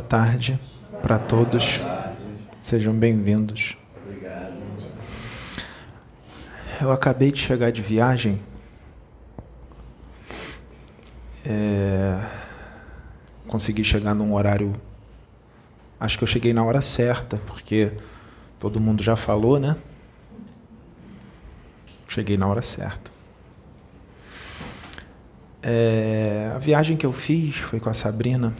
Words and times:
Boa 0.00 0.08
tarde 0.08 0.58
para 1.02 1.18
todos. 1.18 1.78
Sejam 2.62 2.94
bem-vindos. 2.94 3.76
Eu 6.80 6.90
acabei 6.90 7.30
de 7.30 7.38
chegar 7.38 7.70
de 7.70 7.82
viagem. 7.82 8.40
É... 11.44 12.18
Consegui 13.46 13.84
chegar 13.84 14.14
num 14.14 14.32
horário. 14.32 14.72
Acho 16.00 16.16
que 16.16 16.24
eu 16.24 16.28
cheguei 16.28 16.54
na 16.54 16.64
hora 16.64 16.80
certa, 16.80 17.36
porque 17.46 17.92
todo 18.58 18.80
mundo 18.80 19.02
já 19.02 19.16
falou, 19.16 19.60
né? 19.60 19.76
Cheguei 22.08 22.38
na 22.38 22.48
hora 22.48 22.62
certa. 22.62 23.10
É... 25.62 26.52
A 26.54 26.58
viagem 26.58 26.96
que 26.96 27.04
eu 27.04 27.12
fiz 27.12 27.56
foi 27.56 27.78
com 27.78 27.90
a 27.90 27.94
Sabrina. 27.94 28.54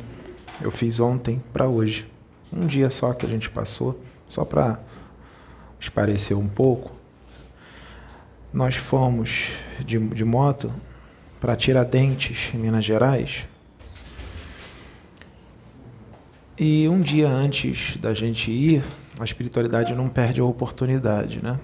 Eu 0.62 0.70
fiz 0.70 1.00
ontem 1.00 1.42
para 1.52 1.66
hoje. 1.66 2.06
Um 2.52 2.66
dia 2.66 2.90
só 2.90 3.14
que 3.14 3.24
a 3.24 3.28
gente 3.28 3.48
passou, 3.48 3.98
só 4.28 4.44
para 4.44 4.78
esparecer 5.78 6.36
um 6.36 6.48
pouco. 6.48 6.92
Nós 8.52 8.76
fomos 8.76 9.52
de, 9.84 9.98
de 9.98 10.24
moto 10.24 10.70
para 11.40 11.56
Tiradentes, 11.56 12.52
em 12.54 12.58
Minas 12.58 12.84
Gerais. 12.84 13.46
E 16.58 16.86
um 16.88 17.00
dia 17.00 17.28
antes 17.28 17.96
da 17.96 18.12
gente 18.12 18.50
ir, 18.50 18.84
a 19.18 19.24
espiritualidade 19.24 19.94
não 19.94 20.08
perde 20.08 20.42
a 20.42 20.44
oportunidade, 20.44 21.42
né? 21.42 21.58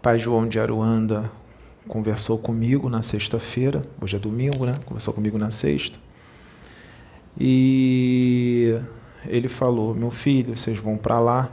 Pai 0.00 0.18
João 0.18 0.46
de 0.46 0.60
Aruanda 0.60 1.30
conversou 1.88 2.38
comigo 2.38 2.88
na 2.88 3.02
sexta-feira, 3.02 3.84
hoje 4.00 4.14
é 4.14 4.18
domingo, 4.18 4.64
né? 4.64 4.78
Conversou 4.84 5.12
comigo 5.12 5.38
na 5.38 5.50
sexta. 5.50 5.98
E 7.38 8.78
ele 9.26 9.48
falou: 9.48 9.94
Meu 9.94 10.10
filho, 10.10 10.56
vocês 10.56 10.78
vão 10.78 10.96
para 10.96 11.18
lá, 11.20 11.50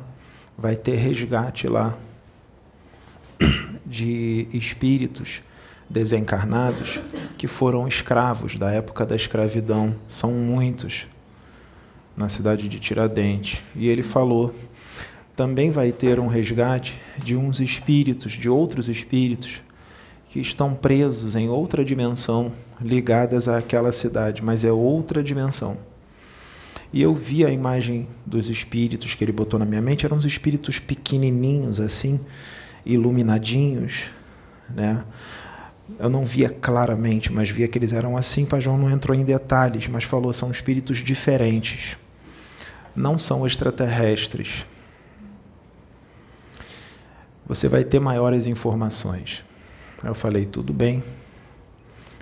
vai 0.58 0.76
ter 0.76 0.96
resgate 0.96 1.68
lá 1.68 1.98
de 3.86 4.48
espíritos 4.54 5.42
desencarnados 5.90 7.00
que 7.38 7.48
foram 7.48 7.88
escravos 7.88 8.56
da 8.56 8.70
época 8.72 9.06
da 9.06 9.16
escravidão. 9.16 9.96
São 10.08 10.32
muitos 10.32 11.08
na 12.16 12.28
cidade 12.28 12.68
de 12.68 12.80
Tiradentes. 12.80 13.62
E 13.76 13.88
ele 13.88 14.04
falou: 14.04 14.54
também 15.36 15.72
vai 15.72 15.92
ter 15.94 16.20
um 16.20 16.28
resgate 16.28 17.00
de 17.18 17.36
uns 17.36 17.62
espíritos, 17.62 18.34
de 18.34 18.50
outros 18.50 18.90
espíritos 18.90 19.62
que 20.30 20.40
estão 20.40 20.76
presos 20.76 21.36
em 21.36 21.50
outra 21.50 21.84
dimensão, 21.84 22.52
ligadas 22.80 23.48
àquela 23.48 23.92
cidade, 23.92 24.44
mas 24.44 24.64
é 24.64 24.72
outra 24.72 25.24
dimensão. 25.24 25.76
E 26.94 27.02
eu 27.02 27.16
vi 27.16 27.44
a 27.44 27.52
imagem 27.52 28.08
dos 28.26 28.48
espíritos 28.48 29.16
que 29.16 29.24
ele 29.24 29.32
botou 29.32 29.60
na 29.60 29.66
minha 29.66 29.82
mente, 29.82 30.06
eram 30.06 30.18
uns 30.18 30.26
espíritos 30.26 30.78
pequenininhos 30.78 31.80
assim, 31.80 32.20
iluminadinhos, 32.86 34.12
né? 34.70 35.04
Eu 35.98 36.10
não 36.10 36.24
via 36.24 36.50
claramente, 36.50 37.34
mas 37.34 37.50
via 37.50 37.68
que 37.68 37.80
eles 37.80 37.92
eram 37.92 38.16
assim. 38.16 38.46
Pai 38.46 38.62
João 38.62 38.78
não 38.78 38.92
entrou 38.92 39.18
em 39.18 39.24
detalhes, 39.24 39.88
mas 39.88 40.04
falou 40.04 40.32
são 40.32 40.52
espíritos 40.52 41.00
diferentes. 41.00 41.98
Não 42.96 43.18
são 43.18 43.48
extraterrestres. 43.48 44.68
Você 47.48 47.68
vai 47.68 47.84
ter 47.84 48.00
maiores 48.00 48.46
informações. 48.46 49.44
Eu 50.04 50.16
falei, 50.16 50.46
tudo 50.46 50.72
bem. 50.72 51.04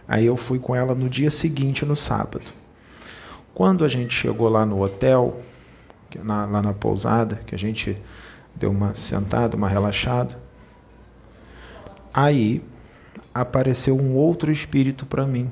Aí 0.07 0.25
eu 0.25 0.37
fui 0.37 0.57
com 0.57 0.75
ela 0.75 0.95
no 0.95 1.09
dia 1.09 1.29
seguinte, 1.29 1.85
no 1.85 1.95
sábado. 1.95 2.51
Quando 3.53 3.83
a 3.83 3.87
gente 3.87 4.13
chegou 4.13 4.49
lá 4.49 4.65
no 4.65 4.81
hotel, 4.81 5.41
na, 6.23 6.45
lá 6.45 6.61
na 6.61 6.73
pousada, 6.73 7.41
que 7.45 7.53
a 7.53 7.57
gente 7.57 7.97
deu 8.55 8.71
uma 8.71 8.95
sentada, 8.95 9.57
uma 9.57 9.67
relaxada, 9.67 10.37
aí 12.13 12.63
apareceu 13.33 13.95
um 13.95 14.15
outro 14.15 14.51
espírito 14.51 15.05
para 15.05 15.25
mim. 15.25 15.51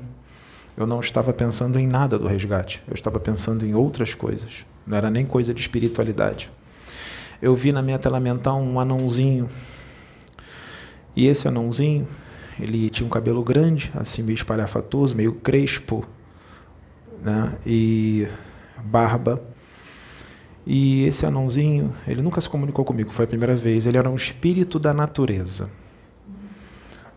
Eu 0.76 0.86
não 0.86 1.00
estava 1.00 1.32
pensando 1.32 1.78
em 1.78 1.86
nada 1.86 2.18
do 2.18 2.26
resgate, 2.26 2.82
eu 2.88 2.94
estava 2.94 3.20
pensando 3.20 3.64
em 3.64 3.74
outras 3.74 4.14
coisas. 4.14 4.64
Não 4.86 4.96
era 4.96 5.10
nem 5.10 5.24
coisa 5.24 5.54
de 5.54 5.60
espiritualidade. 5.60 6.50
Eu 7.40 7.54
vi 7.54 7.72
na 7.72 7.82
minha 7.82 7.98
tela 7.98 8.20
mental 8.20 8.60
um 8.60 8.80
anãozinho 8.80 9.48
e 11.16 11.26
esse 11.26 11.48
anãozinho, 11.48 12.06
ele 12.60 12.90
tinha 12.90 13.06
um 13.06 13.10
cabelo 13.10 13.42
grande, 13.42 13.90
assim 13.94 14.22
meio 14.22 14.36
espalhafatoso, 14.36 15.16
meio 15.16 15.32
crespo, 15.32 16.06
né? 17.22 17.56
E 17.66 18.28
barba. 18.84 19.42
E 20.66 21.04
esse 21.04 21.24
anãozinho, 21.24 21.94
ele 22.06 22.20
nunca 22.20 22.40
se 22.40 22.48
comunicou 22.48 22.84
comigo, 22.84 23.08
foi 23.10 23.24
a 23.24 23.28
primeira 23.28 23.56
vez. 23.56 23.86
Ele 23.86 23.96
era 23.96 24.10
um 24.10 24.14
espírito 24.14 24.78
da 24.78 24.92
natureza, 24.92 25.70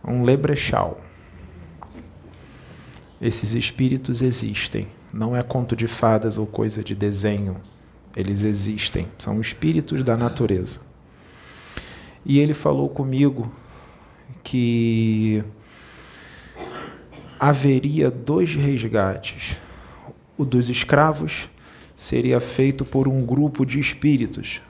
um 0.02 0.24
lebrechal. 0.24 0.98
Esses 3.20 3.52
espíritos 3.52 4.22
existem, 4.22 4.88
não 5.12 5.36
é 5.36 5.42
conto 5.42 5.76
de 5.76 5.86
fadas 5.86 6.38
ou 6.38 6.46
coisa 6.46 6.82
de 6.82 6.94
desenho. 6.94 7.56
Eles 8.16 8.42
existem, 8.44 9.06
são 9.18 9.40
espíritos 9.40 10.02
da 10.02 10.16
natureza. 10.16 10.80
E 12.24 12.38
ele 12.38 12.54
falou 12.54 12.88
comigo 12.88 13.50
que 14.42 15.44
haveria 17.38 18.10
dois 18.10 18.54
resgates. 18.54 19.56
O 20.36 20.44
dos 20.44 20.68
escravos 20.68 21.50
seria 21.96 22.40
feito 22.40 22.84
por 22.84 23.08
um 23.08 23.24
grupo 23.24 23.64
de 23.64 23.78
espíritos. 23.78 24.60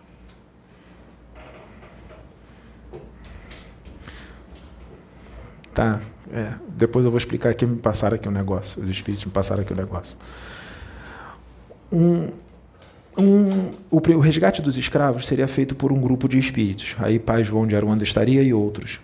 Tá, 5.73 6.01
é, 6.33 6.55
depois 6.69 7.05
eu 7.05 7.11
vou 7.11 7.19
explicar 7.19 7.51
aqui, 7.51 7.65
me 7.65 7.77
passaram 7.77 8.17
aqui 8.17 8.29
um 8.29 8.33
negócio, 8.33 8.83
os 8.83 8.89
espíritos 8.89 9.25
me 9.25 9.33
passaram 9.33 9.63
aqui 9.63 9.73
um 9.73 9.77
negócio. 9.77 10.19
Um, 11.93 12.29
um, 13.17 13.71
o, 13.91 13.97
o 13.97 14.21
resgate 14.21 14.63
dos 14.63 14.77
escravos 14.77 15.27
seria 15.27 15.49
feito 15.49 15.75
por 15.75 15.93
um 15.93 16.01
grupo 16.01 16.29
de 16.29 16.39
espíritos. 16.39 16.97
Aí 16.99 17.19
Pai 17.19 17.45
João 17.45 17.67
de 17.67 17.75
Aruanda 17.77 18.05
estaria 18.05 18.43
e 18.43 18.53
outros. 18.53 19.01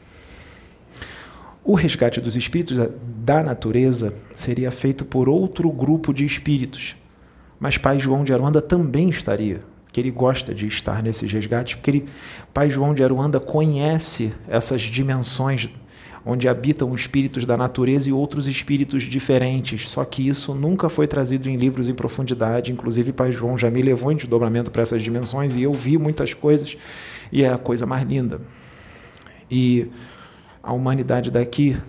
O 1.66 1.74
resgate 1.74 2.20
dos 2.20 2.36
espíritos 2.36 2.78
da 3.24 3.42
natureza 3.42 4.14
seria 4.30 4.70
feito 4.70 5.04
por 5.04 5.28
outro 5.28 5.68
grupo 5.68 6.14
de 6.14 6.24
espíritos. 6.24 6.94
Mas 7.58 7.76
Pai 7.76 7.98
João 7.98 8.22
de 8.22 8.32
Aruanda 8.32 8.62
também 8.62 9.08
estaria, 9.08 9.64
que 9.90 9.98
ele 9.98 10.12
gosta 10.12 10.54
de 10.54 10.68
estar 10.68 11.02
nesses 11.02 11.32
resgates, 11.32 11.74
porque 11.74 11.90
ele, 11.90 12.06
Pai 12.54 12.70
João 12.70 12.94
de 12.94 13.02
Aruanda 13.02 13.40
conhece 13.40 14.32
essas 14.46 14.80
dimensões 14.82 15.68
onde 16.24 16.48
habitam 16.48 16.94
espíritos 16.94 17.44
da 17.44 17.56
natureza 17.56 18.08
e 18.08 18.12
outros 18.12 18.46
espíritos 18.46 19.02
diferentes. 19.02 19.88
Só 19.88 20.04
que 20.04 20.26
isso 20.26 20.54
nunca 20.54 20.88
foi 20.88 21.08
trazido 21.08 21.48
em 21.48 21.56
livros 21.56 21.88
em 21.88 21.94
profundidade. 21.94 22.70
Inclusive, 22.70 23.12
Pai 23.12 23.32
João 23.32 23.58
já 23.58 23.72
me 23.72 23.82
levou 23.82 24.12
em 24.12 24.16
desdobramento 24.16 24.70
para 24.70 24.82
essas 24.82 25.02
dimensões 25.02 25.56
e 25.56 25.64
eu 25.64 25.72
vi 25.72 25.98
muitas 25.98 26.32
coisas 26.32 26.76
e 27.32 27.42
é 27.42 27.52
a 27.52 27.58
coisa 27.58 27.86
mais 27.86 28.04
linda. 28.04 28.40
E 29.50 29.88
a 30.66 30.72
humanidade 30.72 31.30
daqui, 31.30 31.80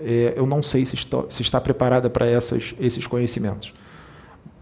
é, 0.00 0.32
eu 0.34 0.46
não 0.46 0.62
sei 0.62 0.86
se, 0.86 0.94
estou, 0.94 1.26
se 1.28 1.42
está 1.42 1.60
preparada 1.60 2.08
para 2.08 2.26
essas, 2.26 2.74
esses 2.80 3.06
conhecimentos, 3.06 3.74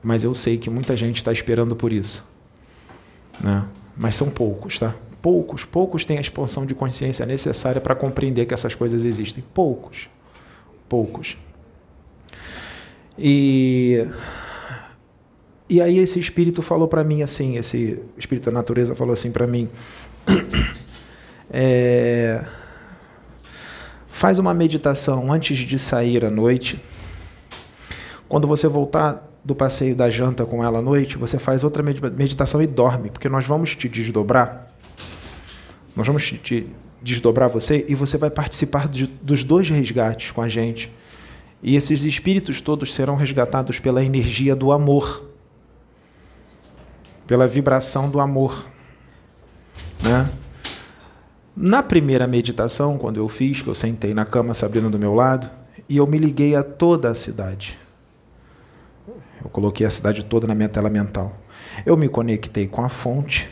mas 0.03 0.25
eu 0.25 0.35
sei 0.35 0.59
que 0.59 0.69
muita 0.69 0.97
gente 0.97 1.19
está 1.19 1.33
esperando 1.33 1.77
por 1.77 1.93
isso. 1.93 2.25
Né? 3.41 3.67
Mas 3.97 4.17
são 4.17 4.29
poucos, 4.29 4.79
tá? 4.81 4.95
Poucos, 5.23 5.65
poucos 5.65 6.05
têm 6.05 6.19
a 6.19 6.21
expansão 6.21 6.67
de 6.67 6.75
consciência 6.75 7.25
necessária 7.25 7.81
para 7.81 7.95
compreender 7.95 8.47
que 8.47 8.55
essas 8.55 8.75
coisas 8.75 9.05
existem. 9.05 9.45
Poucos, 9.55 10.09
poucos. 10.89 11.39
E 13.19 14.07
e 15.69 15.81
aí 15.81 15.99
esse 15.99 16.21
espírito 16.21 16.63
falou 16.63 16.87
para 16.87 17.03
mim 17.03 17.23
assim, 17.23 17.57
esse 17.57 18.01
espírito 18.17 18.47
da 18.47 18.53
natureza 18.53 18.95
falou 18.95 19.13
assim 19.13 19.33
para 19.33 19.47
mim, 19.49 19.69
é, 21.51 22.45
Faz 24.17 24.39
uma 24.39 24.55
meditação 24.55 25.31
antes 25.31 25.59
de 25.59 25.79
sair 25.79 26.25
à 26.25 26.31
noite. 26.31 26.81
Quando 28.27 28.49
você 28.49 28.67
voltar 28.67 29.31
do 29.45 29.55
passeio 29.55 29.95
da 29.95 30.09
janta 30.09 30.47
com 30.47 30.65
ela 30.65 30.79
à 30.79 30.83
noite, 30.83 31.19
você 31.19 31.39
faz 31.39 31.63
outra 31.63 31.83
meditação 31.83 32.63
e 32.63 32.67
dorme, 32.67 33.11
porque 33.11 33.29
nós 33.29 33.45
vamos 33.45 33.77
te 33.77 33.91
desdobrar. 33.91 34.73
Nós 35.95 36.07
vamos 36.07 36.31
te 36.31 36.67
desdobrar 37.03 37.51
você 37.51 37.85
e 37.87 37.95
você 37.95 38.17
vai 38.17 38.31
participar 38.31 38.89
de, 38.89 39.07
dos 39.07 39.45
dois 39.45 39.69
resgates 39.69 40.31
com 40.31 40.41
a 40.41 40.49
gente. 40.49 40.91
E 41.63 41.77
esses 41.77 42.03
espíritos 42.03 42.63
todos 42.63 42.95
serão 42.95 43.17
resgatados 43.17 43.79
pela 43.79 44.03
energia 44.03 44.57
do 44.57 44.73
amor, 44.73 45.29
pela 47.27 47.47
vibração 47.47 48.09
do 48.09 48.19
amor, 48.19 48.65
né? 50.03 50.27
Na 51.57 51.83
primeira 51.83 52.27
meditação, 52.27 52.99
quando 52.99 53.17
eu 53.17 53.27
fiz, 53.29 53.63
que 53.63 53.69
eu 53.69 53.75
sentei 53.75 54.13
na 54.13 54.27
cama, 54.27 54.53
Sabrina 54.53 54.91
do 54.91 54.99
meu 54.99 55.15
lado, 55.15 55.49
e 55.89 55.97
eu 55.97 56.07
me 56.07 56.19
liguei 56.19 56.55
a 56.55 56.63
toda 56.63 57.09
a 57.09 57.15
cidade. 57.15 57.79
Eu 59.43 59.49
coloquei 59.49 59.87
a 59.87 59.91
cidade 59.91 60.23
toda 60.27 60.47
na 60.47 60.55
minha 60.55 60.69
tela 60.69 60.91
mental. 60.91 61.35
Eu 61.87 61.97
me 61.97 62.11
conectei 62.11 62.67
com 62.67 62.83
a 62.83 62.91
fonte 62.91 63.49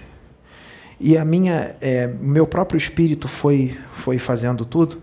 e 1.00 1.16
a 1.16 1.24
minha, 1.24 1.76
é, 1.80 2.06
meu 2.06 2.46
próprio 2.46 2.76
espírito 2.76 3.26
foi, 3.26 3.74
foi 3.90 4.18
fazendo 4.18 4.66
tudo. 4.66 4.98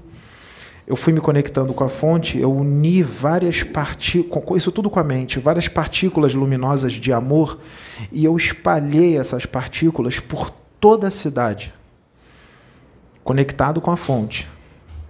Eu 0.86 0.96
fui 0.96 1.12
me 1.12 1.22
conectando 1.22 1.74
com 1.74 1.84
a 1.84 1.90
fonte, 1.90 2.38
eu 2.38 2.54
uni 2.54 3.02
várias 3.02 3.64
partículas, 3.64 4.62
isso 4.62 4.72
tudo 4.72 4.92
com 4.92 5.00
a 5.00 5.04
mente, 5.04 5.40
várias 5.40 5.68
partículas 5.68 6.36
luminosas 6.36 6.94
de 6.94 7.12
amor, 7.12 7.60
e 8.12 8.26
eu 8.26 8.38
espalhei 8.38 9.18
essas 9.18 9.46
partículas 9.46 10.20
por 10.20 10.52
toda 10.80 11.08
a 11.08 11.12
cidade, 11.12 11.74
conectado 13.24 13.80
com 13.82 13.92
a 13.92 13.98
fonte. 13.98 14.48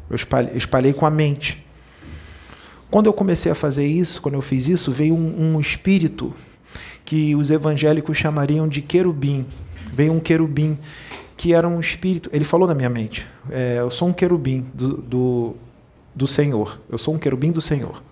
Eu 0.10 0.16
espalhei, 0.56 0.94
com 0.94 1.06
a 1.06 1.10
mente. 1.10 1.66
Quando 2.90 3.06
eu 3.06 3.14
comecei 3.14 3.52
a 3.52 3.56
fazer 3.56 3.88
isso, 3.88 4.22
quando 4.22 4.36
eu 4.36 4.42
fiz 4.42 4.68
isso, 4.68 4.92
veio 4.92 5.16
um, 5.16 5.56
um 5.56 5.60
espírito 5.62 6.34
que 7.06 7.36
os 7.36 7.50
evangélicos 7.50 8.18
chamariam 8.18 8.68
de 8.68 8.82
querubim. 8.82 9.46
Veio 9.94 10.12
um 10.12 10.20
querubim 10.20 10.78
que 11.38 11.54
era 11.54 11.68
um 11.68 11.80
espírito. 11.80 12.30
Ele 12.34 12.46
falou 12.46 12.68
na 12.68 12.76
minha 12.76 12.90
mente: 12.90 13.26
é, 13.50 13.78
Eu 13.80 13.90
sou 13.90 14.08
um 14.08 14.14
querubim 14.14 14.70
do, 14.74 14.98
do, 14.98 15.56
do, 16.14 16.28
Senhor. 16.28 16.80
Eu 16.90 16.98
sou 16.98 17.16
um 17.16 17.18
querubim 17.18 17.52
do 17.52 17.62
Senhor. 17.62 18.04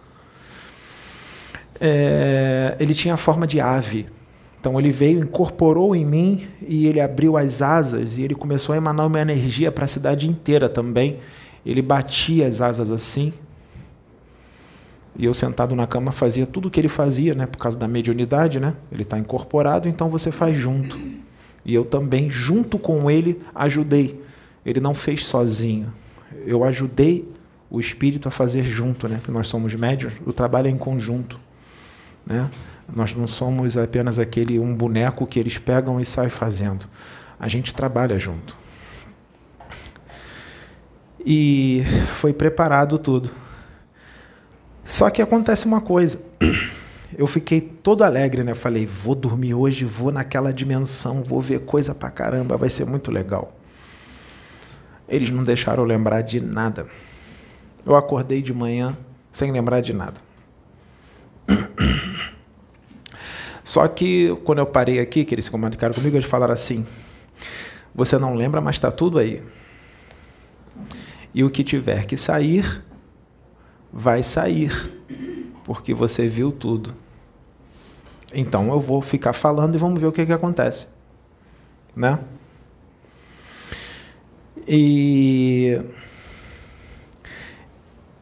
É, 1.80 2.76
ele 2.80 2.94
tinha 2.94 3.14
a 3.14 3.18
forma 3.18 3.46
de 3.46 3.60
ave. 3.60 4.08
Então 4.60 4.78
ele 4.78 4.92
veio, 4.92 5.20
incorporou 5.20 5.96
em 5.96 6.06
mim 6.06 6.48
e 6.68 6.88
ele 6.88 7.00
abriu 7.00 7.38
as 7.38 7.62
asas 7.62 8.18
e 8.18 8.24
ele 8.24 8.36
começou 8.36 8.74
a 8.74 8.78
emanar 8.78 9.08
uma 9.08 9.20
energia 9.20 9.72
para 9.72 9.86
a 9.86 9.88
cidade 9.88 10.28
inteira 10.28 10.68
também. 10.68 11.20
Ele 11.66 11.82
batia 11.82 12.46
as 12.46 12.62
asas 12.62 12.92
assim. 12.92 13.34
E 15.18 15.26
eu 15.26 15.34
sentado 15.34 15.76
na 15.76 15.88
cama 15.88 16.12
fazia 16.12 16.46
tudo 16.46 16.68
o 16.68 16.72
que 16.72 16.80
ele 16.80 16.88
fazia, 16.88 17.34
né, 17.34 17.46
por 17.46 17.58
causa 17.58 17.78
da 17.78 17.88
mediunidade, 17.88 18.60
né? 18.60 18.74
Ele 18.92 19.04
está 19.04 19.18
incorporado, 19.18 19.88
então 19.88 20.10
você 20.10 20.32
faz 20.32 20.58
junto. 20.58 20.98
E 21.66 21.74
eu 21.74 21.84
também, 21.84 22.30
junto 22.30 22.80
com 22.80 23.12
ele, 23.12 23.40
ajudei. 23.54 24.22
Ele 24.66 24.80
não 24.80 24.94
fez 24.96 25.26
sozinho. 25.26 25.92
Eu 26.46 26.64
ajudei 26.64 27.28
o 27.70 27.80
espírito 27.80 28.28
a 28.28 28.32
fazer 28.32 28.64
junto, 28.64 29.08
né? 29.08 29.18
Porque 29.18 29.32
nós 29.32 29.48
somos 29.48 29.74
médios, 29.76 30.14
o 30.26 30.34
trabalho 30.34 30.68
é 30.68 30.72
em 30.72 30.78
conjunto, 30.78 31.40
né? 32.26 32.50
Nós 32.96 33.14
não 33.14 33.28
somos 33.28 33.78
apenas 33.78 34.20
aquele 34.20 34.60
um 34.60 34.76
boneco 34.76 35.28
que 35.28 35.40
eles 35.40 35.58
pegam 35.58 36.00
e 36.00 36.06
saem 36.06 36.30
fazendo. 36.30 36.86
A 37.40 37.48
gente 37.48 37.74
trabalha 37.74 38.18
junto. 38.18 38.58
E 41.26 41.84
foi 42.16 42.34
preparado 42.34 42.98
tudo. 42.98 43.30
Só 44.86 45.10
que 45.10 45.22
acontece 45.22 45.66
uma 45.66 45.82
coisa. 45.82 46.22
Eu 47.18 47.28
fiquei 47.28 47.62
todo 47.62 48.04
alegre, 48.04 48.44
né? 48.44 48.56
Falei, 48.56 48.86
vou 48.86 49.16
dormir 49.16 49.54
hoje, 49.54 49.84
vou 49.86 50.12
naquela 50.12 50.54
dimensão, 50.54 51.24
vou 51.24 51.42
ver 51.42 51.62
coisa 51.62 51.94
pra 51.94 52.10
caramba, 52.10 52.58
vai 52.58 52.70
ser 52.70 52.86
muito 52.86 53.12
legal. 53.12 53.54
Eles 55.08 55.30
não 55.30 55.44
deixaram 55.44 55.84
eu 55.84 55.88
lembrar 55.88 56.22
de 56.22 56.40
nada. 56.40 56.88
Eu 57.86 57.96
acordei 57.96 58.42
de 58.42 58.54
manhã 58.54 58.98
sem 59.32 59.52
lembrar 59.52 59.82
de 59.82 59.94
nada. 59.94 60.22
Só 63.70 63.88
que 63.88 64.36
quando 64.46 64.58
eu 64.58 64.66
parei 64.66 65.00
aqui, 65.00 65.24
que 65.24 65.36
eles 65.36 65.46
se 65.46 65.52
comunicaram 65.52 65.94
comigo, 65.94 66.18
eles 66.18 66.28
falaram 66.28 66.56
assim: 66.56 66.88
Você 67.94 68.18
não 68.18 68.34
lembra, 68.34 68.60
mas 68.60 68.78
está 68.78 68.90
tudo 68.90 69.20
aí. 69.20 69.44
E 71.36 71.44
o 71.44 71.52
que 71.52 71.64
tiver 71.64 72.08
que 72.08 72.18
sair, 72.18 72.84
vai 73.94 74.24
sair, 74.24 74.72
porque 75.64 75.94
você 75.94 76.28
viu 76.28 76.52
tudo. 76.52 76.96
Então 78.34 78.72
eu 78.72 78.82
vou 78.82 79.04
ficar 79.04 79.34
falando 79.34 79.76
e 79.76 79.78
vamos 79.78 80.02
ver 80.02 80.08
o 80.08 80.12
que, 80.12 80.26
que 80.26 80.34
acontece. 80.34 80.88
Né? 81.96 82.18
E 84.68 85.80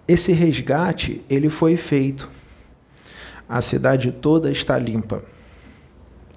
esse 0.06 0.34
resgate 0.34 1.24
ele 1.30 1.50
foi 1.50 1.78
feito. 1.78 2.30
A 3.48 3.62
cidade 3.62 4.12
toda 4.12 4.52
está 4.52 4.78
limpa. 4.78 5.24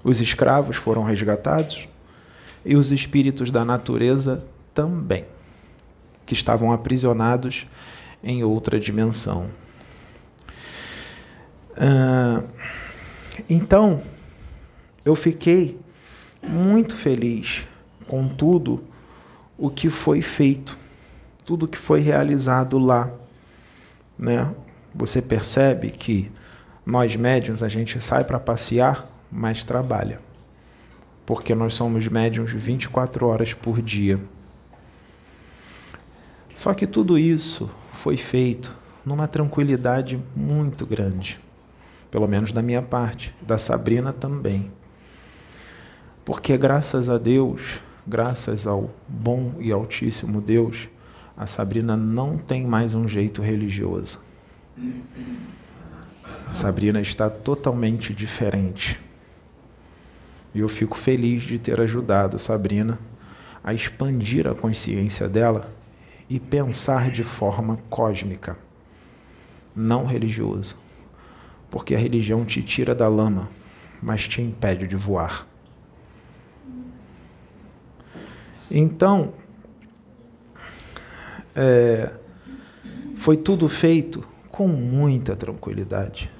Os 0.02 0.20
escravos 0.20 0.76
foram 0.76 1.02
resgatados 1.02 1.88
e 2.64 2.76
os 2.76 2.92
espíritos 2.92 3.50
da 3.50 3.64
natureza 3.64 4.46
também, 4.72 5.24
que 6.24 6.34
estavam 6.34 6.72
aprisionados 6.72 7.66
em 8.22 8.42
outra 8.44 8.78
dimensão. 8.78 9.50
Uh, 11.72 12.46
então, 13.48 14.02
eu 15.04 15.14
fiquei 15.14 15.78
muito 16.42 16.94
feliz 16.94 17.66
com 18.06 18.28
tudo 18.28 18.84
o 19.56 19.70
que 19.70 19.88
foi 19.88 20.22
feito, 20.22 20.76
tudo 21.44 21.68
que 21.68 21.78
foi 21.78 22.00
realizado 22.00 22.78
lá, 22.78 23.10
né? 24.18 24.54
Você 24.94 25.22
percebe 25.22 25.90
que 25.90 26.30
nós 26.84 27.14
médiums 27.14 27.62
a 27.62 27.68
gente 27.68 28.00
sai 28.00 28.24
para 28.24 28.40
passear 28.40 29.08
mas 29.30 29.64
trabalha. 29.64 30.20
Porque 31.24 31.54
nós 31.54 31.74
somos 31.74 32.08
médiums 32.08 32.52
24 32.52 33.26
horas 33.26 33.54
por 33.54 33.80
dia. 33.80 34.20
Só 36.54 36.74
que 36.74 36.86
tudo 36.86 37.18
isso 37.18 37.70
foi 37.92 38.16
feito 38.16 38.76
numa 39.04 39.26
tranquilidade 39.28 40.20
muito 40.34 40.84
grande. 40.84 41.38
Pelo 42.10 42.26
menos 42.26 42.52
da 42.52 42.60
minha 42.60 42.82
parte, 42.82 43.34
da 43.40 43.56
Sabrina 43.56 44.12
também. 44.12 44.70
Porque 46.24 46.56
graças 46.58 47.08
a 47.08 47.18
Deus, 47.18 47.80
graças 48.06 48.66
ao 48.66 48.90
bom 49.08 49.54
e 49.60 49.72
altíssimo 49.72 50.40
Deus, 50.40 50.88
a 51.36 51.46
Sabrina 51.46 51.96
não 51.96 52.36
tem 52.36 52.66
mais 52.66 52.94
um 52.94 53.08
jeito 53.08 53.40
religioso. 53.40 54.20
A 56.46 56.54
Sabrina 56.54 57.00
está 57.00 57.30
totalmente 57.30 58.12
diferente. 58.12 59.00
E 60.54 60.60
eu 60.60 60.68
fico 60.68 60.96
feliz 60.96 61.42
de 61.42 61.58
ter 61.58 61.80
ajudado 61.80 62.36
a 62.36 62.38
Sabrina 62.38 62.98
a 63.62 63.72
expandir 63.74 64.46
a 64.46 64.54
consciência 64.54 65.28
dela 65.28 65.72
e 66.28 66.40
pensar 66.40 67.10
de 67.10 67.22
forma 67.22 67.78
cósmica, 67.88 68.56
não 69.74 70.06
religioso. 70.06 70.76
Porque 71.70 71.94
a 71.94 71.98
religião 71.98 72.44
te 72.44 72.62
tira 72.62 72.94
da 72.94 73.06
lama, 73.06 73.48
mas 74.02 74.26
te 74.26 74.40
impede 74.40 74.88
de 74.88 74.96
voar. 74.96 75.46
Então, 78.70 79.34
é, 81.54 82.12
foi 83.16 83.36
tudo 83.36 83.68
feito 83.68 84.26
com 84.50 84.66
muita 84.66 85.36
tranquilidade. 85.36 86.30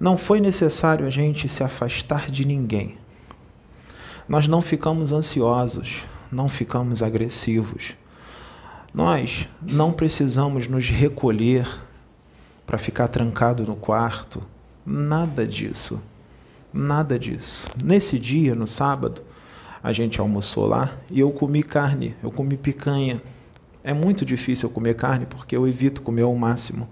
Não 0.00 0.16
foi 0.16 0.40
necessário 0.40 1.06
a 1.06 1.10
gente 1.10 1.48
se 1.48 1.62
afastar 1.62 2.30
de 2.30 2.44
ninguém 2.44 2.98
nós 4.28 4.46
não 4.46 4.62
ficamos 4.62 5.12
ansiosos, 5.12 6.04
não 6.32 6.48
ficamos 6.48 7.02
agressivos. 7.02 7.94
Nós 8.92 9.48
não 9.60 9.92
precisamos 9.92 10.68
nos 10.68 10.88
recolher 10.88 11.68
para 12.66 12.78
ficar 12.78 13.08
trancado 13.08 13.64
no 13.64 13.76
quarto. 13.76 14.42
Nada 14.86 15.46
disso. 15.46 16.00
Nada 16.72 17.18
disso. 17.18 17.68
Nesse 17.82 18.18
dia, 18.18 18.54
no 18.54 18.66
sábado, 18.66 19.22
a 19.82 19.92
gente 19.92 20.20
almoçou 20.20 20.66
lá 20.66 20.90
e 21.10 21.20
eu 21.20 21.30
comi 21.30 21.62
carne, 21.62 22.14
eu 22.22 22.30
comi 22.30 22.56
picanha. 22.56 23.20
É 23.82 23.92
muito 23.92 24.24
difícil 24.24 24.68
eu 24.68 24.72
comer 24.72 24.94
carne 24.94 25.26
porque 25.26 25.56
eu 25.56 25.68
evito 25.68 26.00
comer 26.00 26.22
ao 26.22 26.34
máximo. 26.34 26.88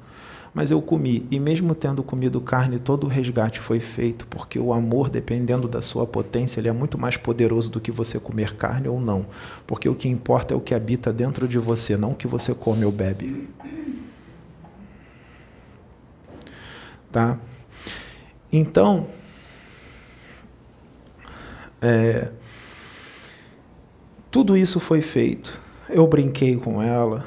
Mas 0.55 0.71
eu 0.71 0.83
comi, 0.83 1.27
e 1.31 1.41
mesmo 1.41 1.75
tendo 1.75 2.03
comido 2.03 2.39
carne, 2.39 2.79
todo 2.79 3.05
o 3.05 3.09
resgate 3.09 3.59
foi 3.59 3.81
feito, 3.81 4.27
porque 4.27 4.59
o 4.59 4.73
amor, 4.73 5.09
dependendo 5.09 5.67
da 5.67 5.81
sua 5.81 6.07
potência, 6.07 6.61
ele 6.61 6.69
é 6.69 6.73
muito 6.73 6.99
mais 6.99 7.17
poderoso 7.17 7.71
do 7.71 7.81
que 7.81 7.91
você 7.91 8.21
comer 8.21 8.55
carne 8.55 8.87
ou 8.87 9.01
não. 9.01 9.25
Porque 9.67 9.89
o 9.89 9.95
que 9.95 10.09
importa 10.09 10.53
é 10.53 10.57
o 10.57 10.61
que 10.61 10.75
habita 10.75 11.11
dentro 11.11 11.49
de 11.49 11.59
você, 11.59 11.97
não 11.97 12.11
o 12.11 12.15
que 12.15 12.27
você 12.27 12.55
come 12.55 12.85
ou 12.85 12.93
bebe. 12.93 13.49
Tá? 17.11 17.39
Então, 18.53 19.07
é, 21.81 22.31
tudo 24.31 24.55
isso 24.55 24.79
foi 24.79 25.01
feito. 25.01 25.59
Eu 25.89 26.07
brinquei 26.07 26.57
com 26.57 26.83
ela, 26.83 27.25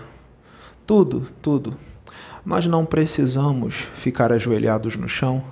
tudo, 0.86 1.28
tudo. 1.42 1.76
Nós 2.46 2.68
não 2.68 2.86
precisamos 2.86 3.74
ficar 3.74 4.32
ajoelhados 4.32 4.96
no 4.96 5.10
chão, 5.10 5.44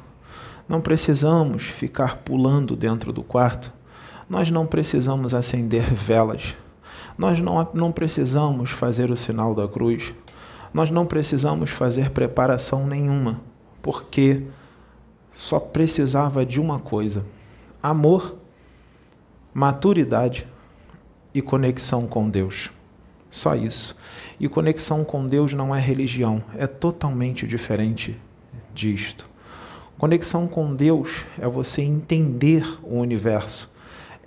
não 0.70 0.80
precisamos 0.80 1.64
ficar 1.64 2.18
pulando 2.18 2.76
dentro 2.76 3.12
do 3.12 3.24
quarto, 3.24 3.74
nós 4.30 4.52
não 4.52 4.68
precisamos 4.68 5.34
acender 5.34 5.92
velas, 5.92 6.56
nós 7.18 7.40
não, 7.40 7.68
não 7.74 7.92
precisamos 7.92 8.70
fazer 8.70 9.10
o 9.10 9.18
sinal 9.18 9.56
da 9.56 9.68
cruz, 9.68 10.14
nós 10.72 10.92
não 10.92 11.06
precisamos 11.06 11.72
fazer 11.72 12.12
preparação 12.12 12.86
nenhuma, 12.86 13.42
porque 13.82 14.44
só 15.34 15.60
precisava 15.60 16.46
de 16.46 16.60
uma 16.60 16.80
coisa: 16.80 17.26
amor, 17.82 18.36
maturidade 19.52 20.48
e 21.34 21.42
conexão 21.42 22.06
com 22.06 22.30
Deus. 22.30 22.70
Só 23.34 23.56
isso. 23.56 23.96
E 24.40 24.48
conexão 24.48 25.04
com 25.04 25.26
Deus 25.26 25.54
não 25.54 25.74
é 25.74 25.80
religião, 25.80 26.44
é 26.56 26.68
totalmente 26.68 27.48
diferente 27.48 28.16
disto. 28.76 29.28
Conexão 29.98 30.46
com 30.46 30.76
Deus 30.76 31.26
é 31.40 31.48
você 31.48 31.82
entender 31.82 32.64
o 32.84 33.00
universo, 33.00 33.72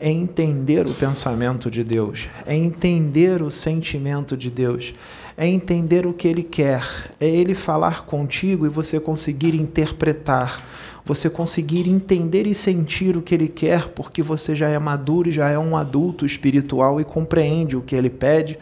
é 0.00 0.10
entender 0.10 0.88
o 0.88 0.92
pensamento 0.92 1.70
de 1.70 1.84
Deus, 1.84 2.28
é 2.44 2.56
entender 2.56 3.42
o 3.42 3.50
sentimento 3.50 4.36
de 4.36 4.50
Deus, 4.50 4.92
é 5.36 5.46
entender 5.46 6.04
o 6.04 6.12
que 6.12 6.26
Ele 6.26 6.42
quer, 6.42 6.84
é 7.20 7.28
Ele 7.28 7.54
falar 7.54 8.06
contigo 8.06 8.66
e 8.66 8.68
você 8.68 8.98
conseguir 8.98 9.54
interpretar, 9.54 10.60
você 11.04 11.30
conseguir 11.30 11.88
entender 11.88 12.44
e 12.44 12.54
sentir 12.54 13.16
o 13.16 13.22
que 13.22 13.36
Ele 13.36 13.46
quer, 13.46 13.86
porque 13.90 14.20
você 14.20 14.56
já 14.56 14.68
é 14.68 14.80
maduro 14.80 15.28
e 15.28 15.32
já 15.32 15.48
é 15.48 15.56
um 15.56 15.76
adulto 15.76 16.26
espiritual 16.26 17.00
e 17.00 17.04
compreende 17.04 17.76
o 17.76 17.82
que 17.82 17.94
Ele 17.94 18.10
pede, 18.10 18.58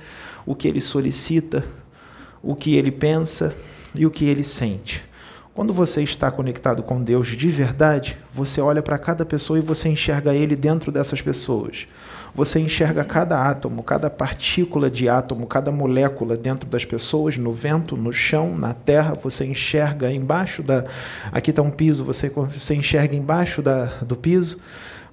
o 0.46 0.54
que 0.54 0.68
Ele 0.68 0.80
solicita, 0.80 1.64
o 2.42 2.54
que 2.54 2.76
Ele 2.76 2.90
pensa 2.90 3.54
e 3.94 4.04
o 4.06 4.10
que 4.10 4.24
Ele 4.24 4.44
sente. 4.44 5.04
Quando 5.54 5.72
você 5.72 6.02
está 6.02 6.32
conectado 6.32 6.82
com 6.82 7.00
Deus 7.00 7.28
de 7.28 7.48
verdade, 7.48 8.18
você 8.32 8.60
olha 8.60 8.82
para 8.82 8.98
cada 8.98 9.24
pessoa 9.24 9.56
e 9.56 9.62
você 9.62 9.88
enxerga 9.88 10.34
Ele 10.34 10.56
dentro 10.56 10.90
dessas 10.90 11.22
pessoas. 11.22 11.86
Você 12.34 12.58
enxerga 12.58 13.04
cada 13.04 13.40
átomo, 13.48 13.80
cada 13.80 14.10
partícula 14.10 14.90
de 14.90 15.08
átomo, 15.08 15.46
cada 15.46 15.70
molécula 15.70 16.36
dentro 16.36 16.68
das 16.68 16.84
pessoas, 16.84 17.36
no 17.36 17.52
vento, 17.52 17.96
no 17.96 18.12
chão, 18.12 18.58
na 18.58 18.74
terra. 18.74 19.14
Você 19.22 19.46
enxerga 19.46 20.10
embaixo 20.10 20.60
da. 20.60 20.84
Aqui 21.30 21.50
está 21.50 21.62
um 21.62 21.70
piso, 21.70 22.02
você, 22.02 22.28
você 22.28 22.74
enxerga 22.74 23.14
embaixo 23.14 23.62
da, 23.62 23.84
do 24.02 24.16
piso. 24.16 24.58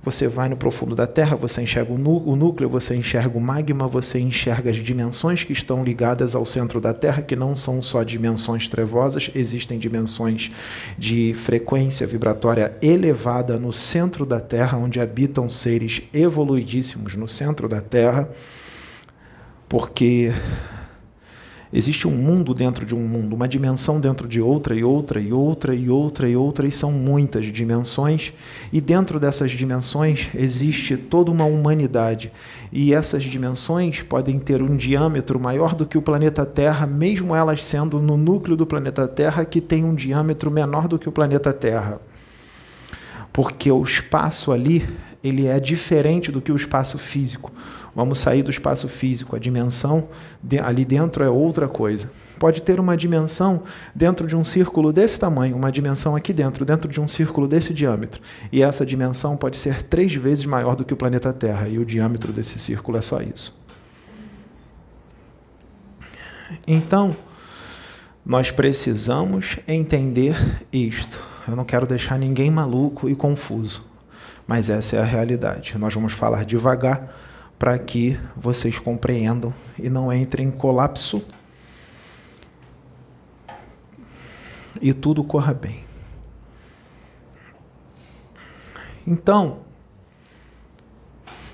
Você 0.04 0.28
vai 0.28 0.50
no 0.50 0.58
profundo 0.58 0.96
da 0.96 1.06
Terra, 1.06 1.36
você 1.36 1.62
enxerga 1.62 1.94
o, 1.94 2.36
núcleo, 2.36 2.68
você 2.68 2.96
enxerga 2.96 3.38
o 3.38 3.42
magma, 3.42 3.88
você 3.88 4.20
enxerga 4.20 4.72
as 4.72 4.78
dimensões 4.78 5.44
que 5.44 5.54
estão 5.54 5.84
ligadas 5.84 6.34
ao 6.34 6.44
centro 6.44 6.82
da 6.82 6.92
Terra, 6.92 7.22
que 7.22 7.36
não 7.36 7.56
são 7.56 7.84
só 7.84 8.02
dimensões 8.02 8.68
trevosas, 8.68 9.30
existem 9.36 9.78
dimensões 9.78 10.50
de 10.98 11.36
frequência 11.36 12.08
vibratória 12.08 12.76
elevada 12.82 13.60
no 13.60 13.72
centro 13.72 14.26
da 14.26 14.40
Terra, 14.40 14.76
onde 14.76 15.00
habitam 15.00 15.48
seres 15.52 16.02
evoluidíssimos 16.12 17.16
no 17.16 17.28
centro 17.28 17.70
da 17.70 17.80
Terra, 17.80 18.28
porque 19.70 20.34
Existe 21.74 22.06
um 22.06 22.12
mundo 22.12 22.54
dentro 22.54 22.86
de 22.86 22.94
um 22.94 23.08
mundo, 23.08 23.34
uma 23.34 23.48
dimensão 23.48 24.02
dentro 24.02 24.28
de 24.28 24.42
outra 24.42 24.76
e 24.76 24.84
outra 24.84 25.22
e 25.22 25.32
outra 25.32 25.74
e 25.74 25.90
outra 25.90 26.28
e 26.28 26.36
outra, 26.36 26.68
e 26.68 26.72
são 26.72 26.92
muitas 26.92 27.46
dimensões, 27.46 28.34
e 28.74 28.82
dentro 28.82 29.18
dessas 29.18 29.52
dimensões 29.52 30.30
existe 30.36 30.98
toda 30.98 31.32
uma 31.32 31.46
humanidade. 31.46 32.30
E 32.74 32.94
essas 32.94 33.24
dimensões 33.24 34.02
podem 34.02 34.38
ter 34.38 34.62
um 34.62 34.76
diâmetro 34.76 35.40
maior 35.40 35.74
do 35.74 35.86
que 35.86 35.98
o 35.98 36.02
planeta 36.02 36.46
Terra, 36.46 36.86
mesmo 36.86 37.34
elas 37.34 37.64
sendo 37.64 38.02
no 38.02 38.18
núcleo 38.18 38.58
do 38.58 38.66
planeta 38.66 39.08
Terra, 39.08 39.46
que 39.46 39.62
tem 39.62 39.86
um 39.86 39.96
diâmetro 39.96 40.52
menor 40.52 40.90
do 40.90 41.00
que 41.00 41.08
o 41.08 41.12
planeta 41.12 41.54
Terra. 41.54 42.02
Porque 43.32 43.72
o 43.72 43.82
espaço 43.82 44.52
ali, 44.52 44.86
ele 45.24 45.48
é 45.48 45.58
diferente 45.58 46.34
do 46.34 46.42
que 46.42 46.52
o 46.52 46.56
espaço 46.56 46.98
físico. 46.98 47.50
Vamos 47.96 48.20
sair 48.20 48.42
do 48.42 48.50
espaço 48.50 48.88
físico. 48.88 49.36
A 49.36 49.40
dimensão 49.40 50.08
de, 50.42 50.60
ali 50.60 50.86
dentro 50.86 51.24
é 51.24 51.30
outra 51.30 51.68
coisa. 51.68 52.12
Pode 52.40 52.64
ter 52.64 52.80
uma 52.80 52.96
dimensão 52.96 53.64
dentro 53.94 54.26
de 54.26 54.36
um 54.36 54.46
círculo 54.46 54.94
desse 54.94 55.20
tamanho, 55.20 55.56
uma 55.56 55.72
dimensão 55.72 56.16
aqui 56.16 56.32
dentro, 56.32 56.66
dentro 56.66 56.90
de 56.90 57.00
um 57.00 57.08
círculo 57.08 57.48
desse 57.48 57.74
diâmetro. 57.74 58.22
E 58.52 58.64
essa 58.64 58.86
dimensão 58.86 59.36
pode 59.36 59.58
ser 59.58 59.84
três 59.84 60.16
vezes 60.16 60.46
maior 60.46 60.76
do 60.76 60.86
que 60.86 60.94
o 60.94 60.98
planeta 60.98 61.34
Terra. 61.34 61.68
E 61.68 61.78
o 61.78 61.86
diâmetro 61.86 62.32
desse 62.32 62.58
círculo 62.58 62.98
é 62.98 63.02
só 63.02 63.22
isso. 63.22 63.60
Então, 66.66 67.16
nós 68.26 68.52
precisamos 68.52 69.58
entender 69.68 70.36
isto. 70.72 71.20
Eu 71.48 71.56
não 71.56 71.66
quero 71.66 71.86
deixar 71.86 72.18
ninguém 72.18 72.50
maluco 72.52 73.10
e 73.10 73.16
confuso, 73.16 73.86
mas 74.48 74.70
essa 74.70 74.96
é 74.96 75.00
a 75.00 75.04
realidade. 75.04 75.78
Nós 75.78 75.94
vamos 75.94 76.14
falar 76.14 76.46
devagar 76.46 77.14
para 77.62 77.78
que 77.78 78.20
vocês 78.36 78.80
compreendam 78.80 79.54
e 79.78 79.88
não 79.88 80.12
entrem 80.12 80.48
em 80.48 80.52
colapso 80.52 81.24
e 84.82 84.92
tudo 84.94 85.24
corra 85.24 85.54
bem. 85.54 85.84
Então, 89.06 89.60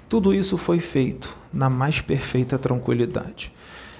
tudo 0.08 0.34
isso 0.34 0.58
foi 0.58 0.80
feito 0.80 1.36
na 1.52 1.70
mais 1.70 2.00
perfeita 2.00 2.58
tranquilidade. 2.58 3.54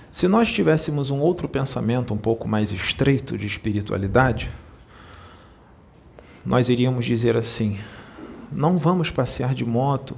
Se 0.10 0.30
nós 0.30 0.50
tivéssemos 0.50 1.12
um 1.12 1.20
outro 1.20 1.50
pensamento 1.50 2.14
um 2.14 2.18
pouco 2.18 2.48
mais 2.48 2.72
estreito 2.72 3.38
de 3.38 3.48
espiritualidade, 3.48 4.50
nós 6.46 6.70
iríamos 6.70 7.04
dizer 7.06 7.36
assim: 7.36 7.78
não 8.50 8.78
vamos 8.78 9.12
passear 9.12 9.54
de 9.54 9.66
moto 9.66 10.18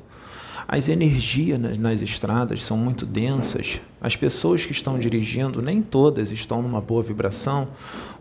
as 0.71 0.88
energias 0.88 1.59
nas, 1.59 1.79
nas 1.79 2.01
estradas 2.03 2.63
são 2.63 2.77
muito 2.77 3.03
densas. 3.03 3.81
As 3.99 4.15
pessoas 4.15 4.67
que 4.67 4.71
estão 4.71 4.99
dirigindo, 4.99 5.63
nem 5.63 5.81
todas 5.81 6.31
estão 6.31 6.61
numa 6.61 6.79
boa 6.79 7.01
vibração. 7.01 7.69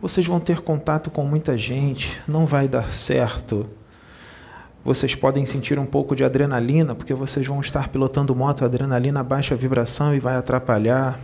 Vocês 0.00 0.26
vão 0.26 0.40
ter 0.40 0.62
contato 0.62 1.11
com 1.11 1.26
muita 1.26 1.59
gente, 1.59 2.19
não 2.26 2.47
vai 2.47 2.67
dar 2.67 2.90
certo. 2.90 3.69
Vocês 4.83 5.14
podem 5.14 5.45
sentir 5.45 5.78
um 5.78 5.85
pouco 5.85 6.17
de 6.17 6.25
adrenalina, 6.25 6.95
porque 6.95 7.12
vocês 7.12 7.47
vão 7.47 7.61
estar 7.61 7.88
pilotando 7.88 8.35
moto, 8.35 8.62
a 8.62 8.64
adrenalina 8.64 9.23
baixa 9.23 9.55
a 9.55 9.59
vibração 9.59 10.14
e 10.14 10.19
vai 10.19 10.35
atrapalhar. 10.35 11.21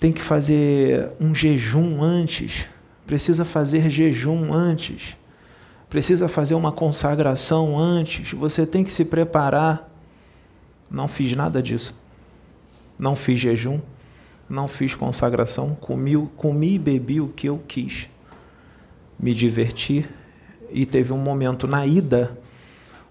Tem 0.00 0.12
que 0.12 0.22
fazer 0.22 1.10
um 1.20 1.34
jejum 1.34 2.02
antes. 2.02 2.66
Precisa 3.06 3.44
fazer 3.44 3.90
jejum 3.90 4.50
antes 4.50 5.18
precisa 5.88 6.28
fazer 6.28 6.54
uma 6.54 6.70
consagração 6.70 7.78
antes, 7.78 8.32
você 8.32 8.66
tem 8.66 8.84
que 8.84 8.90
se 8.90 9.04
preparar. 9.04 9.88
Não 10.90 11.08
fiz 11.08 11.32
nada 11.34 11.62
disso. 11.62 11.94
Não 12.98 13.14
fiz 13.14 13.38
jejum, 13.38 13.80
não 14.48 14.66
fiz 14.66 14.94
consagração, 14.94 15.74
comi, 15.74 16.16
comi 16.36 16.74
e 16.74 16.78
bebi 16.78 17.20
o 17.20 17.28
que 17.28 17.48
eu 17.48 17.60
quis. 17.68 18.08
Me 19.18 19.34
diverti. 19.34 20.08
E 20.70 20.84
teve 20.84 21.12
um 21.12 21.18
momento 21.18 21.66
na 21.66 21.86
ida, 21.86 22.36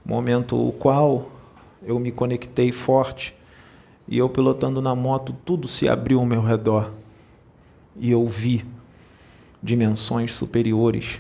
momento 0.05 0.55
o 0.55 0.72
qual 0.72 1.31
eu 1.81 1.98
me 2.00 2.12
conectei 2.12 2.72
forte. 2.72 3.36
E 4.07 4.17
eu 4.17 4.29
pilotando 4.29 4.81
na 4.81 4.93
moto, 4.93 5.36
tudo 5.43 5.67
se 5.67 5.89
abriu 5.89 6.19
ao 6.19 6.25
meu 6.25 6.41
redor. 6.41 6.91
E 7.96 8.12
eu 8.12 8.25
vi 8.27 8.63
dimensões 9.62 10.34
superiores 10.36 11.19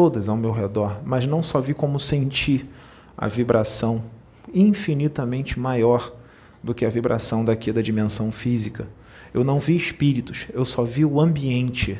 todas 0.00 0.30
ao 0.30 0.36
meu 0.36 0.50
redor, 0.50 1.02
mas 1.04 1.26
não 1.26 1.42
só 1.42 1.60
vi 1.60 1.74
como 1.74 2.00
senti 2.00 2.64
a 3.18 3.28
vibração 3.28 4.02
infinitamente 4.54 5.60
maior 5.60 6.10
do 6.62 6.72
que 6.72 6.86
a 6.86 6.88
vibração 6.88 7.44
daqui 7.44 7.70
da 7.70 7.82
dimensão 7.82 8.32
física. 8.32 8.88
Eu 9.34 9.44
não 9.44 9.60
vi 9.60 9.76
espíritos, 9.76 10.46
eu 10.54 10.64
só 10.64 10.84
vi 10.84 11.04
o 11.04 11.20
ambiente. 11.20 11.98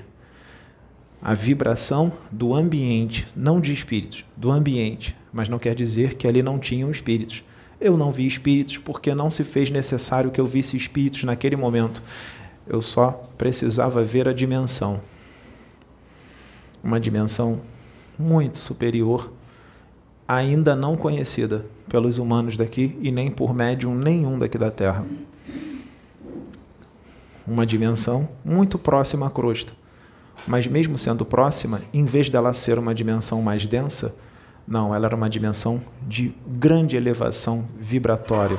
A 1.21 1.35
vibração 1.35 2.11
do 2.33 2.55
ambiente, 2.55 3.29
não 3.37 3.61
de 3.61 3.71
espíritos, 3.71 4.25
do 4.35 4.51
ambiente, 4.51 5.15
mas 5.31 5.51
não 5.51 5.59
quer 5.59 5.75
dizer 5.75 6.15
que 6.15 6.27
ali 6.27 6.43
não 6.43 6.59
tinham 6.59 6.91
espíritos. 6.91 7.45
Eu 7.79 7.99
não 7.99 8.11
vi 8.11 8.27
espíritos 8.27 8.79
porque 8.79 9.15
não 9.15 9.29
se 9.29 9.45
fez 9.45 9.69
necessário 9.69 10.31
que 10.31 10.41
eu 10.41 10.47
visse 10.47 10.75
espíritos 10.75 11.23
naquele 11.25 11.55
momento. 11.55 12.03
Eu 12.67 12.81
só 12.81 13.29
precisava 13.37 14.03
ver 14.03 14.27
a 14.27 14.33
dimensão. 14.33 15.03
Uma 16.83 16.99
dimensão 16.99 17.61
muito 18.21 18.59
superior, 18.59 19.33
ainda 20.29 20.77
não 20.77 20.97
conhecida 20.97 21.65
pelos 21.89 22.19
humanos 22.19 22.57
daqui 22.57 22.97
e 23.01 23.11
nem 23.11 23.31
por 23.31 23.53
médium 23.55 23.95
nenhum 23.95 24.39
daqui 24.39 24.57
da 24.57 24.71
Terra. 24.71 25.05
Uma 27.47 27.67
dimensão 27.67 28.29
muito 28.45 28.79
próxima 28.79 29.27
à 29.27 29.31
crosta. 29.31 29.73
Mas 30.47 30.67
mesmo 30.67 30.97
sendo 30.97 31.25
próxima, 31.25 31.81
em 31.93 32.05
vez 32.05 32.31
dela 32.31 32.53
ser 32.53 32.79
uma 32.79 32.95
dimensão 32.95 33.43
mais 33.43 33.67
densa, 33.67 34.15
não, 34.67 34.95
ela 34.95 35.07
era 35.07 35.17
uma 35.17 35.29
dimensão 35.29 35.83
de 36.07 36.33
grande 36.47 36.97
elevação 36.97 37.67
vibratória. 37.77 38.57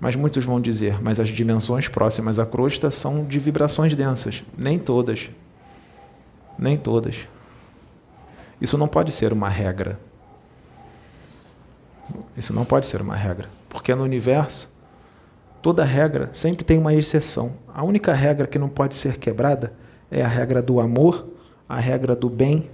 Mas 0.00 0.16
muitos 0.16 0.44
vão 0.44 0.60
dizer, 0.60 1.00
mas 1.00 1.20
as 1.20 1.28
dimensões 1.28 1.86
próximas 1.86 2.38
à 2.38 2.46
crosta 2.46 2.90
são 2.90 3.24
de 3.24 3.38
vibrações 3.38 3.94
densas. 3.94 4.42
Nem 4.56 4.78
todas. 4.78 5.30
Nem 6.58 6.76
todas. 6.76 7.28
Isso 8.60 8.76
não 8.76 8.86
pode 8.86 9.12
ser 9.12 9.32
uma 9.32 9.48
regra. 9.48 9.98
Isso 12.36 12.52
não 12.52 12.64
pode 12.64 12.86
ser 12.86 13.00
uma 13.00 13.16
regra. 13.16 13.48
Porque 13.68 13.94
no 13.94 14.04
universo, 14.04 14.70
toda 15.62 15.84
regra 15.84 16.28
sempre 16.32 16.64
tem 16.64 16.78
uma 16.78 16.92
exceção. 16.92 17.54
A 17.72 17.82
única 17.82 18.12
regra 18.12 18.46
que 18.46 18.58
não 18.58 18.68
pode 18.68 18.94
ser 18.94 19.18
quebrada 19.18 19.72
é 20.10 20.22
a 20.22 20.28
regra 20.28 20.60
do 20.60 20.80
amor, 20.80 21.26
a 21.68 21.76
regra 21.76 22.14
do 22.14 22.28
bem 22.28 22.68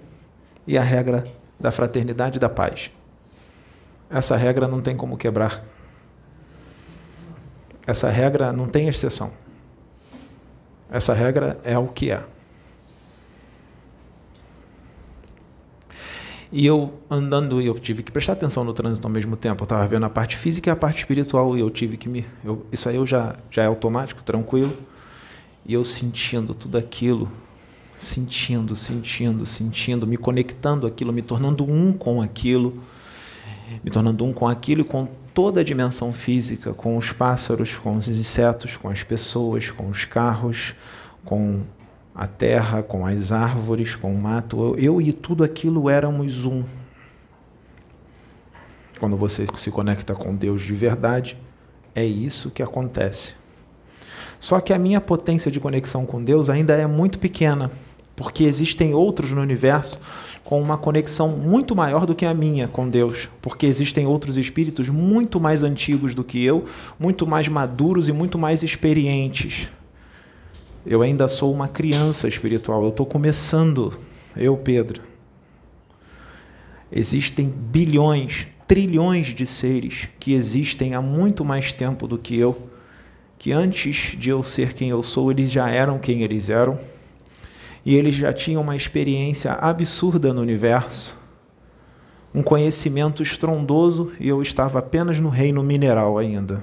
e 0.66 0.76
a 0.76 0.83
regra 0.83 1.26
da 1.61 1.71
fraternidade 1.71 2.38
e 2.38 2.40
da 2.40 2.49
paz. 2.49 2.90
Essa 4.11 4.37
regra 4.37 4.66
não 4.66 4.81
tem 4.81 4.97
como 4.97 5.16
quebrar. 5.16 5.64
Essa 7.87 8.09
regra 8.09 8.52
não 8.52 8.66
tem 8.66 8.88
exceção. 8.88 9.33
Essa 10.90 11.12
regra 11.12 11.59
é 11.62 11.78
o 11.78 11.87
que 11.88 12.11
é. 12.11 12.25
E 16.53 16.65
eu 16.65 16.95
andando, 17.11 17.61
e 17.61 17.67
eu 17.67 17.79
tive 17.79 18.03
que 18.03 18.12
prestar 18.12 18.35
atenção 18.35 18.62
no 18.65 18.73
trânsito 18.73 19.07
ao 19.07 19.12
mesmo 19.12 19.37
tempo. 19.37 19.62
Eu 19.62 19.65
estava 19.65 19.87
vendo 19.87 20.07
a 20.07 20.11
parte 20.11 20.37
física 20.37 20.71
e 20.71 20.73
a 20.73 20.76
parte 20.76 20.99
espiritual, 20.99 21.57
e 21.57 21.61
eu 21.61 21.71
tive 21.71 21.97
que 21.97 22.09
me. 22.09 22.25
Eu, 22.45 22.65
isso 22.71 22.88
aí 22.88 22.97
eu 22.97 23.07
já, 23.07 23.35
já 23.50 23.62
é 23.62 23.67
automático, 23.67 24.23
tranquilo. 24.23 24.76
E 25.65 25.75
eu 25.75 25.83
sentindo 25.83 26.55
tudo 26.55 26.79
aquilo, 26.79 27.29
sentindo, 27.93 28.76
sentindo, 28.76 29.45
sentindo, 29.45 30.07
me 30.07 30.17
conectando 30.17 30.87
aquilo, 30.87 31.12
me 31.12 31.23
tornando 31.23 31.65
um 31.65 31.93
com 31.93 32.23
aquilo, 32.23 32.81
me 33.83 33.91
tornando 33.91 34.25
um 34.25 34.33
com 34.33 34.47
aquilo 34.47 34.83
e 34.83 34.85
com 34.85 35.09
toda 35.35 35.61
a 35.61 35.65
dimensão 35.65 36.12
física, 36.12 36.73
com 36.73 36.97
os 36.97 37.12
pássaros, 37.12 37.76
com 37.76 37.97
os 37.97 38.07
insetos, 38.07 38.76
com 38.76 38.88
as 38.88 39.03
pessoas, 39.03 39.71
com 39.71 39.88
os 39.88 40.05
carros, 40.05 40.75
com 41.25 41.62
a 42.17 42.27
terra, 42.27 42.83
com 42.83 43.07
as 43.07 43.31
árvores, 43.31 43.95
com 43.95 44.11
o 44.11 44.19
mato. 44.19 44.75
Eu 44.79 45.03
e 45.03 45.13
tudo 45.13 45.45
aquilo 45.45 45.91
éramos 45.91 46.47
um. 46.47 46.65
Quando 48.99 49.19
você 49.19 49.47
se 49.57 49.71
conecta 49.71 50.15
com 50.15 50.35
Deus 50.35 50.63
de 50.63 50.73
verdade, 50.73 51.37
é 51.95 52.03
isso 52.03 52.51
que 52.51 52.63
acontece. 52.63 53.35
Só 54.41 54.61
que 54.61 54.73
a 54.73 54.79
minha 54.79 55.01
potência 55.01 55.51
de 55.51 55.61
conexão 55.61 56.07
com 56.07 56.25
Deus 56.25 56.49
ainda 56.49 56.73
é 56.73 56.87
muito 56.87 57.19
pequena, 57.19 57.71
porque 58.15 58.45
existem 58.45 58.95
outros 58.95 59.31
no 59.31 59.43
universo 59.43 60.01
com 60.43 60.63
uma 60.63 60.79
conexão 60.79 61.29
muito 61.29 61.77
maior 61.77 62.07
do 62.07 62.15
que 62.15 62.25
a 62.25 62.33
minha 62.33 62.69
com 62.69 62.89
Deus, 62.89 63.29
porque 63.43 63.67
existem 63.67 64.07
outros 64.07 64.39
espíritos 64.39 64.89
muito 64.89 65.39
mais 65.39 65.63
antigos 65.63 66.15
do 66.15 66.25
que 66.25 66.43
eu, 66.43 66.65
muito 66.99 67.27
mais 67.27 67.49
maduros 67.49 68.09
e 68.09 68.13
muito 68.13 68.39
mais 68.39 68.63
experientes. 68.63 69.69
Eu 70.88 71.02
ainda 71.02 71.26
sou 71.26 71.52
uma 71.52 71.66
criança 71.66 72.28
espiritual, 72.28 72.85
eu 72.85 72.90
estou 72.90 73.05
começando, 73.05 73.93
eu, 74.37 74.57
Pedro. 74.57 75.02
Existem 76.93 77.49
bilhões, 77.49 78.47
trilhões 78.69 79.35
de 79.35 79.45
seres 79.45 80.09
que 80.21 80.33
existem 80.33 80.95
há 80.95 81.02
muito 81.02 81.45
mais 81.45 81.75
tempo 81.75 82.07
do 82.07 82.16
que 82.16 82.38
eu, 82.38 82.71
que 83.37 83.50
antes 83.50 84.16
de 84.16 84.31
eu 84.31 84.45
ser 84.45 84.75
quem 84.75 84.90
eu 84.90 85.02
sou, 85.02 85.33
eles 85.33 85.50
já 85.50 85.69
eram 85.69 85.99
quem 85.99 86.23
eles 86.23 86.49
eram, 86.49 86.78
e 87.85 87.97
eles 87.97 88.14
já 88.14 88.33
tinham 88.33 88.62
uma 88.62 88.76
experiência 88.76 89.55
absurda 89.55 90.33
no 90.33 90.40
universo, 90.40 91.19
um 92.33 92.45
conhecimento 92.45 93.25
estrondoso, 93.25 94.12
e 94.21 94.28
eu 94.28 94.40
estava 94.40 94.78
apenas 94.78 95.19
no 95.19 95.31
reino 95.31 95.64
mineral 95.64 96.16
ainda. 96.16 96.62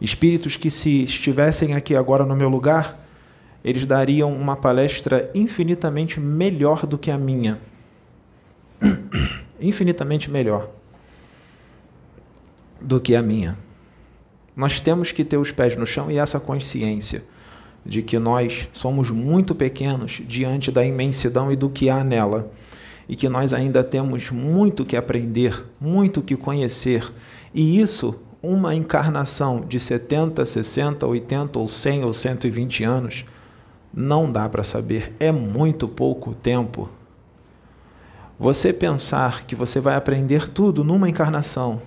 Espíritos 0.00 0.56
que, 0.56 0.70
se 0.70 1.02
estivessem 1.04 1.74
aqui 1.74 1.96
agora 1.96 2.24
no 2.24 2.36
meu 2.36 2.48
lugar, 2.48 2.98
eles 3.64 3.84
dariam 3.84 4.32
uma 4.32 4.56
palestra 4.56 5.30
infinitamente 5.34 6.20
melhor 6.20 6.86
do 6.86 6.96
que 6.96 7.10
a 7.10 7.18
minha. 7.18 7.58
infinitamente 9.60 10.30
melhor 10.30 10.70
do 12.80 13.00
que 13.00 13.14
a 13.14 13.22
minha. 13.22 13.58
Nós 14.54 14.80
temos 14.80 15.12
que 15.12 15.24
ter 15.24 15.36
os 15.36 15.50
pés 15.50 15.76
no 15.76 15.86
chão 15.86 16.10
e 16.10 16.18
essa 16.18 16.38
consciência 16.38 17.24
de 17.84 18.02
que 18.02 18.18
nós 18.18 18.68
somos 18.72 19.10
muito 19.10 19.54
pequenos 19.54 20.20
diante 20.26 20.70
da 20.70 20.84
imensidão 20.84 21.50
e 21.50 21.56
do 21.56 21.70
que 21.70 21.88
há 21.88 22.04
nela, 22.04 22.50
e 23.08 23.16
que 23.16 23.28
nós 23.28 23.54
ainda 23.54 23.82
temos 23.82 24.30
muito 24.30 24.84
que 24.84 24.96
aprender, 24.96 25.64
muito 25.80 26.20
que 26.20 26.36
conhecer, 26.36 27.10
e 27.54 27.80
isso 27.80 28.20
uma 28.42 28.74
encarnação 28.74 29.60
de 29.60 29.80
70, 29.80 30.44
60, 30.44 31.06
80 31.06 31.58
ou 31.58 31.66
100 31.66 32.04
ou 32.04 32.12
120 32.12 32.84
anos, 32.84 33.24
não 33.92 34.30
dá 34.30 34.48
para 34.48 34.62
saber, 34.62 35.14
é 35.18 35.32
muito 35.32 35.88
pouco 35.88 36.34
tempo. 36.34 36.88
Você 38.38 38.72
pensar 38.72 39.44
que 39.44 39.56
você 39.56 39.80
vai 39.80 39.96
aprender 39.96 40.48
tudo 40.48 40.84
numa 40.84 41.08
encarnação 41.08 41.80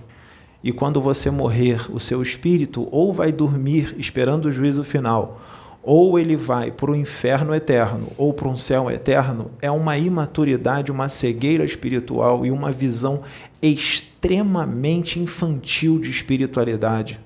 e 0.62 0.70
quando 0.70 1.00
você 1.00 1.30
morrer, 1.30 1.90
o 1.92 1.98
seu 1.98 2.22
espírito 2.22 2.86
ou 2.92 3.12
vai 3.12 3.32
dormir 3.32 3.94
esperando 3.98 4.46
o 4.46 4.52
juízo 4.52 4.84
final, 4.84 5.40
ou 5.82 6.18
ele 6.18 6.36
vai 6.36 6.70
para 6.70 6.90
o 6.90 6.96
inferno 6.96 7.54
eterno 7.54 8.08
ou 8.16 8.32
para 8.32 8.48
um 8.48 8.56
céu 8.56 8.90
eterno, 8.90 9.50
é 9.60 9.70
uma 9.70 9.98
imaturidade, 9.98 10.92
uma 10.92 11.08
cegueira 11.08 11.64
espiritual 11.64 12.46
e 12.46 12.50
uma 12.50 12.70
visão 12.70 13.22
extremamente 13.60 15.18
infantil 15.18 15.98
de 15.98 16.10
espiritualidade, 16.10 17.18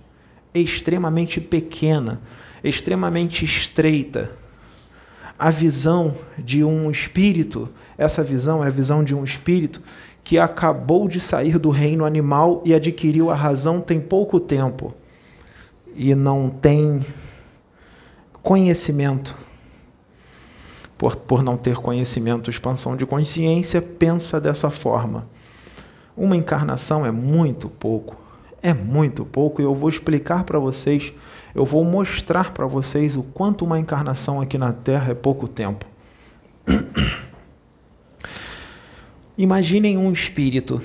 extremamente 0.54 1.40
pequena, 1.40 2.20
extremamente 2.64 3.44
estreita. 3.44 4.32
A 5.38 5.50
visão 5.50 6.16
de 6.38 6.64
um 6.64 6.90
espírito, 6.90 7.68
essa 7.98 8.24
visão 8.24 8.64
é 8.64 8.68
a 8.68 8.70
visão 8.70 9.04
de 9.04 9.14
um 9.14 9.22
espírito 9.22 9.82
que 10.24 10.38
acabou 10.38 11.06
de 11.08 11.20
sair 11.20 11.58
do 11.58 11.68
reino 11.68 12.06
animal 12.06 12.62
e 12.64 12.74
adquiriu 12.74 13.30
a 13.30 13.34
razão 13.34 13.82
tem 13.82 14.00
pouco 14.00 14.40
tempo 14.40 14.94
e 15.94 16.14
não 16.14 16.48
tem 16.48 17.04
conhecimento. 18.46 19.36
Por, 20.96 21.16
por 21.16 21.42
não 21.42 21.56
ter 21.56 21.78
conhecimento, 21.78 22.48
expansão 22.48 22.96
de 22.96 23.04
consciência, 23.04 23.82
pensa 23.82 24.40
dessa 24.40 24.70
forma. 24.70 25.26
Uma 26.16 26.36
encarnação 26.36 27.04
é 27.04 27.10
muito 27.10 27.68
pouco, 27.68 28.14
é 28.62 28.72
muito 28.72 29.24
pouco, 29.24 29.60
e 29.60 29.64
eu 29.64 29.74
vou 29.74 29.88
explicar 29.88 30.44
para 30.44 30.60
vocês, 30.60 31.12
eu 31.56 31.64
vou 31.64 31.84
mostrar 31.84 32.52
para 32.52 32.66
vocês 32.66 33.16
o 33.16 33.24
quanto 33.24 33.64
uma 33.64 33.80
encarnação 33.80 34.40
aqui 34.40 34.56
na 34.56 34.72
Terra 34.72 35.10
é 35.10 35.14
pouco 35.14 35.48
tempo. 35.48 35.84
Imaginem 39.36 39.98
um 39.98 40.12
espírito 40.12 40.80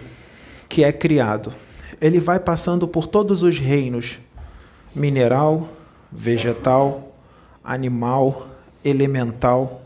que 0.67 0.83
é 0.83 0.91
criado. 0.91 1.53
Ele 2.01 2.19
vai 2.19 2.39
passando 2.39 2.87
por 2.87 3.05
todos 3.05 3.43
os 3.43 3.59
reinos: 3.59 4.17
mineral, 4.95 5.69
vegetal, 6.11 7.10
animal, 7.63 8.47
elemental, 8.83 9.81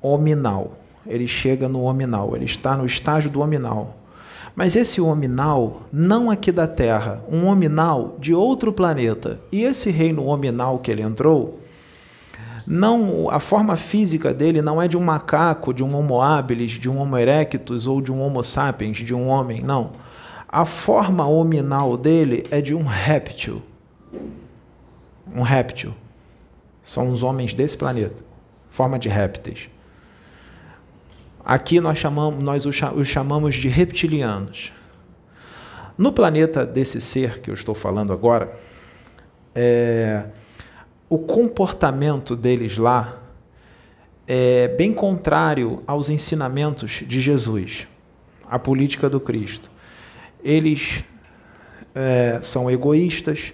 hominal. 0.00 0.78
Ele 1.06 1.26
chega 1.26 1.68
no 1.68 1.82
hominal, 1.82 2.34
ele 2.34 2.44
está 2.44 2.76
no 2.76 2.86
estágio 2.86 3.30
do 3.30 3.40
hominal. 3.40 3.96
Mas 4.56 4.76
esse 4.76 5.00
hominal, 5.00 5.82
não 5.92 6.30
aqui 6.30 6.52
da 6.52 6.66
Terra, 6.66 7.24
um 7.28 7.46
hominal 7.46 8.16
de 8.20 8.32
outro 8.32 8.72
planeta. 8.72 9.40
E 9.50 9.64
esse 9.64 9.90
reino 9.90 10.26
hominal 10.26 10.78
que 10.78 10.90
ele 10.90 11.02
entrou, 11.02 11.58
não 12.66 13.28
a 13.30 13.40
forma 13.40 13.76
física 13.76 14.32
dele 14.32 14.62
não 14.62 14.80
é 14.80 14.88
de 14.88 14.96
um 14.96 15.02
macaco, 15.02 15.74
de 15.74 15.82
um 15.82 15.94
Homo 15.94 16.22
habilis, 16.22 16.72
de 16.72 16.88
um 16.88 16.98
Homo 16.98 17.18
erectus 17.18 17.86
ou 17.86 18.00
de 18.00 18.12
um 18.12 18.22
Homo 18.22 18.42
sapiens, 18.42 18.98
de 18.98 19.12
um 19.12 19.28
homem, 19.28 19.60
não. 19.60 19.90
A 20.48 20.64
forma 20.64 21.26
hominal 21.26 21.96
dele 21.96 22.44
é 22.50 22.60
de 22.60 22.74
um 22.74 22.84
réptil. 22.84 23.60
Um 25.34 25.42
réptil. 25.42 25.92
São 26.84 27.10
os 27.10 27.22
homens 27.22 27.54
desse 27.54 27.76
planeta, 27.76 28.22
forma 28.68 28.98
de 28.98 29.08
répteis. 29.08 29.70
Aqui 31.42 31.80
nós, 31.80 31.98
chamamos, 31.98 32.44
nós 32.44 32.66
os 32.66 33.08
chamamos 33.08 33.54
de 33.54 33.68
reptilianos. 33.68 34.72
No 35.96 36.12
planeta 36.12 36.66
desse 36.66 37.00
ser 37.00 37.40
que 37.40 37.50
eu 37.50 37.54
estou 37.54 37.74
falando 37.74 38.12
agora, 38.12 38.54
é, 39.54 40.26
o 41.08 41.18
comportamento 41.18 42.36
deles 42.36 42.76
lá 42.76 43.20
é 44.26 44.68
bem 44.68 44.92
contrário 44.92 45.82
aos 45.86 46.08
ensinamentos 46.08 47.02
de 47.06 47.20
Jesus, 47.20 47.86
a 48.50 48.58
política 48.58 49.08
do 49.08 49.20
Cristo. 49.20 49.70
Eles 50.42 51.04
é, 51.94 52.40
são 52.42 52.70
egoístas, 52.70 53.52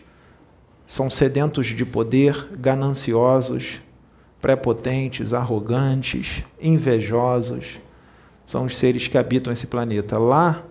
são 0.90 1.08
sedentos 1.08 1.68
de 1.68 1.84
poder, 1.84 2.48
gananciosos, 2.58 3.80
prepotentes, 4.40 5.32
arrogantes, 5.32 6.42
invejosos. 6.60 7.78
São 8.44 8.64
os 8.64 8.76
seres 8.76 9.06
que 9.06 9.16
habitam 9.16 9.52
esse 9.52 9.68
planeta. 9.68 10.18
Lá 10.18 10.64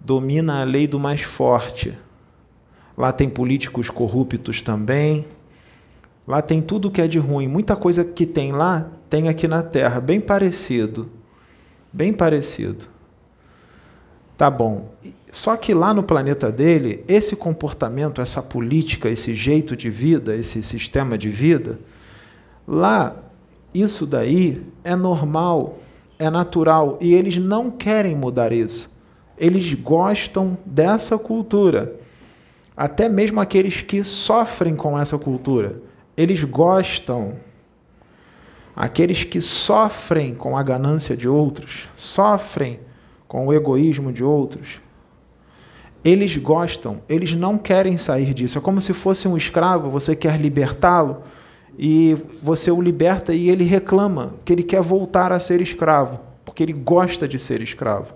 domina 0.00 0.62
a 0.62 0.64
lei 0.64 0.86
do 0.86 0.98
mais 0.98 1.20
forte. 1.20 1.92
Lá 2.96 3.12
tem 3.12 3.28
políticos 3.28 3.90
corruptos 3.90 4.62
também. 4.62 5.26
Lá 6.26 6.40
tem 6.40 6.62
tudo 6.62 6.90
que 6.90 7.02
é 7.02 7.06
de 7.06 7.18
ruim. 7.18 7.46
Muita 7.46 7.76
coisa 7.76 8.06
que 8.06 8.24
tem 8.24 8.52
lá 8.52 8.88
tem 9.10 9.28
aqui 9.28 9.46
na 9.46 9.62
Terra, 9.62 10.00
bem 10.00 10.18
parecido. 10.18 11.10
Bem 11.92 12.14
parecido. 12.14 12.86
Tá 14.34 14.50
bom. 14.50 14.94
Só 15.30 15.56
que 15.56 15.74
lá 15.74 15.92
no 15.92 16.02
planeta 16.02 16.50
dele, 16.50 17.04
esse 17.06 17.36
comportamento, 17.36 18.20
essa 18.20 18.42
política, 18.42 19.08
esse 19.08 19.34
jeito 19.34 19.76
de 19.76 19.90
vida, 19.90 20.34
esse 20.34 20.62
sistema 20.62 21.18
de 21.18 21.28
vida, 21.28 21.78
lá 22.66 23.14
isso 23.74 24.06
daí 24.06 24.62
é 24.82 24.96
normal, 24.96 25.78
é 26.18 26.30
natural 26.30 26.98
e 27.00 27.12
eles 27.14 27.36
não 27.36 27.70
querem 27.70 28.16
mudar 28.16 28.52
isso. 28.52 28.96
Eles 29.36 29.72
gostam 29.74 30.58
dessa 30.64 31.18
cultura. 31.18 31.94
Até 32.76 33.08
mesmo 33.08 33.40
aqueles 33.40 33.82
que 33.82 34.02
sofrem 34.02 34.74
com 34.74 34.98
essa 34.98 35.18
cultura, 35.18 35.80
eles 36.16 36.42
gostam. 36.44 37.34
Aqueles 38.74 39.24
que 39.24 39.40
sofrem 39.40 40.34
com 40.34 40.56
a 40.56 40.62
ganância 40.62 41.16
de 41.16 41.28
outros, 41.28 41.88
sofrem 41.94 42.80
com 43.26 43.46
o 43.46 43.52
egoísmo 43.52 44.12
de 44.12 44.22
outros, 44.22 44.80
eles 46.08 46.36
gostam, 46.36 47.00
eles 47.08 47.32
não 47.32 47.58
querem 47.58 47.98
sair 47.98 48.32
disso. 48.32 48.56
É 48.56 48.60
como 48.60 48.80
se 48.80 48.94
fosse 48.94 49.28
um 49.28 49.36
escravo, 49.36 49.90
você 49.90 50.16
quer 50.16 50.40
libertá-lo 50.40 51.18
e 51.78 52.16
você 52.42 52.70
o 52.70 52.80
liberta 52.80 53.34
e 53.34 53.50
ele 53.50 53.64
reclama 53.64 54.34
que 54.44 54.52
ele 54.52 54.62
quer 54.62 54.80
voltar 54.80 55.32
a 55.32 55.38
ser 55.38 55.60
escravo, 55.60 56.18
porque 56.44 56.62
ele 56.62 56.72
gosta 56.72 57.28
de 57.28 57.38
ser 57.38 57.60
escravo. 57.60 58.14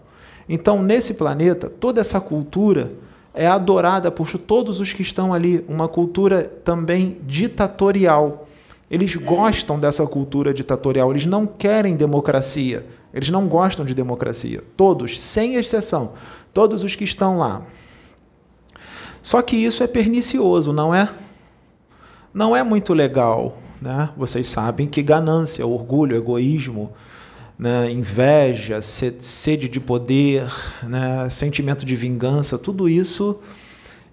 Então, 0.48 0.83
nesse 0.83 1.14
planeta, 1.14 1.68
toda 1.68 2.00
essa 2.00 2.20
cultura 2.20 2.92
é 3.35 3.46
adorada 3.46 4.11
por 4.11 4.26
todos 4.38 4.81
os 4.81 4.92
que 4.92 5.02
estão 5.02 5.33
ali, 5.33 5.64
uma 5.68 5.87
cultura 5.87 6.42
também 6.64 7.18
ditatorial. 7.26 8.48
Eles 8.90 9.16
gostam 9.16 9.78
dessa 9.78 10.07
cultura 10.07 10.52
ditatorial, 10.52 11.11
eles 11.11 11.26
não 11.26 11.46
querem 11.46 11.96
democracia, 11.96 12.85
eles 13.12 13.31
não 13.31 13.46
gostam 13.46 13.85
de 13.85 13.94
democracia. 13.94 14.62
Todos, 14.76 15.22
sem 15.22 15.55
exceção, 15.55 16.12
todos 16.52 16.83
os 16.85 16.94
que 16.94 17.05
estão 17.05 17.38
lá. 17.38 17.62
Só 19.23 19.41
que 19.41 19.57
isso 19.57 19.83
é 19.83 19.87
pernicioso, 19.87 20.73
não 20.73 20.95
é? 20.95 21.09
Não 22.35 22.57
é 22.57 22.63
muito 22.63 22.93
legal. 22.93 23.57
Né? 23.81 24.11
Vocês 24.17 24.47
sabem 24.49 24.87
que 24.87 25.03
ganância, 25.03 25.67
orgulho, 25.67 26.17
egoísmo, 26.17 26.93
né, 27.59 27.91
inveja, 27.91 28.81
sede 28.83 29.69
de 29.69 29.79
poder, 29.79 30.45
né, 30.83 31.29
sentimento 31.31 31.85
de 31.87 31.95
vingança, 31.95 32.59
tudo 32.59 32.89
isso 32.89 33.39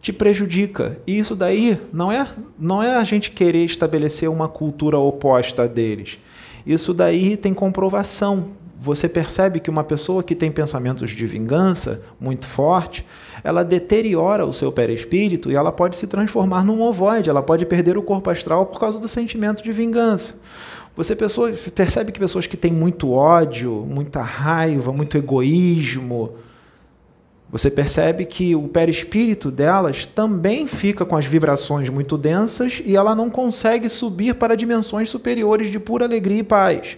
te 0.02 0.13
prejudica. 0.13 1.00
E 1.06 1.17
isso 1.17 1.36
daí 1.36 1.80
não 1.91 2.12
é, 2.12 2.28
não 2.58 2.82
é 2.82 2.95
a 2.95 3.04
gente 3.04 3.32
querer 3.32 3.65
estabelecer 3.65 4.30
uma 4.30 4.48
cultura 4.48 4.98
oposta 4.98 5.67
deles. 5.67 6.19
Isso 6.65 6.93
daí 6.93 7.36
tem 7.36 7.54
comprovação. 7.54 8.50
Você 8.82 9.10
percebe 9.10 9.60
que 9.60 9.69
uma 9.69 9.84
pessoa 9.84 10.24
que 10.24 10.36
tem 10.36 10.52
pensamentos 10.52 11.12
de 11.12 11.26
vingança 11.26 12.02
muito 12.19 12.45
forte, 12.45 13.06
ela 13.43 13.63
deteriora 13.63 14.45
o 14.45 14.54
seu 14.54 14.71
perispírito 14.71 15.52
e 15.52 15.56
ela 15.56 15.71
pode 15.71 15.97
se 15.97 16.08
transformar 16.08 16.63
num 16.63 16.82
ovoide, 16.82 17.30
ela 17.30 17.41
pode 17.41 17.65
perder 17.65 17.97
o 17.97 18.04
corpo 18.04 18.30
astral 18.30 18.65
por 18.65 18.80
causa 18.80 18.99
do 18.99 19.08
sentimento 19.08 19.63
de 19.63 19.71
vingança. 19.71 20.36
Você 20.95 21.15
pessoa, 21.15 21.52
percebe 21.73 22.12
que 22.12 22.19
pessoas 22.19 22.45
que 22.45 22.58
têm 22.58 22.73
muito 22.73 23.12
ódio, 23.12 23.86
muita 23.88 24.21
raiva, 24.21 24.91
muito 24.91 25.17
egoísmo, 25.17 26.34
você 27.52 27.71
percebe 27.71 28.25
que 28.25 28.56
o 28.56 28.67
perispírito 28.67 29.49
delas 29.49 30.06
também 30.06 30.67
fica 30.67 31.04
com 31.04 31.15
as 31.15 31.25
vibrações 31.25 31.89
muito 31.89 32.15
densas 32.15 32.82
e 32.86 32.95
ela 32.95 33.15
não 33.15 33.30
consegue 33.30 33.89
subir 33.89 34.36
para 34.36 34.56
dimensões 34.56 35.10
superiores 35.10 35.71
de 35.71 35.80
pura 35.80 36.06
alegria 36.06 36.39
e 36.39 36.43
paz. 36.43 36.97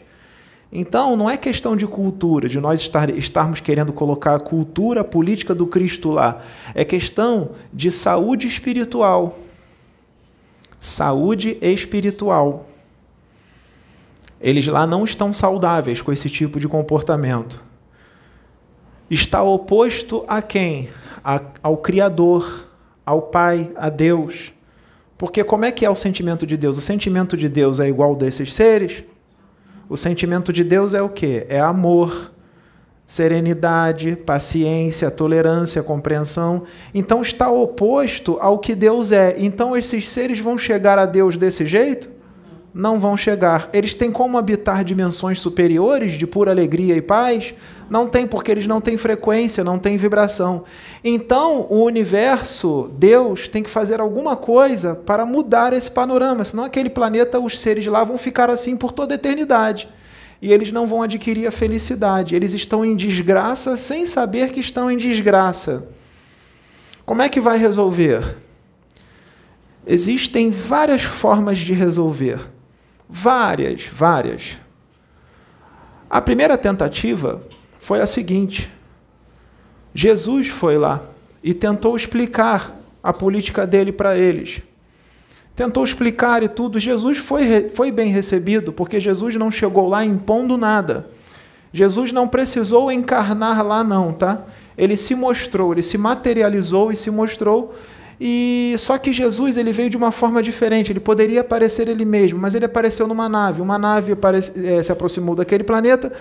Então, 0.72 1.18
não 1.18 1.30
é 1.30 1.36
questão 1.36 1.76
de 1.76 1.86
cultura, 1.86 2.48
de 2.48 2.60
nós 2.60 2.80
estar, 2.80 3.10
estarmos 3.10 3.60
querendo 3.60 3.92
colocar 3.92 4.36
a 4.36 4.40
cultura 4.40 5.04
política 5.04 5.54
do 5.54 5.68
Cristo 5.68 6.12
lá. 6.12 6.42
É 6.74 6.86
questão 6.86 7.52
de 7.74 7.92
saúde 7.92 8.48
espiritual. 8.48 9.38
Saúde 10.80 11.58
espiritual. 11.62 12.66
Eles 14.40 14.66
lá 14.68 14.88
não 14.88 15.04
estão 15.04 15.34
saudáveis 15.34 16.02
com 16.02 16.12
esse 16.12 16.30
tipo 16.30 16.60
de 16.60 16.68
comportamento 16.68 17.72
está 19.14 19.44
oposto 19.44 20.24
a 20.28 20.42
quem? 20.42 20.90
A, 21.24 21.42
ao 21.62 21.78
Criador, 21.78 22.68
ao 23.06 23.24
Pai, 23.24 23.70
a 23.76 23.90
Deus. 23.90 24.54
Porque 25.18 25.44
como 25.44 25.66
é 25.66 25.72
que 25.72 25.86
é 25.86 25.90
o 25.90 25.96
sentimento 25.96 26.48
de 26.48 26.58
Deus? 26.58 26.78
O 26.78 26.82
sentimento 26.82 27.36
de 27.36 27.50
Deus 27.50 27.80
é 27.80 27.88
igual 27.88 28.16
desses 28.16 28.54
seres? 28.54 29.04
O 29.92 29.98
sentimento 29.98 30.54
de 30.54 30.64
Deus 30.64 30.94
é 30.94 31.02
o 31.02 31.10
quê? 31.10 31.46
É 31.50 31.60
amor, 31.60 32.32
serenidade, 33.06 34.16
paciência, 34.16 35.12
tolerância, 35.12 35.84
compreensão. 35.84 36.64
Então 36.94 37.22
está 37.22 37.52
oposto 37.52 38.38
ao 38.40 38.58
que 38.58 38.74
Deus 38.74 39.12
é. 39.12 39.36
Então 39.38 39.76
esses 39.76 40.10
seres 40.10 40.40
vão 40.40 40.58
chegar 40.58 40.98
a 40.98 41.06
Deus 41.06 41.36
desse 41.36 41.66
jeito? 41.66 42.08
Não 42.74 43.00
vão 43.00 43.18
chegar. 43.18 43.70
Eles 43.74 43.94
têm 43.94 44.12
como 44.12 44.38
habitar 44.38 44.84
dimensões 44.84 45.40
superiores 45.40 46.14
de 46.14 46.26
pura 46.26 46.52
alegria 46.52 46.96
e 46.96 47.02
paz? 47.02 47.54
Não 47.90 48.08
tem, 48.08 48.26
porque 48.26 48.50
eles 48.50 48.66
não 48.66 48.80
têm 48.80 48.98
frequência, 48.98 49.64
não 49.64 49.78
têm 49.78 49.98
vibração. 49.98 50.64
Então, 51.04 51.68
o 51.70 51.84
universo, 51.84 52.90
Deus, 52.98 53.50
tem 53.50 53.62
que 53.62 53.70
fazer 53.70 54.00
alguma 54.00 54.38
coisa 54.38 54.96
para 54.96 55.26
mudar 55.26 55.74
esse 55.74 55.92
panorama, 55.92 56.46
senão 56.46 56.64
aquele 56.64 56.90
planeta, 56.90 57.40
os 57.40 57.60
seres 57.60 57.86
lá 57.88 58.04
vão 58.04 58.18
ficar 58.18 58.50
assim 58.50 58.78
por 58.78 58.94
toda 58.94 59.14
a 59.14 59.16
eternidade. 59.16 59.90
E 60.42 60.52
eles 60.52 60.72
não 60.72 60.88
vão 60.88 61.04
adquirir 61.04 61.46
a 61.46 61.52
felicidade. 61.52 62.36
Eles 62.36 62.54
estão 62.54 62.84
em 62.84 62.96
desgraça 62.96 63.78
sem 63.78 64.06
saber 64.06 64.52
que 64.52 64.60
estão 64.60 64.90
em 64.90 64.98
desgraça. 64.98 65.88
Como 67.06 67.22
é 67.22 67.30
que 67.30 67.42
vai 67.42 67.58
resolver? 67.58 68.38
Existem 69.86 70.50
várias 70.50 71.02
formas 71.02 71.60
de 71.60 71.74
resolver. 71.74 72.40
Várias, 73.14 73.88
várias. 73.92 74.58
A 76.10 76.22
primeira 76.22 76.58
tentativa 76.58 77.44
foi 77.78 78.00
a 78.00 78.06
seguinte: 78.06 78.72
Jesus 79.94 80.48
foi 80.48 80.78
lá 80.78 81.04
e 81.44 81.54
tentou 81.54 81.94
explicar 81.94 82.74
a 83.04 83.12
política 83.12 83.68
dele 83.68 83.92
para 83.92 84.18
eles. 84.18 84.62
Tentou 85.54 85.84
explicar 85.84 86.42
e 86.42 86.48
tudo. 86.48 86.80
Jesus 86.80 87.18
foi, 87.18 87.68
foi 87.68 87.92
bem 87.92 88.10
recebido, 88.10 88.72
porque 88.72 88.98
Jesus 88.98 89.36
não 89.36 89.52
chegou 89.52 89.90
lá 89.90 90.06
impondo 90.06 90.58
nada. 90.58 91.10
Jesus 91.74 92.14
não 92.14 92.30
precisou 92.30 92.90
encarnar 92.90 93.62
lá, 93.66 93.84
não, 93.84 94.14
tá? 94.14 94.42
Ele 94.78 94.96
se 94.96 95.16
mostrou, 95.16 95.74
ele 95.74 95.84
se 95.84 95.98
materializou 95.98 96.94
e 96.94 96.96
se 96.96 97.12
mostrou 97.12 97.76
e 98.24 98.76
só 98.78 99.00
que 99.00 99.12
Jesus 99.12 99.58
ele 99.58 99.72
veio 99.72 99.90
de 99.90 99.98
uma 99.98 100.12
forma 100.12 100.44
diferente. 100.44 100.92
Ele 100.92 101.00
poderia 101.00 101.42
aparecer 101.42 101.88
ele 101.88 102.06
mesmo, 102.06 102.38
mas 102.38 102.54
ele 102.54 102.66
apareceu 102.66 103.08
numa 103.08 103.28
nave. 103.28 103.64
Uma 103.64 103.80
nave 103.80 104.16
é, 104.64 104.84
se 104.84 104.92
aproximou 104.92 105.34
daquele 105.34 105.64
planeta, 105.64 106.14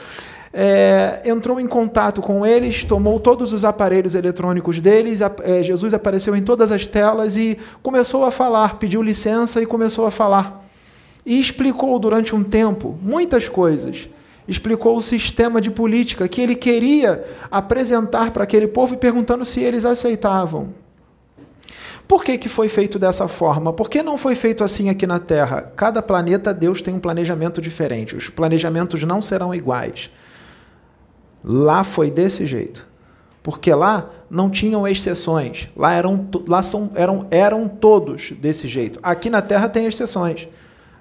é, 0.51 1.21
entrou 1.27 1.61
em 1.61 1.67
contato 1.67 2.23
com 2.23 2.47
eles, 2.47 2.85
tomou 2.85 3.21
todos 3.21 3.53
os 3.53 3.67
aparelhos 3.67 4.15
eletrônicos 4.15 4.81
deles. 4.81 5.21
É, 5.21 5.63
Jesus 5.63 5.93
apareceu 5.93 6.35
em 6.35 6.41
todas 6.43 6.73
as 6.73 6.87
telas 6.87 7.37
e 7.37 7.59
começou 7.83 8.25
a 8.25 8.31
falar. 8.31 8.79
Pediu 8.79 9.03
licença 9.03 9.61
e 9.61 9.67
começou 9.67 10.07
a 10.07 10.11
falar. 10.11 10.67
E 11.27 11.39
explicou 11.39 11.99
durante 11.99 12.35
um 12.35 12.43
tempo 12.43 12.99
muitas 13.03 13.47
coisas 13.47 14.09
explicou 14.49 14.97
o 14.97 15.01
sistema 15.01 15.61
de 15.61 15.71
política 15.71 16.27
que 16.27 16.41
ele 16.41 16.57
queria 16.57 17.23
apresentar 17.51 18.33
para 18.33 18.43
aquele 18.43 18.67
povo 18.67 18.95
e 18.95 18.97
perguntando 18.97 19.45
se 19.45 19.61
eles 19.61 19.85
aceitavam. 19.85 20.71
Por 22.11 22.25
que, 22.25 22.37
que 22.37 22.49
foi 22.49 22.69
feito 22.69 22.99
dessa 22.99 23.29
forma? 23.29 23.73
Por 23.73 23.89
que 23.89 24.03
não 24.03 24.19
foi 24.19 24.35
feito 24.35 24.65
assim 24.65 24.89
aqui 24.89 25.07
na 25.07 25.21
Terra? 25.21 25.71
Cada 25.77 26.03
planeta, 26.03 26.53
Deus 26.53 26.83
tem 26.83 26.93
um 26.93 26.99
planejamento 26.99 27.61
diferente. 27.61 28.17
Os 28.17 28.29
planejamentos 28.29 29.05
não 29.05 29.23
serão 29.23 29.55
iguais. 29.55 30.11
Lá 31.45 31.85
foi 31.85 32.11
desse 32.11 32.49
jeito. 32.49 32.85
Porque 33.45 33.73
lá 33.73 34.11
não 34.29 34.51
tinham 34.51 34.89
exceções. 34.89 35.69
Lá 35.77 35.93
eram, 35.93 36.29
lá 36.49 36.65
são, 36.65 36.91
eram, 36.97 37.29
eram 37.31 37.69
todos 37.69 38.33
desse 38.33 38.67
jeito. 38.67 38.99
Aqui 39.05 39.31
na 39.31 39.41
Terra 39.41 39.69
tem 39.69 39.87
exceções. 39.87 40.49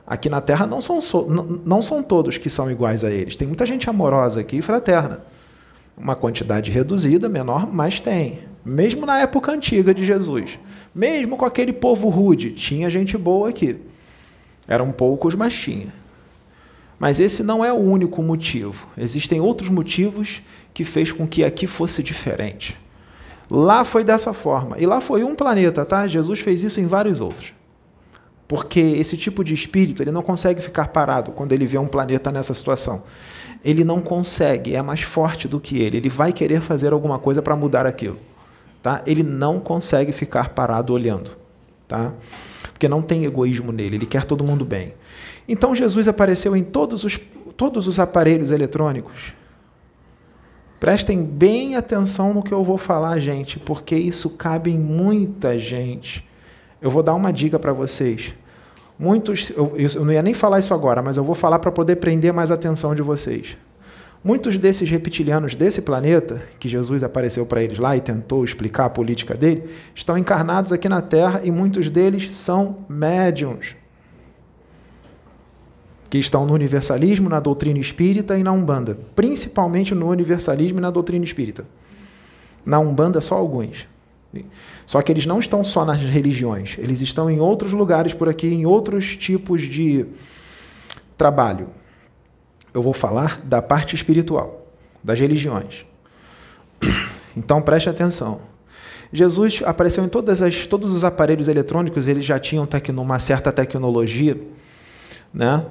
Aqui 0.06 0.30
na 0.30 0.42
Terra 0.42 0.68
não 0.68 0.80
são, 0.80 1.00
não, 1.28 1.44
não 1.66 1.82
são 1.82 2.04
todos 2.04 2.38
que 2.38 2.52
são 2.52 2.70
iguais 2.70 3.04
a 3.04 3.10
eles. 3.10 3.36
Tem 3.36 3.48
muita 3.48 3.66
gente 3.66 3.90
amorosa 3.90 4.42
aqui 4.42 4.58
e 4.58 4.62
fraterna. 4.62 5.24
Uma 5.98 6.16
quantidade 6.16 6.70
reduzida, 6.70 7.28
menor, 7.28 7.68
mas 7.74 8.00
tem. 8.00 8.48
Mesmo 8.70 9.04
na 9.06 9.20
época 9.20 9.52
antiga 9.52 9.94
de 9.94 10.06
Jesus. 10.06 10.60
Mesmo 10.94 11.36
com 11.36 11.46
aquele 11.46 11.74
povo 11.74 12.08
rude, 12.08 12.52
tinha 12.52 12.90
gente 12.90 13.18
boa 13.18 13.50
aqui. 13.50 13.78
Eram 14.68 14.92
poucos, 14.92 15.34
mas 15.34 15.56
tinha. 15.56 15.88
Mas 17.00 17.20
esse 17.20 17.42
não 17.42 17.66
é 17.66 17.74
o 17.74 17.78
único 17.78 18.22
motivo. 18.22 18.88
Existem 18.96 19.42
outros 19.42 19.70
motivos 19.70 20.44
que 20.72 20.84
fez 20.84 21.12
com 21.12 21.28
que 21.28 21.44
aqui 21.44 21.66
fosse 21.66 22.04
diferente. 22.04 22.78
Lá 23.50 23.84
foi 23.84 24.04
dessa 24.04 24.34
forma. 24.34 24.78
E 24.78 24.86
lá 24.86 25.02
foi 25.02 25.24
um 25.24 25.34
planeta, 25.34 25.84
tá? 25.84 26.08
Jesus 26.08 26.40
fez 26.40 26.64
isso 26.64 26.80
em 26.80 26.86
vários 26.86 27.22
outros. 27.22 27.54
Porque 28.48 28.80
esse 28.80 29.18
tipo 29.18 29.44
de 29.44 29.54
espírito, 29.54 30.04
ele 30.04 30.12
não 30.12 30.22
consegue 30.22 30.62
ficar 30.62 30.90
parado 30.90 31.32
quando 31.32 31.54
ele 31.54 31.66
vê 31.66 31.80
um 31.80 31.88
planeta 31.88 32.32
nessa 32.32 32.54
situação. 32.54 33.04
Ele 33.66 33.84
não 33.84 34.00
consegue, 34.00 34.76
é 34.76 34.82
mais 34.82 35.02
forte 35.02 35.48
do 35.48 35.60
que 35.60 35.80
ele. 35.80 35.98
Ele 35.98 36.10
vai 36.10 36.32
querer 36.32 36.62
fazer 36.62 36.94
alguma 36.94 37.18
coisa 37.18 37.42
para 37.42 37.56
mudar 37.56 37.88
aquilo 37.88 38.29
tá? 38.82 39.02
ele 39.06 39.24
não 39.24 39.60
consegue 39.60 40.12
ficar 40.12 40.50
parado 40.50 40.94
olhando. 40.94 41.38
tá? 41.88 42.14
Porque 42.72 42.88
não 42.88 43.02
tem 43.02 43.26
egoísmo 43.26 43.72
nele, 43.72 43.98
ele 43.98 44.06
quer 44.06 44.24
todo 44.24 44.44
mundo 44.44 44.64
bem. 44.64 44.94
Então 45.48 45.76
Jesus 45.76 46.08
apareceu 46.08 46.56
em 46.56 46.64
todos 46.64 47.04
os, 47.04 47.20
todos 47.58 47.88
os 47.88 48.00
aparelhos 48.00 48.52
eletrônicos. 48.52 49.34
Prestem 50.80 51.24
bem 51.24 51.76
atenção 51.76 52.34
no 52.34 52.42
que 52.42 52.54
eu 52.54 52.64
vou 52.64 52.78
falar, 52.78 53.20
gente, 53.20 53.60
porque 53.60 53.96
isso 53.96 54.30
cabe 54.30 54.72
em 54.72 54.80
muita 54.80 55.60
gente. 55.60 56.26
Eu 56.82 56.90
vou 56.90 57.04
dar 57.04 57.16
uma 57.16 57.34
dica 57.34 57.60
para 57.60 57.74
vocês. 57.74 58.34
Muitos, 58.98 59.50
eu, 59.50 59.74
eu 59.76 60.06
não 60.06 60.14
ia 60.14 60.22
nem 60.22 60.34
falar 60.34 60.60
isso 60.60 60.74
agora, 60.74 61.02
mas 61.02 61.18
eu 61.18 61.24
vou 61.24 61.36
falar 61.36 61.60
para 61.60 61.72
poder 61.72 61.98
prender 61.98 62.32
mais 62.32 62.50
atenção 62.50 62.96
de 62.96 63.02
vocês. 63.02 63.58
Muitos 64.22 64.58
desses 64.58 64.90
reptilianos 64.90 65.56
desse 65.56 65.82
planeta, 65.82 66.44
que 66.60 66.68
Jesus 66.68 67.04
apareceu 67.04 67.46
para 67.46 67.64
eles 67.64 67.80
lá 67.80 67.96
e 67.96 68.02
tentou 68.02 68.44
explicar 68.44 68.86
a 68.86 68.90
política 68.90 69.34
dele, 69.34 69.70
estão 69.96 70.18
encarnados 70.18 70.74
aqui 70.74 70.90
na 70.90 71.02
Terra 71.02 71.42
e 71.44 71.50
muitos 71.50 71.90
deles 71.90 72.32
são 72.32 72.86
médiums. 72.90 73.76
Que 76.10 76.18
estão 76.18 76.46
no 76.46 76.54
universalismo, 76.54 77.30
na 77.30 77.40
doutrina 77.40 77.80
espírita 77.80 78.38
e 78.38 78.44
na 78.44 78.52
Umbanda. 78.52 78.98
Principalmente 79.16 79.96
no 79.96 80.10
universalismo 80.10 80.80
e 80.80 80.82
na 80.82 80.90
doutrina 80.90 81.24
espírita. 81.24 81.64
Na 82.66 82.80
Umbanda, 82.80 83.22
só 83.22 83.36
alguns. 83.36 83.88
Só 84.86 85.02
que 85.02 85.12
eles 85.12 85.26
não 85.26 85.40
estão 85.40 85.64
só 85.64 85.86
nas 85.86 86.02
religiões, 86.02 86.78
eles 86.78 87.02
estão 87.02 87.30
em 87.30 87.40
outros 87.40 87.74
lugares 87.74 88.14
por 88.14 88.30
aqui, 88.30 88.48
em 88.48 88.66
outros 88.66 89.16
tipos 89.16 89.62
de 89.62 90.06
trabalho. 91.18 91.68
Eu 92.80 92.84
vou 92.84 92.94
falar 92.94 93.42
da 93.44 93.62
parte 93.62 93.96
espiritual, 93.96 94.68
das 95.04 95.20
religiões. 95.20 95.86
Então 97.38 97.62
preste 97.62 97.88
atenção. 97.88 98.42
Jesus 99.14 99.62
apareceu 99.66 100.04
em 100.04 100.10
todas 100.10 100.42
as, 100.42 100.66
todos 100.66 100.92
os 100.92 101.04
aparelhos 101.04 101.48
eletrônicos, 101.48 102.08
eles 102.08 102.26
já 102.26 102.40
tinham 102.40 102.66
tecno, 102.66 103.02
uma 103.02 103.20
certa 103.20 103.52
tecnologia. 103.52 104.38
Né? 105.34 105.66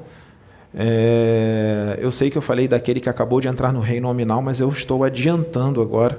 É, 0.75 1.99
eu 2.01 2.11
sei 2.11 2.31
que 2.31 2.39
eu 2.39 2.43
falei 2.43 2.69
daquele 2.69 3.01
que 3.01 3.09
acabou 3.09 3.41
de 3.41 3.49
entrar 3.49 3.73
no 3.73 3.81
reino 3.81 4.07
nominal, 4.07 4.41
mas 4.41 4.61
eu 4.61 4.71
estou 4.71 5.03
adiantando 5.05 5.83
agora 5.83 6.19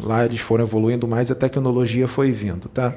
Lá 0.00 0.24
eles 0.24 0.40
foram 0.40 0.64
evoluindo 0.64 1.06
mais, 1.06 1.30
a 1.30 1.34
tecnologia 1.34 2.08
foi 2.08 2.32
vindo, 2.32 2.68
tá? 2.68 2.94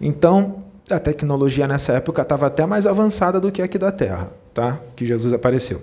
Então, 0.00 0.64
a 0.90 0.98
tecnologia 0.98 1.66
nessa 1.66 1.94
época 1.94 2.22
estava 2.22 2.46
até 2.46 2.64
mais 2.66 2.86
avançada 2.86 3.40
do 3.40 3.50
que 3.50 3.60
aqui 3.60 3.78
da 3.78 3.90
Terra, 3.90 4.30
tá? 4.52 4.80
Que 4.94 5.04
Jesus 5.04 5.32
apareceu. 5.32 5.82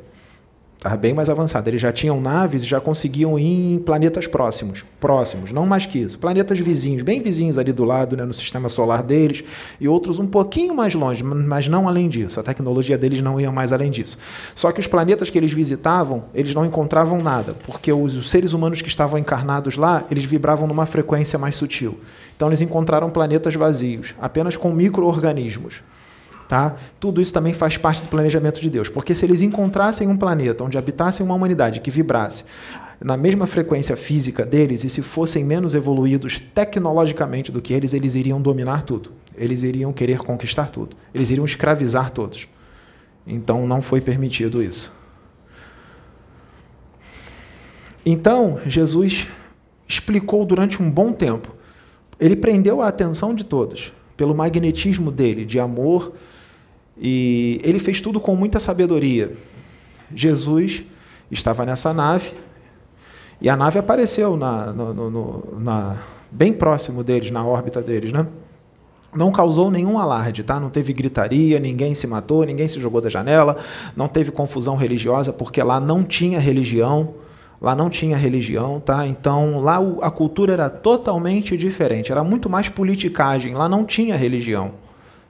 Estava 0.82 0.98
bem 0.98 1.14
mais 1.14 1.30
avançada. 1.30 1.70
Eles 1.70 1.80
já 1.80 1.92
tinham 1.92 2.20
naves 2.20 2.64
e 2.64 2.66
já 2.66 2.82
conseguiam 2.82 3.38
ir 3.38 3.76
em 3.76 3.78
planetas 3.78 4.26
próximos. 4.26 4.84
Próximos, 5.00 5.52
não 5.52 5.64
mais 5.64 5.86
que 5.86 6.00
isso. 6.00 6.18
Planetas 6.18 6.60
vizinhos, 6.60 7.04
bem 7.04 7.22
vizinhos 7.22 7.60
ali 7.60 7.72
do 7.72 7.86
lado, 7.86 8.18
né, 8.18 8.26
no 8.26 8.34
sistema 8.34 8.68
solar 8.68 9.04
deles, 9.04 9.44
e 9.80 9.88
outros 9.88 10.18
um 10.18 10.26
pouquinho 10.26 10.74
mais 10.74 10.96
longe, 10.96 11.24
mas 11.24 11.68
não 11.68 11.88
além 11.88 12.10
disso. 12.10 12.40
A 12.40 12.44
tecnologia 12.44 12.98
deles 12.98 13.22
não 13.22 13.40
ia 13.40 13.52
mais 13.52 13.72
além 13.72 13.92
disso. 13.92 14.18
Só 14.56 14.72
que 14.72 14.80
os 14.80 14.88
planetas 14.88 15.30
que 15.30 15.38
eles 15.38 15.54
visitavam, 15.54 16.24
eles 16.34 16.56
não 16.56 16.66
encontravam 16.66 17.20
nada, 17.20 17.54
porque 17.68 17.94
os, 17.94 18.16
os 18.16 18.32
seres 18.32 18.52
humanos 18.52 18.82
que 18.82 18.90
estavam 18.90 19.20
encarnados 19.20 19.76
lá, 19.76 20.04
eles 20.10 20.26
vibravam 20.26 20.66
numa 20.66 20.88
frequência 20.88 21.38
mais 21.38 21.56
sutil. 21.56 22.00
Então 22.36 22.50
eles 22.50 22.60
encontraram 22.60 23.12
planetas 23.12 23.54
vazios, 23.54 24.16
apenas 24.20 24.58
com 24.58 24.72
micro-organismos. 24.72 25.84
Tá? 26.52 26.76
Tudo 27.00 27.22
isso 27.22 27.32
também 27.32 27.54
faz 27.54 27.78
parte 27.78 28.02
do 28.02 28.10
planejamento 28.10 28.60
de 28.60 28.70
Deus, 28.70 28.90
porque 28.90 29.16
se 29.16 29.24
eles 29.24 29.42
encontrassem 29.42 30.10
um 30.10 30.18
planeta 30.18 30.66
onde 30.66 30.78
habitasse 30.78 31.24
uma 31.24 31.34
humanidade 31.34 31.80
que 31.80 31.90
vibrasse 31.90 32.44
na 33.00 33.16
mesma 33.16 33.48
frequência 33.48 33.96
física 33.96 34.46
deles 34.46 34.84
e 34.84 34.90
se 34.90 35.02
fossem 35.02 35.46
menos 35.46 35.76
evoluídos 35.76 36.42
tecnologicamente 36.54 37.54
do 37.54 37.62
que 37.62 37.74
eles, 37.74 37.94
eles 37.94 38.16
iriam 38.16 38.42
dominar 38.42 38.84
tudo. 38.84 39.14
Eles 39.38 39.64
iriam 39.64 39.94
querer 39.94 40.18
conquistar 40.18 40.70
tudo. 40.70 40.98
Eles 41.14 41.32
iriam 41.32 41.46
escravizar 41.46 42.12
todos. 42.12 42.50
Então 43.26 43.66
não 43.66 43.82
foi 43.82 44.02
permitido 44.02 44.62
isso. 44.62 44.92
Então, 48.06 48.60
Jesus 48.66 49.26
explicou 49.88 50.44
durante 50.44 50.84
um 50.84 50.92
bom 50.92 51.14
tempo. 51.14 51.56
Ele 52.20 52.36
prendeu 52.36 52.82
a 52.82 52.90
atenção 52.90 53.34
de 53.34 53.46
todos 53.46 53.94
pelo 54.18 54.36
magnetismo 54.36 55.14
dele, 55.14 55.46
de 55.46 55.58
amor, 55.58 56.12
e 57.02 57.60
ele 57.64 57.80
fez 57.80 58.00
tudo 58.00 58.20
com 58.20 58.36
muita 58.36 58.60
sabedoria. 58.60 59.36
Jesus 60.14 60.84
estava 61.32 61.66
nessa 61.66 61.92
nave 61.94 62.32
e 63.42 63.50
a 63.50 63.58
nave 63.58 63.80
apareceu 63.80 64.38
na, 64.38 64.68
no, 64.68 65.10
no, 65.10 65.60
na, 65.60 65.98
bem 66.30 66.54
próximo 66.54 67.04
deles, 67.04 67.32
na 67.32 67.44
órbita 67.44 67.82
deles, 67.82 68.14
né? 68.14 68.28
Não 69.14 69.32
causou 69.32 69.72
nenhum 69.72 69.98
alarde, 69.98 70.44
tá? 70.44 70.60
Não 70.60 70.70
teve 70.70 70.94
gritaria, 70.94 71.60
ninguém 71.60 71.96
se 71.96 72.06
matou, 72.06 72.46
ninguém 72.46 72.68
se 72.68 72.80
jogou 72.80 73.02
da 73.02 73.10
janela, 73.10 73.58
não 73.96 74.08
teve 74.08 74.32
confusão 74.32 74.76
religiosa, 74.76 75.34
porque 75.34 75.62
lá 75.64 75.80
não 75.80 76.04
tinha 76.04 76.40
religião, 76.40 77.16
lá 77.60 77.76
não 77.76 77.90
tinha 77.90 78.16
religião, 78.16 78.80
tá? 78.80 79.08
Então 79.08 79.60
lá 79.60 79.80
a 80.02 80.12
cultura 80.12 80.54
era 80.54 80.70
totalmente 80.70 81.58
diferente, 81.58 82.12
era 82.12 82.24
muito 82.24 82.48
mais 82.48 82.70
politicagem, 82.70 83.56
lá 83.56 83.68
não 83.68 83.84
tinha 83.84 84.16
religião, 84.16 84.74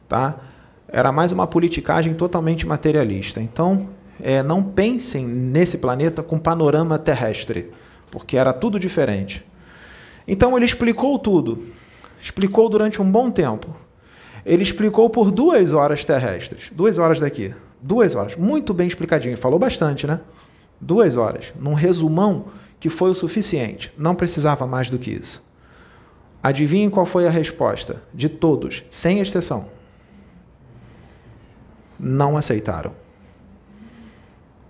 tá? 0.07 0.50
Era 0.91 1.11
mais 1.11 1.31
uma 1.31 1.47
politicagem 1.47 2.13
totalmente 2.13 2.67
materialista. 2.67 3.41
Então, 3.41 3.89
é, 4.21 4.43
não 4.43 4.61
pensem 4.61 5.25
nesse 5.25 5.77
planeta 5.77 6.21
com 6.21 6.37
panorama 6.37 6.99
terrestre, 6.99 7.71
porque 8.11 8.35
era 8.35 8.51
tudo 8.51 8.77
diferente. 8.77 9.45
Então, 10.27 10.55
ele 10.55 10.65
explicou 10.65 11.17
tudo. 11.17 11.63
Explicou 12.21 12.67
durante 12.69 13.01
um 13.01 13.09
bom 13.09 13.31
tempo. 13.31 13.75
Ele 14.45 14.63
explicou 14.63 15.09
por 15.09 15.31
duas 15.31 15.73
horas 15.73 16.03
terrestres. 16.03 16.69
Duas 16.73 16.97
horas 16.97 17.19
daqui. 17.19 17.53
Duas 17.81 18.13
horas. 18.13 18.35
Muito 18.35 18.73
bem 18.73 18.87
explicadinho. 18.87 19.37
Falou 19.37 19.57
bastante, 19.57 20.05
né? 20.05 20.19
Duas 20.79 21.15
horas. 21.15 21.53
Num 21.59 21.73
resumão 21.73 22.45
que 22.79 22.89
foi 22.89 23.09
o 23.09 23.15
suficiente. 23.15 23.93
Não 23.97 24.13
precisava 24.13 24.67
mais 24.67 24.89
do 24.89 24.99
que 24.99 25.11
isso. 25.11 25.43
Adivinhem 26.43 26.89
qual 26.89 27.05
foi 27.05 27.27
a 27.27 27.31
resposta 27.31 28.03
de 28.13 28.27
todos, 28.27 28.83
sem 28.89 29.19
exceção 29.19 29.80
não 32.01 32.35
aceitaram. 32.35 32.93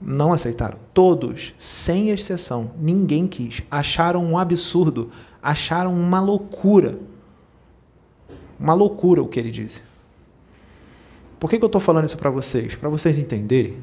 Não 0.01 0.33
aceitaram. 0.33 0.77
Todos, 0.93 1.53
sem 1.57 2.09
exceção, 2.09 2.71
ninguém 2.77 3.25
quis. 3.25 3.61
Acharam 3.71 4.25
um 4.25 4.37
absurdo, 4.37 5.09
acharam 5.41 5.93
uma 5.93 6.19
loucura. 6.19 6.99
Uma 8.59 8.73
loucura 8.73 9.23
o 9.23 9.27
que 9.27 9.39
ele 9.39 9.51
disse. 9.51 9.81
Por 11.39 11.49
que, 11.49 11.57
que 11.57 11.63
eu 11.63 11.67
estou 11.67 11.81
falando 11.81 12.05
isso 12.05 12.17
para 12.17 12.29
vocês? 12.29 12.75
Para 12.75 12.89
vocês 12.89 13.17
entenderem 13.17 13.77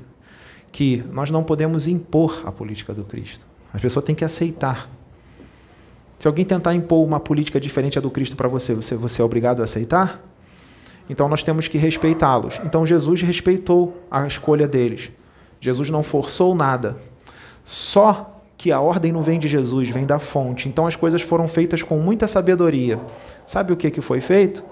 que 0.70 1.02
nós 1.11 1.30
não 1.30 1.42
podemos 1.42 1.87
impor 1.87 2.42
a 2.44 2.52
política 2.52 2.92
do 2.92 3.04
Cristo. 3.04 3.46
A 3.72 3.78
pessoa 3.78 4.04
tem 4.04 4.14
que 4.14 4.24
aceitar. 4.24 4.88
Se 6.18 6.28
alguém 6.28 6.44
tentar 6.44 6.74
impor 6.74 7.04
uma 7.04 7.18
política 7.18 7.58
diferente 7.58 7.94
da 7.94 8.00
do 8.00 8.11
Cristo 8.11 8.37
para 8.37 8.48
você, 8.48 8.74
você, 8.74 8.94
você 8.96 9.22
é 9.22 9.24
obrigado 9.24 9.61
a 9.61 9.64
aceitar? 9.64 10.22
Então 11.09 11.29
nós 11.29 11.42
temos 11.42 11.68
que 11.68 11.79
respeitá-los. 11.79 12.61
Então 12.64 12.87
Jesus 12.87 13.23
respeitou 13.23 13.97
a 14.11 14.27
escolha 14.27 14.68
deles. 14.68 15.11
Jesus 15.61 15.90
não 15.90 16.03
forçou 16.03 16.55
nada. 16.55 16.97
Só 17.64 18.40
que 18.57 18.73
a 18.73 18.81
ordem 18.81 19.12
não 19.12 19.23
vem 19.23 19.38
de 19.38 19.47
Jesus, 19.47 19.88
vem 19.88 20.05
da 20.05 20.18
fonte. 20.18 20.68
Então 20.68 20.87
as 20.87 20.97
coisas 20.97 21.23
foram 21.23 21.47
feitas 21.47 21.83
com 21.83 21.99
muita 21.99 22.27
sabedoria. 22.27 23.01
Sabe 23.47 23.73
o 23.73 23.77
que, 23.77 23.90
que 23.90 24.01
foi 24.01 24.21
feito? 24.21 24.64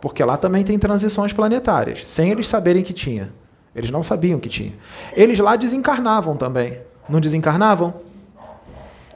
Porque 0.00 0.22
lá 0.22 0.36
também 0.36 0.62
tem 0.62 0.78
transições 0.78 1.32
planetárias, 1.32 2.06
sem 2.06 2.30
eles 2.30 2.46
saberem 2.48 2.82
que 2.82 2.92
tinha. 2.92 3.32
Eles 3.74 3.90
não 3.90 4.02
sabiam 4.02 4.38
que 4.38 4.48
tinha. 4.48 4.72
Eles 5.14 5.38
lá 5.38 5.56
desencarnavam 5.56 6.36
também. 6.36 6.78
Não 7.08 7.20
desencarnavam? 7.20 7.94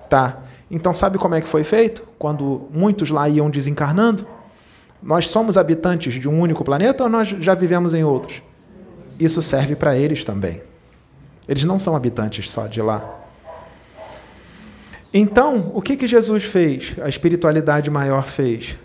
Tá. 0.08 0.38
Então 0.70 0.92
sabe 0.94 1.16
como 1.16 1.34
é 1.34 1.40
que 1.40 1.46
foi 1.46 1.62
feito? 1.62 2.02
Quando 2.18 2.68
muitos 2.72 3.10
lá 3.10 3.28
iam 3.28 3.48
desencarnando? 3.48 4.26
Nós 5.02 5.28
somos 5.28 5.56
habitantes 5.56 6.14
de 6.14 6.28
um 6.28 6.40
único 6.40 6.64
planeta 6.64 7.04
ou 7.04 7.10
nós 7.10 7.28
já 7.28 7.54
vivemos 7.54 7.94
em 7.94 8.04
outros? 8.04 8.42
Isso 9.18 9.42
serve 9.42 9.76
para 9.76 9.96
eles 9.96 10.24
também. 10.24 10.62
Eles 11.48 11.64
não 11.64 11.78
são 11.78 11.96
habitantes 11.96 12.50
só 12.50 12.66
de 12.66 12.82
lá. 12.82 13.18
Então, 15.12 15.72
o 15.74 15.80
que, 15.80 15.96
que 15.96 16.06
Jesus 16.06 16.44
fez? 16.44 16.94
A 17.02 17.08
espiritualidade 17.08 17.90
maior 17.90 18.24
fez? 18.24 18.76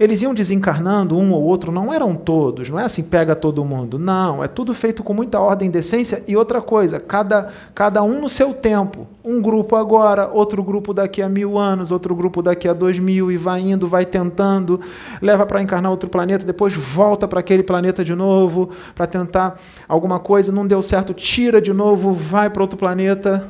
Eles 0.00 0.22
iam 0.22 0.32
desencarnando 0.32 1.14
um 1.14 1.30
ou 1.30 1.42
outro, 1.42 1.70
não 1.70 1.92
eram 1.92 2.14
todos, 2.14 2.70
não 2.70 2.80
é 2.80 2.84
assim, 2.84 3.02
pega 3.02 3.36
todo 3.36 3.62
mundo. 3.66 3.98
Não, 3.98 4.42
é 4.42 4.48
tudo 4.48 4.72
feito 4.72 5.02
com 5.02 5.12
muita 5.12 5.38
ordem 5.38 5.68
e 5.68 5.70
decência. 5.70 6.24
E 6.26 6.34
outra 6.34 6.62
coisa, 6.62 6.98
cada, 6.98 7.50
cada 7.74 8.02
um 8.02 8.18
no 8.18 8.26
seu 8.26 8.54
tempo. 8.54 9.06
Um 9.22 9.42
grupo 9.42 9.76
agora, 9.76 10.26
outro 10.32 10.62
grupo 10.62 10.94
daqui 10.94 11.20
a 11.20 11.28
mil 11.28 11.58
anos, 11.58 11.92
outro 11.92 12.14
grupo 12.14 12.40
daqui 12.40 12.66
a 12.66 12.72
dois 12.72 12.98
mil, 12.98 13.30
e 13.30 13.36
vai 13.36 13.60
indo, 13.60 13.86
vai 13.86 14.06
tentando, 14.06 14.80
leva 15.20 15.44
para 15.44 15.60
encarnar 15.60 15.90
outro 15.90 16.08
planeta, 16.08 16.46
depois 16.46 16.74
volta 16.74 17.28
para 17.28 17.40
aquele 17.40 17.62
planeta 17.62 18.02
de 18.02 18.14
novo, 18.14 18.70
para 18.94 19.06
tentar 19.06 19.60
alguma 19.86 20.18
coisa, 20.18 20.50
não 20.50 20.66
deu 20.66 20.80
certo, 20.80 21.12
tira 21.12 21.60
de 21.60 21.74
novo, 21.74 22.10
vai 22.10 22.48
para 22.48 22.62
outro 22.62 22.78
planeta. 22.78 23.46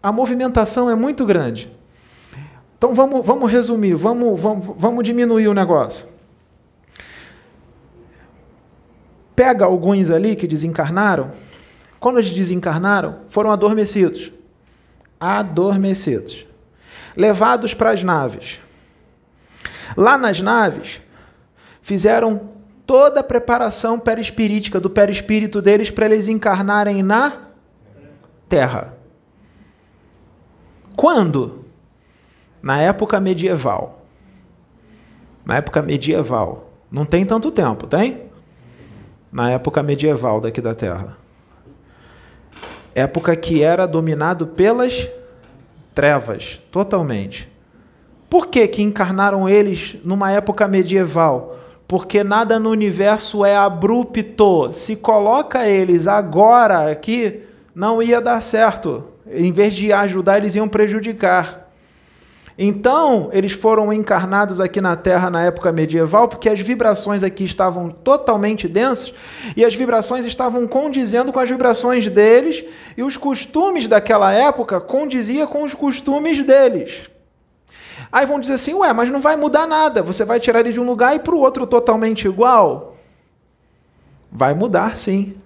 A 0.00 0.12
movimentação 0.12 0.88
é 0.88 0.94
muito 0.94 1.26
grande. 1.26 1.73
Então 2.84 2.94
vamos, 2.94 3.24
vamos 3.24 3.50
resumir, 3.50 3.94
vamos, 3.94 4.38
vamos, 4.38 4.74
vamos 4.76 5.02
diminuir 5.02 5.48
o 5.48 5.54
negócio. 5.54 6.06
pega 9.34 9.64
alguns 9.64 10.10
ali 10.10 10.36
que 10.36 10.46
desencarnaram, 10.46 11.32
quando 11.98 12.18
eles 12.18 12.30
desencarnaram, 12.30 13.20
foram 13.26 13.50
adormecidos. 13.50 14.30
Adormecidos. 15.18 16.46
Levados 17.16 17.72
para 17.72 17.92
as 17.92 18.02
naves. 18.02 18.60
Lá 19.96 20.18
nas 20.18 20.42
naves, 20.42 21.00
fizeram 21.80 22.48
toda 22.86 23.20
a 23.20 23.24
preparação 23.24 23.98
perispirítica 23.98 24.78
do 24.78 24.90
perispírito 24.90 25.62
deles 25.62 25.90
para 25.90 26.04
eles 26.04 26.28
encarnarem 26.28 27.02
na 27.02 27.32
Terra. 28.46 28.94
Quando? 30.94 31.63
Na 32.64 32.80
época 32.80 33.20
medieval. 33.20 34.06
Na 35.44 35.56
época 35.56 35.82
medieval. 35.82 36.70
Não 36.90 37.04
tem 37.04 37.22
tanto 37.26 37.50
tempo, 37.50 37.86
tem? 37.86 38.22
Na 39.30 39.50
época 39.50 39.82
medieval 39.82 40.40
daqui 40.40 40.62
da 40.62 40.74
Terra. 40.74 41.18
Época 42.94 43.36
que 43.36 43.62
era 43.62 43.86
dominado 43.86 44.46
pelas 44.46 45.06
trevas, 45.94 46.58
totalmente. 46.72 47.52
Por 48.30 48.46
que, 48.46 48.66
que 48.66 48.82
encarnaram 48.82 49.46
eles 49.46 49.96
numa 50.02 50.32
época 50.32 50.66
medieval? 50.66 51.58
Porque 51.86 52.24
nada 52.24 52.58
no 52.58 52.70
universo 52.70 53.44
é 53.44 53.54
abrupto. 53.54 54.72
Se 54.72 54.96
coloca 54.96 55.68
eles 55.68 56.06
agora 56.06 56.90
aqui, 56.90 57.42
não 57.74 58.02
ia 58.02 58.22
dar 58.22 58.40
certo. 58.40 59.04
Em 59.30 59.52
vez 59.52 59.74
de 59.74 59.92
ajudar, 59.92 60.38
eles 60.38 60.54
iam 60.54 60.66
prejudicar. 60.66 61.63
Então, 62.56 63.30
eles 63.32 63.50
foram 63.50 63.92
encarnados 63.92 64.60
aqui 64.60 64.80
na 64.80 64.94
Terra 64.94 65.28
na 65.28 65.42
época 65.42 65.72
medieval, 65.72 66.28
porque 66.28 66.48
as 66.48 66.60
vibrações 66.60 67.24
aqui 67.24 67.42
estavam 67.44 67.90
totalmente 67.90 68.68
densas 68.68 69.12
e 69.56 69.64
as 69.64 69.74
vibrações 69.74 70.24
estavam 70.24 70.66
condizendo 70.66 71.32
com 71.32 71.40
as 71.40 71.48
vibrações 71.48 72.08
deles 72.08 72.64
e 72.96 73.02
os 73.02 73.16
costumes 73.16 73.88
daquela 73.88 74.32
época 74.32 74.80
condizia 74.80 75.48
com 75.48 75.64
os 75.64 75.74
costumes 75.74 76.44
deles. 76.44 77.10
Aí 78.12 78.24
vão 78.24 78.38
dizer 78.38 78.54
assim: 78.54 78.74
"Ué, 78.74 78.92
mas 78.92 79.10
não 79.10 79.20
vai 79.20 79.34
mudar 79.34 79.66
nada. 79.66 80.00
Você 80.00 80.24
vai 80.24 80.38
tirar 80.38 80.60
ele 80.60 80.72
de 80.72 80.78
um 80.78 80.86
lugar 80.86 81.16
e 81.16 81.18
para 81.18 81.34
o 81.34 81.40
outro 81.40 81.66
totalmente 81.66 82.28
igual?" 82.28 82.96
Vai 84.30 84.54
mudar, 84.54 84.96
sim. 84.96 85.36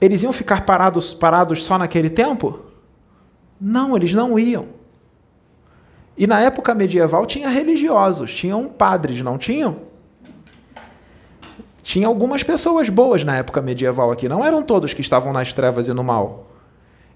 Eles 0.00 0.24
iam 0.24 0.32
ficar 0.32 0.64
parados 0.64 1.14
parados 1.14 1.62
só 1.62 1.78
naquele 1.78 2.10
tempo? 2.10 2.60
Não, 3.60 3.96
eles 3.96 4.12
não 4.12 4.36
iam. 4.36 4.83
E 6.16 6.26
na 6.26 6.40
época 6.40 6.74
medieval 6.74 7.26
tinha 7.26 7.48
religiosos, 7.48 8.34
tinham 8.34 8.68
padres, 8.68 9.20
não 9.20 9.36
tinham? 9.36 9.78
Tinha 11.82 12.06
algumas 12.06 12.42
pessoas 12.42 12.88
boas 12.88 13.24
na 13.24 13.36
época 13.36 13.60
medieval 13.60 14.10
aqui, 14.10 14.28
não 14.28 14.44
eram 14.44 14.62
todos 14.62 14.94
que 14.94 15.00
estavam 15.00 15.32
nas 15.32 15.52
trevas 15.52 15.88
e 15.88 15.92
no 15.92 16.04
mal. 16.04 16.46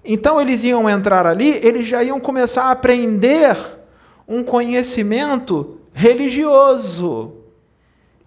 Então 0.03 0.39
eles 0.39 0.63
iam 0.63 0.89
entrar 0.89 1.25
ali, 1.25 1.49
eles 1.65 1.87
já 1.87 2.03
iam 2.03 2.19
começar 2.19 2.65
a 2.65 2.71
aprender 2.71 3.57
um 4.27 4.43
conhecimento 4.43 5.79
religioso, 5.93 7.33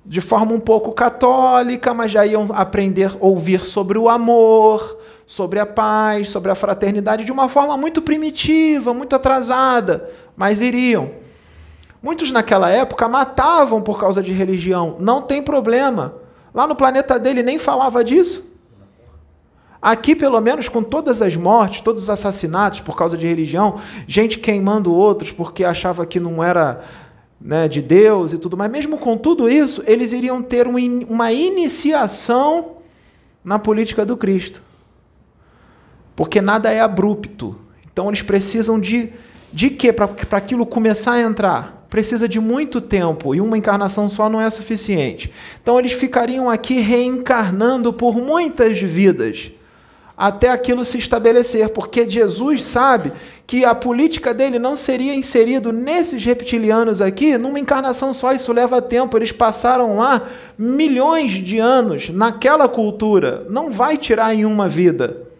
de 0.04 0.20
forma 0.20 0.52
um 0.52 0.60
pouco 0.60 0.92
católica, 0.92 1.94
mas 1.94 2.10
já 2.10 2.26
iam 2.26 2.48
aprender 2.52 3.12
a 3.12 3.24
ouvir 3.24 3.60
sobre 3.60 3.96
o 3.96 4.08
amor, 4.08 4.98
sobre 5.26 5.58
a 5.58 5.66
paz, 5.66 6.28
sobre 6.28 6.50
a 6.50 6.54
fraternidade 6.54 7.24
de 7.24 7.32
uma 7.32 7.48
forma 7.48 7.76
muito 7.76 8.02
primitiva, 8.02 8.92
muito 8.92 9.14
atrasada, 9.14 10.08
mas 10.36 10.60
iriam. 10.60 11.10
Muitos 12.02 12.30
naquela 12.30 12.68
época 12.68 13.08
matavam 13.08 13.80
por 13.80 13.98
causa 13.98 14.22
de 14.22 14.32
religião, 14.32 14.96
não 14.98 15.22
tem 15.22 15.42
problema. 15.42 16.14
Lá 16.52 16.66
no 16.66 16.74
planeta 16.74 17.18
dele 17.18 17.42
nem 17.42 17.58
falava 17.58 18.02
disso. 18.02 18.50
Aqui, 19.80 20.14
pelo 20.14 20.40
menos, 20.40 20.68
com 20.68 20.82
todas 20.82 21.22
as 21.22 21.34
mortes, 21.34 21.80
todos 21.80 22.04
os 22.04 22.10
assassinatos 22.10 22.80
por 22.80 22.96
causa 22.96 23.16
de 23.16 23.26
religião, 23.26 23.80
gente 24.06 24.38
queimando 24.38 24.92
outros 24.92 25.32
porque 25.32 25.64
achava 25.64 26.06
que 26.06 26.20
não 26.20 26.42
era 26.42 26.80
né, 27.40 27.66
de 27.66 27.82
Deus 27.82 28.32
e 28.32 28.38
tudo 28.38 28.56
mais, 28.56 28.70
mesmo 28.70 28.96
com 28.98 29.16
tudo 29.16 29.48
isso, 29.48 29.82
eles 29.86 30.12
iriam 30.12 30.40
ter 30.40 30.68
uma 30.68 31.32
iniciação 31.32 32.76
na 33.44 33.58
política 33.58 34.06
do 34.06 34.16
Cristo 34.16 34.62
porque 36.14 36.40
nada 36.40 36.70
é 36.70 36.80
abrupto. 36.80 37.56
Então 37.90 38.08
eles 38.08 38.22
precisam 38.22 38.80
de 38.80 39.12
de 39.52 39.68
quê 39.68 39.92
para 39.92 40.08
aquilo 40.30 40.64
começar 40.64 41.12
a 41.12 41.20
entrar? 41.20 41.86
Precisa 41.90 42.26
de 42.26 42.40
muito 42.40 42.80
tempo 42.80 43.34
e 43.34 43.40
uma 43.40 43.58
encarnação 43.58 44.08
só 44.08 44.28
não 44.30 44.40
é 44.40 44.48
suficiente. 44.48 45.30
Então 45.62 45.78
eles 45.78 45.92
ficariam 45.92 46.48
aqui 46.48 46.80
reencarnando 46.80 47.92
por 47.92 48.16
muitas 48.16 48.80
vidas 48.80 49.52
até 50.16 50.50
aquilo 50.50 50.84
se 50.84 50.98
estabelecer, 50.98 51.70
porque 51.70 52.08
Jesus 52.08 52.64
sabe 52.64 53.12
que 53.46 53.64
a 53.64 53.74
política 53.74 54.32
dele 54.32 54.58
não 54.58 54.76
seria 54.76 55.14
inserido 55.14 55.72
nesses 55.72 56.24
reptilianos 56.24 57.00
aqui 57.00 57.36
numa 57.36 57.58
encarnação 57.58 58.12
só, 58.12 58.32
isso 58.32 58.52
leva 58.52 58.80
tempo. 58.80 59.18
Eles 59.18 59.32
passaram 59.32 59.96
lá 59.96 60.22
milhões 60.56 61.32
de 61.32 61.58
anos 61.58 62.08
naquela 62.08 62.68
cultura, 62.68 63.44
não 63.50 63.70
vai 63.70 63.96
tirar 63.96 64.34
em 64.34 64.44
uma 64.44 64.68
vida. 64.68 65.31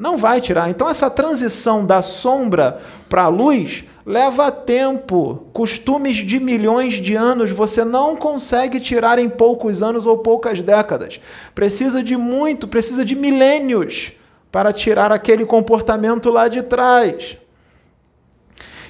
Não 0.00 0.16
vai 0.16 0.40
tirar. 0.40 0.70
Então, 0.70 0.88
essa 0.88 1.10
transição 1.10 1.84
da 1.84 2.00
sombra 2.00 2.80
para 3.06 3.24
a 3.24 3.28
luz 3.28 3.84
leva 4.06 4.50
tempo. 4.50 5.44
Costumes 5.52 6.16
de 6.16 6.40
milhões 6.40 6.94
de 6.94 7.14
anos 7.14 7.50
você 7.50 7.84
não 7.84 8.16
consegue 8.16 8.80
tirar 8.80 9.18
em 9.18 9.28
poucos 9.28 9.82
anos 9.82 10.06
ou 10.06 10.16
poucas 10.16 10.62
décadas. 10.62 11.20
Precisa 11.54 12.02
de 12.02 12.16
muito, 12.16 12.66
precisa 12.66 13.04
de 13.04 13.14
milênios 13.14 14.12
para 14.50 14.72
tirar 14.72 15.12
aquele 15.12 15.44
comportamento 15.44 16.30
lá 16.30 16.48
de 16.48 16.62
trás. 16.62 17.36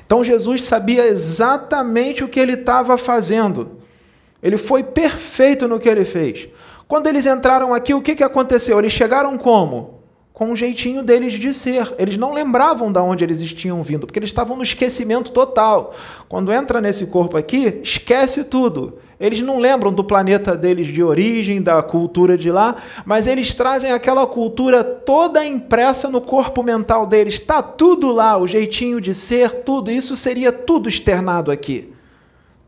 Então, 0.07 0.23
Jesus 0.23 0.63
sabia 0.63 1.09
exatamente 1.09 2.23
o 2.23 2.29
que 2.29 2.39
ele 2.39 2.53
estava 2.53 2.97
fazendo. 2.97 3.81
Ele 4.41 4.57
foi 4.57 4.85
perfeito 4.85 5.67
no 5.67 5.81
que 5.81 5.89
ele 5.89 6.05
fez. 6.05 6.49
Quando 6.87 7.09
eles 7.09 7.27
entraram 7.27 7.75
aqui, 7.75 7.95
o 7.95 8.01
que, 8.01 8.15
que 8.15 8.23
aconteceu? 8.23 8.79
Eles 8.79 8.93
chegaram 8.93 9.37
como? 9.37 10.00
Com 10.41 10.53
o 10.53 10.57
jeitinho 10.57 11.03
deles 11.03 11.35
de 11.35 11.53
ser. 11.53 11.95
Eles 11.99 12.17
não 12.17 12.33
lembravam 12.33 12.91
de 12.91 12.99
onde 12.99 13.23
eles 13.23 13.53
tinham 13.53 13.83
vindo, 13.83 14.07
porque 14.07 14.19
eles 14.19 14.31
estavam 14.31 14.57
no 14.57 14.63
esquecimento 14.63 15.33
total. 15.33 15.95
Quando 16.31 16.51
entra 16.51 16.81
nesse 16.81 17.09
corpo 17.09 17.37
aqui, 17.37 17.79
esquece 17.83 18.45
tudo. 18.45 18.97
Eles 19.21 19.43
não 19.43 19.59
lembram 19.59 19.93
do 19.93 20.03
planeta 20.03 20.57
deles 20.57 20.87
de 20.87 21.03
origem, 21.03 21.61
da 21.61 21.83
cultura 21.83 22.39
de 22.39 22.51
lá, 22.51 22.77
mas 23.05 23.27
eles 23.27 23.53
trazem 23.53 23.93
aquela 23.93 24.27
cultura 24.27 24.83
toda 24.83 25.45
impressa 25.45 26.09
no 26.09 26.23
corpo 26.23 26.63
mental 26.63 27.05
deles. 27.05 27.35
Está 27.35 27.61
tudo 27.63 28.11
lá, 28.11 28.39
o 28.39 28.47
jeitinho 28.47 28.99
de 28.99 29.13
ser, 29.13 29.57
tudo. 29.57 29.91
Isso 29.91 30.17
seria 30.17 30.51
tudo 30.51 30.89
externado 30.89 31.51
aqui. 31.51 31.93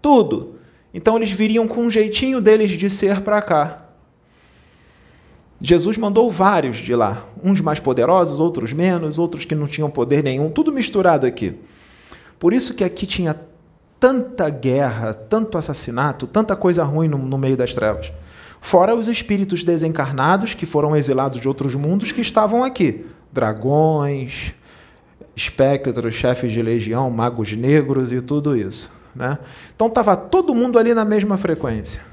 Tudo. 0.02 0.56
Então 0.92 1.16
eles 1.16 1.30
viriam 1.30 1.66
com 1.66 1.84
um 1.86 1.90
jeitinho 1.90 2.38
deles 2.38 2.72
de 2.72 2.90
ser 2.90 3.22
para 3.22 3.40
cá. 3.40 3.81
Jesus 5.64 5.96
mandou 5.96 6.28
vários 6.28 6.78
de 6.78 6.92
lá, 6.92 7.24
uns 7.42 7.60
mais 7.60 7.78
poderosos, 7.78 8.40
outros 8.40 8.72
menos, 8.72 9.16
outros 9.16 9.44
que 9.44 9.54
não 9.54 9.68
tinham 9.68 9.88
poder 9.88 10.24
nenhum, 10.24 10.50
tudo 10.50 10.72
misturado 10.72 11.24
aqui. 11.24 11.54
Por 12.36 12.52
isso 12.52 12.74
que 12.74 12.82
aqui 12.82 13.06
tinha 13.06 13.38
tanta 14.00 14.50
guerra, 14.50 15.14
tanto 15.14 15.56
assassinato, 15.56 16.26
tanta 16.26 16.56
coisa 16.56 16.82
ruim 16.82 17.06
no, 17.06 17.16
no 17.16 17.38
meio 17.38 17.56
das 17.56 17.72
trevas. 17.72 18.12
Fora 18.60 18.96
os 18.96 19.06
espíritos 19.06 19.62
desencarnados 19.62 20.52
que 20.52 20.66
foram 20.66 20.96
exilados 20.96 21.40
de 21.40 21.46
outros 21.46 21.76
mundos 21.76 22.10
que 22.10 22.20
estavam 22.20 22.64
aqui. 22.64 23.06
Dragões, 23.32 24.54
espectros, 25.36 26.14
chefes 26.14 26.52
de 26.52 26.60
legião, 26.60 27.08
magos 27.08 27.52
negros 27.52 28.12
e 28.12 28.20
tudo 28.20 28.56
isso. 28.56 28.90
Né? 29.14 29.38
Então 29.74 29.86
estava 29.86 30.16
todo 30.16 30.52
mundo 30.52 30.76
ali 30.80 30.92
na 30.92 31.04
mesma 31.04 31.36
frequência. 31.36 32.11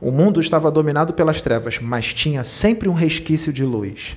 O 0.00 0.10
mundo 0.10 0.40
estava 0.40 0.70
dominado 0.70 1.14
pelas 1.14 1.40
trevas, 1.40 1.78
mas 1.80 2.12
tinha 2.12 2.44
sempre 2.44 2.88
um 2.88 2.92
resquício 2.92 3.52
de 3.52 3.64
luz. 3.64 4.16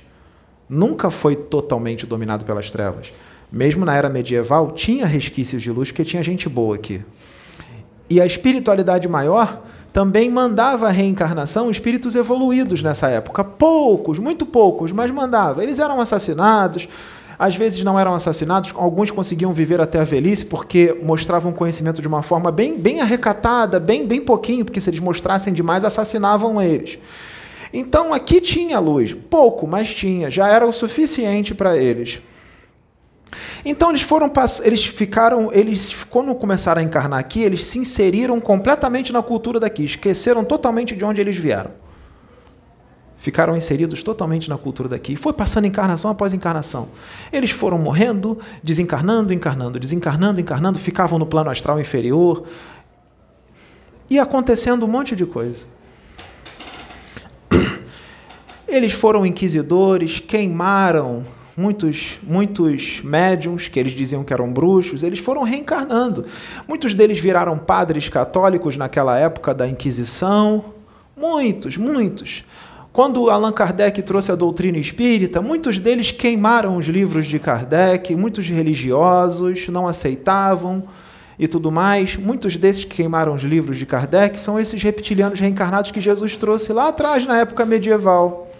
Nunca 0.68 1.10
foi 1.10 1.34
totalmente 1.34 2.06
dominado 2.06 2.44
pelas 2.44 2.70
trevas. 2.70 3.10
Mesmo 3.50 3.84
na 3.84 3.94
era 3.94 4.08
medieval, 4.08 4.70
tinha 4.70 5.06
resquícios 5.06 5.62
de 5.62 5.70
luz, 5.70 5.90
porque 5.90 6.04
tinha 6.04 6.22
gente 6.22 6.48
boa 6.48 6.76
aqui. 6.76 7.02
E 8.08 8.20
a 8.20 8.26
espiritualidade 8.26 9.08
maior 9.08 9.62
também 9.92 10.30
mandava 10.30 10.86
a 10.86 10.90
reencarnação 10.90 11.70
espíritos 11.70 12.14
evoluídos 12.14 12.82
nessa 12.82 13.08
época. 13.08 13.42
Poucos, 13.42 14.18
muito 14.18 14.46
poucos, 14.46 14.92
mas 14.92 15.10
mandava. 15.10 15.62
Eles 15.62 15.78
eram 15.78 16.00
assassinados, 16.00 16.88
às 17.40 17.56
vezes 17.56 17.82
não 17.82 17.98
eram 17.98 18.14
assassinados, 18.14 18.70
alguns 18.76 19.10
conseguiam 19.10 19.50
viver 19.50 19.80
até 19.80 19.98
a 19.98 20.04
velhice 20.04 20.44
porque 20.44 20.94
mostravam 21.02 21.54
conhecimento 21.54 22.02
de 22.02 22.06
uma 22.06 22.22
forma 22.22 22.52
bem, 22.52 22.78
bem 22.78 23.00
arrecatada, 23.00 23.80
bem, 23.80 24.06
bem 24.06 24.20
pouquinho, 24.20 24.62
porque 24.62 24.78
se 24.78 24.90
eles 24.90 25.00
mostrassem 25.00 25.50
demais, 25.50 25.82
assassinavam 25.82 26.60
eles. 26.60 26.98
Então 27.72 28.12
aqui 28.12 28.42
tinha 28.42 28.78
luz, 28.78 29.14
pouco, 29.14 29.66
mas 29.66 29.88
tinha, 29.94 30.30
já 30.30 30.48
era 30.48 30.66
o 30.66 30.72
suficiente 30.72 31.54
para 31.54 31.78
eles. 31.78 32.20
Então 33.64 33.88
eles 33.88 34.02
foram 34.02 34.30
eles 34.62 34.84
ficaram, 34.84 35.50
eles 35.50 36.04
quando 36.10 36.34
começaram 36.34 36.82
a 36.82 36.84
encarnar 36.84 37.18
aqui, 37.18 37.42
eles 37.42 37.64
se 37.64 37.78
inseriram 37.78 38.38
completamente 38.38 39.14
na 39.14 39.22
cultura 39.22 39.58
daqui, 39.58 39.86
esqueceram 39.86 40.44
totalmente 40.44 40.94
de 40.94 41.06
onde 41.06 41.22
eles 41.22 41.36
vieram. 41.36 41.70
Ficaram 43.20 43.54
inseridos 43.54 44.02
totalmente 44.02 44.48
na 44.48 44.56
cultura 44.56 44.88
daqui. 44.88 45.14
Foi 45.14 45.34
passando 45.34 45.66
encarnação 45.66 46.10
após 46.10 46.32
encarnação. 46.32 46.88
Eles 47.30 47.50
foram 47.50 47.78
morrendo, 47.78 48.38
desencarnando, 48.64 49.34
encarnando, 49.34 49.78
desencarnando, 49.78 50.40
encarnando, 50.40 50.78
ficavam 50.78 51.18
no 51.18 51.26
plano 51.26 51.50
astral 51.50 51.78
inferior. 51.78 52.44
E 54.08 54.18
acontecendo 54.18 54.86
um 54.86 54.88
monte 54.88 55.14
de 55.14 55.26
coisa. 55.26 55.66
Eles 58.66 58.92
foram 58.92 59.26
inquisidores, 59.26 60.18
queimaram 60.18 61.22
muitos, 61.54 62.18
muitos 62.22 63.02
médiums 63.04 63.68
que 63.68 63.78
eles 63.78 63.92
diziam 63.92 64.24
que 64.24 64.32
eram 64.32 64.50
bruxos, 64.50 65.02
eles 65.02 65.18
foram 65.18 65.42
reencarnando. 65.42 66.24
Muitos 66.66 66.94
deles 66.94 67.18
viraram 67.18 67.58
padres 67.58 68.08
católicos 68.08 68.78
naquela 68.78 69.18
época 69.18 69.52
da 69.52 69.68
Inquisição. 69.68 70.64
Muitos, 71.14 71.76
muitos. 71.76 72.44
Quando 72.92 73.30
Allan 73.30 73.52
Kardec 73.52 74.02
trouxe 74.02 74.32
a 74.32 74.34
doutrina 74.34 74.76
espírita, 74.76 75.40
muitos 75.40 75.78
deles 75.78 76.10
queimaram 76.10 76.76
os 76.76 76.86
livros 76.86 77.26
de 77.26 77.38
Kardec, 77.38 78.16
muitos 78.16 78.48
religiosos 78.48 79.68
não 79.68 79.86
aceitavam 79.86 80.82
e 81.38 81.46
tudo 81.46 81.70
mais. 81.70 82.16
Muitos 82.16 82.56
desses 82.56 82.84
que 82.84 82.96
queimaram 82.96 83.34
os 83.34 83.42
livros 83.42 83.76
de 83.78 83.86
Kardec 83.86 84.38
são 84.40 84.58
esses 84.58 84.82
reptilianos 84.82 85.38
reencarnados 85.38 85.92
que 85.92 86.00
Jesus 86.00 86.36
trouxe 86.36 86.72
lá 86.72 86.88
atrás, 86.88 87.24
na 87.24 87.38
época 87.38 87.64
medieval. 87.64 88.50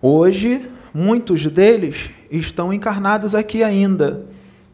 Hoje, 0.00 0.68
muitos 0.92 1.46
deles 1.46 2.10
estão 2.28 2.72
encarnados 2.72 3.32
aqui 3.32 3.62
ainda, 3.62 4.26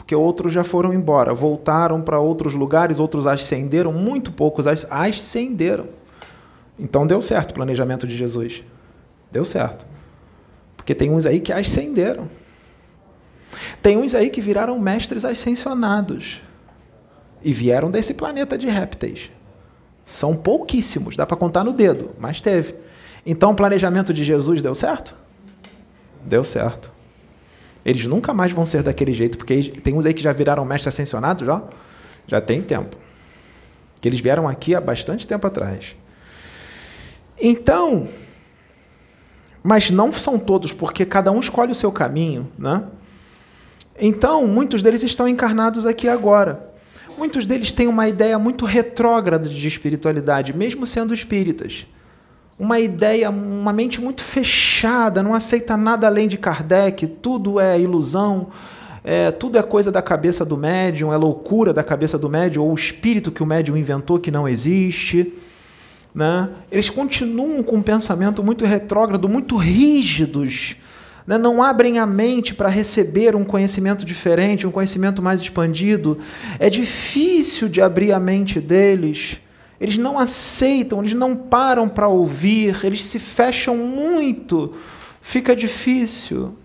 porque 0.08 0.16
outros 0.16 0.54
já 0.54 0.64
foram 0.64 0.94
embora, 0.94 1.34
voltaram 1.34 2.00
para 2.00 2.18
outros 2.18 2.54
lugares, 2.54 2.98
outros 2.98 3.26
ascenderam, 3.26 3.92
muito 3.92 4.32
poucos 4.32 4.66
ascenderam. 4.66 5.86
Então 6.78 7.06
deu 7.06 7.20
certo 7.20 7.50
o 7.50 7.54
planejamento 7.54 8.06
de 8.06 8.16
Jesus. 8.16 8.64
Deu 9.30 9.44
certo. 9.44 9.86
Porque 10.78 10.94
tem 10.94 11.10
uns 11.10 11.26
aí 11.26 11.40
que 11.40 11.52
ascenderam. 11.52 12.26
Tem 13.82 13.98
uns 13.98 14.14
aí 14.14 14.30
que 14.30 14.40
viraram 14.40 14.78
mestres 14.78 15.26
ascensionados 15.26 16.40
e 17.44 17.52
vieram 17.52 17.90
desse 17.90 18.14
planeta 18.14 18.56
de 18.56 18.66
répteis. 18.66 19.30
São 20.06 20.34
pouquíssimos, 20.34 21.18
dá 21.18 21.26
para 21.26 21.36
contar 21.36 21.64
no 21.64 21.72
dedo, 21.74 22.12
mas 22.18 22.40
teve. 22.40 22.74
Então 23.26 23.50
o 23.50 23.54
planejamento 23.54 24.14
de 24.14 24.24
Jesus 24.24 24.62
deu 24.62 24.74
certo? 24.74 25.14
Deu 26.24 26.42
certo. 26.42 26.96
Eles 27.88 28.04
nunca 28.04 28.34
mais 28.34 28.52
vão 28.52 28.66
ser 28.66 28.82
daquele 28.82 29.14
jeito, 29.14 29.38
porque 29.38 29.62
tem 29.82 29.94
uns 29.94 30.04
aí 30.04 30.12
que 30.12 30.22
já 30.22 30.30
viraram 30.30 30.62
mestres 30.62 30.88
ascensionados, 30.88 31.46
já? 31.46 31.62
Já 32.26 32.38
tem 32.38 32.60
tempo. 32.60 32.94
Que 33.98 34.06
eles 34.06 34.20
vieram 34.20 34.46
aqui 34.46 34.74
há 34.74 34.80
bastante 34.80 35.26
tempo 35.26 35.46
atrás. 35.46 35.96
Então, 37.40 38.06
mas 39.62 39.90
não 39.90 40.12
são 40.12 40.38
todos, 40.38 40.70
porque 40.70 41.06
cada 41.06 41.32
um 41.32 41.40
escolhe 41.40 41.72
o 41.72 41.74
seu 41.74 41.90
caminho, 41.90 42.52
né? 42.58 42.84
Então, 43.98 44.46
muitos 44.46 44.82
deles 44.82 45.02
estão 45.02 45.26
encarnados 45.26 45.86
aqui 45.86 46.10
agora. 46.10 46.70
Muitos 47.16 47.46
deles 47.46 47.72
têm 47.72 47.86
uma 47.86 48.06
ideia 48.06 48.38
muito 48.38 48.66
retrógrada 48.66 49.48
de 49.48 49.66
espiritualidade, 49.66 50.54
mesmo 50.54 50.84
sendo 50.84 51.14
espíritas 51.14 51.86
uma 52.58 52.80
ideia, 52.80 53.30
uma 53.30 53.72
mente 53.72 54.00
muito 54.00 54.22
fechada, 54.22 55.22
não 55.22 55.32
aceita 55.32 55.76
nada 55.76 56.08
além 56.08 56.26
de 56.26 56.36
Kardec, 56.36 57.06
tudo 57.06 57.60
é 57.60 57.78
ilusão, 57.78 58.48
é, 59.04 59.30
tudo 59.30 59.56
é 59.56 59.62
coisa 59.62 59.92
da 59.92 60.02
cabeça 60.02 60.44
do 60.44 60.56
médium, 60.56 61.12
é 61.12 61.16
loucura 61.16 61.72
da 61.72 61.84
cabeça 61.84 62.18
do 62.18 62.28
médium, 62.28 62.64
ou 62.64 62.72
o 62.72 62.74
espírito 62.74 63.30
que 63.30 63.42
o 63.42 63.46
médium 63.46 63.76
inventou 63.76 64.18
que 64.18 64.30
não 64.30 64.48
existe. 64.48 65.32
Né? 66.12 66.50
Eles 66.70 66.90
continuam 66.90 67.62
com 67.62 67.76
um 67.76 67.82
pensamento 67.82 68.42
muito 68.42 68.64
retrógrado, 68.64 69.28
muito 69.28 69.56
rígidos. 69.56 70.76
Né? 71.24 71.38
Não 71.38 71.62
abrem 71.62 72.00
a 72.00 72.06
mente 72.06 72.54
para 72.54 72.68
receber 72.68 73.36
um 73.36 73.44
conhecimento 73.44 74.04
diferente, 74.04 74.66
um 74.66 74.72
conhecimento 74.72 75.22
mais 75.22 75.40
expandido. 75.40 76.18
É 76.58 76.68
difícil 76.68 77.68
de 77.68 77.80
abrir 77.80 78.12
a 78.12 78.18
mente 78.18 78.58
deles 78.58 79.40
eles 79.80 79.96
não 79.96 80.18
aceitam, 80.18 81.00
eles 81.00 81.14
não 81.14 81.36
param 81.36 81.88
para 81.88 82.08
ouvir, 82.08 82.84
eles 82.84 83.04
se 83.04 83.18
fecham 83.18 83.76
muito. 83.76 84.74
Fica 85.20 85.54
difícil. 85.54 86.56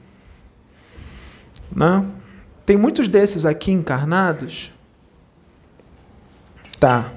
Né? 1.71 2.05
Tem 2.65 2.77
muitos 2.77 3.07
desses 3.07 3.45
aqui 3.45 3.71
encarnados. 3.71 4.71
Tá. 6.79 7.11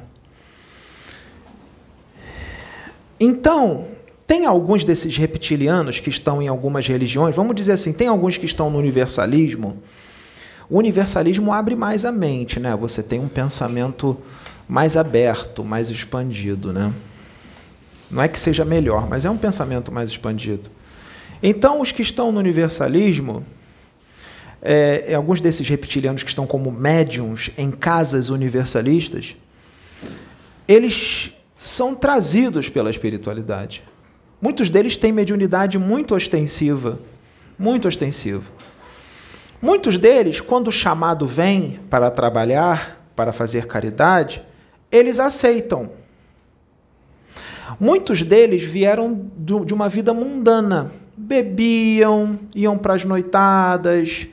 Então, 3.18 3.86
tem 4.26 4.44
alguns 4.44 4.84
desses 4.84 5.16
reptilianos 5.16 5.98
que 5.98 6.10
estão 6.10 6.42
em 6.42 6.48
algumas 6.48 6.86
religiões, 6.86 7.34
vamos 7.34 7.56
dizer 7.56 7.72
assim, 7.72 7.92
tem 7.92 8.08
alguns 8.08 8.36
que 8.36 8.44
estão 8.44 8.68
no 8.68 8.78
universalismo. 8.78 9.82
O 10.68 10.78
universalismo 10.78 11.52
abre 11.52 11.76
mais 11.76 12.04
a 12.04 12.12
mente, 12.12 12.58
né? 12.58 12.74
Você 12.76 13.02
tem 13.02 13.20
um 13.20 13.28
pensamento 13.28 14.16
mais 14.68 14.96
aberto, 14.96 15.64
mais 15.64 15.90
expandido. 15.90 16.72
Né? 16.72 16.92
Não 18.10 18.22
é 18.22 18.28
que 18.28 18.38
seja 18.38 18.64
melhor, 18.64 19.08
mas 19.08 19.24
é 19.24 19.30
um 19.30 19.36
pensamento 19.36 19.92
mais 19.92 20.10
expandido. 20.10 20.70
Então, 21.42 21.80
os 21.80 21.92
que 21.92 22.02
estão 22.02 22.32
no 22.32 22.38
universalismo, 22.38 23.44
é, 24.62 25.14
alguns 25.14 25.40
desses 25.40 25.68
reptilianos 25.68 26.22
que 26.22 26.28
estão 26.28 26.46
como 26.46 26.70
médiums 26.70 27.50
em 27.56 27.70
casas 27.70 28.30
universalistas, 28.30 29.36
eles 30.66 31.32
são 31.56 31.94
trazidos 31.94 32.68
pela 32.68 32.90
espiritualidade. 32.90 33.82
Muitos 34.40 34.68
deles 34.68 34.96
têm 34.96 35.12
mediunidade 35.12 35.78
muito 35.78 36.14
ostensiva, 36.14 36.98
muito 37.58 37.88
ostensiva. 37.88 38.44
Muitos 39.60 39.96
deles, 39.96 40.40
quando 40.40 40.68
o 40.68 40.72
chamado 40.72 41.26
vem 41.26 41.80
para 41.88 42.10
trabalhar, 42.10 43.08
para 43.16 43.32
fazer 43.32 43.66
caridade, 43.66 44.42
eles 44.90 45.20
aceitam. 45.20 45.90
Muitos 47.78 48.22
deles 48.22 48.62
vieram 48.62 49.28
de 49.36 49.74
uma 49.74 49.88
vida 49.88 50.14
mundana, 50.14 50.90
bebiam, 51.16 52.38
iam 52.54 52.78
para 52.78 52.94
as 52.94 53.04
noitadas, 53.04 54.28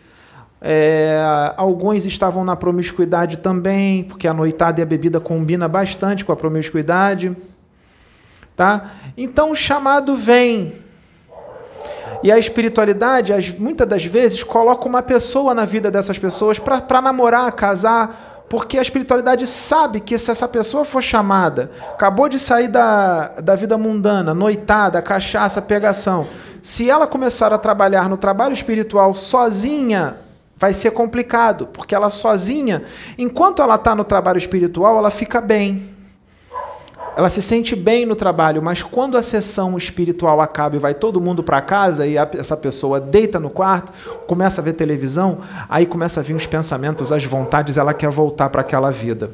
é, 0.65 1.21
alguns 1.57 2.05
estavam 2.05 2.45
na 2.45 2.55
promiscuidade 2.55 3.37
também, 3.37 4.05
porque 4.05 4.29
a 4.29 4.33
noitada 4.33 4.79
e 4.79 4.83
a 4.83 4.85
bebida 4.85 5.19
combina 5.19 5.67
bastante 5.67 6.23
com 6.23 6.31
a 6.31 6.37
promiscuidade. 6.37 7.35
Tá? 8.55 8.91
Então 9.17 9.51
o 9.51 9.55
chamado 9.55 10.15
vem. 10.15 10.73
E 12.23 12.31
a 12.31 12.39
espiritualidade, 12.39 13.33
muitas 13.59 13.85
das 13.85 14.05
vezes, 14.05 14.41
coloca 14.41 14.87
uma 14.87 15.01
pessoa 15.01 15.53
na 15.53 15.65
vida 15.65 15.91
dessas 15.91 16.17
pessoas 16.17 16.57
para 16.57 17.01
namorar, 17.01 17.51
casar, 17.51 18.32
porque 18.49 18.77
a 18.77 18.81
espiritualidade 18.81 19.47
sabe 19.47 19.99
que 19.99 20.17
se 20.17 20.29
essa 20.29 20.47
pessoa 20.47 20.85
for 20.85 21.01
chamada, 21.01 21.71
acabou 21.91 22.29
de 22.29 22.37
sair 22.37 22.67
da, 22.67 23.29
da 23.41 23.55
vida 23.55 23.77
mundana, 23.77 24.33
noitada, 24.33 25.01
cachaça, 25.01 25.61
pegação, 25.61 26.27
se 26.61 26.89
ela 26.89 27.07
começar 27.07 27.51
a 27.53 27.57
trabalhar 27.57 28.07
no 28.09 28.17
trabalho 28.17 28.53
espiritual 28.53 29.13
sozinha, 29.13 30.17
vai 30.55 30.73
ser 30.73 30.91
complicado, 30.91 31.67
porque 31.67 31.93
ela 31.93 32.09
sozinha, 32.09 32.83
enquanto 33.17 33.61
ela 33.61 33.75
está 33.75 33.93
no 33.95 34.03
trabalho 34.03 34.37
espiritual, 34.37 34.97
ela 34.97 35.09
fica 35.09 35.41
bem 35.41 35.92
ela 37.15 37.29
se 37.29 37.41
sente 37.41 37.75
bem 37.75 38.05
no 38.05 38.15
trabalho, 38.15 38.61
mas 38.61 38.81
quando 38.81 39.17
a 39.17 39.21
sessão 39.21 39.77
espiritual 39.77 40.41
acaba 40.41 40.75
e 40.75 40.79
vai 40.79 40.93
todo 40.93 41.21
mundo 41.21 41.43
para 41.43 41.61
casa 41.61 42.07
e 42.07 42.17
a, 42.17 42.29
essa 42.33 42.57
pessoa 42.57 42.99
deita 42.99 43.39
no 43.39 43.49
quarto, 43.49 43.91
começa 44.25 44.61
a 44.61 44.63
ver 44.63 44.73
televisão, 44.73 45.39
aí 45.69 45.85
começa 45.85 46.19
a 46.19 46.23
vir 46.23 46.35
os 46.35 46.47
pensamentos, 46.47 47.11
as 47.11 47.23
vontades, 47.23 47.77
ela 47.77 47.93
quer 47.93 48.09
voltar 48.09 48.49
para 48.49 48.61
aquela 48.61 48.91
vida. 48.91 49.31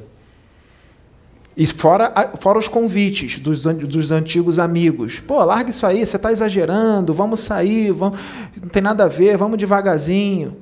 E 1.56 1.66
fora, 1.66 2.32
fora 2.40 2.58
os 2.58 2.70
convites 2.70 3.38
dos, 3.38 3.64
dos 3.64 4.12
antigos 4.12 4.60
amigos. 4.60 5.20
Pô, 5.20 5.44
larga 5.44 5.70
isso 5.70 5.86
aí, 5.86 6.06
você 6.06 6.16
está 6.16 6.32
exagerando, 6.32 7.14
vamos 7.14 7.42
sair, 7.42 7.92
vamos, 7.92 8.18
não 8.62 8.70
tem 8.70 8.82
nada 8.82 9.04
a 9.04 9.08
ver, 9.08 9.36
vamos 9.36 9.58
devagarzinho. 9.58 10.56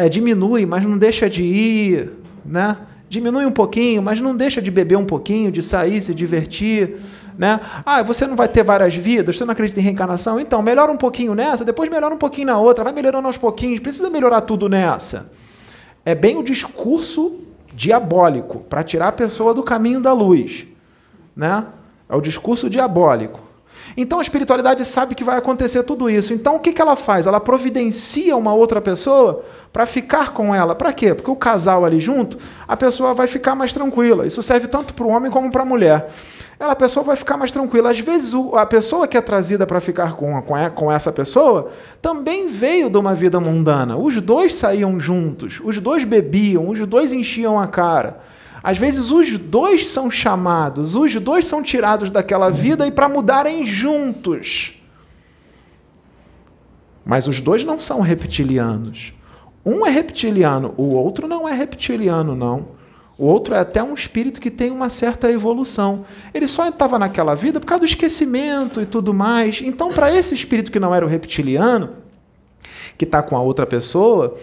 É, 0.00 0.08
diminui, 0.08 0.66
mas 0.66 0.82
não 0.82 0.98
deixa 0.98 1.30
de 1.30 1.44
ir. 1.44 2.12
Né? 2.44 2.76
Diminui 3.08 3.46
um 3.46 3.52
pouquinho, 3.52 4.02
mas 4.02 4.20
não 4.20 4.36
deixa 4.36 4.60
de 4.60 4.70
beber 4.70 4.96
um 4.96 5.04
pouquinho, 5.04 5.52
de 5.52 5.62
sair, 5.62 6.00
se 6.00 6.14
divertir. 6.14 6.96
Né? 7.38 7.60
Ah, 7.84 8.02
você 8.02 8.26
não 8.26 8.34
vai 8.34 8.48
ter 8.48 8.64
várias 8.64 8.96
vidas, 8.96 9.36
você 9.36 9.44
não 9.44 9.52
acredita 9.52 9.78
em 9.78 9.82
reencarnação? 9.82 10.40
Então, 10.40 10.60
melhora 10.62 10.90
um 10.90 10.96
pouquinho 10.96 11.34
nessa, 11.34 11.64
depois 11.64 11.90
melhora 11.90 12.14
um 12.14 12.18
pouquinho 12.18 12.46
na 12.46 12.58
outra, 12.58 12.82
vai 12.82 12.92
melhorando 12.92 13.26
aos 13.26 13.36
pouquinhos, 13.36 13.78
precisa 13.78 14.10
melhorar 14.10 14.40
tudo 14.40 14.68
nessa. 14.68 15.30
É 16.04 16.14
bem 16.14 16.36
o 16.36 16.42
discurso 16.42 17.40
diabólico 17.74 18.60
para 18.60 18.82
tirar 18.82 19.08
a 19.08 19.12
pessoa 19.12 19.52
do 19.52 19.62
caminho 19.62 20.00
da 20.00 20.12
luz. 20.12 20.66
Né? 21.34 21.66
É 22.08 22.16
o 22.16 22.20
discurso 22.20 22.70
diabólico. 22.70 23.45
Então 23.96 24.18
a 24.18 24.22
espiritualidade 24.22 24.84
sabe 24.84 25.14
que 25.14 25.24
vai 25.24 25.38
acontecer 25.38 25.82
tudo 25.82 26.10
isso. 26.10 26.34
Então 26.34 26.56
o 26.56 26.60
que, 26.60 26.72
que 26.72 26.82
ela 26.82 26.94
faz? 26.94 27.26
Ela 27.26 27.40
providencia 27.40 28.36
uma 28.36 28.52
outra 28.52 28.80
pessoa 28.80 29.42
para 29.72 29.86
ficar 29.86 30.32
com 30.32 30.54
ela. 30.54 30.74
Para 30.74 30.92
quê? 30.92 31.14
Porque 31.14 31.30
o 31.30 31.36
casal 31.36 31.84
ali 31.84 31.98
junto, 31.98 32.36
a 32.68 32.76
pessoa 32.76 33.14
vai 33.14 33.26
ficar 33.26 33.54
mais 33.54 33.72
tranquila. 33.72 34.26
Isso 34.26 34.42
serve 34.42 34.68
tanto 34.68 34.92
para 34.92 35.06
o 35.06 35.08
homem 35.08 35.30
como 35.30 35.50
para 35.50 35.62
a 35.62 35.66
mulher. 35.66 36.10
Ela, 36.58 36.72
a 36.72 36.76
pessoa 36.76 37.04
vai 37.04 37.16
ficar 37.16 37.36
mais 37.36 37.50
tranquila. 37.50 37.90
Às 37.90 38.00
vezes 38.00 38.34
a 38.54 38.66
pessoa 38.66 39.08
que 39.08 39.16
é 39.16 39.20
trazida 39.20 39.66
para 39.66 39.80
ficar 39.80 40.14
com, 40.14 40.42
com 40.74 40.92
essa 40.92 41.12
pessoa 41.12 41.70
também 42.02 42.50
veio 42.50 42.90
de 42.90 42.98
uma 42.98 43.14
vida 43.14 43.40
mundana. 43.40 43.96
Os 43.96 44.20
dois 44.20 44.54
saíam 44.54 45.00
juntos, 45.00 45.60
os 45.64 45.78
dois 45.78 46.04
bebiam, 46.04 46.68
os 46.68 46.78
dois 46.86 47.12
enchiam 47.12 47.58
a 47.58 47.66
cara. 47.66 48.18
Às 48.66 48.78
vezes 48.78 49.12
os 49.12 49.38
dois 49.38 49.86
são 49.86 50.10
chamados, 50.10 50.96
os 50.96 51.14
dois 51.14 51.46
são 51.46 51.62
tirados 51.62 52.10
daquela 52.10 52.50
vida 52.50 52.84
e 52.84 52.90
para 52.90 53.08
mudarem 53.08 53.64
juntos. 53.64 54.82
Mas 57.04 57.28
os 57.28 57.40
dois 57.40 57.62
não 57.62 57.78
são 57.78 58.00
reptilianos. 58.00 59.12
Um 59.64 59.86
é 59.86 59.90
reptiliano, 59.90 60.74
o 60.76 60.96
outro 60.96 61.28
não 61.28 61.48
é 61.48 61.54
reptiliano, 61.54 62.34
não. 62.34 62.70
O 63.16 63.26
outro 63.26 63.54
é 63.54 63.60
até 63.60 63.80
um 63.84 63.94
espírito 63.94 64.40
que 64.40 64.50
tem 64.50 64.72
uma 64.72 64.90
certa 64.90 65.30
evolução. 65.30 66.04
Ele 66.34 66.48
só 66.48 66.68
estava 66.68 66.98
naquela 66.98 67.36
vida 67.36 67.60
por 67.60 67.66
causa 67.66 67.82
do 67.82 67.86
esquecimento 67.86 68.80
e 68.80 68.86
tudo 68.86 69.14
mais. 69.14 69.62
Então, 69.62 69.92
para 69.92 70.12
esse 70.12 70.34
espírito 70.34 70.72
que 70.72 70.80
não 70.80 70.92
era 70.92 71.06
o 71.06 71.08
reptiliano, 71.08 71.90
que 72.98 73.04
está 73.04 73.22
com 73.22 73.36
a 73.36 73.40
outra 73.40 73.64
pessoa, 73.64 74.36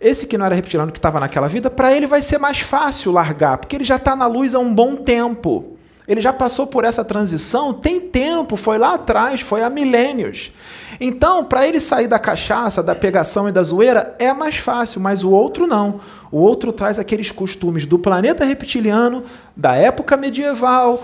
esse 0.00 0.26
que 0.26 0.36
não 0.36 0.46
era 0.46 0.54
reptiliano, 0.54 0.92
que 0.92 0.98
estava 0.98 1.20
naquela 1.20 1.48
vida, 1.48 1.70
para 1.70 1.92
ele 1.92 2.06
vai 2.06 2.22
ser 2.22 2.38
mais 2.38 2.60
fácil 2.60 3.12
largar, 3.12 3.58
porque 3.58 3.76
ele 3.76 3.84
já 3.84 3.96
está 3.96 4.14
na 4.14 4.26
luz 4.26 4.54
há 4.54 4.58
um 4.58 4.74
bom 4.74 4.96
tempo. 4.96 5.76
Ele 6.06 6.20
já 6.20 6.32
passou 6.32 6.68
por 6.68 6.84
essa 6.84 7.04
transição, 7.04 7.74
tem 7.74 8.00
tempo, 8.00 8.54
foi 8.54 8.78
lá 8.78 8.94
atrás, 8.94 9.40
foi 9.40 9.62
há 9.62 9.68
milênios. 9.68 10.52
Então, 11.00 11.44
para 11.44 11.66
ele 11.66 11.80
sair 11.80 12.06
da 12.06 12.18
cachaça, 12.18 12.80
da 12.80 12.94
pegação 12.94 13.48
e 13.48 13.52
da 13.52 13.62
zoeira, 13.62 14.14
é 14.18 14.32
mais 14.32 14.56
fácil, 14.56 15.00
mas 15.00 15.24
o 15.24 15.30
outro 15.30 15.66
não. 15.66 16.00
O 16.30 16.38
outro 16.38 16.72
traz 16.72 16.98
aqueles 16.98 17.32
costumes 17.32 17.86
do 17.86 17.98
planeta 17.98 18.44
reptiliano, 18.44 19.24
da 19.56 19.74
época 19.74 20.16
medieval, 20.16 21.02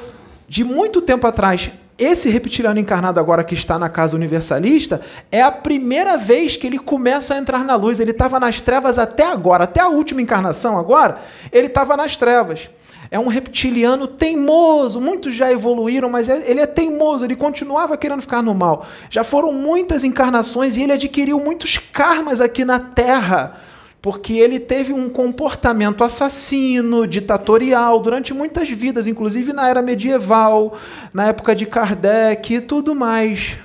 de 0.49 0.63
muito 0.63 1.03
tempo 1.03 1.27
atrás. 1.27 1.69
Esse 1.99 2.31
reptiliano 2.31 2.81
encarnado 2.81 3.21
agora 3.21 3.45
que 3.45 3.55
está 3.55 3.79
na 3.79 3.89
casa 3.89 4.17
universalista 4.17 5.01
é 5.31 5.43
a 5.43 5.53
primeira 5.53 6.17
vez 6.17 6.57
que 6.57 6.67
ele 6.67 6.79
começa 6.79 7.35
a 7.35 7.39
entrar 7.39 7.65
na 7.65 7.77
luz. 7.77 8.01
Ele 8.01 8.11
estava 8.13 8.41
nas 8.41 8.61
trevas 8.61 8.99
até 8.99 9.27
agora, 9.27 9.65
até 9.65 9.81
a 9.81 9.89
última 9.89 10.23
encarnação 10.23 10.79
agora, 10.79 11.19
ele 11.53 11.67
estava 11.67 11.97
nas 11.97 12.17
trevas. 12.17 12.71
É 13.11 13.19
um 13.19 13.29
reptiliano 13.29 14.07
teimoso. 14.07 14.99
Muitos 14.99 15.35
já 15.35 15.53
evoluíram, 15.53 16.09
mas 16.09 16.31
é, 16.31 16.51
ele 16.51 16.61
é 16.61 16.67
teimoso. 16.67 17.27
Ele 17.27 17.37
continuava 17.37 17.95
querendo 17.95 18.23
ficar 18.23 18.43
no 18.43 18.55
mal. 18.55 18.87
Já 19.11 19.23
foram 19.23 19.53
muitas 19.53 20.03
encarnações 20.03 20.79
e 20.79 20.83
ele 20.83 20.93
adquiriu 20.93 21.39
muitos 21.39 21.77
karmas 21.77 22.41
aqui 22.41 22.65
na 22.65 22.79
Terra 22.79 23.61
porque 24.03 24.33
ele 24.33 24.59
teve 24.59 24.93
um 24.93 25.09
comportamento 25.09 26.03
assassino, 26.03 27.07
ditatorial, 27.07 28.01
durante 28.01 28.35
muitas 28.35 28.69
vidas, 28.69 29.07
inclusive 29.07 29.53
na 29.53 29.69
era 29.69 29.81
medieval, 29.81 30.77
na 31.15 31.29
época 31.29 31.55
de 31.55 31.65
Kardec 31.65 32.53
e 32.53 32.61
tudo 32.61 32.97
mais. 32.97 33.57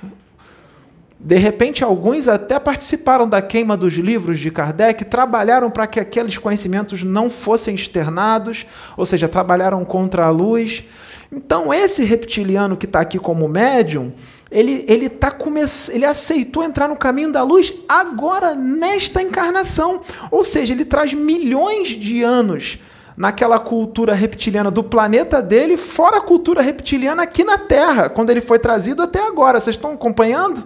De 1.18 1.36
repente, 1.36 1.82
alguns 1.82 2.28
até 2.28 2.60
participaram 2.60 3.28
da 3.28 3.42
queima 3.42 3.76
dos 3.76 3.94
livros 3.94 4.38
de 4.38 4.52
Kardec, 4.52 5.04
trabalharam 5.06 5.68
para 5.68 5.88
que 5.88 5.98
aqueles 5.98 6.38
conhecimentos 6.38 7.02
não 7.02 7.28
fossem 7.28 7.74
externados, 7.74 8.64
ou 8.96 9.04
seja, 9.04 9.26
trabalharam 9.26 9.84
contra 9.84 10.26
a 10.26 10.30
luz. 10.30 10.84
Então, 11.32 11.74
esse 11.74 12.04
reptiliano 12.04 12.76
que 12.76 12.86
está 12.86 13.00
aqui 13.00 13.18
como 13.18 13.48
médium, 13.48 14.12
ele, 14.50 14.84
ele, 14.88 15.08
tá 15.08 15.30
come... 15.30 15.60
ele 15.90 16.04
aceitou 16.06 16.62
entrar 16.62 16.88
no 16.88 16.96
caminho 16.96 17.32
da 17.32 17.42
luz 17.42 17.72
agora, 17.88 18.54
nesta 18.54 19.22
encarnação. 19.22 20.00
Ou 20.30 20.42
seja, 20.42 20.72
ele 20.72 20.84
traz 20.84 21.12
milhões 21.12 21.88
de 21.88 22.22
anos 22.22 22.78
naquela 23.16 23.58
cultura 23.58 24.14
reptiliana 24.14 24.70
do 24.70 24.82
planeta 24.82 25.42
dele, 25.42 25.76
fora 25.76 26.18
a 26.18 26.20
cultura 26.20 26.62
reptiliana 26.62 27.24
aqui 27.24 27.42
na 27.42 27.58
Terra, 27.58 28.08
quando 28.08 28.30
ele 28.30 28.40
foi 28.40 28.58
trazido 28.58 29.02
até 29.02 29.20
agora. 29.20 29.58
Vocês 29.58 29.76
estão 29.76 29.92
acompanhando? 29.92 30.64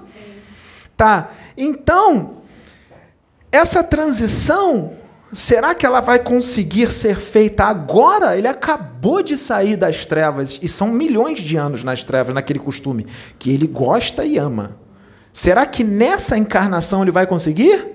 Tá. 0.97 1.31
Então, 1.57 2.43
essa 3.51 3.83
transição 3.83 4.93
Será 5.33 5.75
que 5.75 5.87
ela 5.87 6.01
vai 6.01 6.19
conseguir 6.19 6.91
ser 6.91 7.19
feita 7.19 7.65
agora? 7.65 8.37
Ele 8.37 8.47
acabou 8.47 9.23
de 9.23 9.35
sair 9.37 9.77
das 9.77 10.05
trevas 10.05 10.61
e 10.63 10.69
são 10.69 10.89
milhões 10.89 11.41
de 11.41 11.57
anos 11.57 11.83
nas 11.83 12.05
trevas, 12.05 12.35
naquele 12.35 12.59
costume 12.59 13.07
que 13.39 13.51
ele 13.51 13.67
gosta 13.67 14.27
e 14.27 14.37
ama. 14.37 14.77
Será 15.33 15.65
que 15.65 15.83
nessa 15.83 16.37
encarnação 16.37 17.01
ele 17.01 17.11
vai 17.11 17.27
conseguir? 17.27 17.93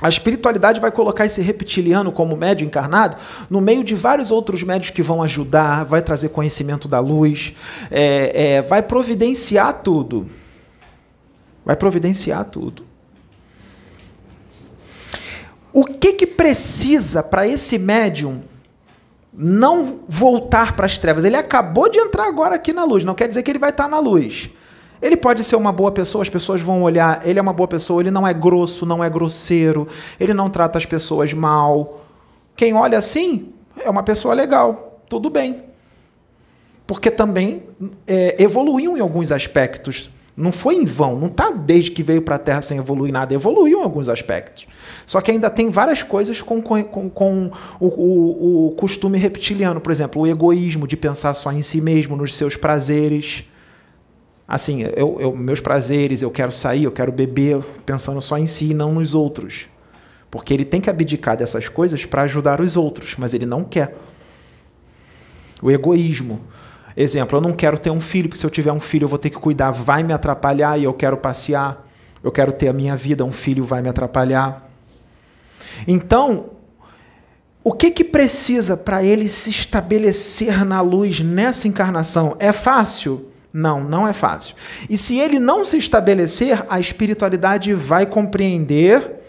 A 0.00 0.08
espiritualidade 0.08 0.80
vai 0.80 0.90
colocar 0.90 1.26
esse 1.26 1.42
reptiliano 1.42 2.10
como 2.10 2.34
médio 2.34 2.66
encarnado 2.66 3.18
no 3.50 3.60
meio 3.60 3.84
de 3.84 3.94
vários 3.94 4.30
outros 4.30 4.62
médios 4.62 4.90
que 4.90 5.02
vão 5.02 5.22
ajudar, 5.22 5.84
vai 5.84 6.00
trazer 6.00 6.30
conhecimento 6.30 6.88
da 6.88 6.98
luz, 6.98 7.52
é, 7.90 8.54
é, 8.54 8.62
vai 8.62 8.82
providenciar 8.82 9.82
tudo. 9.82 10.26
Vai 11.62 11.76
providenciar 11.76 12.46
tudo. 12.46 12.89
O 15.72 15.84
que, 15.84 16.12
que 16.14 16.26
precisa 16.26 17.22
para 17.22 17.46
esse 17.46 17.78
médium 17.78 18.42
não 19.32 20.00
voltar 20.08 20.74
para 20.74 20.86
as 20.86 20.98
trevas? 20.98 21.24
Ele 21.24 21.36
acabou 21.36 21.88
de 21.88 21.98
entrar 21.98 22.26
agora 22.26 22.56
aqui 22.56 22.72
na 22.72 22.84
luz, 22.84 23.04
não 23.04 23.14
quer 23.14 23.28
dizer 23.28 23.42
que 23.42 23.50
ele 23.50 23.58
vai 23.58 23.70
estar 23.70 23.84
tá 23.84 23.88
na 23.88 23.98
luz. 23.98 24.50
Ele 25.00 25.16
pode 25.16 25.42
ser 25.42 25.56
uma 25.56 25.72
boa 25.72 25.90
pessoa, 25.90 26.22
as 26.22 26.28
pessoas 26.28 26.60
vão 26.60 26.82
olhar, 26.82 27.26
ele 27.26 27.38
é 27.38 27.42
uma 27.42 27.52
boa 27.52 27.68
pessoa, 27.68 28.02
ele 28.02 28.10
não 28.10 28.26
é 28.26 28.34
grosso, 28.34 28.84
não 28.84 29.02
é 29.02 29.08
grosseiro, 29.08 29.88
ele 30.18 30.34
não 30.34 30.50
trata 30.50 30.76
as 30.76 30.84
pessoas 30.84 31.32
mal. 31.32 32.04
Quem 32.54 32.74
olha 32.74 32.98
assim 32.98 33.52
é 33.82 33.88
uma 33.88 34.02
pessoa 34.02 34.34
legal, 34.34 35.00
tudo 35.08 35.30
bem. 35.30 35.64
Porque 36.86 37.10
também 37.10 37.62
é, 38.06 38.42
evoluiu 38.42 38.96
em 38.96 39.00
alguns 39.00 39.32
aspectos. 39.32 40.10
Não 40.40 40.50
foi 40.50 40.76
em 40.76 40.86
vão, 40.86 41.18
não 41.18 41.26
está 41.26 41.50
desde 41.50 41.90
que 41.90 42.02
veio 42.02 42.22
para 42.22 42.36
a 42.36 42.38
Terra 42.38 42.62
sem 42.62 42.78
evoluir 42.78 43.12
nada, 43.12 43.34
evoluiu 43.34 43.80
em 43.80 43.82
alguns 43.82 44.08
aspectos. 44.08 44.66
Só 45.04 45.20
que 45.20 45.30
ainda 45.30 45.50
tem 45.50 45.68
várias 45.70 46.02
coisas 46.02 46.40
com, 46.40 46.62
com, 46.62 47.10
com 47.10 47.50
o, 47.78 47.86
o, 47.86 48.66
o, 48.68 48.70
costume 48.72 49.18
reptiliano, 49.18 49.80
por 49.80 49.92
exemplo, 49.92 50.22
o 50.22 50.26
egoísmo 50.26 50.86
de 50.86 50.96
pensar 50.96 51.34
só 51.34 51.52
em 51.52 51.60
si 51.60 51.80
mesmo, 51.80 52.16
nos 52.16 52.36
seus 52.36 52.56
prazeres. 52.56 53.44
Assim, 54.48 54.82
eu, 54.96 55.18
eu, 55.20 55.36
meus 55.36 55.60
prazeres, 55.60 56.22
eu 56.22 56.30
quero 56.30 56.52
sair, 56.52 56.84
eu 56.84 56.92
quero 56.92 57.12
beber, 57.12 57.58
pensando 57.84 58.20
só 58.20 58.38
em 58.38 58.46
si 58.46 58.70
e 58.70 58.74
não 58.74 58.94
nos 58.94 59.14
outros. 59.14 59.68
Porque 60.30 60.54
ele 60.54 60.64
tem 60.64 60.80
que 60.80 60.88
abdicar 60.88 61.36
dessas 61.36 61.68
coisas 61.68 62.04
para 62.04 62.22
ajudar 62.22 62.60
os 62.60 62.76
outros, 62.76 63.14
mas 63.18 63.34
ele 63.34 63.46
não 63.46 63.62
quer. 63.62 63.96
O 65.60 65.70
egoísmo. 65.70 66.40
Exemplo, 66.96 67.38
eu 67.38 67.40
não 67.40 67.52
quero 67.52 67.78
ter 67.78 67.90
um 67.90 68.00
filho, 68.00 68.28
porque 68.28 68.40
se 68.40 68.46
eu 68.46 68.50
tiver 68.50 68.72
um 68.72 68.80
filho 68.80 69.04
eu 69.04 69.08
vou 69.08 69.18
ter 69.18 69.30
que 69.30 69.36
cuidar, 69.36 69.70
vai 69.70 70.02
me 70.02 70.12
atrapalhar 70.12 70.78
e 70.78 70.84
eu 70.84 70.92
quero 70.92 71.16
passear. 71.16 71.86
Eu 72.22 72.30
quero 72.30 72.52
ter 72.52 72.68
a 72.68 72.72
minha 72.72 72.96
vida, 72.96 73.24
um 73.24 73.32
filho 73.32 73.64
vai 73.64 73.80
me 73.80 73.88
atrapalhar. 73.88 74.68
Então, 75.86 76.50
o 77.62 77.72
que, 77.72 77.90
que 77.90 78.04
precisa 78.04 78.76
para 78.76 79.02
ele 79.02 79.28
se 79.28 79.50
estabelecer 79.50 80.64
na 80.64 80.80
luz 80.80 81.20
nessa 81.20 81.68
encarnação? 81.68 82.36
É 82.38 82.52
fácil? 82.52 83.28
Não, 83.52 83.82
não 83.82 84.06
é 84.06 84.12
fácil. 84.12 84.54
E 84.88 84.96
se 84.96 85.18
ele 85.18 85.38
não 85.38 85.64
se 85.64 85.76
estabelecer, 85.76 86.64
a 86.68 86.78
espiritualidade 86.78 87.72
vai 87.74 88.06
compreender 88.06 89.19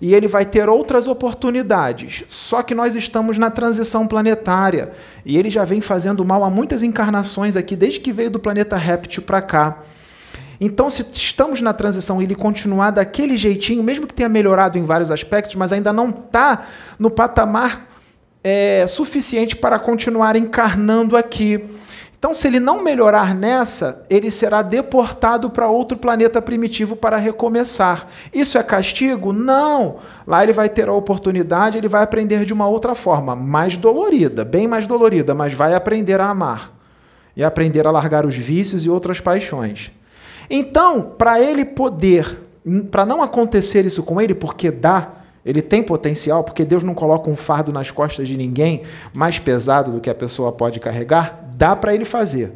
e 0.00 0.14
ele 0.14 0.26
vai 0.26 0.46
ter 0.46 0.68
outras 0.68 1.06
oportunidades. 1.06 2.24
Só 2.28 2.62
que 2.62 2.74
nós 2.74 2.94
estamos 2.94 3.36
na 3.36 3.50
transição 3.50 4.06
planetária 4.06 4.90
e 5.24 5.36
ele 5.36 5.50
já 5.50 5.64
vem 5.64 5.80
fazendo 5.80 6.24
mal 6.24 6.42
a 6.42 6.50
muitas 6.50 6.82
encarnações 6.82 7.56
aqui, 7.56 7.76
desde 7.76 8.00
que 8.00 8.12
veio 8.12 8.30
do 8.30 8.40
planeta 8.40 8.76
réptil 8.76 9.22
para 9.22 9.42
cá. 9.42 9.82
Então, 10.60 10.90
se 10.90 11.06
estamos 11.12 11.60
na 11.60 11.72
transição 11.72 12.20
e 12.20 12.24
ele 12.24 12.34
continuar 12.34 12.90
daquele 12.90 13.36
jeitinho, 13.36 13.82
mesmo 13.82 14.06
que 14.06 14.12
tenha 14.12 14.28
melhorado 14.28 14.78
em 14.78 14.84
vários 14.84 15.10
aspectos, 15.10 15.54
mas 15.54 15.72
ainda 15.72 15.92
não 15.92 16.10
está 16.10 16.66
no 16.98 17.10
patamar 17.10 17.88
é, 18.44 18.86
suficiente 18.86 19.56
para 19.56 19.78
continuar 19.78 20.36
encarnando 20.36 21.16
aqui. 21.16 21.64
Então, 22.20 22.34
se 22.34 22.46
ele 22.46 22.60
não 22.60 22.84
melhorar 22.84 23.34
nessa, 23.34 24.04
ele 24.10 24.30
será 24.30 24.60
deportado 24.60 25.48
para 25.48 25.70
outro 25.70 25.96
planeta 25.96 26.42
primitivo 26.42 26.94
para 26.94 27.16
recomeçar. 27.16 28.06
Isso 28.30 28.58
é 28.58 28.62
castigo? 28.62 29.32
Não. 29.32 29.96
Lá 30.26 30.42
ele 30.42 30.52
vai 30.52 30.68
ter 30.68 30.86
a 30.86 30.92
oportunidade, 30.92 31.78
ele 31.78 31.88
vai 31.88 32.02
aprender 32.02 32.44
de 32.44 32.52
uma 32.52 32.68
outra 32.68 32.94
forma, 32.94 33.34
mais 33.34 33.74
dolorida, 33.74 34.44
bem 34.44 34.68
mais 34.68 34.86
dolorida, 34.86 35.34
mas 35.34 35.54
vai 35.54 35.72
aprender 35.72 36.20
a 36.20 36.28
amar 36.28 36.70
e 37.34 37.42
aprender 37.42 37.86
a 37.86 37.90
largar 37.90 38.26
os 38.26 38.36
vícios 38.36 38.84
e 38.84 38.90
outras 38.90 39.18
paixões. 39.18 39.90
Então, 40.50 41.14
para 41.16 41.40
ele 41.40 41.64
poder, 41.64 42.38
para 42.90 43.06
não 43.06 43.22
acontecer 43.22 43.86
isso 43.86 44.02
com 44.02 44.20
ele, 44.20 44.34
porque 44.34 44.70
dá, 44.70 45.08
ele 45.44 45.62
tem 45.62 45.82
potencial, 45.82 46.44
porque 46.44 46.64
Deus 46.64 46.82
não 46.82 46.94
coloca 46.94 47.30
um 47.30 47.36
fardo 47.36 47.72
nas 47.72 47.90
costas 47.90 48.28
de 48.28 48.36
ninguém 48.36 48.82
mais 49.12 49.38
pesado 49.38 49.90
do 49.92 50.00
que 50.00 50.10
a 50.10 50.14
pessoa 50.14 50.52
pode 50.52 50.78
carregar, 50.80 51.48
dá 51.56 51.74
para 51.74 51.94
ele 51.94 52.04
fazer. 52.04 52.52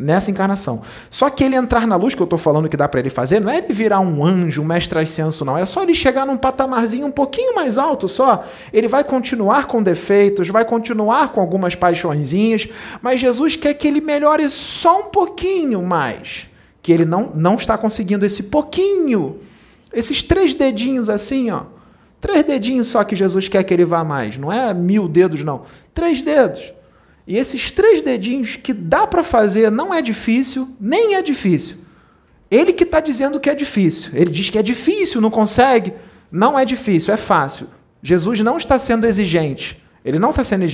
nessa 0.00 0.30
encarnação. 0.30 0.80
Só 1.10 1.28
que 1.28 1.44
ele 1.44 1.54
entrar 1.54 1.86
na 1.86 1.94
luz, 1.94 2.14
que 2.14 2.22
eu 2.22 2.24
estou 2.24 2.38
falando 2.38 2.70
que 2.70 2.76
dá 2.76 2.88
para 2.88 3.00
ele 3.00 3.10
fazer, 3.10 3.38
não 3.38 3.50
é 3.50 3.58
ele 3.58 3.70
virar 3.70 4.00
um 4.00 4.24
anjo, 4.24 4.62
um 4.62 4.64
mestre 4.64 4.98
ascenso, 4.98 5.44
não. 5.44 5.58
É 5.58 5.66
só 5.66 5.82
ele 5.82 5.92
chegar 5.92 6.24
num 6.24 6.38
patamarzinho 6.38 7.06
um 7.06 7.10
pouquinho 7.10 7.54
mais 7.54 7.76
alto 7.76 8.08
só. 8.08 8.46
Ele 8.72 8.88
vai 8.88 9.04
continuar 9.04 9.66
com 9.66 9.82
defeitos, 9.82 10.48
vai 10.48 10.64
continuar 10.64 11.32
com 11.32 11.40
algumas 11.42 11.74
paixõezinhas, 11.74 12.66
mas 13.02 13.20
Jesus 13.20 13.56
quer 13.56 13.74
que 13.74 13.86
ele 13.86 14.00
melhore 14.00 14.48
só 14.48 15.02
um 15.02 15.10
pouquinho 15.10 15.82
mais. 15.82 16.48
Que 16.80 16.92
ele 16.92 17.04
não, 17.04 17.32
não 17.34 17.56
está 17.56 17.76
conseguindo 17.76 18.24
esse 18.24 18.44
pouquinho. 18.44 19.38
Esses 19.92 20.22
três 20.22 20.54
dedinhos 20.54 21.10
assim, 21.10 21.50
ó. 21.50 21.64
Três 22.20 22.44
dedinhos 22.44 22.88
só 22.88 23.02
que 23.02 23.16
Jesus 23.16 23.48
quer 23.48 23.64
que 23.64 23.72
ele 23.72 23.84
vá 23.84 24.04
mais. 24.04 24.36
Não 24.36 24.52
é 24.52 24.74
mil 24.74 25.08
dedos, 25.08 25.42
não. 25.42 25.62
Três 25.94 26.20
dedos. 26.22 26.72
E 27.26 27.36
esses 27.36 27.70
três 27.70 28.02
dedinhos 28.02 28.56
que 28.56 28.72
dá 28.72 29.06
para 29.06 29.24
fazer 29.24 29.70
não 29.70 29.94
é 29.94 30.02
difícil, 30.02 30.68
nem 30.80 31.14
é 31.14 31.22
difícil. 31.22 31.76
Ele 32.50 32.72
que 32.72 32.84
está 32.84 33.00
dizendo 33.00 33.38
que 33.38 33.48
é 33.48 33.54
difícil. 33.54 34.10
Ele 34.14 34.30
diz 34.30 34.50
que 34.50 34.58
é 34.58 34.62
difícil, 34.62 35.20
não 35.20 35.30
consegue. 35.30 35.92
Não 36.30 36.58
é 36.58 36.64
difícil, 36.64 37.14
é 37.14 37.16
fácil. 37.16 37.68
Jesus 38.02 38.40
não 38.40 38.58
está 38.58 38.78
sendo 38.78 39.06
exigente. 39.06 39.82
Ele 40.04 40.18
não 40.18 40.30
está 40.30 40.42
sendo 40.42 40.64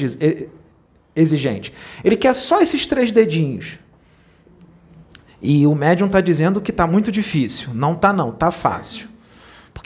exigente. 1.14 1.72
Ele 2.02 2.16
quer 2.16 2.34
só 2.34 2.60
esses 2.60 2.86
três 2.86 3.12
dedinhos. 3.12 3.78
E 5.42 5.66
o 5.66 5.74
médium 5.74 6.06
está 6.06 6.20
dizendo 6.20 6.60
que 6.60 6.70
está 6.70 6.86
muito 6.86 7.12
difícil. 7.12 7.74
Não 7.74 7.92
está, 7.92 8.12
não, 8.12 8.30
está 8.30 8.50
fácil. 8.50 9.08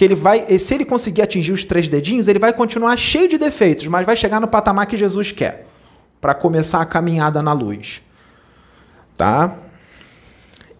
Porque 0.00 0.06
ele 0.06 0.14
vai, 0.14 0.58
se 0.58 0.74
ele 0.74 0.86
conseguir 0.86 1.20
atingir 1.20 1.52
os 1.52 1.62
três 1.62 1.86
dedinhos, 1.86 2.26
ele 2.26 2.38
vai 2.38 2.54
continuar 2.54 2.96
cheio 2.96 3.28
de 3.28 3.36
defeitos, 3.36 3.86
mas 3.86 4.06
vai 4.06 4.16
chegar 4.16 4.40
no 4.40 4.48
patamar 4.48 4.86
que 4.86 4.96
Jesus 4.96 5.30
quer 5.30 5.66
para 6.18 6.32
começar 6.32 6.80
a 6.80 6.86
caminhada 6.86 7.42
na 7.42 7.52
luz. 7.52 8.00
Tá? 9.14 9.54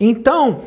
Então, 0.00 0.62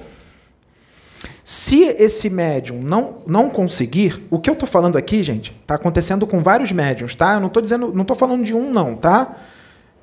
se 1.44 1.82
esse 1.82 2.30
médium 2.30 2.80
não, 2.84 3.24
não 3.26 3.50
conseguir, 3.50 4.24
o 4.30 4.38
que 4.38 4.52
eu 4.52 4.54
estou 4.54 4.70
falando 4.70 4.98
aqui, 4.98 5.24
gente, 5.24 5.52
está 5.60 5.74
acontecendo 5.74 6.28
com 6.28 6.44
vários 6.44 6.72
médiums, 6.72 7.16
tá? 7.16 7.34
Eu 7.34 7.40
não 7.40 7.48
estou 7.48 7.60
dizendo, 7.60 7.92
não 7.92 8.04
estou 8.04 8.16
falando 8.16 8.44
de 8.44 8.54
um, 8.54 8.72
não, 8.72 8.96
tá? 8.96 9.36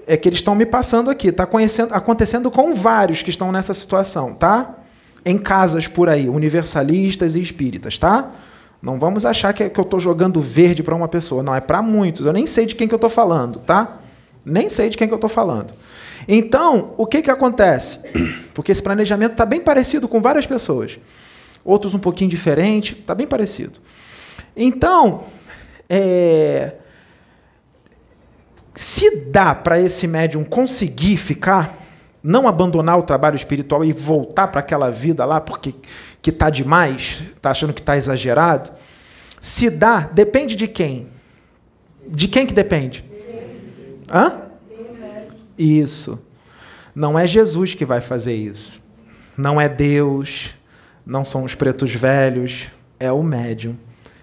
É 0.09 0.17
que 0.17 0.29
eles 0.29 0.41
estão 0.41 0.57
me 0.57 0.67
passando 0.67 1.09
aqui, 1.09 1.29
está 1.29 1.45
acontecendo 1.93 2.51
com 2.51 2.75
vários 2.75 3.23
que 3.23 3.31
estão 3.31 3.53
nessa 3.53 3.73
situação, 3.73 4.35
tá? 4.35 4.80
Em 5.25 5.39
casas 5.39 5.87
por 5.87 6.09
aí, 6.09 6.29
universalistas 6.29 7.37
e 7.37 7.41
espíritas, 7.41 7.99
tá? 7.99 8.31
Não 8.83 8.99
vamos 8.99 9.27
achar 9.27 9.53
que, 9.53 9.65
é, 9.65 9.69
que 9.69 9.79
eu 9.79 9.85
estou 9.85 10.01
jogando 10.01 10.41
verde 10.41 10.83
para 10.83 10.95
uma 10.95 11.09
pessoa, 11.09 11.43
não, 11.43 11.55
é 11.55 11.61
para 11.61 11.83
muitos. 11.83 12.25
Eu 12.25 12.33
nem 12.33 12.47
sei 12.47 12.67
de 12.67 12.75
quem 12.75 12.89
que 12.89 12.95
eu 12.95 12.97
estou 12.97 13.11
falando, 13.11 13.59
tá? 13.59 13.99
Nem 14.45 14.71
sei 14.71 14.89
de 14.89 14.97
quem 14.97 15.07
que 15.07 15.13
eu 15.13 15.17
estou 15.17 15.29
falando. 15.29 15.75
Então, 16.27 16.95
o 16.97 17.07
que, 17.07 17.23
que 17.23 17.31
acontece? 17.31 18.01
Porque 18.55 18.73
esse 18.73 18.83
planejamento 18.83 19.33
está 19.33 19.45
bem 19.45 19.61
parecido 19.61 20.09
com 20.09 20.23
várias 20.23 20.47
pessoas. 20.47 20.99
Outros 21.65 21.95
um 21.95 21.99
pouquinho 21.99 22.31
diferente, 22.31 22.97
está 22.99 23.15
bem 23.15 23.27
parecido. 23.27 23.79
Então, 24.57 25.25
é, 25.89 26.73
se 28.75 29.25
dá 29.27 29.55
para 29.55 29.81
esse 29.81 30.07
médium 30.07 30.43
conseguir 30.43 31.17
ficar, 31.17 31.77
não 32.23 32.47
abandonar 32.47 32.99
o 32.99 33.03
trabalho 33.03 33.37
espiritual 33.37 33.85
e 33.85 33.93
voltar 33.93 34.49
para 34.49 34.61
aquela 34.61 34.91
vida 34.91 35.25
lá 35.25 35.41
porque 35.41 35.75
que 36.21 36.31
está 36.31 36.51
demais, 36.51 37.23
está 37.35 37.51
achando 37.51 37.73
que 37.73 37.81
está 37.81 37.97
exagerado, 37.97 38.71
se 39.41 39.71
dá, 39.71 40.01
depende 40.13 40.55
de 40.55 40.69
quem? 40.69 41.09
De 42.07 42.29
quem 42.29 42.47
que 42.47 42.53
depende? 42.53 43.05
Hã? 44.13 44.43
Isso. 45.57 46.19
Não 46.95 47.19
é 47.19 47.27
Jesus 47.27 47.75
que 47.75 47.85
vai 47.85 48.01
fazer 48.01 48.35
isso. 48.35 48.83
Não 49.37 49.61
é 49.61 49.69
Deus. 49.69 50.55
Não 51.07 51.25
são 51.25 51.45
os 51.45 51.55
pretos 51.55 51.95
velhos. 51.95 52.71
É 52.99 53.11
o 53.11 53.23
médium. 53.23 53.77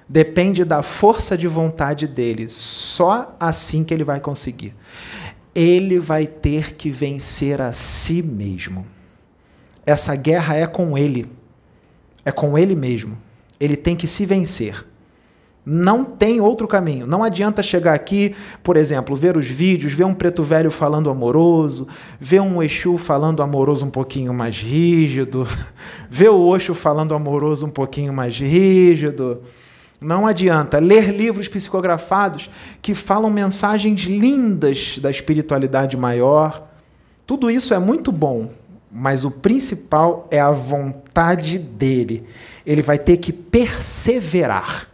Depende 0.07 0.63
da 0.63 0.81
força 0.81 1.37
de 1.37 1.47
vontade 1.47 2.05
dele. 2.07 2.47
Só 2.47 3.35
assim 3.39 3.83
que 3.83 3.93
ele 3.93 4.03
vai 4.03 4.19
conseguir. 4.19 4.75
Ele 5.59 5.97
vai 5.97 6.27
ter 6.27 6.75
que 6.75 6.91
vencer 6.91 7.59
a 7.59 7.73
si 7.73 8.21
mesmo. 8.21 8.85
Essa 9.83 10.15
guerra 10.15 10.55
é 10.55 10.67
com 10.67 10.95
ele. 10.95 11.25
É 12.23 12.31
com 12.31 12.55
ele 12.55 12.75
mesmo. 12.75 13.17
Ele 13.59 13.75
tem 13.75 13.95
que 13.95 14.05
se 14.05 14.23
vencer. 14.23 14.85
Não 15.65 16.05
tem 16.05 16.39
outro 16.39 16.67
caminho. 16.67 17.07
Não 17.07 17.23
adianta 17.23 17.63
chegar 17.63 17.95
aqui, 17.95 18.35
por 18.61 18.77
exemplo, 18.77 19.15
ver 19.15 19.35
os 19.35 19.47
vídeos, 19.47 19.93
ver 19.93 20.05
um 20.05 20.13
preto 20.13 20.43
velho 20.43 20.69
falando 20.69 21.09
amoroso, 21.09 21.87
ver 22.19 22.39
um 22.39 22.61
Exu 22.61 22.95
falando 22.95 23.41
amoroso 23.41 23.85
um 23.85 23.89
pouquinho 23.89 24.33
mais 24.33 24.61
rígido, 24.61 25.47
ver 26.07 26.29
o 26.29 26.39
Oxo 26.47 26.75
falando 26.75 27.15
amoroso 27.15 27.65
um 27.65 27.69
pouquinho 27.69 28.13
mais 28.13 28.37
rígido. 28.37 29.41
Não 29.99 30.27
adianta 30.27 30.79
ler 30.79 31.13
livros 31.13 31.47
psicografados 31.47 32.49
que 32.81 32.93
falam 32.93 33.29
mensagens 33.29 34.01
lindas 34.03 34.99
da 34.99 35.09
espiritualidade 35.09 35.97
maior. 35.97 36.67
Tudo 37.25 37.49
isso 37.49 37.73
é 37.73 37.79
muito 37.79 38.11
bom, 38.11 38.51
mas 38.91 39.25
o 39.25 39.31
principal 39.31 40.27
é 40.29 40.39
a 40.39 40.51
vontade 40.51 41.57
dele. 41.57 42.27
Ele 42.65 42.81
vai 42.81 42.99
ter 42.99 43.17
que 43.17 43.33
perseverar 43.33 44.87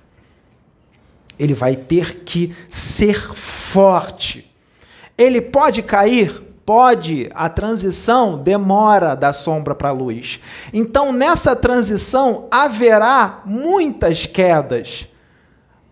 ele 1.38 1.54
vai 1.54 1.76
ter 1.76 2.24
que 2.24 2.56
ser 2.70 3.20
forte. 3.34 4.50
Ele 5.18 5.42
pode 5.42 5.82
cair? 5.82 6.42
Pode. 6.66 7.30
A 7.34 7.50
transição 7.50 8.38
demora 8.38 9.16
da 9.16 9.34
sombra 9.34 9.76
para 9.76 9.90
a 9.90 9.94
luz. 9.94 10.40
Então, 10.72 11.12
nessa 11.12 11.56
transição, 11.56 12.48
haverá 12.50 13.42
muitas 13.46 14.26
quedas. 14.26 15.08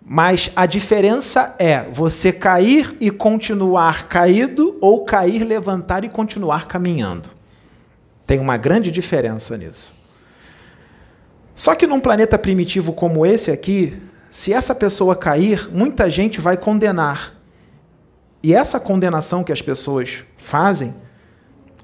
Mas 0.03 0.51
a 0.55 0.65
diferença 0.65 1.55
é 1.59 1.83
você 1.91 2.31
cair 2.31 2.95
e 2.99 3.11
continuar 3.11 4.07
caído 4.07 4.77
ou 4.81 5.05
cair, 5.05 5.43
levantar 5.43 6.03
e 6.03 6.09
continuar 6.09 6.67
caminhando. 6.67 7.29
Tem 8.25 8.39
uma 8.39 8.57
grande 8.57 8.91
diferença 8.91 9.57
nisso. 9.57 9.95
Só 11.53 11.75
que 11.75 11.85
num 11.85 11.99
planeta 11.99 12.39
primitivo 12.39 12.93
como 12.93 13.25
esse 13.25 13.51
aqui, 13.51 14.01
se 14.29 14.53
essa 14.53 14.73
pessoa 14.73 15.15
cair, 15.15 15.69
muita 15.71 16.09
gente 16.09 16.41
vai 16.41 16.57
condenar. 16.57 17.33
E 18.43 18.53
essa 18.53 18.79
condenação 18.79 19.43
que 19.43 19.51
as 19.51 19.61
pessoas 19.61 20.23
fazem 20.35 20.93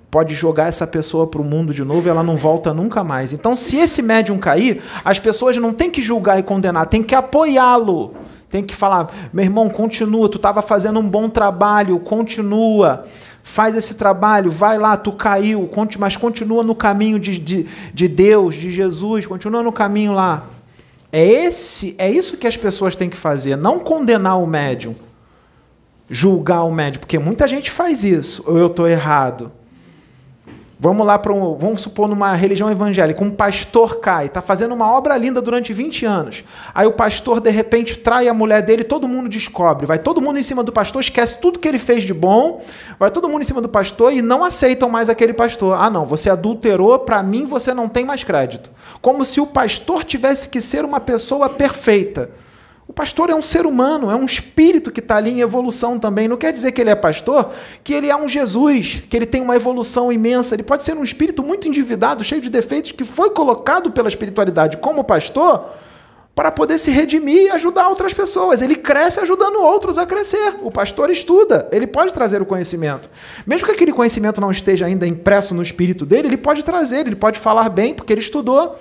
pode 0.09 0.33
jogar 0.33 0.67
essa 0.67 0.87
pessoa 0.87 1.27
para 1.27 1.41
o 1.41 1.43
mundo 1.43 1.73
de 1.73 1.83
novo 1.83 2.07
e 2.07 2.09
ela 2.09 2.23
não 2.23 2.37
volta 2.37 2.73
nunca 2.73 3.03
mais. 3.03 3.33
Então, 3.33 3.55
se 3.55 3.77
esse 3.77 4.01
médium 4.01 4.39
cair, 4.39 4.81
as 5.03 5.19
pessoas 5.19 5.57
não 5.57 5.71
têm 5.71 5.91
que 5.91 6.01
julgar 6.01 6.39
e 6.39 6.43
condenar, 6.43 6.87
tem 6.87 7.03
que 7.03 7.13
apoiá-lo. 7.13 8.13
Tem 8.49 8.63
que 8.63 8.73
falar, 8.73 9.09
meu 9.33 9.43
irmão, 9.43 9.69
continua, 9.69 10.29
tu 10.29 10.37
estava 10.37 10.61
fazendo 10.61 10.99
um 10.99 11.09
bom 11.09 11.27
trabalho, 11.27 11.99
continua, 11.99 13.05
faz 13.43 13.75
esse 13.75 13.95
trabalho, 13.95 14.49
vai 14.49 14.79
lá, 14.79 14.95
tu 14.95 15.11
caiu, 15.11 15.69
mas 15.99 16.15
continua 16.15 16.63
no 16.63 16.73
caminho 16.73 17.19
de, 17.19 17.37
de, 17.37 17.67
de 17.93 18.07
Deus, 18.07 18.55
de 18.55 18.71
Jesus, 18.71 19.27
continua 19.27 19.61
no 19.61 19.73
caminho 19.73 20.13
lá. 20.13 20.45
É 21.11 21.25
esse, 21.25 21.93
é 21.97 22.09
isso 22.09 22.37
que 22.37 22.47
as 22.47 22.55
pessoas 22.55 22.95
têm 22.95 23.09
que 23.09 23.17
fazer, 23.17 23.57
não 23.57 23.81
condenar 23.81 24.41
o 24.41 24.47
médium, 24.47 24.95
julgar 26.09 26.63
o 26.63 26.71
médium, 26.71 26.99
porque 26.99 27.19
muita 27.19 27.47
gente 27.47 27.69
faz 27.69 28.03
isso. 28.03 28.43
Ou 28.47 28.57
eu 28.57 28.67
estou 28.67 28.87
errado? 28.87 29.51
Vamos 30.79 31.07
lá 31.07 31.17
para 31.17 31.33
um, 31.33 31.55
vamos 31.55 31.81
supor 31.81 32.07
numa 32.07 32.35
religião 32.35 32.69
evangélica, 32.69 33.23
um 33.23 33.31
pastor 33.31 33.99
cai, 33.99 34.27
está 34.27 34.43
fazendo 34.43 34.75
uma 34.75 34.91
obra 34.91 35.17
linda 35.17 35.41
durante 35.41 35.73
20 35.73 36.05
anos. 36.05 36.43
Aí 36.71 36.85
o 36.85 36.91
pastor 36.91 37.41
de 37.41 37.49
repente 37.49 37.97
trai 37.97 38.27
a 38.27 38.33
mulher 38.33 38.61
dele, 38.61 38.83
todo 38.83 39.07
mundo 39.07 39.27
descobre, 39.27 39.87
vai 39.87 39.97
todo 39.97 40.21
mundo 40.21 40.37
em 40.37 40.43
cima 40.43 40.63
do 40.63 40.71
pastor, 40.71 41.01
esquece 41.01 41.41
tudo 41.41 41.57
que 41.57 41.67
ele 41.67 41.79
fez 41.79 42.03
de 42.03 42.13
bom, 42.13 42.61
vai 42.99 43.09
todo 43.09 43.27
mundo 43.27 43.41
em 43.41 43.45
cima 43.45 43.59
do 43.59 43.67
pastor 43.67 44.13
e 44.13 44.21
não 44.21 44.43
aceitam 44.43 44.87
mais 44.87 45.09
aquele 45.09 45.33
pastor. 45.33 45.75
Ah, 45.81 45.89
não, 45.89 46.05
você 46.05 46.29
adulterou, 46.29 46.99
para 46.99 47.23
mim 47.23 47.47
você 47.47 47.73
não 47.73 47.89
tem 47.89 48.05
mais 48.05 48.23
crédito. 48.23 48.69
Como 49.01 49.25
se 49.25 49.41
o 49.41 49.47
pastor 49.47 50.03
tivesse 50.03 50.47
que 50.47 50.61
ser 50.61 50.85
uma 50.85 50.99
pessoa 50.99 51.49
perfeita. 51.49 52.29
O 52.87 52.93
pastor 52.93 53.29
é 53.29 53.35
um 53.35 53.41
ser 53.41 53.65
humano, 53.65 54.09
é 54.09 54.15
um 54.15 54.25
espírito 54.25 54.91
que 54.91 55.01
está 55.01 55.17
ali 55.17 55.29
em 55.29 55.41
evolução 55.41 55.99
também. 55.99 56.27
Não 56.27 56.37
quer 56.37 56.53
dizer 56.53 56.71
que 56.71 56.79
ele 56.79 56.89
é 56.89 56.95
pastor, 56.95 57.51
que 57.83 57.93
ele 57.93 58.09
é 58.09 58.15
um 58.15 58.29
Jesus, 58.29 59.03
que 59.09 59.17
ele 59.17 59.25
tem 59.25 59.41
uma 59.41 59.57
evolução 59.57 60.09
imensa. 60.09 60.55
Ele 60.55 60.63
pode 60.63 60.85
ser 60.85 60.95
um 60.95 61.03
espírito 61.03 61.43
muito 61.43 61.67
endividado, 61.67 62.23
cheio 62.23 62.41
de 62.41 62.49
defeitos, 62.49 62.93
que 62.93 63.03
foi 63.03 63.29
colocado 63.31 63.91
pela 63.91 64.07
espiritualidade 64.07 64.77
como 64.77 65.03
pastor 65.03 65.65
para 66.33 66.51
poder 66.51 66.77
se 66.77 66.91
redimir 66.91 67.47
e 67.47 67.49
ajudar 67.49 67.89
outras 67.89 68.13
pessoas. 68.13 68.61
Ele 68.61 68.75
cresce 68.75 69.19
ajudando 69.19 69.59
outros 69.59 69.97
a 69.97 70.05
crescer. 70.05 70.55
O 70.61 70.71
pastor 70.71 71.09
estuda, 71.09 71.67
ele 71.71 71.87
pode 71.87 72.13
trazer 72.13 72.41
o 72.41 72.45
conhecimento. 72.45 73.09
Mesmo 73.45 73.65
que 73.65 73.73
aquele 73.73 73.91
conhecimento 73.91 74.39
não 74.39 74.51
esteja 74.51 74.85
ainda 74.85 75.05
impresso 75.05 75.53
no 75.53 75.63
espírito 75.63 76.05
dele, 76.05 76.27
ele 76.27 76.37
pode 76.37 76.63
trazer, 76.63 77.07
ele 77.07 77.15
pode 77.15 77.37
falar 77.39 77.67
bem, 77.69 77.93
porque 77.93 78.13
ele 78.13 78.21
estudou. 78.21 78.77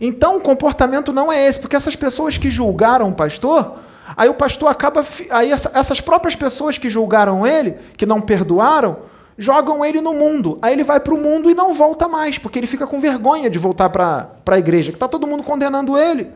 Então 0.00 0.36
o 0.36 0.40
comportamento 0.40 1.12
não 1.12 1.32
é 1.32 1.46
esse, 1.46 1.58
porque 1.58 1.76
essas 1.76 1.96
pessoas 1.96 2.36
que 2.36 2.50
julgaram 2.50 3.08
o 3.08 3.14
pastor, 3.14 3.78
aí 4.16 4.28
o 4.28 4.34
pastor 4.34 4.68
acaba. 4.70 5.04
Aí 5.30 5.50
essas 5.50 6.00
próprias 6.00 6.34
pessoas 6.34 6.78
que 6.78 6.90
julgaram 6.90 7.46
ele, 7.46 7.76
que 7.96 8.06
não 8.06 8.20
perdoaram, 8.20 8.98
jogam 9.38 9.84
ele 9.84 10.00
no 10.00 10.12
mundo. 10.12 10.58
Aí 10.60 10.72
ele 10.72 10.84
vai 10.84 11.00
para 11.00 11.14
o 11.14 11.18
mundo 11.18 11.50
e 11.50 11.54
não 11.54 11.74
volta 11.74 12.08
mais, 12.08 12.38
porque 12.38 12.58
ele 12.58 12.66
fica 12.66 12.86
com 12.86 13.00
vergonha 13.00 13.48
de 13.48 13.58
voltar 13.58 13.88
para 13.90 14.30
a 14.46 14.58
igreja, 14.58 14.90
que 14.90 14.96
está 14.96 15.08
todo 15.08 15.26
mundo 15.26 15.42
condenando 15.42 15.96
ele. 15.96 16.30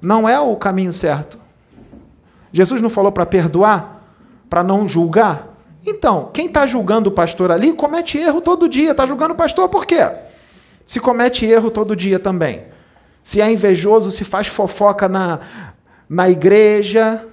Não 0.00 0.28
é 0.28 0.38
o 0.38 0.56
caminho 0.56 0.92
certo. 0.92 1.38
Jesus 2.52 2.80
não 2.80 2.90
falou 2.90 3.12
para 3.12 3.26
perdoar, 3.26 4.02
para 4.48 4.62
não 4.62 4.86
julgar? 4.86 5.48
Então, 5.86 6.30
quem 6.32 6.46
está 6.46 6.66
julgando 6.66 7.10
o 7.10 7.12
pastor 7.12 7.50
ali 7.50 7.72
comete 7.72 8.18
erro 8.18 8.40
todo 8.40 8.68
dia. 8.68 8.90
Está 8.90 9.06
julgando 9.06 9.34
o 9.34 9.36
pastor 9.36 9.68
por 9.68 9.86
quê? 9.86 10.08
Se 10.86 11.00
comete 11.00 11.44
erro 11.44 11.70
todo 11.70 11.96
dia 11.96 12.18
também. 12.18 12.64
Se 13.22 13.40
é 13.40 13.50
invejoso, 13.50 14.10
se 14.10 14.24
faz 14.24 14.46
fofoca 14.46 15.08
na, 15.08 15.40
na 16.08 16.30
igreja, 16.30 17.26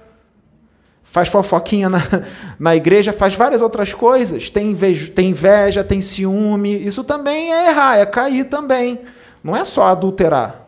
faz 1.04 1.28
fofoquinha 1.28 1.88
na, 1.88 2.00
na 2.58 2.74
igreja, 2.74 3.12
faz 3.12 3.34
várias 3.34 3.62
outras 3.62 3.94
coisas. 3.94 4.50
Tem 4.50 4.72
inveja, 4.72 5.12
tem 5.12 5.30
inveja, 5.30 5.84
tem 5.84 6.02
ciúme. 6.02 6.84
Isso 6.84 7.04
também 7.04 7.52
é 7.52 7.70
errar, 7.70 7.96
é 7.96 8.04
cair 8.04 8.44
também. 8.44 9.00
Não 9.42 9.56
é 9.56 9.64
só 9.64 9.86
adulterar 9.86 10.63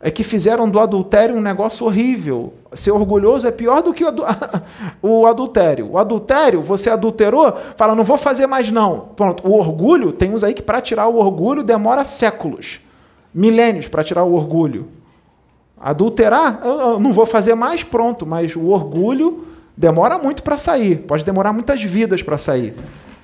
é 0.00 0.10
que 0.10 0.22
fizeram 0.22 0.68
do 0.68 0.78
adultério 0.78 1.34
um 1.34 1.40
negócio 1.40 1.86
horrível. 1.86 2.52
Ser 2.72 2.90
orgulhoso 2.90 3.46
é 3.46 3.50
pior 3.50 3.82
do 3.82 3.94
que 3.94 4.04
o, 5.02 5.26
adultério. 5.26 5.92
O 5.92 5.98
adultério, 5.98 6.60
você 6.60 6.90
adulterou, 6.90 7.52
fala, 7.76 7.94
não 7.94 8.04
vou 8.04 8.18
fazer 8.18 8.46
mais 8.46 8.70
não. 8.70 9.08
Pronto, 9.16 9.48
o 9.48 9.56
orgulho, 9.56 10.12
tem 10.12 10.34
uns 10.34 10.44
aí 10.44 10.52
que 10.52 10.62
para 10.62 10.80
tirar 10.80 11.08
o 11.08 11.16
orgulho 11.16 11.62
demora 11.62 12.04
séculos, 12.04 12.80
milênios 13.32 13.88
para 13.88 14.04
tirar 14.04 14.24
o 14.24 14.34
orgulho. 14.34 14.88
Adulterar, 15.78 16.60
eu 16.64 16.98
não 16.98 17.12
vou 17.12 17.26
fazer 17.26 17.54
mais, 17.54 17.82
pronto, 17.82 18.26
mas 18.26 18.54
o 18.54 18.66
orgulho 18.66 19.46
demora 19.76 20.18
muito 20.18 20.42
para 20.42 20.56
sair, 20.56 20.96
pode 20.98 21.24
demorar 21.24 21.52
muitas 21.52 21.82
vidas 21.82 22.22
para 22.22 22.38
sair. 22.38 22.74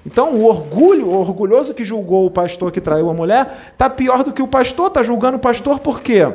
Então, 0.05 0.35
o 0.35 0.45
orgulho, 0.45 1.07
o 1.07 1.21
orgulhoso 1.21 1.73
que 1.75 1.85
julgou 1.85 2.27
o 2.27 2.31
pastor 2.31 2.73
que 2.73 2.81
traiu 2.81 3.09
a 3.09 3.15
mulher, 3.15 3.57
está 3.73 3.89
pior 3.89 4.25
do 4.25 4.33
que 4.33 4.43
o 4.43 4.49
pastor, 4.49 4.89
está 4.89 5.03
julgando 5.03 5.37
o 5.37 5.41
pastor 5.41 5.79
por 5.79 6.01
quê? 6.01 6.27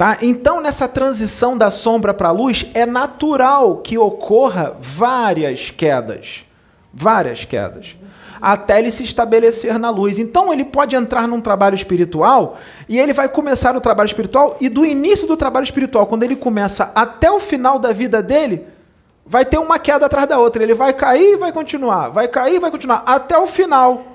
Tá? 0.00 0.16
Então, 0.22 0.62
nessa 0.62 0.88
transição 0.88 1.58
da 1.58 1.70
sombra 1.70 2.14
para 2.14 2.28
a 2.28 2.32
luz, 2.32 2.64
é 2.72 2.86
natural 2.86 3.82
que 3.84 3.98
ocorra 3.98 4.74
várias 4.80 5.70
quedas. 5.70 6.46
Várias 6.90 7.44
quedas. 7.44 7.98
Até 8.40 8.78
ele 8.78 8.90
se 8.90 9.04
estabelecer 9.04 9.78
na 9.78 9.90
luz. 9.90 10.18
Então, 10.18 10.54
ele 10.54 10.64
pode 10.64 10.96
entrar 10.96 11.28
num 11.28 11.42
trabalho 11.42 11.74
espiritual 11.74 12.56
e 12.88 12.98
ele 12.98 13.12
vai 13.12 13.28
começar 13.28 13.76
o 13.76 13.80
trabalho 13.82 14.06
espiritual, 14.06 14.56
e 14.58 14.70
do 14.70 14.86
início 14.86 15.28
do 15.28 15.36
trabalho 15.36 15.64
espiritual, 15.64 16.06
quando 16.06 16.22
ele 16.22 16.34
começa 16.34 16.90
até 16.94 17.30
o 17.30 17.38
final 17.38 17.78
da 17.78 17.92
vida 17.92 18.22
dele, 18.22 18.64
vai 19.26 19.44
ter 19.44 19.58
uma 19.58 19.78
queda 19.78 20.06
atrás 20.06 20.26
da 20.26 20.38
outra. 20.38 20.62
Ele 20.62 20.72
vai 20.72 20.94
cair 20.94 21.34
e 21.34 21.36
vai 21.36 21.52
continuar, 21.52 22.08
vai 22.08 22.26
cair 22.26 22.54
e 22.54 22.58
vai 22.58 22.70
continuar, 22.70 23.02
até 23.04 23.36
o 23.36 23.46
final. 23.46 24.09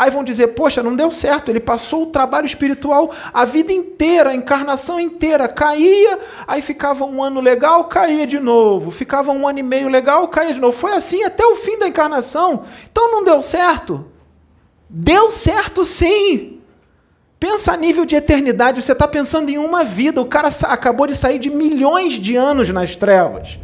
Aí 0.00 0.10
vão 0.10 0.24
dizer, 0.24 0.46
poxa, 0.54 0.82
não 0.82 0.96
deu 0.96 1.10
certo, 1.10 1.50
ele 1.50 1.60
passou 1.60 2.04
o 2.04 2.06
trabalho 2.06 2.46
espiritual 2.46 3.10
a 3.34 3.44
vida 3.44 3.70
inteira, 3.70 4.30
a 4.30 4.34
encarnação 4.34 4.98
inteira, 4.98 5.46
caía, 5.46 6.18
aí 6.48 6.62
ficava 6.62 7.04
um 7.04 7.22
ano 7.22 7.38
legal, 7.38 7.84
caía 7.84 8.26
de 8.26 8.40
novo, 8.40 8.90
ficava 8.90 9.30
um 9.30 9.46
ano 9.46 9.58
e 9.58 9.62
meio 9.62 9.90
legal, 9.90 10.26
caía 10.28 10.54
de 10.54 10.60
novo. 10.60 10.74
Foi 10.74 10.94
assim 10.94 11.22
até 11.22 11.44
o 11.44 11.54
fim 11.54 11.78
da 11.78 11.86
encarnação. 11.86 12.62
Então 12.90 13.12
não 13.12 13.24
deu 13.24 13.42
certo? 13.42 14.06
Deu 14.88 15.30
certo 15.30 15.84
sim. 15.84 16.62
Pensa 17.38 17.74
a 17.74 17.76
nível 17.76 18.06
de 18.06 18.16
eternidade, 18.16 18.82
você 18.82 18.92
está 18.92 19.06
pensando 19.06 19.50
em 19.50 19.58
uma 19.58 19.84
vida, 19.84 20.18
o 20.18 20.24
cara 20.24 20.48
acabou 20.68 21.06
de 21.06 21.14
sair 21.14 21.38
de 21.38 21.50
milhões 21.50 22.14
de 22.14 22.36
anos 22.36 22.70
nas 22.70 22.96
trevas. 22.96 23.58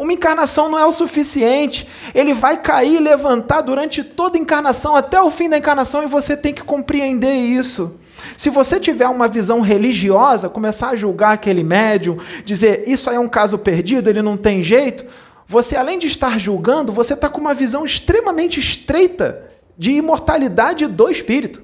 Uma 0.00 0.14
encarnação 0.14 0.70
não 0.70 0.78
é 0.78 0.86
o 0.86 0.92
suficiente. 0.92 1.86
Ele 2.14 2.32
vai 2.32 2.56
cair 2.56 2.96
e 2.96 3.00
levantar 3.00 3.60
durante 3.60 4.02
toda 4.02 4.38
a 4.38 4.40
encarnação, 4.40 4.96
até 4.96 5.20
o 5.20 5.30
fim 5.30 5.46
da 5.46 5.58
encarnação, 5.58 6.02
e 6.02 6.06
você 6.06 6.34
tem 6.34 6.54
que 6.54 6.64
compreender 6.64 7.34
isso. 7.34 8.00
Se 8.34 8.48
você 8.48 8.80
tiver 8.80 9.08
uma 9.08 9.28
visão 9.28 9.60
religiosa, 9.60 10.48
começar 10.48 10.88
a 10.88 10.96
julgar 10.96 11.34
aquele 11.34 11.62
médium, 11.62 12.16
dizer 12.46 12.84
isso 12.88 13.10
aí 13.10 13.16
é 13.16 13.20
um 13.20 13.28
caso 13.28 13.58
perdido, 13.58 14.08
ele 14.08 14.22
não 14.22 14.38
tem 14.38 14.62
jeito, 14.62 15.04
você, 15.46 15.76
além 15.76 15.98
de 15.98 16.06
estar 16.06 16.40
julgando, 16.40 16.94
você 16.94 17.12
está 17.12 17.28
com 17.28 17.38
uma 17.38 17.52
visão 17.52 17.84
extremamente 17.84 18.58
estreita 18.58 19.50
de 19.76 19.92
imortalidade 19.92 20.86
do 20.86 21.10
espírito. 21.10 21.62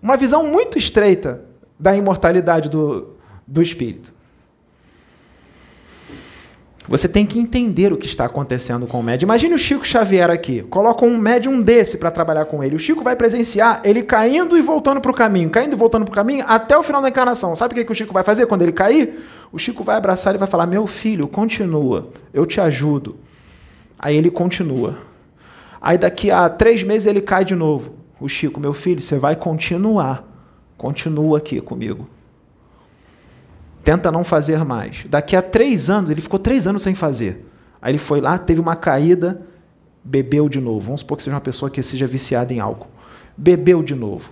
Uma 0.00 0.16
visão 0.16 0.46
muito 0.46 0.78
estreita 0.78 1.42
da 1.76 1.96
imortalidade 1.96 2.70
do, 2.70 3.16
do 3.44 3.60
espírito. 3.60 4.19
Você 6.90 7.06
tem 7.06 7.24
que 7.24 7.38
entender 7.38 7.92
o 7.92 7.96
que 7.96 8.08
está 8.08 8.24
acontecendo 8.24 8.84
com 8.84 8.98
o 8.98 9.02
médium. 9.02 9.28
Imagine 9.28 9.54
o 9.54 9.58
Chico 9.58 9.86
Xavier 9.86 10.28
aqui. 10.28 10.62
Coloca 10.62 11.06
um 11.06 11.16
médium 11.16 11.62
desse 11.62 11.96
para 11.96 12.10
trabalhar 12.10 12.46
com 12.46 12.64
ele. 12.64 12.74
O 12.74 12.80
Chico 12.80 13.00
vai 13.00 13.14
presenciar 13.14 13.80
ele 13.84 14.02
caindo 14.02 14.58
e 14.58 14.60
voltando 14.60 15.00
para 15.00 15.12
o 15.12 15.14
caminho, 15.14 15.48
caindo 15.50 15.74
e 15.74 15.76
voltando 15.76 16.04
para 16.04 16.10
o 16.10 16.14
caminho 16.16 16.44
até 16.48 16.76
o 16.76 16.82
final 16.82 17.00
da 17.00 17.08
encarnação. 17.08 17.54
Sabe 17.54 17.74
o 17.74 17.76
que, 17.76 17.84
que 17.84 17.92
o 17.92 17.94
Chico 17.94 18.12
vai 18.12 18.24
fazer 18.24 18.46
quando 18.46 18.62
ele 18.62 18.72
cair? 18.72 19.20
O 19.52 19.58
Chico 19.58 19.84
vai 19.84 19.94
abraçar 19.94 20.34
e 20.34 20.38
vai 20.38 20.48
falar: 20.48 20.66
Meu 20.66 20.84
filho, 20.84 21.28
continua, 21.28 22.10
eu 22.34 22.44
te 22.44 22.60
ajudo. 22.60 23.14
Aí 23.96 24.16
ele 24.16 24.28
continua. 24.28 24.98
Aí 25.80 25.96
daqui 25.96 26.28
a 26.28 26.48
três 26.48 26.82
meses 26.82 27.06
ele 27.06 27.20
cai 27.20 27.44
de 27.44 27.54
novo. 27.54 27.94
O 28.20 28.28
Chico, 28.28 28.58
meu 28.58 28.72
filho, 28.72 29.00
você 29.00 29.16
vai 29.16 29.36
continuar. 29.36 30.24
Continua 30.76 31.38
aqui 31.38 31.60
comigo. 31.60 32.08
Tenta 33.82 34.12
não 34.12 34.24
fazer 34.24 34.64
mais. 34.64 35.04
Daqui 35.08 35.34
a 35.34 35.42
três 35.42 35.88
anos, 35.88 36.10
ele 36.10 36.20
ficou 36.20 36.38
três 36.38 36.66
anos 36.66 36.82
sem 36.82 36.94
fazer. 36.94 37.46
Aí 37.80 37.92
ele 37.92 37.98
foi 37.98 38.20
lá, 38.20 38.38
teve 38.38 38.60
uma 38.60 38.76
caída, 38.76 39.42
bebeu 40.04 40.48
de 40.48 40.60
novo. 40.60 40.80
Vamos 40.80 41.00
supor 41.00 41.16
que 41.16 41.22
seja 41.22 41.34
uma 41.34 41.40
pessoa 41.40 41.70
que 41.70 41.82
seja 41.82 42.06
viciada 42.06 42.52
em 42.52 42.60
álcool. 42.60 42.88
Bebeu 43.36 43.82
de 43.82 43.94
novo. 43.94 44.30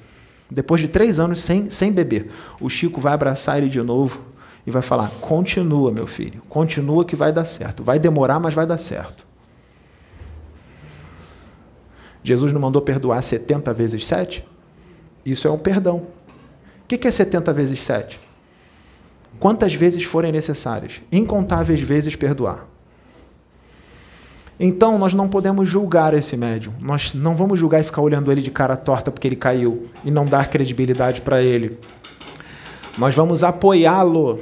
Depois 0.50 0.80
de 0.80 0.88
três 0.88 1.18
anos 1.18 1.40
sem, 1.40 1.70
sem 1.70 1.92
beber, 1.92 2.30
o 2.60 2.68
Chico 2.68 3.00
vai 3.00 3.12
abraçar 3.12 3.58
ele 3.58 3.68
de 3.68 3.80
novo 3.82 4.20
e 4.66 4.70
vai 4.70 4.82
falar: 4.82 5.10
continua, 5.20 5.90
meu 5.92 6.06
filho, 6.06 6.42
continua 6.48 7.04
que 7.04 7.16
vai 7.16 7.32
dar 7.32 7.44
certo. 7.44 7.82
Vai 7.82 7.98
demorar, 7.98 8.38
mas 8.40 8.54
vai 8.54 8.66
dar 8.66 8.78
certo. 8.78 9.26
Jesus 12.22 12.52
não 12.52 12.60
mandou 12.60 12.82
perdoar 12.82 13.22
70 13.22 13.72
vezes 13.72 14.06
7? 14.06 14.46
Isso 15.24 15.48
é 15.48 15.50
um 15.50 15.58
perdão. 15.58 16.06
O 16.84 16.86
que 16.86 17.06
é 17.06 17.10
70 17.10 17.52
vezes 17.52 17.82
7? 17.82 18.20
Quantas 19.38 19.74
vezes 19.74 20.04
forem 20.04 20.32
necessárias, 20.32 21.00
incontáveis 21.10 21.80
vezes 21.80 22.16
perdoar. 22.16 22.66
Então, 24.60 24.98
nós 24.98 25.14
não 25.14 25.28
podemos 25.28 25.68
julgar 25.68 26.14
esse 26.14 26.36
médium. 26.36 26.72
Nós 26.80 27.14
não 27.14 27.36
vamos 27.36 27.60
julgar 27.60 27.80
e 27.80 27.84
ficar 27.84 28.02
olhando 28.02 28.32
ele 28.32 28.42
de 28.42 28.50
cara 28.50 28.76
torta 28.76 29.10
porque 29.10 29.28
ele 29.28 29.36
caiu 29.36 29.86
e 30.04 30.10
não 30.10 30.26
dar 30.26 30.50
credibilidade 30.50 31.20
para 31.20 31.40
ele. 31.40 31.78
Nós 32.96 33.14
vamos 33.14 33.44
apoiá-lo, 33.44 34.40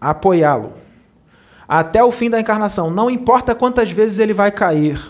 apoiá-lo 0.00 0.72
até 1.68 2.02
o 2.02 2.10
fim 2.10 2.30
da 2.30 2.40
encarnação. 2.40 2.90
Não 2.90 3.10
importa 3.10 3.54
quantas 3.54 3.90
vezes 3.90 4.18
ele 4.18 4.32
vai 4.32 4.50
cair. 4.50 5.00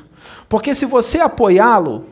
Porque 0.48 0.74
se 0.74 0.84
você 0.86 1.18
apoiá-lo 1.20 2.06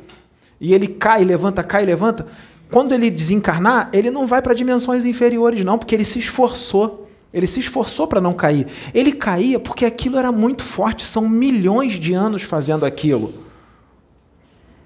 e 0.60 0.74
ele 0.74 0.88
cai, 0.88 1.24
levanta, 1.24 1.62
cai, 1.62 1.84
levanta, 1.84 2.26
quando 2.70 2.92
ele 2.92 3.10
desencarnar, 3.10 3.90
ele 3.92 4.10
não 4.10 4.26
vai 4.26 4.40
para 4.40 4.54
dimensões 4.54 5.04
inferiores, 5.04 5.64
não, 5.64 5.78
porque 5.78 5.94
ele 5.94 6.04
se 6.04 6.18
esforçou. 6.18 7.01
Ele 7.32 7.46
se 7.46 7.60
esforçou 7.60 8.06
para 8.06 8.20
não 8.20 8.34
cair. 8.34 8.66
Ele 8.92 9.12
caía 9.12 9.58
porque 9.58 9.84
aquilo 9.84 10.18
era 10.18 10.30
muito 10.30 10.62
forte, 10.62 11.06
são 11.06 11.28
milhões 11.28 11.94
de 11.94 12.12
anos 12.12 12.42
fazendo 12.42 12.84
aquilo. 12.84 13.34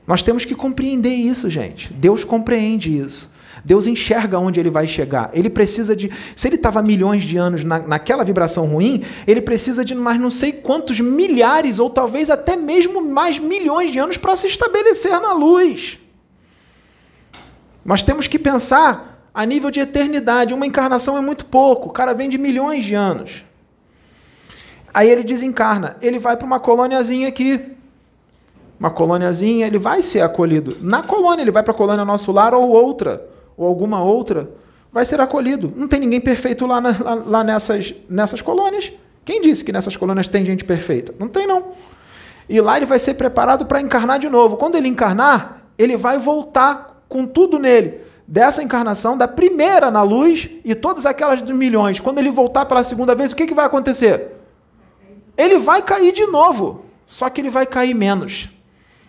Nós 0.07 0.22
temos 0.22 0.44
que 0.44 0.55
compreender 0.55 1.14
isso, 1.14 1.51
gente. 1.51 1.92
Deus 1.92 2.22
compreende 2.24 2.97
isso. 2.97 3.34
Deus 3.64 3.88
enxerga 3.88 4.38
onde 4.38 4.61
ele 4.61 4.70
vai 4.70 4.86
chegar. 4.86 5.28
Ele 5.32 5.51
precisa 5.51 5.97
de. 5.97 6.09
Se 6.36 6.47
ele 6.47 6.55
estava 6.55 6.80
milhões 6.80 7.24
de 7.24 7.36
anos 7.36 7.64
na, 7.64 7.80
naquela 7.80 8.22
vibração 8.22 8.66
ruim, 8.66 9.03
ele 9.26 9.40
precisa 9.40 9.84
de 9.84 9.92
mais 9.92 10.20
não 10.20 10.30
sei 10.30 10.53
quantos 10.53 11.01
milhares, 11.01 11.80
ou 11.80 11.90
talvez 11.90 12.30
até 12.30 12.55
mesmo 12.55 13.03
mais 13.11 13.40
milhões 13.40 13.90
de 13.90 13.99
anos 13.99 14.16
para 14.16 14.36
se 14.36 14.47
estabelecer 14.47 15.20
na 15.20 15.32
luz. 15.32 15.99
Nós 17.84 18.03
temos 18.03 18.28
que 18.28 18.38
pensar 18.38 19.16
a 19.37 19.45
nível 19.45 19.70
de 19.70 19.80
eternidade. 19.80 20.55
Uma 20.55 20.66
encarnação 20.66 21.18
é 21.18 21.20
muito 21.20 21.45
pouco. 21.45 21.91
O 21.91 21.93
cara 21.93 22.14
vem 22.14 22.30
de 22.30 22.39
milhões 22.39 22.82
de 22.82 22.95
anos. 22.95 23.45
Aí 24.95 25.11
ele 25.11 25.22
desencarna. 25.22 25.95
Ele 26.01 26.18
vai 26.18 26.39
para 26.39 26.47
uma 26.47 26.59
colôniazinha 26.59 27.28
aqui. 27.28 27.61
Uma 28.80 28.91
colôniazinha, 28.91 29.66
ele 29.66 29.76
vai 29.76 30.01
ser 30.01 30.22
acolhido. 30.22 30.78
Na 30.80 31.03
colônia, 31.03 31.43
ele 31.43 31.51
vai 31.51 31.62
para 31.62 31.72
a 31.72 31.76
colônia 31.76 32.03
Nosso 32.03 32.32
Lar 32.32 32.55
ou 32.55 32.68
outra, 32.68 33.26
ou 33.59 33.66
alguma 33.66 34.03
outra, 34.03 34.51
vai 34.91 35.05
ser 35.05 35.20
acolhido. 35.20 35.70
Não 35.76 35.87
tem 35.87 36.01
ninguém 36.01 36.20
perfeito 36.20 36.66
lá, 36.66 36.80
na, 36.80 36.97
lá, 36.99 37.14
lá 37.14 37.45
nessas, 37.45 37.95
nessas 38.09 38.41
colônias. 38.41 38.91
Quem 39.22 39.43
disse 39.43 39.62
que 39.62 39.72
nessas 39.72 39.97
colônias 39.97 40.28
tem 40.28 40.47
gente 40.47 40.64
perfeita? 40.64 41.14
Não 41.18 41.28
tem, 41.28 41.47
não. 41.47 41.72
E 42.49 42.59
lá 42.59 42.78
ele 42.78 42.87
vai 42.87 42.99
ser 42.99 43.14
preparado 43.14 43.66
para 43.66 43.82
encarnar 43.82 44.18
de 44.18 44.30
novo. 44.30 44.57
Quando 44.57 44.76
ele 44.76 44.89
encarnar, 44.89 45.62
ele 45.78 45.97
vai 45.97 46.18
voltar 46.18 47.03
com 47.09 47.26
tudo 47.26 47.59
nele, 47.59 48.01
dessa 48.27 48.62
encarnação, 48.62 49.16
da 49.16 49.29
primeira 49.29 49.91
na 49.91 50.03
luz 50.03 50.49
e 50.64 50.74
todas 50.74 51.07
aquelas 51.07 51.43
de 51.43 51.55
milhões. 51.55 52.01
Quando 52.01 52.18
ele 52.18 52.31
voltar 52.31 52.66
pela 52.66 52.83
segunda 52.83 53.14
vez, 53.14 53.33
o 53.33 53.37
que, 53.37 53.47
que 53.47 53.55
vai 53.55 53.66
acontecer? 53.66 54.33
Ele 55.37 55.59
vai 55.59 55.83
cair 55.83 56.12
de 56.12 56.27
novo. 56.27 56.85
só 57.05 57.31
que 57.31 57.41
ele 57.41 57.51
vai 57.51 57.64
cair 57.66 57.95
menos. 57.95 58.49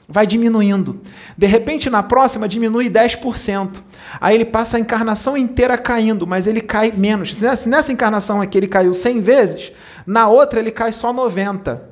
Vai 0.07 0.27
diminuindo. 0.27 1.01
De 1.35 1.47
repente, 1.47 1.89
na 1.89 2.03
próxima, 2.03 2.47
diminui 2.47 2.89
10%. 2.89 3.81
Aí 4.21 4.35
ele 4.35 4.45
passa 4.45 4.77
a 4.77 4.79
encarnação 4.79 5.35
inteira 5.35 5.77
caindo, 5.77 6.25
mas 6.27 6.47
ele 6.47 6.61
cai 6.61 6.93
menos. 6.95 7.35
Se 7.35 7.67
nessa 7.67 7.91
encarnação 7.91 8.39
aqui 8.39 8.57
ele 8.57 8.67
caiu 8.67 8.93
100 8.93 9.21
vezes, 9.21 9.71
na 10.05 10.27
outra 10.27 10.59
ele 10.59 10.71
cai 10.71 10.91
só 10.91 11.11
90. 11.11 11.89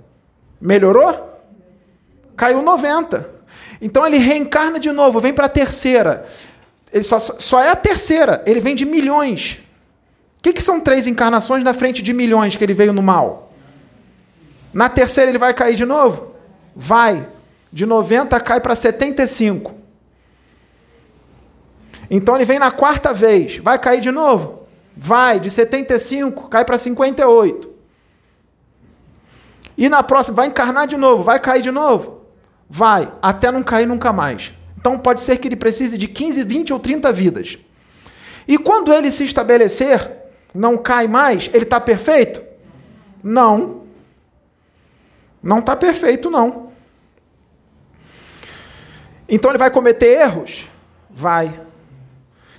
Melhorou? 0.62 1.42
Caiu 2.38 2.62
90. 2.62 3.30
Então 3.82 4.06
ele 4.06 4.18
reencarna 4.18 4.80
de 4.80 4.92
novo, 4.92 5.20
vem 5.20 5.34
para 5.34 5.48
a 5.48 5.50
terceira. 5.50 6.26
Ele 6.96 7.04
só, 7.04 7.20
só 7.20 7.62
é 7.62 7.70
a 7.70 7.76
terceira, 7.76 8.42
ele 8.46 8.62
vem 8.62 8.74
de 8.74 8.86
milhões. 8.86 9.60
O 10.40 10.42
que, 10.42 10.54
que 10.54 10.64
são 10.64 10.80
três 10.80 11.08
encarnações 11.08 11.62
na 11.62 11.74
frente 11.74 12.02
de 12.02 12.14
milhões 12.14 12.56
que 12.56 12.64
ele 12.64 12.74
veio 12.74 12.94
no 12.94 13.04
mal? 13.04 13.52
Na 14.74 14.88
terceira 14.88 15.30
ele 15.30 15.38
vai 15.38 15.54
cair 15.54 15.76
de 15.76 15.84
novo? 15.84 16.32
Vai. 16.74 17.28
De 17.70 17.86
90 17.86 18.40
cai 18.40 18.62
para 18.62 18.74
75. 18.74 19.74
Então 22.10 22.34
ele 22.34 22.46
vem 22.46 22.60
na 22.60 22.72
quarta 22.72 23.14
vez. 23.14 23.58
Vai 23.58 23.78
cair 23.78 24.00
de 24.00 24.10
novo? 24.10 24.66
Vai. 24.96 25.38
De 25.38 25.50
75 25.50 26.48
cai 26.48 26.64
para 26.64 26.78
58. 26.78 27.70
E 29.78 29.90
na 29.90 30.02
próxima, 30.02 30.38
vai 30.38 30.48
encarnar 30.48 30.88
de 30.88 30.96
novo? 30.96 31.24
Vai 31.24 31.42
cair 31.42 31.62
de 31.62 31.72
novo? 31.72 32.22
Vai. 32.70 33.12
Até 33.22 33.52
não 33.52 33.64
cair 33.64 33.86
nunca 33.86 34.14
mais. 34.14 34.54
Então 34.86 35.00
pode 35.00 35.22
ser 35.22 35.38
que 35.38 35.48
ele 35.48 35.56
precise 35.56 35.98
de 35.98 36.08
15, 36.08 36.44
20 36.44 36.72
ou 36.72 36.80
30 36.80 37.12
vidas. 37.12 37.58
E 38.48 38.56
quando 38.56 38.94
ele 38.94 39.10
se 39.10 39.24
estabelecer, 39.24 40.12
não 40.54 40.78
cai 40.78 41.08
mais, 41.08 41.50
ele 41.52 41.64
está 41.64 41.82
perfeito? 41.82 42.40
Não. 43.24 43.82
Não 45.42 45.58
está 45.58 45.76
perfeito, 45.76 46.30
não. 46.30 46.70
Então 49.28 49.50
ele 49.50 49.58
vai 49.58 49.72
cometer 49.72 50.20
erros? 50.22 50.68
Vai. 51.10 51.60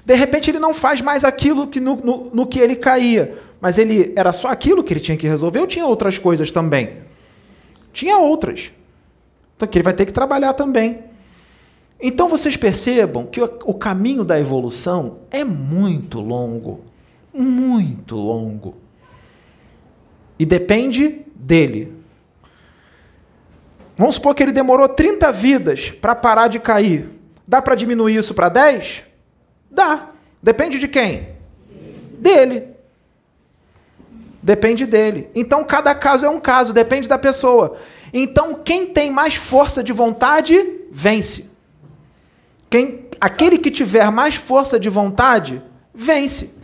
De 0.04 0.14
repente 0.16 0.50
ele 0.50 0.58
não 0.58 0.74
faz 0.74 1.00
mais 1.00 1.22
aquilo 1.22 1.68
que 1.68 1.78
no, 1.78 1.94
no, 1.94 2.30
no, 2.34 2.44
que 2.44 2.58
ele 2.58 2.74
caía. 2.74 3.38
Mas 3.60 3.78
ele 3.78 4.12
era 4.16 4.32
só 4.32 4.48
aquilo 4.48 4.82
que 4.82 4.92
ele 4.92 4.98
tinha 4.98 5.16
que 5.16 5.28
resolver 5.28 5.60
ou 5.60 5.66
tinha 5.68 5.86
outras 5.86 6.18
coisas 6.18 6.50
também? 6.50 6.96
Tinha 7.92 8.18
outras. 8.18 8.72
Então 9.54 9.68
que 9.68 9.78
ele 9.78 9.84
vai 9.84 9.94
ter 9.94 10.06
que 10.06 10.12
trabalhar 10.12 10.54
também. 10.54 11.05
Então 12.00 12.28
vocês 12.28 12.56
percebam 12.56 13.26
que 13.26 13.40
o 13.40 13.74
caminho 13.74 14.22
da 14.22 14.38
evolução 14.38 15.20
é 15.30 15.44
muito 15.44 16.20
longo, 16.20 16.84
muito 17.32 18.16
longo. 18.16 18.74
E 20.38 20.44
depende 20.44 21.22
dele. 21.34 21.94
Vamos 23.96 24.16
supor 24.16 24.34
que 24.34 24.42
ele 24.42 24.52
demorou 24.52 24.88
30 24.88 25.32
vidas 25.32 25.90
para 25.90 26.14
parar 26.14 26.48
de 26.48 26.60
cair. 26.60 27.08
Dá 27.48 27.62
para 27.62 27.74
diminuir 27.74 28.16
isso 28.16 28.34
para 28.34 28.50
10? 28.50 29.04
Dá. 29.70 30.10
Depende 30.42 30.78
de 30.78 30.86
quem? 30.86 31.28
Dele. 32.18 32.76
Depende 34.42 34.84
dele. 34.84 35.30
Então 35.34 35.64
cada 35.64 35.94
caso 35.94 36.26
é 36.26 36.28
um 36.28 36.38
caso, 36.38 36.74
depende 36.74 37.08
da 37.08 37.18
pessoa. 37.18 37.78
Então 38.12 38.60
quem 38.62 38.86
tem 38.86 39.10
mais 39.10 39.34
força 39.34 39.82
de 39.82 39.94
vontade 39.94 40.56
vence. 40.92 41.55
Quem, 42.68 43.06
aquele 43.20 43.58
que 43.58 43.70
tiver 43.70 44.10
mais 44.10 44.34
força 44.34 44.78
de 44.78 44.88
vontade, 44.88 45.62
vence. 45.94 46.54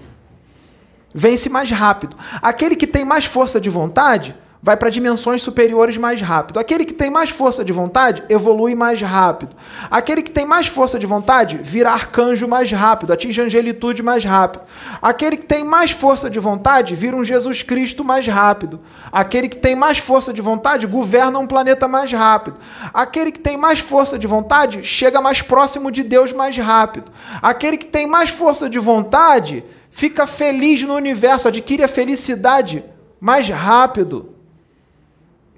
Vence 1.15 1.49
mais 1.49 1.71
rápido. 1.71 2.17
Aquele 2.41 2.75
que 2.75 2.87
tem 2.87 3.05
mais 3.05 3.25
força 3.25 3.61
de 3.61 3.71
vontade, 3.71 4.35
vai 4.63 4.77
para 4.77 4.91
dimensões 4.91 5.43
superiores 5.43 5.99
mais 5.99 6.21
rápido. 6.21 6.61
Aquele 6.61 6.85
que 6.85 6.95
tem 6.95 7.11
mais 7.11 7.31
força 7.31 7.65
de 7.65 7.73
vontade 7.73 8.23
evolui 8.29 8.77
mais 8.77 9.03
rápido. 9.03 9.57
Aquele 9.91 10.23
que 10.23 10.31
tem 10.31 10.47
mais 10.47 10.69
força 10.69 11.01
de 11.01 11.07
vontade 11.07 11.59
vira 11.61 11.91
arcanjo 11.91 12.47
mais 12.47 12.71
rápido, 12.71 13.13
atinge 13.13 13.41
angelitude 13.41 14.05
mais 14.05 14.25
rápido. 14.25 14.63
Aquele 15.03 15.37
que 15.37 15.47
tem 15.47 15.65
mais 15.65 15.91
força 15.91 16.31
de 16.31 16.39
vontade 16.39 16.95
vira 16.95 17.17
um 17.17 17.25
Jesus 17.25 17.65
Cristo 17.65 18.05
mais 18.05 18.25
rápido. 18.29 18.79
Aquele 19.11 19.49
que 19.49 19.59
tem 19.59 19.75
mais 19.75 19.99
força 19.99 20.33
de 20.33 20.41
vontade 20.41 20.87
governa 20.87 21.41
um 21.41 21.47
planeta 21.47 21.89
mais 21.89 22.13
rápido. 22.13 22.57
Aquele 22.95 23.33
que 23.33 23.41
tem 23.41 23.57
mais 23.57 23.81
força 23.81 24.17
de 24.17 24.29
vontade 24.29 24.85
chega 24.85 25.21
mais 25.21 25.43
próximo 25.43 25.91
de 25.91 26.05
Deus 26.05 26.33
mais 26.33 26.57
rápido. 26.57 27.11
Aquele 27.43 27.77
que 27.77 27.87
tem 27.87 28.07
mais 28.07 28.31
força 28.31 28.71
de 28.71 28.79
vontade 28.79 29.65
fica 29.91 30.25
feliz 30.25 30.85
no 30.85 30.95
universo, 30.95 31.49
adquire 31.49 31.83
a 31.83 31.89
felicidade 31.89 32.85
mais 33.21 33.49
rápido 33.49 34.32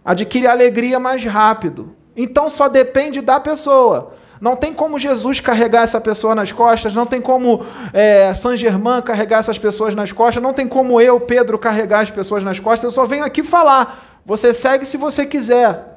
adquire 0.05 0.47
alegria 0.47 0.99
mais 0.99 1.25
rápido. 1.25 1.95
Então 2.17 2.49
só 2.51 2.69
depende 2.69 3.21
da 3.21 3.41
pessoa. 3.41 4.13
Não 4.41 4.57
tem 4.57 4.75
como 4.75 4.99
Jesus 4.99 5.41
carregar 5.41 5.83
essa 5.83 6.01
pessoa 6.01 6.35
nas 6.35 6.53
costas, 6.53 6.95
não 6.95 7.07
tem 7.07 7.21
como 7.21 7.65
é, 7.93 8.33
Saint 8.35 8.59
Germain 8.59 9.01
carregar 9.01 9.39
essas 9.39 9.59
pessoas 9.59 9.95
nas 9.95 10.13
costas, 10.13 10.43
não 10.43 10.53
tem 10.53 10.69
como 10.69 11.01
eu, 11.01 11.19
Pedro, 11.21 11.59
carregar 11.59 12.01
as 12.01 12.11
pessoas 12.11 12.45
nas 12.45 12.61
costas. 12.61 12.85
Eu 12.85 12.91
só 12.91 13.05
venho 13.07 13.25
aqui 13.25 13.43
falar. 13.43 14.21
Você 14.27 14.53
segue 14.53 14.85
se 14.85 14.97
você 14.97 15.25
quiser. 15.25 15.95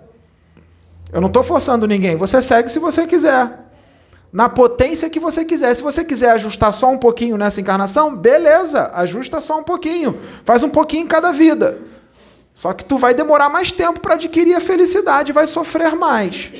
Eu 1.12 1.22
não 1.22 1.28
estou 1.28 1.44
forçando 1.44 1.88
ninguém. 1.88 2.16
Você 2.16 2.42
segue 2.42 2.70
se 2.70 2.80
você 2.80 3.08
quiser. 3.08 3.50
Na 4.32 4.50
potência 4.50 5.10
que 5.10 5.20
você 5.20 5.46
quiser. 5.46 5.74
Se 5.74 5.82
você 5.82 6.04
quiser 6.04 6.32
ajustar 6.32 6.74
só 6.74 6.90
um 6.90 6.98
pouquinho 6.98 7.38
nessa 7.38 7.62
encarnação, 7.62 8.16
beleza, 8.16 8.92
ajusta 8.94 9.40
só 9.40 9.60
um 9.60 9.64
pouquinho. 9.64 10.18
Faz 10.44 10.64
um 10.64 10.70
pouquinho 10.70 11.04
em 11.04 11.08
cada 11.08 11.32
vida. 11.32 11.80
Só 12.58 12.74
que 12.74 12.84
tu 12.84 12.98
vai 12.98 13.14
demorar 13.14 13.50
mais 13.50 13.72
tempo 13.72 14.00
para 14.00 14.16
adquirir 14.16 14.56
a 14.56 14.60
felicidade, 14.60 15.32
vai 15.32 15.46
sofrer 15.46 15.96
mais. 15.96 16.52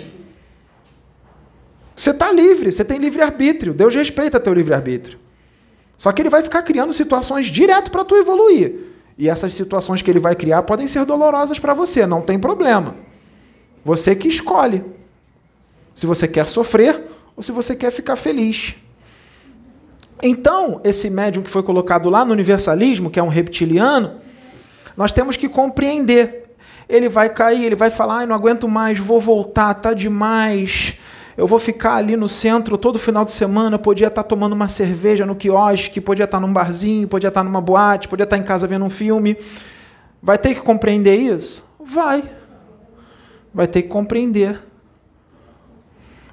Você 1.96 2.12
está 2.12 2.32
livre, 2.32 2.72
você 2.72 2.86
tem 2.86 3.00
livre-arbítrio. 3.00 3.74
Deus 3.74 3.96
respeita 3.96 4.40
teu 4.40 4.54
livre-arbítrio. 4.54 5.18
Só 5.98 6.12
que 6.12 6.22
ele 6.22 6.30
vai 6.30 6.44
ficar 6.44 6.62
criando 6.62 6.94
situações 6.94 7.48
direto 7.48 7.90
para 7.90 8.06
tu 8.06 8.16
evoluir. 8.16 8.76
E 9.18 9.28
essas 9.28 9.56
situações 9.56 10.04
que 10.04 10.12
ele 10.12 10.20
vai 10.20 10.36
criar 10.36 10.62
podem 10.62 10.86
ser 10.86 11.04
dolorosas 11.04 11.58
para 11.58 11.74
você, 11.74 12.06
não 12.06 12.22
tem 12.22 12.38
problema. 12.38 12.96
Você 13.84 14.16
que 14.16 14.28
escolhe. 14.28 14.86
Se 15.96 16.06
você 16.06 16.28
quer 16.28 16.46
sofrer 16.46 17.06
ou 17.36 17.42
se 17.42 17.52
você 17.52 17.76
quer 17.76 17.90
ficar 17.90 18.16
feliz. 18.16 18.76
Então, 20.22 20.80
esse 20.84 21.10
médium 21.10 21.42
que 21.42 21.50
foi 21.50 21.64
colocado 21.64 22.08
lá 22.08 22.24
no 22.24 22.34
universalismo, 22.34 23.10
que 23.10 23.20
é 23.20 23.24
um 23.24 23.30
reptiliano, 23.30 24.27
nós 24.98 25.12
temos 25.12 25.38
que 25.38 25.48
compreender. 25.48 26.56
Ele 26.90 27.08
vai 27.08 27.30
cair, 27.30 27.64
ele 27.64 27.76
vai 27.76 27.92
falar: 27.92 28.18
Ai, 28.18 28.26
não 28.26 28.36
aguento 28.36 28.68
mais, 28.68 28.98
vou 28.98 29.20
voltar, 29.20 29.76
tá 29.76 29.94
demais. 29.94 30.96
Eu 31.38 31.46
vou 31.46 31.60
ficar 31.60 31.94
ali 31.94 32.16
no 32.16 32.28
centro 32.28 32.80
todo 32.80 32.98
final 32.98 33.24
de 33.24 33.32
semana. 33.32 33.78
Podia 33.78 34.08
estar 34.08 34.24
tá 34.24 34.28
tomando 34.28 34.54
uma 34.54 34.68
cerveja 34.68 35.24
no 35.24 35.36
quiosque, 35.36 36.02
podia 36.02 36.26
estar 36.26 36.40
tá 36.40 36.46
num 36.46 36.52
barzinho, 36.52 37.08
podia 37.08 37.28
estar 37.28 37.42
tá 37.42 37.44
numa 37.44 37.62
boate, 37.62 38.08
podia 38.08 38.24
estar 38.24 38.38
em 38.38 38.44
casa 38.44 38.66
vendo 38.66 38.86
um 38.86 38.90
filme. 38.90 39.38
Vai 40.20 40.40
ter 40.40 40.56
que 40.56 40.62
compreender 40.62 41.16
isso? 41.16 41.64
Vai. 41.80 42.24
Vai 43.54 43.68
ter 43.68 43.84
que 43.84 43.90
compreender. 43.90 44.60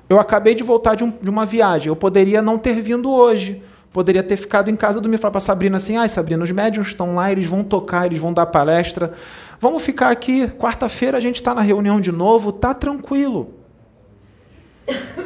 Eu 0.09 0.19
acabei 0.19 0.55
de 0.55 0.63
voltar 0.63 0.95
de, 0.95 1.05
um, 1.05 1.11
de 1.11 1.29
uma 1.29 1.45
viagem. 1.45 1.89
Eu 1.89 1.97
poderia 1.97 2.41
não 2.41 2.57
ter 2.59 2.81
vindo 2.81 3.11
hoje 3.11 3.63
Poderia 3.95 4.25
ter 4.25 4.37
ficado 4.37 4.69
em 4.69 4.75
casa 4.75 5.01
dormir, 5.01 5.19
falar 5.19 5.31
para 5.31 5.41
Sabrina 5.41 5.77
assim: 5.77 5.97
ai, 5.97 6.09
Sabrina, 6.09 6.43
os 6.43 6.51
médiums 6.51 6.89
estão 6.89 7.15
lá, 7.15 7.31
eles 7.31 7.47
vão 7.47 7.63
tocar, 7.63 8.07
eles 8.07 8.21
vão 8.21 8.33
dar 8.33 8.45
palestra. 8.47 9.13
Vamos 9.61 9.85
ficar 9.85 10.11
aqui, 10.11 10.49
quarta-feira 10.49 11.17
a 11.17 11.21
gente 11.21 11.37
está 11.37 11.55
na 11.55 11.61
reunião 11.61 12.01
de 12.01 12.11
novo, 12.11 12.51
tá 12.51 12.75
tranquilo. 12.75 13.55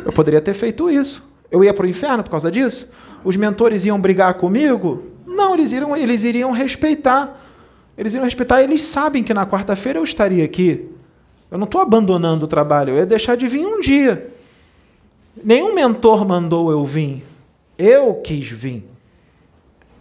Eu 0.04 0.12
poderia 0.12 0.38
ter 0.38 0.52
feito 0.52 0.90
isso. 0.90 1.26
Eu 1.50 1.64
ia 1.64 1.72
para 1.72 1.86
o 1.86 1.88
inferno 1.88 2.22
por 2.22 2.28
causa 2.28 2.50
disso? 2.50 2.90
Os 3.24 3.36
mentores 3.36 3.86
iam 3.86 3.98
brigar 3.98 4.34
comigo? 4.34 5.02
Não, 5.26 5.54
eles 5.54 5.72
iriam, 5.72 5.96
eles 5.96 6.22
iriam 6.22 6.52
respeitar. 6.52 7.42
Eles 7.96 8.12
iriam 8.12 8.26
respeitar, 8.26 8.62
eles 8.62 8.82
sabem 8.82 9.24
que 9.24 9.32
na 9.32 9.46
quarta-feira 9.46 9.98
eu 9.98 10.04
estaria 10.04 10.44
aqui. 10.44 10.90
Eu 11.50 11.56
não 11.56 11.64
estou 11.64 11.80
abandonando 11.80 12.44
o 12.44 12.48
trabalho, 12.48 12.90
eu 12.90 12.96
ia 12.96 13.06
deixar 13.06 13.34
de 13.34 13.48
vir 13.48 13.64
um 13.64 13.80
dia. 13.80 14.28
Nenhum 15.42 15.74
mentor 15.74 16.28
mandou 16.28 16.70
eu 16.70 16.84
vir. 16.84 17.24
Eu 17.78 18.16
quis 18.16 18.50
vir. 18.50 18.84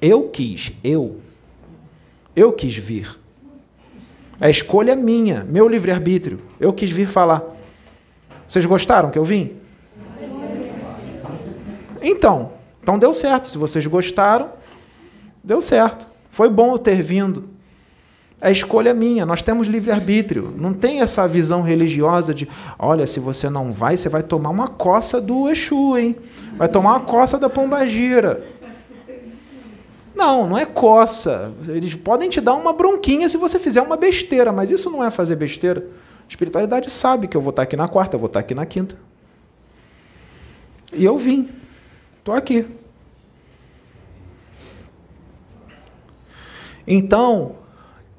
Eu 0.01 0.29
quis, 0.29 0.73
eu. 0.83 1.21
Eu 2.35 2.51
quis 2.51 2.75
vir. 2.75 3.19
A 4.41 4.49
escolha 4.49 4.91
é 4.91 4.95
minha, 4.95 5.43
meu 5.43 5.67
livre-arbítrio. 5.67 6.39
Eu 6.59 6.73
quis 6.73 6.91
vir 6.91 7.07
falar. 7.07 7.43
Vocês 8.47 8.65
gostaram 8.65 9.11
que 9.11 9.19
eu 9.19 9.23
vim? 9.23 9.55
Então, 12.01 12.51
então 12.81 12.97
deu 12.97 13.13
certo. 13.13 13.47
Se 13.47 13.57
vocês 13.57 13.85
gostaram, 13.85 14.51
deu 15.43 15.61
certo. 15.61 16.07
Foi 16.29 16.49
bom 16.49 16.71
eu 16.71 16.79
ter 16.79 17.01
vindo. 17.01 17.49
A 18.39 18.51
escolha 18.51 18.91
é 18.91 18.93
minha, 18.93 19.25
nós 19.25 19.41
temos 19.41 19.67
livre-arbítrio. 19.67 20.53
Não 20.55 20.71
tem 20.71 21.01
essa 21.01 21.27
visão 21.27 21.63
religiosa 21.63 22.35
de, 22.35 22.47
olha, 22.77 23.07
se 23.07 23.19
você 23.19 23.49
não 23.49 23.73
vai, 23.73 23.97
você 23.97 24.09
vai 24.09 24.21
tomar 24.21 24.51
uma 24.51 24.67
coça 24.67 25.19
do 25.19 25.49
Exu, 25.49 25.97
hein? 25.97 26.15
Vai 26.55 26.67
tomar 26.67 26.91
uma 26.91 26.99
coça 26.99 27.39
da 27.39 27.49
pombagira. 27.49 28.45
Não, 30.15 30.47
não 30.47 30.57
é 30.57 30.65
coça. 30.65 31.51
Eles 31.67 31.95
podem 31.95 32.29
te 32.29 32.39
dar 32.39 32.53
uma 32.53 32.73
bronquinha 32.73 33.27
se 33.27 33.37
você 33.37 33.57
fizer 33.57 33.81
uma 33.81 33.97
besteira, 33.97 34.51
mas 34.51 34.69
isso 34.69 34.89
não 34.91 35.03
é 35.03 35.09
fazer 35.09 35.35
besteira. 35.35 35.79
A 35.79 36.29
espiritualidade 36.29 36.91
sabe 36.91 37.27
que 37.27 37.37
eu 37.37 37.41
vou 37.41 37.51
estar 37.51 37.63
aqui 37.63 37.75
na 37.75 37.87
quarta, 37.87 38.15
eu 38.15 38.19
vou 38.19 38.27
estar 38.27 38.39
aqui 38.39 38.53
na 38.53 38.65
quinta. 38.65 38.95
E 40.93 41.03
eu 41.03 41.17
vim. 41.17 41.49
Estou 42.19 42.35
aqui. 42.35 42.67
Então, 46.85 47.55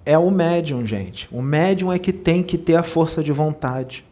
é 0.09 0.17
o 0.17 0.31
médium, 0.31 0.87
gente. 0.87 1.29
O 1.31 1.43
médium 1.43 1.93
é 1.93 1.99
que 1.99 2.15
tem 2.15 2.43
que 2.43 2.57
ter 2.57 2.77
a 2.77 2.83
força 2.83 3.23
de 3.23 3.31
vontade. 3.31 4.03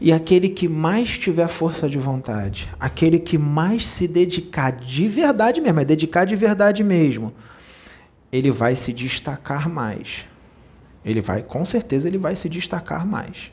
E 0.00 0.12
aquele 0.12 0.48
que 0.48 0.68
mais 0.68 1.18
tiver 1.18 1.48
força 1.48 1.88
de 1.88 1.98
vontade, 1.98 2.68
aquele 2.78 3.18
que 3.18 3.36
mais 3.36 3.84
se 3.84 4.06
dedicar 4.06 4.70
de 4.70 5.08
verdade 5.08 5.60
mesmo, 5.60 5.80
é 5.80 5.84
dedicar 5.84 6.24
de 6.24 6.36
verdade 6.36 6.84
mesmo, 6.84 7.32
ele 8.30 8.52
vai 8.52 8.76
se 8.76 8.92
destacar 8.92 9.68
mais. 9.68 10.24
Ele 11.04 11.20
vai, 11.20 11.42
com 11.42 11.64
certeza, 11.64 12.06
ele 12.06 12.18
vai 12.18 12.36
se 12.36 12.48
destacar 12.48 13.04
mais. 13.04 13.50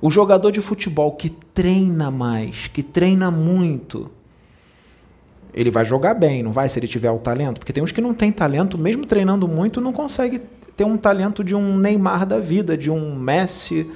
O 0.00 0.10
jogador 0.10 0.50
de 0.50 0.62
futebol 0.62 1.12
que 1.12 1.28
treina 1.28 2.10
mais, 2.10 2.66
que 2.66 2.82
treina 2.82 3.30
muito, 3.30 4.10
ele 5.52 5.70
vai 5.70 5.84
jogar 5.84 6.14
bem, 6.14 6.42
não 6.42 6.52
vai 6.52 6.68
se 6.68 6.78
ele 6.78 6.88
tiver 6.88 7.10
o 7.10 7.18
talento? 7.18 7.58
Porque 7.58 7.72
tem 7.72 7.82
uns 7.82 7.92
que 7.92 8.00
não 8.00 8.14
têm 8.14 8.30
talento, 8.30 8.78
mesmo 8.78 9.04
treinando 9.04 9.46
muito, 9.48 9.80
não 9.80 9.92
consegue 9.92 10.40
ter 10.76 10.84
um 10.84 10.96
talento 10.96 11.44
de 11.44 11.54
um 11.54 11.76
Neymar 11.76 12.24
da 12.24 12.38
vida, 12.38 12.76
de 12.76 12.90
um 12.90 13.14
Messi, 13.14 13.90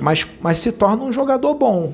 mas, 0.00 0.26
mas 0.40 0.58
se 0.58 0.72
torna 0.72 1.02
um 1.02 1.12
jogador 1.12 1.54
bom. 1.54 1.92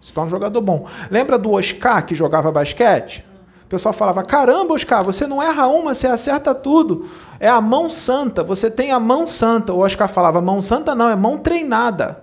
Se 0.00 0.12
torna 0.12 0.26
um 0.26 0.30
jogador 0.30 0.60
bom. 0.60 0.86
Lembra 1.10 1.38
do 1.38 1.52
Oscar 1.52 2.04
que 2.04 2.14
jogava 2.14 2.50
basquete? 2.50 3.24
O 3.64 3.68
pessoal 3.70 3.92
falava: 3.92 4.22
caramba, 4.22 4.74
Oscar, 4.74 5.04
você 5.04 5.26
não 5.26 5.42
erra 5.42 5.68
uma, 5.68 5.94
você 5.94 6.06
acerta 6.06 6.54
tudo. 6.54 7.06
É 7.38 7.48
a 7.48 7.60
mão 7.60 7.88
santa, 7.88 8.42
você 8.42 8.70
tem 8.70 8.90
a 8.90 8.98
mão 8.98 9.26
santa. 9.26 9.72
O 9.72 9.78
Oscar 9.78 10.08
falava: 10.08 10.40
mão 10.40 10.60
santa 10.60 10.94
não, 10.94 11.08
é 11.08 11.14
mão 11.14 11.38
treinada. 11.38 12.22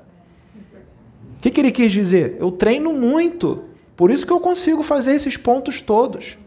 O 1.37 1.41
que, 1.41 1.49
que 1.49 1.61
ele 1.61 1.71
quis 1.71 1.91
dizer? 1.91 2.35
Eu 2.39 2.51
treino 2.51 2.93
muito. 2.93 3.63
Por 3.97 4.11
isso 4.11 4.25
que 4.25 4.31
eu 4.31 4.39
consigo 4.39 4.83
fazer 4.83 5.13
esses 5.13 5.35
pontos 5.35 5.81
todos. 5.81 6.37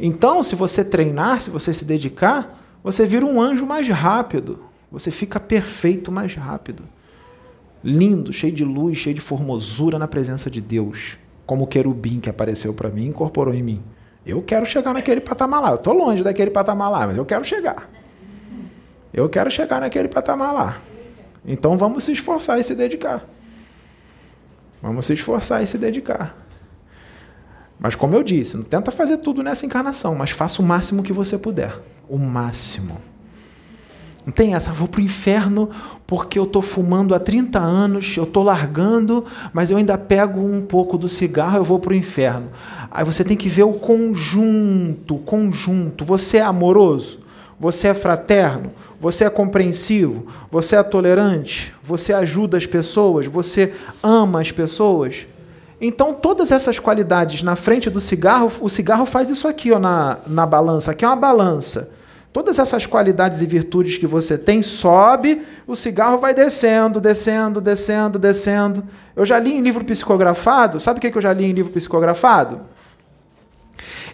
Então, 0.00 0.42
se 0.42 0.56
você 0.56 0.82
treinar, 0.82 1.38
se 1.38 1.50
você 1.50 1.72
se 1.74 1.84
dedicar, 1.84 2.58
você 2.82 3.04
vira 3.04 3.26
um 3.26 3.40
anjo 3.40 3.66
mais 3.66 3.86
rápido. 3.88 4.58
Você 4.90 5.10
fica 5.10 5.38
perfeito 5.38 6.10
mais 6.10 6.34
rápido. 6.34 6.82
Lindo, 7.84 8.32
cheio 8.32 8.52
de 8.52 8.64
luz, 8.64 8.96
cheio 8.96 9.14
de 9.14 9.20
formosura 9.20 9.98
na 9.98 10.08
presença 10.08 10.50
de 10.50 10.62
Deus. 10.62 11.18
Como 11.44 11.64
o 11.64 11.66
querubim 11.66 12.20
que 12.20 12.30
apareceu 12.30 12.72
para 12.72 12.88
mim 12.88 13.08
incorporou 13.08 13.52
em 13.52 13.62
mim. 13.62 13.82
Eu 14.24 14.42
quero 14.42 14.64
chegar 14.64 14.94
naquele 14.94 15.20
patamar 15.20 15.60
lá. 15.60 15.70
Eu 15.70 15.76
estou 15.76 15.92
longe 15.92 16.22
daquele 16.24 16.50
patamar 16.50 16.90
lá, 16.90 17.06
mas 17.06 17.18
eu 17.18 17.26
quero 17.26 17.44
chegar. 17.44 17.90
Eu 19.12 19.28
quero 19.28 19.50
chegar 19.50 19.80
naquele 19.80 20.08
patamar 20.08 20.54
lá. 20.54 20.80
Então 21.46 21.76
vamos 21.76 22.04
se 22.04 22.12
esforçar 22.12 22.58
e 22.58 22.62
se 22.62 22.74
dedicar. 22.74 23.26
Vamos 24.82 25.06
se 25.06 25.12
esforçar 25.12 25.62
e 25.62 25.66
se 25.66 25.78
dedicar. 25.78 26.36
Mas 27.78 27.94
como 27.94 28.14
eu 28.14 28.22
disse, 28.22 28.56
não 28.56 28.64
tenta 28.64 28.90
fazer 28.90 29.18
tudo 29.18 29.42
nessa 29.42 29.64
encarnação, 29.64 30.14
mas 30.14 30.30
faça 30.30 30.60
o 30.60 30.64
máximo 30.64 31.02
que 31.02 31.12
você 31.12 31.38
puder. 31.38 31.78
O 32.08 32.18
máximo. 32.18 32.98
Não 34.28 34.32
tem 34.32 34.54
essa, 34.54 34.72
vou 34.72 34.86
para 34.86 35.00
o 35.00 35.04
inferno 35.04 35.70
porque 36.06 36.38
eu 36.38 36.44
estou 36.44 36.60
fumando 36.60 37.14
há 37.14 37.18
30 37.18 37.58
anos, 37.58 38.14
eu 38.16 38.24
estou 38.24 38.42
largando, 38.42 39.24
mas 39.54 39.70
eu 39.70 39.78
ainda 39.78 39.96
pego 39.96 40.40
um 40.40 40.60
pouco 40.60 40.98
do 40.98 41.08
cigarro, 41.08 41.56
eu 41.56 41.64
vou 41.64 41.78
para 41.78 41.92
o 41.92 41.96
inferno. 41.96 42.50
Aí 42.90 43.04
você 43.04 43.24
tem 43.24 43.36
que 43.36 43.48
ver 43.48 43.62
o 43.62 43.74
conjunto, 43.74 45.16
conjunto. 45.18 46.04
Você 46.04 46.38
é 46.38 46.42
amoroso? 46.42 47.20
Você 47.58 47.88
é 47.88 47.94
fraterno? 47.94 48.72
Você 49.00 49.24
é 49.24 49.30
compreensivo? 49.30 50.26
Você 50.50 50.74
é 50.74 50.82
tolerante? 50.82 51.72
Você 51.82 52.12
ajuda 52.12 52.56
as 52.56 52.66
pessoas? 52.66 53.26
Você 53.26 53.72
ama 54.02 54.40
as 54.40 54.50
pessoas? 54.50 55.26
Então, 55.80 56.12
todas 56.12 56.50
essas 56.50 56.80
qualidades 56.80 57.42
na 57.42 57.54
frente 57.54 57.88
do 57.88 58.00
cigarro, 58.00 58.50
o 58.60 58.68
cigarro 58.68 59.06
faz 59.06 59.30
isso 59.30 59.46
aqui 59.46 59.70
ó, 59.70 59.78
na, 59.78 60.18
na 60.26 60.44
balança. 60.44 60.90
Aqui 60.90 61.04
é 61.04 61.08
uma 61.08 61.16
balança. 61.16 61.92
Todas 62.32 62.58
essas 62.58 62.84
qualidades 62.84 63.40
e 63.40 63.46
virtudes 63.46 63.96
que 63.96 64.06
você 64.06 64.36
tem, 64.36 64.60
sobe, 64.60 65.42
o 65.66 65.76
cigarro 65.76 66.18
vai 66.18 66.34
descendo, 66.34 67.00
descendo, 67.00 67.60
descendo, 67.60 68.18
descendo. 68.18 68.84
Eu 69.14 69.24
já 69.24 69.38
li 69.38 69.52
em 69.52 69.62
livro 69.62 69.84
psicografado, 69.84 70.80
sabe 70.80 70.98
o 70.98 71.00
que 71.00 71.16
eu 71.16 71.22
já 71.22 71.32
li 71.32 71.44
em 71.44 71.52
livro 71.52 71.72
psicografado? 71.72 72.60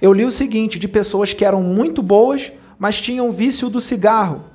Eu 0.01 0.13
li 0.13 0.25
o 0.25 0.31
seguinte: 0.31 0.79
de 0.79 0.87
pessoas 0.87 1.33
que 1.33 1.45
eram 1.45 1.63
muito 1.63 2.03
boas, 2.03 2.53
mas 2.79 3.01
tinham 3.01 3.33
vício 3.33 3.69
do 3.69 3.81
cigarro. 3.81 4.54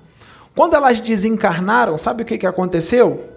Quando 0.60 0.74
elas 0.74 1.00
desencarnaram, 1.00 1.98
sabe 1.98 2.24
o 2.24 2.26
que, 2.26 2.38
que 2.38 2.46
aconteceu? 2.46 3.30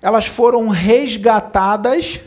Elas 0.00 0.26
foram 0.26 0.68
resgatadas, 0.68 2.22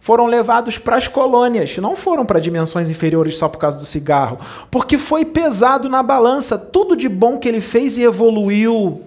foram 0.00 0.26
levados 0.26 0.76
para 0.76 0.96
as 0.96 1.06
colônias, 1.06 1.78
não 1.78 1.94
foram 1.94 2.26
para 2.26 2.40
dimensões 2.40 2.90
inferiores 2.90 3.38
só 3.38 3.48
por 3.48 3.58
causa 3.58 3.78
do 3.78 3.84
cigarro, 3.84 4.40
porque 4.72 4.98
foi 4.98 5.24
pesado 5.24 5.88
na 5.88 6.02
balança 6.02 6.58
tudo 6.58 6.96
de 6.96 7.08
bom 7.08 7.38
que 7.38 7.46
ele 7.46 7.60
fez 7.60 7.96
e 7.96 8.02
evoluiu. 8.02 9.04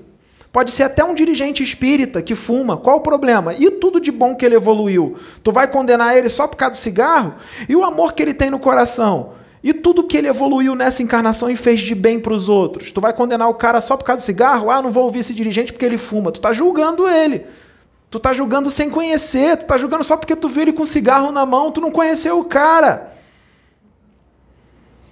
Pode 0.50 0.72
ser 0.72 0.84
até 0.84 1.04
um 1.04 1.14
dirigente 1.14 1.62
espírita 1.62 2.22
que 2.22 2.34
fuma, 2.34 2.78
qual 2.78 3.00
o 3.00 3.02
problema? 3.02 3.54
E 3.54 3.70
tudo 3.72 4.00
de 4.00 4.14
bom 4.14 4.34
que 4.34 4.46
ele 4.46 4.56
evoluiu? 4.56 5.18
Tu 5.44 5.52
vai 5.52 5.68
condenar 5.68 6.16
ele 6.16 6.30
só 6.30 6.48
por 6.48 6.56
causa 6.56 6.76
do 6.76 6.78
cigarro? 6.78 7.34
E 7.68 7.76
o 7.76 7.84
amor 7.84 8.14
que 8.14 8.24
ele 8.24 8.34
tem 8.34 8.50
no 8.50 8.60
coração? 8.60 9.32
E 9.62 9.74
tudo 9.74 10.04
que 10.04 10.18
ele 10.18 10.28
evoluiu 10.28 10.74
nessa 10.74 11.04
encarnação 11.04 11.50
e 11.50 11.56
fez 11.56 11.82
de 11.82 11.94
bem 11.94 12.20
para 12.20 12.34
os 12.34 12.48
outros. 12.48 12.92
Tu 12.92 13.02
vai 13.02 13.12
condenar 13.12 13.50
o 13.50 13.54
cara 13.54 13.82
só 13.82 13.98
por 13.98 14.06
causa 14.06 14.24
do 14.24 14.26
cigarro? 14.26 14.72
Ah, 14.72 14.82
não 14.82 14.92
vou 14.92 15.04
ouvir 15.04 15.20
esse 15.20 15.34
dirigente 15.34 15.74
porque 15.74 15.86
ele 15.86 15.98
fuma. 15.98 16.32
Tu 16.32 16.38
está 16.38 16.54
julgando 16.54 17.08
ele. 17.08 17.46
Tu 18.10 18.18
está 18.18 18.32
julgando 18.32 18.70
sem 18.70 18.90
conhecer. 18.90 19.58
Tu 19.58 19.64
está 19.64 19.78
julgando 19.78 20.04
só 20.04 20.16
porque 20.16 20.36
tu 20.36 20.48
viu 20.48 20.62
ele 20.62 20.74
com 20.74 20.86
cigarro 20.86 21.32
na 21.32 21.46
mão. 21.46 21.72
Tu 21.72 21.82
não 21.82 21.92
conheceu 21.92 22.40
o 22.40 22.46
cara. 22.46 23.14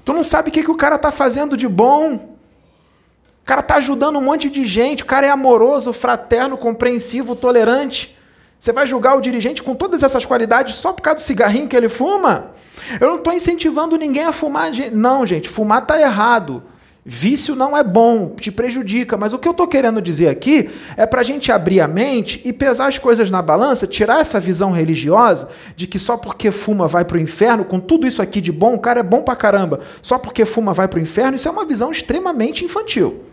Tu 0.05 0.13
não 0.13 0.23
sabe 0.23 0.47
o 0.47 0.51
que, 0.53 0.63
que 0.63 0.71
o 0.71 0.75
cara 0.75 0.95
está 0.95 1.11
fazendo 1.11 1.57
de 1.57 1.67
bom. 1.67 2.15
O 2.15 3.45
cara 3.45 3.59
está 3.59 3.75
ajudando 3.75 4.17
um 4.17 4.23
monte 4.23 4.49
de 4.49 4.65
gente. 4.65 5.03
O 5.03 5.05
cara 5.05 5.27
é 5.27 5.29
amoroso, 5.29 5.91
fraterno, 5.91 6.57
compreensivo, 6.57 7.35
tolerante. 7.35 8.17
Você 8.57 8.71
vai 8.71 8.87
julgar 8.87 9.17
o 9.17 9.21
dirigente 9.21 9.61
com 9.61 9.75
todas 9.75 10.03
essas 10.03 10.25
qualidades 10.25 10.77
só 10.77 10.93
por 10.93 11.01
causa 11.01 11.17
do 11.17 11.25
cigarrinho 11.25 11.67
que 11.67 11.75
ele 11.75 11.89
fuma? 11.89 12.51
Eu 12.99 13.09
não 13.09 13.17
estou 13.17 13.33
incentivando 13.33 13.97
ninguém 13.97 14.23
a 14.23 14.33
fumar. 14.33 14.71
Não, 14.91 15.25
gente, 15.25 15.49
fumar 15.49 15.81
está 15.81 15.99
errado. 15.99 16.63
Vício 17.09 17.55
não 17.55 17.77
é 17.77 17.85
bom, 17.85 18.35
te 18.35 18.51
prejudica. 18.51 19.15
Mas 19.15 19.31
o 19.31 19.39
que 19.39 19.47
eu 19.47 19.53
estou 19.53 19.65
querendo 19.65 20.01
dizer 20.01 20.27
aqui 20.27 20.69
é 20.97 21.05
para 21.05 21.21
a 21.21 21.23
gente 21.23 21.53
abrir 21.53 21.79
a 21.79 21.87
mente 21.87 22.41
e 22.43 22.51
pesar 22.51 22.87
as 22.87 22.97
coisas 22.97 23.31
na 23.31 23.41
balança, 23.41 23.87
tirar 23.87 24.19
essa 24.19 24.41
visão 24.41 24.71
religiosa 24.71 25.47
de 25.73 25.87
que 25.87 25.97
só 25.97 26.17
porque 26.17 26.51
fuma 26.51 26.85
vai 26.85 27.05
para 27.05 27.15
o 27.15 27.19
inferno, 27.19 27.63
com 27.63 27.79
tudo 27.79 28.05
isso 28.05 28.21
aqui 28.21 28.41
de 28.41 28.51
bom, 28.51 28.75
o 28.75 28.79
cara 28.79 28.99
é 28.99 29.03
bom 29.03 29.21
para 29.23 29.37
caramba. 29.37 29.79
Só 30.01 30.19
porque 30.19 30.43
fuma 30.43 30.73
vai 30.73 30.89
para 30.89 30.99
o 30.99 31.01
inferno, 31.01 31.37
isso 31.37 31.47
é 31.47 31.51
uma 31.51 31.65
visão 31.65 31.91
extremamente 31.91 32.65
infantil. 32.65 33.23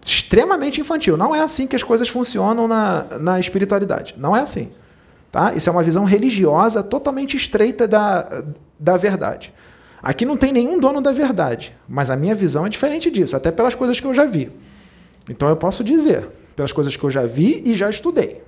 Extremamente 0.00 0.80
infantil. 0.80 1.16
Não 1.16 1.34
é 1.34 1.40
assim 1.40 1.66
que 1.66 1.74
as 1.74 1.82
coisas 1.82 2.08
funcionam 2.08 2.68
na, 2.68 3.06
na 3.18 3.40
espiritualidade. 3.40 4.14
Não 4.16 4.36
é 4.36 4.40
assim. 4.40 4.70
Tá? 5.30 5.54
Isso 5.54 5.68
é 5.68 5.72
uma 5.72 5.82
visão 5.82 6.04
religiosa 6.04 6.82
totalmente 6.82 7.36
estreita 7.36 7.86
da, 7.86 8.44
da 8.78 8.96
verdade. 8.96 9.52
Aqui 10.02 10.24
não 10.24 10.36
tem 10.36 10.52
nenhum 10.52 10.80
dono 10.80 11.00
da 11.00 11.12
verdade, 11.12 11.76
mas 11.88 12.10
a 12.10 12.16
minha 12.16 12.34
visão 12.34 12.66
é 12.66 12.68
diferente 12.68 13.10
disso, 13.10 13.36
até 13.36 13.50
pelas 13.50 13.74
coisas 13.74 14.00
que 14.00 14.06
eu 14.06 14.14
já 14.14 14.24
vi. 14.24 14.50
Então 15.28 15.48
eu 15.48 15.56
posso 15.56 15.84
dizer, 15.84 16.28
pelas 16.56 16.72
coisas 16.72 16.96
que 16.96 17.04
eu 17.04 17.10
já 17.10 17.26
vi 17.26 17.62
e 17.64 17.74
já 17.74 17.88
estudei. 17.88 18.42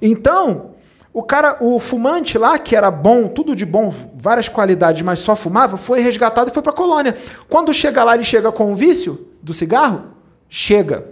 Então, 0.00 0.74
o 1.12 1.22
cara, 1.22 1.56
o 1.60 1.78
fumante 1.78 2.36
lá, 2.36 2.58
que 2.58 2.76
era 2.76 2.90
bom, 2.90 3.26
tudo 3.26 3.56
de 3.56 3.64
bom, 3.64 3.92
várias 4.14 4.48
qualidades, 4.48 5.02
mas 5.02 5.20
só 5.20 5.34
fumava, 5.34 5.76
foi 5.76 6.00
resgatado 6.00 6.50
e 6.50 6.52
foi 6.52 6.62
para 6.62 6.72
a 6.72 6.76
colônia. 6.76 7.14
Quando 7.48 7.72
chega 7.72 8.04
lá, 8.04 8.14
ele 8.14 8.24
chega 8.24 8.52
com 8.52 8.72
o 8.72 8.76
vício 8.76 9.28
do 9.42 9.54
cigarro? 9.54 10.04
Chega. 10.48 11.06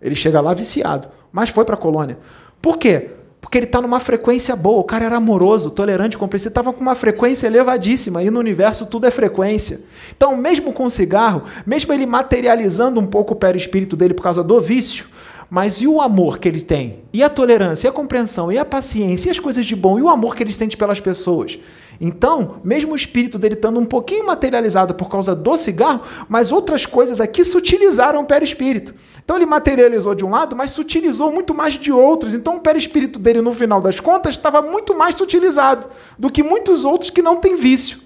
Ele 0.00 0.14
chega 0.14 0.40
lá 0.40 0.54
viciado, 0.54 1.08
mas 1.32 1.50
foi 1.50 1.64
para 1.64 1.74
a 1.74 1.78
colônia. 1.78 2.18
Por 2.62 2.78
quê? 2.78 3.10
Porque 3.50 3.58
ele 3.58 3.66
está 3.66 3.82
numa 3.82 3.98
frequência 3.98 4.54
boa. 4.54 4.78
O 4.78 4.84
cara 4.84 5.06
era 5.06 5.16
amoroso, 5.16 5.72
tolerante, 5.72 6.16
compreensivo. 6.16 6.50
Estava 6.50 6.72
com 6.72 6.80
uma 6.80 6.94
frequência 6.94 7.48
elevadíssima. 7.48 8.22
E 8.22 8.30
no 8.30 8.38
universo 8.38 8.86
tudo 8.86 9.08
é 9.08 9.10
frequência. 9.10 9.80
Então, 10.16 10.36
mesmo 10.36 10.72
com 10.72 10.84
o 10.84 10.90
cigarro, 10.90 11.42
mesmo 11.66 11.92
ele 11.92 12.06
materializando 12.06 13.00
um 13.00 13.06
pouco 13.08 13.32
o 13.34 13.36
perispírito 13.36 13.96
dele 13.96 14.14
por 14.14 14.22
causa 14.22 14.44
do 14.44 14.60
vício, 14.60 15.06
mas 15.50 15.82
e 15.82 15.88
o 15.88 16.00
amor 16.00 16.38
que 16.38 16.46
ele 16.46 16.60
tem? 16.60 17.00
E 17.12 17.24
a 17.24 17.28
tolerância, 17.28 17.88
e 17.88 17.90
a 17.90 17.92
compreensão, 17.92 18.52
e 18.52 18.56
a 18.56 18.64
paciência, 18.64 19.30
e 19.30 19.32
as 19.32 19.40
coisas 19.40 19.66
de 19.66 19.74
bom, 19.74 19.98
e 19.98 20.02
o 20.02 20.08
amor 20.08 20.36
que 20.36 20.44
ele 20.44 20.52
sente 20.52 20.76
pelas 20.76 21.00
pessoas? 21.00 21.58
Então, 22.00 22.60
mesmo 22.64 22.92
o 22.92 22.96
espírito 22.96 23.38
dele 23.38 23.54
estando 23.54 23.78
um 23.78 23.84
pouquinho 23.84 24.24
materializado 24.24 24.94
por 24.94 25.10
causa 25.10 25.36
do 25.36 25.54
cigarro, 25.56 26.00
mas 26.30 26.50
outras 26.50 26.86
coisas 26.86 27.20
aqui 27.20 27.44
sutilizaram 27.44 28.22
o 28.22 28.24
perispírito. 28.24 28.94
Então 29.22 29.36
ele 29.36 29.44
materializou 29.44 30.14
de 30.14 30.24
um 30.24 30.30
lado, 30.30 30.56
mas 30.56 30.70
sutilizou 30.70 31.30
muito 31.30 31.52
mais 31.52 31.74
de 31.74 31.92
outros. 31.92 32.32
Então 32.32 32.56
o 32.56 32.60
perispírito 32.60 33.18
dele, 33.18 33.42
no 33.42 33.52
final 33.52 33.82
das 33.82 34.00
contas, 34.00 34.34
estava 34.34 34.62
muito 34.62 34.94
mais 34.96 35.14
sutilizado 35.14 35.88
do 36.18 36.30
que 36.30 36.42
muitos 36.42 36.86
outros 36.86 37.10
que 37.10 37.20
não 37.20 37.36
têm 37.36 37.56
vício. 37.56 37.98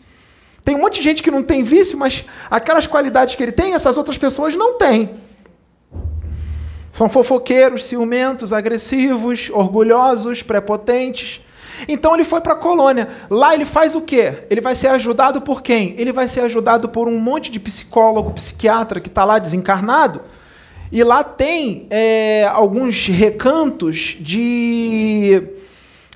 Tem 0.64 0.74
um 0.74 0.80
monte 0.80 0.96
de 0.96 1.02
gente 1.02 1.22
que 1.22 1.30
não 1.30 1.42
tem 1.42 1.62
vício, 1.62 1.96
mas 1.96 2.24
aquelas 2.50 2.88
qualidades 2.88 3.36
que 3.36 3.42
ele 3.44 3.52
tem, 3.52 3.74
essas 3.74 3.96
outras 3.96 4.18
pessoas 4.18 4.56
não 4.56 4.76
têm. 4.76 5.10
São 6.90 7.08
fofoqueiros, 7.08 7.84
ciumentos, 7.84 8.52
agressivos, 8.52 9.50
orgulhosos, 9.50 10.42
prepotentes. 10.42 11.43
Então 11.88 12.14
ele 12.14 12.24
foi 12.24 12.40
para 12.40 12.54
a 12.54 12.56
colônia. 12.56 13.08
Lá 13.28 13.54
ele 13.54 13.64
faz 13.64 13.94
o 13.94 14.00
quê? 14.00 14.44
Ele 14.50 14.60
vai 14.60 14.74
ser 14.74 14.88
ajudado 14.88 15.40
por 15.40 15.62
quem? 15.62 15.94
Ele 15.98 16.12
vai 16.12 16.28
ser 16.28 16.40
ajudado 16.40 16.88
por 16.88 17.08
um 17.08 17.18
monte 17.18 17.50
de 17.50 17.60
psicólogo, 17.60 18.32
psiquiatra 18.32 19.00
que 19.00 19.08
está 19.08 19.24
lá 19.24 19.38
desencarnado. 19.38 20.22
E 20.92 21.02
lá 21.02 21.24
tem 21.24 21.86
é, 21.90 22.48
alguns 22.52 23.06
recantos 23.06 24.16
de 24.20 25.42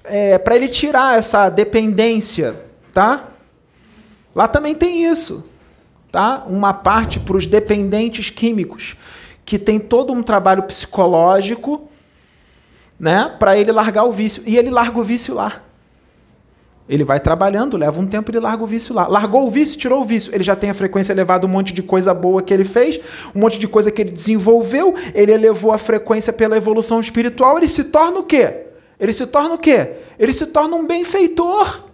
é, 0.04 0.38
para 0.38 0.56
ele 0.56 0.68
tirar 0.68 1.18
essa 1.18 1.48
dependência, 1.48 2.54
tá? 2.94 3.24
Lá 4.34 4.46
também 4.46 4.74
tem 4.74 5.04
isso, 5.04 5.44
tá? 6.12 6.44
Uma 6.46 6.72
parte 6.72 7.18
para 7.18 7.36
os 7.36 7.46
dependentes 7.46 8.30
químicos, 8.30 8.96
que 9.44 9.58
tem 9.58 9.78
todo 9.78 10.12
um 10.12 10.22
trabalho 10.22 10.62
psicológico 10.62 11.87
né, 12.98 13.34
para 13.38 13.56
ele 13.56 13.70
largar 13.72 14.04
o 14.04 14.12
vício. 14.12 14.42
E 14.46 14.56
ele 14.56 14.70
larga 14.70 14.98
o 14.98 15.02
vício 15.02 15.34
lá. 15.34 15.62
Ele 16.88 17.04
vai 17.04 17.20
trabalhando, 17.20 17.76
leva 17.76 18.00
um 18.00 18.06
tempo, 18.06 18.30
ele 18.30 18.40
larga 18.40 18.64
o 18.64 18.66
vício 18.66 18.94
lá. 18.94 19.06
Largou 19.06 19.46
o 19.46 19.50
vício, 19.50 19.78
tirou 19.78 20.00
o 20.00 20.04
vício. 20.04 20.34
Ele 20.34 20.42
já 20.42 20.56
tem 20.56 20.70
a 20.70 20.74
frequência 20.74 21.12
elevada, 21.12 21.46
um 21.46 21.50
monte 21.50 21.74
de 21.74 21.82
coisa 21.82 22.14
boa 22.14 22.40
que 22.40 22.52
ele 22.52 22.64
fez, 22.64 22.98
um 23.34 23.40
monte 23.40 23.58
de 23.58 23.68
coisa 23.68 23.90
que 23.90 24.00
ele 24.00 24.10
desenvolveu, 24.10 24.94
ele 25.14 25.30
elevou 25.30 25.70
a 25.70 25.76
frequência 25.76 26.32
pela 26.32 26.56
evolução 26.56 26.98
espiritual, 26.98 27.58
ele 27.58 27.68
se 27.68 27.84
torna 27.84 28.20
o 28.20 28.22
quê? 28.22 28.68
Ele 28.98 29.12
se 29.12 29.26
torna 29.26 29.54
o 29.54 29.58
quê? 29.58 29.96
Ele 30.18 30.32
se 30.32 30.46
torna 30.46 30.76
um 30.76 30.86
benfeitor. 30.86 31.84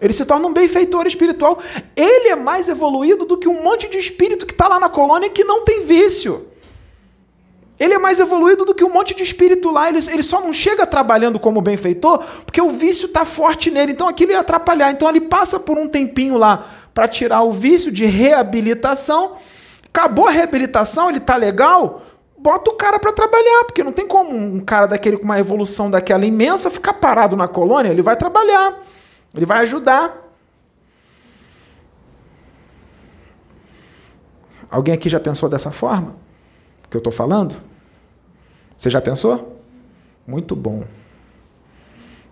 Ele 0.00 0.12
se 0.12 0.26
torna 0.26 0.48
um 0.48 0.52
benfeitor 0.52 1.06
espiritual. 1.06 1.60
Ele 1.94 2.28
é 2.28 2.36
mais 2.36 2.68
evoluído 2.68 3.24
do 3.24 3.38
que 3.38 3.48
um 3.48 3.62
monte 3.62 3.88
de 3.88 3.98
espírito 3.98 4.44
que 4.44 4.52
está 4.52 4.66
lá 4.66 4.80
na 4.80 4.88
colônia 4.88 5.30
que 5.30 5.44
não 5.44 5.64
tem 5.64 5.84
vício. 5.84 6.48
Ele 7.78 7.92
é 7.92 7.98
mais 7.98 8.20
evoluído 8.20 8.64
do 8.64 8.74
que 8.74 8.84
um 8.84 8.92
monte 8.92 9.14
de 9.14 9.22
espírito 9.22 9.70
lá. 9.70 9.88
Ele, 9.88 9.98
ele 10.10 10.22
só 10.22 10.40
não 10.40 10.52
chega 10.52 10.86
trabalhando 10.86 11.38
como 11.38 11.60
benfeitor 11.60 12.24
porque 12.44 12.60
o 12.60 12.70
vício 12.70 13.06
está 13.06 13.24
forte 13.24 13.70
nele. 13.70 13.92
Então 13.92 14.08
aquilo 14.08 14.32
ia 14.32 14.40
atrapalhar. 14.40 14.90
Então 14.90 15.08
ele 15.08 15.20
passa 15.20 15.60
por 15.60 15.78
um 15.78 15.86
tempinho 15.86 16.38
lá 16.38 16.64
para 16.94 17.06
tirar 17.06 17.42
o 17.42 17.52
vício 17.52 17.92
de 17.92 18.06
reabilitação. 18.06 19.36
Acabou 19.86 20.26
a 20.26 20.30
reabilitação, 20.30 21.10
ele 21.10 21.18
está 21.18 21.36
legal. 21.36 22.02
Bota 22.38 22.70
o 22.70 22.74
cara 22.74 22.98
para 22.98 23.12
trabalhar, 23.12 23.64
porque 23.64 23.82
não 23.82 23.92
tem 23.92 24.06
como 24.06 24.34
um 24.34 24.60
cara 24.60 24.86
daquele 24.86 25.16
com 25.18 25.24
uma 25.24 25.38
evolução 25.38 25.90
daquela 25.90 26.24
imensa 26.24 26.70
ficar 26.70 26.94
parado 26.94 27.36
na 27.36 27.48
colônia. 27.48 27.90
Ele 27.90 28.02
vai 28.02 28.16
trabalhar, 28.16 28.78
ele 29.34 29.44
vai 29.44 29.60
ajudar. 29.60 30.24
Alguém 34.70 34.94
aqui 34.94 35.08
já 35.08 35.20
pensou 35.20 35.48
dessa 35.48 35.70
forma? 35.70 36.25
Que 36.96 37.08
eu 37.08 37.10
estou 37.10 37.12
falando? 37.12 37.62
Você 38.76 38.90
já 38.90 39.00
pensou? 39.00 39.60
Muito 40.26 40.56
bom. 40.56 40.84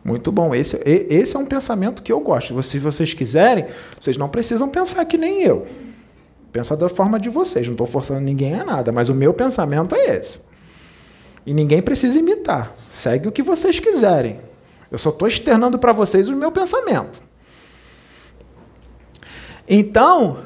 Muito 0.03 0.33
bom. 0.33 0.55
Esse, 0.55 0.81
esse 0.85 1.37
é 1.37 1.39
um 1.39 1.47
pensamento 1.47 2.03
que 2.03 2.13
eu 2.13 2.21
gosto. 2.21 2.61
Se 2.63 2.79
vocês 2.79 3.15
quiserem, 3.15 3.67
vocês 3.99 4.17
não 4.17 4.29
precisam 4.29 4.69
pensar 4.69 5.05
que 5.05 5.17
nem 5.17 5.43
eu. 5.43 5.67
Pensa 6.53 6.77
da 6.77 6.89
forma 6.89 7.19
de 7.19 7.29
vocês. 7.29 7.67
Não 7.67 7.75
estou 7.75 7.87
forçando 7.87 8.21
ninguém 8.21 8.55
a 8.55 8.65
nada, 8.65 8.93
mas 8.93 9.09
o 9.09 9.15
meu 9.15 9.33
pensamento 9.33 9.95
é 9.95 10.17
esse. 10.17 10.43
E 11.47 11.53
ninguém 11.53 11.83
precisa 11.83 12.19
imitar. 12.19 12.75
Segue 12.91 13.29
o 13.29 13.33
que 13.33 13.43
vocês 13.43 13.81
quiserem. 13.81 14.41
Eu 14.91 14.99
só 14.99 15.11
estou 15.11 15.27
externando 15.27 15.79
para 15.79 15.93
vocês 15.93 16.29
o 16.29 16.37
meu 16.37 16.53
pensamento. 16.53 17.23
Então, 19.69 20.39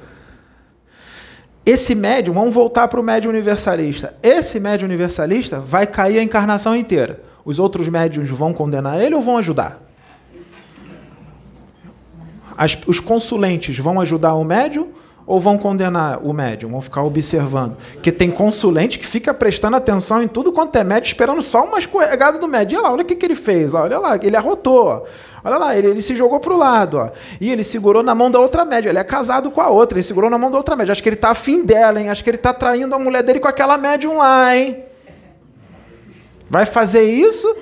esse 1.70 1.94
médium, 1.94 2.32
vamos 2.32 2.54
voltar 2.54 2.88
para 2.88 2.98
o 2.98 3.02
médium 3.02 3.30
universalista. 3.30 4.14
Esse 4.22 4.58
médium 4.58 4.86
universalista 4.86 5.60
vai 5.60 5.86
cair 5.86 6.18
a 6.18 6.22
encarnação 6.22 6.74
inteira. 6.74 7.20
Os 7.44 7.58
outros 7.58 7.88
médiums 7.88 8.30
vão 8.30 8.54
condenar 8.54 8.98
ele 8.98 9.14
ou 9.14 9.20
vão 9.20 9.36
ajudar? 9.36 9.78
As, 12.56 12.78
os 12.86 13.00
consulentes 13.00 13.78
vão 13.78 14.00
ajudar 14.00 14.32
o 14.34 14.44
médium 14.44 14.88
ou 15.28 15.38
vão 15.38 15.58
condenar 15.58 16.20
o 16.24 16.32
médium? 16.32 16.70
Vão 16.70 16.80
ficar 16.80 17.02
observando. 17.02 17.76
Que 18.02 18.10
tem 18.10 18.30
consulente 18.30 18.98
que 18.98 19.06
fica 19.06 19.34
prestando 19.34 19.76
atenção 19.76 20.22
em 20.22 20.26
tudo 20.26 20.50
quanto 20.50 20.74
é 20.76 20.82
médium, 20.82 21.06
esperando 21.06 21.42
só 21.42 21.64
uma 21.64 21.78
escorregada 21.78 22.38
do 22.38 22.48
médium. 22.48 22.78
Olha 22.78 22.88
lá, 22.88 22.94
olha 22.94 23.02
o 23.02 23.04
que, 23.04 23.14
que 23.14 23.26
ele 23.26 23.34
fez. 23.34 23.74
Olha 23.74 23.98
lá, 23.98 24.16
ele 24.16 24.34
arrotou. 24.34 25.06
Olha 25.44 25.58
lá, 25.58 25.76
ele, 25.76 25.88
ele 25.88 26.00
se 26.00 26.16
jogou 26.16 26.40
para 26.40 26.54
o 26.54 26.56
lado. 26.56 26.96
Ó. 26.96 27.10
E 27.38 27.52
ele 27.52 27.62
segurou 27.62 28.02
na 28.02 28.14
mão 28.14 28.30
da 28.30 28.40
outra 28.40 28.64
média. 28.64 28.88
Ele 28.88 28.98
é 28.98 29.04
casado 29.04 29.50
com 29.50 29.60
a 29.60 29.68
outra. 29.68 29.98
Ele 29.98 30.02
segurou 30.02 30.30
na 30.30 30.38
mão 30.38 30.50
da 30.50 30.56
outra 30.56 30.74
média. 30.74 30.92
Acho 30.92 31.02
que 31.02 31.10
ele 31.10 31.16
está 31.16 31.28
afim 31.28 31.62
dela, 31.62 32.00
hein? 32.00 32.08
Acho 32.08 32.24
que 32.24 32.30
ele 32.30 32.38
está 32.38 32.54
traindo 32.54 32.94
a 32.94 32.98
mulher 32.98 33.22
dele 33.22 33.38
com 33.38 33.48
aquela 33.48 33.76
médium 33.76 34.16
lá, 34.16 34.56
hein? 34.56 34.82
Vai 36.48 36.64
fazer 36.64 37.02
isso? 37.02 37.54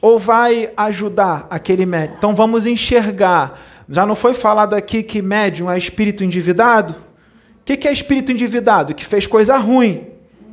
Ou 0.00 0.20
vai 0.20 0.70
ajudar 0.76 1.48
aquele 1.50 1.84
médium? 1.84 2.14
Então 2.16 2.32
vamos 2.32 2.64
enxergar 2.64 3.58
já 3.88 4.04
não 4.04 4.14
foi 4.14 4.34
falado 4.34 4.74
aqui 4.74 5.02
que 5.02 5.22
médium 5.22 5.70
é 5.70 5.78
espírito 5.78 6.22
endividado? 6.22 6.94
O 7.60 7.64
que 7.64 7.88
é 7.88 7.92
espírito 7.92 8.32
endividado? 8.32 8.94
Que 8.94 9.04
fez 9.04 9.26
coisa 9.26 9.56
ruim. 9.56 10.06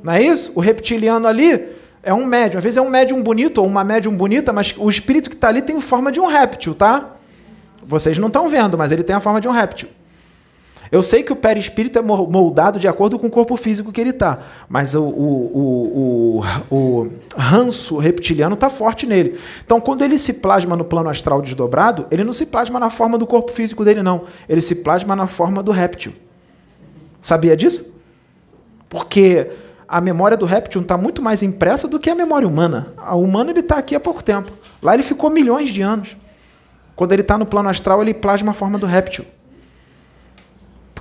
Não 0.03 0.13
é 0.13 0.21
isso? 0.21 0.51
O 0.55 0.59
reptiliano 0.59 1.27
ali 1.27 1.67
é 2.01 2.13
um 2.13 2.25
médium. 2.25 2.59
Às 2.59 2.63
vezes 2.63 2.77
é 2.77 2.81
um 2.81 2.89
médium 2.89 3.21
bonito 3.21 3.57
ou 3.57 3.67
uma 3.67 3.83
médium 3.83 4.15
bonita, 4.15 4.53
mas 4.53 4.73
o 4.77 4.89
espírito 4.89 5.29
que 5.29 5.35
está 5.35 5.49
ali 5.49 5.61
tem 5.61 5.79
forma 5.81 6.11
de 6.11 6.19
um 6.19 6.27
réptil, 6.27 6.75
tá? 6.75 7.15
Vocês 7.83 8.17
não 8.17 8.27
estão 8.27 8.47
vendo, 8.47 8.77
mas 8.77 8.91
ele 8.91 9.03
tem 9.03 9.15
a 9.15 9.19
forma 9.19 9.41
de 9.41 9.47
um 9.47 9.51
réptil. 9.51 9.89
Eu 10.91 11.01
sei 11.01 11.23
que 11.23 11.33
o 11.33 11.35
perispírito 11.35 11.97
é 11.97 12.01
moldado 12.01 12.79
de 12.79 12.87
acordo 12.87 13.17
com 13.17 13.27
o 13.27 13.31
corpo 13.31 13.55
físico 13.55 13.91
que 13.91 13.99
ele 13.99 14.11
está, 14.11 14.39
mas 14.69 14.93
o, 14.93 15.03
o, 15.03 16.41
o, 16.69 16.75
o, 16.75 17.11
ranço 17.35 17.97
reptiliano 17.97 18.53
está 18.53 18.69
forte 18.69 19.05
nele. 19.05 19.37
Então, 19.65 19.81
quando 19.81 20.03
ele 20.03 20.17
se 20.17 20.33
plasma 20.33 20.75
no 20.75 20.85
plano 20.85 21.09
astral 21.09 21.41
desdobrado, 21.41 22.05
ele 22.11 22.23
não 22.23 22.33
se 22.33 22.45
plasma 22.45 22.79
na 22.79 22.89
forma 22.89 23.17
do 23.17 23.25
corpo 23.25 23.51
físico 23.51 23.83
dele, 23.83 24.03
não. 24.03 24.23
Ele 24.47 24.61
se 24.61 24.75
plasma 24.75 25.15
na 25.15 25.27
forma 25.27 25.63
do 25.63 25.71
réptil. 25.71 26.13
Sabia 27.19 27.55
disso? 27.55 27.93
Porque 28.87 29.49
a 29.87 29.99
memória 29.99 30.37
do 30.37 30.45
réptil 30.45 30.81
está 30.81 30.97
muito 30.97 31.21
mais 31.21 31.41
impressa 31.41 31.87
do 31.87 31.99
que 31.99 32.09
a 32.09 32.15
memória 32.15 32.47
humana. 32.47 32.93
A 32.97 33.15
humana 33.15 33.49
ele 33.49 33.61
está 33.61 33.77
aqui 33.77 33.95
há 33.95 33.99
pouco 33.99 34.23
tempo. 34.23 34.51
Lá 34.81 34.93
ele 34.93 35.03
ficou 35.03 35.31
milhões 35.31 35.69
de 35.69 35.81
anos. 35.81 36.15
Quando 36.95 37.11
ele 37.11 37.23
está 37.23 37.37
no 37.37 37.45
plano 37.45 37.69
astral, 37.69 38.01
ele 38.01 38.13
plasma 38.13 38.51
a 38.51 38.55
forma 38.55 38.77
do 38.77 38.85
réptil 38.85 39.25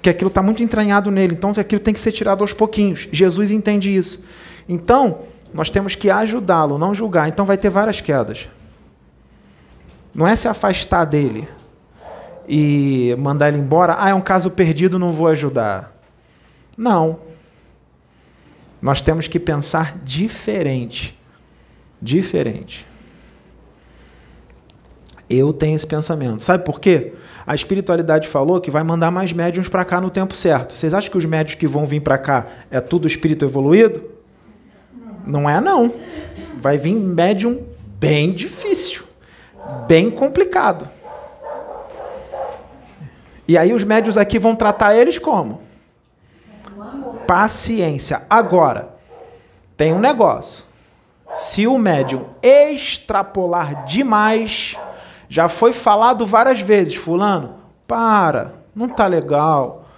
porque 0.04 0.10
aquilo 0.10 0.28
está 0.28 0.42
muito 0.42 0.62
entranhado 0.62 1.10
nele, 1.10 1.32
então 1.32 1.50
aquilo 1.56 1.80
tem 1.80 1.94
que 1.94 1.98
ser 1.98 2.12
tirado 2.12 2.42
aos 2.42 2.52
pouquinhos. 2.52 3.08
Jesus 3.10 3.50
entende 3.50 3.96
isso. 3.96 4.22
Então, 4.68 5.20
nós 5.54 5.70
temos 5.70 5.94
que 5.94 6.10
ajudá-lo, 6.10 6.76
não 6.76 6.94
julgar. 6.94 7.26
Então 7.26 7.46
vai 7.46 7.56
ter 7.56 7.70
várias 7.70 8.02
quedas. 8.02 8.46
Não 10.14 10.28
é 10.28 10.36
se 10.36 10.46
afastar 10.46 11.06
dele 11.06 11.48
e 12.46 13.16
mandar 13.18 13.48
ele 13.48 13.56
embora. 13.56 13.96
Ah, 13.98 14.10
é 14.10 14.14
um 14.14 14.20
caso 14.20 14.50
perdido, 14.50 14.98
não 14.98 15.10
vou 15.10 15.26
ajudar. 15.28 15.90
Não. 16.76 17.20
Nós 18.82 19.00
temos 19.00 19.26
que 19.26 19.40
pensar 19.40 19.96
diferente. 20.04 21.18
Diferente. 22.02 22.86
Eu 25.30 25.50
tenho 25.54 25.74
esse 25.76 25.86
pensamento. 25.86 26.42
Sabe 26.42 26.62
por 26.62 26.78
quê? 26.78 27.14
A 27.46 27.54
espiritualidade 27.54 28.26
falou 28.26 28.60
que 28.60 28.70
vai 28.70 28.82
mandar 28.82 29.10
mais 29.10 29.32
médiums 29.32 29.68
para 29.68 29.84
cá 29.84 30.00
no 30.00 30.10
tempo 30.10 30.34
certo. 30.34 30.76
Vocês 30.76 30.94
acham 30.94 31.10
que 31.10 31.18
os 31.18 31.26
médios 31.26 31.54
que 31.54 31.66
vão 31.66 31.86
vir 31.86 32.00
para 32.00 32.16
cá 32.16 32.46
é 32.70 32.80
tudo 32.80 33.06
espírito 33.06 33.44
evoluído? 33.44 34.02
Não 35.26 35.48
é 35.48 35.60
não. 35.60 35.92
Vai 36.56 36.78
vir 36.78 36.94
médium 36.94 37.62
bem 37.98 38.32
difícil, 38.32 39.04
bem 39.86 40.10
complicado. 40.10 40.88
E 43.46 43.58
aí 43.58 43.74
os 43.74 43.84
médios 43.84 44.16
aqui 44.16 44.38
vão 44.38 44.56
tratar 44.56 44.96
eles 44.96 45.18
como? 45.18 45.60
Paciência. 47.26 48.22
Agora, 48.28 48.88
tem 49.76 49.92
um 49.92 49.98
negócio. 49.98 50.64
Se 51.34 51.66
o 51.66 51.76
médium 51.76 52.26
extrapolar 52.42 53.84
demais, 53.84 54.78
já 55.28 55.48
foi 55.48 55.72
falado 55.72 56.26
várias 56.26 56.60
vezes, 56.60 56.94
fulano, 56.94 57.54
para, 57.86 58.54
não 58.74 58.88
tá 58.88 59.06
legal. 59.06 59.88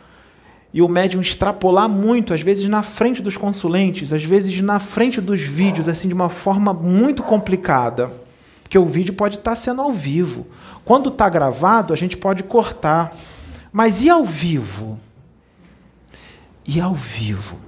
E 0.73 0.83
o 0.83 0.89
médium 0.89 1.23
extrapolar 1.23 1.89
muito, 1.89 2.35
às 2.35 2.43
vezes 2.43 2.69
na 2.69 2.83
frente 2.83 3.23
dos 3.23 3.37
consulentes, 3.37 4.13
às 4.13 4.23
vezes 4.23 4.61
na 4.61 4.79
frente 4.79 5.21
dos 5.21 5.41
vídeos, 5.41 5.89
assim, 5.89 6.09
de 6.09 6.15
uma 6.15 6.29
forma 6.29 6.75
muito 6.75 7.23
complicada. 7.23 8.11
Porque 8.63 8.79
o 8.79 8.85
vídeo 8.85 9.15
pode 9.15 9.37
estar 9.37 9.53
tá 9.53 9.57
sendo 9.57 9.81
ao 9.81 9.93
vivo. 9.93 10.47
Quando 10.85 11.09
está 11.09 11.29
gravado, 11.29 11.95
a 11.95 11.97
gente 11.97 12.17
pode 12.17 12.43
cortar. 12.43 13.17
Mas 13.73 14.03
e 14.03 14.11
ao 14.11 14.25
vivo? 14.25 15.01
E 16.67 16.81
ao 16.81 16.95
vivo? 16.95 17.59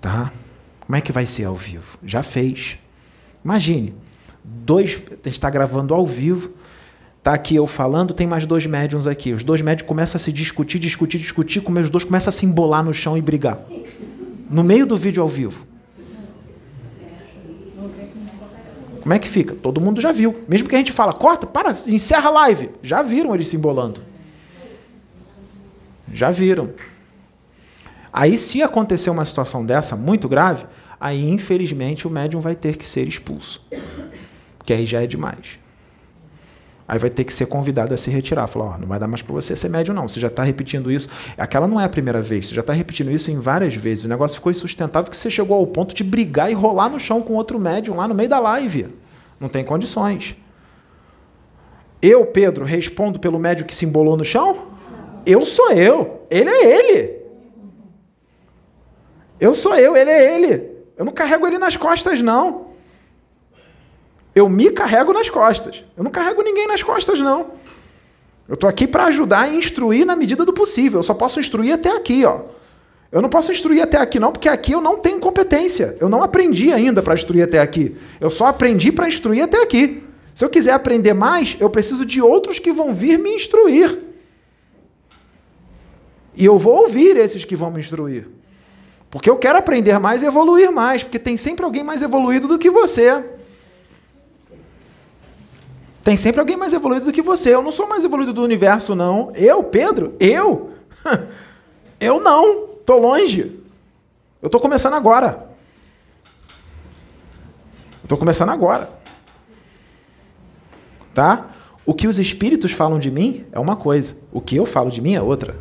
Tá? 0.00 0.32
Como 0.80 0.96
é 0.96 1.00
que 1.00 1.12
vai 1.12 1.26
ser 1.26 1.44
ao 1.44 1.54
vivo? 1.54 1.98
Já 2.02 2.22
fez. 2.22 2.78
Imagine, 3.44 3.94
dois, 4.44 5.00
a 5.10 5.28
gente 5.28 5.34
está 5.34 5.50
gravando 5.50 5.94
ao 5.94 6.06
vivo, 6.06 6.52
Tá 7.22 7.34
aqui 7.34 7.54
eu 7.54 7.66
falando, 7.66 8.14
tem 8.14 8.26
mais 8.26 8.46
dois 8.46 8.64
médiums 8.64 9.06
aqui. 9.06 9.32
Os 9.32 9.42
dois 9.42 9.60
médiums 9.60 9.86
começam 9.86 10.16
a 10.16 10.18
se 10.18 10.32
discutir, 10.32 10.78
discutir, 10.78 11.18
discutir, 11.18 11.60
como 11.60 11.78
os 11.78 11.90
dois 11.90 12.02
começam 12.02 12.30
a 12.30 12.32
se 12.32 12.46
embolar 12.46 12.82
no 12.82 12.94
chão 12.94 13.16
e 13.16 13.20
brigar. 13.20 13.60
No 14.48 14.64
meio 14.64 14.86
do 14.86 14.96
vídeo 14.96 15.22
ao 15.22 15.28
vivo. 15.28 15.66
Como 19.02 19.12
é 19.12 19.18
que 19.18 19.28
fica? 19.28 19.54
Todo 19.54 19.80
mundo 19.80 20.00
já 20.00 20.12
viu. 20.12 20.42
Mesmo 20.48 20.68
que 20.68 20.74
a 20.74 20.78
gente 20.78 20.92
fala, 20.92 21.12
corta, 21.12 21.46
para, 21.46 21.76
encerra 21.86 22.28
a 22.28 22.32
live. 22.32 22.70
Já 22.82 23.02
viram 23.02 23.34
eles 23.34 23.48
se 23.48 23.56
embolando. 23.56 24.00
Já 26.12 26.30
viram. 26.30 26.70
Aí, 28.12 28.36
se 28.36 28.62
acontecer 28.62 29.10
uma 29.10 29.24
situação 29.24 29.64
dessa 29.64 29.94
muito 29.94 30.28
grave, 30.28 30.64
aí, 30.98 31.28
infelizmente, 31.28 32.06
o 32.06 32.10
médium 32.10 32.40
vai 32.40 32.54
ter 32.54 32.76
que 32.76 32.84
ser 32.84 33.06
expulso. 33.06 33.66
Porque 34.60 34.74
aí 34.74 34.84
já 34.84 35.02
é 35.02 35.06
demais. 35.06 35.58
Aí 36.86 36.98
vai 36.98 37.08
ter 37.08 37.24
que 37.24 37.32
ser 37.32 37.46
convidado 37.46 37.94
a 37.94 37.96
se 37.96 38.10
retirar. 38.10 38.46
Falar, 38.46 38.74
oh, 38.74 38.78
não 38.78 38.86
vai 38.86 38.98
dar 38.98 39.08
mais 39.08 39.22
para 39.22 39.32
você 39.32 39.56
ser 39.56 39.70
médium, 39.70 39.94
não. 39.94 40.06
Você 40.06 40.20
já 40.20 40.28
está 40.28 40.42
repetindo 40.42 40.92
isso. 40.92 41.08
Aquela 41.38 41.66
não 41.66 41.80
é 41.80 41.84
a 41.84 41.88
primeira 41.88 42.20
vez. 42.20 42.48
Você 42.48 42.54
já 42.54 42.60
está 42.60 42.74
repetindo 42.74 43.10
isso 43.10 43.30
em 43.30 43.40
várias 43.40 43.74
vezes. 43.74 44.04
O 44.04 44.08
negócio 44.08 44.36
ficou 44.36 44.52
insustentável 44.52 45.10
que 45.10 45.16
você 45.16 45.30
chegou 45.30 45.56
ao 45.56 45.66
ponto 45.66 45.94
de 45.94 46.04
brigar 46.04 46.50
e 46.50 46.54
rolar 46.54 46.90
no 46.90 46.98
chão 46.98 47.22
com 47.22 47.34
outro 47.34 47.58
médium 47.58 47.96
lá 47.96 48.06
no 48.06 48.14
meio 48.14 48.28
da 48.28 48.38
live. 48.38 48.88
Não 49.38 49.48
tem 49.48 49.64
condições. 49.64 50.36
Eu, 52.02 52.26
Pedro, 52.26 52.64
respondo 52.64 53.18
pelo 53.18 53.38
médium 53.38 53.66
que 53.66 53.74
se 53.74 53.86
embolou 53.86 54.16
no 54.16 54.24
chão? 54.24 54.66
Eu 55.24 55.46
sou 55.46 55.72
eu. 55.72 56.26
Ele 56.28 56.50
é 56.50 56.76
ele. 56.76 57.20
Eu 59.40 59.54
sou 59.54 59.74
eu, 59.74 59.96
ele 59.96 60.10
é 60.10 60.34
ele. 60.34 60.70
Eu 60.98 61.04
não 61.04 61.12
carrego 61.12 61.46
ele 61.46 61.56
nas 61.56 61.76
costas, 61.76 62.20
não. 62.20 62.69
Eu 64.34 64.48
me 64.48 64.70
carrego 64.70 65.12
nas 65.12 65.28
costas. 65.28 65.84
Eu 65.96 66.04
não 66.04 66.10
carrego 66.10 66.42
ninguém 66.42 66.66
nas 66.66 66.82
costas, 66.82 67.20
não. 67.20 67.52
Eu 68.48 68.54
estou 68.54 68.68
aqui 68.68 68.86
para 68.86 69.04
ajudar 69.04 69.48
e 69.48 69.56
instruir 69.56 70.04
na 70.04 70.16
medida 70.16 70.44
do 70.44 70.52
possível. 70.52 70.98
Eu 70.98 71.02
só 71.02 71.14
posso 71.14 71.38
instruir 71.38 71.72
até 71.72 71.90
aqui, 71.90 72.24
ó. 72.24 72.40
Eu 73.12 73.20
não 73.20 73.28
posso 73.28 73.50
instruir 73.50 73.82
até 73.82 73.96
aqui, 73.96 74.20
não, 74.20 74.30
porque 74.30 74.48
aqui 74.48 74.72
eu 74.72 74.80
não 74.80 74.98
tenho 74.98 75.18
competência. 75.18 75.96
Eu 76.00 76.08
não 76.08 76.22
aprendi 76.22 76.72
ainda 76.72 77.02
para 77.02 77.14
instruir 77.14 77.42
até 77.42 77.58
aqui. 77.58 77.96
Eu 78.20 78.30
só 78.30 78.46
aprendi 78.46 78.92
para 78.92 79.08
instruir 79.08 79.42
até 79.42 79.60
aqui. 79.62 80.02
Se 80.32 80.44
eu 80.44 80.48
quiser 80.48 80.72
aprender 80.72 81.12
mais, 81.12 81.56
eu 81.58 81.68
preciso 81.68 82.06
de 82.06 82.22
outros 82.22 82.58
que 82.58 82.72
vão 82.72 82.94
vir 82.94 83.18
me 83.18 83.30
instruir. 83.34 83.98
E 86.36 86.44
eu 86.44 86.56
vou 86.56 86.82
ouvir 86.82 87.16
esses 87.16 87.44
que 87.44 87.56
vão 87.56 87.70
me 87.70 87.80
instruir. 87.80 88.28
Porque 89.10 89.28
eu 89.28 89.36
quero 89.36 89.58
aprender 89.58 89.98
mais 89.98 90.22
e 90.22 90.26
evoluir 90.26 90.70
mais, 90.70 91.02
porque 91.02 91.18
tem 91.18 91.36
sempre 91.36 91.64
alguém 91.64 91.82
mais 91.82 92.00
evoluído 92.00 92.46
do 92.46 92.58
que 92.58 92.70
você. 92.70 93.24
Tem 96.10 96.16
sempre 96.16 96.40
alguém 96.40 96.56
mais 96.56 96.72
evoluído 96.72 97.06
do 97.06 97.12
que 97.12 97.22
você. 97.22 97.54
Eu 97.54 97.62
não 97.62 97.70
sou 97.70 97.88
mais 97.88 98.04
evoluído 98.04 98.32
do 98.32 98.42
universo, 98.42 98.96
não. 98.96 99.30
Eu, 99.32 99.62
Pedro? 99.62 100.16
Eu? 100.18 100.72
Eu 102.00 102.20
não. 102.20 102.64
Estou 102.80 102.98
longe. 102.98 103.62
Eu 104.42 104.46
estou 104.46 104.60
começando 104.60 104.94
agora. 104.94 105.46
Estou 108.02 108.18
começando 108.18 108.48
agora. 108.48 108.90
Tá? 111.14 111.46
O 111.86 111.94
que 111.94 112.08
os 112.08 112.18
espíritos 112.18 112.72
falam 112.72 112.98
de 112.98 113.08
mim 113.08 113.46
é 113.52 113.60
uma 113.60 113.76
coisa. 113.76 114.16
O 114.32 114.40
que 114.40 114.56
eu 114.56 114.66
falo 114.66 114.90
de 114.90 115.00
mim 115.00 115.14
é 115.14 115.22
outra. 115.22 115.60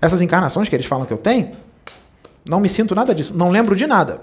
Essas 0.00 0.22
encarnações 0.22 0.68
que 0.68 0.76
eles 0.76 0.86
falam 0.86 1.04
que 1.04 1.12
eu 1.12 1.18
tenho, 1.18 1.56
não 2.48 2.60
me 2.60 2.68
sinto 2.68 2.94
nada 2.94 3.12
disso. 3.12 3.34
Não 3.36 3.50
lembro 3.50 3.74
de 3.74 3.88
nada. 3.88 4.20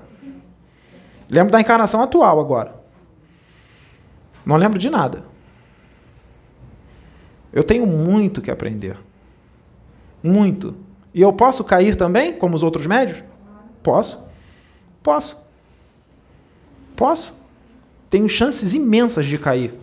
Lembro 1.29 1.51
da 1.51 1.59
encarnação 1.59 2.01
atual 2.01 2.39
agora. 2.39 2.76
Não 4.47 4.55
lembro 4.55 4.79
de 4.79 4.89
nada. 4.89 5.25
Eu 7.51 7.65
tenho 7.65 7.85
muito 7.85 8.41
que 8.41 8.49
aprender. 8.49 8.97
Muito. 10.23 10.73
E 11.13 11.21
eu 11.21 11.33
posso 11.33 11.65
cair 11.65 11.97
também, 11.97 12.31
como 12.31 12.55
os 12.55 12.63
outros 12.63 12.87
médios? 12.87 13.21
Posso. 13.83 14.25
Posso. 15.03 15.45
Posso. 16.95 17.37
Tenho 18.09 18.29
chances 18.29 18.73
imensas 18.73 19.25
de 19.25 19.37
cair. 19.37 19.73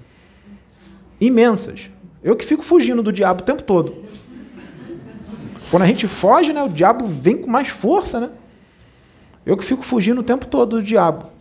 Imensas. 1.21 1.91
Eu 2.23 2.35
que 2.35 2.45
fico 2.45 2.63
fugindo 2.63 3.03
do 3.03 3.13
diabo 3.13 3.43
o 3.43 3.45
tempo 3.45 3.63
todo. 3.63 4.03
Quando 5.71 5.83
a 5.83 5.87
gente 5.87 6.09
foge, 6.09 6.55
né, 6.55 6.63
o 6.63 6.71
diabo 6.71 7.07
vem 7.07 7.37
com 7.37 7.51
mais 7.51 7.69
força, 7.69 8.19
né? 8.19 8.31
Eu 9.45 9.59
que 9.59 9.65
fico 9.65 9.83
fugindo 9.83 10.23
o 10.23 10.25
tempo 10.25 10.47
todo 10.47 10.77
do 10.77 10.83
diabo. 10.83 11.34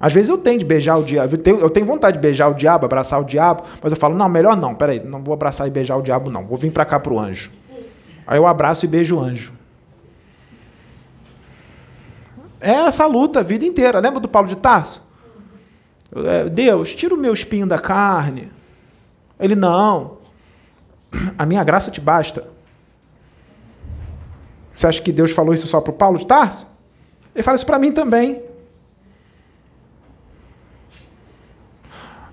Às 0.00 0.12
vezes 0.12 0.28
eu 0.28 0.38
tenho 0.38 0.58
de 0.58 0.64
beijar 0.64 0.96
o 0.96 1.02
diabo, 1.02 1.34
eu 1.34 1.38
tenho, 1.38 1.58
eu 1.58 1.70
tenho 1.70 1.84
vontade 1.84 2.16
de 2.16 2.22
beijar 2.22 2.48
o 2.48 2.54
diabo, 2.54 2.86
abraçar 2.86 3.20
o 3.20 3.24
diabo, 3.24 3.64
mas 3.82 3.90
eu 3.90 3.98
falo, 3.98 4.14
não, 4.14 4.28
melhor 4.28 4.56
não, 4.56 4.74
peraí, 4.74 5.00
não 5.00 5.22
vou 5.22 5.34
abraçar 5.34 5.66
e 5.66 5.70
beijar 5.70 5.96
o 5.96 6.02
diabo, 6.02 6.30
não, 6.30 6.46
vou 6.46 6.56
vir 6.56 6.70
para 6.70 6.84
cá 6.84 7.00
para 7.00 7.12
o 7.12 7.18
anjo. 7.18 7.50
Aí 8.26 8.38
eu 8.38 8.46
abraço 8.46 8.84
e 8.84 8.88
beijo 8.88 9.16
o 9.16 9.20
anjo. 9.20 9.52
É 12.60 12.72
essa 12.72 13.06
luta 13.06 13.40
a 13.40 13.42
vida 13.42 13.64
inteira. 13.64 14.00
Lembra 14.00 14.20
do 14.20 14.28
Paulo 14.28 14.48
de 14.48 14.56
Tarso? 14.56 15.08
É, 16.14 16.48
Deus, 16.48 16.94
tira 16.94 17.14
o 17.14 17.18
meu 17.18 17.32
espinho 17.32 17.66
da 17.66 17.78
carne. 17.78 18.50
Ele, 19.38 19.54
não. 19.54 20.18
A 21.38 21.46
minha 21.46 21.62
graça 21.62 21.90
te 21.90 22.00
basta. 22.00 22.48
Você 24.72 24.86
acha 24.86 25.00
que 25.00 25.12
Deus 25.12 25.30
falou 25.30 25.54
isso 25.54 25.66
só 25.66 25.80
para 25.80 25.90
o 25.90 25.94
Paulo 25.94 26.18
de 26.18 26.26
Tarso? 26.26 26.68
Ele 27.34 27.42
fala 27.42 27.56
isso 27.56 27.66
para 27.66 27.78
mim 27.78 27.92
também. 27.92 28.42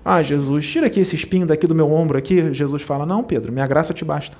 Ah, 0.08 0.22
Jesus, 0.22 0.68
tira 0.70 0.86
aqui 0.86 1.00
esse 1.00 1.16
espinho 1.16 1.48
daqui 1.48 1.66
do 1.66 1.74
meu 1.74 1.90
ombro 1.90 2.16
aqui. 2.16 2.54
Jesus 2.54 2.80
fala: 2.82 3.04
Não, 3.04 3.24
Pedro, 3.24 3.52
minha 3.52 3.66
graça 3.66 3.92
te 3.92 4.04
basta. 4.04 4.38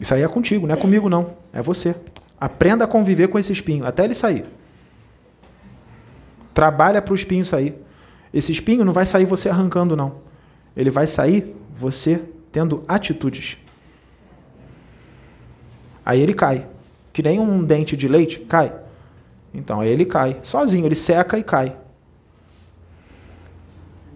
Isso 0.00 0.14
aí 0.14 0.22
é 0.22 0.28
contigo, 0.28 0.64
não 0.64 0.76
é 0.76 0.78
comigo, 0.78 1.08
não. 1.08 1.34
É 1.52 1.60
você. 1.60 1.96
Aprenda 2.40 2.84
a 2.84 2.86
conviver 2.86 3.26
com 3.26 3.36
esse 3.36 3.52
espinho, 3.52 3.84
até 3.84 4.04
ele 4.04 4.14
sair. 4.14 4.44
Trabalha 6.54 7.02
para 7.02 7.10
o 7.10 7.16
espinho 7.16 7.44
sair. 7.44 7.74
Esse 8.32 8.52
espinho 8.52 8.84
não 8.84 8.92
vai 8.92 9.04
sair 9.04 9.24
você 9.24 9.48
arrancando, 9.48 9.96
não. 9.96 10.20
Ele 10.76 10.88
vai 10.88 11.08
sair 11.08 11.52
você 11.76 12.22
tendo 12.52 12.84
atitudes. 12.86 13.58
Aí 16.06 16.20
ele 16.20 16.32
cai. 16.32 16.64
Que 17.12 17.24
nem 17.24 17.40
um 17.40 17.64
dente 17.64 17.96
de 17.96 18.06
leite 18.06 18.38
cai. 18.38 18.72
Então 19.54 19.80
aí 19.80 19.88
ele 19.88 20.04
cai, 20.04 20.38
sozinho, 20.42 20.86
ele 20.86 20.94
seca 20.94 21.38
e 21.38 21.42
cai. 21.42 21.76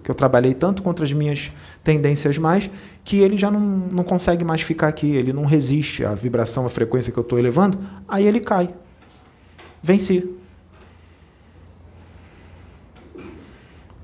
Que 0.02 0.10
eu 0.10 0.14
trabalhei 0.14 0.54
tanto 0.54 0.82
contra 0.82 1.04
as 1.04 1.12
minhas 1.12 1.50
tendências 1.82 2.38
mais, 2.38 2.70
que 3.04 3.18
ele 3.18 3.36
já 3.36 3.50
não, 3.50 3.60
não 3.60 4.04
consegue 4.04 4.44
mais 4.44 4.62
ficar 4.62 4.88
aqui, 4.88 5.10
ele 5.10 5.32
não 5.32 5.44
resiste 5.44 6.04
à 6.04 6.14
vibração, 6.14 6.66
à 6.66 6.70
frequência 6.70 7.12
que 7.12 7.18
eu 7.18 7.22
estou 7.22 7.38
elevando, 7.38 7.78
aí 8.08 8.26
ele 8.26 8.40
cai. 8.40 8.68
Venci. 9.82 10.36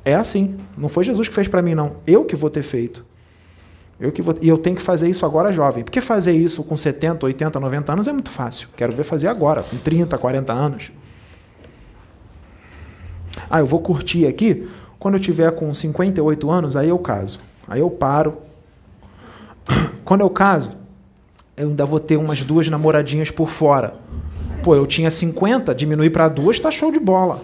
É 0.05 0.15
assim. 0.15 0.59
Não 0.77 0.89
foi 0.89 1.05
Jesus 1.05 1.29
que 1.29 1.35
fez 1.35 1.49
para 1.49 1.63
mim, 1.63 1.75
não. 1.75 1.97
Eu 2.07 2.25
que 2.25 2.37
vou 2.37 2.51
ter 2.51 2.63
feito. 2.63 3.05
Eu 3.99 4.11
que 4.11 4.21
vou... 4.21 4.35
E 4.41 4.49
eu 4.49 4.59
tenho 4.59 4.75
que 4.75 4.83
fazer 4.83 5.09
isso 5.09 5.25
agora 5.25 5.53
jovem. 5.53 5.85
Porque 5.85 6.01
fazer 6.01 6.33
isso 6.33 6.65
com 6.65 6.77
70, 6.77 7.25
80, 7.25 7.61
90 7.61 7.93
anos 7.93 8.09
é 8.09 8.13
muito 8.13 8.31
fácil. 8.31 8.69
Quero 8.77 8.93
ver 8.93 9.05
fazer 9.05 9.29
agora, 9.29 9.63
com 9.63 9.77
30, 9.77 10.19
40 10.19 10.53
anos. 10.53 10.93
Ah, 13.51 13.61
eu 13.61 13.67
vou 13.67 13.81
curtir 13.81 14.27
aqui. 14.27 14.69
Quando 14.99 15.15
eu 15.15 15.21
tiver 15.21 15.51
com 15.53 15.73
58 15.73 16.51
anos, 16.51 16.77
aí 16.77 16.89
eu 16.89 16.99
caso. 16.99 17.41
Aí 17.67 17.81
eu 17.81 17.91
paro. 17.91 18.39
Quando 20.05 20.21
eu 20.21 20.31
caso, 20.31 20.71
eu 21.57 21.69
ainda 21.69 21.85
vou 21.85 22.01
ter 22.01 22.17
umas 22.17 22.43
duas 22.43 22.69
namoradinhas 22.69 23.31
por 23.31 23.49
fora. 23.49 23.95
Pô, 24.63 24.77
eu 24.77 24.87
tinha 24.87 25.11
50, 25.11 25.75
diminuir 25.75 26.11
para 26.11 26.29
duas, 26.29 26.59
tá 26.59 26.71
show 26.71 26.93
de 26.93 27.01
bola. 27.01 27.43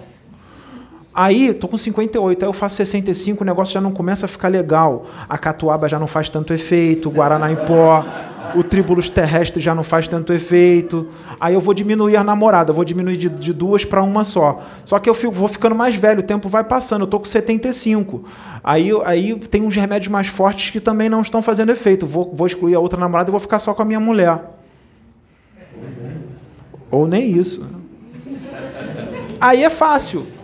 Aí, 1.21 1.53
tô 1.53 1.67
com 1.67 1.77
58, 1.77 2.45
aí 2.45 2.49
eu 2.49 2.53
faço 2.53 2.77
65, 2.77 3.43
o 3.43 3.45
negócio 3.45 3.75
já 3.75 3.81
não 3.81 3.91
começa 3.91 4.27
a 4.27 4.29
ficar 4.29 4.47
legal. 4.47 5.05
A 5.29 5.37
catuaba 5.37 5.89
já 5.89 5.99
não 5.99 6.07
faz 6.07 6.31
tanto 6.31 6.55
efeito, 6.55 7.09
o 7.09 7.13
guaraná 7.13 7.51
em 7.51 7.57
pó 7.57 8.05
o 8.55 8.63
tribulus 8.63 9.09
terrestre 9.09 9.61
já 9.61 9.75
não 9.75 9.83
faz 9.83 10.07
tanto 10.07 10.33
efeito. 10.33 11.09
Aí 11.41 11.55
eu 11.55 11.61
vou 11.61 11.75
diminuir 11.75 12.17
a 12.17 12.23
namorada, 12.23 12.73
vou 12.73 12.85
diminuir 12.85 13.17
de, 13.17 13.29
de 13.29 13.53
duas 13.53 13.85
para 13.85 14.01
uma 14.01 14.25
só. 14.25 14.63
Só 14.85 14.97
que 15.01 15.11
eu 15.11 15.13
fico, 15.13 15.33
vou 15.33 15.49
ficando 15.49 15.75
mais 15.75 15.97
velho, 15.97 16.21
o 16.21 16.23
tempo 16.23 16.49
vai 16.49 16.63
passando, 16.63 17.03
eu 17.03 17.09
tô 17.09 17.19
com 17.19 17.25
75. 17.25 18.25
Aí, 18.63 18.91
aí 19.05 19.35
tem 19.35 19.63
uns 19.63 19.75
remédios 19.75 20.11
mais 20.11 20.29
fortes 20.29 20.71
que 20.71 20.79
também 20.79 21.09
não 21.09 21.21
estão 21.21 21.43
fazendo 21.43 21.73
efeito. 21.73 22.07
Vou, 22.07 22.33
vou 22.33 22.47
excluir 22.47 22.77
a 22.77 22.81
outra 22.81 22.99
namorada 22.99 23.29
e 23.29 23.33
vou 23.33 23.41
ficar 23.41 23.59
só 23.59 23.75
com 23.75 23.83
a 23.83 23.85
minha 23.85 24.01
mulher. 24.01 24.41
Ou 26.93 27.09
nem 27.09 27.37
isso. 27.37 27.67
Aí 29.41 29.65
é 29.65 29.71
fácil. 29.71 30.38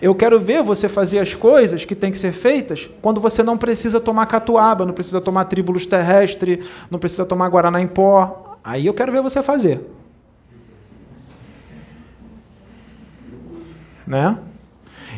Eu 0.00 0.14
quero 0.14 0.38
ver 0.38 0.62
você 0.62 0.88
fazer 0.88 1.18
as 1.18 1.34
coisas 1.34 1.84
que 1.84 1.94
têm 1.94 2.10
que 2.10 2.18
ser 2.18 2.32
feitas 2.32 2.88
quando 3.00 3.20
você 3.20 3.42
não 3.42 3.56
precisa 3.56 4.00
tomar 4.00 4.26
catuaba, 4.26 4.84
não 4.84 4.92
precisa 4.92 5.20
tomar 5.20 5.44
tríbulos 5.44 5.86
terrestre, 5.86 6.62
não 6.90 6.98
precisa 6.98 7.24
tomar 7.24 7.48
guaraná 7.48 7.80
em 7.80 7.86
pó. 7.86 8.58
Aí 8.62 8.86
eu 8.86 8.94
quero 8.94 9.12
ver 9.12 9.22
você 9.22 9.42
fazer. 9.42 9.80
Né? 14.06 14.38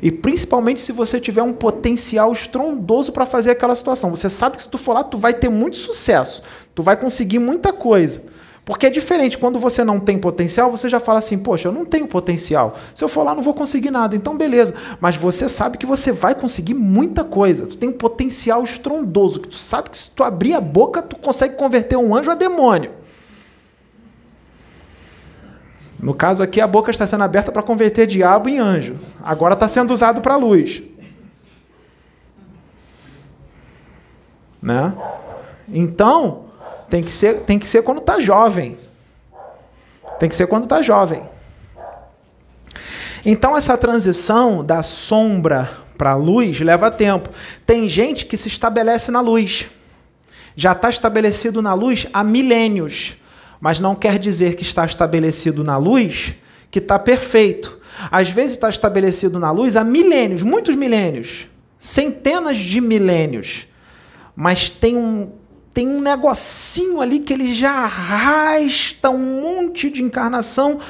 E 0.03 0.11
principalmente 0.11 0.81
se 0.81 0.93
você 0.93 1.21
tiver 1.21 1.43
um 1.43 1.53
potencial 1.53 2.33
estrondoso 2.33 3.13
para 3.13 3.27
fazer 3.27 3.51
aquela 3.51 3.75
situação. 3.75 4.11
Você 4.11 4.29
sabe 4.29 4.57
que 4.57 4.63
se 4.63 4.69
tu 4.69 4.79
for 4.79 4.95
lá, 4.95 5.05
tu 5.05 5.19
vai 5.19 5.35
ter 5.35 5.49
muito 5.49 5.77
sucesso. 5.77 6.43
Tu 6.75 6.83
vai 6.83 6.97
conseguir 6.97 7.39
muita 7.39 7.73
coisa. 7.73 8.23
Porque 8.71 8.87
é 8.87 8.91
diferente, 8.91 9.37
quando 9.37 9.59
você 9.59 9.83
não 9.83 9.99
tem 9.99 10.17
potencial, 10.17 10.71
você 10.71 10.89
já 10.89 11.01
fala 11.01 11.19
assim, 11.19 11.37
poxa, 11.37 11.67
eu 11.67 11.73
não 11.73 11.85
tenho 11.85 12.07
potencial. 12.07 12.77
Se 12.95 13.03
eu 13.03 13.09
for 13.09 13.25
lá, 13.25 13.35
não 13.35 13.43
vou 13.43 13.53
conseguir 13.53 13.91
nada. 13.91 14.15
Então, 14.15 14.37
beleza. 14.37 14.73
Mas 15.01 15.17
você 15.17 15.49
sabe 15.49 15.77
que 15.77 15.85
você 15.85 16.13
vai 16.13 16.37
conseguir 16.37 16.75
muita 16.75 17.25
coisa. 17.25 17.67
Tu 17.67 17.77
tem 17.77 17.89
um 17.89 17.93
potencial 17.93 18.63
estrondoso, 18.63 19.41
que 19.41 19.49
tu 19.49 19.57
sabe 19.57 19.91
que 19.91 19.97
se 19.97 20.11
tu 20.11 20.23
abrir 20.23 20.55
a 20.55 20.61
boca, 20.61 21.03
tu 21.03 21.17
consegue 21.17 21.57
converter 21.57 21.97
um 21.97 22.15
anjo 22.15 22.31
a 22.31 22.37
demônio. 22.37 22.93
No 25.99 26.15
caso 26.15 26.41
aqui, 26.41 26.61
a 26.61 26.67
boca 26.69 26.93
está 26.93 27.09
sendo 27.09 27.25
aberta 27.25 27.51
para 27.51 27.65
converter 27.65 28.07
diabo 28.07 28.49
em 28.49 28.61
anjo. 28.61 28.95
Agora 29.21 29.55
está 29.55 29.67
sendo 29.67 29.93
usado 29.93 30.21
para 30.21 30.37
luz. 30.37 30.81
Né? 34.63 34.95
Então, 35.69 36.50
tem 36.91 37.03
que 37.03 37.11
ser, 37.11 37.41
tem 37.41 37.59
que 37.59 37.67
ser 37.67 37.83
quando 37.83 37.99
está 37.99 38.19
jovem. 38.21 38.77
Tem 40.19 40.29
que 40.29 40.37
ser 40.37 40.47
quando 40.47 40.65
está 40.65 40.83
jovem. 40.83 41.23
Então, 43.25 43.57
essa 43.57 43.79
transição 43.79 44.65
da 44.65 44.83
sombra 44.83 45.71
para 45.97 46.13
a 46.13 46.17
luz 46.17 46.61
leva 46.61 46.91
tempo. 46.91 47.31
Tem 47.65 47.89
gente 47.89 48.27
que 48.27 48.37
se 48.37 48.49
estabelece 48.49 49.11
na 49.11 49.21
luz. 49.21 49.69
Já 50.57 50.73
está 50.73 50.89
estabelecido 50.89 51.63
na 51.63 51.73
luz 51.73 52.07
há 52.13 52.25
milênios 52.25 53.17
mas 53.61 53.79
não 53.79 53.95
quer 53.95 54.19
dizer 54.19 54.57
que 54.57 54.63
está 54.63 54.87
estabelecido 54.87 55.63
na 55.63 55.77
luz 55.77 56.35
que 56.71 56.79
está 56.79 56.99
perfeito. 56.99 57.79
Às 58.11 58.31
vezes 58.31 58.53
está 58.53 58.71
estabelecido 58.71 59.39
na 59.39 59.51
luz 59.51 59.77
há 59.77 59.85
milênios, 59.85 60.43
muitos 60.43 60.75
milênios, 60.75 61.49
centenas 61.79 62.57
de 62.57 62.81
milênios, 62.81 63.67
mas 64.35 64.71
tem 64.71 64.97
um, 64.97 65.31
tem 65.73 65.89
um 65.89 66.01
negocinho 66.01 67.01
ali 67.01 67.21
que 67.21 67.33
ele 67.33 67.55
já 67.55 67.71
arrasta 67.71 69.11
um 69.11 69.41
monte 69.41 69.89
de 69.89 70.03
encarnação. 70.03 70.81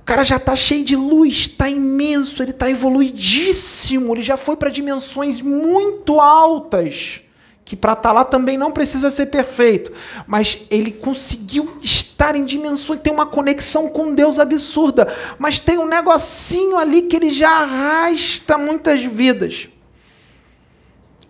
O 0.00 0.04
cara 0.04 0.24
já 0.24 0.36
está 0.36 0.56
cheio 0.56 0.84
de 0.84 0.96
luz, 0.96 1.34
está 1.34 1.68
imenso, 1.68 2.42
ele 2.42 2.50
está 2.50 2.70
evoluidíssimo, 2.70 4.14
ele 4.14 4.22
já 4.22 4.36
foi 4.36 4.56
para 4.56 4.70
dimensões 4.70 5.40
muito 5.40 6.20
altas 6.20 7.22
que 7.70 7.76
para 7.76 7.92
estar 7.92 8.08
tá 8.08 8.12
lá 8.12 8.24
também 8.24 8.58
não 8.58 8.72
precisa 8.72 9.12
ser 9.12 9.26
perfeito, 9.26 9.92
mas 10.26 10.58
ele 10.68 10.90
conseguiu 10.90 11.76
estar 11.80 12.34
em 12.34 12.44
dimensões, 12.44 13.00
tem 13.00 13.12
uma 13.12 13.26
conexão 13.26 13.88
com 13.90 14.12
Deus 14.12 14.40
absurda, 14.40 15.06
mas 15.38 15.60
tem 15.60 15.78
um 15.78 15.86
negocinho 15.86 16.76
ali 16.76 17.02
que 17.02 17.14
ele 17.14 17.30
já 17.30 17.48
arrasta 17.48 18.58
muitas 18.58 19.04
vidas. 19.04 19.68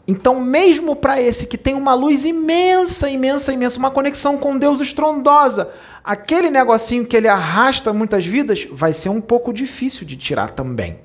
Então, 0.07 0.41
mesmo 0.41 0.97
para 0.97 1.21
esse 1.21 1.47
que 1.47 1.57
tem 1.57 1.75
uma 1.75 1.95
luz 1.95 2.25
imensa, 2.25 3.09
imensa, 3.09 3.53
imensa, 3.53 3.79
uma 3.79 3.91
conexão 3.91 4.37
com 4.39 4.59
Deus 4.59 4.81
estrondosa, 4.81 5.71
aquele 6.03 6.51
negocinho 6.51 7.07
que 7.07 7.17
ele 7.17 7.29
arrasta 7.29 7.93
muitas 7.93 8.27
vidas 8.27 8.67
vai 8.73 8.93
ser 8.93 9.09
um 9.09 9.21
pouco 9.21 9.53
difícil 9.53 10.07
de 10.07 10.17
tirar 10.17 10.51
também. 10.51 11.01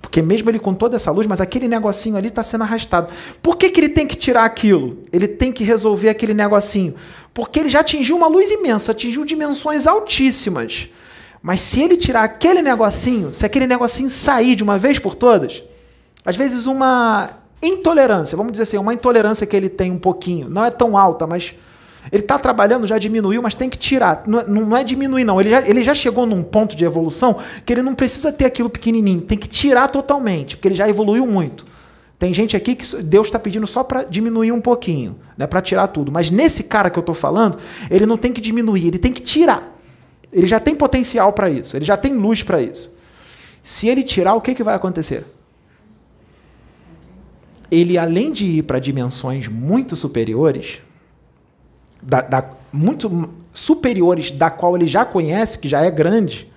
Porque 0.00 0.22
mesmo 0.22 0.48
ele 0.48 0.60
com 0.60 0.72
toda 0.72 0.94
essa 0.94 1.10
luz, 1.10 1.26
mas 1.26 1.40
aquele 1.40 1.66
negocinho 1.66 2.16
ali 2.16 2.28
está 2.28 2.40
sendo 2.42 2.62
arrastado. 2.62 3.12
Por 3.42 3.56
que, 3.56 3.68
que 3.68 3.80
ele 3.80 3.88
tem 3.88 4.06
que 4.06 4.14
tirar 4.14 4.44
aquilo? 4.44 4.98
Ele 5.12 5.26
tem 5.26 5.50
que 5.50 5.64
resolver 5.64 6.08
aquele 6.08 6.32
negocinho. 6.32 6.94
Porque 7.32 7.58
ele 7.58 7.68
já 7.68 7.80
atingiu 7.80 8.16
uma 8.16 8.28
luz 8.28 8.48
imensa, 8.48 8.92
atingiu 8.92 9.24
dimensões 9.24 9.88
altíssimas. 9.88 10.88
Mas 11.42 11.60
se 11.60 11.82
ele 11.82 11.96
tirar 11.96 12.22
aquele 12.22 12.62
negocinho, 12.62 13.34
se 13.34 13.44
aquele 13.44 13.66
negocinho 13.66 14.08
sair 14.08 14.54
de 14.54 14.62
uma 14.62 14.78
vez 14.78 15.00
por 15.00 15.16
todas, 15.16 15.64
às 16.24 16.36
vezes 16.36 16.66
uma 16.66 17.30
intolerância, 17.64 18.36
vamos 18.36 18.52
dizer 18.52 18.64
assim, 18.64 18.78
uma 18.78 18.94
intolerância 18.94 19.46
que 19.46 19.56
ele 19.56 19.68
tem 19.68 19.90
um 19.90 19.98
pouquinho, 19.98 20.48
não 20.48 20.64
é 20.64 20.70
tão 20.70 20.96
alta, 20.96 21.26
mas 21.26 21.54
ele 22.12 22.22
está 22.22 22.38
trabalhando, 22.38 22.86
já 22.86 22.98
diminuiu, 22.98 23.40
mas 23.40 23.54
tem 23.54 23.70
que 23.70 23.78
tirar. 23.78 24.22
Não, 24.26 24.40
é, 24.40 24.46
não 24.46 24.76
é 24.76 24.84
diminuir, 24.84 25.24
não. 25.24 25.40
Ele 25.40 25.50
já, 25.50 25.66
ele 25.66 25.82
já 25.82 25.94
chegou 25.94 26.26
num 26.26 26.42
ponto 26.42 26.76
de 26.76 26.84
evolução 26.84 27.38
que 27.64 27.72
ele 27.72 27.82
não 27.82 27.94
precisa 27.94 28.30
ter 28.30 28.44
aquilo 28.44 28.68
pequenininho. 28.68 29.22
Tem 29.22 29.38
que 29.38 29.48
tirar 29.48 29.88
totalmente, 29.88 30.56
porque 30.56 30.68
ele 30.68 30.74
já 30.74 30.88
evoluiu 30.88 31.26
muito. 31.26 31.64
Tem 32.18 32.32
gente 32.32 32.56
aqui 32.56 32.74
que 32.74 33.02
Deus 33.02 33.26
está 33.26 33.38
pedindo 33.38 33.66
só 33.66 33.82
para 33.82 34.04
diminuir 34.04 34.52
um 34.52 34.60
pouquinho, 34.60 35.18
né, 35.36 35.46
para 35.46 35.60
tirar 35.60 35.88
tudo. 35.88 36.12
Mas 36.12 36.30
nesse 36.30 36.64
cara 36.64 36.88
que 36.88 36.98
eu 36.98 37.00
estou 37.00 37.14
falando, 37.14 37.58
ele 37.90 38.06
não 38.06 38.16
tem 38.16 38.32
que 38.32 38.40
diminuir, 38.40 38.86
ele 38.86 38.98
tem 38.98 39.12
que 39.12 39.22
tirar. 39.22 39.74
Ele 40.32 40.46
já 40.46 40.60
tem 40.60 40.74
potencial 40.74 41.32
para 41.32 41.50
isso, 41.50 41.76
ele 41.76 41.84
já 41.84 41.96
tem 41.96 42.14
luz 42.14 42.42
para 42.42 42.60
isso. 42.60 42.94
Se 43.62 43.88
ele 43.88 44.02
tirar, 44.02 44.34
o 44.34 44.40
que, 44.40 44.54
que 44.54 44.62
vai 44.62 44.74
acontecer? 44.74 45.24
Ele, 47.70 47.98
além 47.98 48.32
de 48.32 48.44
ir 48.44 48.62
para 48.62 48.78
dimensões 48.78 49.48
muito 49.48 49.96
superiores, 49.96 50.80
da, 52.02 52.20
da, 52.20 52.50
muito 52.72 53.30
superiores 53.52 54.30
da 54.30 54.50
qual 54.50 54.76
ele 54.76 54.86
já 54.86 55.04
conhece, 55.04 55.58
que 55.58 55.68
já 55.68 55.80
é 55.80 55.90
grande, 55.90 56.50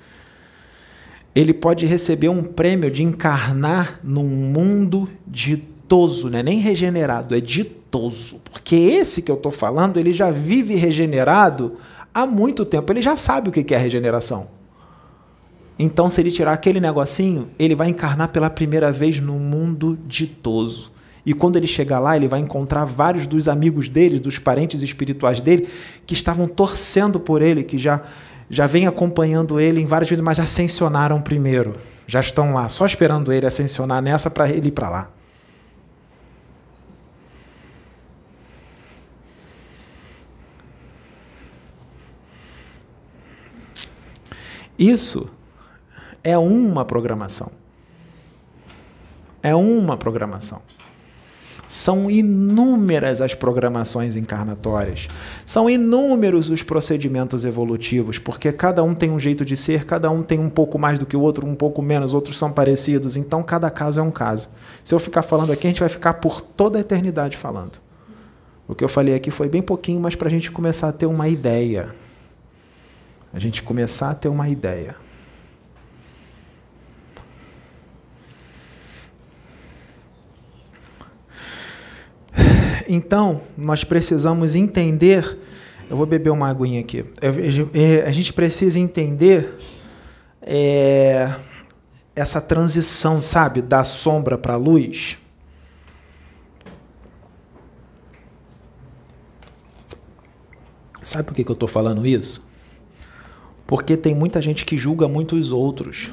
ele 1.33 1.53
pode 1.53 1.85
receber 1.85 2.29
um 2.29 2.43
prêmio 2.43 2.89
de 2.89 3.03
encarnar 3.03 3.99
num 4.03 4.27
mundo 4.27 5.07
ditoso, 5.25 6.29
não 6.29 6.39
é 6.39 6.43
nem 6.43 6.59
regenerado, 6.59 7.35
é 7.35 7.39
ditoso. 7.39 8.41
Porque 8.51 8.75
esse 8.75 9.21
que 9.21 9.31
eu 9.31 9.35
estou 9.35 9.51
falando, 9.51 9.97
ele 9.97 10.11
já 10.11 10.31
vive 10.31 10.75
regenerado 10.75 11.77
há 12.11 12.25
muito 12.25 12.65
tempo, 12.65 12.91
ele 12.91 13.01
já 13.03 13.15
sabe 13.15 13.49
o 13.49 13.51
que 13.51 13.73
é 13.73 13.77
regeneração. 13.77 14.56
Então, 15.79 16.09
se 16.09 16.19
ele 16.21 16.31
tirar 16.31 16.53
aquele 16.53 16.79
negocinho, 16.79 17.49
ele 17.59 17.75
vai 17.75 17.89
encarnar 17.89 18.29
pela 18.29 18.49
primeira 18.49 18.91
vez 18.91 19.19
no 19.19 19.33
mundo 19.33 19.97
ditoso. 20.05 20.91
E 21.25 21.33
quando 21.33 21.57
ele 21.57 21.67
chegar 21.67 21.99
lá, 21.99 22.15
ele 22.15 22.27
vai 22.27 22.39
encontrar 22.39 22.85
vários 22.85 23.27
dos 23.27 23.47
amigos 23.47 23.89
dele, 23.89 24.17
dos 24.19 24.39
parentes 24.39 24.81
espirituais 24.81 25.41
dele, 25.41 25.67
que 26.05 26.13
estavam 26.13 26.47
torcendo 26.47 27.19
por 27.19 27.41
ele, 27.41 27.63
que 27.63 27.77
já 27.77 28.01
já 28.49 28.65
vem 28.65 28.87
acompanhando 28.87 29.59
ele 29.59 29.81
em 29.81 29.85
várias 29.85 30.09
vezes, 30.09 30.23
mas 30.23 30.37
já 30.37 30.43
ascensionaram 30.43 31.21
primeiro. 31.21 31.73
Já 32.07 32.21
estão 32.21 32.53
lá, 32.53 32.69
só 32.69 32.85
esperando 32.85 33.33
ele 33.33 33.45
ascensionar 33.45 34.01
nessa 34.01 34.29
para 34.29 34.49
ele 34.49 34.69
ir 34.69 34.71
para 34.71 34.89
lá. 34.89 35.09
Isso 44.79 45.29
é 46.27 46.37
uma 46.37 46.83
programação. 46.83 47.49
É 49.41 49.55
uma 49.55 49.95
programação. 49.95 50.61
São 51.65 52.11
inúmeras 52.11 53.21
as 53.21 53.33
programações 53.33 54.17
encarnatórias, 54.17 55.07
são 55.45 55.69
inúmeros 55.69 56.49
os 56.49 56.63
procedimentos 56.63 57.45
evolutivos, 57.45 58.19
porque 58.19 58.51
cada 58.51 58.83
um 58.83 58.93
tem 58.93 59.09
um 59.09 59.19
jeito 59.19 59.45
de 59.45 59.55
ser, 59.55 59.85
cada 59.85 60.09
um 60.09 60.21
tem 60.21 60.37
um 60.37 60.49
pouco 60.49 60.77
mais 60.77 60.99
do 60.99 61.05
que 61.05 61.15
o 61.15 61.21
outro, 61.21 61.45
um 61.45 61.55
pouco 61.55 61.81
menos, 61.81 62.13
outros 62.13 62.37
são 62.37 62.51
parecidos, 62.51 63.15
então 63.15 63.41
cada 63.41 63.69
caso 63.69 64.01
é 64.01 64.03
um 64.03 64.11
caso. 64.11 64.49
Se 64.83 64.93
eu 64.93 64.99
ficar 64.99 65.21
falando 65.21 65.53
aqui, 65.53 65.67
a 65.67 65.69
gente 65.69 65.79
vai 65.79 65.89
ficar 65.89 66.15
por 66.15 66.41
toda 66.41 66.77
a 66.77 66.81
eternidade 66.81 67.37
falando. 67.37 67.79
O 68.67 68.75
que 68.75 68.83
eu 68.83 68.89
falei 68.89 69.15
aqui 69.15 69.31
foi 69.31 69.47
bem 69.47 69.61
pouquinho, 69.61 70.01
mas 70.01 70.15
para 70.15 70.27
a 70.27 70.31
gente 70.31 70.51
começar 70.51 70.89
a 70.89 70.93
ter 70.93 71.05
uma 71.05 71.29
ideia. 71.29 71.93
A 73.33 73.39
gente 73.39 73.63
começar 73.63 74.11
a 74.11 74.15
ter 74.15 74.27
uma 74.27 74.49
ideia. 74.49 75.06
Então, 82.87 83.41
nós 83.57 83.83
precisamos 83.83 84.55
entender. 84.55 85.37
Eu 85.89 85.97
vou 85.97 86.05
beber 86.05 86.29
uma 86.29 86.47
aguinha 86.49 86.79
aqui. 86.79 87.05
A 88.05 88.11
gente 88.11 88.31
precisa 88.33 88.79
entender 88.79 89.57
é, 90.41 91.33
essa 92.15 92.39
transição, 92.39 93.21
sabe, 93.21 93.61
da 93.61 93.83
sombra 93.83 94.37
para 94.37 94.53
a 94.53 94.57
luz. 94.57 95.17
Sabe 101.01 101.23
por 101.23 101.33
que, 101.33 101.41
eu 101.47 101.53
estou 101.53 101.69
falando 101.69 102.05
isso? 102.05 102.45
Porque 103.65 103.95
tem 103.95 104.15
muita 104.15 104.41
gente 104.41 104.65
que 104.65 104.77
julga 104.77 105.07
muito 105.07 105.35
os 105.35 105.51
outros. 105.51 106.11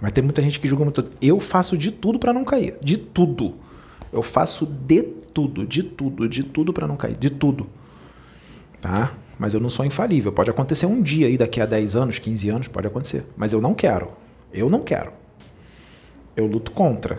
Mas 0.00 0.12
tem 0.12 0.22
muita 0.22 0.42
gente 0.42 0.58
que 0.60 0.68
julga 0.68 0.84
muito. 0.84 1.04
Eu 1.20 1.40
faço 1.40 1.78
de 1.78 1.90
tudo 1.90 2.18
para 2.18 2.32
não 2.32 2.44
cair. 2.44 2.76
De 2.82 2.96
tudo. 2.96 3.63
Eu 4.14 4.22
faço 4.22 4.64
de 4.64 5.02
tudo, 5.02 5.66
de 5.66 5.82
tudo, 5.82 6.28
de 6.28 6.44
tudo 6.44 6.72
para 6.72 6.86
não 6.86 6.96
cair, 6.96 7.16
de 7.16 7.28
tudo. 7.28 7.66
Tá? 8.80 9.12
Mas 9.36 9.54
eu 9.54 9.60
não 9.60 9.68
sou 9.68 9.84
infalível. 9.84 10.30
Pode 10.30 10.50
acontecer 10.50 10.86
um 10.86 11.02
dia 11.02 11.26
aí 11.26 11.36
daqui 11.36 11.60
a 11.60 11.66
10 11.66 11.96
anos, 11.96 12.18
15 12.20 12.48
anos, 12.48 12.68
pode 12.68 12.86
acontecer. 12.86 13.26
Mas 13.36 13.52
eu 13.52 13.60
não 13.60 13.74
quero. 13.74 14.12
Eu 14.52 14.70
não 14.70 14.80
quero. 14.80 15.12
Eu 16.36 16.46
luto 16.46 16.70
contra. 16.70 17.18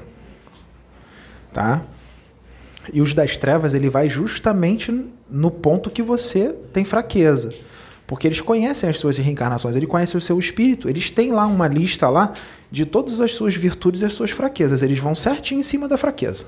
Tá? 1.53 1.83
E 2.93 3.01
os 3.01 3.13
das 3.13 3.35
trevas, 3.35 3.73
ele 3.73 3.89
vai 3.89 4.07
justamente 4.07 5.05
no 5.29 5.51
ponto 5.51 5.89
que 5.89 6.01
você 6.01 6.55
tem 6.71 6.85
fraqueza. 6.85 7.53
Porque 8.07 8.25
eles 8.25 8.39
conhecem 8.39 8.89
as 8.89 8.97
suas 8.97 9.17
reencarnações, 9.17 9.75
eles 9.75 9.89
conhecem 9.89 10.17
o 10.17 10.21
seu 10.21 10.39
espírito, 10.39 10.87
eles 10.87 11.09
têm 11.09 11.31
lá 11.31 11.45
uma 11.45 11.67
lista 11.67 12.07
lá 12.07 12.31
de 12.71 12.85
todas 12.85 13.19
as 13.19 13.31
suas 13.31 13.55
virtudes 13.55 14.01
e 14.01 14.05
as 14.05 14.13
suas 14.13 14.31
fraquezas. 14.31 14.81
Eles 14.81 14.99
vão 14.99 15.13
certinho 15.13 15.59
em 15.59 15.63
cima 15.63 15.89
da 15.89 15.97
fraqueza. 15.97 16.45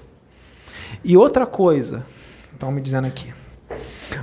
E 1.03 1.15
outra 1.15 1.45
coisa, 1.45 2.05
estão 2.53 2.71
me 2.71 2.81
dizendo 2.81 3.07
aqui. 3.07 3.33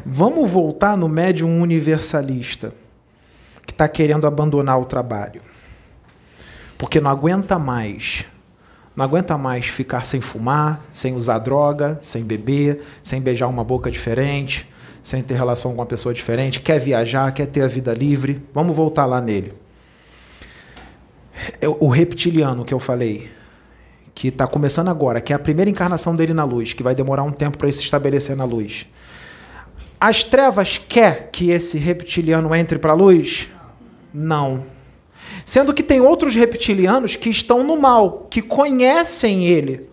Vamos 0.04 0.50
voltar 0.50 0.96
no 0.96 1.08
médium 1.08 1.60
universalista 1.60 2.74
que 3.66 3.72
está 3.72 3.88
querendo 3.88 4.26
abandonar 4.26 4.80
o 4.80 4.84
trabalho. 4.84 5.40
Porque 6.76 7.00
não 7.00 7.10
aguenta 7.10 7.58
mais. 7.58 8.24
Não 8.96 9.04
aguenta 9.04 9.36
mais 9.36 9.66
ficar 9.66 10.04
sem 10.04 10.20
fumar, 10.20 10.80
sem 10.92 11.14
usar 11.16 11.38
droga, 11.38 11.98
sem 12.00 12.22
beber, 12.22 12.82
sem 13.02 13.20
beijar 13.20 13.48
uma 13.48 13.64
boca 13.64 13.90
diferente, 13.90 14.70
sem 15.02 15.22
ter 15.22 15.34
relação 15.34 15.72
com 15.72 15.78
uma 15.78 15.86
pessoa 15.86 16.14
diferente, 16.14 16.60
quer 16.60 16.78
viajar, 16.78 17.32
quer 17.32 17.46
ter 17.46 17.62
a 17.62 17.68
vida 17.68 17.92
livre. 17.92 18.42
Vamos 18.54 18.74
voltar 18.74 19.04
lá 19.06 19.20
nele. 19.20 19.52
É 21.60 21.68
o 21.68 21.88
reptiliano 21.88 22.64
que 22.64 22.72
eu 22.72 22.78
falei, 22.78 23.30
que 24.14 24.28
está 24.28 24.46
começando 24.46 24.88
agora, 24.88 25.20
que 25.20 25.32
é 25.32 25.36
a 25.36 25.38
primeira 25.38 25.70
encarnação 25.70 26.14
dele 26.14 26.32
na 26.32 26.44
luz, 26.44 26.72
que 26.72 26.82
vai 26.82 26.94
demorar 26.94 27.24
um 27.24 27.32
tempo 27.32 27.58
para 27.58 27.66
ele 27.66 27.76
se 27.76 27.82
estabelecer 27.82 28.36
na 28.36 28.44
luz. 28.44 28.86
As 30.00 30.22
trevas 30.22 30.78
quer 30.78 31.30
que 31.32 31.50
esse 31.50 31.78
reptiliano 31.78 32.54
entre 32.54 32.78
para 32.78 32.92
a 32.92 32.96
luz? 32.96 33.48
Não. 34.12 34.64
Sendo 35.44 35.74
que 35.74 35.82
tem 35.82 36.00
outros 36.00 36.34
reptilianos 36.34 37.16
que 37.16 37.28
estão 37.28 37.62
no 37.62 37.80
mal, 37.80 38.26
que 38.30 38.40
conhecem 38.40 39.46
ele. 39.46 39.88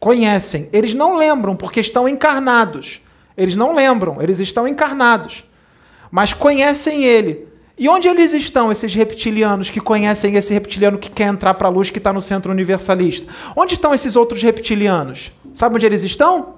Conhecem. 0.00 0.68
Eles 0.72 0.94
não 0.94 1.16
lembram 1.16 1.56
porque 1.56 1.80
estão 1.80 2.08
encarnados. 2.08 3.02
Eles 3.36 3.56
não 3.56 3.74
lembram, 3.74 4.22
eles 4.22 4.40
estão 4.40 4.66
encarnados. 4.66 5.44
Mas 6.10 6.32
conhecem 6.32 7.04
ele. 7.04 7.46
E 7.78 7.88
onde 7.90 8.08
eles 8.08 8.32
estão, 8.32 8.72
esses 8.72 8.94
reptilianos 8.94 9.68
que 9.68 9.80
conhecem 9.80 10.34
esse 10.34 10.54
reptiliano 10.54 10.96
que 10.96 11.10
quer 11.10 11.26
entrar 11.26 11.52
para 11.54 11.68
a 11.68 11.70
luz 11.70 11.90
que 11.90 11.98
está 11.98 12.10
no 12.10 12.22
centro 12.22 12.50
universalista? 12.50 13.30
Onde 13.54 13.74
estão 13.74 13.94
esses 13.94 14.16
outros 14.16 14.42
reptilianos? 14.42 15.30
Sabe 15.52 15.74
onde 15.74 15.84
eles 15.84 16.02
estão? 16.02 16.54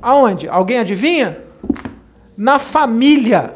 Aonde? 0.00 0.48
Alguém 0.48 0.78
adivinha? 0.78 1.40
Na 2.36 2.60
família. 2.60 3.54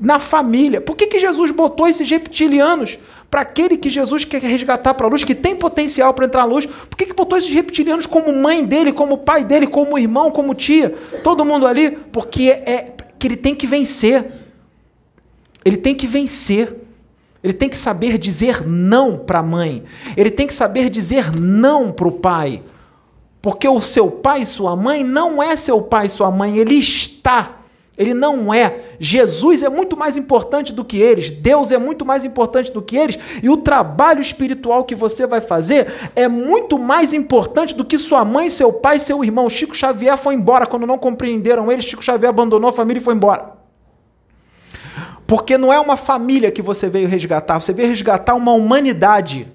Na 0.00 0.18
família. 0.18 0.80
Por 0.80 0.96
que, 0.96 1.06
que 1.06 1.18
Jesus 1.18 1.50
botou 1.50 1.86
esses 1.86 2.08
reptilianos 2.08 2.98
para 3.30 3.42
aquele 3.42 3.76
que 3.76 3.90
Jesus 3.90 4.24
quer 4.24 4.40
resgatar 4.40 4.94
para 4.94 5.06
a 5.06 5.10
luz, 5.10 5.22
que 5.22 5.34
tem 5.34 5.54
potencial 5.54 6.14
para 6.14 6.24
entrar 6.24 6.42
na 6.42 6.46
luz, 6.46 6.66
por 6.66 6.96
que, 6.96 7.04
que 7.04 7.12
botou 7.12 7.36
esses 7.36 7.52
reptilianos 7.52 8.06
como 8.06 8.32
mãe 8.32 8.64
dele, 8.64 8.92
como 8.92 9.18
pai 9.18 9.44
dele, 9.44 9.66
como 9.66 9.98
irmão, 9.98 10.30
como 10.30 10.54
tia? 10.54 10.94
Todo 11.22 11.44
mundo 11.44 11.66
ali? 11.66 11.90
Porque 11.90 12.48
é 12.48 12.94
que 13.18 13.26
ele 13.26 13.36
tem 13.36 13.54
que 13.54 13.66
vencer. 13.66 14.43
Ele 15.64 15.76
tem 15.76 15.94
que 15.94 16.06
vencer. 16.06 16.74
Ele 17.42 17.52
tem 17.52 17.68
que 17.68 17.76
saber 17.76 18.16
dizer 18.18 18.66
não 18.66 19.18
para 19.18 19.40
a 19.40 19.42
mãe. 19.42 19.84
Ele 20.16 20.30
tem 20.30 20.46
que 20.46 20.54
saber 20.54 20.88
dizer 20.88 21.30
não 21.32 21.92
para 21.92 22.08
o 22.08 22.12
pai. 22.12 22.62
Porque 23.42 23.68
o 23.68 23.80
seu 23.80 24.10
pai 24.10 24.42
e 24.42 24.46
sua 24.46 24.74
mãe 24.74 25.04
não 25.04 25.42
é 25.42 25.54
seu 25.54 25.82
pai 25.82 26.06
e 26.06 26.08
sua 26.08 26.30
mãe, 26.30 26.56
ele 26.56 26.76
está 26.76 27.64
ele 27.96 28.12
não 28.12 28.52
é. 28.52 28.80
Jesus 28.98 29.62
é 29.62 29.68
muito 29.68 29.96
mais 29.96 30.16
importante 30.16 30.72
do 30.72 30.84
que 30.84 30.98
eles. 30.98 31.30
Deus 31.30 31.70
é 31.70 31.78
muito 31.78 32.04
mais 32.04 32.24
importante 32.24 32.72
do 32.72 32.82
que 32.82 32.96
eles. 32.96 33.18
E 33.40 33.48
o 33.48 33.56
trabalho 33.56 34.20
espiritual 34.20 34.84
que 34.84 34.96
você 34.96 35.26
vai 35.26 35.40
fazer 35.40 35.92
é 36.16 36.26
muito 36.26 36.76
mais 36.76 37.12
importante 37.12 37.74
do 37.74 37.84
que 37.84 37.96
sua 37.96 38.24
mãe, 38.24 38.50
seu 38.50 38.72
pai, 38.72 38.98
seu 38.98 39.22
irmão. 39.22 39.48
Chico 39.48 39.76
Xavier 39.76 40.18
foi 40.18 40.34
embora 40.34 40.66
quando 40.66 40.86
não 40.86 40.98
compreenderam 40.98 41.70
ele. 41.70 41.82
Chico 41.82 42.02
Xavier 42.02 42.30
abandonou 42.30 42.68
a 42.68 42.72
família 42.72 43.00
e 43.00 43.04
foi 43.04 43.14
embora. 43.14 43.63
Porque 45.26 45.56
não 45.56 45.72
é 45.72 45.80
uma 45.80 45.96
família 45.96 46.50
que 46.50 46.62
você 46.62 46.88
veio 46.88 47.08
resgatar, 47.08 47.60
você 47.60 47.72
veio 47.72 47.88
resgatar 47.88 48.34
uma 48.34 48.52
humanidade. 48.52 49.50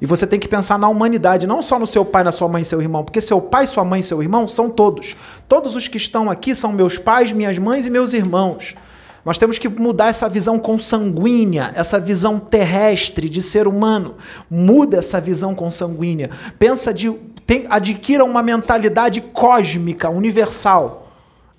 E 0.00 0.06
você 0.06 0.26
tem 0.26 0.40
que 0.40 0.48
pensar 0.48 0.78
na 0.78 0.88
humanidade, 0.88 1.46
não 1.46 1.60
só 1.60 1.78
no 1.78 1.86
seu 1.86 2.04
pai, 2.04 2.24
na 2.24 2.32
sua 2.32 2.48
mãe 2.48 2.62
e 2.62 2.64
seu 2.64 2.80
irmão, 2.80 3.04
porque 3.04 3.20
seu 3.20 3.40
pai, 3.40 3.66
sua 3.66 3.84
mãe 3.84 4.00
e 4.00 4.02
seu 4.02 4.22
irmão 4.22 4.48
são 4.48 4.70
todos. 4.70 5.14
Todos 5.46 5.76
os 5.76 5.88
que 5.88 5.98
estão 5.98 6.30
aqui 6.30 6.54
são 6.54 6.72
meus 6.72 6.96
pais, 6.96 7.32
minhas 7.32 7.58
mães 7.58 7.84
e 7.84 7.90
meus 7.90 8.14
irmãos. 8.14 8.74
Nós 9.22 9.36
temos 9.36 9.58
que 9.58 9.68
mudar 9.68 10.08
essa 10.08 10.26
visão 10.28 10.58
consanguínea, 10.58 11.70
essa 11.74 12.00
visão 12.00 12.38
terrestre 12.38 13.28
de 13.28 13.42
ser 13.42 13.68
humano. 13.68 14.14
Muda 14.48 14.96
essa 14.96 15.20
visão 15.20 15.54
consanguínea. 15.54 16.30
Pensa 16.58 16.94
de 16.94 17.12
tem, 17.46 17.66
adquira 17.68 18.24
uma 18.24 18.42
mentalidade 18.42 19.20
cósmica, 19.20 20.08
universal. 20.08 20.99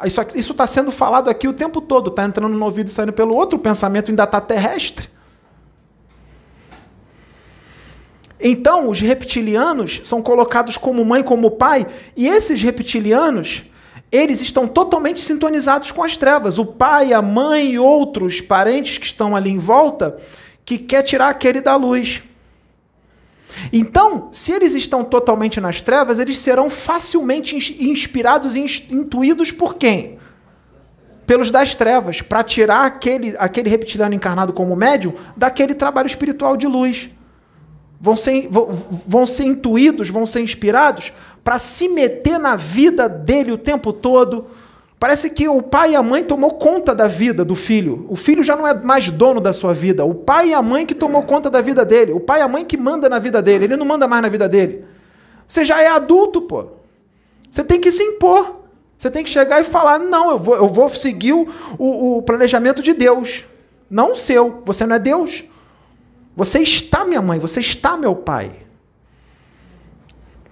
Isso 0.04 0.52
está 0.52 0.66
sendo 0.66 0.92
falado 0.92 1.30
aqui 1.30 1.48
o 1.48 1.54
tempo 1.54 1.82
todo, 1.82 2.10
está 2.10 2.24
entrando 2.24 2.56
no 2.56 2.66
ouvido 2.66 2.88
e 2.88 2.92
saindo 2.92 3.14
pelo 3.14 3.36
outro, 3.36 3.58
o 3.58 3.62
pensamento 3.62 4.10
ainda 4.10 4.24
está 4.24 4.42
terrestre. 4.42 5.10
Então, 8.40 8.90
os 8.90 9.00
reptilianos 9.00 10.02
são 10.04 10.22
colocados 10.22 10.76
como 10.76 11.06
mãe, 11.06 11.22
como 11.22 11.52
pai, 11.52 11.86
e 12.18 12.28
esses 12.28 12.62
reptilianos, 12.62 13.66
eles 14.12 14.42
estão 14.42 14.68
totalmente 14.68 15.22
sintonizados 15.22 15.92
com 15.92 16.04
as 16.04 16.18
trevas. 16.18 16.58
O 16.58 16.66
pai, 16.66 17.14
a 17.14 17.22
mãe 17.22 17.74
e 17.74 17.80
outros 17.80 18.42
parentes 18.42 18.98
que 18.98 19.06
estão 19.06 19.36
ali 19.36 19.52
em 19.52 19.60
volta, 19.60 20.18
que 20.66 20.80
quer 20.80 21.04
tirar 21.04 21.30
aquele 21.30 21.62
da 21.62 21.76
luz. 21.76 22.24
Então, 23.72 24.30
se 24.32 24.52
eles 24.52 24.76
estão 24.76 25.04
totalmente 25.04 25.60
nas 25.60 25.82
trevas, 25.82 26.20
eles 26.20 26.40
serão 26.40 26.70
facilmente 26.70 27.56
inspirados 27.84 28.56
e 28.56 28.66
intuídos 28.90 29.52
por 29.52 29.76
quem? 29.76 30.18
Pelos 31.26 31.52
das 31.52 31.76
trevas, 31.76 32.22
para 32.22 32.44
tirar 32.44 32.86
aquele, 32.86 33.36
aquele 33.38 33.70
reptiliano 33.70 34.14
encarnado 34.14 34.54
como 34.54 34.76
médium 34.76 35.14
daquele 35.36 35.74
trabalho 35.74 36.08
espiritual 36.08 36.58
de 36.58 36.68
luz 36.68 37.10
vão 38.02 38.18
ser, 38.18 38.48
vão, 38.50 38.68
vão 39.08 39.26
ser 39.28 39.44
intuídos, 39.44 40.10
vão 40.10 40.26
ser 40.26 40.42
inspirados 40.42 41.14
para 41.44 41.60
se 41.60 41.88
meter 41.88 42.40
na 42.40 42.56
vida 42.56 43.08
dele 43.08 43.52
o 43.52 43.58
tempo 43.58 43.94
todo. 43.94 44.48
Parece 45.02 45.32
que 45.32 45.50
o 45.50 45.64
pai 45.64 45.94
e 45.94 45.96
a 45.96 46.04
mãe 46.04 46.24
tomou 46.24 46.52
conta 46.52 46.94
da 46.94 47.08
vida 47.08 47.44
do 47.44 47.56
filho. 47.56 48.06
O 48.08 48.16
filho 48.16 48.44
já 48.44 48.56
não 48.56 48.68
é 48.68 48.74
mais 48.76 49.10
dono 49.10 49.42
da 49.42 49.52
sua 49.52 49.74
vida. 49.74 50.06
O 50.06 50.14
pai 50.14 50.50
e 50.50 50.54
a 50.54 50.62
mãe 50.62 50.86
que 50.86 50.94
tomou 50.94 51.24
conta 51.24 51.50
da 51.50 51.60
vida 51.60 51.84
dele. 51.84 52.12
O 52.12 52.20
pai 52.20 52.40
e 52.40 52.44
a 52.44 52.48
mãe 52.48 52.64
que 52.64 52.78
manda 52.78 53.10
na 53.10 53.18
vida 53.18 53.42
dele. 53.42 53.66
Ele 53.66 53.76
não 53.76 53.86
manda 53.88 54.08
mais 54.08 54.22
na 54.22 54.30
vida 54.30 54.48
dele. 54.48 54.86
Você 55.48 55.66
já 55.66 55.82
é 55.82 55.88
adulto, 55.88 56.44
pô. 56.44 56.68
Você 57.50 57.64
tem 57.64 57.82
que 57.82 57.92
se 57.92 58.04
impor. 58.04 58.58
Você 58.96 59.10
tem 59.10 59.24
que 59.24 59.32
chegar 59.32 59.60
e 59.60 59.64
falar: 59.64 59.98
não, 59.98 60.30
eu 60.30 60.38
vou, 60.38 60.56
eu 60.56 60.68
vou 60.68 60.88
seguir 60.88 61.34
o, 61.34 61.48
o, 61.80 62.22
planejamento 62.22 62.84
de 62.84 62.94
Deus. 62.94 63.46
Não 63.90 64.14
o 64.14 64.16
seu. 64.16 64.62
Você 64.66 64.86
não 64.86 64.98
é 64.98 65.00
Deus. 65.00 65.46
Você 66.36 66.60
está 66.60 67.06
minha 67.06 67.24
mãe, 67.24 67.40
você 67.40 67.60
está 67.60 67.98
meu 67.98 68.16
pai. 68.16 68.52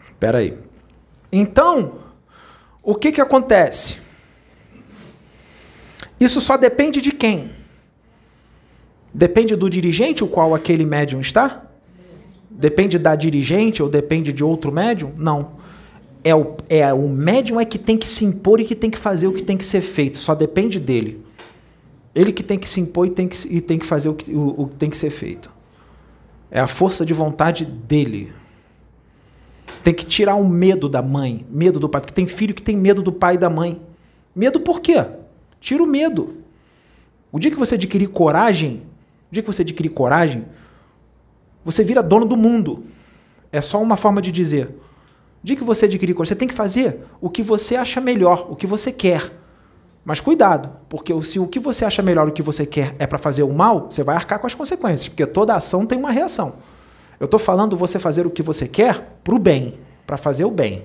Espera 0.09 0.39
aí. 0.39 0.57
Então, 1.31 1.99
o 2.81 2.95
que, 2.95 3.11
que 3.11 3.21
acontece? 3.21 4.08
Isso 6.19 6.41
só 6.41 6.57
depende 6.57 7.01
de 7.01 7.11
quem? 7.11 7.51
Depende 9.13 9.55
do 9.55 9.69
dirigente 9.69 10.23
o 10.23 10.27
qual 10.27 10.53
aquele 10.53 10.85
médium 10.85 11.21
está? 11.21 11.63
Depende 12.49 12.99
da 12.99 13.15
dirigente 13.15 13.81
ou 13.81 13.89
depende 13.89 14.33
de 14.33 14.43
outro 14.43 14.71
médium? 14.71 15.13
Não. 15.17 15.51
É 16.23 16.35
o, 16.35 16.57
é 16.69 16.93
o 16.93 17.07
médium 17.07 17.59
é 17.59 17.65
que 17.65 17.79
tem 17.79 17.97
que 17.97 18.07
se 18.07 18.25
impor 18.25 18.59
e 18.59 18.65
que 18.65 18.75
tem 18.75 18.89
que 18.89 18.97
fazer 18.97 19.27
o 19.27 19.33
que 19.33 19.41
tem 19.41 19.57
que 19.57 19.63
ser 19.63 19.81
feito. 19.81 20.17
Só 20.17 20.35
depende 20.35 20.79
dele. 20.79 21.23
Ele 22.13 22.33
que 22.33 22.43
tem 22.43 22.57
que 22.57 22.67
se 22.67 22.81
impor 22.81 23.07
e 23.07 23.11
tem 23.11 23.27
que, 23.27 23.37
e 23.47 23.61
tem 23.61 23.79
que 23.79 23.85
fazer 23.85 24.09
o 24.09 24.13
que, 24.13 24.31
o, 24.31 24.63
o 24.63 24.67
que 24.67 24.75
tem 24.75 24.89
que 24.89 24.97
ser 24.97 25.09
feito. 25.09 25.49
É 26.51 26.59
a 26.59 26.67
força 26.67 27.05
de 27.05 27.13
vontade 27.13 27.63
dele. 27.63 28.33
Tem 29.83 29.93
que 29.93 30.05
tirar 30.05 30.35
o 30.35 30.47
medo 30.47 30.89
da 30.89 31.01
mãe, 31.01 31.45
medo 31.49 31.79
do 31.79 31.87
pai, 31.87 32.01
porque 32.01 32.13
tem 32.13 32.27
filho 32.27 32.53
que 32.53 32.61
tem 32.61 32.75
medo 32.75 33.01
do 33.01 33.13
pai 33.13 33.35
e 33.35 33.37
da 33.37 33.49
mãe. 33.49 33.81
Medo 34.35 34.59
por 34.59 34.81
quê? 34.81 35.05
Tira 35.59 35.83
o 35.83 35.87
medo. 35.87 36.37
O 37.31 37.39
dia 37.39 37.51
que 37.51 37.57
você 37.57 37.75
adquirir 37.75 38.07
coragem, 38.07 38.83
o 39.29 39.33
dia 39.33 39.43
que 39.43 39.47
você 39.47 39.61
adquirir 39.61 39.89
coragem, 39.89 40.45
você 41.63 41.83
vira 41.83 42.01
dono 42.01 42.25
do 42.25 42.35
mundo. 42.35 42.83
É 43.51 43.61
só 43.61 43.81
uma 43.81 43.97
forma 43.97 44.21
de 44.21 44.31
dizer. 44.31 44.67
O 45.43 45.45
dia 45.45 45.55
que 45.55 45.63
você 45.63 45.85
adquirir 45.85 46.13
coragem, 46.13 46.33
você 46.33 46.39
tem 46.39 46.47
que 46.47 46.53
fazer 46.53 47.03
o 47.21 47.29
que 47.29 47.43
você 47.43 47.75
acha 47.75 48.01
melhor, 48.01 48.47
o 48.49 48.55
que 48.55 48.65
você 48.65 48.91
quer. 48.91 49.31
Mas 50.03 50.19
cuidado, 50.19 50.71
porque 50.87 51.13
se 51.23 51.39
o 51.39 51.47
que 51.47 51.59
você 51.59 51.85
acha 51.85 52.01
melhor, 52.01 52.27
o 52.27 52.31
que 52.31 52.41
você 52.41 52.65
quer 52.65 52.95
é 52.97 53.05
para 53.05 53.17
fazer 53.17 53.43
o 53.43 53.53
mal, 53.53 53.87
você 53.89 54.03
vai 54.03 54.15
arcar 54.15 54.39
com 54.39 54.47
as 54.47 54.55
consequências, 54.55 55.09
porque 55.09 55.25
toda 55.25 55.53
ação 55.53 55.85
tem 55.85 55.99
uma 55.99 56.11
reação. 56.11 56.55
Eu 57.19 57.25
estou 57.25 57.39
falando 57.39 57.75
você 57.75 57.99
fazer 57.99 58.25
o 58.25 58.31
que 58.31 58.41
você 58.41 58.67
quer 58.67 59.19
para 59.23 59.35
o 59.35 59.39
bem, 59.39 59.77
para 60.07 60.17
fazer 60.17 60.45
o 60.45 60.51
bem. 60.51 60.83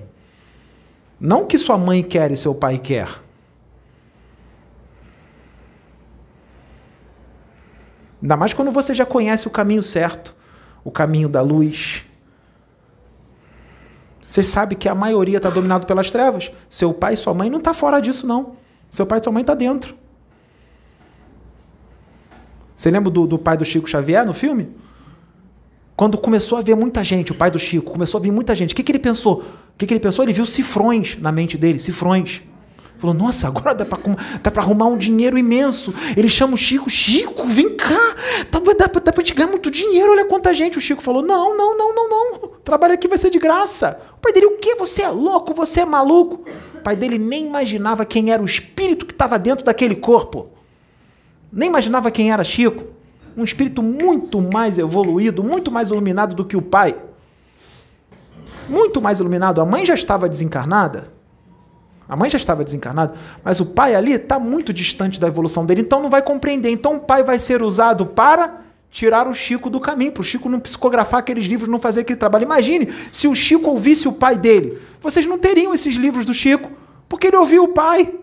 Não 1.19 1.45
que 1.45 1.57
sua 1.57 1.77
mãe 1.77 2.03
quer 2.03 2.31
e 2.31 2.37
seu 2.37 2.53
pai 2.53 2.77
quer. 2.77 3.07
Ainda 8.25 8.35
mais 8.35 8.55
quando 8.55 8.71
você 8.71 8.91
já 8.91 9.05
conhece 9.05 9.45
o 9.45 9.51
caminho 9.51 9.83
certo, 9.83 10.35
o 10.83 10.89
caminho 10.89 11.29
da 11.29 11.43
luz. 11.43 12.03
Você 14.25 14.41
sabe 14.41 14.73
que 14.73 14.89
a 14.89 14.95
maioria 14.95 15.37
está 15.37 15.51
dominado 15.51 15.85
pelas 15.85 16.09
trevas. 16.09 16.51
Seu 16.67 16.91
pai 16.91 17.13
e 17.13 17.17
sua 17.17 17.35
mãe 17.35 17.51
não 17.51 17.59
está 17.59 17.71
fora 17.71 17.99
disso, 17.99 18.25
não. 18.25 18.55
Seu 18.89 19.05
pai 19.05 19.19
e 19.19 19.21
tua 19.21 19.31
mãe 19.31 19.43
tá 19.43 19.53
dentro. 19.53 19.95
Você 22.75 22.89
lembra 22.89 23.11
do, 23.11 23.27
do 23.27 23.37
pai 23.37 23.57
do 23.57 23.63
Chico 23.63 23.87
Xavier 23.87 24.25
no 24.25 24.33
filme? 24.33 24.71
Quando 25.95 26.17
começou 26.17 26.57
a 26.57 26.63
ver 26.63 26.73
muita 26.73 27.03
gente, 27.03 27.31
o 27.31 27.35
pai 27.35 27.51
do 27.51 27.59
Chico, 27.59 27.91
começou 27.91 28.17
a 28.17 28.23
vir 28.23 28.31
muita 28.31 28.55
gente, 28.55 28.73
o 28.73 28.75
que, 28.75 28.81
que 28.81 28.91
ele 28.91 28.97
pensou? 28.97 29.41
O 29.41 29.77
que, 29.77 29.85
que 29.85 29.93
ele 29.93 30.01
pensou? 30.01 30.25
Ele 30.25 30.33
viu 30.33 30.47
cifrões 30.47 31.15
na 31.21 31.31
mente 31.31 31.59
dele, 31.59 31.77
cifrões. 31.77 32.41
Falou, 32.97 33.13
nossa, 33.13 33.47
agora 33.47 33.73
dá 33.73 33.85
para 33.85 34.61
arrumar 34.61 34.87
um 34.87 34.97
dinheiro 34.97 35.37
imenso. 35.37 35.93
Ele 36.15 36.29
chama 36.29 36.53
o 36.53 36.57
Chico, 36.57 36.89
Chico, 36.89 37.45
vem 37.45 37.75
cá, 37.75 38.15
dá, 38.51 38.59
dá, 38.59 38.99
dá 38.99 39.13
para 39.13 39.23
te 39.23 39.33
ganhar 39.33 39.49
muito 39.49 39.69
dinheiro, 39.69 40.11
olha 40.11 40.25
quanta 40.25 40.53
gente. 40.53 40.77
O 40.77 40.81
Chico 40.81 41.01
falou, 41.01 41.21
não, 41.21 41.55
não, 41.57 41.77
não, 41.77 41.95
não, 41.95 42.09
não, 42.09 42.47
trabalho 42.63 42.93
aqui 42.93 43.07
vai 43.07 43.17
ser 43.17 43.29
de 43.29 43.39
graça. 43.39 43.99
O 44.17 44.21
pai 44.21 44.33
dele, 44.33 44.47
o 44.47 44.57
quê? 44.57 44.75
Você 44.75 45.01
é 45.01 45.09
louco, 45.09 45.53
você 45.53 45.81
é 45.81 45.85
maluco. 45.85 46.43
O 46.75 46.81
pai 46.81 46.95
dele 46.95 47.17
nem 47.17 47.47
imaginava 47.47 48.05
quem 48.05 48.31
era 48.31 48.41
o 48.41 48.45
espírito 48.45 49.05
que 49.05 49.13
estava 49.13 49.37
dentro 49.37 49.65
daquele 49.65 49.95
corpo. 49.95 50.49
Nem 51.51 51.69
imaginava 51.69 52.09
quem 52.11 52.31
era 52.31 52.43
Chico 52.43 52.95
um 53.37 53.43
espírito 53.43 53.83
muito 53.83 54.41
mais 54.41 54.77
evoluído, 54.77 55.43
muito 55.43 55.71
mais 55.71 55.89
iluminado 55.89 56.35
do 56.35 56.45
que 56.45 56.55
o 56.55 56.61
pai. 56.61 56.97
Muito 58.69 59.01
mais 59.01 59.19
iluminado. 59.19 59.61
A 59.61 59.65
mãe 59.65 59.85
já 59.85 59.93
estava 59.93 60.29
desencarnada. 60.29 61.11
A 62.07 62.15
mãe 62.15 62.29
já 62.29 62.37
estava 62.37 62.63
desencarnada, 62.63 63.15
mas 63.43 63.59
o 63.59 63.65
pai 63.65 63.95
ali 63.95 64.13
está 64.13 64.39
muito 64.39 64.71
distante 64.71 65.19
da 65.19 65.27
evolução 65.27 65.65
dele, 65.65 65.81
então 65.81 66.01
não 66.01 66.09
vai 66.09 66.21
compreender. 66.21 66.69
Então 66.69 66.97
o 66.97 66.99
pai 66.99 67.23
vai 67.23 67.39
ser 67.39 67.63
usado 67.63 68.05
para 68.05 68.61
tirar 68.91 69.27
o 69.27 69.33
Chico 69.33 69.69
do 69.69 69.79
caminho, 69.79 70.11
para 70.11 70.21
o 70.21 70.23
Chico 70.23 70.47
não 70.47 70.59
psicografar 70.59 71.19
aqueles 71.19 71.45
livros, 71.45 71.67
não 71.67 71.79
fazer 71.79 72.01
aquele 72.01 72.17
trabalho. 72.17 72.43
Imagine 72.43 72.93
se 73.11 73.27
o 73.27 73.35
Chico 73.35 73.69
ouvisse 73.69 74.07
o 74.07 74.13
pai 74.13 74.37
dele. 74.37 74.77
Vocês 75.01 75.25
não 75.25 75.37
teriam 75.37 75.73
esses 75.73 75.95
livros 75.95 76.25
do 76.25 76.33
Chico, 76.33 76.71
porque 77.09 77.27
ele 77.27 77.37
ouviu 77.37 77.63
o 77.63 77.69
pai. 77.69 78.13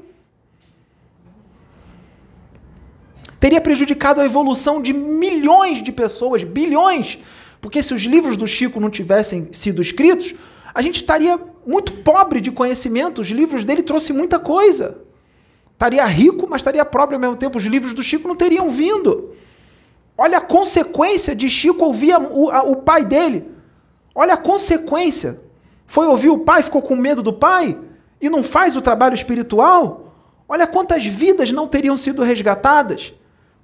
teria 3.43 3.61
prejudicado 3.61 4.21
a 4.21 4.25
evolução 4.25 4.81
de 4.81 4.93
milhões 4.93 5.83
de 5.83 5.91
pessoas, 5.91 6.45
bilhões. 6.45 7.19
Porque 7.61 7.83
se 7.83 7.93
os 7.93 8.03
livros 8.03 8.37
do 8.37 8.47
Chico 8.47 8.79
não 8.79 8.89
tivessem 8.89 9.49
sido 9.51 9.83
escritos, 9.83 10.33
a 10.73 10.81
gente 10.81 10.99
estaria 10.99 11.37
muito 11.67 11.93
pobre 11.99 12.41
de 12.41 12.51
conhecimento. 12.51 13.21
Os 13.21 13.29
livros 13.29 13.65
dele 13.65 13.83
trouxe 13.83 14.13
muita 14.13 14.39
coisa. 14.39 14.99
Estaria 15.73 16.05
rico, 16.05 16.47
mas 16.49 16.61
estaria 16.61 16.85
pobre 16.85 17.15
ao 17.15 17.21
mesmo 17.21 17.37
tempo. 17.37 17.59
Os 17.59 17.65
livros 17.65 17.93
do 17.93 18.03
Chico 18.03 18.29
não 18.29 18.37
teriam 18.37 18.71
vindo. 18.71 19.31
Olha 20.17 20.39
a 20.39 20.41
consequência 20.41 21.35
de 21.35 21.49
Chico 21.49 21.85
ouvir 21.85 22.15
o, 22.17 22.51
a, 22.51 22.63
o 22.63 22.77
pai 22.77 23.05
dele. 23.05 23.51
Olha 24.15 24.35
a 24.35 24.37
consequência. 24.37 25.41
Foi 25.87 26.07
ouvir 26.07 26.31
o 26.31 26.39
pai, 26.39 26.63
ficou 26.63 26.83
com 26.83 26.95
medo 26.95 27.23
do 27.23 27.33
pai 27.33 27.79
e 28.21 28.31
não 28.31 28.43
faz 28.43 28.77
o 28.77 28.83
trabalho 28.83 29.15
espiritual. 29.15 30.15
Olha 30.49 30.67
quantas 30.67 31.05
vidas 31.05 31.51
não 31.51 31.67
teriam 31.67 31.97
sido 31.97 32.23
resgatadas. 32.23 33.13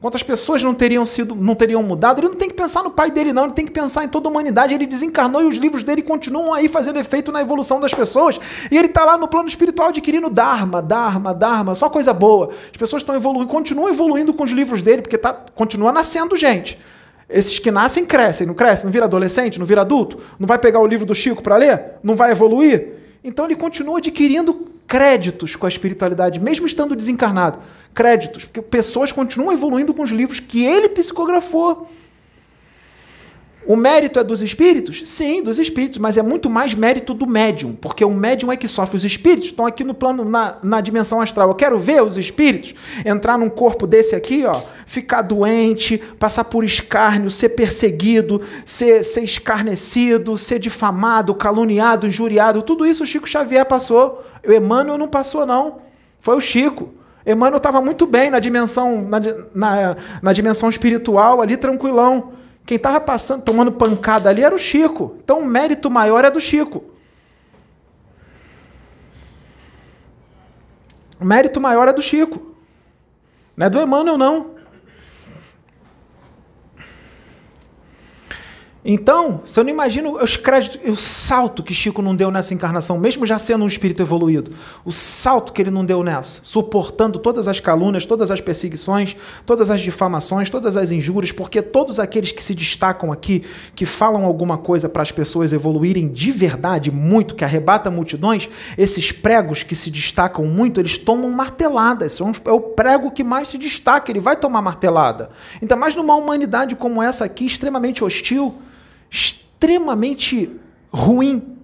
Quantas 0.01 0.23
pessoas 0.23 0.63
não 0.63 0.75
teriam 0.75 1.05
sido, 1.05 1.35
não 1.35 1.57
teriam 1.57 1.83
mudado? 1.83 2.21
Ele 2.21 2.29
não 2.29 2.37
tem 2.37 2.49
que 2.49 2.55
pensar 2.55 2.85
no 2.85 2.91
pai 2.93 3.11
dele, 3.11 3.33
não. 3.33 3.47
Ele 3.47 3.53
tem 3.53 3.67
que 3.67 3.73
pensar 3.73 4.05
em 4.05 4.09
toda 4.09 4.29
a 4.29 4.31
humanidade. 4.31 4.73
Ele 4.73 4.87
desencarnou 4.87 5.43
e 5.43 5.47
os 5.47 5.57
livros 5.57 5.83
dele 5.83 6.03
continuam 6.03 6.55
aí 6.55 6.69
fazendo 6.69 7.01
efeito 7.01 7.33
na 7.33 7.41
evolução 7.41 7.81
das 7.81 7.93
pessoas. 7.93 8.39
E 8.71 8.79
ele 8.79 8.87
está 8.87 9.05
lá 9.05 9.19
no 9.19 9.27
plano 9.27 9.49
espiritual 9.49 9.89
adquirindo 9.89 10.31
Dharma, 10.31 10.81
Dharma, 10.81 11.35
Dharma, 11.35 11.75
só 11.75 11.91
coisa 11.91 12.13
boa. 12.13 12.51
As 12.71 12.77
pessoas 12.77 13.03
estão 13.03 13.17
evoluindo, 13.17 13.49
continuam 13.49 13.89
evoluindo 13.89 14.33
com 14.33 14.45
os 14.45 14.53
livros 14.53 14.83
dele, 14.83 15.03
porque 15.03 15.19
tá, 15.19 15.33
continua 15.33 15.91
nascendo 15.91 16.37
gente. 16.37 16.79
Esses 17.29 17.59
que 17.59 17.73
nascem 17.73 18.07
crescem, 18.07 18.47
não 18.47 18.55
crescem, 18.55 18.85
não 18.85 18.93
vira 18.93 19.07
adolescente, 19.07 19.59
não 19.59 19.67
vira 19.67 19.81
adulto, 19.81 20.17
não 20.39 20.47
vai 20.47 20.59
pegar 20.59 20.79
o 20.79 20.87
livro 20.87 21.05
do 21.05 21.15
Chico 21.15 21.43
para 21.43 21.57
ler, 21.57 21.95
não 22.05 22.15
vai 22.15 22.31
evoluir. 22.31 22.95
Então 23.25 23.45
ele 23.45 23.57
continua 23.57 23.99
adquirindo 23.99 24.69
créditos 24.89 25.55
com 25.55 25.67
a 25.67 25.69
espiritualidade, 25.69 26.41
mesmo 26.41 26.67
estando 26.67 26.97
desencarnado. 26.97 27.59
Créditos, 27.95 28.47
porque 28.47 28.63
pessoas 28.63 29.13
continuam 29.13 29.53
evoluindo 29.53 29.93
com 29.93 30.03
os 30.03 30.11
livros 30.11 30.41
que 30.41 30.65
ele 30.65 30.89
psicografou. 30.89 31.89
O 33.69 33.77
mérito 33.77 34.19
é 34.19 34.25
dos 34.25 34.41
espíritos? 34.41 35.03
Sim, 35.05 35.43
dos 35.43 35.59
espíritos, 35.59 35.99
mas 35.99 36.17
é 36.17 36.23
muito 36.23 36.49
mais 36.49 36.73
mérito 36.73 37.13
do 37.13 37.27
médium, 37.27 37.75
porque 37.75 38.03
o 38.03 38.11
médium 38.11 38.51
é 38.51 38.57
que 38.57 38.67
sofre. 38.67 38.97
Os 38.97 39.05
espíritos 39.05 39.49
estão 39.49 39.67
aqui 39.67 39.85
no 39.85 39.93
plano, 39.93 40.25
na, 40.25 40.57
na 40.63 40.81
dimensão 40.81 41.21
astral. 41.21 41.51
Eu 41.51 41.55
quero 41.55 41.79
ver 41.79 42.03
os 42.03 42.17
espíritos 42.17 42.75
entrar 43.05 43.37
num 43.37 43.51
corpo 43.51 43.87
desse 43.87 44.17
aqui, 44.17 44.43
ó, 44.47 44.59
ficar 44.87 45.21
doente, 45.21 45.99
passar 46.19 46.45
por 46.45 46.65
escárnio, 46.65 47.31
ser 47.31 47.51
perseguido, 47.51 48.41
ser, 48.65 49.05
ser 49.05 49.23
escarnecido, 49.23 50.39
ser 50.39 50.59
difamado, 50.59 51.35
caluniado, 51.35 52.07
injuriado. 52.07 52.63
Tudo 52.63 52.87
isso 52.87 53.05
o 53.05 53.07
Chico 53.07 53.29
Xavier 53.29 53.67
passou. 53.67 54.25
O 54.47 54.51
Emmanuel 54.51 54.97
não 54.97 55.09
passou, 55.09 55.45
não. 55.45 55.77
Foi 56.21 56.35
o 56.35 56.41
Chico. 56.41 56.95
Emmanuel 57.27 57.59
estava 57.59 57.83
muito 57.83 58.07
bem 58.07 58.31
na 58.31 58.39
dimensão, 58.39 59.03
na, 59.03 59.21
na, 59.55 59.97
na 60.23 60.33
dimensão 60.33 60.71
espiritual, 60.71 61.43
ali 61.43 61.55
tranquilão. 61.55 62.33
Quem 62.69 62.77
estava 62.77 63.01
passando, 63.01 63.45
tomando 63.45 63.73
pancada 63.73 64.29
ali 64.29 64.45
era 64.45 64.55
o 64.55 64.59
Chico. 64.59 65.17
Então 65.25 65.41
o 65.41 65.47
mérito 65.47 65.91
maior 65.91 66.23
é 66.23 66.31
do 66.31 66.39
Chico. 66.39 66.85
O 71.19 71.25
mérito 71.25 71.59
maior 71.63 71.89
é 71.89 71.95
do 71.95 72.03
Chico. 72.03 72.55
Não 73.57 73.69
é 73.69 73.71
do 73.71 73.81
Emmanuel, 73.81 74.19
não. 74.19 74.58
Então, 78.85 79.41
você 79.45 79.61
não 79.65 79.71
imagina 79.71 80.09
os 80.09 80.37
créditos, 80.37 80.79
o 80.89 80.97
salto 80.97 81.65
que 81.65 81.75
Chico 81.75 82.01
não 82.01 82.15
deu 82.15 82.31
nessa 82.31 82.55
encarnação, 82.55 82.97
mesmo 82.97 83.27
já 83.27 83.37
sendo 83.37 83.65
um 83.65 83.67
espírito 83.67 84.03
evoluído, 84.03 84.53
o 84.85 84.93
salto 84.93 85.53
que 85.53 85.61
ele 85.61 85.71
não 85.71 85.85
deu 85.85 86.03
nessa, 86.05 86.41
suportando 86.45 87.19
todas 87.19 87.49
as 87.49 87.59
calúnias, 87.59 88.07
todas 88.07 88.31
as 88.31 88.41
perseguições, 88.41 89.17
todas 89.45 89.69
as 89.69 89.81
difamações, 89.81 90.49
todas 90.49 90.77
as 90.77 90.93
injúrias, 90.93 91.33
porque 91.33 91.61
todos 91.61 91.99
aqueles 91.99 92.31
que 92.31 92.41
se 92.41 92.55
destacam 92.55 93.11
aqui, 93.11 93.43
que 93.75 93.85
falam 93.85 94.25
alguma 94.25 94.57
coisa 94.57 94.89
para 94.89 95.03
as 95.03 95.11
pessoas 95.11 95.53
evoluírem 95.53 96.07
de 96.09 96.31
verdade 96.31 96.93
muito, 96.93 97.35
que 97.35 97.45
arrebata 97.45 97.91
multidões, 97.91 98.49
esses 98.79 99.11
pregos 99.11 99.65
que 99.65 99.75
se 99.75 99.91
destacam 99.91 100.45
muito, 100.45 100.81
eles 100.81 100.97
tomam 100.97 101.31
marteladas. 101.33 102.21
É 102.45 102.53
o 102.53 102.61
prego 102.61 103.11
que 103.11 103.25
mais 103.25 103.49
se 103.49 103.59
destaca, 103.59 104.13
ele 104.13 104.21
vai 104.21 104.37
tomar 104.37 104.63
martelada. 104.63 105.31
Ainda 105.61 105.75
mais 105.75 105.97
numa 105.97 106.15
humanidade 106.15 106.77
como 106.77 107.03
essa 107.03 107.25
aqui, 107.25 107.45
extremamente 107.45 108.05
hostil 108.05 108.55
extremamente 109.11 110.51
ruim. 110.93 111.57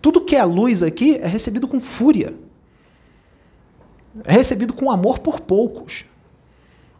Tudo 0.00 0.20
que 0.20 0.36
é 0.36 0.44
luz 0.44 0.82
aqui 0.82 1.16
é 1.16 1.26
recebido 1.26 1.66
com 1.66 1.80
fúria. 1.80 2.34
É 4.24 4.32
recebido 4.32 4.72
com 4.72 4.90
amor 4.90 5.18
por 5.18 5.40
poucos. 5.40 6.04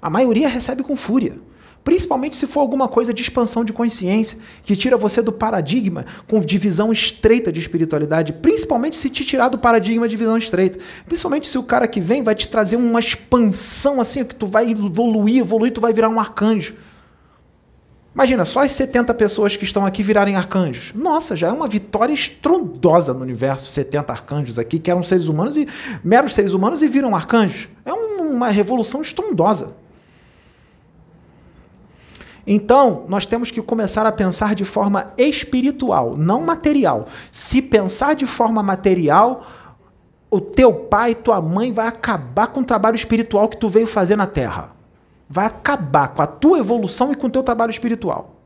A 0.01 0.11
maioria 0.11 0.49
recebe 0.49 0.83
com 0.83 0.97
fúria. 0.97 1.39
Principalmente 1.87 2.35
se 2.35 2.49
for 2.49 2.59
alguma 2.59 2.89
coisa 2.89 3.15
de 3.15 3.23
expansão 3.23 3.65
de 3.65 3.73
consciência, 3.73 4.37
que 4.65 4.75
tira 4.75 4.97
você 4.97 5.23
do 5.23 5.31
paradigma 5.31 6.05
com 6.27 6.41
divisão 6.41 6.93
estreita 6.93 7.53
de 7.53 7.61
espiritualidade. 7.61 8.33
Principalmente 8.33 8.97
se 8.97 9.09
te 9.09 9.25
tirar 9.25 9.51
do 9.51 9.57
paradigma 9.57 10.09
de 10.09 10.17
visão 10.17 10.37
estreita. 10.37 10.81
Principalmente 11.07 11.47
se 11.47 11.57
o 11.57 11.63
cara 11.63 11.87
que 11.87 12.01
vem 12.01 12.25
vai 12.25 12.35
te 12.35 12.49
trazer 12.49 12.75
uma 12.75 12.99
expansão 12.99 14.01
assim, 14.01 14.25
que 14.25 14.35
tu 14.35 14.47
vai 14.49 14.73
evoluir, 14.73 15.39
evoluir, 15.39 15.73
tu 15.73 15.81
vai 15.81 15.93
virar 15.93 16.09
um 16.09 16.19
arcanjo. 16.19 16.75
Imagina, 18.17 18.47
só 18.47 18.65
as 18.65 18.73
70 18.73 19.13
pessoas 19.13 19.59
que 19.59 19.65
estão 19.65 19.85
aqui 19.85 20.03
virarem 20.03 20.37
arcanjos. 20.37 20.95
Nossa, 20.95 21.37
já 21.37 21.49
é 21.49 21.53
uma 21.53 21.69
vitória 21.69 22.15
estrondosa 22.15 23.13
no 23.13 23.21
universo, 23.21 23.71
70 23.71 24.11
arcanjos 24.11 24.59
aqui, 24.59 24.79
que 24.79 24.91
eram 24.91 25.03
seres 25.03 25.29
humanos 25.29 25.55
e 25.59 25.69
meros 26.03 26.35
seres 26.35 26.55
humanos 26.55 26.83
e 26.83 26.89
viram 26.89 27.15
arcanjos. 27.15 27.69
É 27.85 27.93
uma 27.93 28.49
revolução 28.49 29.03
estrondosa. 29.03 29.77
Então, 32.47 33.05
nós 33.07 33.27
temos 33.27 33.51
que 33.51 33.61
começar 33.61 34.07
a 34.07 34.13
pensar 34.13 34.55
de 34.55 34.65
forma 34.65 35.13
espiritual, 35.19 36.17
não 36.17 36.41
material. 36.41 37.05
Se 37.31 37.61
pensar 37.61 38.15
de 38.15 38.25
forma 38.25 38.63
material, 38.63 39.47
o 40.31 40.41
teu 40.41 40.73
pai, 40.73 41.15
tua 41.15 41.43
mãe 41.43 41.71
vai 41.71 41.87
acabar 41.87 42.47
com 42.47 42.61
o 42.61 42.65
trabalho 42.65 42.97
espiritual 42.97 43.47
que 43.47 43.59
tu 43.59 43.69
veio 43.69 43.87
fazer 43.87 44.17
na 44.17 44.27
Terra 44.27 44.76
vai 45.29 45.47
acabar 45.47 46.09
com 46.09 46.23
a 46.23 46.27
tua 46.27 46.59
evolução 46.59 47.13
e 47.13 47.17
com 47.17 47.27
o 47.27 47.31
teu 47.31 47.43
trabalho 47.43 47.71
espiritual. 47.71 48.37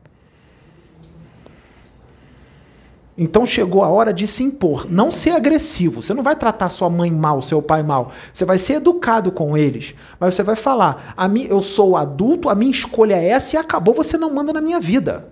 Então 3.17 3.45
chegou 3.45 3.83
a 3.83 3.89
hora 3.89 4.13
de 4.13 4.25
se 4.25 4.43
impor, 4.43 4.89
não 4.89 5.11
ser 5.11 5.31
agressivo. 5.31 6.01
Você 6.01 6.13
não 6.13 6.23
vai 6.23 6.35
tratar 6.35 6.69
sua 6.69 6.89
mãe 6.89 7.11
mal, 7.11 7.41
seu 7.41 7.61
pai 7.61 7.83
mal. 7.83 8.11
Você 8.33 8.45
vai 8.45 8.57
ser 8.57 8.75
educado 8.75 9.31
com 9.31 9.55
eles. 9.57 9.93
Mas 10.19 10.33
você 10.33 10.41
vai 10.41 10.55
falar: 10.55 11.13
a 11.15 11.27
mim, 11.27 11.45
eu 11.49 11.61
sou 11.61 11.95
adulto, 11.95 12.49
a 12.49 12.55
minha 12.55 12.71
escolha 12.71 13.15
é 13.15 13.27
essa 13.27 13.55
e 13.55 13.59
acabou, 13.59 13.93
você 13.93 14.17
não 14.17 14.33
manda 14.33 14.51
na 14.53 14.61
minha 14.61 14.79
vida. 14.79 15.31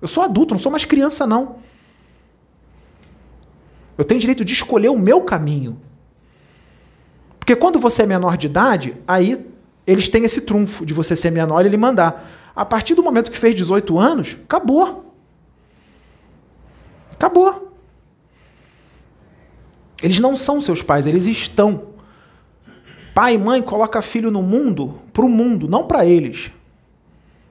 Eu 0.00 0.08
sou 0.08 0.22
adulto, 0.22 0.52
não 0.52 0.60
sou 0.60 0.70
mais 0.70 0.84
criança, 0.84 1.26
não. 1.26 1.56
Eu 3.96 4.04
tenho 4.04 4.20
direito 4.20 4.44
de 4.44 4.52
escolher 4.52 4.88
o 4.88 4.98
meu 4.98 5.22
caminho. 5.22 5.80
Porque 7.38 7.54
quando 7.54 7.78
você 7.78 8.02
é 8.02 8.06
menor 8.06 8.36
de 8.36 8.46
idade, 8.46 8.96
aí 9.06 9.51
eles 9.86 10.08
têm 10.08 10.24
esse 10.24 10.42
trunfo 10.42 10.86
de 10.86 10.94
você 10.94 11.16
ser 11.16 11.30
menor 11.30 11.64
e 11.64 11.68
ele 11.68 11.76
mandar. 11.76 12.30
A 12.54 12.64
partir 12.64 12.94
do 12.94 13.02
momento 13.02 13.30
que 13.30 13.38
fez 13.38 13.54
18 13.54 13.98
anos, 13.98 14.36
acabou. 14.44 15.14
Acabou. 17.12 17.72
Eles 20.02 20.18
não 20.18 20.36
são 20.36 20.60
seus 20.60 20.82
pais, 20.82 21.06
eles 21.06 21.26
estão. 21.26 21.92
Pai 23.14 23.34
e 23.34 23.38
mãe 23.38 23.62
coloca 23.62 24.02
filho 24.02 24.30
no 24.30 24.42
mundo 24.42 25.00
para 25.12 25.24
o 25.24 25.28
mundo, 25.28 25.68
não 25.68 25.86
para 25.86 26.04
eles. 26.04 26.50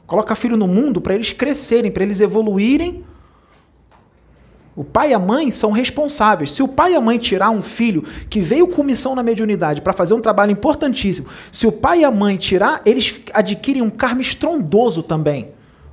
Coloca 0.05 0.35
filho 0.35 0.57
no 0.57 0.67
mundo 0.67 0.99
para 0.99 1.15
eles 1.15 1.31
crescerem, 1.31 1.91
para 1.91 2.03
eles 2.03 2.19
evoluírem. 2.19 3.05
O 4.81 4.83
pai 4.83 5.11
e 5.11 5.13
a 5.13 5.19
mãe 5.19 5.51
são 5.51 5.69
responsáveis. 5.69 6.53
Se 6.53 6.63
o 6.63 6.67
pai 6.67 6.93
e 6.93 6.95
a 6.95 7.01
mãe 7.01 7.19
tirar 7.19 7.51
um 7.51 7.61
filho 7.61 8.01
que 8.27 8.39
veio 8.39 8.67
com 8.67 8.81
missão 8.81 9.13
na 9.13 9.21
mediunidade 9.21 9.79
para 9.79 9.93
fazer 9.93 10.15
um 10.15 10.19
trabalho 10.19 10.51
importantíssimo, 10.51 11.27
se 11.51 11.67
o 11.67 11.71
pai 11.71 11.99
e 11.99 12.03
a 12.03 12.09
mãe 12.09 12.35
tirar, 12.35 12.81
eles 12.83 13.21
adquirem 13.31 13.83
um 13.83 13.91
karma 13.91 14.21
estrondoso 14.21 15.03
também. 15.03 15.49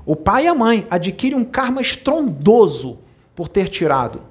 O 0.06 0.16
pai 0.16 0.44
e 0.44 0.48
a 0.48 0.54
mãe 0.54 0.86
adquirem 0.88 1.36
um 1.36 1.44
karma 1.44 1.82
estrondoso 1.82 3.00
por 3.36 3.46
ter 3.46 3.68
tirado. 3.68 4.22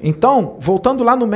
Então, 0.00 0.56
voltando 0.58 1.04
lá 1.04 1.14
no 1.14 1.28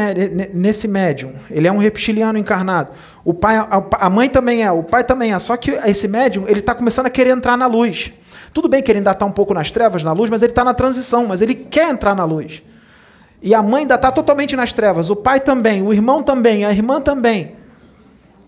nesse 0.55 0.89
médium, 0.89 1.35
ele 1.51 1.69
é 1.69 1.73
um 1.73 1.77
reptiliano 1.77 2.39
encarnado. 2.39 2.91
O 3.23 3.35
pai, 3.35 3.57
a 3.59 4.09
mãe 4.09 4.31
também 4.31 4.65
é, 4.65 4.73
o 4.73 4.83
pai 4.83 5.05
também 5.05 5.35
é. 5.35 5.39
Só 5.39 5.59
que 5.59 5.73
esse 5.73 6.09
médium 6.09 6.49
ele 6.49 6.61
está 6.61 6.75
começando 6.75 7.05
a 7.05 7.11
querer 7.11 7.37
entrar 7.37 7.59
na 7.59 7.67
luz. 7.67 8.15
Tudo 8.57 8.71
bem 8.71 8.83
que 8.83 8.91
ele 8.91 9.01
ainda 9.01 9.11
está 9.11 9.27
um 9.27 9.31
pouco 9.31 9.53
nas 9.53 9.71
trevas, 9.71 10.03
na 10.03 10.15
luz, 10.15 10.31
mas 10.31 10.41
ele 10.43 10.51
está 10.51 10.65
na 10.65 10.73
transição, 10.73 11.27
mas 11.27 11.43
ele 11.43 11.55
quer 11.55 11.91
entrar 11.91 12.15
na 12.15 12.25
luz. 12.25 12.63
E 13.43 13.55
a 13.55 13.63
mãe 13.63 13.83
ainda 13.83 13.97
está 13.97 14.11
totalmente 14.11 14.57
nas 14.57 14.73
trevas, 14.73 15.11
o 15.11 15.15
pai 15.15 15.41
também, 15.41 15.83
o 15.83 15.93
irmão 15.93 16.23
também, 16.23 16.65
a 16.65 16.73
irmã 16.73 16.99
também. 16.99 17.55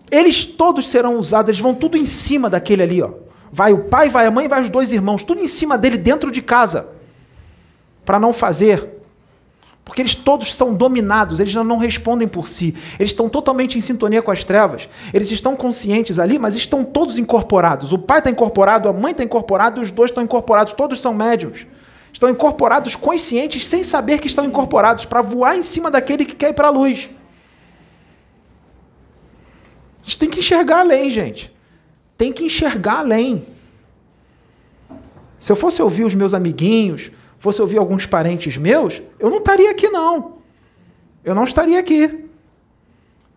Eles 0.09 0.43
todos 0.45 0.87
serão 0.87 1.19
usados, 1.19 1.49
eles 1.49 1.61
vão 1.61 1.75
tudo 1.75 1.95
em 1.95 2.07
cima 2.07 2.49
daquele 2.49 2.81
ali, 2.81 3.03
ó. 3.03 3.11
Vai 3.51 3.71
o 3.71 3.83
pai, 3.83 4.09
vai 4.09 4.25
a 4.25 4.31
mãe, 4.31 4.47
vai 4.47 4.61
os 4.61 4.69
dois 4.71 4.91
irmãos, 4.91 5.23
tudo 5.23 5.41
em 5.41 5.47
cima 5.47 5.77
dele 5.77 5.95
dentro 5.95 6.31
de 6.31 6.41
casa 6.41 6.89
para 8.03 8.19
não 8.19 8.33
fazer. 8.33 8.98
Porque 9.89 10.03
eles 10.03 10.13
todos 10.13 10.53
são 10.55 10.75
dominados, 10.75 11.39
eles 11.39 11.55
não 11.55 11.79
respondem 11.79 12.27
por 12.27 12.47
si. 12.47 12.75
Eles 12.99 13.09
estão 13.09 13.27
totalmente 13.27 13.75
em 13.75 13.81
sintonia 13.81 14.21
com 14.21 14.29
as 14.29 14.43
trevas. 14.43 14.87
Eles 15.11 15.31
estão 15.31 15.55
conscientes 15.55 16.19
ali, 16.19 16.37
mas 16.37 16.53
estão 16.53 16.83
todos 16.83 17.17
incorporados. 17.17 17.91
O 17.91 17.97
pai 17.97 18.19
está 18.19 18.29
incorporado, 18.29 18.87
a 18.87 18.93
mãe 18.93 19.13
está 19.13 19.23
incorporada, 19.23 19.81
os 19.81 19.89
dois 19.89 20.11
estão 20.11 20.23
incorporados, 20.23 20.73
todos 20.73 21.01
são 21.01 21.11
médiums. 21.11 21.65
Estão 22.13 22.29
incorporados 22.29 22.95
conscientes 22.95 23.67
sem 23.67 23.83
saber 23.83 24.19
que 24.19 24.27
estão 24.27 24.45
incorporados 24.45 25.05
para 25.05 25.23
voar 25.23 25.57
em 25.57 25.63
cima 25.63 25.89
daquele 25.89 26.23
que 26.23 26.35
quer 26.35 26.51
ir 26.51 26.53
para 26.53 26.67
a 26.67 26.71
luz. 26.71 27.09
A 29.99 30.03
gente 30.03 30.19
tem 30.19 30.29
que 30.29 30.39
enxergar 30.39 30.81
além, 30.81 31.09
gente. 31.09 31.51
Tem 32.15 32.31
que 32.31 32.43
enxergar 32.43 32.99
além. 32.99 33.43
Se 35.39 35.51
eu 35.51 35.55
fosse 35.55 35.81
ouvir 35.81 36.03
os 36.03 36.13
meus 36.13 36.35
amiguinhos, 36.35 37.09
fosse 37.39 37.61
ouvir 37.61 37.77
alguns 37.77 38.05
parentes 38.05 38.57
meus, 38.57 39.01
eu 39.17 39.29
não 39.29 39.37
estaria 39.37 39.71
aqui, 39.71 39.87
não. 39.87 40.39
Eu 41.23 41.33
não 41.33 41.43
estaria 41.43 41.79
aqui. 41.79 42.03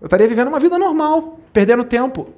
Eu 0.00 0.06
estaria 0.06 0.26
vivendo 0.26 0.48
uma 0.48 0.58
vida 0.58 0.76
normal, 0.78 1.38
perdendo 1.52 1.84
tempo, 1.84 2.28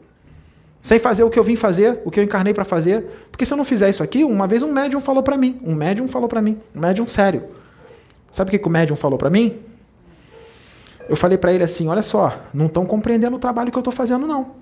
sem 0.80 0.98
fazer 0.98 1.24
o 1.24 1.30
que 1.30 1.38
eu 1.38 1.42
vim 1.42 1.56
fazer, 1.56 2.02
o 2.04 2.10
que 2.10 2.20
eu 2.20 2.24
encarnei 2.24 2.52
para 2.52 2.64
fazer. 2.64 3.02
Porque 3.30 3.46
se 3.46 3.52
eu 3.52 3.56
não 3.56 3.64
fizer 3.64 3.88
isso 3.88 4.02
aqui, 4.02 4.22
uma 4.22 4.46
vez 4.46 4.62
um 4.62 4.70
médium 4.70 5.00
falou 5.00 5.22
para 5.22 5.36
mim, 5.36 5.58
um 5.64 5.74
médium 5.74 6.06
falou 6.06 6.28
para 6.28 6.42
mim, 6.42 6.60
um 6.74 6.80
médium 6.80 7.08
sério. 7.08 7.44
Sabe 8.30 8.48
o 8.48 8.50
que, 8.50 8.58
que 8.58 8.68
o 8.68 8.70
médium 8.70 8.96
falou 8.96 9.18
para 9.18 9.30
mim? 9.30 9.58
Eu 11.08 11.16
falei 11.16 11.38
para 11.38 11.52
ele 11.52 11.64
assim: 11.64 11.88
olha 11.88 12.02
só, 12.02 12.38
não 12.52 12.66
estão 12.66 12.84
compreendendo 12.84 13.36
o 13.36 13.38
trabalho 13.38 13.70
que 13.70 13.78
eu 13.78 13.80
estou 13.80 13.92
fazendo, 13.92 14.26
não. 14.26 14.56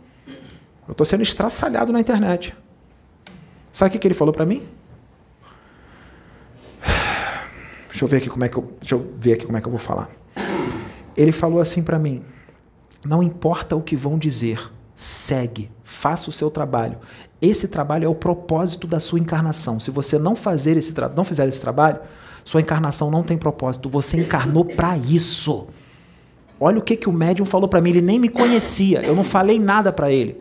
Eu 0.87 0.93
estou 0.93 1.05
sendo 1.05 1.23
estraçalhado 1.23 1.93
na 1.93 1.99
internet. 1.99 2.55
Sabe 3.73 3.89
o 3.89 3.93
que, 3.93 3.99
que 3.99 4.07
ele 4.07 4.15
falou 4.15 4.33
para 4.33 4.45
mim? 4.45 4.67
Deixa 8.03 8.05
eu 8.05 8.09
ver 8.09 8.17
aqui 8.17 8.31
como 8.31 8.45
é 8.45 8.49
que 8.49 8.57
eu, 8.57 8.67
deixa 8.81 8.95
eu 8.97 9.13
ver 9.17 9.33
aqui 9.35 9.47
como 9.47 9.57
é 9.57 9.61
que 9.61 9.67
eu 9.69 9.71
vou 9.71 9.79
falar. 9.79 10.11
Ele 11.17 11.31
falou 11.31 11.61
assim 11.61 11.85
para 11.85 12.01
mim: 12.01 12.25
"Não 13.05 13.23
importa 13.23 13.77
o 13.77 13.81
que 13.81 13.95
vão 13.95 14.19
dizer, 14.19 14.73
segue, 14.93 15.71
faça 15.85 16.29
o 16.29 16.33
seu 16.33 16.51
trabalho. 16.51 16.99
Esse 17.41 17.69
trabalho 17.69 18.05
é 18.05 18.09
o 18.09 18.15
propósito 18.15 18.89
da 18.89 18.99
sua 18.99 19.21
encarnação. 19.21 19.79
Se 19.79 19.93
você 19.93 20.19
não 20.19 20.35
fazer 20.35 20.77
esse 20.77 20.93
não 21.15 21.23
fizer 21.23 21.47
esse 21.47 21.61
trabalho, 21.61 22.01
sua 22.43 22.61
encarnação 22.61 23.09
não 23.09 23.23
tem 23.23 23.39
propósito. 23.39 23.89
Você 23.89 24.17
encarnou 24.17 24.65
para 24.65 24.97
isso." 24.97 25.69
Olha 26.59 26.79
o 26.79 26.83
que, 26.83 26.97
que 26.97 27.09
o 27.09 27.13
médium 27.13 27.47
falou 27.47 27.69
para 27.69 27.81
mim. 27.81 27.91
Ele 27.91 28.03
nem 28.03 28.19
me 28.19 28.29
conhecia. 28.29 29.01
Eu 29.03 29.15
não 29.15 29.25
falei 29.25 29.61
nada 29.61 29.93
para 29.93 30.11
ele. 30.11 30.41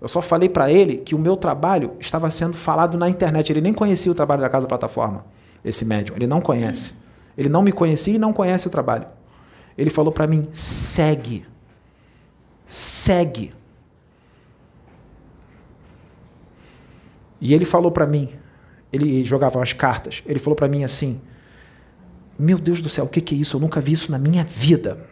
Eu 0.00 0.06
só 0.06 0.22
falei 0.22 0.48
para 0.48 0.70
ele 0.70 0.98
que 0.98 1.14
o 1.14 1.18
meu 1.18 1.36
trabalho 1.36 1.92
estava 1.98 2.30
sendo 2.30 2.54
falado 2.54 2.96
na 2.96 3.08
internet. 3.08 3.50
Ele 3.50 3.60
nem 3.60 3.72
conhecia 3.74 4.10
o 4.10 4.14
trabalho 4.14 4.40
da 4.40 4.48
Casa 4.48 4.68
Plataforma 4.68 5.24
esse 5.64 5.84
médium. 5.84 6.16
Ele 6.16 6.26
não 6.26 6.40
conhece. 6.40 6.94
Ele 7.36 7.48
não 7.48 7.62
me 7.62 7.72
conhecia 7.72 8.14
e 8.14 8.18
não 8.18 8.32
conhece 8.32 8.66
o 8.66 8.70
trabalho. 8.70 9.06
Ele 9.76 9.90
falou 9.90 10.12
para 10.12 10.26
mim: 10.26 10.48
segue. 10.52 11.46
Segue. 12.66 13.54
E 17.40 17.54
ele 17.54 17.64
falou 17.64 17.90
para 17.90 18.06
mim, 18.06 18.28
ele 18.92 19.24
jogava 19.24 19.62
as 19.62 19.72
cartas, 19.72 20.22
ele 20.26 20.38
falou 20.38 20.54
para 20.54 20.68
mim 20.68 20.84
assim: 20.84 21.20
Meu 22.38 22.58
Deus 22.58 22.80
do 22.80 22.88
céu, 22.88 23.06
o 23.06 23.08
que 23.08 23.34
é 23.34 23.38
isso? 23.38 23.56
Eu 23.56 23.60
nunca 23.60 23.80
vi 23.80 23.92
isso 23.92 24.12
na 24.12 24.18
minha 24.18 24.44
vida. 24.44 25.08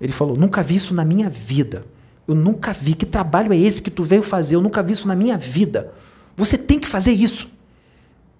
Ele 0.00 0.12
falou: 0.12 0.36
Nunca 0.36 0.62
vi 0.62 0.76
isso 0.76 0.94
na 0.94 1.04
minha 1.04 1.28
vida. 1.28 1.84
Eu 2.26 2.34
nunca 2.34 2.72
vi. 2.72 2.94
Que 2.94 3.04
trabalho 3.04 3.52
é 3.52 3.56
esse 3.56 3.82
que 3.82 3.90
tu 3.90 4.02
veio 4.02 4.22
fazer? 4.22 4.56
Eu 4.56 4.60
nunca 4.60 4.82
vi 4.82 4.92
isso 4.92 5.06
na 5.06 5.14
minha 5.14 5.36
vida. 5.36 5.92
Você 6.36 6.56
tem 6.56 6.78
que 6.78 6.88
fazer 6.88 7.12
isso. 7.12 7.50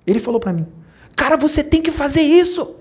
Ele 0.06 0.18
falou 0.18 0.40
para 0.40 0.52
mim: 0.52 0.66
Cara, 1.16 1.36
você 1.36 1.62
tem 1.62 1.82
que 1.82 1.90
fazer 1.90 2.22
isso. 2.22 2.76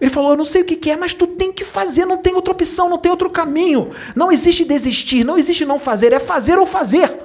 Ele 0.00 0.10
falou: 0.10 0.30
Eu 0.30 0.36
não 0.36 0.44
sei 0.44 0.62
o 0.62 0.64
que 0.64 0.90
é, 0.90 0.96
mas 0.96 1.14
tu 1.14 1.26
tem 1.26 1.52
que 1.52 1.64
fazer, 1.64 2.04
não 2.04 2.18
tem 2.18 2.34
outra 2.34 2.52
opção, 2.52 2.88
não 2.88 2.98
tem 2.98 3.10
outro 3.10 3.30
caminho. 3.30 3.90
Não 4.14 4.30
existe 4.30 4.64
desistir, 4.64 5.24
não 5.24 5.38
existe 5.38 5.64
não 5.64 5.78
fazer, 5.78 6.12
é 6.12 6.20
fazer 6.20 6.58
ou 6.58 6.66
fazer. 6.66 7.18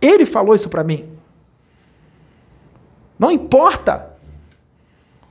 Ele 0.00 0.24
falou 0.24 0.54
isso 0.54 0.68
para 0.68 0.84
mim. 0.84 1.08
Não 3.18 3.32
importa 3.32 4.16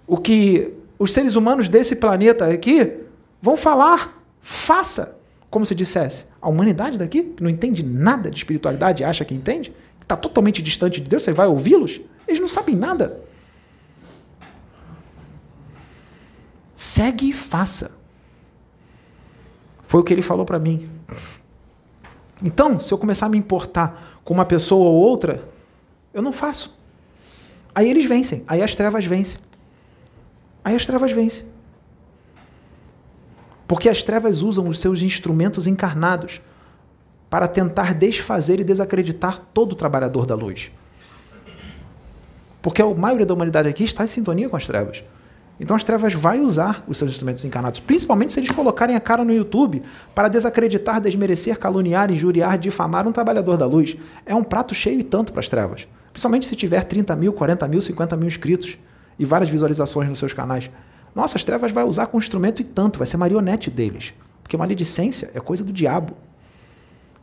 o 0.06 0.18
que 0.18 0.73
os 0.99 1.14
seres 1.14 1.35
humanos 1.35 1.69
desse 1.69 1.95
planeta 1.95 2.45
aqui 2.48 2.98
vão 3.41 3.56
falar, 3.56 4.22
faça. 4.41 5.16
Como 5.58 5.66
se 5.66 5.74
dissesse, 5.74 6.26
a 6.40 6.48
humanidade 6.48 7.00
daqui, 7.00 7.24
que 7.24 7.42
não 7.42 7.50
entende 7.50 7.82
nada 7.82 8.30
de 8.30 8.38
espiritualidade, 8.38 9.04
acha 9.04 9.26
que 9.26 9.34
entende, 9.34 9.72
que 10.00 10.06
está 10.06 10.16
totalmente 10.16 10.62
distante 10.62 11.02
de 11.02 11.10
Deus, 11.10 11.24
você 11.24 11.34
vai 11.34 11.48
ouvi-los? 11.48 12.00
Eles 12.28 12.40
não 12.40 12.48
sabem 12.48 12.76
nada. 12.76 13.20
Segue 16.76 17.30
e 17.30 17.34
faça. 17.34 17.98
Foi 19.82 20.00
o 20.00 20.04
que 20.04 20.14
ele 20.14 20.22
falou 20.22 20.46
para 20.46 20.60
mim. 20.60 20.88
Então, 22.44 22.80
se 22.80 22.94
eu 22.94 22.98
começar 23.00 23.26
a 23.26 23.30
me 23.30 23.40
importar 23.40 24.20
com 24.24 24.36
uma 24.36 24.46
pessoa 24.46 24.88
ou 24.88 24.96
outra, 24.96 25.44
eu 26.14 26.22
não 26.22 26.32
faço. 26.32 26.78
Aí 27.74 27.90
eles 27.90 28.06
vencem, 28.06 28.44
aí 28.48 28.62
as 28.62 28.76
trevas 28.76 29.06
vencem. 29.06 29.40
Aí 30.64 30.76
as 30.76 30.86
trevas 30.86 31.12
vencem. 31.12 31.57
Porque 33.68 33.89
as 33.89 34.02
trevas 34.02 34.41
usam 34.41 34.68
os 34.68 34.80
seus 34.80 35.02
instrumentos 35.02 35.68
encarnados 35.68 36.41
para 37.30 37.48
tentar 37.48 37.94
desfazer 37.94 38.60
e 38.60 38.64
desacreditar 38.64 39.41
todo 39.53 39.76
trabalhador 39.76 40.26
da 40.26 40.35
luz. 40.35 40.72
Porque 42.61 42.81
a 42.81 42.85
maioria 42.88 43.26
da 43.26 43.34
humanidade 43.34 43.68
aqui 43.68 43.84
está 43.84 44.03
em 44.03 44.07
sintonia 44.07 44.49
com 44.49 44.56
as 44.56 44.65
trevas. 44.65 45.03
Então 45.60 45.76
as 45.76 45.84
trevas 45.84 46.14
vai 46.14 46.39
usar 46.39 46.84
os 46.88 46.98
seus 46.98 47.11
instrumentos 47.11 47.44
encarnados, 47.44 47.80
principalmente 47.80 48.31
se 48.31 48.39
eles 48.39 48.52
colocarem 48.52 48.95
a 48.95 48.99
cara 48.99 49.26
no 49.26 49.34
YouTube 49.34 49.81
para 50.14 50.27
desacreditar, 50.27 51.02
desmerecer, 51.02 51.57
caluniar, 51.57 52.11
injuriar, 52.11 52.57
difamar 52.57 53.07
um 53.07 53.11
trabalhador 53.11 53.57
da 53.57 53.65
luz. 53.65 53.98
É 54.26 54.35
um 54.35 54.44
prato 54.44 54.76
cheio 54.76 54.99
e 54.99 55.03
tanto 55.03 55.31
para 55.31 55.39
as 55.39 55.48
trevas. 55.48 55.88
Principalmente 56.11 56.45
se 56.45 56.56
tiver 56.56 56.84
30 56.84 57.15
mil, 57.15 57.34
40 57.34 57.68
mil, 57.68 57.81
50 57.81 58.15
mil 58.15 58.27
inscritos 58.27 58.77
e 59.18 59.26
várias 59.26 59.49
visualizações 59.49 60.07
nos 60.07 60.19
seus 60.19 60.34
canais. 60.34 60.69
Nossa, 61.18 61.35
as 61.35 61.44
trevas 61.44 61.72
vai 61.72 61.84
usar 61.84 62.06
com 62.06 62.19
instrumento 62.19 62.61
e 62.61 62.64
tanto, 62.64 62.99
vai 62.99 63.07
ser 63.07 63.18
marionete 63.18 63.72
deles. 63.72 64.14
Porque 64.44 64.56
maledicência 64.56 65.31
é 65.34 65.39
coisa 65.39 65.64
do 65.64 65.73
diabo. 65.73 66.14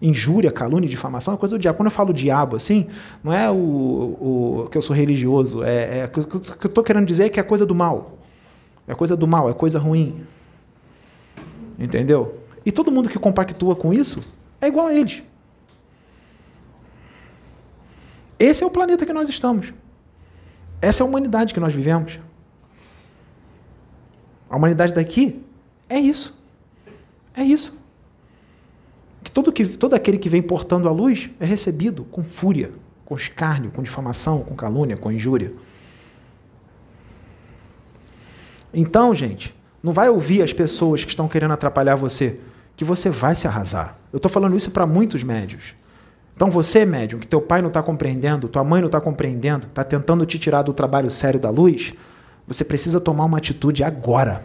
Injúria, 0.02 0.50
calúnia, 0.50 0.88
difamação 0.88 1.32
é 1.32 1.36
coisa 1.36 1.56
do 1.56 1.60
diabo. 1.60 1.78
Quando 1.78 1.86
eu 1.86 1.92
falo 1.92 2.12
diabo 2.12 2.56
assim, 2.56 2.88
não 3.22 3.32
é 3.32 3.48
o, 3.48 3.54
o 3.54 4.68
que 4.68 4.76
eu 4.76 4.82
sou 4.82 4.96
religioso, 4.96 5.62
é, 5.62 6.00
é 6.00 6.04
o 6.06 6.08
que 6.08 6.66
eu 6.66 6.68
estou 6.68 6.82
querendo 6.82 7.06
dizer 7.06 7.26
é 7.26 7.28
que 7.28 7.38
é 7.38 7.42
coisa 7.44 7.64
do 7.64 7.72
mal. 7.72 8.18
É 8.88 8.96
coisa 8.96 9.16
do 9.16 9.28
mal, 9.28 9.48
é 9.48 9.54
coisa 9.54 9.78
ruim. 9.78 10.24
Entendeu? 11.78 12.40
E 12.66 12.72
todo 12.72 12.90
mundo 12.90 13.08
que 13.08 13.16
compactua 13.16 13.76
com 13.76 13.94
isso 13.94 14.20
é 14.60 14.66
igual 14.66 14.88
a 14.88 14.92
eles. 14.92 15.22
Esse 18.40 18.64
é 18.64 18.66
o 18.66 18.70
planeta 18.70 19.06
que 19.06 19.12
nós 19.12 19.28
estamos. 19.28 19.72
Essa 20.82 21.04
é 21.04 21.06
a 21.06 21.08
humanidade 21.08 21.54
que 21.54 21.60
nós 21.60 21.72
vivemos. 21.72 22.18
A 24.54 24.56
humanidade 24.56 24.94
daqui 24.94 25.44
é 25.88 25.98
isso. 25.98 26.40
É 27.36 27.42
isso. 27.42 27.82
Que 29.24 29.28
todo, 29.28 29.50
que 29.52 29.66
todo 29.66 29.94
aquele 29.94 30.16
que 30.16 30.28
vem 30.28 30.40
portando 30.40 30.88
a 30.88 30.92
luz 30.92 31.28
é 31.40 31.44
recebido 31.44 32.04
com 32.04 32.22
fúria, 32.22 32.70
com 33.04 33.16
escárnio, 33.16 33.72
com 33.72 33.82
difamação, 33.82 34.44
com 34.44 34.54
calúnia, 34.54 34.96
com 34.96 35.10
injúria. 35.10 35.52
Então, 38.72 39.12
gente, 39.12 39.52
não 39.82 39.92
vai 39.92 40.08
ouvir 40.08 40.40
as 40.40 40.52
pessoas 40.52 41.02
que 41.04 41.10
estão 41.10 41.26
querendo 41.26 41.50
atrapalhar 41.50 41.96
você, 41.96 42.38
que 42.76 42.84
você 42.84 43.10
vai 43.10 43.34
se 43.34 43.48
arrasar. 43.48 43.98
Eu 44.12 44.18
estou 44.18 44.30
falando 44.30 44.56
isso 44.56 44.70
para 44.70 44.86
muitos 44.86 45.24
médios. 45.24 45.74
Então 46.36 46.48
você, 46.48 46.86
médium, 46.86 47.18
que 47.18 47.26
teu 47.26 47.40
pai 47.40 47.60
não 47.60 47.68
está 47.68 47.82
compreendendo, 47.82 48.46
tua 48.46 48.62
mãe 48.62 48.80
não 48.80 48.86
está 48.86 49.00
compreendendo, 49.00 49.66
está 49.66 49.82
tentando 49.82 50.24
te 50.24 50.38
tirar 50.38 50.62
do 50.62 50.72
trabalho 50.72 51.10
sério 51.10 51.40
da 51.40 51.50
luz, 51.50 51.92
você 52.46 52.64
precisa 52.64 53.00
tomar 53.00 53.24
uma 53.24 53.38
atitude 53.38 53.82
agora. 53.82 54.42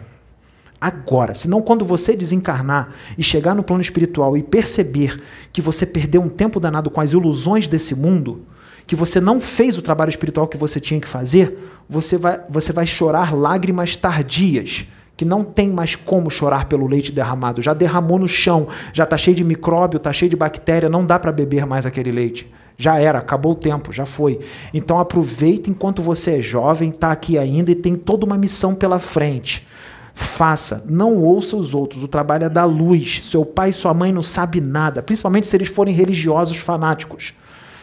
Agora. 0.80 1.34
Senão, 1.34 1.60
quando 1.60 1.84
você 1.84 2.16
desencarnar 2.16 2.94
e 3.18 3.22
chegar 3.22 3.54
no 3.54 3.62
plano 3.62 3.82
espiritual 3.82 4.36
e 4.36 4.42
perceber 4.42 5.22
que 5.52 5.60
você 5.60 5.84
perdeu 5.84 6.22
um 6.22 6.28
tempo 6.28 6.58
danado 6.58 6.90
com 6.90 7.00
as 7.00 7.12
ilusões 7.12 7.68
desse 7.68 7.94
mundo, 7.94 8.46
que 8.86 8.96
você 8.96 9.20
não 9.20 9.40
fez 9.40 9.76
o 9.76 9.82
trabalho 9.82 10.08
espiritual 10.08 10.48
que 10.48 10.56
você 10.56 10.80
tinha 10.80 11.00
que 11.00 11.06
fazer, 11.06 11.56
você 11.88 12.16
vai, 12.16 12.40
você 12.48 12.72
vai 12.72 12.86
chorar 12.86 13.34
lágrimas 13.34 13.94
tardias, 13.94 14.86
que 15.16 15.24
não 15.24 15.44
tem 15.44 15.68
mais 15.68 15.94
como 15.94 16.30
chorar 16.30 16.64
pelo 16.64 16.86
leite 16.86 17.12
derramado. 17.12 17.60
Já 17.60 17.74
derramou 17.74 18.18
no 18.18 18.26
chão, 18.26 18.66
já 18.94 19.04
está 19.04 19.18
cheio 19.18 19.36
de 19.36 19.44
micróbio, 19.44 19.98
está 19.98 20.12
cheio 20.14 20.30
de 20.30 20.36
bactéria, 20.36 20.88
não 20.88 21.04
dá 21.04 21.18
para 21.18 21.30
beber 21.30 21.66
mais 21.66 21.84
aquele 21.84 22.10
leite. 22.10 22.50
Já 22.80 22.98
era, 22.98 23.18
acabou 23.18 23.52
o 23.52 23.54
tempo, 23.54 23.92
já 23.92 24.06
foi. 24.06 24.40
Então 24.72 24.98
aproveita 24.98 25.68
enquanto 25.68 26.00
você 26.00 26.38
é 26.38 26.42
jovem, 26.42 26.88
está 26.88 27.12
aqui 27.12 27.36
ainda 27.36 27.70
e 27.70 27.74
tem 27.74 27.94
toda 27.94 28.24
uma 28.24 28.38
missão 28.38 28.74
pela 28.74 28.98
frente. 28.98 29.66
Faça, 30.14 30.86
não 30.88 31.22
ouça 31.22 31.58
os 31.58 31.74
outros. 31.74 32.02
O 32.02 32.08
trabalho 32.08 32.44
é 32.44 32.48
da 32.48 32.64
luz. 32.64 33.20
Seu 33.24 33.44
pai 33.44 33.68
e 33.68 33.74
sua 33.74 33.92
mãe 33.92 34.14
não 34.14 34.22
sabem 34.22 34.62
nada, 34.62 35.02
principalmente 35.02 35.46
se 35.46 35.54
eles 35.58 35.68
forem 35.68 35.94
religiosos 35.94 36.56
fanáticos. 36.56 37.34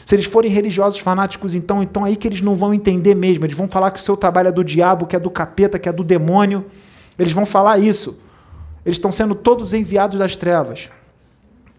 Se 0.03 0.15
eles 0.15 0.25
forem 0.25 0.49
religiosos 0.49 0.97
fanáticos, 0.97 1.53
então, 1.53 1.83
então 1.83 2.03
aí 2.03 2.15
que 2.15 2.27
eles 2.27 2.41
não 2.41 2.55
vão 2.55 2.73
entender 2.73 3.13
mesmo. 3.13 3.45
Eles 3.45 3.55
vão 3.55 3.67
falar 3.67 3.91
que 3.91 3.99
o 3.99 4.01
seu 4.01 4.17
trabalho 4.17 4.47
é 4.47 4.51
do 4.51 4.63
diabo, 4.63 5.05
que 5.05 5.15
é 5.15 5.19
do 5.19 5.29
capeta, 5.29 5.77
que 5.77 5.87
é 5.87 5.93
do 5.93 6.03
demônio. 6.03 6.65
Eles 7.19 7.33
vão 7.33 7.45
falar 7.45 7.77
isso. 7.77 8.19
Eles 8.83 8.97
estão 8.97 9.11
sendo 9.11 9.35
todos 9.35 9.75
enviados 9.75 10.17
das 10.17 10.35
trevas. 10.35 10.89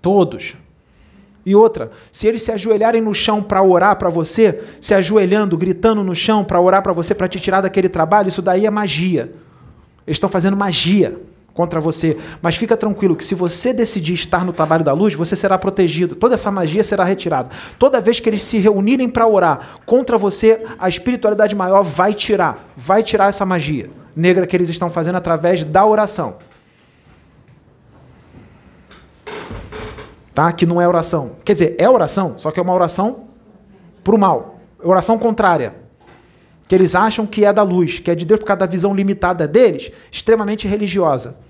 Todos. 0.01 0.55
E 1.49 1.57
outra, 1.57 1.91
se 2.12 2.29
eles 2.29 2.43
se 2.43 2.53
ajoelharem 2.53 3.01
no 3.01 3.15
chão 3.15 3.43
para 3.43 3.62
orar 3.62 3.97
para 3.97 4.11
você, 4.11 4.61
se 4.83 4.93
ajoelhando, 4.93 5.57
gritando 5.57 6.05
no 6.05 6.15
chão 6.15 6.45
para 6.45 6.61
orar 6.61 6.83
para 6.83 6.93
você, 6.93 7.15
para 7.15 7.27
te 7.27 7.41
tirar 7.41 7.62
daquele 7.62 7.89
trabalho, 7.89 8.29
isso 8.29 8.43
daí 8.43 8.66
é 8.66 8.70
magia. 8.70 9.33
Eles 10.07 10.16
estão 10.16 10.29
fazendo 10.29 10.59
magia 10.59 11.19
contra 11.55 11.81
você. 11.81 12.19
Mas 12.43 12.57
fica 12.57 12.77
tranquilo 12.77 13.16
que 13.16 13.25
se 13.25 13.35
você 13.35 13.73
decidir 13.73 14.12
estar 14.12 14.45
no 14.45 14.53
trabalho 14.53 14.85
da 14.85 14.93
luz, 14.93 15.15
você 15.15 15.35
será 15.35 15.57
protegido. 15.57 16.15
Toda 16.15 16.35
essa 16.35 16.51
magia 16.51 16.85
será 16.85 17.03
retirada. 17.03 17.49
Toda 17.79 17.99
vez 17.99 18.20
que 18.20 18.29
eles 18.29 18.43
se 18.43 18.59
reunirem 18.59 19.09
para 19.09 19.27
orar 19.27 19.81
contra 19.87 20.19
você, 20.19 20.66
a 20.79 20.87
espiritualidade 20.87 21.57
maior 21.57 21.83
vai 21.83 22.12
tirar, 22.12 22.62
vai 22.77 23.03
tirar 23.03 23.31
essa 23.31 23.47
magia 23.47 23.89
negra 24.15 24.47
que 24.47 24.55
eles 24.55 24.69
estão 24.69 24.91
fazendo 24.91 25.16
através 25.16 25.65
da 25.65 25.87
oração. 25.87 26.37
Tá? 30.39 30.52
Que 30.52 30.65
não 30.65 30.81
é 30.81 30.86
oração. 30.86 31.32
Quer 31.44 31.55
dizer, 31.55 31.74
é 31.78 31.90
oração, 31.90 32.39
só 32.39 32.52
que 32.52 32.60
é 32.60 32.62
uma 32.62 32.73
oração 32.73 33.24
para 34.05 34.15
o 34.15 34.19
mal. 34.19 34.60
Oração 34.81 35.19
contrária 35.19 35.74
que 36.69 36.77
eles 36.77 36.94
acham 36.94 37.27
que 37.27 37.44
é 37.44 37.52
da 37.52 37.65
luz, 37.65 37.98
que 37.98 38.09
é 38.09 38.15
de 38.15 38.24
Deus 38.24 38.39
por 38.39 38.47
causa 38.47 38.60
da 38.60 38.66
visão 38.66 38.94
limitada 38.94 39.48
deles, 39.48 39.90
extremamente 40.12 40.69
religiosa 40.69 41.40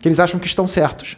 que 0.00 0.08
eles 0.08 0.18
acham 0.18 0.40
que 0.40 0.46
estão 0.48 0.66
certos. 0.66 1.16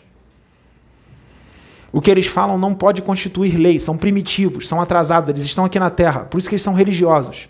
O 1.90 2.02
que 2.02 2.10
eles 2.10 2.26
falam 2.26 2.59
não 2.59 2.74
pode 2.74 3.01
constituir 3.01 3.56
lei, 3.56 3.78
são 3.78 3.97
primitivos, 3.97 4.68
são 4.68 4.78
atrasados, 4.78 5.30
eles 5.30 5.44
estão 5.44 5.64
aqui 5.64 5.80
na 5.80 5.89
Terra, 5.89 6.26
por 6.26 6.36
isso 6.36 6.47
que 6.47 6.56
eles 6.56 6.62
são 6.62 6.74
religiosos. 6.74 7.48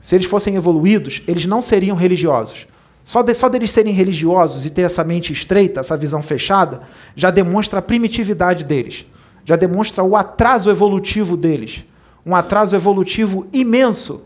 Se 0.00 0.16
eles 0.16 0.26
fossem 0.26 0.56
evoluídos, 0.56 1.22
eles 1.28 1.46
não 1.46 1.62
seriam 1.62 1.96
religiosos. 1.96 2.66
Só, 3.04 3.22
de, 3.22 3.34
só 3.34 3.48
deles 3.48 3.70
serem 3.70 3.92
religiosos 3.92 4.64
e 4.64 4.70
ter 4.70 4.82
essa 4.82 5.02
mente 5.02 5.32
estreita, 5.32 5.80
essa 5.80 5.96
visão 5.96 6.22
fechada, 6.22 6.82
já 7.16 7.30
demonstra 7.30 7.80
a 7.80 7.82
primitividade 7.82 8.64
deles, 8.64 9.04
já 9.44 9.56
demonstra 9.56 10.04
o 10.04 10.16
atraso 10.16 10.70
evolutivo 10.70 11.36
deles. 11.36 11.84
Um 12.24 12.36
atraso 12.36 12.76
evolutivo 12.76 13.46
imenso 13.52 14.22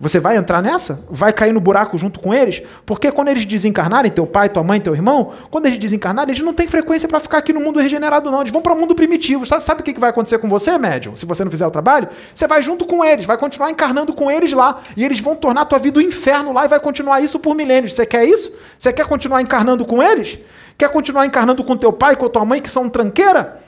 você 0.00 0.20
vai 0.20 0.36
entrar 0.36 0.62
nessa? 0.62 1.04
Vai 1.10 1.32
cair 1.32 1.52
no 1.52 1.58
buraco 1.58 1.98
junto 1.98 2.20
com 2.20 2.32
eles? 2.32 2.62
Porque 2.86 3.10
quando 3.10 3.28
eles 3.28 3.44
desencarnarem, 3.44 4.12
teu 4.12 4.24
pai, 4.24 4.48
tua 4.48 4.62
mãe, 4.62 4.80
teu 4.80 4.94
irmão, 4.94 5.32
quando 5.50 5.66
eles 5.66 5.76
desencarnarem, 5.76 6.32
eles 6.32 6.44
não 6.44 6.54
têm 6.54 6.68
frequência 6.68 7.08
para 7.08 7.18
ficar 7.18 7.38
aqui 7.38 7.52
no 7.52 7.58
mundo 7.58 7.80
regenerado, 7.80 8.30
não. 8.30 8.40
Eles 8.40 8.52
vão 8.52 8.62
para 8.62 8.72
o 8.74 8.78
mundo 8.78 8.94
primitivo. 8.94 9.44
Sabe, 9.44 9.60
sabe 9.60 9.80
o 9.80 9.84
que 9.84 9.98
vai 9.98 10.10
acontecer 10.10 10.38
com 10.38 10.48
você, 10.48 10.78
médium? 10.78 11.16
Se 11.16 11.26
você 11.26 11.42
não 11.42 11.50
fizer 11.50 11.66
o 11.66 11.70
trabalho? 11.70 12.08
Você 12.32 12.46
vai 12.46 12.62
junto 12.62 12.84
com 12.84 13.04
eles, 13.04 13.26
vai 13.26 13.36
continuar 13.36 13.72
encarnando 13.72 14.12
com 14.12 14.30
eles 14.30 14.52
lá. 14.52 14.80
E 14.96 15.04
eles 15.04 15.18
vão 15.18 15.34
tornar 15.34 15.64
tua 15.64 15.80
vida 15.80 15.98
um 15.98 16.02
inferno 16.02 16.52
lá 16.52 16.64
e 16.64 16.68
vai 16.68 16.78
continuar 16.78 17.20
isso 17.20 17.40
por 17.40 17.56
milênios. 17.56 17.92
Você 17.92 18.06
quer 18.06 18.24
isso? 18.24 18.52
Você 18.78 18.92
quer 18.92 19.06
continuar 19.06 19.42
encarnando 19.42 19.84
com 19.84 20.00
eles? 20.00 20.38
Quer 20.78 20.90
continuar 20.90 21.26
encarnando 21.26 21.64
com 21.64 21.76
teu 21.76 21.92
pai, 21.92 22.14
com 22.14 22.28
tua 22.28 22.44
mãe, 22.44 22.62
que 22.62 22.70
são 22.70 22.88
tranqueira? 22.88 23.60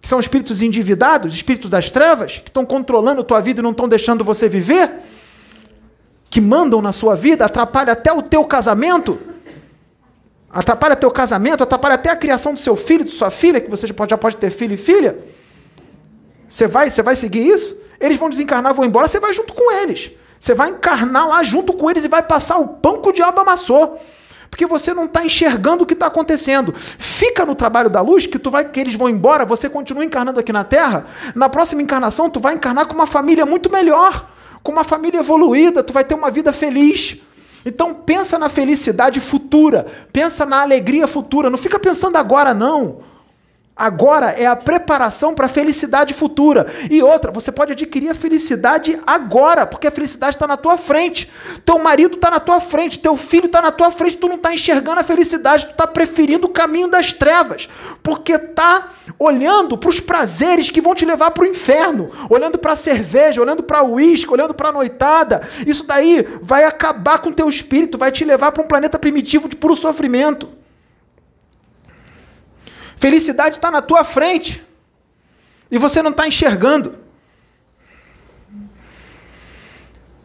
Que 0.00 0.06
são 0.06 0.20
espíritos 0.20 0.62
endividados, 0.62 1.34
espíritos 1.34 1.68
das 1.68 1.90
trevas, 1.90 2.38
que 2.38 2.50
estão 2.50 2.64
controlando 2.64 3.24
tua 3.24 3.40
vida 3.40 3.58
e 3.60 3.64
não 3.64 3.72
estão 3.72 3.88
deixando 3.88 4.22
você 4.22 4.48
viver? 4.48 4.90
Que 6.30 6.40
mandam 6.40 6.80
na 6.80 6.92
sua 6.92 7.16
vida 7.16 7.44
atrapalha 7.44 7.92
até 7.92 8.12
o 8.12 8.22
teu 8.22 8.44
casamento, 8.44 9.18
atrapalha 10.48 10.94
teu 10.94 11.10
casamento, 11.10 11.64
atrapalha 11.64 11.96
até 11.96 12.08
a 12.08 12.16
criação 12.16 12.54
do 12.54 12.60
seu 12.60 12.76
filho, 12.76 13.04
de 13.04 13.10
sua 13.10 13.30
filha, 13.30 13.60
que 13.60 13.68
você 13.68 13.88
já 13.88 13.92
pode, 13.92 14.10
já 14.10 14.16
pode 14.16 14.36
ter 14.36 14.50
filho 14.50 14.74
e 14.74 14.76
filha. 14.76 15.18
Você 16.48 16.68
vai, 16.68 16.88
você 16.88 17.02
vai 17.02 17.16
seguir 17.16 17.44
isso? 17.44 17.76
Eles 17.98 18.16
vão 18.16 18.30
desencarnar, 18.30 18.72
vão 18.72 18.84
embora, 18.84 19.08
você 19.08 19.18
vai 19.18 19.32
junto 19.32 19.52
com 19.52 19.72
eles. 19.72 20.12
Você 20.38 20.54
vai 20.54 20.70
encarnar 20.70 21.28
lá 21.28 21.42
junto 21.42 21.72
com 21.72 21.90
eles 21.90 22.04
e 22.04 22.08
vai 22.08 22.22
passar 22.22 22.58
o 22.58 22.68
pão 22.68 23.02
que 23.02 23.08
o 23.08 23.12
diabo 23.12 23.40
amassou. 23.40 24.00
Porque 24.48 24.66
você 24.66 24.94
não 24.94 25.04
está 25.04 25.24
enxergando 25.24 25.84
o 25.84 25.86
que 25.86 25.94
está 25.94 26.06
acontecendo. 26.06 26.72
Fica 26.76 27.44
no 27.44 27.54
trabalho 27.54 27.90
da 27.90 28.00
luz, 28.00 28.26
que 28.26 28.38
tu 28.38 28.50
vai 28.50 28.64
que 28.64 28.80
eles 28.80 28.94
vão 28.94 29.08
embora, 29.08 29.44
você 29.44 29.68
continua 29.68 30.04
encarnando 30.04 30.40
aqui 30.40 30.52
na 30.52 30.64
Terra. 30.64 31.06
Na 31.34 31.48
próxima 31.48 31.82
encarnação, 31.82 32.30
tu 32.30 32.40
vai 32.40 32.54
encarnar 32.54 32.86
com 32.86 32.94
uma 32.94 33.06
família 33.06 33.44
muito 33.44 33.70
melhor 33.70 34.26
com 34.62 34.72
uma 34.72 34.84
família 34.84 35.20
evoluída, 35.20 35.82
tu 35.82 35.92
vai 35.92 36.04
ter 36.04 36.14
uma 36.14 36.30
vida 36.30 36.52
feliz. 36.52 37.18
Então 37.64 37.94
pensa 37.94 38.38
na 38.38 38.48
felicidade 38.48 39.20
futura, 39.20 39.86
pensa 40.12 40.46
na 40.46 40.62
alegria 40.62 41.06
futura, 41.06 41.50
não 41.50 41.58
fica 41.58 41.78
pensando 41.78 42.16
agora 42.16 42.54
não. 42.54 43.09
Agora 43.80 44.26
é 44.32 44.44
a 44.44 44.54
preparação 44.54 45.34
para 45.34 45.46
a 45.46 45.48
felicidade 45.48 46.12
futura. 46.12 46.66
E 46.90 47.02
outra, 47.02 47.32
você 47.32 47.50
pode 47.50 47.72
adquirir 47.72 48.10
a 48.10 48.14
felicidade 48.14 49.00
agora, 49.06 49.66
porque 49.66 49.86
a 49.86 49.90
felicidade 49.90 50.36
está 50.36 50.46
na 50.46 50.58
tua 50.58 50.76
frente. 50.76 51.30
Teu 51.64 51.78
marido 51.78 52.16
está 52.16 52.30
na 52.30 52.38
tua 52.38 52.60
frente, 52.60 52.98
teu 52.98 53.16
filho 53.16 53.46
está 53.46 53.62
na 53.62 53.70
tua 53.70 53.90
frente, 53.90 54.18
tu 54.18 54.28
não 54.28 54.36
está 54.36 54.52
enxergando 54.52 55.00
a 55.00 55.02
felicidade, 55.02 55.64
tu 55.64 55.70
está 55.70 55.86
preferindo 55.86 56.46
o 56.46 56.50
caminho 56.50 56.90
das 56.90 57.14
trevas, 57.14 57.70
porque 58.02 58.32
está 58.32 58.88
olhando 59.18 59.78
para 59.78 59.88
os 59.88 59.98
prazeres 59.98 60.68
que 60.68 60.82
vão 60.82 60.94
te 60.94 61.06
levar 61.06 61.30
para 61.30 61.44
o 61.44 61.46
inferno, 61.46 62.10
olhando 62.28 62.58
para 62.58 62.72
a 62.72 62.76
cerveja, 62.76 63.40
olhando 63.40 63.62
para 63.62 63.82
o 63.82 63.94
uísque, 63.94 64.30
olhando 64.30 64.52
para 64.52 64.68
a 64.68 64.72
noitada. 64.72 65.40
Isso 65.66 65.86
daí 65.86 66.26
vai 66.42 66.64
acabar 66.64 67.20
com 67.20 67.30
o 67.30 67.34
teu 67.34 67.48
espírito, 67.48 67.96
vai 67.96 68.12
te 68.12 68.26
levar 68.26 68.52
para 68.52 68.62
um 68.62 68.68
planeta 68.68 68.98
primitivo 68.98 69.48
de 69.48 69.56
puro 69.56 69.74
sofrimento. 69.74 70.59
Felicidade 73.00 73.56
está 73.56 73.70
na 73.70 73.80
tua 73.80 74.04
frente 74.04 74.62
e 75.70 75.78
você 75.78 76.02
não 76.02 76.10
está 76.10 76.28
enxergando. 76.28 76.96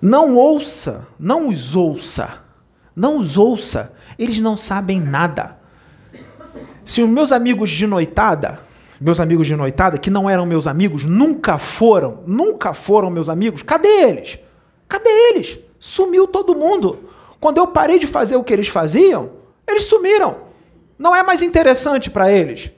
Não 0.01 0.35
ouça, 0.35 1.07
não 1.17 1.47
os 1.47 1.73
ouça, 1.73 2.43
não 2.93 3.17
os 3.17 3.37
ouça, 3.37 3.93
eles 4.19 4.39
não 4.39 4.57
sabem 4.57 4.99
nada. 4.99 5.57
Se 6.83 7.01
os 7.01 7.09
meus 7.09 7.31
amigos 7.31 7.69
de 7.69 7.87
noitada, 7.87 8.59
meus 8.99 9.21
amigos 9.21 9.47
de 9.47 9.55
noitada, 9.55 9.97
que 9.97 10.09
não 10.09 10.29
eram 10.29 10.45
meus 10.45 10.67
amigos, 10.67 11.05
nunca 11.05 11.57
foram, 11.57 12.25
nunca 12.27 12.73
foram 12.73 13.09
meus 13.09 13.29
amigos, 13.29 13.61
cadê 13.61 13.87
eles? 13.87 14.37
Cadê 14.85 15.09
eles? 15.29 15.59
Sumiu 15.79 16.27
todo 16.27 16.53
mundo. 16.53 17.09
Quando 17.39 17.57
eu 17.57 17.67
parei 17.67 17.97
de 17.97 18.05
fazer 18.05 18.35
o 18.35 18.43
que 18.43 18.51
eles 18.51 18.67
faziam, 18.67 19.31
eles 19.65 19.85
sumiram. 19.85 20.43
Não 20.97 21.15
é 21.15 21.23
mais 21.23 21.41
interessante 21.41 22.09
para 22.09 22.31
eles. 22.31 22.71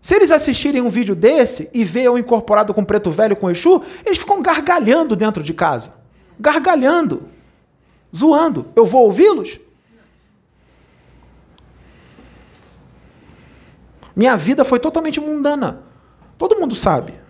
Se 0.00 0.14
eles 0.14 0.30
assistirem 0.30 0.80
um 0.80 0.88
vídeo 0.88 1.14
desse 1.14 1.70
e 1.74 1.82
eu 1.98 2.16
incorporado 2.16 2.72
com 2.72 2.84
preto 2.84 3.10
velho 3.10 3.36
com 3.36 3.50
Exu, 3.50 3.82
eles 4.04 4.18
ficam 4.18 4.42
gargalhando 4.42 5.14
dentro 5.16 5.42
de 5.42 5.52
casa. 5.52 5.94
Gargalhando. 6.38 7.28
Zoando. 8.14 8.66
Eu 8.74 8.86
vou 8.86 9.04
ouvi-los? 9.04 9.58
Minha 14.14 14.36
vida 14.36 14.64
foi 14.64 14.78
totalmente 14.78 15.20
mundana. 15.20 15.82
Todo 16.36 16.58
mundo 16.58 16.74
sabe 16.74 17.27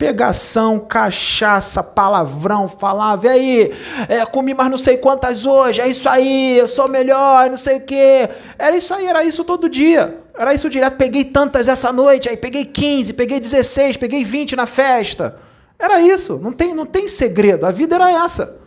pegação, 0.00 0.80
cachaça, 0.80 1.82
palavrão, 1.82 2.66
falava, 2.66 3.26
e 3.26 3.28
aí, 3.28 3.74
é, 4.08 4.24
comi 4.24 4.54
mais 4.54 4.70
não 4.70 4.78
sei 4.78 4.96
quantas 4.96 5.44
hoje, 5.44 5.82
é 5.82 5.88
isso 5.90 6.08
aí, 6.08 6.56
eu 6.56 6.66
sou 6.66 6.88
melhor, 6.88 7.50
não 7.50 7.58
sei 7.58 7.76
o 7.76 7.80
quê. 7.82 8.30
Era 8.58 8.74
isso 8.74 8.94
aí, 8.94 9.06
era 9.06 9.22
isso 9.22 9.44
todo 9.44 9.68
dia. 9.68 10.18
Era 10.34 10.54
isso 10.54 10.70
direto, 10.70 10.96
peguei 10.96 11.24
tantas 11.24 11.68
essa 11.68 11.92
noite, 11.92 12.30
aí 12.30 12.36
peguei 12.38 12.64
15, 12.64 13.12
peguei 13.12 13.38
16, 13.38 13.98
peguei 13.98 14.24
20 14.24 14.56
na 14.56 14.64
festa. 14.64 15.38
Era 15.78 16.00
isso, 16.00 16.40
não 16.42 16.52
tem, 16.52 16.72
não 16.72 16.86
tem 16.86 17.06
segredo. 17.06 17.66
A 17.66 17.70
vida 17.70 17.96
era 17.96 18.10
essa. 18.24 18.58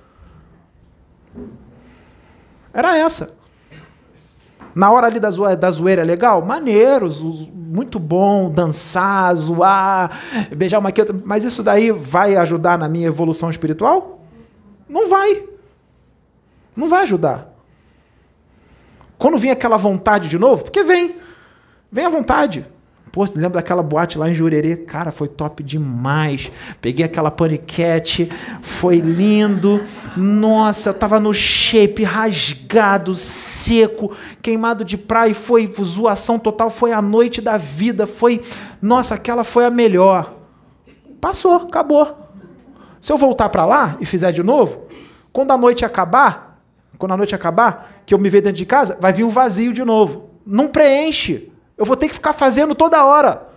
Era 2.72 2.96
essa. 2.96 3.36
Na 4.76 4.92
hora 4.92 5.08
ali 5.08 5.20
da, 5.20 5.30
zoeira, 5.30 5.56
da 5.56 5.70
zoeira 5.70 6.02
é 6.02 6.06
legal? 6.06 6.44
Maneiro, 6.44 7.08
muito 7.54 8.00
bom, 8.00 8.50
dançar, 8.50 9.36
zoar, 9.36 10.20
beijar 10.56 10.80
uma 10.80 10.90
aqui, 10.90 11.02
outra. 11.02 11.16
Mas 11.26 11.44
isso 11.44 11.62
daí 11.62 11.92
vai 11.92 12.36
ajudar 12.36 12.78
na 12.78 12.90
minha 12.90 13.08
evolução 13.08 13.50
espiritual? 13.50 14.22
Não 14.90 15.08
vai. 15.08 15.44
Não 16.76 16.90
vai 16.90 17.04
ajudar. 17.04 17.54
Quando 19.18 19.38
vem 19.38 19.52
aquela 19.52 19.78
vontade 19.78 20.28
de 20.28 20.38
novo, 20.38 20.64
porque 20.64 20.84
vem. 20.84 21.16
Vem 21.92 22.06
a 22.06 22.10
vontade. 22.10 22.66
Pô, 23.14 23.24
lembra 23.36 23.62
daquela 23.62 23.84
boate 23.84 24.18
lá 24.18 24.28
em 24.28 24.34
Jurerê? 24.34 24.76
Cara, 24.76 25.12
foi 25.12 25.28
top 25.28 25.62
demais. 25.62 26.52
Peguei 26.82 27.06
aquela 27.06 27.30
paniquete, 27.30 28.26
foi 28.60 29.02
lindo. 29.02 29.80
Nossa, 30.18 30.90
eu 30.90 30.94
tava 30.96 31.20
no 31.20 31.32
shape, 31.32 32.02
rasgado, 32.02 33.14
seco, 33.14 34.12
queimado 34.42 34.84
de 34.84 34.98
praia. 34.98 35.32
Foi 35.36 35.72
zoação 35.80 36.40
total. 36.40 36.72
Foi 36.72 36.92
a 36.92 37.04
noite 37.04 37.40
da 37.40 37.56
vida. 37.56 38.08
Foi. 38.08 38.42
Nossa, 38.82 39.14
aquela 39.14 39.44
foi 39.44 39.66
a 39.66 39.70
melhor. 39.70 40.34
Passou, 41.22 41.58
acabou. 41.58 42.18
Se 43.00 43.14
eu 43.14 43.18
voltar 43.18 43.48
para 43.50 43.64
lá 43.64 43.96
e 44.02 44.08
fizer 44.08 44.32
de 44.32 44.42
novo, 44.42 44.88
quando 45.32 45.52
a 45.52 45.58
noite 45.58 45.86
acabar, 45.86 46.64
quando 46.98 47.12
a 47.12 47.18
noite 47.18 47.36
acabar, 47.36 48.02
que 48.08 48.16
eu 48.16 48.18
me 48.18 48.28
ver 48.28 48.42
dentro 48.42 48.58
de 48.58 48.66
casa, 48.66 48.98
vai 49.00 49.14
vir 49.14 49.24
um 49.24 49.30
vazio 49.30 49.72
de 49.72 49.84
novo. 49.84 50.32
Não 50.44 50.68
preenche. 50.68 51.53
Eu 51.78 51.86
vou 51.86 51.96
ter 51.96 52.08
que 52.08 52.14
ficar 52.14 52.34
fazendo 52.34 52.76
toda 52.76 53.04
hora. 53.04 53.48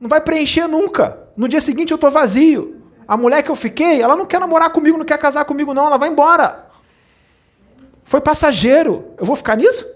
Não 0.00 0.08
vai 0.08 0.20
preencher 0.20 0.66
nunca. 0.66 1.18
No 1.36 1.48
dia 1.48 1.60
seguinte 1.60 1.90
eu 1.90 1.96
estou 1.96 2.10
vazio. 2.10 2.82
A 3.06 3.16
mulher 3.16 3.42
que 3.42 3.50
eu 3.50 3.56
fiquei, 3.56 4.02
ela 4.02 4.16
não 4.16 4.26
quer 4.26 4.38
namorar 4.38 4.70
comigo, 4.70 4.98
não 4.98 5.04
quer 5.04 5.18
casar 5.18 5.44
comigo, 5.44 5.72
não. 5.72 5.86
Ela 5.86 5.96
vai 5.96 6.08
embora. 6.08 6.66
Foi 8.04 8.20
passageiro. 8.20 9.14
Eu 9.16 9.24
vou 9.24 9.36
ficar 9.36 9.56
nisso? 9.56 9.86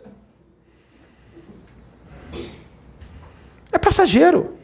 É 3.73 3.79
passageiro. 3.79 4.57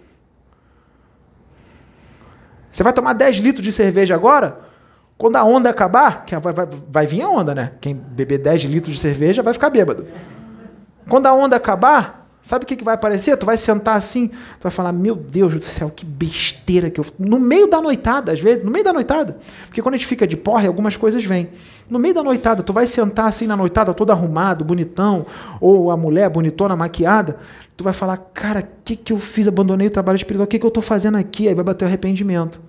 Você 2.71 2.83
vai 2.83 2.93
tomar 2.93 3.13
10 3.15 3.39
litros 3.39 3.65
de 3.65 3.73
cerveja 3.73 4.15
agora? 4.15 4.61
Quando 5.17 5.37
a 5.37 5.43
onda 5.43 5.69
acabar, 5.69 6.25
que 6.25 6.37
vai, 6.37 6.53
vai, 6.53 6.69
vai 6.89 7.07
vir 7.07 7.23
a 7.23 7.29
onda, 7.29 7.55
né? 7.55 7.73
Quem 7.81 7.95
beber 7.95 8.39
10 8.39 8.63
litros 8.63 8.95
de 8.95 9.01
cerveja 9.01 9.43
vai 9.43 9.53
ficar 9.53 9.69
bêbado. 9.69 10.07
Quando 11.09 11.27
a 11.27 11.35
onda 11.35 11.57
acabar, 11.57 12.18
Sabe 12.41 12.65
o 12.65 12.67
que, 12.67 12.77
que 12.77 12.85
vai 12.85 12.95
aparecer? 12.95 13.37
Tu 13.37 13.45
vai 13.45 13.57
sentar 13.57 13.97
assim, 13.97 14.29
tu 14.29 14.63
vai 14.63 14.71
falar, 14.71 14.93
meu 14.93 15.17
Deus 15.17 15.55
do 15.55 15.61
céu, 15.61 15.91
que 15.95 16.05
besteira 16.05 16.89
que 16.89 17.01
eu. 17.01 17.05
No 17.19 17.39
meio 17.39 17.67
da 17.67 17.81
noitada, 17.81 18.33
às 18.33 18.41
vezes, 18.41 18.65
no 18.65 18.71
meio 18.71 18.85
da 18.85 18.93
noitada. 18.93 19.37
Porque 19.67 19.83
quando 19.83 19.97
a 19.97 19.99
gente 19.99 20.07
fica 20.07 20.27
de 20.27 20.37
porre, 20.37 20.67
algumas 20.67 20.97
coisas 20.97 21.25
vêm. 21.25 21.51
No 21.91 21.99
meio 21.99 22.15
da 22.15 22.23
noitada, 22.23 22.63
tu 22.63 22.73
vai 22.73 22.87
sentar 22.87 23.27
assim 23.27 23.47
na 23.47 23.57
noitada, 23.57 23.93
todo 23.93 24.13
arrumado, 24.13 24.65
bonitão, 24.65 25.27
ou 25.61 25.91
a 25.91 25.97
mulher 25.97 26.31
bonitona, 26.31 26.77
maquiada, 26.77 27.37
tu 27.77 27.83
vai 27.83 27.93
falar, 27.93 28.17
cara, 28.33 28.61
o 28.61 28.83
que, 28.85 28.95
que 28.95 29.13
eu 29.13 29.19
fiz? 29.19 29.49
Abandonei 29.49 29.89
o 29.89 29.91
trabalho 29.91 30.17
espiritual, 30.17 30.45
o 30.45 30.49
que, 30.49 30.59
que 30.61 30.65
eu 30.65 30.69
estou 30.69 30.83
fazendo 30.83 31.19
aqui? 31.19 31.49
Aí 31.49 31.55
vai 31.55 31.65
bater 31.65 31.85
o 31.85 31.89
arrependimento. 31.89 32.61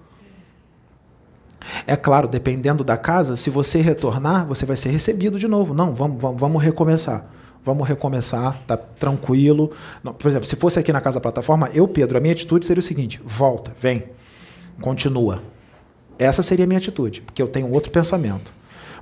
É 1.85 1.95
claro, 1.95 2.27
dependendo 2.27 2.83
da 2.83 2.97
casa, 2.97 3.35
se 3.35 3.51
você 3.51 3.79
retornar, 3.81 4.47
você 4.47 4.65
vai 4.65 4.75
ser 4.75 4.89
recebido 4.89 5.37
de 5.37 5.47
novo. 5.47 5.75
Não, 5.75 5.93
vamos, 5.93 6.19
vamos, 6.19 6.41
vamos 6.41 6.63
recomeçar 6.63 7.38
vamos 7.63 7.87
recomeçar, 7.87 8.61
tá 8.65 8.77
tranquilo. 8.77 9.71
Não, 10.03 10.13
por 10.13 10.27
exemplo, 10.27 10.47
se 10.47 10.55
fosse 10.55 10.79
aqui 10.79 10.91
na 10.91 11.01
casa 11.01 11.19
plataforma, 11.19 11.69
eu, 11.73 11.87
Pedro, 11.87 12.17
a 12.17 12.21
minha 12.21 12.33
atitude 12.33 12.65
seria 12.65 12.79
o 12.79 12.83
seguinte: 12.83 13.21
volta, 13.25 13.73
vem, 13.79 14.05
continua. 14.81 15.41
Essa 16.17 16.41
seria 16.41 16.65
a 16.65 16.67
minha 16.67 16.77
atitude, 16.77 17.21
porque 17.21 17.41
eu 17.41 17.47
tenho 17.47 17.71
outro 17.71 17.91
pensamento. 17.91 18.53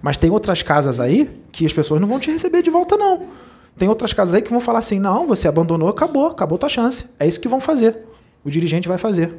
Mas 0.02 0.18
tem 0.18 0.30
outras 0.30 0.62
casas 0.62 1.00
aí 1.00 1.42
que 1.52 1.66
as 1.66 1.74
pessoas 1.74 2.00
não 2.00 2.08
vão 2.08 2.20
te 2.20 2.32
receber 2.32 2.62
de 2.62 2.70
volta, 2.70 2.96
não. 2.96 3.28
Tem 3.76 3.88
outras 3.90 4.14
casas 4.14 4.36
aí 4.36 4.42
que 4.42 4.52
vão 4.52 4.60
falar 4.60 4.80
assim: 4.80 5.00
não, 5.00 5.28
você 5.28 5.48
abandonou, 5.48 5.90
acabou, 5.90 6.28
acabou 6.28 6.58
tua 6.58 6.70
chance. 6.70 7.06
É 7.20 7.28
isso 7.28 7.40
que 7.40 7.48
vão 7.48 7.60
fazer. 7.60 7.98
O 8.44 8.52
dirigente 8.52 8.88
vai 8.88 8.98
fazer. 8.98 9.36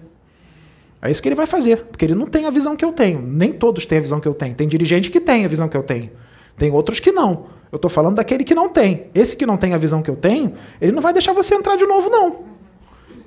É 1.01 1.11
isso 1.11 1.23
que 1.23 1.29
ele 1.29 1.37
vai 1.37 1.47
fazer, 1.47 1.85
porque 1.85 2.05
ele 2.05 2.15
não 2.15 2.27
tem 2.27 2.47
a 2.47 2.51
visão 2.51 2.77
que 2.77 2.85
eu 2.85 2.93
tenho. 2.93 3.23
Nem 3.23 3.53
todos 3.53 3.87
têm 3.87 3.99
a 3.99 4.01
visão 4.01 4.19
que 4.19 4.27
eu 4.27 4.35
tenho. 4.35 4.55
Tem 4.55 4.67
dirigente 4.67 5.11
que 5.11 5.21
tem 5.21 5.45
a 5.45 5.49
visão 5.49 5.69
que 5.69 5.77
eu 5.77 5.83
tenho. 5.83 6.11
Tem 6.57 6.73
outros 6.73 6.99
que 6.99 7.13
não. 7.13 7.47
Eu 7.71 7.77
estou 7.77 7.91
falando 7.91 8.17
daquele 8.17 8.45
que 8.45 8.55
não 8.55 8.69
tem. 8.69 9.11
Esse 9.15 9.37
que 9.37 9.45
não 9.45 9.57
tem 9.57 9.75
a 9.75 9.79
visão 9.79 10.03
que 10.03 10.11
eu 10.11 10.17
tenho, 10.17 10.55
ele 10.81 10.93
não 10.93 11.03
vai 11.03 11.13
deixar 11.13 11.33
você 11.33 11.55
entrar 11.55 11.77
de 11.77 11.87
novo, 11.87 12.09
não. 12.09 12.45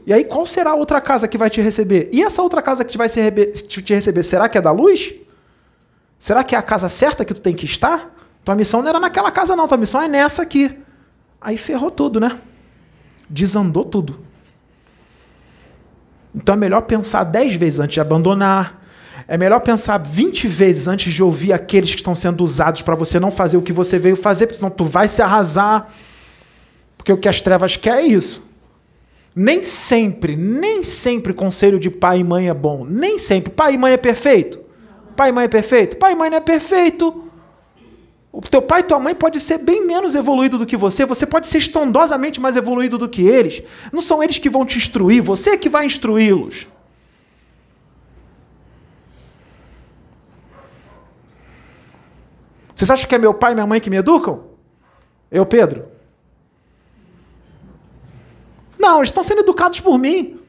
E 0.06 0.12
aí, 0.12 0.24
qual 0.24 0.48
será 0.48 0.72
a 0.72 0.76
outra 0.76 1.00
casa 1.00 1.28
que 1.28 1.38
vai 1.38 1.50
te 1.50 1.62
receber? 1.62 2.10
E 2.12 2.24
essa 2.24 2.42
outra 2.42 2.62
casa 2.62 2.84
que 2.84 2.98
vai 2.98 3.08
te 3.08 3.94
receber, 3.94 4.24
será 4.24 4.50
que 4.50 4.58
é 4.58 4.62
da 4.62 4.72
luz? 4.72 5.14
Será 6.18 6.44
que 6.44 6.56
é 6.56 6.58
a 6.58 6.62
casa 6.62 6.90
certa 6.90 7.24
que 7.24 7.34
tu 7.34 7.42
tem 7.42 7.54
que 7.54 7.66
estar? 7.66 8.12
Tua 8.44 8.56
missão 8.56 8.82
não 8.82 8.90
era 8.90 9.00
naquela 9.00 9.32
casa, 9.32 9.56
não. 9.56 9.68
Tua 9.68 9.78
missão 9.78 10.02
é 10.02 10.08
nessa 10.08 10.42
aqui. 10.42 10.76
Aí 11.40 11.56
ferrou 11.58 11.92
tudo, 11.92 12.20
né? 12.20 12.36
Desandou 13.30 13.84
tudo. 13.84 14.20
Então 16.34 16.56
é 16.56 16.58
melhor 16.58 16.82
pensar 16.82 17.24
dez 17.24 17.54
vezes 17.54 17.80
antes 17.80 17.94
de 17.94 18.00
abandonar, 18.00 18.81
é 19.32 19.38
melhor 19.38 19.62
pensar 19.62 19.98
20 19.98 20.46
vezes 20.46 20.90
antes 20.90 21.14
de 21.14 21.24
ouvir 21.24 21.54
aqueles 21.54 21.92
que 21.92 22.02
estão 22.02 22.14
sendo 22.14 22.44
usados 22.44 22.82
para 22.82 22.96
você 22.96 23.18
não 23.18 23.32
fazer 23.32 23.56
o 23.56 23.62
que 23.62 23.72
você 23.72 23.98
veio 23.98 24.18
fazer, 24.18 24.46
porque 24.46 24.60
senão 24.60 24.70
tu 24.70 24.84
vai 24.84 25.08
se 25.08 25.22
arrasar. 25.22 25.88
Porque 26.98 27.14
o 27.14 27.18
que 27.18 27.30
as 27.30 27.40
trevas 27.40 27.78
quer 27.78 28.00
é 28.00 28.02
isso. 28.02 28.46
Nem 29.34 29.62
sempre, 29.62 30.36
nem 30.36 30.84
sempre 30.84 31.34
conselho 31.34 31.80
de 31.80 31.90
pai 31.90 32.20
e 32.20 32.24
mãe 32.26 32.50
é 32.50 32.54
bom. 32.54 32.84
Nem 32.84 33.18
sempre. 33.18 33.54
Pai 33.54 33.76
e 33.76 33.78
mãe 33.78 33.94
é 33.94 33.98
perfeito? 33.98 34.60
Pai 35.16 35.30
e 35.30 35.32
mãe 35.32 35.46
é 35.46 35.48
perfeito? 35.48 35.96
Pai 35.96 36.12
e 36.12 36.16
mãe 36.16 36.30
não 36.30 36.36
é 36.36 36.42
perfeito. 36.42 37.24
O 38.34 38.42
teu 38.42 38.62
pai 38.62 38.82
e 38.82 38.84
tua 38.84 39.00
mãe 39.00 39.16
pode 39.16 39.40
ser 39.40 39.60
bem 39.60 39.88
menos 39.88 40.14
evoluído 40.14 40.58
do 40.58 40.66
que 40.66 40.76
você, 40.76 41.06
você 41.06 41.26
pode 41.26 41.48
ser 41.48 41.60
estondosamente 41.60 42.42
mais 42.42 42.58
evoluído 42.58 42.98
do 42.98 43.08
que 43.08 43.22
eles. 43.22 43.64
Não 43.94 44.02
são 44.02 44.22
eles 44.22 44.40
que 44.40 44.50
vão 44.50 44.66
te 44.66 44.78
instruir, 44.78 45.24
você 45.24 45.52
é 45.52 45.58
que 45.58 45.70
vai 45.70 45.86
instruí-los. 45.86 46.68
Vocês 52.82 52.90
acham 52.90 53.08
que 53.08 53.14
é 53.14 53.20
meu 53.20 53.32
pai 53.32 53.52
e 53.52 53.54
minha 53.54 53.68
mãe 53.68 53.80
que 53.80 53.92
me 53.92 53.98
educam? 53.98 54.44
Eu, 55.30 55.46
Pedro? 55.46 55.86
Não, 58.80 58.98
eles 58.98 59.10
estão 59.10 59.24
sendo 59.24 59.42
educados 59.42 59.80
por 59.80 60.00
mim. 60.00 60.40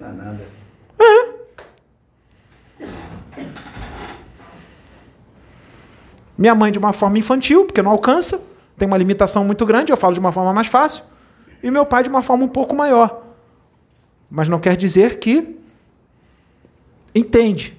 Não 0.00 0.12
nada. 0.12 0.44
É. 0.98 1.34
Minha 6.36 6.56
mãe 6.56 6.72
de 6.72 6.80
uma 6.80 6.92
forma 6.92 7.16
infantil, 7.20 7.64
porque 7.64 7.80
não 7.80 7.92
alcança, 7.92 8.44
tem 8.76 8.88
uma 8.88 8.98
limitação 8.98 9.44
muito 9.44 9.64
grande, 9.64 9.92
eu 9.92 9.96
falo 9.96 10.14
de 10.14 10.18
uma 10.18 10.32
forma 10.32 10.52
mais 10.52 10.66
fácil. 10.66 11.04
E 11.62 11.70
meu 11.70 11.86
pai 11.86 12.02
de 12.02 12.08
uma 12.08 12.24
forma 12.24 12.44
um 12.44 12.48
pouco 12.48 12.74
maior. 12.74 13.22
Mas 14.28 14.48
não 14.48 14.58
quer 14.58 14.76
dizer 14.76 15.20
que 15.20 15.56
entende. 17.14 17.75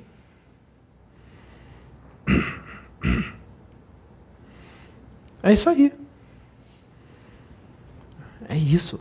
É 5.48 5.54
isso 5.54 5.70
aí. 5.70 5.94
É 8.50 8.58
isso. 8.58 9.00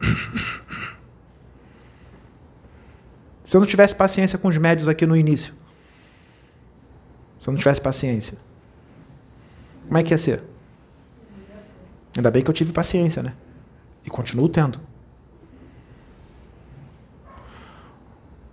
Se 3.44 3.56
eu 3.56 3.60
não 3.60 3.66
tivesse 3.68 3.94
paciência 3.94 4.36
com 4.36 4.48
os 4.48 4.58
médios 4.58 4.88
aqui 4.88 5.06
no 5.06 5.16
início, 5.16 5.54
se 7.38 7.48
eu 7.48 7.52
não 7.52 7.58
tivesse 7.58 7.80
paciência, 7.80 8.36
como 9.86 9.98
é 9.98 10.02
que 10.02 10.12
ia 10.12 10.18
ser? 10.18 10.42
Ainda 12.16 12.30
bem 12.30 12.42
que 12.42 12.50
eu 12.50 12.54
tive 12.54 12.72
paciência, 12.72 13.22
né? 13.22 13.36
E 14.04 14.10
continuo 14.10 14.48
tendo. 14.48 14.80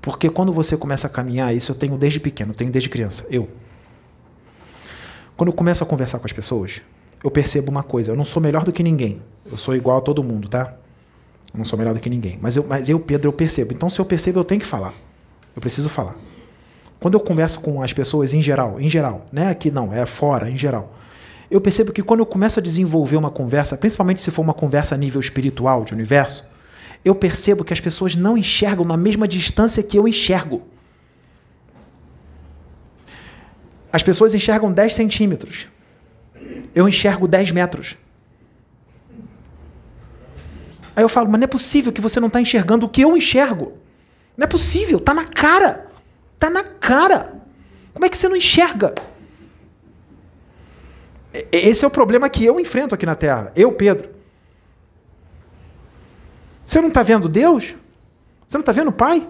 Porque 0.02 0.30
quando 0.30 0.54
você 0.54 0.78
começa 0.78 1.08
a 1.08 1.10
caminhar, 1.10 1.56
isso 1.56 1.72
eu 1.72 1.76
tenho 1.76 1.98
desde 1.98 2.20
pequeno, 2.20 2.52
eu 2.52 2.56
tenho 2.56 2.70
desde 2.70 2.90
criança, 2.90 3.26
eu. 3.32 3.50
Quando 5.42 5.48
eu 5.48 5.56
começo 5.56 5.84
a 5.84 5.88
conversar 5.88 6.20
com 6.20 6.28
as 6.28 6.32
pessoas, 6.32 6.82
eu 7.24 7.32
percebo 7.32 7.72
uma 7.72 7.82
coisa, 7.82 8.12
eu 8.12 8.16
não 8.16 8.24
sou 8.24 8.40
melhor 8.40 8.64
do 8.64 8.72
que 8.72 8.84
ninguém. 8.84 9.24
Eu 9.44 9.58
sou 9.58 9.76
igual 9.76 9.98
a 9.98 10.02
todo 10.02 10.24
mundo, 10.24 10.48
tá? 10.48 10.76
Eu 11.52 11.58
não 11.58 11.66
sou 11.66 11.80
melhor 11.80 11.96
do 11.96 12.00
que 12.00 12.12
ninguém. 12.12 12.38
Mas 12.40 12.56
eu, 12.58 12.64
mas 12.70 12.88
eu, 12.88 13.00
Pedro, 13.00 13.30
eu 13.30 13.34
percebo. 13.34 13.74
Então, 13.74 13.90
se 13.90 14.00
eu 14.00 14.06
percebo, 14.06 14.38
eu 14.38 14.44
tenho 14.44 14.62
que 14.62 14.68
falar. 14.68 14.94
Eu 15.56 15.60
preciso 15.60 15.90
falar. 15.90 16.16
Quando 17.00 17.16
eu 17.16 17.20
converso 17.20 17.60
com 17.60 17.82
as 17.82 17.92
pessoas 17.92 18.36
em 18.36 18.42
geral, 18.44 18.80
em 18.80 18.88
geral, 18.88 19.26
né? 19.32 19.50
Aqui 19.50 19.72
não, 19.72 19.92
é 19.92 20.06
fora, 20.06 20.48
em 20.48 20.56
geral. 20.56 20.94
Eu 21.50 21.60
percebo 21.60 21.92
que 21.92 22.04
quando 22.04 22.20
eu 22.20 22.26
começo 22.28 22.60
a 22.60 22.62
desenvolver 22.62 23.18
uma 23.18 23.32
conversa, 23.32 23.76
principalmente 23.76 24.22
se 24.22 24.30
for 24.30 24.44
uma 24.44 24.54
conversa 24.54 24.94
a 24.94 24.98
nível 25.00 25.20
espiritual, 25.20 25.84
de 25.84 25.96
universo, 25.96 26.46
eu 27.04 27.16
percebo 27.16 27.64
que 27.64 27.74
as 27.74 27.80
pessoas 27.80 28.16
não 28.16 28.38
enxergam 28.38 28.86
na 28.86 28.96
mesma 28.96 29.28
distância 29.28 29.82
que 29.82 29.98
eu 29.98 30.08
enxergo. 30.08 30.62
As 33.92 34.04
pessoas 34.04 34.34
enxergam 34.34 34.72
10 34.72 34.94
centímetros. 34.94 35.68
Eu 36.74 36.88
enxergo 36.88 37.28
10 37.28 37.52
metros. 37.52 37.98
Aí 40.96 41.04
eu 41.04 41.10
falo, 41.10 41.30
mas 41.30 41.40
não 41.40 41.46
é 41.46 41.48
possível 41.48 41.92
que 41.92 42.02
você 42.02 42.20
não 42.20 42.28
está 42.28 42.40
enxergando 42.40 42.86
o 42.86 42.90
que 42.90 43.02
eu 43.02 43.16
enxergo. 43.16 43.78
Não 44.38 44.46
é 44.46 44.48
possível, 44.48 45.00
tá 45.00 45.14
na 45.14 45.26
cara. 45.26 45.88
Tá 46.40 46.50
na 46.50 46.64
cara. 46.64 47.34
Como 47.94 48.06
é 48.06 48.10
que 48.10 48.18
você 48.18 48.28
não 48.28 48.36
enxerga? 48.36 48.94
Esse 51.52 51.86
é 51.86 51.88
o 51.88 51.92
problema 51.92 52.30
que 52.30 52.46
eu 52.46 52.60
enfrento 52.60 52.96
aqui 52.96 53.06
na 53.06 53.16
Terra. 53.16 53.52
Eu, 53.56 53.72
Pedro. 53.72 54.10
Você 56.66 56.82
não 56.82 56.90
está 56.90 57.04
vendo 57.04 57.30
Deus? 57.30 57.76
Você 58.48 58.58
não 58.58 58.62
está 58.62 58.72
vendo 58.72 58.90
o 58.90 58.94
Pai? 58.94 59.28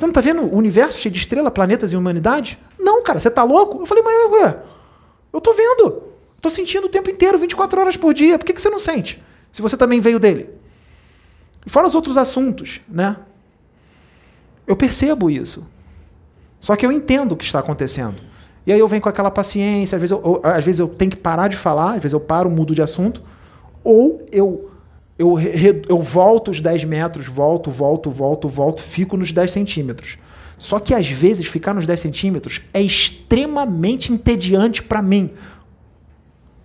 Você 0.00 0.06
não 0.06 0.12
está 0.12 0.22
vendo 0.22 0.44
o 0.44 0.56
universo 0.56 0.98
cheio 0.98 1.12
de 1.12 1.18
estrelas, 1.18 1.52
planetas 1.52 1.92
e 1.92 1.96
humanidade? 1.96 2.58
Não, 2.78 3.02
cara, 3.02 3.20
você 3.20 3.28
está 3.28 3.44
louco? 3.44 3.82
Eu 3.82 3.84
falei, 3.84 4.02
mas 4.02 4.14
eu 5.30 5.38
estou 5.38 5.54
vendo. 5.54 6.04
Estou 6.36 6.50
sentindo 6.50 6.86
o 6.86 6.88
tempo 6.88 7.10
inteiro, 7.10 7.36
24 7.36 7.78
horas 7.78 7.98
por 7.98 8.14
dia. 8.14 8.38
Por 8.38 8.46
que, 8.46 8.54
que 8.54 8.62
você 8.62 8.70
não 8.70 8.78
sente? 8.80 9.22
Se 9.52 9.60
você 9.60 9.76
também 9.76 10.00
veio 10.00 10.18
dele. 10.18 10.48
E 11.66 11.68
fora 11.68 11.86
os 11.86 11.94
outros 11.94 12.16
assuntos, 12.16 12.80
né? 12.88 13.14
Eu 14.66 14.74
percebo 14.74 15.28
isso. 15.28 15.68
Só 16.58 16.76
que 16.76 16.86
eu 16.86 16.90
entendo 16.90 17.32
o 17.32 17.36
que 17.36 17.44
está 17.44 17.58
acontecendo. 17.58 18.22
E 18.66 18.72
aí 18.72 18.80
eu 18.80 18.88
venho 18.88 19.02
com 19.02 19.08
aquela 19.10 19.30
paciência, 19.30 19.96
às 19.96 20.00
vezes 20.00 20.12
eu, 20.12 20.22
eu, 20.24 20.50
às 20.50 20.64
vezes 20.64 20.78
eu 20.78 20.88
tenho 20.88 21.10
que 21.10 21.16
parar 21.18 21.48
de 21.48 21.58
falar, 21.58 21.96
às 21.96 22.02
vezes 22.02 22.14
eu 22.14 22.20
paro, 22.20 22.48
mudo 22.48 22.74
de 22.74 22.80
assunto, 22.80 23.22
ou 23.84 24.26
eu, 24.32 24.70
eu, 25.20 25.38
eu 25.86 26.00
volto 26.00 26.50
os 26.50 26.60
10 26.60 26.84
metros, 26.84 27.26
volto, 27.26 27.70
volto, 27.70 28.10
volto, 28.10 28.48
volto, 28.48 28.82
fico 28.82 29.18
nos 29.18 29.30
10 29.30 29.50
centímetros. 29.50 30.16
Só 30.56 30.78
que 30.78 30.94
às 30.94 31.10
vezes 31.10 31.46
ficar 31.46 31.74
nos 31.74 31.86
10 31.86 32.00
centímetros 32.00 32.62
é 32.72 32.80
extremamente 32.80 34.12
entediante 34.12 34.82
para 34.82 35.02
mim. 35.02 35.30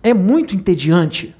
É 0.02 0.14
muito 0.14 0.54
entediante. 0.54 1.36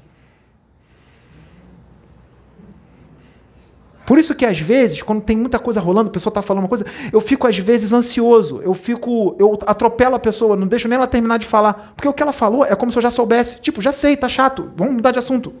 Por 4.05 4.19
isso 4.19 4.35
que 4.35 4.45
às 4.45 4.59
vezes, 4.59 5.01
quando 5.01 5.21
tem 5.21 5.35
muita 5.35 5.57
coisa 5.57 5.81
rolando, 5.81 6.09
a 6.09 6.13
pessoa 6.13 6.29
está 6.29 6.43
falando 6.43 6.63
uma 6.63 6.69
coisa, 6.69 6.85
eu 7.11 7.19
fico 7.19 7.47
às 7.47 7.57
vezes 7.57 7.93
ansioso, 7.93 8.61
eu 8.61 8.73
fico, 8.75 9.35
eu 9.39 9.57
atropelo 9.65 10.15
a 10.15 10.19
pessoa, 10.19 10.55
não 10.55 10.67
deixo 10.67 10.87
nem 10.87 10.97
ela 10.97 11.07
terminar 11.07 11.37
de 11.37 11.47
falar, 11.47 11.93
porque 11.95 12.07
o 12.07 12.13
que 12.13 12.21
ela 12.21 12.31
falou 12.31 12.63
é 12.63 12.75
como 12.75 12.91
se 12.91 12.97
eu 12.97 13.01
já 13.01 13.09
soubesse, 13.09 13.59
tipo, 13.59 13.81
já 13.81 13.91
sei, 13.91 14.15
tá 14.15 14.29
chato, 14.29 14.71
vamos 14.77 14.93
mudar 14.93 15.11
de 15.11 15.19
assunto. 15.19 15.53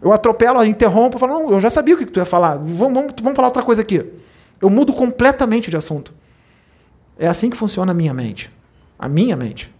Eu 0.00 0.12
atropelo, 0.12 0.62
interrompo, 0.64 1.18
falo, 1.18 1.32
não, 1.32 1.52
eu 1.52 1.60
já 1.60 1.70
sabia 1.70 1.94
o 1.94 1.98
que 1.98 2.06
tu 2.06 2.18
ia 2.18 2.24
falar, 2.24 2.56
vamos, 2.56 2.78
vamos, 2.78 3.14
vamos 3.20 3.36
falar 3.36 3.48
outra 3.48 3.62
coisa 3.62 3.82
aqui. 3.82 4.04
Eu 4.60 4.70
mudo 4.70 4.92
completamente 4.92 5.70
de 5.70 5.76
assunto. 5.76 6.14
É 7.18 7.26
assim 7.26 7.50
que 7.50 7.56
funciona 7.56 7.92
a 7.92 7.94
minha 7.94 8.12
mente. 8.12 8.52
A 8.98 9.08
minha 9.08 9.36
mente. 9.36 9.74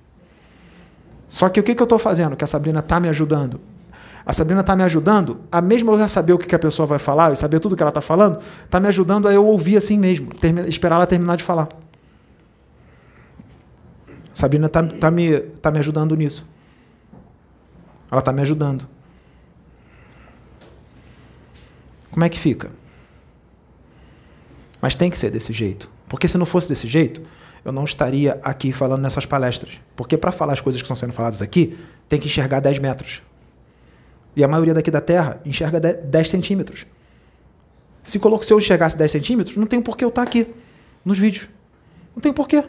Só 1.27 1.49
que 1.49 1.61
o 1.61 1.63
que, 1.63 1.75
que 1.75 1.83
eu 1.83 1.85
estou 1.85 1.99
fazendo? 1.99 2.37
Que 2.37 2.45
a 2.45 2.47
Sabrina 2.47 2.81
está 2.81 2.99
me 2.99 3.09
ajudando 3.09 3.61
a 4.27 4.33
Sabrina 4.33 4.61
está 4.61 4.75
me 4.75 4.83
ajudando, 4.83 5.39
a 5.53 5.61
mesmo 5.61 5.93
eu 5.93 5.99
já 5.99 6.09
saber 6.09 6.33
o 6.33 6.39
que, 6.39 6.49
que 6.49 6.55
a 6.55 6.59
pessoa 6.59 6.85
vai 6.85 6.99
falar 6.99 7.33
e 7.33 7.37
saber 7.37 7.61
tudo 7.61 7.77
que 7.77 7.83
ela 7.83 7.91
está 7.91 8.01
falando, 8.01 8.41
está 8.65 8.81
me 8.81 8.89
ajudando 8.89 9.29
a 9.29 9.33
eu 9.33 9.47
ouvir 9.47 9.77
assim 9.77 9.97
mesmo, 9.97 10.35
terminar, 10.35 10.67
esperar 10.67 10.97
ela 10.97 11.07
terminar 11.07 11.37
de 11.37 11.45
falar. 11.45 11.69
Sabrina 14.33 14.67
está 14.67 14.83
tá 14.83 15.13
me, 15.13 15.39
tá 15.39 15.71
me 15.71 15.79
ajudando 15.79 16.17
nisso. 16.17 16.51
Ela 18.11 18.19
está 18.19 18.33
me 18.33 18.43
ajudando. 18.43 18.89
Como 22.17 22.25
é 22.25 22.31
que 22.31 22.39
fica? 22.39 22.71
Mas 24.81 24.95
tem 24.95 25.11
que 25.11 25.19
ser 25.19 25.31
desse 25.31 25.53
jeito. 25.53 25.91
Porque 26.09 26.27
se 26.27 26.39
não 26.39 26.47
fosse 26.47 26.67
desse 26.67 26.89
jeito, 26.89 27.21
eu 27.63 27.71
não 27.71 27.85
estaria 27.85 28.41
aqui 28.43 28.73
falando 28.73 29.03
nessas 29.03 29.27
palestras. 29.27 29.79
Porque 29.95 30.17
para 30.17 30.33
falar 30.33 30.55
as 30.55 30.61
coisas 30.63 30.81
que 30.81 30.87
estão 30.87 30.97
sendo 30.97 31.13
faladas 31.13 31.43
aqui, 31.43 31.77
tem 32.09 32.19
que 32.19 32.25
enxergar 32.25 32.61
10 32.61 32.79
metros. 32.79 33.21
E 34.35 34.43
a 34.43 34.49
maioria 34.49 34.73
daqui 34.73 34.91
da 34.91 35.03
Terra 35.03 35.43
enxerga 35.45 35.79
10 35.79 36.31
centímetros. 36.31 36.87
Se, 38.03 38.19
se 38.19 38.53
eu 38.55 38.59
enxergasse 38.59 38.97
10 38.97 39.13
centímetros, 39.13 39.57
não 39.59 39.67
tem 39.67 39.83
por 39.83 39.95
que 39.95 40.03
eu 40.03 40.09
estar 40.09 40.23
aqui 40.23 40.47
nos 41.05 41.19
vídeos. 41.19 41.51
Não 42.15 42.23
tem 42.23 42.33
porquê. 42.33 42.65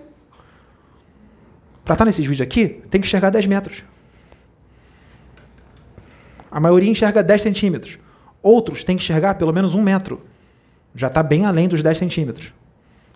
Para 1.85 1.93
estar 1.93 2.03
nesses 2.03 2.25
vídeos 2.25 2.41
aqui, 2.41 2.83
tem 2.89 2.99
que 2.99 3.07
enxergar 3.07 3.29
10 3.29 3.45
metros. 3.45 3.81
A 6.51 6.59
maioria 6.59 6.91
enxerga 6.91 7.23
10 7.23 7.41
centímetros. 7.41 7.97
Outros 8.41 8.83
têm 8.83 8.97
que 8.97 9.03
enxergar 9.03 9.35
pelo 9.35 9.53
menos 9.53 9.73
um 9.73 9.81
metro. 9.81 10.21
Já 10.95 11.07
está 11.07 11.21
bem 11.21 11.45
além 11.45 11.67
dos 11.67 11.81
10 11.81 11.97
centímetros. 11.97 12.53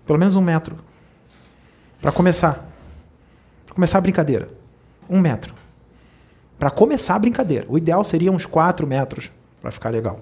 Pelo 0.06 0.20
menos 0.20 0.36
um 0.36 0.42
metro. 0.42 0.78
Para 2.02 2.12
começar. 2.12 2.68
Para 3.66 3.76
começar 3.76 3.98
a 3.98 4.02
brincadeira. 4.02 4.50
Um 5.10 5.20
metro 5.20 5.54
para 6.62 6.70
começar 6.70 7.16
a 7.16 7.20
brincadeira. 7.20 7.66
O 7.68 7.76
ideal 7.76 8.04
seria 8.04 8.32
uns 8.32 8.46
4 8.46 8.86
metros 8.86 9.32
para 9.60 9.72
ficar 9.72 9.90
legal. 9.90 10.22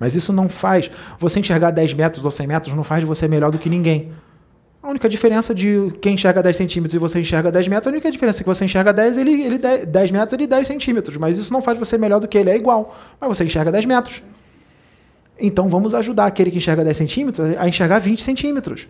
Mas 0.00 0.14
isso 0.14 0.32
não 0.32 0.48
faz. 0.48 0.90
Você 1.20 1.38
enxergar 1.40 1.70
10 1.70 1.92
metros 1.92 2.24
ou 2.24 2.30
100 2.30 2.46
metros 2.46 2.74
não 2.74 2.82
faz 2.82 3.00
de 3.00 3.06
você 3.06 3.28
melhor 3.28 3.50
do 3.50 3.58
que 3.58 3.68
ninguém. 3.68 4.10
A 4.86 4.90
única 4.90 5.08
diferença 5.08 5.52
de 5.52 5.92
quem 6.00 6.14
enxerga 6.14 6.40
10 6.40 6.56
centímetros 6.56 6.94
e 6.94 6.98
você 6.98 7.18
enxerga 7.18 7.50
10 7.50 7.66
metros, 7.66 7.88
a 7.88 7.90
única 7.90 8.08
diferença 8.08 8.38
é 8.38 8.42
que 8.44 8.48
você 8.48 8.64
enxerga 8.64 8.92
10, 8.92 9.18
ele, 9.18 9.42
ele 9.42 9.58
10 9.58 10.12
metros, 10.12 10.32
ele 10.32 10.46
10 10.46 10.64
centímetros. 10.64 11.16
Mas 11.16 11.38
isso 11.38 11.52
não 11.52 11.60
faz 11.60 11.76
você 11.76 11.98
melhor 11.98 12.20
do 12.20 12.28
que 12.28 12.38
ele, 12.38 12.50
é 12.50 12.54
igual. 12.54 12.96
Mas 13.20 13.26
você 13.26 13.42
enxerga 13.42 13.72
10 13.72 13.84
metros. 13.84 14.22
Então 15.40 15.68
vamos 15.68 15.92
ajudar 15.92 16.26
aquele 16.26 16.52
que 16.52 16.58
enxerga 16.58 16.84
10 16.84 16.96
centímetros 16.96 17.56
a 17.58 17.66
enxergar 17.68 17.98
20 17.98 18.22
centímetros. 18.22 18.86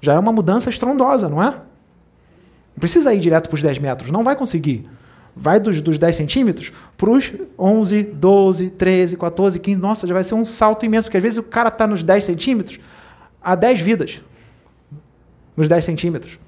Já 0.00 0.14
é 0.14 0.18
uma 0.18 0.32
mudança 0.32 0.70
estrondosa, 0.70 1.28
não 1.28 1.42
é? 1.42 1.50
Não 1.50 2.80
precisa 2.80 3.12
ir 3.12 3.20
direto 3.20 3.50
para 3.50 3.56
os 3.56 3.60
10 3.60 3.80
metros, 3.80 4.10
não 4.10 4.24
vai 4.24 4.34
conseguir. 4.34 4.88
Vai 5.36 5.60
dos, 5.60 5.82
dos 5.82 5.98
10 5.98 6.16
centímetros 6.16 6.72
para 6.96 7.10
os 7.10 7.30
11, 7.58 8.04
12, 8.04 8.70
13, 8.70 9.18
14, 9.18 9.60
15. 9.60 9.78
Nossa, 9.78 10.06
já 10.06 10.14
vai 10.14 10.24
ser 10.24 10.34
um 10.34 10.46
salto 10.46 10.86
imenso, 10.86 11.08
porque 11.08 11.18
às 11.18 11.22
vezes 11.22 11.36
o 11.36 11.42
cara 11.42 11.68
está 11.68 11.86
nos 11.86 12.02
10 12.02 12.24
centímetros 12.24 12.80
há 13.42 13.54
10 13.54 13.80
vidas. 13.80 14.22
Nos 15.56 15.68
10 15.68 15.84
centímetros. 15.84 16.38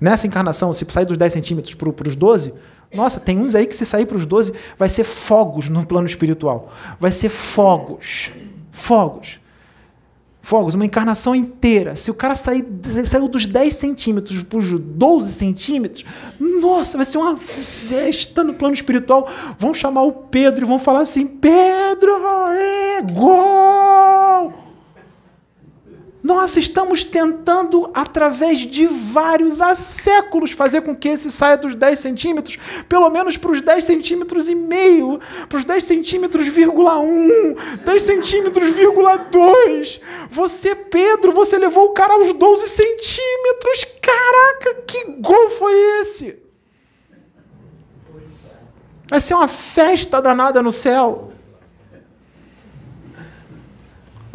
Nessa 0.00 0.26
encarnação, 0.26 0.72
se 0.72 0.86
sair 0.88 1.06
dos 1.06 1.16
10 1.16 1.32
centímetros 1.32 1.74
para 1.74 2.08
os 2.08 2.16
12, 2.16 2.54
nossa, 2.92 3.18
tem 3.18 3.38
uns 3.38 3.54
aí 3.54 3.66
que 3.66 3.74
se 3.74 3.84
sair 3.84 4.06
para 4.06 4.16
os 4.16 4.26
12, 4.26 4.52
vai 4.78 4.88
ser 4.88 5.04
fogos 5.04 5.68
no 5.68 5.86
plano 5.86 6.06
espiritual. 6.06 6.72
Vai 7.00 7.10
ser 7.10 7.28
fogos 7.28 8.30
fogos. 8.76 9.40
Fogos, 10.46 10.74
uma 10.74 10.86
encarnação 10.86 11.34
inteira. 11.34 11.96
Se 11.96 12.08
o 12.08 12.14
cara 12.14 12.36
sair, 12.36 12.64
saiu 13.04 13.26
dos 13.26 13.46
10 13.46 13.74
centímetros 13.74 14.44
para 14.44 14.58
os 14.60 14.70
12 14.78 15.32
centímetros, 15.32 16.04
nossa, 16.38 16.96
vai 16.96 17.04
ser 17.04 17.18
uma 17.18 17.36
festa 17.36 18.44
no 18.44 18.54
plano 18.54 18.72
espiritual. 18.72 19.28
Vão 19.58 19.74
chamar 19.74 20.04
o 20.04 20.12
Pedro 20.12 20.64
e 20.64 20.68
vão 20.68 20.78
falar 20.78 21.00
assim: 21.00 21.26
Pedro, 21.26 22.12
é 22.52 23.02
gol! 23.02 24.65
Nós 26.26 26.56
estamos 26.56 27.04
tentando, 27.04 27.88
através 27.94 28.58
de 28.58 28.84
vários, 28.84 29.60
há 29.60 29.76
séculos, 29.76 30.50
fazer 30.50 30.80
com 30.80 30.92
que 30.92 31.10
esse 31.10 31.30
saia 31.30 31.56
dos 31.56 31.72
10 31.76 31.96
centímetros, 32.00 32.58
pelo 32.88 33.08
menos 33.10 33.36
para 33.36 33.52
os 33.52 33.62
10 33.62 33.84
centímetros 33.84 34.48
e 34.48 34.56
meio, 34.56 35.20
para 35.48 35.56
os 35.56 35.64
10 35.64 35.84
centímetros, 35.84 36.48
vírgula 36.48 36.98
1, 36.98 37.54
10 37.84 38.02
centímetros, 38.02 38.70
vírgula 38.70 39.18
2. 39.18 40.00
Você, 40.28 40.74
Pedro, 40.74 41.30
você 41.30 41.58
levou 41.58 41.84
o 41.84 41.92
cara 41.92 42.14
aos 42.14 42.32
12 42.32 42.70
centímetros. 42.70 43.86
Caraca, 44.02 44.82
que 44.84 45.04
gol 45.20 45.50
foi 45.50 46.00
esse? 46.00 46.42
Vai 49.08 49.20
ser 49.20 49.34
uma 49.34 49.46
festa 49.46 50.20
danada 50.20 50.60
no 50.60 50.72
céu. 50.72 51.35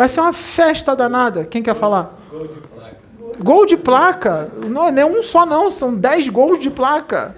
Vai 0.01 0.09
ser 0.09 0.19
uma 0.19 0.33
festa 0.33 0.95
danada. 0.95 1.45
Quem 1.45 1.61
quer 1.61 1.75
falar? 1.75 2.19
Gol 2.31 2.47
de 2.47 2.57
placa. 2.57 2.97
Gol 3.37 3.65
de 3.67 3.77
placa. 3.77 4.51
Não, 4.65 4.91
não 4.91 4.99
é 4.99 5.05
um 5.05 5.21
só, 5.21 5.45
não. 5.45 5.69
São 5.69 5.93
dez 5.93 6.27
gols 6.27 6.57
de 6.57 6.71
placa. 6.71 7.35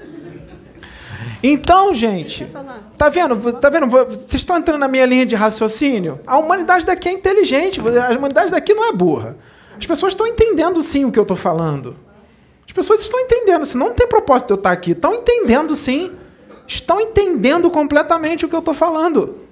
Então, 1.44 1.94
gente, 1.94 2.48
tá 2.98 3.10
vendo? 3.10 3.52
Tá 3.52 3.70
vendo? 3.70 3.88
Vocês 3.88 4.36
estão 4.36 4.56
entrando 4.56 4.80
na 4.80 4.88
minha 4.88 5.06
linha 5.06 5.26
de 5.26 5.36
raciocínio? 5.36 6.22
A 6.26 6.38
humanidade 6.38 6.86
daqui 6.86 7.10
é 7.10 7.12
inteligente, 7.12 7.82
a 7.82 8.18
humanidade 8.18 8.52
daqui 8.52 8.74
não 8.74 8.88
é 8.88 8.94
burra. 8.94 9.36
As 9.78 9.86
pessoas 9.86 10.14
estão 10.14 10.26
entendendo 10.26 10.82
sim 10.82 11.04
o 11.04 11.12
que 11.12 11.20
eu 11.20 11.24
estou 11.24 11.36
falando. 11.36 11.98
As 12.66 12.72
pessoas 12.72 13.02
estão 13.02 13.20
entendendo, 13.20 13.66
se 13.66 13.78
não 13.78 13.94
tem 13.94 14.08
propósito 14.08 14.48
de 14.48 14.54
eu 14.54 14.58
estar 14.58 14.72
aqui, 14.72 14.92
estão 14.92 15.14
entendendo 15.16 15.76
sim. 15.76 16.14
Estão 16.66 17.02
entendendo 17.02 17.70
completamente 17.70 18.46
o 18.46 18.48
que 18.48 18.56
eu 18.56 18.60
estou 18.60 18.74
falando. 18.74 19.43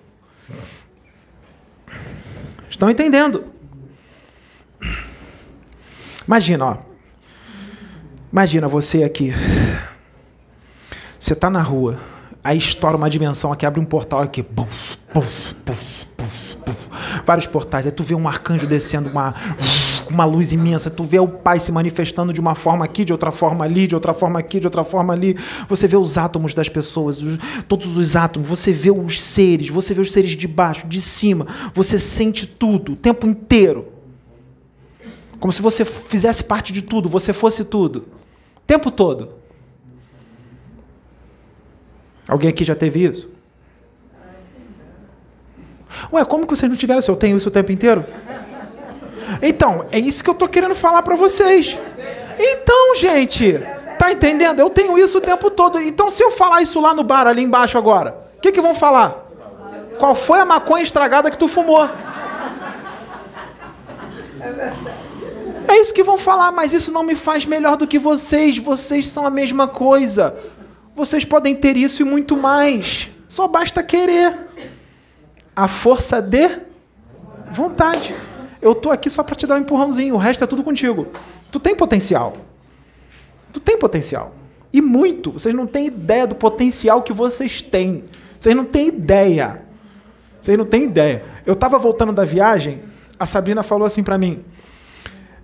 Estão 2.82 2.90
entendendo? 2.90 3.44
Imagina, 6.28 6.66
ó. 6.66 6.78
Imagina 8.32 8.68
você 8.68 9.04
aqui. 9.04 9.32
Você 11.20 11.34
está 11.34 11.48
na 11.48 11.62
rua, 11.62 12.00
aí 12.44 12.58
estoura 12.58 12.98
uma 12.98 13.08
dimensão 13.08 13.54
aqui, 13.54 13.68
abre 13.68 13.80
um 13.80 13.86
portal 13.86 14.22
aqui. 14.22 14.44
Vai 14.44 14.68
vários 17.24 17.46
portais. 17.46 17.86
Aí 17.86 17.92
tu 17.92 18.02
vê 18.02 18.16
um 18.16 18.28
arcanjo 18.28 18.66
descendo 18.66 19.10
uma, 19.10 19.36
uma 20.12 20.26
luz 20.26 20.52
imensa. 20.52 20.90
Tu 20.90 21.04
vê 21.04 21.20
o 21.20 21.28
Pai 21.28 21.60
se 21.60 21.72
manifestando 21.72 22.32
de 22.34 22.40
uma 22.40 22.56
forma 22.56 22.86
aqui, 22.86 23.04
de 23.04 23.12
outra 23.12 23.32
forma 23.32 23.66
ali, 23.66 23.88
de 23.88 23.96
outra 23.96 24.14
forma 24.14 24.40
aqui, 24.40 24.60
de 24.60 24.68
outra 24.68 24.84
forma 24.84 25.14
ali. 25.14 25.36
Você 25.68 25.88
vê 25.88 25.98
os 25.98 26.18
átomos 26.18 26.54
das 26.54 26.70
pessoas, 26.70 27.24
todos 27.68 27.98
os 27.98 28.16
átomos. 28.16 28.48
Você 28.48 28.72
vê 28.72 28.92
os 28.92 29.20
seres, 29.20 29.70
você 29.70 29.94
vê 29.94 30.02
os 30.02 30.12
seres 30.12 30.32
de 30.32 30.48
baixo, 30.48 30.88
de 30.88 31.02
cima. 31.02 31.48
Você 31.74 31.98
sente 31.98 32.46
tudo 32.46 32.94
o 32.94 32.96
tempo 32.96 33.26
inteiro. 33.26 33.88
Como 35.40 35.52
se 35.52 35.62
você 35.62 35.84
fizesse 35.84 36.44
parte 36.44 36.72
de 36.72 36.84
tudo, 36.84 37.10
você 37.10 37.34
fosse 37.34 37.66
tudo. 37.66 38.08
O 38.58 38.62
tempo 38.68 38.92
todo. 38.92 39.30
Alguém 42.28 42.50
aqui 42.50 42.64
já 42.64 42.76
teve 42.76 43.04
isso? 43.04 43.36
Ué, 46.14 46.24
como 46.26 46.46
que 46.46 46.56
vocês 46.56 46.70
não 46.70 46.78
tiveram 46.78 47.02
se 47.02 47.10
eu 47.10 47.16
tenho 47.16 47.38
isso 47.38 47.50
o 47.50 47.52
tempo 47.52 47.72
inteiro? 47.72 48.06
Então, 49.42 49.86
é 49.92 50.00
isso 50.00 50.24
que 50.24 50.30
eu 50.30 50.34
estou 50.34 50.48
querendo 50.48 50.76
falar 50.76 51.02
para 51.04 51.16
vocês. 51.16 51.80
Então, 52.40 52.96
gente, 52.96 53.60
tá 53.98 54.12
entendendo? 54.12 54.60
Eu 54.60 54.70
tenho 54.70 54.98
isso 54.98 55.20
o 55.20 55.22
tempo 55.22 55.52
todo. 55.52 55.80
Então, 55.80 56.10
se 56.10 56.24
eu 56.24 56.32
falar 56.32 56.62
isso 56.62 56.82
lá 56.82 56.94
no 56.94 57.04
bar, 57.04 57.28
ali 57.28 57.44
embaixo 57.44 57.78
agora, 57.78 58.16
o 58.38 58.42
que, 58.42 58.52
que 58.52 58.62
vão 58.62 58.74
falar? 58.74 59.28
Qual 60.00 60.16
foi 60.16 60.40
a 60.40 60.46
maconha 60.46 60.84
estragada 60.84 61.30
que 61.30 61.38
tu 61.38 61.48
fumou? 61.48 61.88
É 65.68 65.78
isso 65.80 65.94
que 65.94 66.04
vão 66.04 66.18
falar, 66.18 66.52
mas 66.52 66.74
isso 66.74 66.92
não 66.92 67.04
me 67.04 67.16
faz 67.16 67.46
melhor 67.46 67.78
do 67.78 67.88
que 67.88 68.00
vocês. 68.00 68.58
Vocês 68.58 69.08
são 69.08 69.26
a 69.26 69.30
mesma 69.30 69.68
coisa. 69.68 70.36
Vocês 70.96 71.24
podem 71.24 71.56
ter 71.56 71.78
isso 71.78 72.02
e 72.02 72.06
muito 72.06 72.36
mais. 72.36 73.10
Só 73.30 73.48
basta 73.48 73.82
querer. 73.84 74.38
A 75.56 75.68
força 75.68 76.22
de 76.22 76.50
vontade. 77.52 78.16
Eu 78.62 78.76
tô 78.76 78.92
aqui 78.92 79.10
só 79.10 79.24
para 79.24 79.36
te 79.36 79.48
dar 79.48 79.56
um 79.56 79.60
empurrãozinho, 79.60 80.16
o 80.16 80.18
resto 80.18 80.44
é 80.44 80.48
tudo 80.48 80.64
contigo. 80.64 81.08
Tu 81.52 81.60
tem 81.60 81.76
potencial. 81.76 82.38
Tu 83.52 83.60
tem 83.60 83.78
potencial. 83.78 84.34
E 84.72 84.82
muito. 84.82 85.32
Vocês 85.32 85.54
não 85.54 85.66
têm 85.66 85.88
ideia 85.88 86.28
do 86.28 86.36
potencial 86.36 87.02
que 87.02 87.12
vocês 87.12 87.62
têm. 87.62 88.06
Vocês 88.38 88.56
não 88.56 88.66
têm 88.66 88.88
ideia. 88.88 89.64
Vocês 90.40 90.58
não 90.58 90.66
têm 90.66 90.86
ideia. 90.86 91.24
Eu 91.46 91.54
estava 91.54 91.78
voltando 91.78 92.14
da 92.14 92.24
viagem, 92.24 92.82
a 93.20 93.26
Sabrina 93.26 93.62
falou 93.62 93.86
assim 93.86 94.04
para 94.04 94.18
mim: 94.18 94.44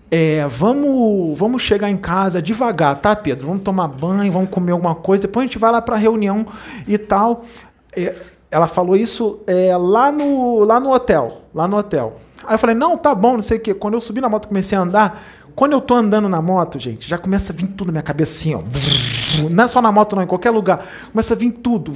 é, 0.10 0.48
vamos, 0.48 1.38
vamos 1.38 1.61
chegar 1.61 1.89
em 1.89 1.98
casa 1.98 2.41
devagar, 2.41 2.99
tá, 2.99 3.15
Pedro? 3.15 3.48
Vamos 3.48 3.64
tomar 3.64 3.88
banho, 3.88 4.31
vamos 4.31 4.49
comer 4.49 4.72
alguma 4.72 4.95
coisa, 4.95 5.23
depois 5.23 5.44
a 5.44 5.48
gente 5.48 5.60
vai 5.60 5.72
lá 5.72 5.81
para 5.81 5.95
reunião 5.98 6.45
e 6.88 6.98
tal. 6.98 7.44
É, 7.95 8.15
ela 8.49 8.65
falou 8.68 8.95
isso 8.95 9.39
é, 9.45 9.76
lá, 9.76 10.11
no, 10.11 10.64
lá 10.64 10.80
no 10.80 10.94
hotel, 10.94 11.41
lá 11.53 11.68
no 11.68 11.77
hotel. 11.77 12.18
Aí 12.48 12.56
eu 12.56 12.57
falei, 12.57 12.76
não, 12.76 12.98
tá 12.98 13.14
bom, 13.14 13.36
não 13.36 13.44
sei 13.44 13.57
o 13.57 13.60
quê. 13.60 13.74
Quando 13.74 13.95
eu 13.95 13.99
subi 13.99 14.22
na 14.22 14.30
moto 14.30 14.48
comecei 14.48 14.78
a 14.78 14.82
andar, 14.82 15.22
quando 15.53 15.74
eu 15.74 15.82
tô 15.82 15.95
andando 15.95 16.30
na 16.30 16.41
moto, 16.41 16.80
gente, 16.80 17.07
já 17.07 17.18
começa 17.18 17.52
a 17.52 17.56
vir 17.56 17.68
tudo 17.68 17.88
na 17.88 17.94
minha 17.94 18.03
cabeça 18.03 18.40
assim, 18.40 18.56
ó. 18.56 18.61
Não 19.52 19.65
é 19.65 19.68
só 19.68 19.82
na 19.82 19.91
moto, 19.91 20.15
não, 20.15 20.24
em 20.24 20.28
qualquer 20.28 20.52
lugar. 20.52 20.86
Começa 21.11 21.34
a 21.34 21.38
vir 21.38 21.52
tudo. 21.52 21.91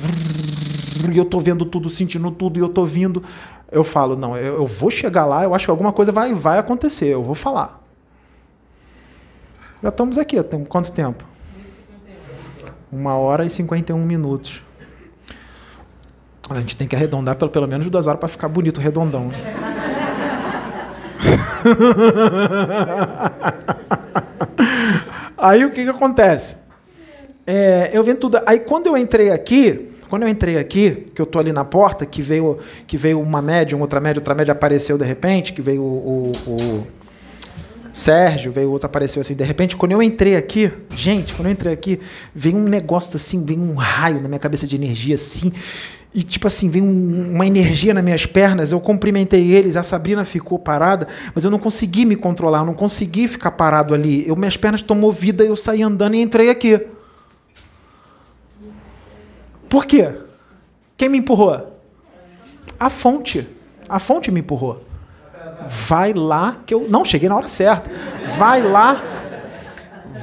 E 1.09 1.17
eu 1.17 1.23
tô 1.23 1.39
vendo 1.39 1.63
tudo, 1.63 1.89
sentindo 1.89 2.29
tudo, 2.31 2.59
e 2.59 2.61
eu 2.61 2.67
tô 2.67 2.83
vindo. 2.83 3.23
Eu 3.71 3.83
falo, 3.83 4.17
não, 4.17 4.35
eu, 4.35 4.55
eu 4.55 4.65
vou 4.65 4.91
chegar 4.91 5.25
lá, 5.25 5.43
eu 5.43 5.55
acho 5.55 5.65
que 5.65 5.71
alguma 5.71 5.93
coisa 5.93 6.11
vai, 6.11 6.33
vai 6.33 6.57
acontecer, 6.57 7.07
eu 7.07 7.23
vou 7.23 7.33
falar. 7.33 7.81
Já 9.81 9.87
estamos 9.89 10.17
aqui, 10.17 10.41
tem 10.43 10.65
quanto 10.65 10.91
tempo? 10.91 11.23
Uma 12.91 13.15
hora 13.15 13.45
e 13.45 13.49
51 13.49 13.97
minutos. 14.05 14.61
A 16.49 16.59
gente 16.59 16.75
tem 16.75 16.87
que 16.87 16.95
arredondar 16.95 17.37
pelo, 17.37 17.49
pelo 17.49 17.67
menos 17.67 17.89
duas 17.89 18.07
horas 18.07 18.19
para 18.19 18.27
ficar 18.27 18.49
bonito, 18.49 18.81
redondão. 18.81 19.29
Aí 25.37 25.65
o 25.65 25.71
que, 25.71 25.83
que 25.83 25.89
acontece? 25.89 26.57
É, 27.45 27.89
eu 27.93 28.03
vendo 28.03 28.19
tudo. 28.19 28.39
Aí 28.45 28.59
quando 28.59 28.87
eu 28.87 28.97
entrei 28.97 29.31
aqui, 29.31 29.89
quando 30.09 30.23
eu 30.23 30.29
entrei 30.29 30.57
aqui, 30.57 31.05
que 31.15 31.21
eu 31.21 31.25
tô 31.25 31.39
ali 31.39 31.51
na 31.51 31.65
porta, 31.65 32.05
que 32.05 32.21
veio, 32.21 32.59
que 32.85 32.97
veio 32.97 33.19
uma 33.19 33.41
média, 33.41 33.77
outra 33.77 33.99
média, 33.99 34.19
outra 34.19 34.35
média 34.35 34.51
apareceu 34.51 34.97
de 34.97 35.05
repente, 35.05 35.53
que 35.53 35.61
veio 35.61 35.81
o, 35.81 36.33
o, 36.45 36.51
o 36.51 36.87
Sérgio, 37.93 38.51
veio 38.51 38.71
outro, 38.71 38.85
apareceu 38.85 39.21
assim. 39.21 39.35
De 39.35 39.43
repente, 39.43 39.75
quando 39.75 39.93
eu 39.93 40.01
entrei 40.01 40.35
aqui, 40.35 40.71
gente, 40.95 41.33
quando 41.33 41.47
eu 41.47 41.51
entrei 41.51 41.73
aqui, 41.73 41.99
veio 42.33 42.57
um 42.57 42.63
negócio 42.63 43.15
assim, 43.15 43.43
veio 43.43 43.61
um 43.61 43.75
raio 43.75 44.21
na 44.21 44.27
minha 44.27 44.39
cabeça 44.39 44.67
de 44.67 44.75
energia 44.75 45.15
assim. 45.15 45.51
E 46.13 46.23
tipo 46.23 46.45
assim, 46.45 46.69
veio 46.69 46.83
um, 46.83 47.35
uma 47.35 47.45
energia 47.45 47.93
nas 47.93 48.03
minhas 48.03 48.25
pernas, 48.25 48.71
eu 48.71 48.79
cumprimentei 48.81 49.51
eles, 49.51 49.77
a 49.77 49.83
Sabrina 49.83 50.25
ficou 50.25 50.59
parada, 50.59 51.07
mas 51.33 51.45
eu 51.45 51.51
não 51.51 51.57
consegui 51.57 52.05
me 52.05 52.17
controlar, 52.17 52.59
eu 52.59 52.65
não 52.65 52.73
consegui 52.73 53.27
ficar 53.27 53.51
parado 53.51 53.93
ali. 53.93 54.27
Eu, 54.27 54.35
minhas 54.35 54.57
pernas 54.57 54.81
tomou 54.81 55.11
vida, 55.11 55.43
eu 55.43 55.55
saí 55.55 55.81
andando 55.81 56.15
e 56.15 56.21
entrei 56.21 56.49
aqui. 56.49 56.85
Por 59.69 59.85
quê? 59.85 60.13
Quem 60.97 61.07
me 61.07 61.17
empurrou? 61.17 61.79
A 62.77 62.89
fonte. 62.89 63.47
A 63.87 63.99
fonte 63.99 64.29
me 64.29 64.41
empurrou. 64.41 64.83
Vai 65.65 66.13
lá 66.13 66.57
que 66.65 66.73
eu. 66.73 66.87
Não, 66.89 67.05
cheguei 67.05 67.29
na 67.29 67.37
hora 67.37 67.47
certa. 67.47 67.89
Vai 68.37 68.61
lá. 68.61 69.01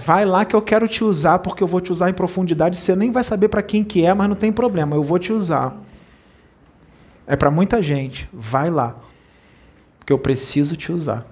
Vai 0.08 0.24
lá 0.24 0.42
que 0.42 0.56
eu 0.56 0.62
quero 0.62 0.88
te 0.88 1.04
usar, 1.04 1.38
porque 1.40 1.62
eu 1.62 1.66
vou 1.66 1.82
te 1.82 1.92
usar 1.92 2.08
em 2.08 2.14
profundidade. 2.14 2.78
Você 2.78 2.96
nem 2.96 3.12
vai 3.12 3.22
saber 3.22 3.48
para 3.48 3.60
quem 3.60 3.84
que 3.84 4.06
é, 4.06 4.14
mas 4.14 4.26
não 4.26 4.34
tem 4.34 4.50
problema. 4.50 4.96
Eu 4.96 5.02
vou 5.02 5.18
te 5.18 5.34
usar. 5.34 5.76
É 7.26 7.36
para 7.36 7.50
muita 7.50 7.82
gente. 7.82 8.26
Vai 8.32 8.70
lá. 8.70 8.96
Porque 9.98 10.10
eu 10.10 10.18
preciso 10.18 10.78
te 10.78 10.90
usar. 10.90 11.26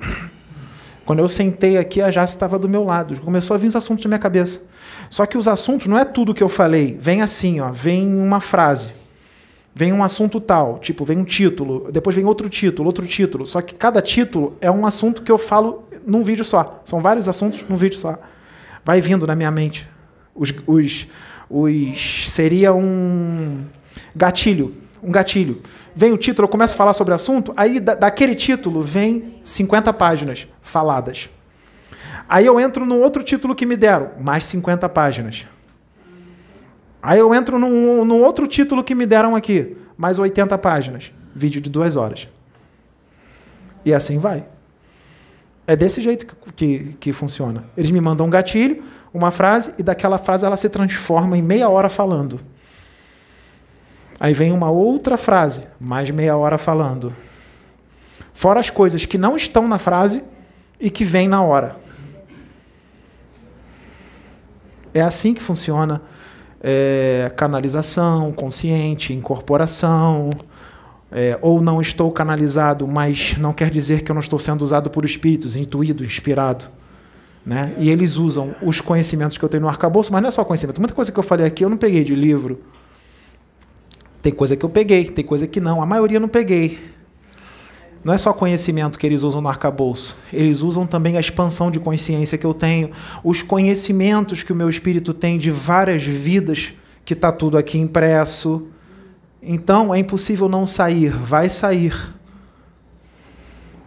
Quando 1.04 1.18
eu 1.18 1.28
sentei 1.28 1.76
aqui, 1.76 2.00
a 2.00 2.10
Jace 2.10 2.32
estava 2.32 2.58
do 2.58 2.66
meu 2.66 2.82
lado. 2.82 3.20
Começou 3.20 3.54
a 3.54 3.58
vir 3.58 3.66
os 3.66 3.76
assuntos 3.76 4.02
na 4.06 4.08
minha 4.08 4.18
cabeça. 4.18 4.62
Só 5.10 5.26
que 5.26 5.36
os 5.36 5.46
assuntos 5.46 5.86
não 5.86 5.98
é 5.98 6.06
tudo 6.06 6.32
que 6.32 6.42
eu 6.42 6.48
falei. 6.48 6.96
Vem 6.98 7.20
assim, 7.20 7.60
ó, 7.60 7.70
vem 7.70 8.06
uma 8.06 8.40
frase 8.40 8.94
vem 9.78 9.92
um 9.92 10.02
assunto 10.02 10.40
tal, 10.40 10.80
tipo, 10.80 11.04
vem 11.04 11.18
um 11.18 11.24
título, 11.24 11.88
depois 11.92 12.16
vem 12.16 12.24
outro 12.24 12.48
título, 12.48 12.88
outro 12.88 13.06
título. 13.06 13.46
Só 13.46 13.62
que 13.62 13.76
cada 13.76 14.02
título 14.02 14.56
é 14.60 14.68
um 14.68 14.84
assunto 14.84 15.22
que 15.22 15.30
eu 15.30 15.38
falo 15.38 15.84
num 16.04 16.20
vídeo 16.24 16.44
só. 16.44 16.80
São 16.84 17.00
vários 17.00 17.28
assuntos 17.28 17.64
num 17.68 17.76
vídeo 17.76 17.96
só. 17.96 18.18
Vai 18.84 19.00
vindo 19.00 19.24
na 19.24 19.36
minha 19.36 19.52
mente. 19.52 19.88
Os, 20.34 20.52
os, 20.66 21.06
os 21.48 22.28
seria 22.28 22.74
um 22.74 23.64
gatilho, 24.16 24.74
um 25.00 25.12
gatilho. 25.12 25.62
Vem 25.94 26.10
o 26.10 26.18
título, 26.18 26.46
eu 26.46 26.50
começo 26.50 26.74
a 26.74 26.76
falar 26.76 26.92
sobre 26.92 27.12
o 27.12 27.14
assunto, 27.14 27.54
aí 27.56 27.78
da, 27.78 27.94
daquele 27.94 28.34
título 28.34 28.82
vem 28.82 29.36
50 29.44 29.92
páginas 29.92 30.48
faladas. 30.60 31.30
Aí 32.28 32.44
eu 32.44 32.58
entro 32.58 32.84
no 32.84 32.98
outro 32.98 33.22
título 33.22 33.54
que 33.54 33.64
me 33.64 33.76
deram, 33.76 34.10
mais 34.20 34.44
50 34.44 34.88
páginas. 34.88 35.46
Aí 37.02 37.18
eu 37.18 37.34
entro 37.34 37.58
num, 37.58 38.04
num 38.04 38.22
outro 38.22 38.46
título 38.46 38.82
que 38.82 38.94
me 38.94 39.06
deram 39.06 39.36
aqui, 39.36 39.76
mais 39.96 40.18
80 40.18 40.56
páginas, 40.58 41.12
vídeo 41.34 41.60
de 41.60 41.70
duas 41.70 41.96
horas. 41.96 42.28
E 43.84 43.94
assim 43.94 44.18
vai. 44.18 44.44
É 45.66 45.76
desse 45.76 46.00
jeito 46.00 46.26
que, 46.26 46.52
que, 46.52 46.96
que, 46.98 47.12
funciona. 47.12 47.64
Eles 47.76 47.90
me 47.90 48.00
mandam 48.00 48.26
um 48.26 48.30
gatilho, 48.30 48.82
uma 49.12 49.30
frase, 49.30 49.72
e 49.78 49.82
daquela 49.82 50.18
frase 50.18 50.44
ela 50.44 50.56
se 50.56 50.68
transforma 50.68 51.36
em 51.36 51.42
meia 51.42 51.68
hora 51.68 51.88
falando. 51.88 52.40
Aí 54.18 54.32
vem 54.32 54.50
uma 54.50 54.70
outra 54.70 55.16
frase, 55.16 55.66
mais 55.78 56.10
meia 56.10 56.36
hora 56.36 56.58
falando. 56.58 57.14
Fora 58.34 58.58
as 58.58 58.70
coisas 58.70 59.04
que 59.04 59.18
não 59.18 59.36
estão 59.36 59.68
na 59.68 59.78
frase 59.78 60.24
e 60.80 60.90
que 60.90 61.04
vêm 61.04 61.28
na 61.28 61.42
hora. 61.42 61.76
É 64.92 65.00
assim 65.00 65.34
que 65.34 65.42
funciona 65.42 66.02
é, 66.60 67.30
canalização 67.36 68.32
consciente, 68.32 69.12
incorporação, 69.12 70.30
é, 71.10 71.38
ou 71.40 71.60
não 71.60 71.80
estou 71.80 72.10
canalizado, 72.10 72.86
mas 72.86 73.36
não 73.38 73.52
quer 73.52 73.70
dizer 73.70 74.02
que 74.02 74.10
eu 74.10 74.14
não 74.14 74.20
estou 74.20 74.38
sendo 74.38 74.62
usado 74.62 74.90
por 74.90 75.04
espíritos, 75.04 75.56
intuído, 75.56 76.04
inspirado. 76.04 76.66
Né? 77.46 77.74
E 77.78 77.88
eles 77.88 78.16
usam 78.16 78.54
os 78.60 78.80
conhecimentos 78.80 79.38
que 79.38 79.44
eu 79.44 79.48
tenho 79.48 79.62
no 79.62 79.68
arcabouço, 79.68 80.12
mas 80.12 80.20
não 80.20 80.28
é 80.28 80.30
só 80.30 80.44
conhecimento. 80.44 80.80
Muita 80.80 80.94
coisa 80.94 81.10
que 81.10 81.18
eu 81.18 81.22
falei 81.22 81.46
aqui 81.46 81.64
eu 81.64 81.70
não 81.70 81.78
peguei 81.78 82.04
de 82.04 82.14
livro. 82.14 82.60
Tem 84.20 84.32
coisa 84.32 84.56
que 84.56 84.64
eu 84.64 84.68
peguei, 84.68 85.04
tem 85.04 85.24
coisa 85.24 85.46
que 85.46 85.60
não. 85.60 85.80
A 85.80 85.86
maioria 85.86 86.16
eu 86.16 86.20
não 86.20 86.28
peguei. 86.28 86.78
Não 88.04 88.14
é 88.14 88.18
só 88.18 88.32
conhecimento 88.32 88.98
que 88.98 89.06
eles 89.06 89.22
usam 89.22 89.40
no 89.40 89.48
arcabouço. 89.48 90.16
Eles 90.32 90.60
usam 90.60 90.86
também 90.86 91.16
a 91.16 91.20
expansão 91.20 91.70
de 91.70 91.80
consciência 91.80 92.38
que 92.38 92.46
eu 92.46 92.54
tenho, 92.54 92.90
os 93.24 93.42
conhecimentos 93.42 94.42
que 94.42 94.52
o 94.52 94.56
meu 94.56 94.68
espírito 94.68 95.12
tem 95.12 95.38
de 95.38 95.50
várias 95.50 96.02
vidas, 96.02 96.74
que 97.04 97.12
está 97.12 97.32
tudo 97.32 97.58
aqui 97.58 97.78
impresso. 97.78 98.68
Então 99.42 99.94
é 99.94 99.98
impossível 99.98 100.48
não 100.48 100.66
sair. 100.66 101.10
Vai 101.10 101.48
sair. 101.48 101.94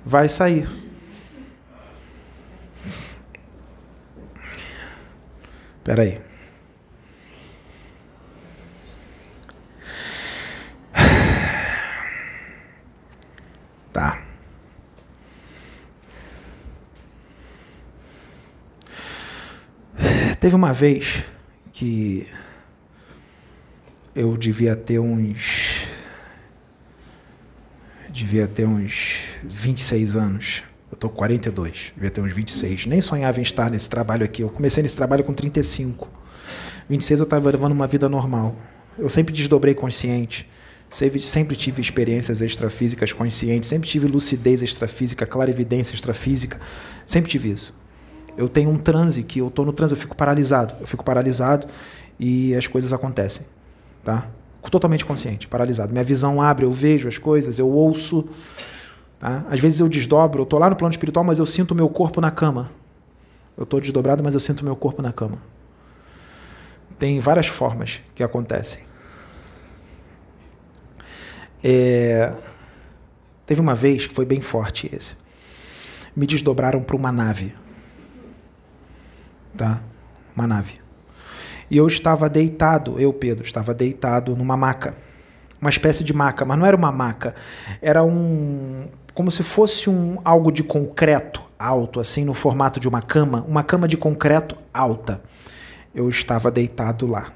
Vai 0.06 0.28
sair. 0.28 0.68
Espera 5.80 6.04
aí. 6.04 6.31
Tá. 13.94 14.24
Teve 20.40 20.56
uma 20.56 20.74
vez 20.74 21.24
que 21.72 22.28
eu 24.16 24.36
devia 24.38 24.76
ter 24.76 25.00
uns. 25.00 25.86
Devia 28.10 28.48
ter 28.48 28.66
uns 28.66 29.20
26 29.44 30.16
anos. 30.16 30.64
Eu 30.92 30.98
tô 30.98 31.10
com 31.10 31.16
42, 31.16 31.94
devia 31.96 32.12
ter 32.12 32.22
uns 32.22 32.34
26. 32.34 32.86
Nem 32.86 33.00
sonhava 33.00 33.40
em 33.40 33.44
estar 33.44 33.70
nesse 33.70 33.88
trabalho 33.88 34.26
aqui. 34.26 34.42
Eu 34.42 34.50
comecei 34.50 34.82
nesse 34.84 34.96
trabalho 34.96 35.24
com 35.24 35.34
35. 35.34 36.10
26 36.90 37.20
eu 37.20 37.24
estava 37.24 37.50
levando 37.50 37.72
uma 37.72 37.88
vida 37.88 38.10
normal. 38.10 38.56
Eu 38.98 39.10
sempre 39.10 39.34
desdobrei 39.34 39.74
consciente. 39.74 40.50
Sempre, 40.92 41.56
tive 41.56 41.80
experiências 41.80 42.42
extrafísicas 42.42 43.14
conscientes. 43.14 43.70
Sempre 43.70 43.88
tive 43.88 44.08
lucidez 44.08 44.62
extrafísica, 44.62 45.26
clarividência 45.26 45.96
extrafísica. 45.96 46.60
Sempre 47.06 47.32
tive 47.32 47.50
isso. 47.50 47.80
Eu 48.36 48.50
tenho 48.50 48.70
um 48.70 48.78
transe 48.78 49.24
que 49.24 49.40
eu 49.40 49.48
estou 49.48 49.66
no 49.66 49.72
transe, 49.72 49.94
eu 49.94 49.98
fico 49.98 50.14
paralisado. 50.14 50.76
Eu 50.82 50.86
fico 50.86 51.02
paralisado 51.02 51.66
e 52.20 52.54
as 52.56 52.68
coisas 52.68 52.92
acontecem. 52.92 53.46
Tá? 54.04 54.28
Totalmente 54.70 55.06
consciente, 55.06 55.48
paralisado. 55.48 55.94
Minha 55.94 56.04
visão 56.04 56.42
abre, 56.42 56.66
eu 56.66 56.72
vejo 56.74 57.08
as 57.08 57.18
coisas, 57.18 57.58
eu 57.58 57.70
ouço. 57.70 58.28
Tá? 59.18 59.46
Às 59.50 59.62
vezes 59.62 59.80
eu 59.80 59.88
desdobro, 59.88 60.42
eu 60.42 60.44
estou 60.44 60.60
lá 60.60 60.70
no 60.70 60.76
plano 60.76 60.92
espiritual, 60.92 61.24
mas 61.24 61.40
eu 61.40 61.46
sinto 61.46 61.74
meu 61.74 61.88
corpo 61.88 62.20
na 62.20 62.32
cama. 62.32 62.70
Eu 63.56 63.64
estou 63.64 63.80
desdobrado, 63.80 64.22
mas 64.22 64.34
eu 64.34 64.42
sinto 64.42 64.66
meu 64.66 64.76
corpo 64.76 65.02
na 65.02 65.14
cama. 65.14 65.42
Tem 67.00 67.18
várias 67.22 67.48
formas 67.48 68.02
que 68.14 68.22
acontecem. 68.22 68.91
É... 71.64 72.34
Teve 73.46 73.60
uma 73.62 73.76
vez 73.76 74.08
que 74.08 74.14
foi 74.14 74.26
bem 74.26 74.42
forte 74.42 74.90
esse. 74.94 75.18
Me 76.16 76.26
desdobraram 76.26 76.82
para 76.82 76.96
uma 76.96 77.12
nave. 77.12 77.54
Tá? 79.58 79.82
Uma 80.36 80.48
nave. 80.48 80.80
E 81.70 81.78
eu 81.78 81.88
estava 81.88 82.30
deitado, 82.30 83.00
eu, 83.00 83.14
Pedro, 83.14 83.46
estava 83.46 83.74
deitado 83.74 84.36
numa 84.36 84.58
maca. 84.58 84.96
Uma 85.60 85.70
espécie 85.70 86.04
de 86.04 86.14
maca, 86.14 86.44
mas 86.44 86.58
não 86.58 86.66
era 86.66 86.76
uma 86.76 86.92
maca. 86.92 87.36
Era 87.82 88.04
um. 88.04 88.88
como 89.14 89.32
se 89.32 89.44
fosse 89.44 89.90
um 89.90 90.18
algo 90.24 90.52
de 90.52 90.64
concreto 90.64 91.42
alto, 91.58 92.00
assim, 92.00 92.26
no 92.26 92.34
formato 92.34 92.80
de 92.80 92.88
uma 92.88 93.02
cama. 93.02 93.46
Uma 93.48 93.64
cama 93.64 93.88
de 93.88 93.96
concreto 93.96 94.58
alta 94.74 95.22
eu 95.94 96.10
estava 96.10 96.50
deitado 96.50 97.06
lá, 97.06 97.32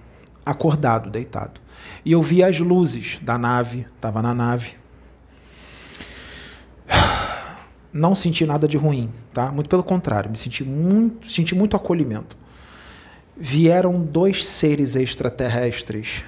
acordado, 0.46 1.10
deitado. 1.10 1.60
E 2.06 2.12
eu 2.12 2.22
vi 2.22 2.44
as 2.44 2.60
luzes 2.60 3.20
da 3.22 3.38
nave, 3.38 3.88
estava 3.96 4.22
na 4.22 4.34
nave. 4.34 4.76
Não 7.92 8.14
senti 8.14 8.46
nada 8.46 8.68
de 8.68 8.78
ruim, 8.78 9.12
tá? 9.34 9.52
Muito 9.52 9.70
pelo 9.70 9.84
contrário, 9.84 10.30
me 10.30 10.38
senti 10.38 10.64
muito, 10.64 11.30
senti 11.30 11.56
muito 11.56 11.76
acolhimento. 11.76 12.38
Vieram 13.36 14.02
dois 14.02 14.46
seres 14.46 14.96
extraterrestres, 14.96 16.24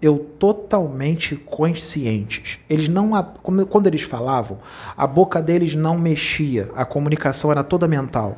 eu 0.00 0.18
totalmente 0.38 1.36
conscientes. 1.36 2.58
Eles 2.70 2.88
não, 2.88 3.10
quando 3.42 3.86
eles 3.86 4.02
falavam, 4.02 4.58
a 4.96 5.06
boca 5.06 5.42
deles 5.42 5.74
não 5.74 5.98
mexia, 5.98 6.70
a 6.74 6.84
comunicação 6.84 7.50
era 7.50 7.62
toda 7.62 7.86
mental 7.86 8.36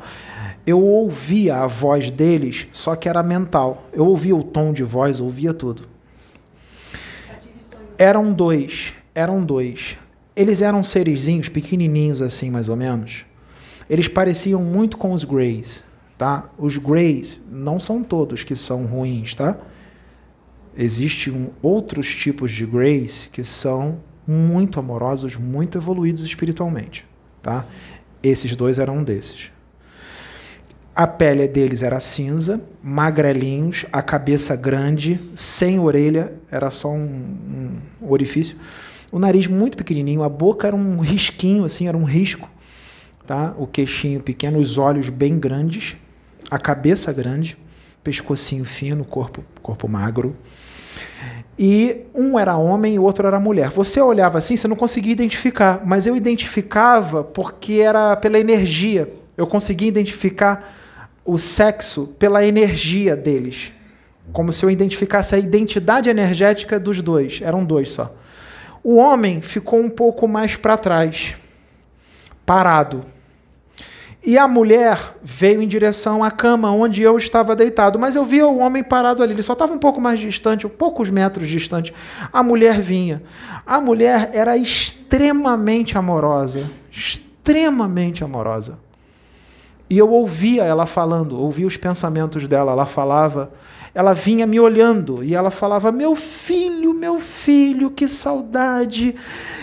eu 0.67 0.83
ouvia 0.83 1.57
a 1.57 1.67
voz 1.67 2.11
deles, 2.11 2.69
só 2.71 2.95
que 2.95 3.09
era 3.09 3.23
mental. 3.23 3.85
Eu 3.93 4.07
ouvia 4.07 4.37
o 4.37 4.43
tom 4.43 4.73
de 4.73 4.85
voz, 4.85 5.21
ouvia 5.21 5.55
tudo. 5.55 5.90
Eram 8.01 8.33
dois, 8.33 8.95
eram 9.15 9.45
dois. 9.45 9.99
Eles 10.35 10.63
eram 10.63 10.83
serizinhos, 10.83 11.51
pequenininhos 11.51 12.23
assim, 12.23 12.51
mais 12.51 12.71
ou 12.71 12.75
menos. 12.75 13.27
Eles 13.91 14.09
pareciam 14.09 14.63
muito 14.63 14.97
com 14.97 15.13
os 15.13 15.23
Greys, 15.23 15.85
tá? 16.17 16.49
Os 16.57 16.79
Greys 16.79 17.43
não 17.53 17.79
são 17.79 18.03
todos 18.03 18.43
que 18.43 18.57
são 18.57 18.87
ruins, 18.87 19.35
tá? 19.35 19.59
Existem 20.75 21.51
outros 21.61 22.15
tipos 22.15 22.51
de 22.53 22.65
Greys 22.65 23.29
que 23.31 23.45
são 23.45 24.01
muito 24.27 24.81
amorosos, 24.81 25.37
muito 25.37 25.77
evoluídos 25.77 26.25
espiritualmente, 26.25 27.05
tá? 27.43 27.67
Esses 28.23 28.57
dois 28.57 28.79
eram 28.79 28.97
um 28.97 29.05
desses. 29.05 29.51
A 30.95 31.07
pele 31.07 31.47
deles 31.47 31.83
era 31.83 32.01
cinza, 32.01 32.61
magrelinhos, 32.83 33.87
a 33.93 34.03
cabeça 34.03 34.57
grande, 34.57 35.21
sem 35.37 35.79
orelha, 35.79 36.33
era 36.51 36.71
só 36.71 36.91
um, 36.91 37.79
um 38.03 38.11
orifício. 38.11 38.57
O 39.13 39.19
nariz 39.19 39.47
muito 39.47 39.77
pequenininho, 39.77 40.23
a 40.23 40.29
boca 40.29 40.67
era 40.67 40.77
um 40.77 41.01
risquinho, 41.01 41.65
assim, 41.65 41.87
era 41.87 41.97
um 41.97 42.05
risco. 42.05 42.49
Tá? 43.27 43.55
O 43.57 43.67
queixinho 43.67 44.21
pequeno, 44.21 44.59
os 44.59 44.79
olhos 44.79 45.09
bem 45.09 45.39
grandes, 45.39 45.97
a 46.51 46.59
cabeça 46.59 47.13
grande, 47.13 47.57
pescocinho 48.03 48.65
fino, 48.65 49.05
corpo, 49.05 49.45
corpo 49.63 49.89
magro. 49.89 50.37
E 51.59 52.07
um 52.15 52.39
era 52.39 52.57
homem 52.57 52.95
e 52.95 52.99
o 52.99 53.05
outro 53.05 53.27
era 53.27 53.39
mulher. 53.39 53.71
Você 53.71 54.01
olhava 54.01 54.39
assim, 54.39 54.57
você 54.57 54.67
não 54.67 54.77
conseguia 54.77 55.13
identificar, 55.13 55.83
mas 55.85 56.07
eu 56.07 56.17
identificava 56.17 57.23
porque 57.23 57.75
era 57.75 58.17
pela 58.17 58.39
energia. 58.39 59.20
Eu 59.41 59.47
conseguia 59.47 59.89
identificar 59.89 60.77
o 61.25 61.39
sexo 61.39 62.09
pela 62.19 62.45
energia 62.45 63.17
deles. 63.17 63.73
Como 64.35 64.53
se 64.53 64.63
eu 64.65 64.71
identificasse 64.71 65.35
a 65.35 65.39
identidade 65.39 66.11
energética 66.11 66.79
dos 66.79 67.01
dois. 67.01 67.41
Eram 67.41 67.65
dois 67.65 67.91
só. 67.91 68.15
O 68.85 68.97
homem 68.97 69.41
ficou 69.41 69.81
um 69.81 69.89
pouco 69.89 70.29
mais 70.29 70.57
para 70.57 70.77
trás, 70.77 71.37
parado. 72.45 73.03
E 74.23 74.37
a 74.37 74.47
mulher 74.47 75.15
veio 75.23 75.63
em 75.63 75.67
direção 75.67 76.23
à 76.23 76.31
cama 76.31 76.71
onde 76.71 77.01
eu 77.01 77.17
estava 77.17 77.57
deitado. 77.57 77.99
Mas 77.99 78.17
eu 78.17 78.25
via 78.27 78.47
o 78.47 78.59
homem 78.59 78.85
parado 78.85 79.23
ali. 79.23 79.33
Ele 79.33 79.43
só 79.43 79.55
estava 79.55 79.73
um 79.73 79.79
pouco 79.79 80.03
mais 80.03 80.21
distante, 80.21 80.69
poucos 80.69 81.09
metros 81.09 81.49
distante. 81.49 81.95
A 82.31 82.43
mulher 82.43 82.79
vinha. 82.79 83.23
A 83.67 83.81
mulher 83.81 84.31
era 84.35 84.55
extremamente 84.59 85.97
amorosa. 85.97 86.71
Extremamente 86.93 88.23
amorosa. 88.23 88.90
E 89.91 89.99
eu 89.99 90.09
ouvia 90.09 90.63
ela 90.63 90.87
falando, 90.87 91.37
ouvia 91.37 91.67
os 91.67 91.77
pensamentos 91.77 92.47
dela. 92.47 92.71
Ela 92.71 92.87
falava, 92.87 93.53
ela 93.93 94.13
vinha 94.13 94.47
me 94.47 94.61
olhando 94.61 95.25
e 95.25 95.35
ela 95.35 95.51
falava: 95.51 95.91
Meu 95.91 96.15
filho, 96.15 96.95
meu 96.95 97.19
filho, 97.19 97.91
que 97.91 98.07
saudade, 98.07 99.17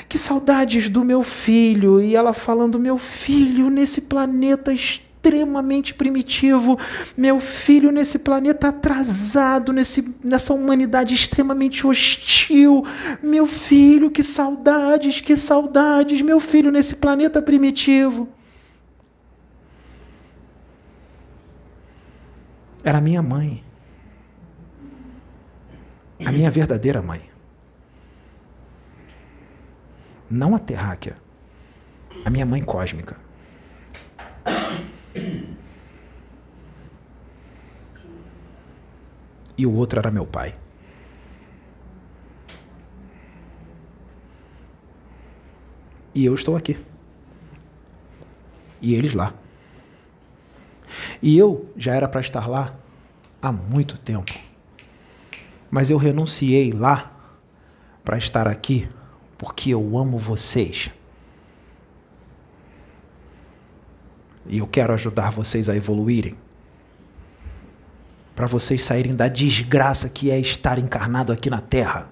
que 0.09 0.17
saudades 0.17 0.89
do 0.89 1.03
meu 1.05 1.23
filho. 1.23 2.01
E 2.01 2.13
ela 2.13 2.33
falando: 2.33 2.77
Meu 2.77 2.97
filho, 2.97 3.69
nesse 3.69 4.01
planeta 4.01 4.73
extremamente 4.73 5.93
primitivo, 5.93 6.77
meu 7.15 7.39
filho 7.39 7.89
nesse 7.89 8.19
planeta 8.19 8.67
atrasado, 8.67 9.71
nesse, 9.71 10.13
nessa 10.21 10.53
humanidade 10.53 11.13
extremamente 11.13 11.87
hostil, 11.87 12.83
meu 13.23 13.45
filho, 13.45 14.11
que 14.11 14.23
saudades, 14.23 15.21
que 15.21 15.37
saudades, 15.37 16.21
meu 16.21 16.39
filho 16.39 16.69
nesse 16.69 16.97
planeta 16.97 17.41
primitivo. 17.41 18.27
Era 22.87 22.99
a 22.99 23.01
minha 23.01 23.21
mãe. 23.21 23.61
A 26.25 26.31
minha 26.31 26.49
verdadeira 26.49 27.01
mãe. 27.01 27.21
Não 30.29 30.55
a 30.55 30.59
terráquea. 30.59 31.17
A 32.23 32.29
minha 32.29 32.45
mãe 32.45 32.63
cósmica. 32.63 33.17
E 39.57 39.65
o 39.65 39.73
outro 39.73 39.99
era 39.99 40.09
meu 40.09 40.25
pai. 40.25 40.57
E 46.15 46.23
eu 46.23 46.33
estou 46.33 46.55
aqui. 46.55 46.81
E 48.81 48.95
eles 48.95 49.13
lá. 49.13 49.33
E 51.21 51.37
eu 51.37 51.71
já 51.75 51.93
era 51.95 52.07
para 52.07 52.21
estar 52.21 52.47
lá 52.47 52.71
há 53.41 53.51
muito 53.51 53.97
tempo. 53.97 54.33
Mas 55.69 55.89
eu 55.89 55.97
renunciei 55.97 56.71
lá 56.71 57.11
para 58.03 58.17
estar 58.17 58.47
aqui 58.47 58.87
porque 59.37 59.71
eu 59.71 59.97
amo 59.97 60.17
vocês. 60.17 60.89
E 64.45 64.59
eu 64.59 64.67
quero 64.67 64.93
ajudar 64.93 65.31
vocês 65.31 65.69
a 65.69 65.75
evoluírem. 65.75 66.35
Para 68.35 68.47
vocês 68.47 68.83
saírem 68.83 69.15
da 69.15 69.27
desgraça 69.27 70.09
que 70.09 70.31
é 70.31 70.39
estar 70.39 70.79
encarnado 70.79 71.33
aqui 71.33 71.49
na 71.49 71.59
Terra. 71.59 72.09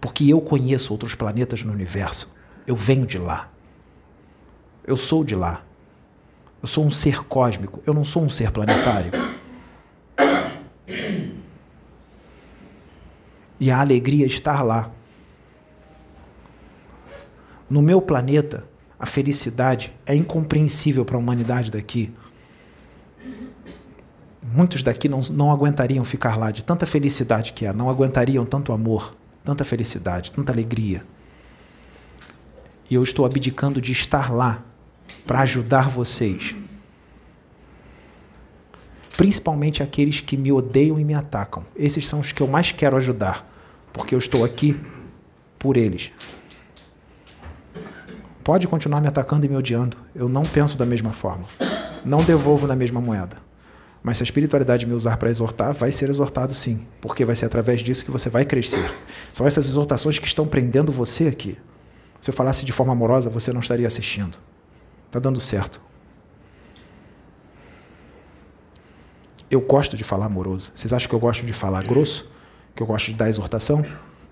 Porque 0.00 0.28
eu 0.28 0.40
conheço 0.40 0.92
outros 0.92 1.14
planetas 1.14 1.62
no 1.62 1.72
universo. 1.72 2.34
Eu 2.66 2.76
venho 2.76 3.06
de 3.06 3.18
lá. 3.18 3.50
Eu 4.84 4.96
sou 4.96 5.24
de 5.24 5.34
lá. 5.34 5.64
Eu 6.62 6.68
sou 6.68 6.86
um 6.86 6.90
ser 6.92 7.24
cósmico, 7.24 7.82
eu 7.84 7.92
não 7.92 8.04
sou 8.04 8.22
um 8.22 8.28
ser 8.28 8.52
planetário. 8.52 9.10
E 13.58 13.68
a 13.70 13.80
alegria 13.80 14.26
estar 14.26 14.62
lá. 14.62 14.90
No 17.68 17.82
meu 17.82 18.00
planeta, 18.00 18.64
a 18.98 19.06
felicidade 19.06 19.92
é 20.06 20.14
incompreensível 20.14 21.04
para 21.04 21.16
a 21.16 21.18
humanidade 21.18 21.72
daqui. 21.72 22.12
Muitos 24.44 24.82
daqui 24.82 25.08
não, 25.08 25.20
não 25.30 25.50
aguentariam 25.50 26.04
ficar 26.04 26.38
lá 26.38 26.52
de 26.52 26.64
tanta 26.64 26.86
felicidade 26.86 27.52
que 27.52 27.66
é, 27.66 27.72
não 27.72 27.90
aguentariam 27.90 28.44
tanto 28.44 28.72
amor, 28.72 29.16
tanta 29.42 29.64
felicidade, 29.64 30.30
tanta 30.30 30.52
alegria. 30.52 31.04
E 32.88 32.94
eu 32.94 33.02
estou 33.02 33.26
abdicando 33.26 33.80
de 33.80 33.90
estar 33.90 34.32
lá 34.32 34.62
para 35.26 35.40
ajudar 35.40 35.88
vocês. 35.88 36.54
Principalmente 39.16 39.82
aqueles 39.82 40.20
que 40.20 40.36
me 40.36 40.50
odeiam 40.50 40.98
e 40.98 41.04
me 41.04 41.14
atacam. 41.14 41.64
Esses 41.76 42.08
são 42.08 42.20
os 42.20 42.32
que 42.32 42.40
eu 42.40 42.46
mais 42.46 42.72
quero 42.72 42.96
ajudar, 42.96 43.48
porque 43.92 44.14
eu 44.14 44.18
estou 44.18 44.44
aqui 44.44 44.80
por 45.58 45.76
eles. 45.76 46.10
Pode 48.42 48.66
continuar 48.66 49.00
me 49.00 49.06
atacando 49.06 49.46
e 49.46 49.48
me 49.48 49.56
odiando. 49.56 49.96
Eu 50.14 50.28
não 50.28 50.42
penso 50.42 50.76
da 50.76 50.84
mesma 50.84 51.10
forma. 51.10 51.44
Não 52.04 52.24
devolvo 52.24 52.66
na 52.66 52.74
mesma 52.74 53.00
moeda. 53.00 53.36
Mas 54.02 54.16
se 54.16 54.22
a 54.22 54.24
espiritualidade 54.24 54.84
me 54.84 54.94
usar 54.94 55.16
para 55.16 55.30
exortar, 55.30 55.72
vai 55.72 55.92
ser 55.92 56.10
exortado 56.10 56.52
sim, 56.52 56.84
porque 57.00 57.24
vai 57.24 57.36
ser 57.36 57.46
através 57.46 57.80
disso 57.80 58.04
que 58.04 58.10
você 58.10 58.28
vai 58.28 58.44
crescer. 58.44 58.90
São 59.32 59.46
essas 59.46 59.68
exortações 59.68 60.18
que 60.18 60.26
estão 60.26 60.46
prendendo 60.46 60.90
você 60.90 61.28
aqui. 61.28 61.56
Se 62.20 62.30
eu 62.30 62.34
falasse 62.34 62.64
de 62.64 62.72
forma 62.72 62.92
amorosa, 62.92 63.30
você 63.30 63.52
não 63.52 63.60
estaria 63.60 63.86
assistindo. 63.86 64.38
Está 65.12 65.20
dando 65.20 65.38
certo. 65.38 65.78
Eu 69.50 69.60
gosto 69.60 69.94
de 69.94 70.02
falar 70.02 70.24
amoroso. 70.24 70.72
Vocês 70.74 70.90
acham 70.90 71.06
que 71.06 71.14
eu 71.14 71.18
gosto 71.18 71.44
de 71.44 71.52
falar 71.52 71.84
grosso? 71.84 72.32
Que 72.74 72.82
eu 72.82 72.86
gosto 72.86 73.10
de 73.10 73.18
dar 73.18 73.28
exortação? 73.28 73.84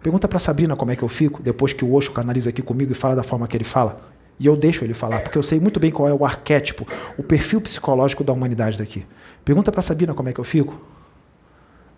Pergunta 0.02 0.26
para 0.26 0.38
Sabrina 0.38 0.74
como 0.74 0.90
é 0.90 0.96
que 0.96 1.02
eu 1.02 1.08
fico 1.08 1.42
depois 1.42 1.74
que 1.74 1.84
o 1.84 1.92
Osho 1.92 2.12
canaliza 2.12 2.48
aqui 2.48 2.62
comigo 2.62 2.92
e 2.92 2.94
fala 2.94 3.14
da 3.14 3.22
forma 3.22 3.46
que 3.46 3.54
ele 3.58 3.64
fala. 3.64 4.00
E 4.38 4.46
eu 4.46 4.56
deixo 4.56 4.82
ele 4.82 4.94
falar, 4.94 5.20
porque 5.20 5.36
eu 5.36 5.42
sei 5.42 5.60
muito 5.60 5.78
bem 5.78 5.90
qual 5.90 6.08
é 6.08 6.14
o 6.14 6.24
arquétipo, 6.24 6.88
o 7.18 7.22
perfil 7.22 7.60
psicológico 7.60 8.24
da 8.24 8.32
humanidade 8.32 8.78
daqui. 8.78 9.06
Pergunta 9.44 9.70
para 9.70 9.82
Sabrina 9.82 10.14
como 10.14 10.30
é 10.30 10.32
que 10.32 10.40
eu 10.40 10.44
fico. 10.44 10.82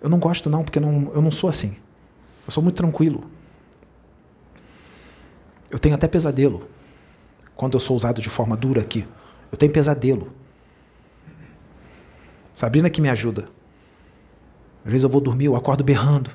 Eu 0.00 0.10
não 0.10 0.18
gosto 0.18 0.50
não, 0.50 0.64
porque 0.64 0.80
não, 0.80 1.12
eu 1.14 1.22
não 1.22 1.30
sou 1.30 1.48
assim. 1.48 1.76
Eu 2.44 2.50
sou 2.50 2.60
muito 2.60 2.74
tranquilo. 2.74 3.22
Eu 5.70 5.78
tenho 5.78 5.94
até 5.94 6.09
pesadelo 6.09 6.66
quando 7.62 7.74
eu 7.74 7.80
sou 7.80 7.94
usado 7.94 8.20
de 8.20 8.28
forma 8.28 8.56
dura 8.56 8.80
aqui. 8.80 9.06
Eu 9.52 9.56
tenho 9.56 9.70
pesadelo. 9.70 10.32
Sabrina 12.52 12.90
que 12.90 13.01
me 13.01 13.09
ajuda. 13.09 13.48
Às 14.84 14.90
vezes 14.90 15.05
eu 15.05 15.09
vou 15.09 15.20
dormir, 15.20 15.44
eu 15.44 15.55
acordo 15.55 15.84
berrando. 15.84 16.32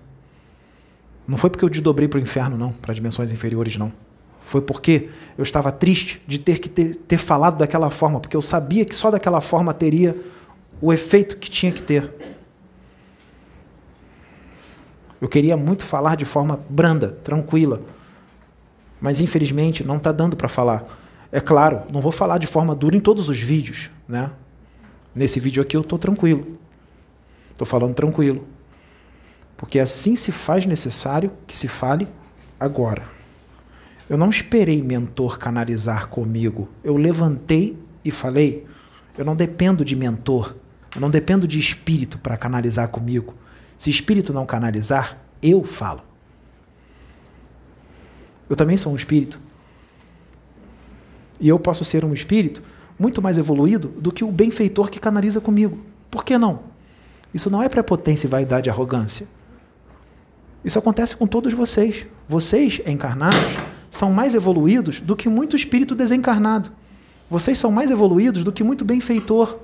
Não 1.28 1.38
foi 1.38 1.50
porque 1.50 1.66
eu 1.66 1.70
desdobrei 1.70 2.08
para 2.08 2.18
o 2.18 2.22
inferno, 2.22 2.56
não, 2.56 2.72
para 2.72 2.94
dimensões 2.94 3.30
inferiores, 3.30 3.76
não. 3.76 3.92
Foi 4.40 4.62
porque 4.62 5.10
eu 5.38 5.44
estava 5.44 5.70
triste 5.70 6.24
de 6.26 6.40
ter 6.40 6.60
que 6.60 6.70
ter, 6.70 6.96
ter 6.96 7.18
falado 7.18 7.58
daquela 7.58 7.90
forma, 7.90 8.22
porque 8.22 8.38
eu 8.38 8.42
sabia 8.42 8.86
que 8.86 8.96
só 8.96 9.12
daquela 9.12 9.42
forma 9.42 9.74
teria 9.74 10.16
o 10.80 10.94
efeito 10.94 11.36
que 11.36 11.50
tinha 11.50 11.74
que 11.74 11.82
ter. 11.82 12.10
Eu 15.20 15.28
queria 15.28 15.58
muito 15.58 15.84
falar 15.84 16.16
de 16.16 16.24
forma 16.24 16.58
branda, 16.70 17.10
tranquila, 17.12 17.82
mas 19.02 19.20
infelizmente 19.20 19.84
não 19.84 19.98
está 19.98 20.14
dando 20.14 20.38
para 20.38 20.48
falar. 20.48 20.88
É 21.32 21.40
claro, 21.40 21.84
não 21.92 22.02
vou 22.02 22.12
falar 22.12 22.38
de 22.38 22.48
forma 22.48 22.74
dura 22.74 22.96
em 22.96 23.00
todos 23.00 23.30
os 23.30 23.40
vídeos, 23.40 23.90
né? 24.08 24.32
Nesse 25.14 25.40
vídeo 25.40 25.62
aqui 25.62 25.76
eu 25.76 25.82
estou 25.82 25.98
tranquilo, 25.98 26.58
estou 27.54 27.66
falando 27.66 27.94
tranquilo 27.94 28.48
porque 29.58 29.80
assim 29.80 30.16
se 30.16 30.32
faz 30.32 30.66
necessário 30.68 31.32
que 31.48 31.58
se 31.58 31.68
fale 31.68 32.08
agora. 32.60 33.10
Eu 34.08 34.18
não 34.18 34.30
esperei 34.30 34.82
mentor 34.82 35.38
canalizar 35.40 36.08
comigo. 36.08 36.70
Eu 36.84 36.96
levantei 36.96 37.78
e 38.06 38.12
falei. 38.12 38.66
Eu 39.18 39.26
não 39.26 39.36
dependo 39.36 39.84
de 39.84 39.96
mentor. 39.96 40.56
Eu 40.96 41.02
não 41.02 41.10
dependo 41.10 41.48
de 41.48 41.60
espírito 41.60 42.18
para 42.20 42.38
canalizar 42.38 42.88
comigo. 42.88 43.36
Se 43.78 43.90
espírito 43.90 44.32
não 44.32 44.46
canalizar, 44.46 45.18
eu 45.42 45.64
falo. 45.64 46.02
Eu 48.50 48.56
também 48.56 48.78
sou 48.78 48.94
um 48.94 48.96
espírito. 48.96 49.42
E 51.40 51.48
eu 51.48 51.60
posso 51.60 51.86
ser 51.86 52.04
um 52.04 52.14
espírito 52.14 52.62
muito 52.98 53.22
mais 53.22 53.38
evoluído 53.38 53.90
do 53.90 54.12
que 54.12 54.24
o 54.24 54.32
benfeitor 54.32 54.90
que 54.90 55.00
canaliza 55.00 55.40
comigo. 55.40 55.80
Por 56.10 56.24
que 56.24 56.38
não? 56.38 56.60
Isso 57.34 57.50
não 57.50 57.62
é 57.62 57.70
prepotência, 57.70 58.28
vaidade 58.28 58.70
e 58.70 58.72
arrogância. 58.72 59.28
Isso 60.64 60.80
acontece 60.80 61.16
com 61.16 61.28
todos 61.28 61.54
vocês. 61.54 62.06
Vocês, 62.28 62.82
encarnados, 62.86 63.58
são 63.90 64.12
mais 64.12 64.34
evoluídos 64.34 65.00
do 65.00 65.16
que 65.16 65.30
muito 65.30 65.56
espírito 65.56 65.96
desencarnado. 65.96 66.72
Vocês 67.30 67.60
são 67.60 67.72
mais 67.72 67.92
evoluídos 67.92 68.44
do 68.44 68.52
que 68.52 68.64
muito 68.64 68.84
benfeitor. 68.84 69.58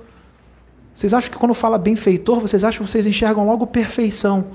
Vocês 0.92 1.12
acham 1.12 1.30
que 1.30 1.38
quando 1.38 1.54
fala 1.54 1.76
benfeitor, 1.76 2.40
vocês 2.40 2.62
acham 2.62 2.84
que 2.84 2.90
vocês 2.90 3.06
enxergam 3.06 3.46
logo 3.46 3.66
perfeição. 3.66 4.48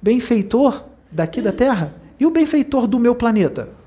Benfeitor 0.00 0.84
daqui 1.10 1.42
da 1.42 1.52
Terra 1.52 1.94
e 2.18 2.26
o 2.26 2.30
benfeitor 2.30 2.86
do 2.86 2.98
meu 2.98 3.14
planeta? 3.14 3.79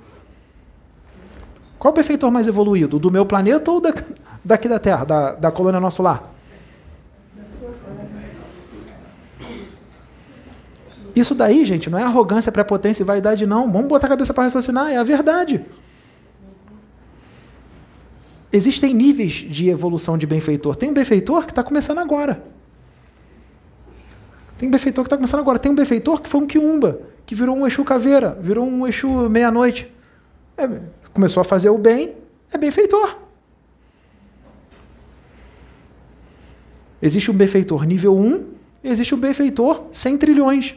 Qual 1.83 1.91
o 1.91 1.95
benfeitor 1.97 2.31
mais 2.31 2.47
evoluído? 2.47 2.97
Do 2.97 3.11
meu 3.11 3.25
planeta 3.25 3.69
ou 3.69 3.81
daqui 3.81 4.69
da 4.69 4.79
Terra, 4.79 5.03
da, 5.03 5.35
da 5.35 5.51
colônia 5.51 5.81
nosso 5.81 6.01
lar? 6.01 6.33
Isso 11.13 11.35
daí, 11.35 11.65
gente, 11.65 11.89
não 11.89 11.99
é 11.99 12.03
arrogância, 12.03 12.53
prepotência 12.53 13.03
e 13.03 13.05
vaidade, 13.05 13.45
não. 13.45 13.69
Vamos 13.69 13.89
botar 13.89 14.07
a 14.07 14.11
cabeça 14.11 14.33
para 14.33 14.45
raciocinar, 14.45 14.91
é 14.91 14.95
a 14.95 15.03
verdade. 15.03 15.61
Existem 18.49 18.93
níveis 18.93 19.33
de 19.33 19.67
evolução 19.67 20.17
de 20.17 20.25
benfeitor. 20.25 20.77
Tem 20.77 20.89
um 20.89 20.93
benfeitor 20.93 21.43
que 21.43 21.51
está 21.51 21.63
começando 21.63 21.97
agora. 21.97 22.41
Tem 24.57 24.69
um 24.69 24.71
benfeitor 24.71 25.03
que 25.03 25.07
está 25.07 25.17
começando 25.17 25.41
agora. 25.41 25.59
Tem 25.59 25.69
um 25.69 25.75
benfeitor 25.75 26.21
que 26.21 26.29
foi 26.29 26.39
um 26.39 26.47
quiumba, 26.47 27.01
que 27.25 27.35
virou 27.35 27.57
um 27.57 27.67
Exu 27.67 27.83
caveira, 27.83 28.39
virou 28.41 28.65
um 28.65 28.87
Exu 28.87 29.29
meia-noite. 29.29 29.91
É, 30.57 30.79
começou 31.13 31.41
a 31.41 31.43
fazer 31.43 31.69
o 31.69 31.77
bem, 31.77 32.15
é 32.51 32.57
benfeitor. 32.57 33.17
Existe 37.01 37.29
um 37.29 37.33
benfeitor 37.33 37.85
nível 37.85 38.17
1, 38.17 38.53
existe 38.83 39.13
um 39.13 39.19
benfeitor 39.19 39.85
100 39.91 40.17
trilhões. 40.17 40.75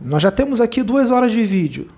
Nós 0.00 0.22
já 0.22 0.30
temos 0.30 0.60
aqui 0.60 0.82
duas 0.82 1.10
horas 1.10 1.32
de 1.32 1.42
vídeo. 1.42 1.90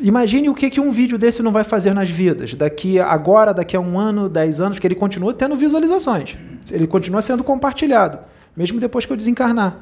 Imagine 0.00 0.48
o 0.48 0.54
que, 0.54 0.68
que 0.70 0.80
um 0.80 0.90
vídeo 0.90 1.16
desse 1.16 1.42
não 1.42 1.52
vai 1.52 1.64
fazer 1.64 1.94
nas 1.94 2.10
vidas. 2.10 2.54
Daqui 2.54 2.98
agora, 2.98 3.54
daqui 3.54 3.76
a 3.76 3.80
um 3.80 3.98
ano, 3.98 4.28
dez 4.28 4.60
anos, 4.60 4.78
que 4.78 4.86
ele 4.86 4.94
continua 4.94 5.32
tendo 5.32 5.56
visualizações. 5.56 6.36
Ele 6.70 6.86
continua 6.86 7.22
sendo 7.22 7.44
compartilhado, 7.44 8.18
mesmo 8.56 8.80
depois 8.80 9.06
que 9.06 9.12
eu 9.12 9.16
desencarnar. 9.16 9.76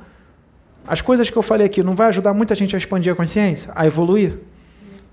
As 0.86 1.00
coisas 1.00 1.30
que 1.30 1.36
eu 1.36 1.42
falei 1.42 1.66
aqui 1.66 1.82
não 1.82 1.94
vai 1.94 2.08
ajudar 2.08 2.34
muita 2.34 2.54
gente 2.54 2.74
a 2.74 2.78
expandir 2.78 3.12
a 3.12 3.16
consciência, 3.16 3.72
a 3.74 3.86
evoluir? 3.86 4.38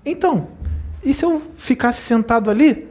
Então, 0.04 0.48
e 1.02 1.14
se 1.14 1.24
eu 1.24 1.40
ficasse 1.56 2.02
sentado 2.02 2.50
ali 2.50 2.88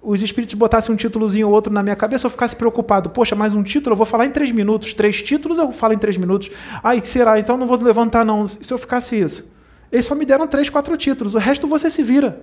os 0.00 0.20
espíritos 0.20 0.54
botassem 0.54 0.92
um 0.92 0.96
títulozinho 0.96 1.46
ou 1.46 1.54
outro 1.54 1.72
na 1.72 1.82
minha 1.82 1.94
cabeça, 1.94 2.26
eu 2.26 2.30
ficasse 2.30 2.56
preocupado. 2.56 3.10
Poxa, 3.10 3.36
mais 3.36 3.54
um 3.54 3.62
título, 3.62 3.92
eu 3.92 3.96
vou 3.96 4.06
falar 4.06 4.26
em 4.26 4.30
três 4.30 4.50
minutos. 4.50 4.92
Três 4.94 5.22
títulos, 5.22 5.58
eu 5.58 5.70
falo 5.70 5.94
em 5.94 5.98
três 5.98 6.16
minutos. 6.16 6.50
Ai, 6.82 7.00
que 7.00 7.06
será? 7.06 7.38
Então 7.38 7.56
não 7.56 7.68
vou 7.68 7.76
levantar, 7.80 8.24
não. 8.24 8.48
Se 8.48 8.72
eu 8.72 8.78
ficasse 8.78 9.16
isso. 9.18 9.52
Eles 9.92 10.06
só 10.06 10.14
me 10.14 10.24
deram 10.24 10.48
três, 10.48 10.70
quatro 10.70 10.96
títulos. 10.96 11.34
O 11.34 11.38
resto 11.38 11.68
você 11.68 11.90
se 11.90 12.02
vira. 12.02 12.40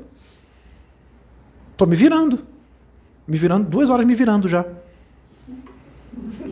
Estou 1.72 1.88
me 1.88 1.96
virando. 1.96 2.46
Me 3.28 3.38
virando, 3.38 3.68
duas 3.68 3.90
horas 3.90 4.06
me 4.06 4.14
virando 4.14 4.48
já. 4.48 4.66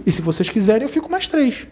E 0.05 0.11
se 0.11 0.21
vocês 0.21 0.49
quiserem, 0.49 0.83
eu 0.83 0.89
fico 0.89 1.09
mais 1.09 1.27
três. 1.27 1.67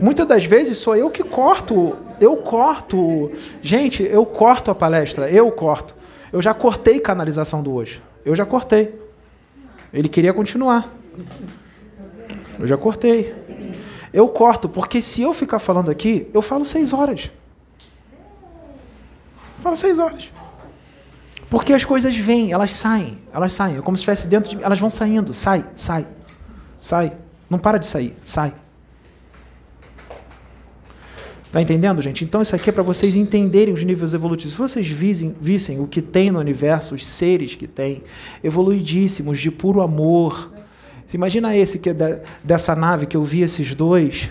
Muitas 0.00 0.26
das 0.26 0.44
vezes 0.44 0.78
sou 0.78 0.94
eu 0.94 1.10
que 1.10 1.22
corto. 1.22 1.96
Eu 2.20 2.36
corto. 2.36 3.30
Gente, 3.62 4.02
eu 4.02 4.26
corto 4.26 4.70
a 4.70 4.74
palestra. 4.74 5.30
Eu 5.30 5.50
corto. 5.50 5.94
Eu 6.32 6.42
já 6.42 6.52
cortei 6.52 7.00
canalização 7.00 7.62
do 7.62 7.72
hoje. 7.72 8.02
Eu 8.24 8.36
já 8.36 8.44
cortei. 8.44 8.98
Ele 9.92 10.08
queria 10.08 10.32
continuar. 10.32 10.92
Eu 12.58 12.66
já 12.66 12.76
cortei. 12.76 13.34
Eu 14.14 14.28
corto, 14.28 14.68
porque 14.68 15.02
se 15.02 15.22
eu 15.22 15.34
ficar 15.34 15.58
falando 15.58 15.90
aqui, 15.90 16.28
eu 16.32 16.40
falo 16.40 16.64
seis 16.64 16.92
horas. 16.92 17.32
Falo 19.60 19.74
seis 19.74 19.98
horas. 19.98 20.30
Porque 21.50 21.72
as 21.72 21.84
coisas 21.84 22.16
vêm, 22.16 22.52
elas 22.52 22.72
saem, 22.74 23.18
elas 23.32 23.52
saem. 23.52 23.76
É 23.76 23.80
como 23.80 23.96
se 23.96 24.02
estivesse 24.02 24.28
dentro 24.28 24.48
de 24.48 24.56
mim, 24.56 24.62
elas 24.62 24.78
vão 24.78 24.88
saindo. 24.88 25.34
Sai, 25.34 25.66
sai, 25.74 26.06
sai. 26.78 27.12
Não 27.50 27.58
para 27.58 27.76
de 27.76 27.88
sair, 27.88 28.14
sai. 28.22 28.54
Está 31.46 31.60
entendendo, 31.60 32.00
gente? 32.00 32.24
Então, 32.24 32.40
isso 32.40 32.54
aqui 32.54 32.70
é 32.70 32.72
para 32.72 32.84
vocês 32.84 33.16
entenderem 33.16 33.74
os 33.74 33.82
níveis 33.82 34.14
evolutivos. 34.14 34.52
Se 34.52 34.58
vocês 34.58 34.88
vissem, 34.88 35.34
vissem 35.40 35.80
o 35.80 35.88
que 35.88 36.00
tem 36.00 36.30
no 36.30 36.38
universo, 36.38 36.94
os 36.94 37.04
seres 37.04 37.56
que 37.56 37.66
tem, 37.66 38.04
evoluidíssimos, 38.44 39.40
de 39.40 39.50
puro 39.50 39.82
amor. 39.82 40.53
Se 41.06 41.16
imagina 41.16 41.56
esse 41.56 41.78
que 41.78 41.90
é 41.90 41.94
da, 41.94 42.18
dessa 42.42 42.74
nave 42.74 43.06
que 43.06 43.16
eu 43.16 43.22
vi 43.22 43.42
esses 43.42 43.74
dois. 43.74 44.30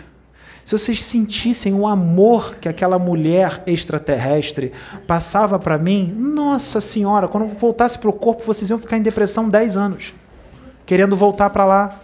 se 0.65 0.77
vocês 0.77 1.03
sentissem 1.03 1.73
o 1.73 1.87
amor 1.87 2.55
que 2.55 2.67
aquela 2.67 2.97
mulher 2.99 3.63
extraterrestre 3.67 4.71
passava 5.07 5.59
para 5.59 5.77
mim, 5.77 6.13
nossa 6.17 6.81
senhora, 6.81 7.27
quando 7.27 7.45
eu 7.45 7.49
voltasse 7.49 7.97
para 7.97 8.09
o 8.09 8.13
corpo, 8.13 8.43
vocês 8.43 8.69
iam 8.69 8.79
ficar 8.79 8.97
em 8.97 9.01
depressão 9.01 9.49
10 9.49 9.77
anos, 9.77 10.13
querendo 10.85 11.15
voltar 11.15 11.49
para 11.49 11.65
lá 11.65 12.02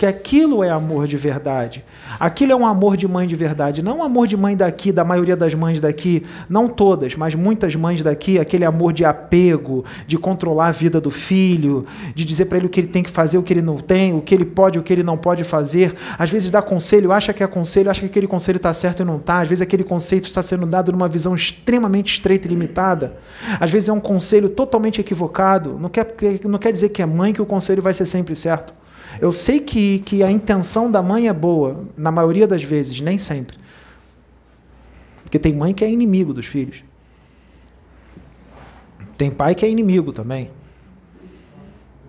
que 0.00 0.06
aquilo 0.06 0.64
é 0.64 0.70
amor 0.70 1.06
de 1.06 1.18
verdade. 1.18 1.84
Aquilo 2.18 2.52
é 2.52 2.56
um 2.56 2.66
amor 2.66 2.96
de 2.96 3.06
mãe 3.06 3.28
de 3.28 3.36
verdade, 3.36 3.82
não 3.82 3.98
um 3.98 4.02
amor 4.02 4.26
de 4.26 4.34
mãe 4.34 4.56
daqui, 4.56 4.92
da 4.92 5.04
maioria 5.04 5.36
das 5.36 5.52
mães 5.52 5.78
daqui, 5.78 6.24
não 6.48 6.70
todas, 6.70 7.14
mas 7.16 7.34
muitas 7.34 7.76
mães 7.76 8.02
daqui, 8.02 8.38
aquele 8.38 8.64
amor 8.64 8.94
de 8.94 9.04
apego, 9.04 9.84
de 10.06 10.16
controlar 10.16 10.68
a 10.68 10.72
vida 10.72 11.02
do 11.02 11.10
filho, 11.10 11.84
de 12.14 12.24
dizer 12.24 12.46
para 12.46 12.56
ele 12.56 12.66
o 12.66 12.70
que 12.70 12.80
ele 12.80 12.86
tem 12.86 13.02
que 13.02 13.10
fazer, 13.10 13.36
o 13.36 13.42
que 13.42 13.52
ele 13.52 13.60
não 13.60 13.76
tem, 13.76 14.14
o 14.14 14.22
que 14.22 14.34
ele 14.34 14.46
pode, 14.46 14.78
o 14.78 14.82
que 14.82 14.90
ele 14.90 15.02
não 15.02 15.18
pode 15.18 15.44
fazer. 15.44 15.94
Às 16.18 16.30
vezes 16.30 16.50
dá 16.50 16.62
conselho, 16.62 17.12
acha 17.12 17.34
que 17.34 17.42
é 17.42 17.46
conselho, 17.46 17.90
acha 17.90 18.00
que 18.00 18.06
aquele 18.06 18.26
conselho 18.26 18.56
está 18.56 18.72
certo 18.72 19.02
e 19.02 19.04
não 19.04 19.18
está. 19.18 19.42
Às 19.42 19.48
vezes 19.48 19.60
aquele 19.60 19.84
conceito 19.84 20.24
está 20.24 20.40
sendo 20.40 20.64
dado 20.64 20.92
numa 20.92 21.08
visão 21.08 21.34
extremamente 21.34 22.14
estreita 22.14 22.48
e 22.48 22.50
limitada. 22.50 23.18
Às 23.60 23.70
vezes 23.70 23.90
é 23.90 23.92
um 23.92 24.00
conselho 24.00 24.48
totalmente 24.48 24.98
equivocado. 24.98 25.78
Não 25.78 25.90
quer, 25.90 26.06
não 26.44 26.58
quer 26.58 26.72
dizer 26.72 26.88
que 26.88 27.02
é 27.02 27.06
mãe 27.06 27.34
que 27.34 27.42
o 27.42 27.46
conselho 27.46 27.82
vai 27.82 27.92
ser 27.92 28.06
sempre 28.06 28.34
certo. 28.34 28.79
Eu 29.18 29.32
sei 29.32 29.60
que, 29.60 30.00
que 30.00 30.22
a 30.22 30.30
intenção 30.30 30.90
da 30.90 31.02
mãe 31.02 31.28
é 31.28 31.32
boa, 31.32 31.84
na 31.96 32.10
maioria 32.10 32.46
das 32.46 32.62
vezes, 32.62 33.00
nem 33.00 33.18
sempre. 33.18 33.58
Porque 35.22 35.38
tem 35.38 35.54
mãe 35.54 35.72
que 35.72 35.84
é 35.84 35.90
inimigo 35.90 36.34
dos 36.34 36.46
filhos. 36.46 36.84
Tem 39.16 39.30
pai 39.30 39.54
que 39.54 39.64
é 39.64 39.68
inimigo 39.68 40.12
também. 40.12 40.50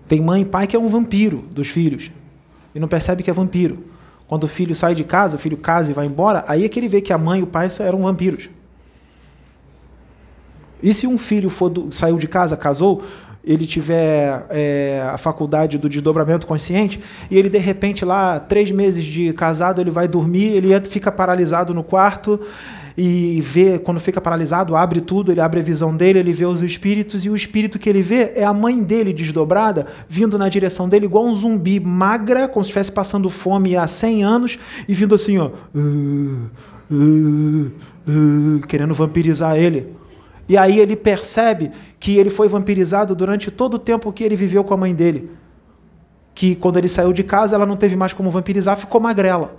Tem 0.08 0.22
mãe 0.22 0.42
e 0.42 0.46
pai 0.46 0.68
que 0.68 0.76
é 0.76 0.80
um 0.80 0.88
vampiro 0.88 1.44
dos 1.52 1.68
filhos. 1.68 2.12
E 2.74 2.80
não 2.80 2.88
percebe 2.88 3.24
que 3.24 3.30
é 3.30 3.34
vampiro. 3.34 3.84
Quando 4.28 4.46
o 4.46 4.48
filho 4.48 4.74
sai 4.74 4.96
de 4.96 5.04
casa, 5.04 5.36
o 5.36 5.40
filho 5.40 5.58
casa 5.58 5.92
e 5.92 5.94
vai 5.94 6.06
embora, 6.06 6.46
aí 6.48 6.64
é 6.64 6.70
que 6.70 6.80
ele 6.80 6.88
vê 6.88 7.02
que 7.02 7.12
a 7.12 7.18
mãe 7.18 7.42
e 7.42 7.44
o 7.44 7.48
pai 7.48 7.68
eram 7.80 8.02
vampiros. 8.02 8.50
E 10.82 10.94
se 10.94 11.06
um 11.06 11.18
filho 11.18 11.50
do, 11.70 11.92
saiu 11.92 12.18
de 12.18 12.28
casa, 12.28 12.58
casou, 12.58 13.04
ele 13.44 13.66
tiver 13.66 14.46
é, 14.50 15.04
a 15.12 15.18
faculdade 15.18 15.78
do 15.78 15.90
desdobramento 15.90 16.46
consciente 16.46 17.00
e 17.30 17.38
ele 17.38 17.50
de 17.50 17.58
repente 17.58 18.06
lá 18.06 18.40
três 18.40 18.72
meses 18.72 19.04
de 19.04 19.34
casado 19.34 19.82
ele 19.82 19.90
vai 19.90 20.08
dormir 20.08 20.56
ele 20.56 20.80
fica 20.82 21.12
paralisado 21.12 21.74
no 21.74 21.84
quarto 21.84 22.40
e 22.98 23.40
vê 23.42 23.80
quando 23.80 24.00
fica 24.00 24.22
paralisado 24.22 24.76
abre 24.76 25.02
tudo 25.02 25.32
ele 25.32 25.42
abre 25.42 25.60
a 25.60 25.64
visão 25.64 25.96
dele 25.96 26.20
ele 26.20 26.34
vê 26.34 26.46
os 26.46 26.62
espíritos 26.62 27.26
e 27.26 27.30
o 27.30 27.36
espírito 27.36 27.80
que 27.80 27.90
ele 27.90 28.02
vê 28.02 28.34
é 28.36 28.44
a 28.44 28.54
mãe 28.54 28.84
dele 28.84 29.14
desdobrada 29.14 29.88
vindo 30.08 30.38
na 30.38 30.48
direção 30.50 30.88
dele 30.88 31.06
igual 31.06 31.26
um 31.26 31.34
zumbi 31.34 31.80
magra 31.80 32.48
como 32.48 32.64
se 32.64 32.70
estivesse 32.70 32.92
passando 32.92 33.30
fome 33.30 33.76
há 33.76 33.88
100 33.88 34.24
anos 34.24 34.60
e 34.88 34.94
vindo 34.94 35.16
assim 35.16 35.38
ó 35.40 35.48
uh, 35.48 35.82
uh, 36.92 37.72
uh, 38.08 38.68
querendo 38.68 38.94
vampirizar 38.94 39.56
ele 39.58 40.01
e 40.48 40.58
aí 40.58 40.80
ele 40.80 40.96
percebe 40.96 41.72
que 42.00 42.18
ele 42.18 42.30
foi 42.30 42.48
vampirizado 42.48 43.16
durante 43.16 43.50
todo 43.50 43.76
o 43.76 43.80
tempo 43.80 44.12
que 44.12 44.24
ele 44.24 44.36
viveu 44.36 44.64
com 44.64 44.74
a 44.74 44.78
mãe 44.78 44.94
dele. 44.94 45.32
Que 46.34 46.56
quando 46.56 46.78
ele 46.78 46.88
saiu 46.88 47.14
de 47.14 47.24
casa, 47.24 47.56
ela 47.56 47.66
não 47.66 47.78
teve 47.78 47.96
mais 47.96 48.14
como 48.14 48.32
vampirizar, 48.32 48.78
ficou 48.78 49.00
magrela. 49.00 49.56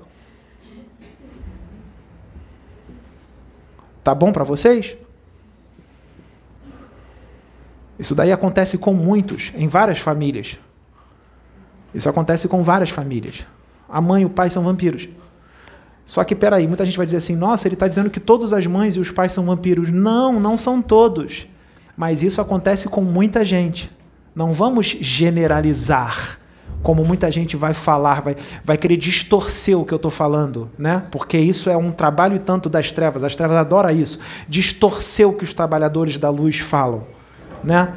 Tá 4.03 4.15
bom 4.15 4.33
para 4.33 4.45
vocês? 4.45 4.97
Isso 7.99 8.15
daí 8.15 8.33
acontece 8.33 8.77
com 8.77 8.93
muitos, 8.93 9.53
em 9.55 9.69
várias 9.69 9.99
famílias. 9.99 10.59
Isso 11.95 12.09
acontece 12.09 12.49
com 12.49 12.65
várias 12.65 12.91
famílias. 12.91 13.47
A 13.89 14.01
mãe 14.01 14.23
e 14.23 14.27
o 14.27 14.31
pai 14.31 14.51
são 14.51 14.65
vampiros. 14.65 15.09
Só 16.05 16.25
que, 16.25 16.35
peraí, 16.35 16.67
muita 16.67 16.85
gente 16.85 16.97
vai 16.97 17.07
dizer 17.07 17.19
assim: 17.19 17.37
nossa, 17.37 17.69
ele 17.69 17.75
está 17.75 17.89
dizendo 17.89 18.11
que 18.11 18.21
todas 18.21 18.53
as 18.53 18.67
mães 18.67 18.97
e 18.97 19.01
os 19.01 19.11
pais 19.11 19.33
são 19.33 19.47
vampiros. 19.47 19.91
Não, 19.91 20.39
não 20.41 20.59
são 20.59 20.83
todos. 20.83 21.47
Mas 21.97 22.23
isso 22.23 22.41
acontece 22.41 22.89
com 22.89 23.03
muita 23.03 23.45
gente. 23.45 23.91
Não 24.35 24.53
vamos 24.53 24.87
generalizar, 24.87 26.39
como 26.83 27.05
muita 27.05 27.31
gente 27.31 27.55
vai 27.55 27.75
falar, 27.75 28.23
vai, 28.23 28.37
vai 28.65 28.77
querer 28.79 28.97
distorcer 28.97 29.79
o 29.79 29.85
que 29.85 29.93
eu 29.93 29.97
estou 29.97 30.11
falando, 30.11 30.71
né? 30.79 31.07
Porque 31.11 31.39
isso 31.39 31.69
é 31.69 31.77
um 31.77 31.93
trabalho 31.93 32.39
tanto 32.39 32.69
das 32.69 32.91
trevas. 32.91 33.23
As 33.23 33.37
trevas 33.37 33.57
adoram 33.59 33.91
isso, 33.91 34.19
distorcer 34.49 35.29
o 35.29 35.35
que 35.35 35.45
os 35.45 35.53
trabalhadores 35.53 36.17
da 36.17 36.31
luz 36.31 36.59
falam, 36.59 37.05
né? 37.63 37.93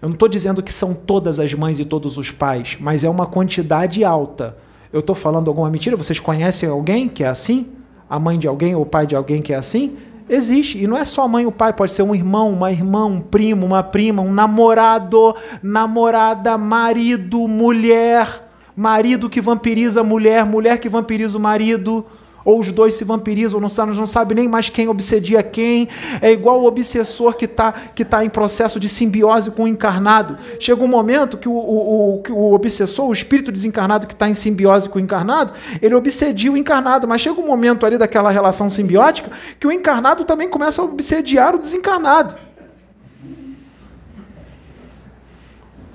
Eu 0.00 0.08
não 0.08 0.14
estou 0.14 0.28
dizendo 0.28 0.62
que 0.62 0.72
são 0.72 0.94
todas 0.94 1.38
as 1.38 1.52
mães 1.52 1.78
e 1.78 1.84
todos 1.84 2.16
os 2.16 2.30
pais, 2.30 2.78
mas 2.80 3.04
é 3.04 3.10
uma 3.10 3.26
quantidade 3.26 4.02
alta 4.02 4.56
eu 4.92 5.00
estou 5.00 5.14
falando 5.14 5.48
alguma 5.48 5.70
mentira? 5.70 5.96
Vocês 5.96 6.18
conhecem 6.18 6.68
alguém 6.68 7.08
que 7.08 7.22
é 7.22 7.28
assim? 7.28 7.68
A 8.08 8.18
mãe 8.18 8.38
de 8.38 8.48
alguém 8.48 8.74
ou 8.74 8.82
o 8.82 8.86
pai 8.86 9.06
de 9.06 9.14
alguém 9.14 9.40
que 9.40 9.52
é 9.52 9.56
assim? 9.56 9.96
Existe. 10.28 10.82
E 10.82 10.86
não 10.86 10.96
é 10.96 11.04
só 11.04 11.24
a 11.24 11.28
mãe 11.28 11.44
ou 11.44 11.50
o 11.50 11.54
pai, 11.54 11.72
pode 11.72 11.92
ser 11.92 12.02
um 12.02 12.14
irmão, 12.14 12.52
uma 12.52 12.70
irmã, 12.70 13.04
um 13.06 13.20
primo, 13.20 13.66
uma 13.66 13.82
prima, 13.82 14.22
um 14.22 14.32
namorado, 14.32 15.34
namorada, 15.62 16.56
marido, 16.56 17.46
mulher, 17.46 18.48
marido 18.76 19.28
que 19.28 19.40
vampiriza 19.40 20.00
a 20.00 20.04
mulher, 20.04 20.44
mulher 20.44 20.78
que 20.78 20.88
vampiriza 20.88 21.36
o 21.36 21.40
marido 21.40 22.04
ou 22.44 22.58
os 22.58 22.72
dois 22.72 22.94
se 22.94 23.04
vampirizam, 23.04 23.60
não 23.60 23.68
sabe, 23.68 23.92
não 23.92 24.06
sabe 24.06 24.34
nem 24.34 24.48
mais 24.48 24.68
quem 24.68 24.88
obsedia 24.88 25.42
quem. 25.42 25.88
É 26.20 26.32
igual 26.32 26.60
o 26.60 26.66
obsessor 26.66 27.34
que 27.34 27.44
está 27.44 27.72
que 27.72 28.04
tá 28.04 28.24
em 28.24 28.28
processo 28.28 28.80
de 28.80 28.88
simbiose 28.88 29.50
com 29.50 29.64
o 29.64 29.68
encarnado. 29.68 30.36
Chega 30.58 30.82
um 30.82 30.88
momento 30.88 31.36
que 31.36 31.48
o, 31.48 31.52
o, 31.52 32.22
o, 32.28 32.32
o 32.32 32.54
obsessor, 32.54 33.06
o 33.06 33.12
espírito 33.12 33.52
desencarnado 33.52 34.06
que 34.06 34.14
está 34.14 34.28
em 34.28 34.34
simbiose 34.34 34.88
com 34.88 34.98
o 34.98 35.02
encarnado, 35.02 35.52
ele 35.80 35.94
obsedia 35.94 36.52
o 36.52 36.56
encarnado, 36.56 37.06
mas 37.06 37.20
chega 37.20 37.40
um 37.40 37.46
momento 37.46 37.84
ali 37.84 37.98
daquela 37.98 38.30
relação 38.30 38.70
simbiótica 38.70 39.30
que 39.58 39.66
o 39.66 39.72
encarnado 39.72 40.24
também 40.24 40.48
começa 40.48 40.82
a 40.82 40.84
obsediar 40.84 41.54
o 41.54 41.58
desencarnado. 41.58 42.34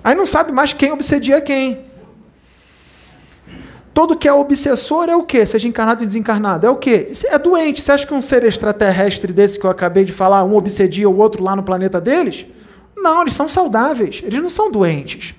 Aí 0.04 0.14
não 0.14 0.26
sabe 0.26 0.52
mais 0.52 0.72
quem 0.72 0.92
obsedia 0.92 1.42
quem. 1.42 1.95
Todo 3.96 4.18
que 4.18 4.28
é 4.28 4.34
obsessor 4.34 5.08
é 5.08 5.16
o 5.16 5.24
quê? 5.24 5.46
Seja 5.46 5.70
encarnado 5.70 6.04
e 6.04 6.06
desencarnado. 6.06 6.68
É 6.68 6.70
o 6.70 6.76
quê? 6.76 7.14
É 7.28 7.40
doente. 7.40 7.82
Você 7.82 7.94
acha 7.94 8.06
que 8.06 8.14
um 8.14 8.20
ser 8.20 8.44
extraterrestre 8.44 9.32
desse 9.32 9.58
que 9.58 9.66
eu 9.66 9.70
acabei 9.70 10.04
de 10.04 10.12
falar, 10.12 10.44
um 10.44 10.54
obsedia 10.58 11.10
o 11.10 11.18
outro 11.18 11.42
lá 11.42 11.56
no 11.56 11.64
planeta 11.64 12.02
deles? 12.02 12.46
Não, 12.94 13.22
eles 13.22 13.34
são 13.34 13.48
saudáveis. 13.48 14.22
Eles 14.26 14.42
não 14.42 14.50
são 14.50 14.70
doentes. 14.70 15.34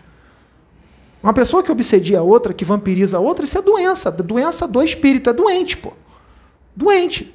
Uma 1.22 1.34
pessoa 1.34 1.62
que 1.62 1.70
obsedia 1.70 2.20
a 2.20 2.22
outra, 2.22 2.54
que 2.54 2.64
vampiriza 2.64 3.18
a 3.18 3.20
outra, 3.20 3.44
isso 3.44 3.58
é 3.58 3.60
doença. 3.60 4.10
Doença 4.10 4.66
do 4.66 4.82
espírito. 4.82 5.28
É 5.28 5.34
doente, 5.34 5.76
pô. 5.76 5.92
Doente. 6.74 7.34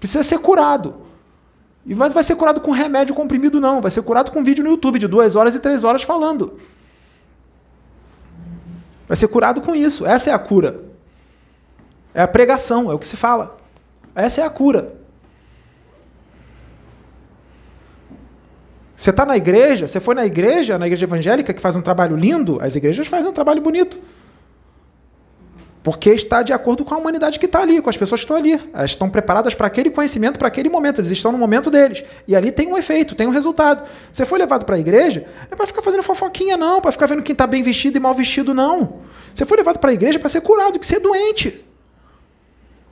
Precisa 0.00 0.22
ser 0.22 0.38
curado. 0.38 0.94
E 1.84 1.92
vai, 1.92 2.08
vai 2.08 2.22
ser 2.22 2.36
curado 2.36 2.62
com 2.62 2.70
remédio 2.70 3.14
comprimido, 3.14 3.60
não. 3.60 3.82
Vai 3.82 3.90
ser 3.90 4.00
curado 4.00 4.30
com 4.30 4.42
vídeo 4.42 4.64
no 4.64 4.70
YouTube 4.70 4.98
de 4.98 5.06
duas 5.06 5.36
horas 5.36 5.54
e 5.54 5.58
três 5.58 5.84
horas 5.84 6.02
falando. 6.02 6.54
Vai 9.06 9.16
ser 9.16 9.28
curado 9.28 9.60
com 9.60 9.74
isso. 9.74 10.06
Essa 10.06 10.30
é 10.30 10.32
a 10.32 10.38
cura. 10.38 10.82
É 12.14 12.22
a 12.22 12.28
pregação, 12.28 12.90
é 12.90 12.94
o 12.94 12.98
que 12.98 13.06
se 13.06 13.16
fala. 13.16 13.56
Essa 14.14 14.42
é 14.42 14.44
a 14.44 14.50
cura. 14.50 14.94
Você 18.96 19.10
está 19.10 19.26
na 19.26 19.36
igreja, 19.36 19.86
você 19.86 20.00
foi 20.00 20.14
na 20.14 20.24
igreja, 20.24 20.78
na 20.78 20.86
igreja 20.86 21.04
evangélica, 21.04 21.52
que 21.52 21.60
faz 21.60 21.76
um 21.76 21.82
trabalho 21.82 22.16
lindo, 22.16 22.58
as 22.62 22.74
igrejas 22.74 23.06
fazem 23.06 23.30
um 23.30 23.34
trabalho 23.34 23.60
bonito. 23.60 23.98
Porque 25.84 26.08
está 26.12 26.42
de 26.42 26.50
acordo 26.50 26.82
com 26.82 26.94
a 26.94 26.96
humanidade 26.96 27.38
que 27.38 27.44
está 27.44 27.60
ali, 27.60 27.78
com 27.82 27.90
as 27.90 27.96
pessoas 27.98 28.22
que 28.22 28.24
estão 28.24 28.38
ali. 28.38 28.52
Elas 28.72 28.92
estão 28.92 29.10
preparadas 29.10 29.54
para 29.54 29.66
aquele 29.66 29.90
conhecimento, 29.90 30.38
para 30.38 30.48
aquele 30.48 30.70
momento. 30.70 30.98
Eles 30.98 31.10
estão 31.10 31.30
no 31.30 31.36
momento 31.36 31.70
deles. 31.70 32.02
E 32.26 32.34
ali 32.34 32.50
tem 32.50 32.66
um 32.66 32.78
efeito, 32.78 33.14
tem 33.14 33.26
um 33.26 33.30
resultado. 33.30 33.86
Você 34.10 34.24
foi 34.24 34.38
levado 34.38 34.64
para 34.64 34.76
a 34.76 34.78
igreja, 34.78 35.26
não 35.42 35.48
é 35.52 35.56
para 35.56 35.66
ficar 35.66 35.82
fazendo 35.82 36.02
fofoquinha, 36.02 36.56
não. 36.56 36.80
Para 36.80 36.90
ficar 36.90 37.04
vendo 37.04 37.22
quem 37.22 37.34
está 37.34 37.46
bem 37.46 37.62
vestido 37.62 37.98
e 37.98 38.00
mal 38.00 38.14
vestido, 38.14 38.54
não. 38.54 39.00
Você 39.34 39.44
foi 39.44 39.58
levado 39.58 39.78
para 39.78 39.90
a 39.90 39.92
igreja 39.92 40.18
para 40.18 40.30
ser 40.30 40.40
curado, 40.40 40.78
que 40.78 40.86
ser 40.86 41.00
doente. 41.00 41.62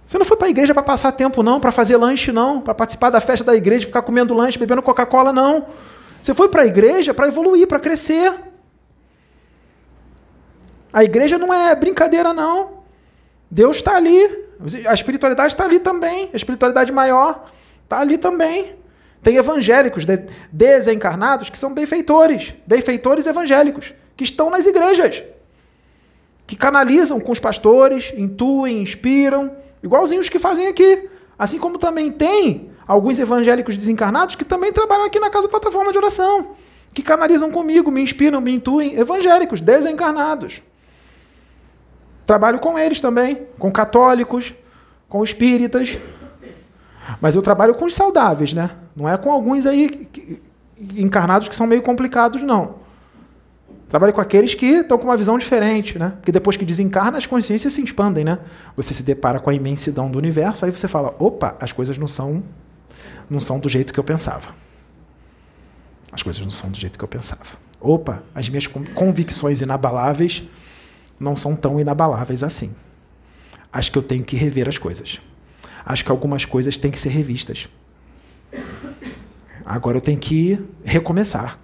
Você 0.04 0.18
não 0.18 0.26
foi 0.26 0.36
para 0.36 0.48
a 0.48 0.50
igreja 0.50 0.74
para 0.74 0.82
passar 0.82 1.12
tempo, 1.12 1.42
não. 1.42 1.58
Para 1.58 1.72
fazer 1.72 1.96
lanche, 1.96 2.30
não. 2.30 2.60
Para 2.60 2.74
participar 2.74 3.08
da 3.08 3.22
festa 3.22 3.46
da 3.46 3.56
igreja, 3.56 3.86
ficar 3.86 4.02
comendo 4.02 4.34
lanche, 4.34 4.58
bebendo 4.58 4.82
Coca-Cola, 4.82 5.32
não. 5.32 5.64
Você 6.22 6.34
foi 6.34 6.50
para 6.50 6.60
a 6.60 6.66
igreja 6.66 7.14
para 7.14 7.26
evoluir, 7.26 7.66
para 7.66 7.80
crescer. 7.80 8.34
A 10.92 11.02
igreja 11.02 11.38
não 11.38 11.54
é 11.54 11.74
brincadeira, 11.74 12.34
não. 12.34 12.81
Deus 13.52 13.76
está 13.76 13.96
ali. 13.96 14.18
A 14.86 14.94
espiritualidade 14.94 15.52
está 15.52 15.64
ali 15.64 15.78
também. 15.78 16.30
A 16.32 16.36
espiritualidade 16.36 16.90
maior 16.90 17.44
está 17.84 17.98
ali 18.00 18.16
também. 18.16 18.74
Tem 19.22 19.36
evangélicos 19.36 20.06
desencarnados 20.50 21.50
que 21.50 21.58
são 21.58 21.74
benfeitores, 21.74 22.54
benfeitores 22.66 23.26
evangélicos, 23.26 23.92
que 24.16 24.24
estão 24.24 24.48
nas 24.48 24.64
igrejas, 24.64 25.22
que 26.46 26.56
canalizam 26.56 27.20
com 27.20 27.30
os 27.30 27.38
pastores, 27.38 28.10
intuem, 28.16 28.80
inspiram, 28.80 29.54
igualzinho 29.82 30.22
os 30.22 30.30
que 30.30 30.38
fazem 30.38 30.66
aqui. 30.66 31.08
Assim 31.38 31.58
como 31.58 31.76
também 31.76 32.10
tem 32.10 32.70
alguns 32.86 33.18
evangélicos 33.18 33.76
desencarnados 33.76 34.34
que 34.34 34.46
também 34.46 34.72
trabalham 34.72 35.04
aqui 35.04 35.20
na 35.20 35.28
Casa 35.28 35.46
Plataforma 35.46 35.92
de 35.92 35.98
Oração, 35.98 36.52
que 36.94 37.02
canalizam 37.02 37.50
comigo, 37.50 37.90
me 37.90 38.00
inspiram, 38.00 38.40
me 38.40 38.54
intuem, 38.54 38.98
evangélicos 38.98 39.60
desencarnados. 39.60 40.62
Trabalho 42.26 42.58
com 42.58 42.78
eles 42.78 43.00
também, 43.00 43.46
com 43.58 43.70
católicos, 43.70 44.54
com 45.08 45.22
espíritas, 45.24 45.98
mas 47.20 47.34
eu 47.34 47.42
trabalho 47.42 47.74
com 47.74 47.84
os 47.84 47.94
saudáveis, 47.94 48.52
né? 48.52 48.70
Não 48.94 49.08
é 49.08 49.16
com 49.16 49.30
alguns 49.30 49.66
aí 49.66 50.08
encarnados 50.96 51.48
que 51.48 51.54
são 51.54 51.66
meio 51.66 51.82
complicados, 51.82 52.42
não. 52.42 52.82
Trabalho 53.88 54.12
com 54.12 54.20
aqueles 54.20 54.54
que 54.54 54.66
estão 54.66 54.96
com 54.96 55.04
uma 55.04 55.16
visão 55.16 55.36
diferente, 55.36 55.98
né? 55.98 56.14
Porque 56.16 56.32
depois 56.32 56.56
que 56.56 56.64
desencarna, 56.64 57.18
as 57.18 57.26
consciências 57.26 57.74
se 57.74 57.82
expandem, 57.82 58.24
né? 58.24 58.38
Você 58.74 58.94
se 58.94 59.02
depara 59.02 59.38
com 59.38 59.50
a 59.50 59.54
imensidão 59.54 60.10
do 60.10 60.18
universo, 60.18 60.64
aí 60.64 60.70
você 60.70 60.88
fala: 60.88 61.14
opa, 61.18 61.56
as 61.60 61.72
coisas 61.72 61.98
não 61.98 62.06
são, 62.06 62.42
não 63.28 63.38
são 63.38 63.58
do 63.58 63.68
jeito 63.68 63.92
que 63.92 64.00
eu 64.00 64.04
pensava. 64.04 64.54
As 66.10 66.22
coisas 66.22 66.42
não 66.42 66.50
são 66.50 66.70
do 66.70 66.78
jeito 66.78 66.98
que 66.98 67.04
eu 67.04 67.08
pensava. 67.08 67.44
Opa, 67.80 68.22
as 68.34 68.48
minhas 68.48 68.66
convicções 68.66 69.60
inabaláveis 69.60 70.44
não 71.22 71.36
são 71.36 71.54
tão 71.54 71.78
inabaláveis 71.78 72.42
assim. 72.42 72.74
Acho 73.72 73.92
que 73.92 73.98
eu 73.98 74.02
tenho 74.02 74.24
que 74.24 74.36
rever 74.36 74.68
as 74.68 74.76
coisas. 74.76 75.20
Acho 75.86 76.04
que 76.04 76.10
algumas 76.10 76.44
coisas 76.44 76.76
têm 76.76 76.90
que 76.90 76.98
ser 76.98 77.10
revistas. 77.10 77.68
Agora 79.64 79.96
eu 79.96 80.00
tenho 80.00 80.18
que 80.18 80.62
recomeçar. 80.84 81.58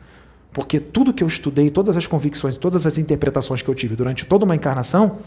Porque 0.52 0.80
tudo 0.80 1.12
que 1.12 1.22
eu 1.22 1.26
estudei, 1.26 1.70
todas 1.70 1.96
as 1.96 2.06
convicções, 2.06 2.56
todas 2.56 2.86
as 2.86 2.96
interpretações 2.96 3.60
que 3.60 3.68
eu 3.68 3.74
tive 3.74 3.94
durante 3.94 4.24
toda 4.24 4.44
uma 4.44 4.56
encarnação, 4.56 5.18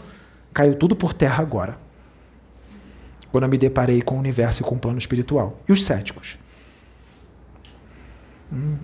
caiu 0.52 0.74
tudo 0.74 0.96
por 0.96 1.12
terra 1.12 1.42
agora. 1.42 1.78
Quando 3.30 3.44
eu 3.44 3.50
me 3.50 3.56
deparei 3.56 4.02
com 4.02 4.16
o 4.16 4.18
universo 4.18 4.62
e 4.62 4.64
com 4.64 4.74
o 4.74 4.78
plano 4.78 4.98
espiritual. 4.98 5.60
E 5.68 5.72
os 5.72 5.84
céticos? 5.84 6.36
Hum. 8.52 8.76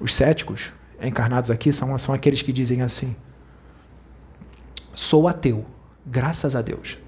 Os 0.00 0.14
céticos 0.14 0.72
encarnados 1.00 1.50
aqui 1.50 1.72
são, 1.72 1.96
são 1.98 2.14
aqueles 2.14 2.42
que 2.42 2.52
dizem 2.52 2.82
assim: 2.82 3.14
sou 4.94 5.28
ateu, 5.28 5.64
graças 6.06 6.54
a 6.54 6.62
Deus. 6.62 6.98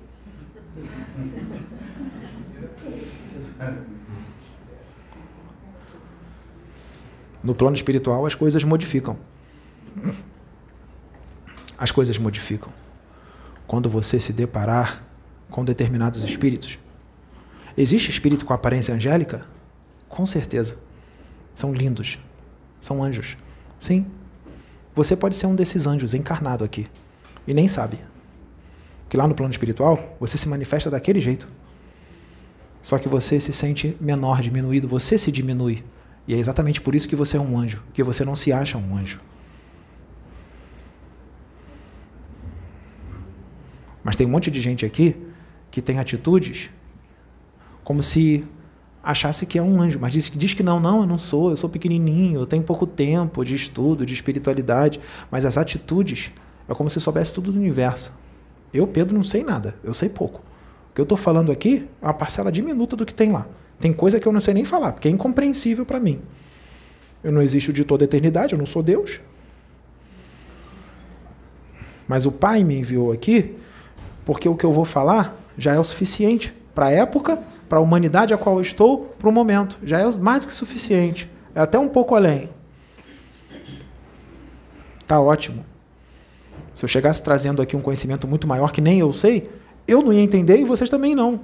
No 7.42 7.54
plano 7.54 7.76
espiritual, 7.76 8.26
as 8.26 8.34
coisas 8.34 8.64
modificam. 8.64 9.16
As 11.78 11.92
coisas 11.92 12.18
modificam. 12.18 12.72
Quando 13.66 13.88
você 13.88 14.18
se 14.18 14.32
deparar 14.32 15.04
com 15.50 15.64
determinados 15.64 16.24
espíritos. 16.24 16.78
Existe 17.76 18.10
espírito 18.10 18.44
com 18.44 18.52
aparência 18.52 18.94
angélica? 18.94 19.46
Com 20.08 20.26
certeza. 20.26 20.78
São 21.54 21.72
lindos. 21.72 22.18
São 22.80 23.02
anjos. 23.02 23.36
Sim. 23.78 24.06
Você 24.94 25.14
pode 25.14 25.36
ser 25.36 25.46
um 25.46 25.54
desses 25.54 25.86
anjos 25.86 26.14
encarnado 26.14 26.64
aqui 26.64 26.88
e 27.46 27.54
nem 27.54 27.68
sabe. 27.68 27.98
Que 29.08 29.16
lá 29.16 29.26
no 29.26 29.34
plano 29.34 29.50
espiritual, 29.50 30.16
você 30.18 30.36
se 30.36 30.48
manifesta 30.48 30.90
daquele 30.90 31.20
jeito. 31.20 31.48
Só 32.82 32.98
que 32.98 33.08
você 33.08 33.40
se 33.40 33.52
sente 33.52 33.96
menor, 34.00 34.40
diminuído, 34.40 34.88
você 34.88 35.16
se 35.18 35.32
diminui. 35.32 35.84
E 36.26 36.34
é 36.34 36.38
exatamente 36.38 36.80
por 36.80 36.94
isso 36.94 37.08
que 37.08 37.16
você 37.16 37.36
é 37.36 37.40
um 37.40 37.58
anjo, 37.58 37.82
que 37.92 38.02
você 38.02 38.24
não 38.24 38.34
se 38.34 38.52
acha 38.52 38.76
um 38.76 38.96
anjo. 38.96 39.20
Mas 44.02 44.16
tem 44.16 44.26
um 44.26 44.30
monte 44.30 44.50
de 44.50 44.60
gente 44.60 44.86
aqui 44.86 45.16
que 45.70 45.82
tem 45.82 45.98
atitudes 45.98 46.70
como 47.82 48.02
se 48.02 48.44
achasse 49.02 49.46
que 49.46 49.58
é 49.58 49.62
um 49.62 49.80
anjo, 49.80 49.98
mas 50.00 50.12
diz, 50.12 50.30
diz 50.30 50.52
que 50.52 50.62
não, 50.62 50.80
não, 50.80 51.00
eu 51.00 51.06
não 51.06 51.16
sou, 51.16 51.50
eu 51.50 51.56
sou 51.56 51.70
pequenininho, 51.70 52.40
eu 52.40 52.46
tenho 52.46 52.62
pouco 52.64 52.86
tempo 52.86 53.44
de 53.44 53.54
estudo, 53.54 54.04
de 54.04 54.12
espiritualidade, 54.12 54.98
mas 55.30 55.44
as 55.44 55.56
atitudes 55.56 56.32
é 56.68 56.74
como 56.74 56.90
se 56.90 57.00
soubesse 57.00 57.32
tudo 57.32 57.52
do 57.52 57.58
universo. 57.58 58.12
Eu, 58.72 58.86
Pedro, 58.86 59.16
não 59.16 59.24
sei 59.24 59.44
nada, 59.44 59.76
eu 59.82 59.94
sei 59.94 60.08
pouco. 60.08 60.40
O 60.90 60.94
que 60.94 61.00
eu 61.00 61.04
estou 61.04 61.16
falando 61.16 61.52
aqui 61.52 61.88
é 62.00 62.06
uma 62.06 62.14
parcela 62.14 62.50
diminuta 62.50 62.96
do 62.96 63.06
que 63.06 63.14
tem 63.14 63.30
lá. 63.30 63.46
Tem 63.78 63.92
coisa 63.92 64.18
que 64.18 64.26
eu 64.26 64.32
não 64.32 64.40
sei 64.40 64.54
nem 64.54 64.64
falar, 64.64 64.92
porque 64.92 65.08
é 65.08 65.10
incompreensível 65.10 65.84
para 65.84 66.00
mim. 66.00 66.20
Eu 67.22 67.32
não 67.32 67.42
existo 67.42 67.72
de 67.72 67.84
toda 67.84 68.04
a 68.04 68.06
eternidade, 68.06 68.52
eu 68.52 68.58
não 68.58 68.66
sou 68.66 68.82
Deus. 68.82 69.20
Mas 72.08 72.24
o 72.24 72.32
Pai 72.32 72.62
me 72.62 72.78
enviou 72.78 73.12
aqui 73.12 73.56
porque 74.24 74.48
o 74.48 74.56
que 74.56 74.64
eu 74.64 74.72
vou 74.72 74.84
falar 74.84 75.36
já 75.58 75.74
é 75.74 75.78
o 75.78 75.84
suficiente 75.84 76.52
para 76.74 76.86
a 76.86 76.90
época, 76.90 77.38
para 77.68 77.78
a 77.78 77.80
humanidade 77.80 78.34
a 78.34 78.38
qual 78.38 78.56
eu 78.56 78.62
estou, 78.62 79.06
para 79.18 79.28
o 79.28 79.32
momento. 79.32 79.78
Já 79.82 80.00
é 80.00 80.18
mais 80.18 80.40
do 80.40 80.46
que 80.46 80.52
suficiente. 80.52 81.30
É 81.54 81.60
até 81.60 81.78
um 81.78 81.88
pouco 81.88 82.14
além. 82.14 82.50
Tá 85.06 85.20
ótimo. 85.20 85.64
Se 86.76 86.84
eu 86.84 86.88
chegasse 86.88 87.22
trazendo 87.22 87.62
aqui 87.62 87.74
um 87.74 87.80
conhecimento 87.80 88.28
muito 88.28 88.46
maior 88.46 88.70
que 88.70 88.82
nem 88.82 89.00
eu 89.00 89.10
sei, 89.10 89.50
eu 89.88 90.02
não 90.02 90.12
ia 90.12 90.20
entender 90.20 90.58
e 90.58 90.64
vocês 90.64 90.90
também 90.90 91.14
não. 91.14 91.36
O 91.36 91.40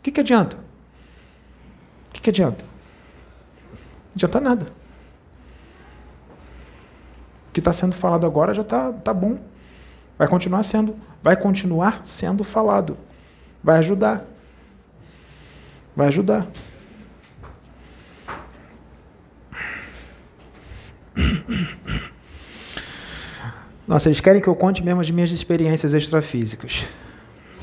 que, 0.00 0.12
que 0.12 0.20
adianta? 0.20 0.56
O 0.56 2.12
que, 2.12 2.20
que 2.20 2.30
adianta? 2.30 2.64
Não 2.64 4.14
adianta 4.14 4.40
nada. 4.40 4.66
O 7.48 7.52
que 7.52 7.58
está 7.58 7.72
sendo 7.72 7.96
falado 7.96 8.24
agora 8.24 8.54
já 8.54 8.62
está 8.62 8.92
tá 8.92 9.12
bom. 9.12 9.36
Vai 10.16 10.28
continuar 10.28 10.62
sendo, 10.62 10.96
vai 11.20 11.36
continuar 11.36 12.06
sendo 12.06 12.44
falado. 12.44 12.96
Vai 13.64 13.78
ajudar. 13.78 14.24
Vai 15.96 16.06
ajudar. 16.06 16.46
Nossa, 23.86 24.08
eles 24.08 24.20
querem 24.20 24.40
que 24.40 24.48
eu 24.48 24.54
conte 24.54 24.82
mesmo 24.82 25.00
as 25.00 25.10
minhas 25.10 25.30
experiências 25.30 25.92
extrafísicas. 25.92 26.86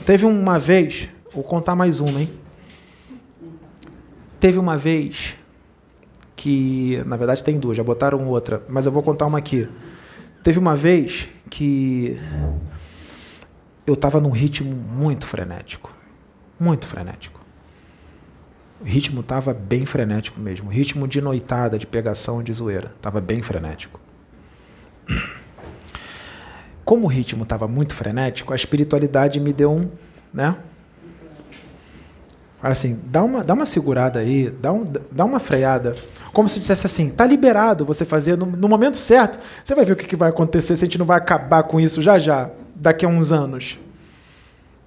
Teve 0.06 0.26
uma 0.26 0.60
vez, 0.60 1.10
vou 1.32 1.44
contar 1.44 1.76
mais 1.76 2.00
uma, 2.00 2.22
hein? 2.22 2.30
Teve 4.40 4.60
uma 4.60 4.78
vez 4.78 5.36
que, 6.36 7.02
na 7.06 7.18
verdade 7.18 7.44
tem 7.44 7.60
duas, 7.60 7.76
já 7.76 7.84
botaram 7.84 8.28
outra, 8.28 8.64
mas 8.70 8.86
eu 8.86 8.92
vou 8.92 9.04
contar 9.04 9.26
uma 9.26 9.38
aqui. 9.38 9.68
Teve 10.44 10.58
uma 10.58 10.76
vez 10.76 11.30
que 11.50 12.18
eu 13.86 13.94
estava 13.94 14.22
num 14.22 14.30
ritmo 14.30 14.74
muito 14.74 15.26
frenético, 15.26 15.94
muito 16.60 16.88
frenético. 16.88 17.40
O 18.80 18.86
ritmo 18.86 19.20
estava 19.20 19.54
bem 19.54 19.86
frenético 19.86 20.40
mesmo, 20.40 20.70
ritmo 20.70 21.08
de 21.08 21.20
noitada, 21.20 21.78
de 21.78 21.86
pegação, 21.86 22.42
de 22.42 22.54
zoeira, 22.54 22.94
estava 22.96 23.20
bem 23.20 23.42
frenético. 23.42 24.00
Como 26.90 27.06
o 27.06 27.08
ritmo 27.08 27.44
estava 27.44 27.68
muito 27.68 27.94
frenético, 27.94 28.52
a 28.52 28.56
espiritualidade 28.56 29.40
me 29.40 29.54
deu 29.54 29.72
um, 29.72 29.92
né, 30.34 30.58
assim, 32.64 33.00
dá 33.06 33.24
uma, 33.24 33.44
dá 33.44 33.54
uma 33.54 33.68
segurada 33.68 34.18
aí, 34.18 34.50
dá, 34.50 34.74
um, 34.74 34.92
dá 35.12 35.24
uma 35.24 35.40
freada. 35.40 35.96
Como 36.34 36.50
se 36.50 36.58
dissesse 36.58 36.88
assim, 36.88 37.12
tá 37.12 37.28
liberado 37.28 37.86
você 37.86 38.04
fazer 38.04 38.36
no, 38.36 38.48
no 38.48 38.68
momento 38.68 38.98
certo. 38.98 39.38
Você 39.64 39.76
vai 39.76 39.86
ver 39.86 39.94
o 39.94 39.96
que, 39.96 40.08
que, 40.08 40.16
vai 40.16 40.30
acontecer 40.30 40.76
se 40.76 40.84
a 40.84 40.88
gente 40.88 40.98
não 40.98 41.06
vai 41.06 41.20
acabar 41.20 41.62
com 41.62 41.80
isso 41.80 42.02
já 42.02 42.18
já, 42.18 42.50
daqui 42.76 43.06
a 43.06 43.08
uns 43.08 43.32
anos. 43.32 43.78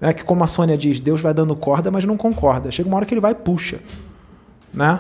É 0.01 0.13
que 0.13 0.25
como 0.25 0.43
a 0.43 0.49
Sônia 0.49 0.77
diz, 0.77 0.99
Deus 0.99 1.21
vai 1.21 1.33
dando 1.33 1.55
corda, 1.55 1.89
mas 1.89 2.05
não 2.05 2.17
concorda. 2.17 2.69
Chega 2.73 2.89
uma 2.89 2.97
hora 2.97 3.07
que 3.07 3.15
ele 3.15 3.21
vai 3.21 3.31
e 3.31 3.37
puxa. 3.37 3.79
Né? 4.75 4.99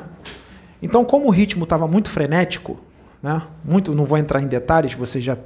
Então, 0.80 1.04
como 1.04 1.26
o 1.26 1.30
ritmo 1.30 1.64
estava 1.64 1.88
muito 1.88 2.08
frenético, 2.08 2.78
né? 3.20 3.42
muito, 3.64 3.92
não 3.92 4.04
vou 4.04 4.18
entrar 4.18 4.40
em 4.40 4.46
detalhes, 4.46 4.94
vocês 4.94 5.24
já, 5.24 5.36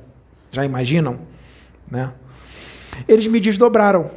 já 0.52 0.62
imaginam, 0.62 1.18
né? 1.90 2.12
eles 3.08 3.26
me 3.26 3.40
desdobraram. 3.40 4.10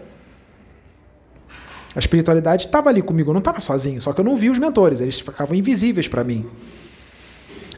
A 1.95 1.99
espiritualidade 1.99 2.65
estava 2.65 2.89
ali 2.89 3.01
comigo, 3.01 3.29
eu 3.29 3.33
não 3.33 3.39
estava 3.39 3.59
sozinho, 3.59 4.01
só 4.01 4.13
que 4.13 4.19
eu 4.21 4.23
não 4.23 4.37
vi 4.37 4.49
os 4.49 4.59
mentores, 4.59 5.01
eles 5.01 5.19
ficavam 5.19 5.55
invisíveis 5.55 6.07
para 6.07 6.23
mim. 6.23 6.47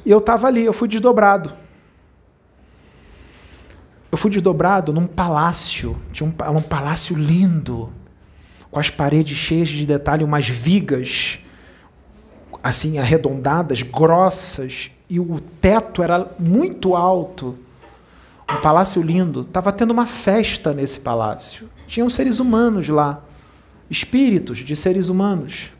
E 0.06 0.12
eu 0.12 0.18
estava 0.18 0.48
ali, 0.48 0.66
eu 0.66 0.74
fui 0.74 0.88
desdobrado. 0.88 1.52
Eu 4.12 4.18
fui 4.18 4.30
desdobrado 4.30 4.92
num 4.92 5.08
palácio, 5.08 5.98
tinha 6.12 6.28
um, 6.28 6.58
um 6.58 6.62
palácio 6.62 7.16
lindo, 7.16 7.92
com 8.70 8.80
as 8.80 8.90
paredes 8.90 9.38
cheias 9.38 9.70
de 9.70 9.86
detalhe, 9.86 10.24
umas 10.24 10.48
vigas 10.48 11.40
assim 12.64 13.00
arredondadas, 13.00 13.82
grossas, 13.82 14.92
e 15.10 15.20
o 15.20 15.40
teto 15.40 16.04
era 16.04 16.30
muito 16.38 16.96
alto. 16.96 17.58
Um 18.58 18.62
palácio 18.62 19.02
lindo. 19.02 19.42
Estava 19.42 19.72
tendo 19.72 19.92
uma 19.92 20.06
festa 20.06 20.74
nesse 20.74 21.00
palácio. 21.00 21.70
Tinham 21.88 22.10
seres 22.10 22.40
humanos 22.40 22.88
lá 22.90 23.24
espíritos 23.92 24.60
de 24.60 24.74
seres 24.74 25.10
humanos, 25.10 25.74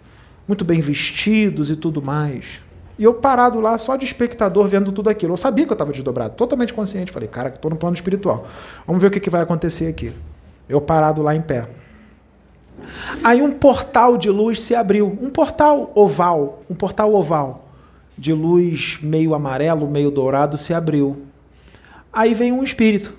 muito 0.46 0.66
bem 0.66 0.82
vestidos 0.82 1.70
e 1.70 1.78
tudo 1.78 2.02
mais. 2.02 2.62
E 3.00 3.06
eu 3.06 3.14
parado 3.14 3.62
lá, 3.62 3.78
só 3.78 3.96
de 3.96 4.04
espectador, 4.04 4.68
vendo 4.68 4.92
tudo 4.92 5.10
aquilo. 5.10 5.34
Eu 5.34 5.38
sabia 5.38 5.66
que 5.66 5.72
eu 5.72 5.76
estava 5.76 5.94
desdobrado, 5.94 6.36
totalmente 6.36 6.74
consciente. 6.74 7.10
Falei, 7.10 7.30
cara, 7.30 7.50
estou 7.50 7.72
no 7.72 7.78
plano 7.78 7.96
espiritual. 7.96 8.46
Vamos 8.86 9.02
ver 9.02 9.08
o 9.08 9.12
que, 9.12 9.20
que 9.20 9.30
vai 9.30 9.42
acontecer 9.42 9.88
aqui. 9.88 10.14
Eu 10.68 10.82
parado 10.82 11.24
lá 11.24 11.34
em 11.34 11.42
pé. 11.42 11.68
Aí 13.24 13.42
um 13.42 13.54
portal 13.54 14.18
de 14.18 14.30
luz 14.30 14.62
se 14.62 14.76
abriu. 14.76 15.08
Um 15.20 15.30
portal 15.30 15.90
oval. 15.96 16.62
Um 16.70 16.76
portal 16.76 17.14
oval. 17.16 17.70
De 18.18 18.34
luz 18.34 19.00
meio 19.02 19.34
amarelo, 19.34 19.90
meio 19.90 20.12
dourado, 20.12 20.58
se 20.58 20.74
abriu. 20.74 21.24
Aí 22.14 22.34
vem 22.34 22.52
um 22.52 22.64
espírito. 22.64 23.14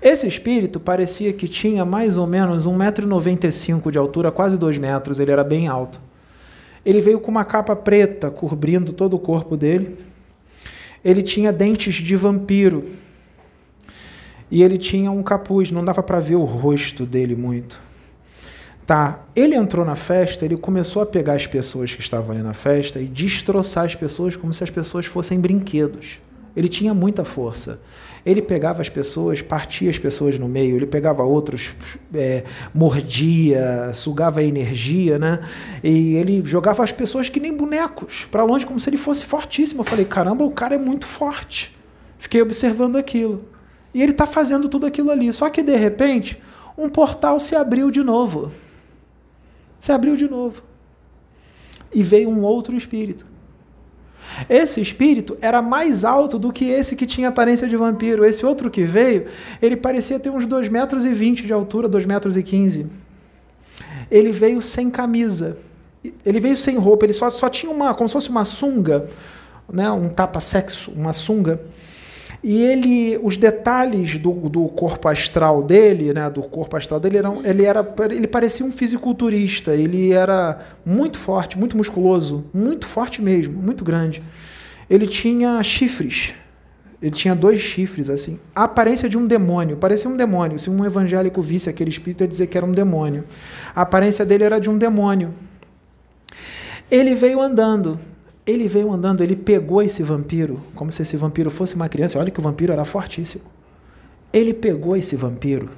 Esse 0.00 0.26
espírito 0.26 0.78
parecia 0.78 1.32
que 1.32 1.48
tinha 1.48 1.84
mais 1.84 2.16
ou 2.16 2.26
menos 2.26 2.66
1,95m 2.66 3.90
de 3.90 3.98
altura, 3.98 4.30
quase 4.30 4.56
2 4.56 4.78
metros, 4.78 5.18
ele 5.18 5.32
era 5.32 5.42
bem 5.42 5.66
alto. 5.66 6.00
Ele 6.84 7.00
veio 7.00 7.18
com 7.18 7.30
uma 7.30 7.44
capa 7.44 7.74
preta 7.74 8.30
cobrindo 8.30 8.92
todo 8.92 9.14
o 9.14 9.18
corpo 9.18 9.56
dele. 9.56 9.98
Ele 11.04 11.22
tinha 11.22 11.52
dentes 11.52 11.94
de 11.94 12.14
vampiro. 12.14 12.84
E 14.50 14.62
ele 14.62 14.78
tinha 14.78 15.10
um 15.10 15.22
capuz, 15.22 15.70
não 15.70 15.84
dava 15.84 16.02
para 16.02 16.20
ver 16.20 16.36
o 16.36 16.44
rosto 16.44 17.04
dele 17.04 17.34
muito. 17.34 17.80
Tá, 18.86 19.20
ele 19.36 19.54
entrou 19.54 19.84
na 19.84 19.94
festa, 19.94 20.46
ele 20.46 20.56
começou 20.56 21.02
a 21.02 21.06
pegar 21.06 21.34
as 21.34 21.46
pessoas 21.46 21.94
que 21.94 22.00
estavam 22.00 22.30
ali 22.30 22.42
na 22.42 22.54
festa 22.54 22.98
e 22.98 23.04
destroçar 23.04 23.84
as 23.84 23.94
pessoas 23.94 24.34
como 24.34 24.54
se 24.54 24.64
as 24.64 24.70
pessoas 24.70 25.04
fossem 25.04 25.38
brinquedos. 25.38 26.20
Ele 26.58 26.68
tinha 26.68 26.92
muita 26.92 27.24
força. 27.24 27.80
Ele 28.26 28.42
pegava 28.42 28.82
as 28.82 28.88
pessoas, 28.88 29.40
partia 29.40 29.88
as 29.88 29.96
pessoas 29.96 30.36
no 30.40 30.48
meio, 30.48 30.74
ele 30.74 30.86
pegava 30.86 31.22
outros, 31.22 31.72
é, 32.12 32.42
mordia, 32.74 33.92
sugava 33.94 34.42
energia, 34.42 35.20
né? 35.20 35.38
E 35.84 36.16
ele 36.16 36.42
jogava 36.44 36.82
as 36.82 36.90
pessoas 36.90 37.28
que 37.28 37.38
nem 37.38 37.56
bonecos, 37.56 38.26
para 38.28 38.42
longe, 38.42 38.66
como 38.66 38.80
se 38.80 38.90
ele 38.90 38.96
fosse 38.96 39.24
fortíssimo. 39.24 39.82
Eu 39.82 39.84
falei, 39.84 40.04
caramba, 40.04 40.44
o 40.44 40.50
cara 40.50 40.74
é 40.74 40.78
muito 40.78 41.06
forte. 41.06 41.78
Fiquei 42.18 42.42
observando 42.42 42.96
aquilo. 42.96 43.44
E 43.94 44.02
ele 44.02 44.10
está 44.10 44.26
fazendo 44.26 44.68
tudo 44.68 44.84
aquilo 44.84 45.12
ali. 45.12 45.32
Só 45.32 45.48
que, 45.48 45.62
de 45.62 45.76
repente, 45.76 46.42
um 46.76 46.88
portal 46.88 47.38
se 47.38 47.54
abriu 47.54 47.88
de 47.88 48.02
novo. 48.02 48.50
Se 49.78 49.92
abriu 49.92 50.16
de 50.16 50.28
novo. 50.28 50.64
E 51.94 52.02
veio 52.02 52.28
um 52.28 52.42
outro 52.42 52.76
espírito. 52.76 53.37
Esse 54.48 54.80
espírito 54.80 55.36
era 55.40 55.60
mais 55.62 56.04
alto 56.04 56.38
do 56.38 56.52
que 56.52 56.70
esse 56.70 56.96
que 56.96 57.06
tinha 57.06 57.28
aparência 57.28 57.68
de 57.68 57.76
vampiro. 57.76 58.24
Esse 58.24 58.44
outro 58.44 58.70
que 58.70 58.82
veio, 58.82 59.26
ele 59.60 59.76
parecia 59.76 60.18
ter 60.18 60.30
uns 60.30 60.46
2,20 60.46 60.70
metros 60.70 61.04
e 61.04 61.12
vinte 61.12 61.46
de 61.46 61.52
altura, 61.52 61.88
2,15 61.88 62.06
metros. 62.06 62.36
E 62.36 62.42
quinze. 62.42 62.86
Ele 64.10 64.32
veio 64.32 64.60
sem 64.62 64.90
camisa. 64.90 65.58
Ele 66.24 66.40
veio 66.40 66.56
sem 66.56 66.76
roupa, 66.76 67.04
ele 67.04 67.12
só, 67.12 67.28
só 67.30 67.48
tinha 67.48 67.70
uma, 67.70 67.92
como 67.92 68.08
se 68.08 68.12
fosse 68.12 68.30
uma 68.30 68.44
sunga, 68.44 69.08
né, 69.70 69.90
um 69.90 70.08
tapa-sexo, 70.08 70.92
uma 70.92 71.12
sunga 71.12 71.60
e 72.42 72.62
ele, 72.62 73.18
os 73.22 73.36
detalhes 73.36 74.16
do, 74.16 74.32
do 74.32 74.68
corpo 74.68 75.08
astral 75.08 75.62
dele, 75.62 76.12
né, 76.12 76.30
do 76.30 76.42
corpo 76.42 76.76
astral 76.76 77.00
dele, 77.00 77.18
eram, 77.18 77.44
ele 77.44 77.64
era, 77.64 77.86
ele 78.10 78.26
parecia 78.26 78.64
um 78.64 78.70
fisiculturista. 78.70 79.74
Ele 79.74 80.12
era 80.12 80.58
muito 80.84 81.18
forte, 81.18 81.58
muito 81.58 81.76
musculoso, 81.76 82.44
muito 82.52 82.86
forte 82.86 83.20
mesmo, 83.20 83.60
muito 83.60 83.84
grande. 83.84 84.22
Ele 84.88 85.06
tinha 85.06 85.62
chifres. 85.62 86.34
Ele 87.00 87.12
tinha 87.12 87.34
dois 87.34 87.60
chifres, 87.60 88.10
assim. 88.10 88.40
A 88.54 88.64
aparência 88.64 89.08
de 89.08 89.16
um 89.16 89.26
demônio. 89.26 89.76
Parecia 89.76 90.10
um 90.10 90.16
demônio. 90.16 90.58
Se 90.58 90.68
um 90.68 90.84
evangélico 90.84 91.40
visse 91.40 91.70
aquele 91.70 91.90
espírito, 91.90 92.24
ia 92.24 92.28
dizer 92.28 92.48
que 92.48 92.56
era 92.56 92.66
um 92.66 92.72
demônio. 92.72 93.24
A 93.74 93.82
aparência 93.82 94.24
dele 94.24 94.44
era 94.44 94.58
de 94.58 94.68
um 94.68 94.76
demônio. 94.76 95.32
Ele 96.90 97.14
veio 97.14 97.40
andando. 97.40 98.00
Ele 98.48 98.66
veio 98.66 98.90
andando, 98.90 99.22
ele 99.22 99.36
pegou 99.36 99.82
esse 99.82 100.02
vampiro, 100.02 100.58
como 100.74 100.90
se 100.90 101.02
esse 101.02 101.18
vampiro 101.18 101.50
fosse 101.50 101.74
uma 101.74 101.86
criança. 101.86 102.18
Olha 102.18 102.30
que 102.30 102.40
o 102.40 102.42
vampiro 102.42 102.72
era 102.72 102.82
fortíssimo. 102.82 103.44
Ele 104.32 104.54
pegou 104.54 104.96
esse 104.96 105.14
vampiro 105.14 105.68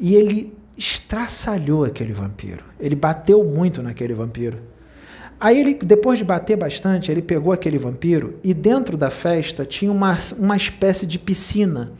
e 0.00 0.16
ele 0.16 0.56
estraçalhou 0.78 1.84
aquele 1.84 2.14
vampiro. 2.14 2.64
Ele 2.80 2.94
bateu 2.96 3.44
muito 3.44 3.82
naquele 3.82 4.14
vampiro. 4.14 4.56
Aí 5.38 5.60
ele, 5.60 5.74
depois 5.74 6.18
de 6.18 6.24
bater 6.24 6.56
bastante, 6.56 7.12
ele 7.12 7.20
pegou 7.20 7.52
aquele 7.52 7.76
vampiro 7.76 8.36
e 8.42 8.54
dentro 8.54 8.96
da 8.96 9.10
festa 9.10 9.66
tinha 9.66 9.92
uma, 9.92 10.16
uma 10.38 10.56
espécie 10.56 11.06
de 11.06 11.18
piscina. 11.18 11.92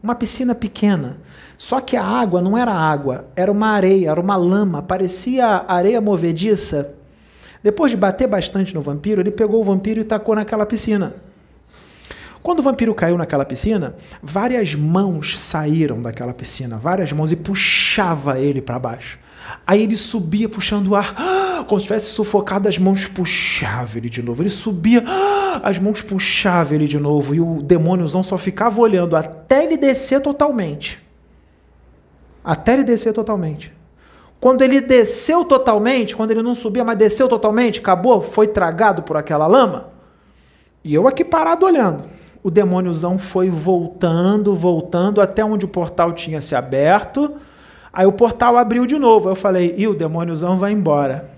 Uma 0.00 0.14
piscina 0.14 0.54
pequena. 0.54 1.18
Só 1.56 1.80
que 1.80 1.96
a 1.96 2.04
água 2.04 2.40
não 2.40 2.56
era 2.56 2.72
água, 2.72 3.26
era 3.34 3.50
uma 3.50 3.70
areia, 3.70 4.10
era 4.10 4.20
uma 4.20 4.36
lama, 4.36 4.82
parecia 4.82 5.64
areia 5.66 6.00
movediça 6.00 6.94
depois 7.68 7.90
de 7.90 7.98
bater 7.98 8.26
bastante 8.26 8.74
no 8.74 8.80
vampiro, 8.80 9.20
ele 9.20 9.30
pegou 9.30 9.60
o 9.60 9.62
vampiro 9.62 10.00
e 10.00 10.04
tacou 10.04 10.34
naquela 10.34 10.64
piscina. 10.64 11.16
Quando 12.42 12.60
o 12.60 12.62
vampiro 12.62 12.94
caiu 12.94 13.18
naquela 13.18 13.44
piscina, 13.44 13.94
várias 14.22 14.74
mãos 14.74 15.38
saíram 15.38 16.00
daquela 16.00 16.32
piscina, 16.32 16.78
várias 16.78 17.12
mãos, 17.12 17.30
e 17.30 17.36
puxava 17.36 18.40
ele 18.40 18.62
para 18.62 18.78
baixo. 18.78 19.18
Aí 19.66 19.82
ele 19.82 19.98
subia 19.98 20.48
puxando 20.48 20.86
o 20.86 20.96
ar, 20.96 21.14
como 21.68 21.78
se 21.78 21.84
tivesse 21.84 22.06
sufocado, 22.06 22.68
as 22.68 22.78
mãos 22.78 23.06
puxava 23.06 23.98
ele 23.98 24.08
de 24.08 24.22
novo. 24.22 24.40
Ele 24.40 24.48
subia, 24.48 25.04
as 25.62 25.78
mãos 25.78 26.00
puxava 26.00 26.74
ele 26.74 26.88
de 26.88 26.98
novo, 26.98 27.34
e 27.34 27.40
o 27.42 27.60
demôniozão 27.60 28.22
só 28.22 28.38
ficava 28.38 28.80
olhando 28.80 29.14
até 29.14 29.62
ele 29.64 29.76
descer 29.76 30.22
totalmente. 30.22 30.98
Até 32.42 32.72
ele 32.72 32.84
descer 32.84 33.12
totalmente. 33.12 33.76
Quando 34.40 34.62
ele 34.62 34.80
desceu 34.80 35.44
totalmente, 35.44 36.14
quando 36.14 36.30
ele 36.30 36.42
não 36.42 36.54
subia, 36.54 36.84
mas 36.84 36.96
desceu 36.96 37.28
totalmente, 37.28 37.80
acabou, 37.80 38.22
foi 38.22 38.46
tragado 38.46 39.02
por 39.02 39.16
aquela 39.16 39.46
lama. 39.46 39.88
E 40.84 40.94
eu 40.94 41.08
aqui 41.08 41.24
parado 41.24 41.66
olhando. 41.66 42.04
O 42.42 42.50
demôniozão 42.50 43.18
foi 43.18 43.50
voltando, 43.50 44.54
voltando 44.54 45.20
até 45.20 45.44
onde 45.44 45.64
o 45.64 45.68
portal 45.68 46.12
tinha 46.12 46.40
se 46.40 46.54
aberto. 46.54 47.34
Aí 47.92 48.06
o 48.06 48.12
portal 48.12 48.56
abriu 48.56 48.86
de 48.86 48.96
novo. 48.96 49.28
Eu 49.28 49.34
falei, 49.34 49.74
e 49.76 49.88
o 49.88 49.94
demôniozão 49.94 50.56
vai 50.56 50.70
embora. 50.70 51.28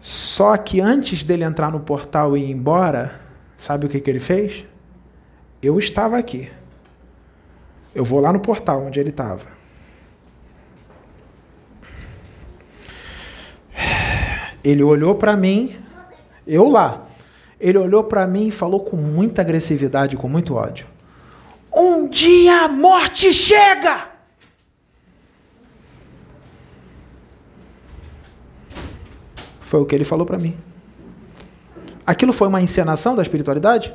Só 0.00 0.56
que 0.56 0.80
antes 0.80 1.22
dele 1.22 1.44
entrar 1.44 1.70
no 1.70 1.80
portal 1.80 2.36
e 2.36 2.42
ir 2.42 2.50
embora, 2.50 3.20
sabe 3.58 3.86
o 3.86 3.88
que, 3.88 4.00
que 4.00 4.10
ele 4.10 4.18
fez? 4.18 4.64
Eu 5.62 5.78
estava 5.78 6.16
aqui. 6.16 6.50
Eu 7.94 8.04
vou 8.04 8.20
lá 8.20 8.32
no 8.32 8.40
portal 8.40 8.82
onde 8.82 8.98
ele 8.98 9.10
estava. 9.10 9.61
Ele 14.64 14.82
olhou 14.82 15.14
para 15.14 15.36
mim, 15.36 15.76
eu 16.46 16.68
lá. 16.68 17.06
Ele 17.60 17.78
olhou 17.78 18.04
para 18.04 18.26
mim 18.26 18.48
e 18.48 18.50
falou 18.50 18.80
com 18.80 18.96
muita 18.96 19.42
agressividade, 19.42 20.16
com 20.16 20.28
muito 20.28 20.54
ódio: 20.54 20.86
Um 21.72 22.08
dia 22.08 22.64
a 22.64 22.68
morte 22.68 23.32
chega! 23.32 24.08
Foi 29.60 29.80
o 29.80 29.86
que 29.86 29.94
ele 29.94 30.04
falou 30.04 30.26
para 30.26 30.38
mim. 30.38 30.56
Aquilo 32.06 32.32
foi 32.32 32.48
uma 32.48 32.60
encenação 32.60 33.16
da 33.16 33.22
espiritualidade? 33.22 33.94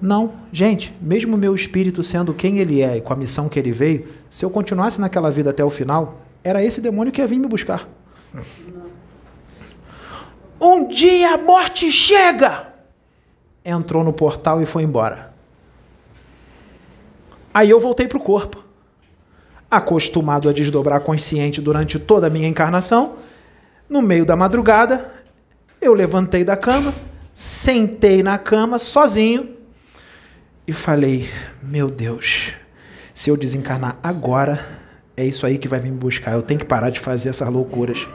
Não, 0.00 0.32
gente, 0.50 0.96
mesmo 1.00 1.36
meu 1.36 1.54
espírito 1.54 2.02
sendo 2.02 2.32
quem 2.32 2.58
ele 2.58 2.80
é 2.80 2.96
e 2.96 3.00
com 3.02 3.12
a 3.12 3.16
missão 3.16 3.50
que 3.50 3.58
ele 3.58 3.70
veio, 3.70 4.08
se 4.30 4.44
eu 4.44 4.50
continuasse 4.50 4.98
naquela 5.00 5.30
vida 5.30 5.50
até 5.50 5.62
o 5.62 5.68
final, 5.68 6.22
era 6.42 6.64
esse 6.64 6.80
demônio 6.80 7.12
que 7.12 7.20
ia 7.20 7.26
vir 7.26 7.38
me 7.38 7.46
buscar. 7.46 7.86
Um 10.60 10.86
dia 10.86 11.34
a 11.34 11.38
morte 11.38 11.90
chega. 11.90 12.68
Entrou 13.64 14.04
no 14.04 14.12
portal 14.12 14.60
e 14.60 14.66
foi 14.66 14.82
embora. 14.82 15.32
Aí 17.52 17.70
eu 17.70 17.80
voltei 17.80 18.06
para 18.06 18.18
o 18.18 18.22
corpo. 18.22 18.62
Acostumado 19.70 20.48
a 20.48 20.52
desdobrar 20.52 21.00
consciente 21.00 21.60
durante 21.60 21.98
toda 21.98 22.26
a 22.26 22.30
minha 22.30 22.48
encarnação, 22.48 23.16
no 23.88 24.02
meio 24.02 24.24
da 24.24 24.36
madrugada, 24.36 25.12
eu 25.80 25.94
levantei 25.94 26.44
da 26.44 26.56
cama, 26.56 26.94
sentei 27.32 28.22
na 28.22 28.36
cama 28.36 28.78
sozinho 28.78 29.56
e 30.66 30.72
falei: 30.72 31.28
Meu 31.62 31.88
Deus, 31.88 32.52
se 33.14 33.30
eu 33.30 33.36
desencarnar 33.36 33.96
agora, 34.02 34.64
é 35.16 35.24
isso 35.24 35.46
aí 35.46 35.58
que 35.58 35.68
vai 35.68 35.80
vir 35.80 35.90
me 35.90 35.98
buscar. 35.98 36.32
Eu 36.32 36.42
tenho 36.42 36.60
que 36.60 36.66
parar 36.66 36.90
de 36.90 37.00
fazer 37.00 37.30
essas 37.30 37.48
loucuras. 37.48 38.08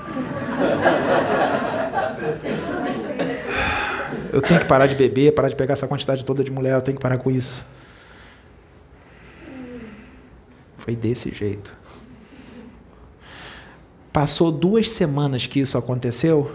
Eu 4.36 4.42
tenho 4.42 4.60
que 4.60 4.66
parar 4.66 4.86
de 4.86 4.96
beber, 4.96 5.34
parar 5.34 5.48
de 5.48 5.56
pegar 5.56 5.72
essa 5.72 5.88
quantidade 5.88 6.26
toda 6.26 6.44
de 6.44 6.52
mulher, 6.52 6.74
eu 6.74 6.82
tenho 6.82 6.98
que 6.98 7.02
parar 7.02 7.18
com 7.18 7.32
isso. 7.32 7.66
Foi 10.76 10.94
desse 10.94 11.34
jeito. 11.34 11.78
Passou 14.12 14.52
duas 14.52 14.90
semanas 14.90 15.48
que 15.48 15.62
isso 15.62 15.78
aconteceu, 15.78 16.54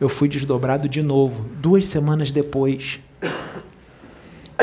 eu 0.00 0.08
fui 0.08 0.26
desdobrado 0.26 0.88
de 0.88 1.02
novo. 1.02 1.44
Duas 1.60 1.86
semanas 1.86 2.32
depois. 2.32 2.98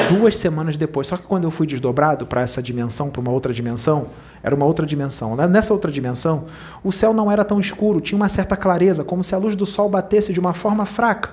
Duas 0.10 0.36
semanas 0.38 0.78
depois. 0.78 1.06
Só 1.06 1.18
que 1.18 1.28
quando 1.28 1.44
eu 1.44 1.52
fui 1.52 1.68
desdobrado 1.68 2.26
para 2.26 2.42
essa 2.42 2.64
dimensão, 2.64 3.12
para 3.12 3.22
uma 3.22 3.32
outra 3.32 3.54
dimensão, 3.54 4.10
era 4.44 4.56
uma 4.56 4.66
outra 4.66 4.86
dimensão. 4.86 5.36
Nessa 5.36 5.74
outra 5.74 5.92
dimensão, 5.92 6.46
o 6.84 6.92
céu 6.92 7.14
não 7.14 7.32
era 7.32 7.44
tão 7.44 7.60
escuro, 7.60 8.02
tinha 8.02 8.18
uma 8.18 8.30
certa 8.30 8.58
clareza, 8.58 9.04
como 9.04 9.24
se 9.24 9.36
a 9.36 9.38
luz 9.38 9.56
do 9.56 9.66
sol 9.66 9.90
batesse 9.90 10.34
de 10.34 10.40
uma 10.40 10.54
forma 10.54 10.86
fraca. 10.86 11.32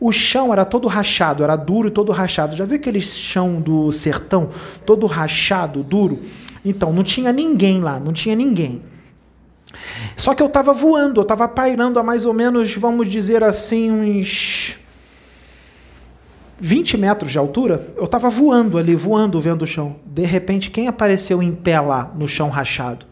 O 0.00 0.10
chão 0.12 0.52
era 0.52 0.64
todo 0.64 0.88
rachado, 0.88 1.44
era 1.44 1.56
duro 1.56 1.88
e 1.88 1.90
todo 1.90 2.12
rachado. 2.12 2.56
Já 2.56 2.64
viu 2.64 2.76
aquele 2.76 3.00
chão 3.00 3.60
do 3.60 3.92
sertão, 3.92 4.50
todo 4.86 5.06
rachado, 5.06 5.82
duro? 5.82 6.20
Então, 6.64 6.92
não 6.92 7.02
tinha 7.02 7.32
ninguém 7.32 7.80
lá, 7.80 8.00
não 8.00 8.12
tinha 8.12 8.34
ninguém. 8.34 8.82
Só 10.16 10.34
que 10.34 10.42
eu 10.42 10.46
estava 10.46 10.72
voando, 10.72 11.20
eu 11.20 11.22
estava 11.22 11.46
pairando 11.46 11.98
a 11.98 12.02
mais 12.02 12.24
ou 12.24 12.32
menos, 12.32 12.74
vamos 12.74 13.08
dizer 13.10 13.44
assim, 13.44 13.90
uns 13.90 14.78
20 16.60 16.96
metros 16.96 17.32
de 17.32 17.38
altura, 17.38 17.86
eu 17.96 18.04
estava 18.04 18.28
voando 18.28 18.78
ali, 18.78 18.94
voando, 18.94 19.40
vendo 19.40 19.62
o 19.62 19.66
chão. 19.66 19.96
De 20.04 20.24
repente, 20.24 20.70
quem 20.70 20.88
apareceu 20.88 21.42
em 21.42 21.52
pé 21.52 21.80
lá, 21.80 22.12
no 22.16 22.26
chão 22.26 22.48
rachado? 22.48 23.06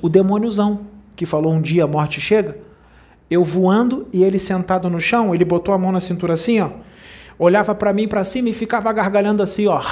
O 0.00 0.08
demôniozão, 0.08 0.86
que 1.14 1.26
falou 1.26 1.52
um 1.52 1.60
dia 1.60 1.84
a 1.84 1.86
morte 1.86 2.20
chega. 2.20 2.58
Eu 3.30 3.44
voando 3.44 4.06
e 4.12 4.22
ele 4.22 4.38
sentado 4.38 4.88
no 4.88 5.00
chão, 5.00 5.34
ele 5.34 5.44
botou 5.44 5.74
a 5.74 5.78
mão 5.78 5.92
na 5.92 6.00
cintura 6.00 6.34
assim, 6.34 6.60
ó. 6.60 6.70
Olhava 7.38 7.74
para 7.74 7.92
mim 7.92 8.08
para 8.08 8.24
cima 8.24 8.48
e 8.48 8.54
ficava 8.54 8.90
gargalhando 8.92 9.42
assim, 9.42 9.66
ó. 9.66 9.82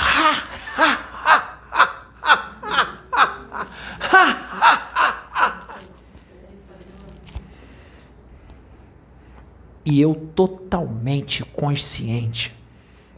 E 9.94 10.00
eu 10.00 10.12
totalmente 10.34 11.44
consciente. 11.52 12.52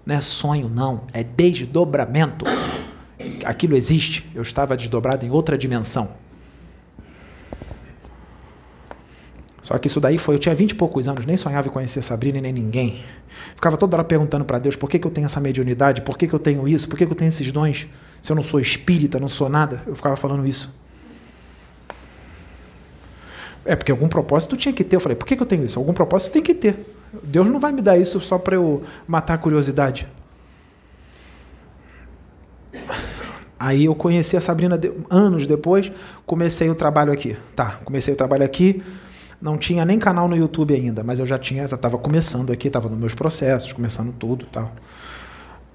Não 0.04 0.14
é 0.14 0.20
sonho, 0.20 0.68
não, 0.68 1.04
é 1.10 1.24
desdobramento. 1.24 2.44
Aquilo 3.46 3.74
existe. 3.74 4.30
Eu 4.34 4.42
estava 4.42 4.76
desdobrado 4.76 5.24
em 5.24 5.30
outra 5.30 5.56
dimensão. 5.56 6.12
Só 9.62 9.78
que 9.78 9.86
isso 9.86 9.98
daí 10.00 10.18
foi. 10.18 10.34
Eu 10.34 10.38
tinha 10.38 10.54
vinte 10.54 10.72
e 10.72 10.74
poucos 10.74 11.08
anos, 11.08 11.24
nem 11.24 11.34
sonhava 11.34 11.66
em 11.66 11.70
conhecer 11.70 12.02
Sabrina 12.02 12.42
nem 12.42 12.52
ninguém. 12.52 13.02
Ficava 13.54 13.78
toda 13.78 13.96
hora 13.96 14.04
perguntando 14.04 14.44
para 14.44 14.58
Deus 14.58 14.76
por 14.76 14.90
que, 14.90 14.98
que 14.98 15.06
eu 15.06 15.10
tenho 15.10 15.24
essa 15.24 15.40
mediunidade, 15.40 16.02
por 16.02 16.18
que, 16.18 16.28
que 16.28 16.34
eu 16.34 16.38
tenho 16.38 16.68
isso, 16.68 16.86
por 16.86 16.98
que, 16.98 17.06
que 17.06 17.12
eu 17.12 17.16
tenho 17.16 17.30
esses 17.30 17.50
dons, 17.50 17.86
se 18.20 18.30
eu 18.30 18.36
não 18.36 18.42
sou 18.42 18.60
espírita, 18.60 19.18
não 19.18 19.28
sou 19.28 19.48
nada. 19.48 19.82
Eu 19.86 19.96
ficava 19.96 20.14
falando 20.14 20.46
isso. 20.46 20.78
É 23.66 23.74
porque 23.76 23.90
algum 23.90 24.08
propósito 24.08 24.56
tinha 24.56 24.72
que 24.72 24.84
ter. 24.84 24.96
Eu 24.96 25.00
falei, 25.00 25.16
por 25.16 25.26
que, 25.26 25.36
que 25.36 25.42
eu 25.42 25.46
tenho 25.46 25.64
isso? 25.64 25.78
Algum 25.78 25.92
propósito 25.92 26.32
tem 26.32 26.42
que 26.42 26.54
ter. 26.54 26.86
Deus 27.22 27.48
não 27.48 27.58
vai 27.58 27.72
me 27.72 27.82
dar 27.82 27.98
isso 27.98 28.20
só 28.20 28.38
para 28.38 28.54
eu 28.54 28.82
matar 29.06 29.34
a 29.34 29.38
curiosidade. 29.38 30.06
Aí 33.58 33.86
eu 33.86 33.94
conheci 33.94 34.36
a 34.36 34.40
Sabrina 34.40 34.76
de, 34.76 34.92
anos 35.10 35.46
depois, 35.46 35.90
comecei 36.24 36.68
o 36.70 36.74
trabalho 36.74 37.12
aqui. 37.12 37.36
Tá, 37.54 37.80
comecei 37.84 38.14
o 38.14 38.16
trabalho 38.16 38.44
aqui. 38.44 38.82
Não 39.40 39.58
tinha 39.58 39.84
nem 39.84 39.98
canal 39.98 40.28
no 40.28 40.36
YouTube 40.36 40.74
ainda, 40.74 41.02
mas 41.02 41.18
eu 41.18 41.26
já 41.26 41.38
tinha, 41.38 41.66
já 41.66 41.76
estava 41.76 41.98
começando 41.98 42.52
aqui, 42.52 42.68
estava 42.68 42.88
nos 42.88 42.98
meus 42.98 43.14
processos, 43.14 43.72
começando 43.72 44.12
tudo, 44.12 44.46
tal. 44.46 44.72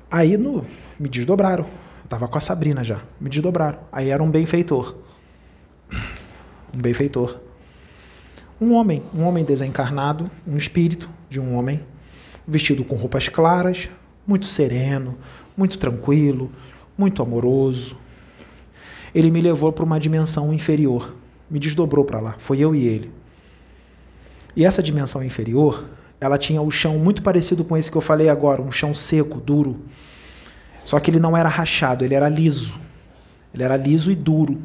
Aí 0.09 0.37
no, 0.37 0.65
me 0.99 1.09
desdobraram. 1.09 1.63
Eu 1.65 2.05
estava 2.05 2.27
com 2.27 2.37
a 2.37 2.41
Sabrina 2.41 2.83
já. 2.83 3.01
Me 3.19 3.29
desdobraram. 3.29 3.79
Aí 3.91 4.09
era 4.09 4.21
um 4.21 4.29
benfeitor. 4.29 4.95
Um 6.73 6.81
benfeitor. 6.81 7.39
Um 8.61 8.73
homem, 8.75 9.01
um 9.11 9.23
homem 9.23 9.43
desencarnado, 9.43 10.29
um 10.45 10.55
espírito 10.55 11.09
de 11.27 11.39
um 11.39 11.55
homem, 11.55 11.83
vestido 12.47 12.83
com 12.85 12.95
roupas 12.95 13.27
claras, 13.27 13.89
muito 14.27 14.45
sereno, 14.45 15.17
muito 15.57 15.79
tranquilo, 15.79 16.51
muito 16.95 17.23
amoroso. 17.23 17.97
Ele 19.15 19.31
me 19.31 19.41
levou 19.41 19.71
para 19.71 19.83
uma 19.83 19.99
dimensão 19.99 20.53
inferior, 20.53 21.15
me 21.49 21.57
desdobrou 21.57 22.05
para 22.05 22.19
lá, 22.19 22.35
foi 22.37 22.59
eu 22.59 22.75
e 22.75 22.85
ele. 22.85 23.11
E 24.55 24.63
essa 24.63 24.83
dimensão 24.83 25.23
inferior, 25.23 25.89
ela 26.19 26.37
tinha 26.37 26.61
o 26.61 26.69
chão 26.69 26.99
muito 26.99 27.23
parecido 27.23 27.63
com 27.63 27.75
esse 27.75 27.89
que 27.89 27.97
eu 27.97 28.01
falei 28.01 28.29
agora, 28.29 28.61
um 28.61 28.71
chão 28.71 28.93
seco, 28.93 29.39
duro. 29.39 29.79
Só 30.83 30.99
que 30.99 31.09
ele 31.09 31.19
não 31.19 31.35
era 31.35 31.49
rachado, 31.49 32.05
ele 32.05 32.13
era 32.13 32.29
liso. 32.29 32.79
Ele 33.55 33.63
era 33.63 33.75
liso 33.75 34.11
e 34.11 34.15
duro. 34.15 34.61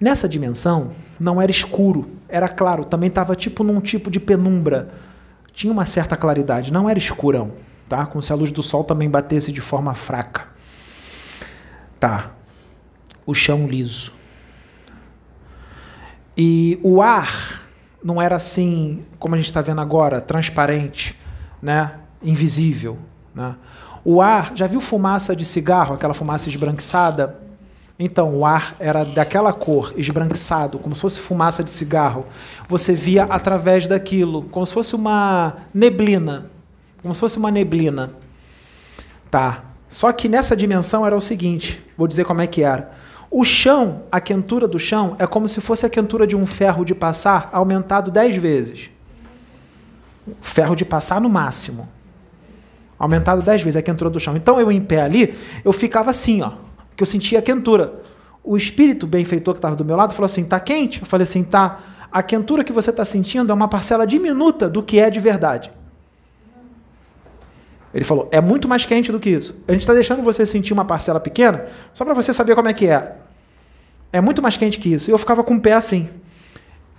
Nessa 0.00 0.28
dimensão, 0.28 0.92
não 1.18 1.40
era 1.40 1.50
escuro, 1.50 2.10
era 2.28 2.48
claro, 2.48 2.84
também 2.84 3.08
estava 3.08 3.34
tipo 3.34 3.62
num 3.62 3.80
tipo 3.80 4.10
de 4.10 4.20
penumbra. 4.20 4.90
Tinha 5.52 5.72
uma 5.72 5.86
certa 5.86 6.16
claridade, 6.16 6.72
não 6.72 6.88
era 6.88 6.98
escurão, 6.98 7.52
tá? 7.88 8.04
Como 8.06 8.20
se 8.20 8.32
a 8.32 8.36
luz 8.36 8.50
do 8.50 8.62
sol 8.62 8.84
também 8.84 9.10
batesse 9.10 9.52
de 9.52 9.60
forma 9.60 9.94
fraca. 9.94 10.48
Tá. 11.98 12.30
O 13.24 13.32
chão 13.32 13.66
liso. 13.66 14.12
E 16.36 16.78
o 16.82 17.00
ar 17.00 17.62
não 18.04 18.20
era 18.20 18.36
assim, 18.36 19.04
como 19.18 19.34
a 19.34 19.38
gente 19.38 19.46
está 19.46 19.60
vendo 19.60 19.80
agora, 19.80 20.20
transparente, 20.20 21.18
né? 21.62 21.94
invisível. 22.22 22.98
Né? 23.34 23.56
O 24.04 24.20
ar, 24.20 24.52
já 24.54 24.66
viu 24.66 24.80
fumaça 24.80 25.34
de 25.34 25.44
cigarro, 25.44 25.94
aquela 25.94 26.14
fumaça 26.14 26.48
esbranquiçada? 26.48 27.40
Então, 27.98 28.34
o 28.36 28.44
ar 28.44 28.76
era 28.78 29.04
daquela 29.04 29.52
cor, 29.54 29.94
esbranquiçado, 29.96 30.78
como 30.78 30.94
se 30.94 31.00
fosse 31.00 31.18
fumaça 31.18 31.64
de 31.64 31.70
cigarro. 31.70 32.26
Você 32.68 32.92
via 32.92 33.24
através 33.24 33.86
daquilo, 33.86 34.42
como 34.50 34.66
se 34.66 34.74
fosse 34.74 34.94
uma 34.94 35.56
neblina. 35.72 36.50
Como 37.00 37.14
se 37.14 37.20
fosse 37.20 37.38
uma 37.38 37.50
neblina. 37.50 38.10
Tá. 39.30 39.64
Só 39.88 40.12
que 40.12 40.28
nessa 40.28 40.54
dimensão 40.54 41.06
era 41.06 41.16
o 41.16 41.20
seguinte: 41.20 41.82
vou 41.96 42.06
dizer 42.06 42.24
como 42.24 42.42
é 42.42 42.46
que 42.46 42.62
era. 42.62 42.92
O 43.30 43.44
chão, 43.44 44.02
a 44.12 44.20
quentura 44.20 44.68
do 44.68 44.78
chão, 44.78 45.16
é 45.18 45.26
como 45.26 45.48
se 45.48 45.60
fosse 45.60 45.86
a 45.86 45.90
quentura 45.90 46.26
de 46.26 46.36
um 46.36 46.44
ferro 46.44 46.84
de 46.84 46.94
passar 46.94 47.48
aumentado 47.50 48.10
dez 48.10 48.36
vezes. 48.36 48.90
Ferro 50.42 50.76
de 50.76 50.84
passar 50.84 51.20
no 51.20 51.30
máximo. 51.30 51.88
Aumentado 52.98 53.42
dez 53.42 53.62
vezes 53.62 53.76
a 53.76 53.82
quentura 53.82 54.10
do 54.10 54.20
chão. 54.20 54.36
Então 54.36 54.60
eu 54.60 54.70
em 54.70 54.80
pé 54.80 55.00
ali, 55.00 55.34
eu 55.64 55.72
ficava 55.72 56.10
assim, 56.10 56.42
ó 56.42 56.65
que 56.96 57.02
eu 57.02 57.06
sentia 57.06 57.42
quentura. 57.42 58.02
O 58.42 58.56
espírito 58.56 59.06
benfeitor 59.06 59.54
que 59.54 59.58
estava 59.58 59.76
do 59.76 59.84
meu 59.84 59.96
lado 59.96 60.14
falou 60.14 60.26
assim: 60.26 60.44
tá 60.44 60.58
quente? 60.58 61.00
Eu 61.00 61.06
falei 61.06 61.24
assim: 61.24 61.44
tá. 61.44 61.80
A 62.10 62.22
quentura 62.22 62.64
que 62.64 62.72
você 62.72 62.90
está 62.90 63.04
sentindo 63.04 63.50
é 63.50 63.54
uma 63.54 63.68
parcela 63.68 64.06
diminuta 64.06 64.68
do 64.68 64.82
que 64.82 64.98
é 64.98 65.10
de 65.10 65.20
verdade. 65.20 65.70
Ele 67.92 68.04
falou: 68.04 68.28
é 68.30 68.40
muito 68.40 68.68
mais 68.68 68.84
quente 68.84 69.12
do 69.12 69.20
que 69.20 69.30
isso. 69.30 69.62
A 69.68 69.72
gente 69.72 69.82
está 69.82 69.92
deixando 69.92 70.22
você 70.22 70.46
sentir 70.46 70.72
uma 70.72 70.84
parcela 70.84 71.20
pequena 71.20 71.66
só 71.92 72.04
para 72.04 72.14
você 72.14 72.32
saber 72.32 72.54
como 72.54 72.68
é 72.68 72.72
que 72.72 72.86
é. 72.86 73.16
É 74.12 74.20
muito 74.20 74.40
mais 74.40 74.56
quente 74.56 74.78
que 74.78 74.92
isso. 74.92 75.10
E 75.10 75.12
eu 75.12 75.18
ficava 75.18 75.42
com 75.44 75.56
o 75.56 75.60
pé 75.60 75.74
assim. 75.74 76.08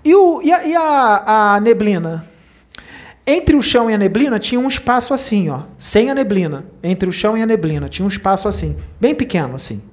E, 0.03 0.13
o, 0.13 0.41
e, 0.41 0.51
a, 0.51 0.65
e 0.65 0.75
a, 0.75 1.55
a 1.55 1.59
neblina? 1.59 2.25
Entre 3.29 3.57
o 3.57 3.61
chão 3.61 3.91
e 3.91 3.93
a 3.93 3.97
neblina 3.97 4.39
tinha 4.39 4.57
um 4.57 4.69
espaço 4.69 5.13
assim, 5.13 5.49
ó, 5.49 5.63
sem 5.77 6.09
a 6.09 6.15
neblina. 6.15 6.65
Entre 6.81 7.09
o 7.09 7.11
chão 7.11 7.37
e 7.37 7.41
a 7.41 7.45
neblina 7.45 7.89
tinha 7.89 8.05
um 8.05 8.07
espaço 8.07 8.47
assim, 8.47 8.77
bem 9.01 9.13
pequeno 9.13 9.53
assim. 9.53 9.83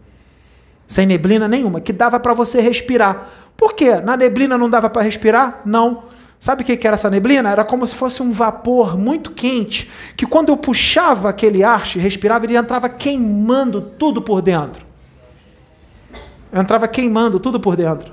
Sem 0.87 1.05
neblina 1.05 1.49
nenhuma, 1.49 1.81
que 1.81 1.93
dava 1.93 2.21
para 2.21 2.33
você 2.33 2.61
respirar. 2.61 3.29
Por 3.57 3.75
quê? 3.75 3.97
Na 3.97 4.17
neblina 4.17 4.57
não 4.57 4.71
dava 4.71 4.89
para 4.89 5.03
respirar? 5.03 5.63
Não. 5.65 6.05
Sabe 6.39 6.63
o 6.63 6.65
que 6.65 6.87
era 6.87 6.95
essa 6.95 7.11
neblina? 7.11 7.51
Era 7.51 7.65
como 7.65 7.85
se 7.85 7.97
fosse 7.97 8.23
um 8.23 8.31
vapor 8.31 8.97
muito 8.97 9.33
quente, 9.33 9.91
que 10.17 10.27
quando 10.27 10.51
eu 10.51 10.57
puxava 10.57 11.29
aquele 11.29 11.65
ar 11.65 11.83
e 11.97 11.99
respirava, 11.99 12.45
ele 12.47 12.57
entrava 12.57 12.89
queimando 12.89 13.81
tudo 13.81 14.23
por 14.23 14.43
dentro. 14.43 14.85
Eu 16.53 16.61
entrava 16.61 16.87
queimando 16.87 17.41
tudo 17.41 17.59
por 17.59 17.75
dentro. 17.75 18.13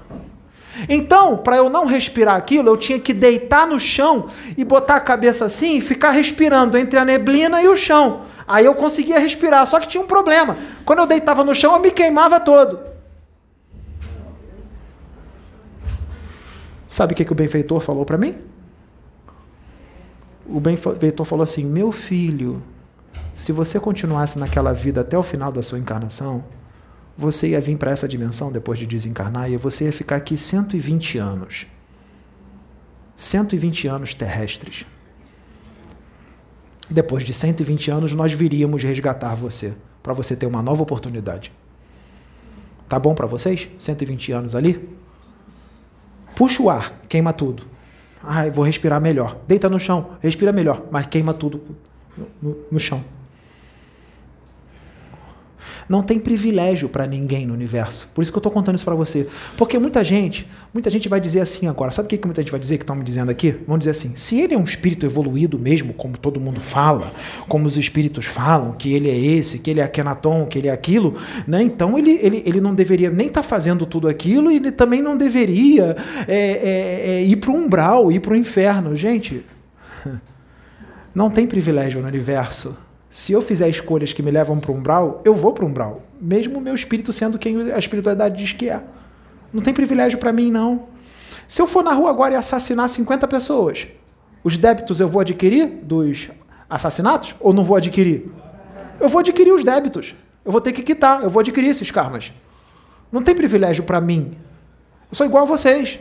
Então, 0.87 1.37
para 1.37 1.57
eu 1.57 1.69
não 1.69 1.85
respirar 1.85 2.35
aquilo, 2.35 2.69
eu 2.69 2.77
tinha 2.77 2.99
que 2.99 3.13
deitar 3.13 3.67
no 3.67 3.79
chão 3.79 4.27
e 4.57 4.63
botar 4.63 4.95
a 4.95 4.99
cabeça 4.99 5.45
assim 5.45 5.77
e 5.77 5.81
ficar 5.81 6.11
respirando 6.11 6.77
entre 6.77 6.97
a 6.97 7.05
neblina 7.05 7.61
e 7.61 7.67
o 7.67 7.75
chão. 7.75 8.21
Aí 8.47 8.65
eu 8.65 8.75
conseguia 8.75 9.19
respirar, 9.19 9.65
só 9.65 9.79
que 9.79 9.87
tinha 9.87 10.03
um 10.03 10.07
problema. 10.07 10.57
Quando 10.85 10.99
eu 10.99 11.07
deitava 11.07 11.43
no 11.43 11.53
chão, 11.53 11.73
eu 11.75 11.81
me 11.81 11.91
queimava 11.91 12.39
todo. 12.39 12.79
Sabe 16.87 17.13
o 17.13 17.15
que, 17.15 17.23
que 17.23 17.31
o 17.31 17.35
benfeitor 17.35 17.79
falou 17.79 18.05
para 18.05 18.17
mim? 18.17 18.37
O 20.45 20.59
benfeitor 20.59 21.25
falou 21.25 21.43
assim: 21.43 21.63
Meu 21.63 21.91
filho, 21.91 22.61
se 23.33 23.53
você 23.53 23.79
continuasse 23.79 24.37
naquela 24.37 24.73
vida 24.73 24.99
até 24.99 25.17
o 25.17 25.23
final 25.23 25.51
da 25.51 25.61
sua 25.61 25.79
encarnação, 25.79 26.43
você 27.17 27.49
ia 27.49 27.61
vir 27.61 27.77
para 27.77 27.91
essa 27.91 28.07
dimensão 28.07 28.51
depois 28.51 28.79
de 28.79 28.85
desencarnar 28.85 29.51
e 29.51 29.57
você 29.57 29.85
ia 29.85 29.93
ficar 29.93 30.15
aqui 30.15 30.35
120 30.35 31.17
anos. 31.17 31.67
120 33.15 33.87
anos 33.87 34.13
terrestres. 34.13 34.85
Depois 36.89 37.23
de 37.23 37.33
120 37.33 37.91
anos, 37.91 38.13
nós 38.13 38.33
viríamos 38.33 38.83
resgatar 38.83 39.35
você, 39.35 39.73
para 40.01 40.13
você 40.13 40.35
ter 40.35 40.45
uma 40.45 40.61
nova 40.61 40.83
oportunidade. 40.83 41.51
Tá 42.89 42.99
bom 42.99 43.15
para 43.15 43.27
vocês? 43.27 43.69
120 43.77 44.31
anos 44.31 44.55
ali? 44.55 44.89
Puxa 46.35 46.63
o 46.63 46.69
ar, 46.69 46.99
queima 47.07 47.31
tudo. 47.31 47.63
Ai, 48.23 48.51
vou 48.51 48.65
respirar 48.65 48.99
melhor. 48.99 49.39
Deita 49.47 49.69
no 49.69 49.79
chão, 49.79 50.17
respira 50.19 50.51
melhor, 50.51 50.85
mas 50.91 51.05
queima 51.05 51.33
tudo 51.33 51.61
no, 52.17 52.27
no, 52.41 52.57
no 52.71 52.79
chão. 52.79 53.03
Não 55.91 56.01
tem 56.01 56.17
privilégio 56.21 56.87
para 56.87 57.05
ninguém 57.05 57.45
no 57.45 57.53
universo. 57.53 58.09
Por 58.15 58.21
isso 58.21 58.31
que 58.31 58.37
eu 58.37 58.39
estou 58.39 58.49
contando 58.49 58.75
isso 58.75 58.85
para 58.85 58.95
você. 58.95 59.27
Porque 59.57 59.77
muita 59.77 60.01
gente, 60.05 60.47
muita 60.73 60.89
gente 60.89 61.09
vai 61.09 61.19
dizer 61.19 61.41
assim 61.41 61.67
agora. 61.67 61.91
Sabe 61.91 62.05
o 62.05 62.09
que, 62.09 62.17
que 62.17 62.25
muita 62.25 62.41
gente 62.41 62.49
vai 62.49 62.61
dizer 62.61 62.77
que 62.77 62.83
estão 62.83 62.95
me 62.95 63.03
dizendo 63.03 63.29
aqui? 63.29 63.57
Vão 63.67 63.77
dizer 63.77 63.89
assim: 63.89 64.15
se 64.15 64.39
ele 64.39 64.53
é 64.53 64.57
um 64.57 64.63
espírito 64.63 65.05
evoluído 65.05 65.59
mesmo, 65.59 65.93
como 65.93 66.17
todo 66.17 66.39
mundo 66.39 66.61
fala, 66.61 67.11
como 67.49 67.67
os 67.67 67.75
espíritos 67.75 68.25
falam, 68.25 68.71
que 68.71 68.93
ele 68.93 69.09
é 69.09 69.17
esse, 69.17 69.59
que 69.59 69.69
ele 69.69 69.81
é 69.81 69.83
Akenaton, 69.83 70.45
que 70.45 70.59
ele 70.59 70.69
é 70.69 70.71
aquilo, 70.71 71.13
né? 71.45 71.61
então 71.61 71.97
ele, 71.97 72.17
ele, 72.21 72.41
ele 72.45 72.61
não 72.61 72.73
deveria 72.73 73.11
nem 73.11 73.27
estar 73.27 73.41
tá 73.41 73.47
fazendo 73.49 73.85
tudo 73.85 74.07
aquilo 74.07 74.49
e 74.49 74.55
ele 74.55 74.71
também 74.71 75.01
não 75.01 75.17
deveria 75.17 75.97
é, 76.25 76.37
é, 76.37 77.11
é, 77.15 77.23
ir 77.23 77.35
para 77.35 77.51
o 77.51 77.53
umbral, 77.53 78.09
ir 78.13 78.21
para 78.21 78.31
o 78.31 78.35
inferno. 78.37 78.95
Gente, 78.95 79.43
não 81.13 81.29
tem 81.29 81.45
privilégio 81.45 82.01
no 82.01 82.07
universo. 82.07 82.77
Se 83.11 83.33
eu 83.33 83.41
fizer 83.41 83.67
escolhas 83.67 84.13
que 84.13 84.23
me 84.23 84.31
levam 84.31 84.57
para 84.57 84.71
o 84.71 84.75
umbral, 84.75 85.21
eu 85.25 85.33
vou 85.33 85.51
para 85.51 85.65
o 85.65 85.67
umbral, 85.67 86.01
mesmo 86.19 86.57
o 86.57 86.61
meu 86.61 86.73
espírito 86.73 87.11
sendo 87.11 87.37
quem 87.37 87.69
a 87.73 87.77
espiritualidade 87.77 88.37
diz 88.37 88.53
que 88.53 88.69
é. 88.69 88.81
Não 89.51 89.61
tem 89.61 89.73
privilégio 89.73 90.17
para 90.17 90.31
mim, 90.31 90.49
não. 90.49 90.87
Se 91.45 91.61
eu 91.61 91.67
for 91.67 91.83
na 91.83 91.91
rua 91.91 92.09
agora 92.09 92.33
e 92.33 92.37
assassinar 92.37 92.87
50 92.87 93.27
pessoas, 93.27 93.89
os 94.41 94.55
débitos 94.55 95.01
eu 95.01 95.09
vou 95.09 95.19
adquirir 95.19 95.67
dos 95.83 96.29
assassinatos 96.69 97.35
ou 97.41 97.51
não 97.51 97.65
vou 97.65 97.75
adquirir? 97.75 98.31
Eu 98.97 99.09
vou 99.09 99.19
adquirir 99.19 99.51
os 99.51 99.61
débitos. 99.61 100.15
Eu 100.45 100.51
vou 100.53 100.61
ter 100.61 100.71
que 100.71 100.81
quitar, 100.81 101.21
eu 101.21 101.29
vou 101.29 101.41
adquirir 101.41 101.67
esses 101.67 101.91
karmas. 101.91 102.31
Não 103.11 103.21
tem 103.21 103.35
privilégio 103.35 103.83
para 103.83 103.99
mim. 103.99 104.37
Eu 105.11 105.15
sou 105.15 105.25
igual 105.25 105.43
a 105.43 105.47
vocês. 105.47 105.99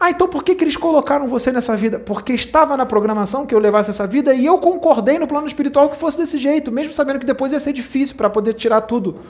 Ah, 0.00 0.10
então 0.10 0.26
por 0.26 0.42
que, 0.42 0.54
que 0.54 0.64
eles 0.64 0.78
colocaram 0.78 1.28
você 1.28 1.52
nessa 1.52 1.76
vida? 1.76 1.98
Porque 1.98 2.32
estava 2.32 2.74
na 2.74 2.86
programação 2.86 3.44
que 3.44 3.54
eu 3.54 3.58
levasse 3.58 3.90
essa 3.90 4.06
vida 4.06 4.32
e 4.32 4.46
eu 4.46 4.56
concordei 4.56 5.18
no 5.18 5.26
plano 5.26 5.46
espiritual 5.46 5.90
que 5.90 5.96
fosse 5.96 6.16
desse 6.16 6.38
jeito, 6.38 6.72
mesmo 6.72 6.94
sabendo 6.94 7.18
que 7.18 7.26
depois 7.26 7.52
ia 7.52 7.60
ser 7.60 7.74
difícil 7.74 8.16
para 8.16 8.30
poder 8.30 8.54
tirar 8.54 8.80
tudo. 8.80 9.20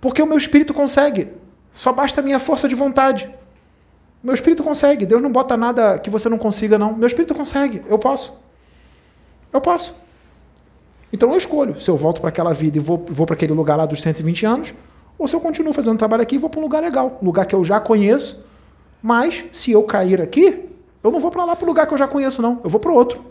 Porque 0.00 0.22
o 0.22 0.26
meu 0.26 0.38
espírito 0.38 0.72
consegue. 0.72 1.28
Só 1.70 1.92
basta 1.92 2.22
a 2.22 2.24
minha 2.24 2.40
força 2.40 2.66
de 2.66 2.74
vontade. 2.74 3.28
Meu 4.22 4.32
espírito 4.32 4.62
consegue. 4.62 5.04
Deus 5.04 5.20
não 5.20 5.30
bota 5.30 5.54
nada 5.54 5.98
que 5.98 6.08
você 6.08 6.30
não 6.30 6.38
consiga, 6.38 6.78
não. 6.78 6.96
Meu 6.96 7.06
espírito 7.06 7.34
consegue. 7.34 7.82
Eu 7.88 7.98
posso. 7.98 8.40
Eu 9.52 9.60
posso. 9.60 9.96
Então 11.12 11.30
eu 11.30 11.36
escolho 11.36 11.78
se 11.78 11.90
eu 11.90 11.96
volto 11.96 12.22
para 12.22 12.30
aquela 12.30 12.54
vida 12.54 12.78
e 12.78 12.80
vou, 12.80 13.04
vou 13.06 13.26
para 13.26 13.34
aquele 13.34 13.52
lugar 13.52 13.76
lá 13.76 13.84
dos 13.84 14.00
120 14.00 14.46
anos, 14.46 14.74
ou 15.18 15.28
se 15.28 15.36
eu 15.36 15.40
continuo 15.40 15.72
fazendo 15.72 15.98
trabalho 15.98 16.22
aqui 16.22 16.36
e 16.36 16.38
vou 16.38 16.48
para 16.50 16.60
um 16.60 16.62
lugar 16.62 16.82
legal, 16.82 17.18
um 17.20 17.26
lugar 17.26 17.46
que 17.46 17.54
eu 17.54 17.64
já 17.64 17.80
conheço, 17.80 18.42
mas 19.02 19.44
se 19.52 19.72
eu 19.72 19.82
cair 19.82 20.20
aqui, 20.20 20.68
eu 21.02 21.10
não 21.10 21.20
vou 21.20 21.30
para 21.30 21.44
lá 21.44 21.56
para 21.56 21.64
o 21.64 21.68
lugar 21.68 21.86
que 21.86 21.94
eu 21.94 21.98
já 21.98 22.08
conheço, 22.08 22.42
não. 22.42 22.60
Eu 22.64 22.70
vou 22.70 22.80
para 22.80 22.92
outro. 22.92 23.24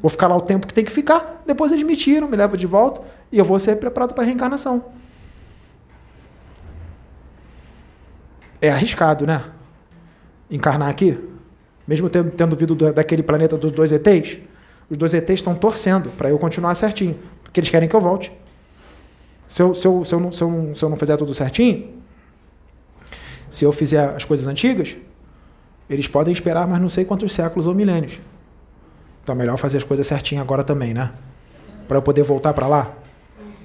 Vou 0.00 0.10
ficar 0.10 0.28
lá 0.28 0.36
o 0.36 0.40
tempo 0.40 0.66
que 0.66 0.74
tem 0.74 0.84
que 0.84 0.90
ficar, 0.90 1.42
depois 1.46 1.72
eles 1.72 1.82
me 1.82 1.96
tiram, 1.96 2.28
me 2.28 2.36
levam 2.36 2.58
de 2.58 2.66
volta 2.66 3.00
e 3.32 3.38
eu 3.38 3.44
vou 3.44 3.58
ser 3.58 3.76
preparado 3.76 4.12
para 4.12 4.22
a 4.22 4.26
reencarnação. 4.26 4.84
É 8.60 8.70
arriscado, 8.70 9.26
né? 9.26 9.42
Encarnar 10.50 10.90
aqui, 10.90 11.18
mesmo 11.88 12.10
tendo, 12.10 12.30
tendo 12.30 12.54
vindo 12.54 12.74
daquele 12.92 13.22
planeta 13.22 13.56
dos 13.56 13.72
dois 13.72 13.92
ETs, 13.92 14.40
os 14.90 14.96
dois 14.98 15.14
ETs 15.14 15.36
estão 15.36 15.54
torcendo 15.54 16.10
para 16.10 16.28
eu 16.28 16.38
continuar 16.38 16.74
certinho, 16.74 17.18
porque 17.42 17.60
eles 17.60 17.70
querem 17.70 17.88
que 17.88 17.96
eu 17.96 18.00
volte. 18.00 18.30
Se 19.46 19.62
eu, 19.62 19.74
se 19.74 19.86
eu, 19.86 20.04
se 20.04 20.14
eu, 20.14 20.20
não, 20.20 20.30
se 20.30 20.42
eu, 20.42 20.72
se 20.76 20.84
eu 20.84 20.88
não 20.90 20.96
fizer 20.96 21.16
tudo 21.16 21.32
certinho, 21.32 21.93
se 23.54 23.64
eu 23.64 23.70
fizer 23.70 24.16
as 24.16 24.24
coisas 24.24 24.48
antigas, 24.48 24.96
eles 25.88 26.08
podem 26.08 26.34
esperar 26.34 26.66
mais 26.66 26.82
não 26.82 26.88
sei 26.88 27.04
quantos 27.04 27.32
séculos 27.32 27.68
ou 27.68 27.74
milênios. 27.74 28.18
Então 29.22 29.32
é 29.32 29.38
melhor 29.38 29.56
fazer 29.56 29.76
as 29.76 29.84
coisas 29.84 30.04
certinho 30.04 30.40
agora 30.40 30.64
também, 30.64 30.92
né? 30.92 31.12
Para 31.86 31.98
eu 31.98 32.02
poder 32.02 32.24
voltar 32.24 32.52
para 32.52 32.66
lá. 32.66 32.92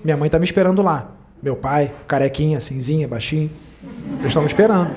Minha 0.03 0.16
mãe 0.16 0.27
está 0.27 0.38
me 0.38 0.45
esperando 0.45 0.84
lá. 0.84 1.09
Meu 1.42 1.56
pai, 1.56 1.92
carequinha, 2.08 2.59
cinzinha, 2.59 3.08
baixinho. 3.08 3.50
Eles 4.19 4.27
estão 4.27 4.43
me 4.43 4.48
esperando. 4.48 4.93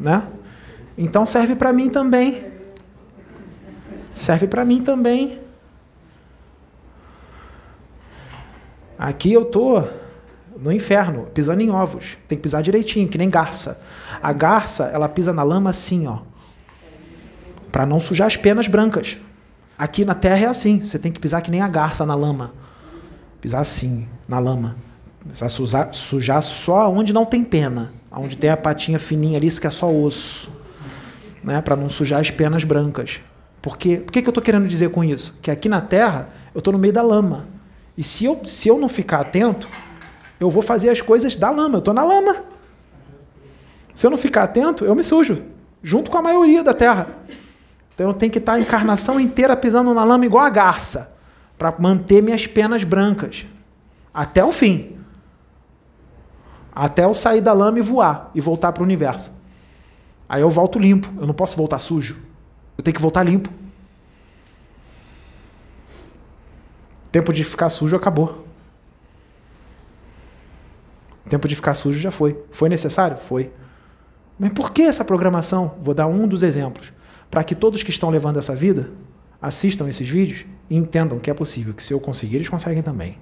Né? 0.00 0.26
Então 0.96 1.26
serve 1.26 1.54
para 1.54 1.70
mim 1.70 1.90
também. 1.90 2.46
Serve 4.14 4.46
para 4.46 4.64
mim 4.64 4.82
também. 4.82 5.38
Aqui 8.98 9.34
eu 9.34 9.44
tô 9.44 9.84
no 10.58 10.72
inferno, 10.72 11.26
pisando 11.34 11.62
em 11.62 11.70
ovos. 11.70 12.16
Tem 12.28 12.36
que 12.36 12.42
pisar 12.42 12.62
direitinho, 12.62 13.08
que 13.08 13.18
nem 13.18 13.28
garça. 13.28 13.80
A 14.22 14.32
garça, 14.32 14.84
ela 14.92 15.08
pisa 15.08 15.32
na 15.32 15.42
lama 15.42 15.70
assim, 15.70 16.06
ó. 16.06 16.18
Para 17.72 17.84
não 17.84 17.98
sujar 17.98 18.26
as 18.26 18.36
penas 18.36 18.68
brancas. 18.68 19.18
Aqui 19.76 20.04
na 20.04 20.14
terra 20.14 20.44
é 20.44 20.46
assim, 20.46 20.82
você 20.82 20.98
tem 20.98 21.10
que 21.10 21.18
pisar 21.18 21.42
que 21.42 21.50
nem 21.50 21.60
a 21.60 21.68
garça 21.68 22.06
na 22.06 22.14
lama. 22.14 22.52
Pisar 23.40 23.60
assim, 23.60 24.06
na 24.28 24.38
lama. 24.38 24.76
Vai 25.26 25.48
sujar, 25.48 25.92
sujar 25.92 26.42
só 26.42 26.90
onde 26.92 27.12
não 27.12 27.26
tem 27.26 27.42
pena. 27.42 27.92
Onde 28.12 28.38
tem 28.38 28.50
a 28.50 28.56
patinha 28.56 28.98
fininha 28.98 29.36
ali, 29.36 29.48
isso 29.48 29.60
que 29.60 29.66
é 29.66 29.70
só 29.70 29.92
osso. 29.92 30.52
Né? 31.42 31.60
Para 31.60 31.74
não 31.74 31.88
sujar 31.88 32.20
as 32.20 32.30
penas 32.30 32.62
brancas. 32.62 33.20
Porque, 33.60 33.96
por 33.96 34.12
que, 34.12 34.22
que 34.22 34.28
eu 34.28 34.30
estou 34.30 34.42
querendo 34.42 34.68
dizer 34.68 34.90
com 34.90 35.02
isso? 35.02 35.36
Que 35.42 35.50
aqui 35.50 35.68
na 35.68 35.80
terra 35.80 36.28
eu 36.54 36.58
estou 36.58 36.72
no 36.72 36.78
meio 36.78 36.92
da 36.92 37.02
lama. 37.02 37.48
E 37.96 38.02
se 38.02 38.24
eu, 38.24 38.40
se 38.44 38.68
eu 38.68 38.78
não 38.78 38.88
ficar 38.88 39.20
atento, 39.20 39.68
eu 40.44 40.50
vou 40.50 40.62
fazer 40.62 40.90
as 40.90 41.00
coisas 41.00 41.36
da 41.36 41.50
lama. 41.50 41.76
Eu 41.76 41.78
estou 41.78 41.94
na 41.94 42.04
lama. 42.04 42.44
Se 43.94 44.06
eu 44.06 44.10
não 44.10 44.18
ficar 44.18 44.42
atento, 44.42 44.84
eu 44.84 44.94
me 44.94 45.02
sujo, 45.02 45.42
junto 45.82 46.10
com 46.10 46.18
a 46.18 46.22
maioria 46.22 46.62
da 46.62 46.74
terra. 46.74 47.08
Então 47.94 48.08
eu 48.08 48.14
tenho 48.14 48.30
que 48.30 48.38
estar 48.38 48.54
a 48.54 48.60
encarnação 48.60 49.18
inteira 49.18 49.56
pisando 49.56 49.94
na 49.94 50.04
lama 50.04 50.26
igual 50.26 50.44
a 50.44 50.50
garça, 50.50 51.16
para 51.56 51.72
manter 51.78 52.22
minhas 52.22 52.46
penas 52.46 52.84
brancas, 52.84 53.46
até 54.12 54.44
o 54.44 54.52
fim. 54.52 54.98
Até 56.74 57.04
eu 57.04 57.14
sair 57.14 57.40
da 57.40 57.52
lama 57.52 57.78
e 57.78 57.82
voar, 57.82 58.30
e 58.34 58.40
voltar 58.40 58.72
para 58.72 58.82
o 58.82 58.84
universo. 58.84 59.32
Aí 60.28 60.42
eu 60.42 60.50
volto 60.50 60.78
limpo, 60.78 61.08
eu 61.20 61.26
não 61.26 61.34
posso 61.34 61.56
voltar 61.56 61.78
sujo. 61.78 62.20
Eu 62.76 62.82
tenho 62.82 62.94
que 62.94 63.00
voltar 63.00 63.22
limpo. 63.22 63.48
Tempo 67.12 67.32
de 67.32 67.44
ficar 67.44 67.68
sujo 67.68 67.94
acabou. 67.94 68.43
Tempo 71.28 71.48
de 71.48 71.56
ficar 71.56 71.74
sujo 71.74 71.98
já 71.98 72.10
foi. 72.10 72.38
Foi 72.50 72.68
necessário? 72.68 73.16
Foi. 73.16 73.50
Mas 74.38 74.52
por 74.52 74.72
que 74.72 74.82
essa 74.82 75.04
programação? 75.04 75.76
Vou 75.80 75.94
dar 75.94 76.06
um 76.06 76.28
dos 76.28 76.42
exemplos. 76.42 76.92
Para 77.30 77.42
que 77.42 77.54
todos 77.54 77.82
que 77.82 77.90
estão 77.90 78.10
levando 78.10 78.38
essa 78.38 78.54
vida 78.54 78.90
assistam 79.40 79.88
esses 79.88 80.08
vídeos 80.08 80.44
e 80.68 80.76
entendam 80.76 81.18
que 81.18 81.30
é 81.30 81.34
possível, 81.34 81.74
que 81.74 81.82
se 81.82 81.92
eu 81.92 82.00
conseguir, 82.00 82.36
eles 82.36 82.48
conseguem 82.48 82.82
também. 82.82 83.18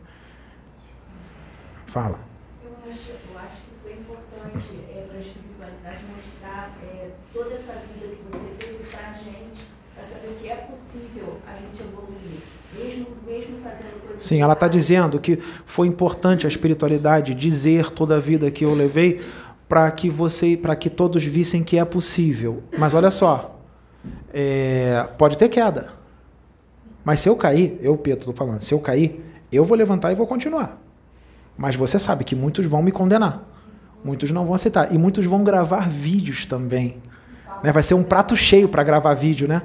Fala. 1.87 2.19
Eu 2.65 2.91
acho, 2.91 3.11
eu 3.11 3.39
acho 3.39 3.63
que 3.63 3.83
foi 3.83 3.93
importante 3.93 4.81
é, 4.95 5.05
para 5.09 5.17
a 5.17 5.21
espiritualidade 5.21 5.99
mostrar 6.15 6.71
é, 6.83 7.11
toda 7.33 7.55
essa 7.55 7.73
vida 7.73 8.15
que 8.15 8.23
você 8.31 8.55
teve 8.59 8.85
para 8.85 9.11
a 9.11 9.13
gente, 9.13 9.63
para 9.95 10.05
saber 10.05 10.39
que 10.41 10.49
é 10.49 10.57
possível 10.57 11.39
a 11.47 11.53
gente 11.53 11.83
evoluir, 11.83 12.41
mesmo, 12.75 13.07
mesmo 13.27 13.63
fazendo 13.63 14.01
coisas. 14.01 14.12
Sim, 14.23 14.41
ela 14.41 14.53
está 14.53 14.69
dizendo 14.69 15.19
que 15.19 15.37
foi 15.37 15.89
importante 15.89 16.47
a 16.47 16.49
espiritualidade 16.49 17.35
dizer 17.35 17.91
toda 17.91 18.15
a 18.15 18.21
vida 18.21 18.49
que 18.53 18.65
eu 18.65 18.73
levei 18.73 19.21
para 19.69 19.91
que 19.91 20.09
você, 20.09 20.57
para 20.57 20.77
que 20.77 20.89
todos 20.89 21.25
vissem 21.25 21.65
que 21.65 21.77
é 21.77 21.85
possível. 21.85 22.63
Mas 22.79 22.95
olha 22.95 23.11
só, 23.11 23.59
é, 24.33 25.05
pode 25.19 25.37
ter 25.37 25.49
queda. 25.49 25.89
Mas 27.05 27.19
se 27.19 27.29
eu 27.29 27.35
cair, 27.35 27.77
eu, 27.83 27.97
Pedro, 27.97 28.21
estou 28.31 28.35
falando, 28.35 28.61
se 28.61 28.73
eu 28.73 28.79
cair, 28.79 29.21
eu 29.51 29.65
vou 29.65 29.77
levantar 29.77 30.13
e 30.13 30.15
vou 30.15 30.27
continuar. 30.27 30.81
Mas 31.59 31.75
você 31.75 31.99
sabe 31.99 32.23
que 32.23 32.37
muitos 32.37 32.65
vão 32.65 32.81
me 32.81 32.93
condenar. 32.93 33.43
Muitos 34.05 34.31
não 34.31 34.47
vão 34.47 34.55
aceitar. 34.55 34.95
E 34.95 34.99
muitos 34.99 35.27
vão 35.27 35.43
gravar 35.43 35.89
vídeos 35.89 36.47
também. 36.47 36.99
Né? 37.61 37.73
Vai 37.73 37.83
ser 37.83 37.95
um 37.95 38.05
prato 38.05 38.37
cheio 38.37 38.69
para 38.69 38.85
gravar 38.85 39.15
vídeo, 39.15 39.49
né? 39.49 39.63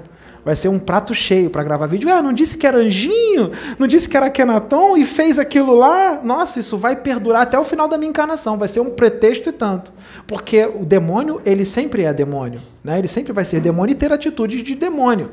Vai 0.47 0.55
ser 0.55 0.69
um 0.69 0.79
prato 0.79 1.13
cheio 1.13 1.49
para 1.49 1.61
gravar 1.61 1.87
vídeo. 1.87 2.09
Ah, 2.09 2.21
não 2.21 2.31
disse 2.31 2.57
que 2.57 2.65
era 2.65 2.77
anjinho? 2.77 3.51
Não 3.77 3.85
disse 3.85 4.07
que 4.07 4.15
era 4.15 4.29
Kenaton 4.29 4.95
e 4.95 5.03
fez 5.05 5.37
aquilo 5.39 5.75
lá? 5.75 6.21
Nossa, 6.23 6.61
isso 6.61 6.77
vai 6.77 6.95
perdurar 6.95 7.41
até 7.41 7.59
o 7.59 7.65
final 7.65 7.85
da 7.85 7.97
minha 7.97 8.09
encarnação. 8.09 8.57
Vai 8.57 8.69
ser 8.69 8.79
um 8.79 8.91
pretexto 8.91 9.49
e 9.49 9.51
tanto. 9.51 9.91
Porque 10.25 10.63
o 10.63 10.85
demônio, 10.85 11.41
ele 11.43 11.65
sempre 11.65 12.03
é 12.03 12.13
demônio. 12.13 12.61
Né? 12.81 12.97
Ele 12.97 13.09
sempre 13.09 13.33
vai 13.33 13.43
ser 13.43 13.59
demônio 13.59 13.91
e 13.91 13.95
ter 13.95 14.13
atitudes 14.13 14.63
de 14.63 14.73
demônio. 14.73 15.31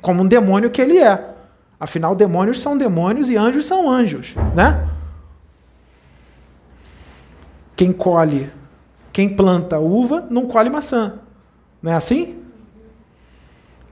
Como 0.00 0.22
um 0.22 0.26
demônio 0.26 0.70
que 0.70 0.80
ele 0.80 0.96
é. 0.96 1.34
Afinal, 1.78 2.14
demônios 2.14 2.62
são 2.62 2.78
demônios 2.78 3.28
e 3.28 3.36
anjos 3.36 3.66
são 3.66 3.90
anjos. 3.90 4.34
Né? 4.54 4.88
Quem 7.76 7.92
colhe, 7.92 8.50
quem 9.12 9.28
planta 9.28 9.78
uva, 9.78 10.26
não 10.30 10.46
colhe 10.46 10.70
maçã. 10.70 11.18
Não 11.82 11.92
é 11.92 11.94
assim? 11.94 12.45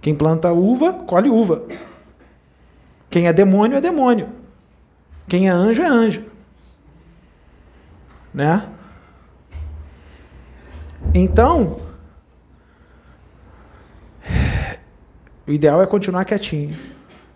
Quem 0.05 0.15
planta 0.15 0.53
uva, 0.53 0.93
colhe 0.93 1.31
uva. 1.31 1.65
Quem 3.09 3.27
é 3.27 3.33
demônio, 3.33 3.79
é 3.79 3.81
demônio. 3.81 4.29
Quem 5.27 5.49
é 5.49 5.51
anjo, 5.51 5.81
é 5.81 5.87
anjo. 5.87 6.23
Né? 8.35 8.69
Então, 11.15 11.81
o 15.47 15.51
ideal 15.51 15.81
é 15.81 15.87
continuar 15.87 16.27
quietinho. 16.27 16.79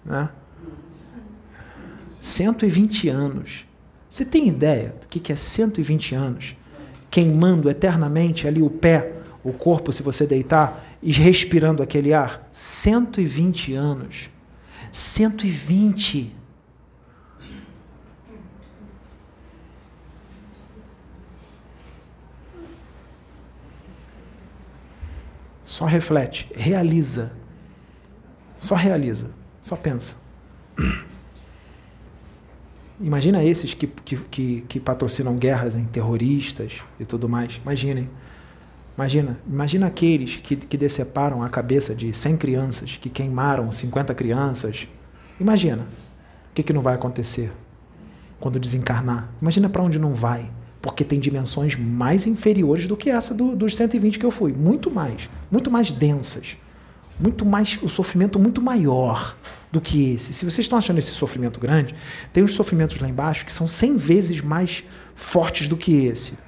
Né? 0.04 0.28
120 2.20 3.08
anos. 3.08 3.66
Você 4.10 4.26
tem 4.26 4.46
ideia 4.46 4.94
do 5.00 5.08
que 5.08 5.32
é 5.32 5.36
120 5.36 6.14
anos? 6.14 6.54
Queimando 7.10 7.70
eternamente 7.70 8.46
ali 8.46 8.60
o 8.60 8.68
pé, 8.68 9.17
o 9.48 9.52
corpo, 9.52 9.92
se 9.92 10.02
você 10.02 10.26
deitar, 10.26 10.84
e 11.02 11.12
respirando 11.12 11.82
aquele 11.82 12.12
ar? 12.12 12.48
120 12.52 13.74
anos. 13.74 14.30
120. 14.92 16.36
Só 25.62 25.84
reflete, 25.84 26.50
realiza. 26.54 27.36
Só 28.58 28.74
realiza. 28.74 29.32
Só 29.60 29.76
pensa. 29.76 30.16
Imagina 33.00 33.44
esses 33.44 33.74
que, 33.74 33.86
que, 33.86 34.16
que, 34.16 34.60
que, 34.62 34.80
patrocinam 34.80 35.36
guerras 35.36 35.76
em 35.76 35.84
terroristas 35.84 36.82
e 36.98 37.04
tudo 37.04 37.28
mais. 37.28 37.60
Imaginem. 37.62 38.10
Imagina, 38.98 39.40
imagina 39.48 39.86
aqueles 39.86 40.38
que, 40.38 40.56
que 40.56 40.76
deceparam 40.76 41.40
a 41.40 41.48
cabeça 41.48 41.94
de 41.94 42.12
100 42.12 42.36
crianças, 42.36 42.98
que 43.00 43.08
queimaram 43.08 43.70
50 43.70 44.12
crianças. 44.12 44.88
Imagina 45.38 45.84
o 46.50 46.54
que, 46.54 46.64
que 46.64 46.72
não 46.72 46.82
vai 46.82 46.96
acontecer 46.96 47.52
quando 48.40 48.58
desencarnar. 48.58 49.30
Imagina 49.40 49.68
para 49.68 49.84
onde 49.84 50.00
não 50.00 50.16
vai, 50.16 50.50
porque 50.82 51.04
tem 51.04 51.20
dimensões 51.20 51.76
mais 51.76 52.26
inferiores 52.26 52.88
do 52.88 52.96
que 52.96 53.08
essa 53.08 53.32
do, 53.32 53.54
dos 53.54 53.76
120 53.76 54.18
que 54.18 54.26
eu 54.26 54.32
fui. 54.32 54.52
Muito 54.52 54.90
mais, 54.90 55.28
muito 55.48 55.70
mais 55.70 55.92
densas, 55.92 56.56
muito 57.20 57.46
mais 57.46 57.78
o 57.80 57.88
sofrimento 57.88 58.36
muito 58.36 58.60
maior 58.60 59.36
do 59.70 59.80
que 59.80 60.14
esse. 60.14 60.32
Se 60.32 60.44
vocês 60.44 60.64
estão 60.64 60.76
achando 60.76 60.98
esse 60.98 61.12
sofrimento 61.12 61.60
grande, 61.60 61.94
tem 62.32 62.42
os 62.42 62.52
sofrimentos 62.52 63.00
lá 63.00 63.08
embaixo 63.08 63.46
que 63.46 63.52
são 63.52 63.68
100 63.68 63.96
vezes 63.96 64.40
mais 64.40 64.82
fortes 65.14 65.68
do 65.68 65.76
que 65.76 66.04
esse 66.04 66.47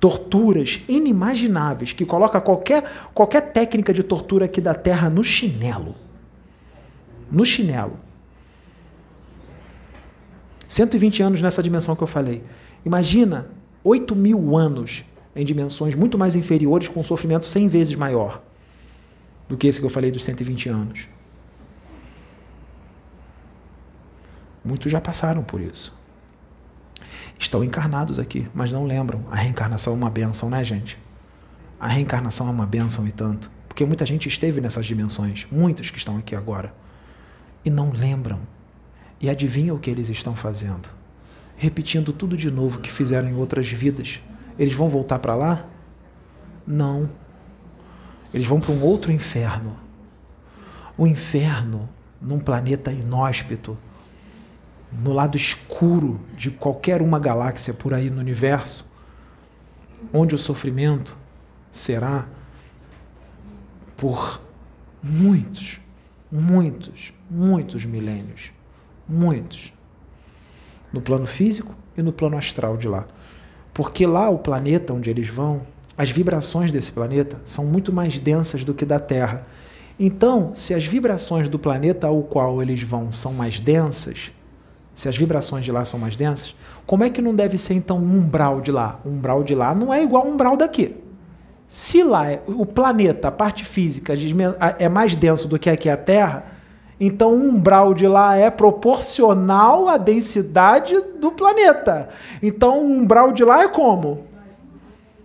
torturas 0.00 0.80
inimagináveis, 0.88 1.92
que 1.92 2.06
coloca 2.06 2.40
qualquer, 2.40 2.82
qualquer 3.12 3.52
técnica 3.52 3.92
de 3.92 4.02
tortura 4.02 4.46
aqui 4.46 4.60
da 4.60 4.74
Terra 4.74 5.10
no 5.10 5.22
chinelo. 5.22 5.94
No 7.30 7.44
chinelo. 7.44 8.00
120 10.66 11.22
anos 11.22 11.42
nessa 11.42 11.62
dimensão 11.62 11.94
que 11.94 12.02
eu 12.02 12.06
falei. 12.06 12.42
Imagina 12.84 13.50
8 13.84 14.16
mil 14.16 14.56
anos 14.56 15.04
em 15.36 15.44
dimensões 15.44 15.94
muito 15.94 16.16
mais 16.16 16.34
inferiores, 16.34 16.88
com 16.88 17.00
um 17.00 17.04
sofrimento 17.04 17.44
100 17.44 17.68
vezes 17.68 17.94
maior 17.94 18.42
do 19.48 19.56
que 19.56 19.66
esse 19.66 19.78
que 19.78 19.86
eu 19.86 19.90
falei 19.90 20.10
dos 20.10 20.24
120 20.24 20.68
anos. 20.70 21.08
Muitos 24.64 24.90
já 24.90 25.00
passaram 25.00 25.42
por 25.42 25.60
isso 25.60 25.99
estão 27.40 27.64
encarnados 27.64 28.18
aqui, 28.18 28.46
mas 28.54 28.70
não 28.70 28.84
lembram. 28.84 29.24
A 29.30 29.36
reencarnação 29.36 29.94
é 29.94 29.96
uma 29.96 30.10
benção, 30.10 30.50
né, 30.50 30.62
gente? 30.62 30.98
A 31.80 31.88
reencarnação 31.88 32.46
é 32.46 32.50
uma 32.50 32.66
benção 32.66 33.08
e 33.08 33.10
tanto. 33.10 33.50
Porque 33.66 33.84
muita 33.86 34.04
gente 34.04 34.28
esteve 34.28 34.60
nessas 34.60 34.84
dimensões, 34.84 35.46
muitos 35.50 35.90
que 35.90 35.96
estão 35.96 36.18
aqui 36.18 36.36
agora, 36.36 36.74
e 37.64 37.70
não 37.70 37.90
lembram. 37.90 38.40
E 39.18 39.30
adivinham 39.30 39.76
o 39.76 39.78
que 39.78 39.90
eles 39.90 40.10
estão 40.10 40.36
fazendo? 40.36 40.90
Repetindo 41.56 42.12
tudo 42.12 42.36
de 42.36 42.50
novo 42.50 42.78
que 42.78 42.92
fizeram 42.92 43.28
em 43.28 43.34
outras 43.34 43.70
vidas. 43.70 44.20
Eles 44.58 44.74
vão 44.74 44.90
voltar 44.90 45.18
para 45.18 45.34
lá? 45.34 45.64
Não. 46.66 47.10
Eles 48.34 48.46
vão 48.46 48.60
para 48.60 48.72
um 48.72 48.82
outro 48.82 49.10
inferno. 49.10 49.78
O 50.96 51.06
inferno 51.06 51.88
num 52.20 52.38
planeta 52.38 52.92
inóspito 52.92 53.78
no 54.92 55.12
lado 55.12 55.36
escuro 55.36 56.20
de 56.36 56.50
qualquer 56.50 57.00
uma 57.02 57.18
galáxia 57.18 57.72
por 57.72 57.94
aí 57.94 58.10
no 58.10 58.20
universo, 58.20 58.90
onde 60.12 60.34
o 60.34 60.38
sofrimento 60.38 61.16
será 61.70 62.26
por 63.96 64.40
muitos, 65.02 65.80
muitos, 66.30 67.12
muitos 67.30 67.84
milênios. 67.84 68.52
Muitos. 69.08 69.72
No 70.92 71.00
plano 71.00 71.26
físico 71.26 71.74
e 71.96 72.02
no 72.02 72.12
plano 72.12 72.36
astral 72.36 72.76
de 72.76 72.88
lá. 72.88 73.06
Porque 73.72 74.06
lá, 74.06 74.30
o 74.30 74.38
planeta 74.38 74.92
onde 74.92 75.10
eles 75.10 75.28
vão, 75.28 75.62
as 75.96 76.10
vibrações 76.10 76.72
desse 76.72 76.92
planeta 76.92 77.40
são 77.44 77.66
muito 77.66 77.92
mais 77.92 78.18
densas 78.18 78.64
do 78.64 78.74
que 78.74 78.84
da 78.84 78.98
Terra. 78.98 79.46
Então, 79.98 80.52
se 80.54 80.72
as 80.72 80.84
vibrações 80.86 81.48
do 81.48 81.58
planeta 81.58 82.06
ao 82.06 82.22
qual 82.22 82.62
eles 82.62 82.82
vão 82.82 83.12
são 83.12 83.34
mais 83.34 83.60
densas, 83.60 84.32
se 85.00 85.08
as 85.08 85.16
vibrações 85.16 85.64
de 85.64 85.72
lá 85.72 85.82
são 85.82 85.98
mais 85.98 86.14
densas, 86.14 86.54
como 86.84 87.02
é 87.02 87.08
que 87.08 87.22
não 87.22 87.34
deve 87.34 87.56
ser 87.56 87.72
então 87.72 87.96
um 87.96 88.18
umbral 88.18 88.60
de 88.60 88.70
lá? 88.70 89.00
O 89.02 89.08
umbral 89.08 89.42
de 89.42 89.54
lá 89.54 89.74
não 89.74 89.94
é 89.94 90.02
igual 90.02 90.26
ao 90.26 90.30
umbral 90.30 90.58
daqui. 90.58 90.94
Se 91.66 92.02
lá 92.02 92.30
é, 92.30 92.42
o 92.46 92.66
planeta, 92.66 93.28
a 93.28 93.32
parte 93.32 93.64
física, 93.64 94.12
é 94.78 94.90
mais 94.90 95.16
denso 95.16 95.48
do 95.48 95.58
que 95.58 95.70
aqui 95.70 95.88
a 95.88 95.96
Terra, 95.96 96.44
então 97.00 97.32
o 97.32 97.48
umbral 97.48 97.94
de 97.94 98.06
lá 98.06 98.36
é 98.36 98.50
proporcional 98.50 99.88
à 99.88 99.96
densidade 99.96 100.94
do 101.18 101.32
planeta. 101.32 102.10
Então 102.42 102.80
o 102.80 102.84
umbral 102.84 103.32
de 103.32 103.42
lá 103.42 103.62
é 103.62 103.68
como? 103.68 104.26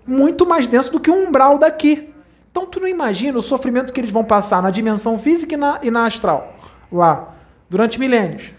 Muito 0.07 0.45
mais 0.45 0.67
denso 0.67 0.89
do 0.89 1.01
que 1.01 1.11
o 1.11 1.27
umbral 1.27 1.57
daqui. 1.57 2.13
Então 2.49 2.65
tu 2.65 2.79
não 2.79 2.87
imagina 2.87 3.37
o 3.37 3.41
sofrimento 3.41 3.91
que 3.91 3.99
eles 3.99 4.11
vão 4.11 4.23
passar 4.23 4.63
na 4.63 4.71
dimensão 4.71 5.19
física 5.19 5.53
e 5.53 5.57
na, 5.57 5.79
e 5.83 5.91
na 5.91 6.05
astral, 6.05 6.53
lá, 6.89 7.35
durante 7.69 7.99
milênios. 7.99 8.53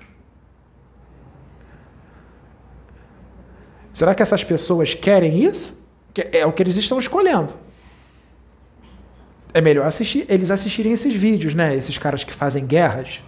Será 3.96 4.14
que 4.14 4.22
essas 4.22 4.44
pessoas 4.44 4.92
querem 4.92 5.42
isso? 5.42 5.74
É 6.30 6.44
o 6.44 6.52
que 6.52 6.62
eles 6.62 6.76
estão 6.76 6.98
escolhendo. 6.98 7.54
É 9.54 9.60
melhor 9.62 9.86
assistir, 9.86 10.26
eles 10.28 10.50
assistirem 10.50 10.92
esses 10.92 11.14
vídeos, 11.14 11.54
né? 11.54 11.74
Esses 11.74 11.96
caras 11.96 12.22
que 12.22 12.34
fazem 12.34 12.66
guerras. 12.66 13.22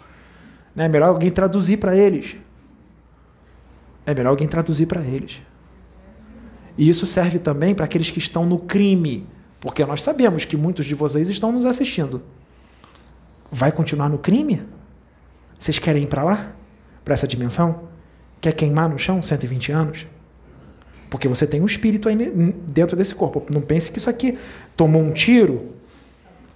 Né? 0.76 0.84
É 0.84 0.88
melhor 0.88 1.08
alguém 1.08 1.30
traduzir 1.30 1.78
para 1.78 1.96
eles. 1.96 2.36
É 4.04 4.12
melhor 4.12 4.28
alguém 4.28 4.46
traduzir 4.46 4.84
para 4.84 5.00
eles. 5.00 5.40
E 6.76 6.86
isso 6.86 7.06
serve 7.06 7.38
também 7.38 7.74
para 7.74 7.86
aqueles 7.86 8.10
que 8.10 8.18
estão 8.18 8.44
no 8.44 8.58
crime, 8.58 9.26
porque 9.60 9.86
nós 9.86 10.02
sabemos 10.02 10.44
que 10.44 10.54
muitos 10.54 10.84
de 10.84 10.94
vocês 10.94 11.30
estão 11.30 11.50
nos 11.50 11.64
assistindo. 11.64 12.22
Vai 13.50 13.72
continuar 13.72 14.10
no 14.10 14.18
crime? 14.18 14.62
Vocês 15.58 15.78
querem 15.78 16.02
ir 16.02 16.08
para 16.08 16.24
lá? 16.24 16.52
Para 17.06 17.14
essa 17.14 17.26
dimensão? 17.26 17.88
Quer 18.38 18.52
queimar 18.52 18.86
no 18.86 18.98
chão 18.98 19.22
120 19.22 19.72
anos? 19.72 20.06
Porque 21.10 21.28
você 21.28 21.46
tem 21.46 21.60
um 21.60 21.66
espírito 21.66 22.08
aí 22.08 22.16
dentro 22.66 22.96
desse 22.96 23.14
corpo. 23.14 23.44
Não 23.50 23.60
pense 23.60 23.90
que 23.90 23.98
isso 23.98 24.10
aqui 24.10 24.38
tomou 24.76 25.02
um 25.02 25.10
tiro, 25.10 25.72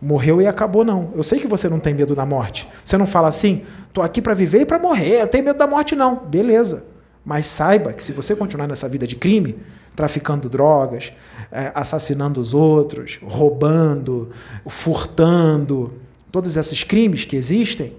morreu 0.01 0.43
e 0.43 0.47
acabou, 0.47 0.85
não. 0.85 1.13
Eu 1.15 1.23
sei 1.23 1.39
que 1.39 1.47
você 1.47 1.69
não 1.69 1.79
tem 1.79 1.95
medo 1.95 2.15
da 2.15 2.27
morte. 2.27 2.69
Você 2.85 2.97
não 2.99 3.07
fala 3.07 3.29
assim, 3.29 3.65
tô 3.93 4.03
aqui 4.03 4.21
para 4.21 4.35
viver 4.35 4.63
e 4.63 4.67
para 4.67 4.79
morrer, 4.79 5.23
eu 5.23 5.29
tenho 5.29 5.45
medo 5.45 5.59
da 5.59 5.67
morte, 5.67 5.95
não. 5.95 6.17
Beleza. 6.17 6.85
Mas 7.25 7.47
saiba 7.47 7.93
que 7.93 8.03
se 8.03 8.13
você 8.13 8.35
continuar 8.35 8.67
nessa 8.67 8.89
vida 8.89 9.07
de 9.07 9.17
crime, 9.17 9.57
traficando 9.95 10.49
drogas, 10.49 11.13
é, 11.51 11.71
assassinando 11.75 12.41
os 12.41 12.53
outros, 12.53 13.19
roubando, 13.23 14.31
furtando, 14.67 15.95
todos 16.31 16.57
esses 16.57 16.83
crimes 16.83 17.25
que 17.25 17.37
existem, 17.37 17.95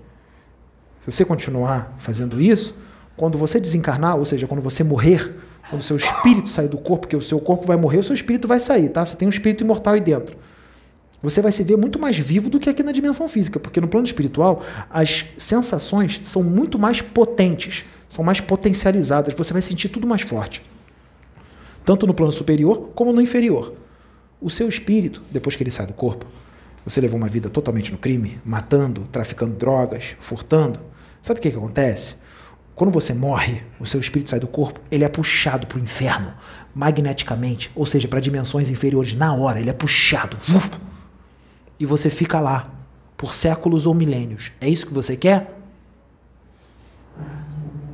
se 0.99 1.11
você 1.11 1.23
continuar 1.23 1.93
fazendo 1.97 2.41
isso, 2.41 2.77
quando 3.15 3.37
você 3.37 3.59
desencarnar, 3.59 4.17
ou 4.17 4.25
seja, 4.25 4.47
quando 4.47 4.61
você 4.61 4.83
morrer, 4.83 5.33
quando 5.69 5.81
o 5.81 5.83
seu 5.83 5.95
espírito 5.95 6.49
sair 6.49 6.67
do 6.67 6.77
corpo, 6.77 7.01
porque 7.01 7.15
o 7.15 7.21
seu 7.21 7.39
corpo 7.39 7.65
vai 7.65 7.77
morrer, 7.77 7.99
o 7.99 8.03
seu 8.03 8.13
espírito 8.13 8.47
vai 8.47 8.59
sair, 8.59 8.89
tá? 8.89 9.05
Você 9.05 9.15
tem 9.15 9.27
um 9.27 9.29
espírito 9.29 9.63
imortal 9.63 9.93
aí 9.93 10.01
dentro. 10.01 10.35
Você 11.21 11.41
vai 11.41 11.53
se 11.53 11.63
ver 11.63 11.77
muito 11.77 11.97
mais 11.97 12.19
vivo 12.19 12.49
do 12.49 12.59
que 12.59 12.69
aqui 12.69 12.83
na 12.83 12.91
dimensão 12.91 13.29
física, 13.29 13.57
porque 13.57 13.79
no 13.79 13.87
plano 13.87 14.05
espiritual 14.05 14.61
as 14.89 15.25
sensações 15.37 16.19
são 16.23 16.43
muito 16.43 16.77
mais 16.77 17.01
potentes, 17.01 17.85
são 18.09 18.25
mais 18.25 18.41
potencializadas, 18.41 19.33
você 19.33 19.53
vai 19.53 19.61
sentir 19.61 19.87
tudo 19.87 20.05
mais 20.05 20.21
forte. 20.21 20.61
Tanto 21.85 22.05
no 22.05 22.13
plano 22.13 22.31
superior 22.31 22.89
como 22.93 23.13
no 23.13 23.21
inferior. 23.21 23.73
O 24.41 24.49
seu 24.49 24.67
espírito, 24.67 25.21
depois 25.31 25.55
que 25.55 25.63
ele 25.63 25.71
sai 25.71 25.87
do 25.87 25.93
corpo, 25.93 26.25
você 26.85 26.99
levou 26.99 27.17
uma 27.17 27.29
vida 27.29 27.49
totalmente 27.49 27.93
no 27.93 27.97
crime, 27.97 28.41
matando, 28.43 29.07
traficando 29.09 29.55
drogas, 29.55 30.17
furtando. 30.19 30.81
Sabe 31.21 31.39
o 31.39 31.41
que, 31.41 31.51
que 31.51 31.57
acontece? 31.57 32.15
Quando 32.75 32.91
você 32.91 33.13
morre, 33.13 33.61
o 33.79 33.85
seu 33.85 33.99
espírito 33.99 34.31
sai 34.31 34.39
do 34.39 34.47
corpo, 34.47 34.79
ele 34.89 35.03
é 35.03 35.09
puxado 35.09 35.67
para 35.67 35.77
o 35.77 35.81
inferno, 35.81 36.33
magneticamente, 36.73 37.71
ou 37.75 37.85
seja, 37.85 38.07
para 38.07 38.19
dimensões 38.19 38.71
inferiores, 38.71 39.13
na 39.13 39.33
hora, 39.33 39.59
ele 39.59 39.69
é 39.69 39.73
puxado. 39.73 40.37
E 41.79 41.85
você 41.85 42.09
fica 42.09 42.39
lá, 42.39 42.71
por 43.17 43.33
séculos 43.33 43.85
ou 43.85 43.93
milênios. 43.93 44.51
É 44.59 44.67
isso 44.67 44.87
que 44.87 44.93
você 44.93 45.15
quer? 45.15 45.59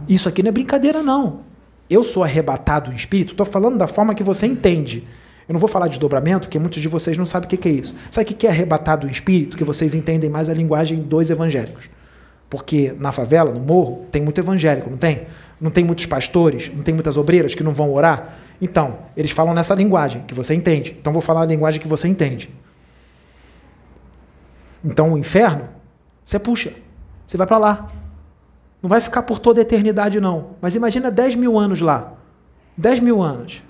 Isso 0.08 0.30
aqui 0.30 0.41
não 0.41 0.49
é 0.49 0.51
brincadeira, 0.51 1.03
não. 1.03 1.41
Eu 1.90 2.03
sou 2.03 2.24
arrebatado 2.24 2.91
em 2.91 2.95
espírito, 2.95 3.32
estou 3.32 3.45
falando 3.45 3.77
da 3.77 3.88
forma 3.88 4.16
que 4.16 4.24
você 4.24 4.45
entende. 4.45 5.08
Eu 5.48 5.53
não 5.53 5.59
vou 5.59 5.67
falar 5.67 5.88
de 5.88 5.93
desdobramento, 5.93 6.48
porque 6.48 6.59
muitos 6.59 6.82
de 6.82 6.88
vocês 6.88 7.17
não 7.17 7.25
sabem 7.25 7.48
o 7.48 7.49
que 7.49 7.67
é 7.67 7.72
isso. 7.72 7.95
Sabe 8.11 8.32
o 8.32 8.35
que 8.35 8.45
é 8.45 8.49
arrebatado 8.49 9.08
em 9.08 9.11
espírito? 9.11 9.58
Que 9.58 9.64
vocês 9.64 9.95
entendem 9.95 10.30
mais 10.30 10.48
a 10.48 10.53
linguagem 10.53 11.01
dos 11.01 11.30
evangélicos. 11.30 11.90
Porque 12.50 12.95
na 13.00 13.11
favela, 13.11 13.53
no 13.53 13.60
morro, 13.60 14.06
tem 14.11 14.22
muito 14.22 14.40
evangélico, 14.40 14.90
não 14.90 14.98
tem? 14.98 15.28
Não 15.61 15.69
tem 15.69 15.84
muitos 15.84 16.06
pastores, 16.06 16.72
não 16.74 16.84
tem 16.84 16.94
muitas 16.94 17.18
obreiras 17.18 17.53
que 17.53 17.64
não 17.64 17.74
vão 17.74 17.94
orar? 17.94 18.38
Então, 18.61 19.00
eles 19.16 19.32
falam 19.32 19.53
nessa 19.53 19.76
linguagem 19.76 20.24
que 20.24 20.34
você 20.34 20.53
entende. 20.53 20.95
Então, 21.00 21.14
vou 21.14 21.22
falar 21.22 21.42
a 21.42 21.45
linguagem 21.45 21.80
que 21.80 21.88
você 21.88 22.08
entende. 22.08 22.50
Então, 24.84 25.14
o 25.14 25.18
inferno, 25.18 25.69
você 26.24 26.40
puxa, 26.40 26.74
você 27.26 27.38
vai 27.38 27.45
para 27.45 27.58
lá. 27.58 27.92
Não 28.82 28.90
vai 28.90 29.02
ficar 29.02 29.24
por 29.24 29.40
toda 29.40 29.60
a 29.60 29.64
eternidade, 29.64 30.19
não. 30.19 30.52
Mas 30.61 30.76
imagina 30.76 31.11
10 31.11 31.36
mil 31.36 31.58
anos 31.60 31.82
lá. 31.82 32.14
10 32.78 33.02
mil 33.02 33.22
anos. 33.22 33.61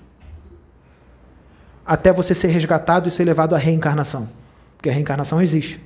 Até 1.84 2.12
você 2.12 2.34
ser 2.34 2.48
resgatado 2.48 3.08
e 3.08 3.10
ser 3.10 3.24
levado 3.24 3.54
à 3.54 3.58
reencarnação. 3.58 4.28
Porque 4.76 4.88
a 4.88 4.92
reencarnação 4.92 5.42
existe. 5.42 5.80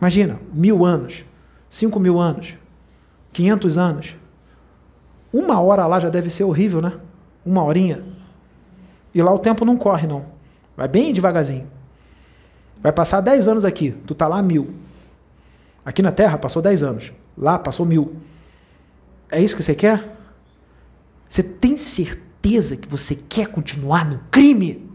Imagina, 0.00 0.40
mil 0.52 0.84
anos, 0.86 1.24
cinco 1.68 2.00
mil 2.00 2.18
anos, 2.18 2.56
quinhentos 3.32 3.76
anos. 3.76 4.16
Uma 5.32 5.60
hora 5.60 5.86
lá 5.86 6.00
já 6.00 6.08
deve 6.08 6.30
ser 6.30 6.44
horrível, 6.44 6.80
né? 6.80 6.98
Uma 7.44 7.62
horinha. 7.62 8.04
E 9.14 9.22
lá 9.22 9.32
o 9.32 9.38
tempo 9.38 9.64
não 9.64 9.76
corre, 9.76 10.06
não. 10.06 10.26
Vai 10.76 10.88
bem 10.88 11.12
devagarzinho. 11.12 11.70
Vai 12.82 12.92
passar 12.92 13.20
dez 13.20 13.46
anos 13.46 13.64
aqui, 13.64 13.92
tu 14.06 14.14
tá 14.14 14.26
lá 14.26 14.40
mil. 14.40 14.74
Aqui 15.84 16.02
na 16.02 16.10
Terra 16.10 16.38
passou 16.38 16.62
dez 16.62 16.82
anos. 16.82 17.12
Lá 17.36 17.58
passou 17.58 17.84
mil. 17.84 18.16
É 19.30 19.40
isso 19.40 19.54
que 19.54 19.62
você 19.62 19.74
quer? 19.74 20.16
Você 21.28 21.42
tem 21.42 21.76
certeza 21.76 22.76
que 22.76 22.88
você 22.88 23.14
quer 23.14 23.48
continuar 23.48 24.08
no 24.08 24.18
crime? 24.30 24.89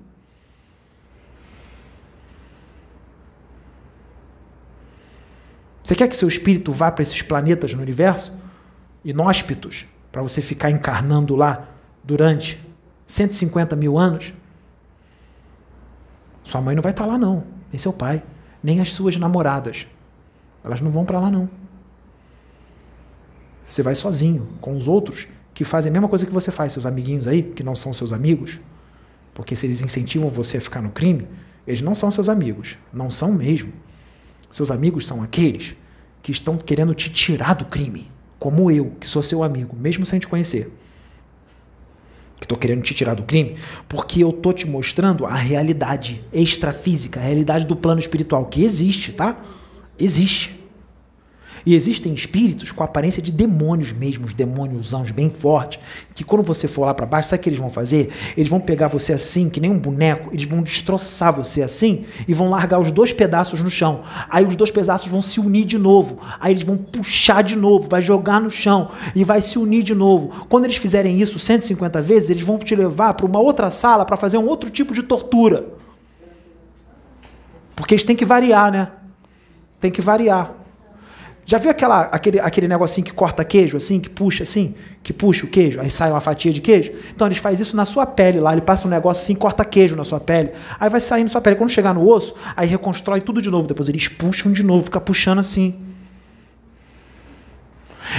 Você 5.86 5.94
quer 5.94 6.08
que 6.08 6.18
seu 6.18 6.28
espírito 6.28 6.72
vá 6.72 6.92
para 6.92 7.04
esses 7.04 7.22
planetas 7.22 7.76
no 7.76 7.82
universo? 7.84 8.34
Inóspitos, 9.04 9.86
para 10.12 10.24
você 10.24 10.42
ficar 10.42 10.72
encarnando 10.72 11.36
lá 11.36 11.70
durante 12.04 12.60
150 13.06 13.76
mil 13.76 13.96
anos? 13.96 14.34
Sua 16.44 16.60
mãe 16.60 16.76
não 16.76 16.82
vai 16.82 16.92
estar 16.92 17.04
tá 17.04 17.12
lá, 17.12 17.20
não, 17.20 17.44
nem 17.72 17.78
seu 17.78 17.94
pai, 17.94 18.24
nem 18.64 18.82
as 18.82 18.94
suas 18.94 19.16
namoradas. 19.18 19.86
Elas 20.64 20.82
não 20.82 20.90
vão 20.90 21.06
para 21.06 21.20
lá, 21.20 21.30
não. 21.30 21.48
Você 23.64 23.84
vai 23.84 23.94
sozinho, 23.94 24.50
com 24.60 24.76
os 24.76 24.88
outros 24.88 25.28
que 25.54 25.64
fazem 25.64 25.92
a 25.92 25.94
mesma 25.94 26.10
coisa 26.10 26.26
que 26.26 26.34
você 26.34 26.50
faz, 26.50 26.74
seus 26.74 26.88
amiguinhos 26.88 27.28
aí, 27.28 27.44
que 27.44 27.62
não 27.62 27.76
são 27.76 27.94
seus 27.94 28.12
amigos. 28.12 28.60
Porque 29.36 29.56
se 29.56 29.68
eles 29.68 29.84
incentivam 29.84 30.30
você 30.30 30.58
a 30.58 30.62
ficar 30.62 30.82
no 30.82 30.90
crime, 30.90 31.28
eles 31.68 31.82
não 31.82 31.94
são 31.94 32.10
seus 32.10 32.28
amigos. 32.28 32.76
Não 32.92 33.12
são 33.12 33.32
mesmo. 33.34 33.85
Seus 34.56 34.72
amigos 34.72 35.06
são 35.06 35.22
aqueles 35.22 35.76
que 36.24 36.32
estão 36.32 36.58
querendo 36.58 36.96
te 36.96 37.10
tirar 37.10 37.56
do 37.56 37.66
crime. 37.66 38.08
Como 38.40 38.72
eu, 38.72 38.94
que 39.02 39.06
sou 39.06 39.22
seu 39.22 39.44
amigo, 39.44 39.76
mesmo 39.76 40.06
sem 40.06 40.18
te 40.18 40.30
conhecer. 40.30 40.72
Que 42.38 42.46
estou 42.46 42.58
querendo 42.58 42.82
te 42.82 42.94
tirar 42.94 43.16
do 43.16 43.24
crime, 43.24 43.58
porque 43.90 44.24
eu 44.24 44.30
estou 44.30 44.54
te 44.54 44.66
mostrando 44.66 45.26
a 45.26 45.36
realidade 45.36 46.24
extrafísica, 46.32 47.20
a 47.20 47.24
realidade 47.24 47.68
do 47.68 47.76
plano 47.76 48.00
espiritual, 48.00 48.46
que 48.46 48.64
existe, 48.64 49.12
tá? 49.12 49.44
Existe. 50.00 50.58
E 51.66 51.74
existem 51.74 52.14
espíritos 52.14 52.72
com 52.72 52.84
aparência 52.84 53.22
de 53.22 53.32
demônios 53.32 53.92
mesmo, 53.92 54.28
demônios 54.28 54.94
bem 55.12 55.30
fortes, 55.30 55.80
que 56.14 56.24
quando 56.24 56.44
você 56.44 56.68
for 56.68 56.86
lá 56.86 56.94
para 56.94 57.06
baixo, 57.06 57.30
sabe 57.30 57.40
o 57.40 57.44
que 57.44 57.50
eles 57.50 57.60
vão 57.60 57.72
fazer? 57.72 58.10
Eles 58.38 58.50
vão 58.50 58.60
pegar 58.60 58.88
você 58.88 59.14
assim, 59.14 59.50
que 59.50 59.60
nem 59.60 59.72
um 59.72 59.80
boneco, 59.80 60.30
eles 60.32 60.46
vão 60.46 60.62
destroçar 60.62 61.34
você 61.34 61.64
assim 61.64 62.06
e 62.28 62.34
vão 62.34 62.50
largar 62.50 62.80
os 62.80 62.92
dois 62.92 63.12
pedaços 63.12 63.62
no 63.62 63.70
chão. 63.70 64.04
Aí 64.30 64.46
os 64.46 64.56
dois 64.56 64.70
pedaços 64.70 65.10
vão 65.10 65.22
se 65.22 65.40
unir 65.40 65.66
de 65.66 65.78
novo. 65.78 66.20
Aí 66.40 66.54
eles 66.54 66.64
vão 66.64 66.78
puxar 66.78 67.42
de 67.42 67.56
novo, 67.56 67.90
vai 67.90 68.02
jogar 68.02 68.40
no 68.40 68.52
chão 68.52 68.92
e 69.16 69.24
vai 69.24 69.42
se 69.42 69.58
unir 69.58 69.82
de 69.82 69.96
novo. 69.96 70.46
Quando 70.48 70.66
eles 70.66 70.78
fizerem 70.78 71.20
isso 71.20 71.40
150 71.40 72.02
vezes, 72.02 72.30
eles 72.30 72.44
vão 72.44 72.60
te 72.60 72.76
levar 72.76 73.16
para 73.16 73.26
uma 73.26 73.40
outra 73.40 73.72
sala 73.72 74.06
para 74.06 74.18
fazer 74.18 74.38
um 74.38 74.48
outro 74.48 74.70
tipo 74.70 74.94
de 74.94 75.02
tortura. 75.02 75.66
Porque 77.76 77.96
eles 77.96 78.04
têm 78.04 78.16
que 78.16 78.26
variar, 78.26 78.72
né? 78.72 78.92
Tem 79.80 79.92
que 79.92 80.02
variar. 80.02 80.65
Já 81.46 81.60
viu 81.60 81.70
aquela, 81.70 82.02
aquele, 82.06 82.40
aquele 82.40 82.68
negocinho 82.68 83.06
que 83.06 83.14
corta 83.14 83.46
queijo, 83.46 83.78
assim, 83.78 84.00
que 84.00 84.10
puxa 84.10 84.42
assim, 84.42 84.74
que 85.04 85.14
puxa 85.14 85.46
o 85.46 85.48
queijo, 85.48 85.80
aí 85.80 85.92
sai 85.92 86.10
uma 86.10 86.20
fatia 86.20 86.52
de 86.52 86.60
queijo? 86.60 86.92
Então 87.14 87.28
eles 87.28 87.38
fazem 87.38 87.62
isso 87.62 87.78
na 87.78 87.86
sua 87.86 88.04
pele 88.04 88.40
lá, 88.40 88.52
ele 88.52 88.62
passa 88.62 88.88
um 88.88 88.90
negócio 88.90 89.22
assim, 89.22 89.36
corta 89.36 89.64
queijo 89.64 89.96
na 89.96 90.04
sua 90.04 90.20
pele, 90.20 90.50
aí 90.80 90.90
vai 90.90 91.00
saindo 91.00 91.26
na 91.26 91.32
sua 91.32 91.42
pele. 91.42 91.56
Quando 91.56 91.70
chegar 91.70 91.94
no 91.94 92.10
osso, 92.10 92.34
aí 92.56 92.68
reconstrói 92.68 93.22
tudo 93.22 93.44
de 93.44 93.52
novo, 93.52 93.68
depois 93.68 93.88
eles 93.88 94.08
puxam 94.08 94.52
de 94.52 94.64
novo, 94.64 94.86
fica 94.86 95.00
puxando 95.00 95.38
assim. 95.38 95.76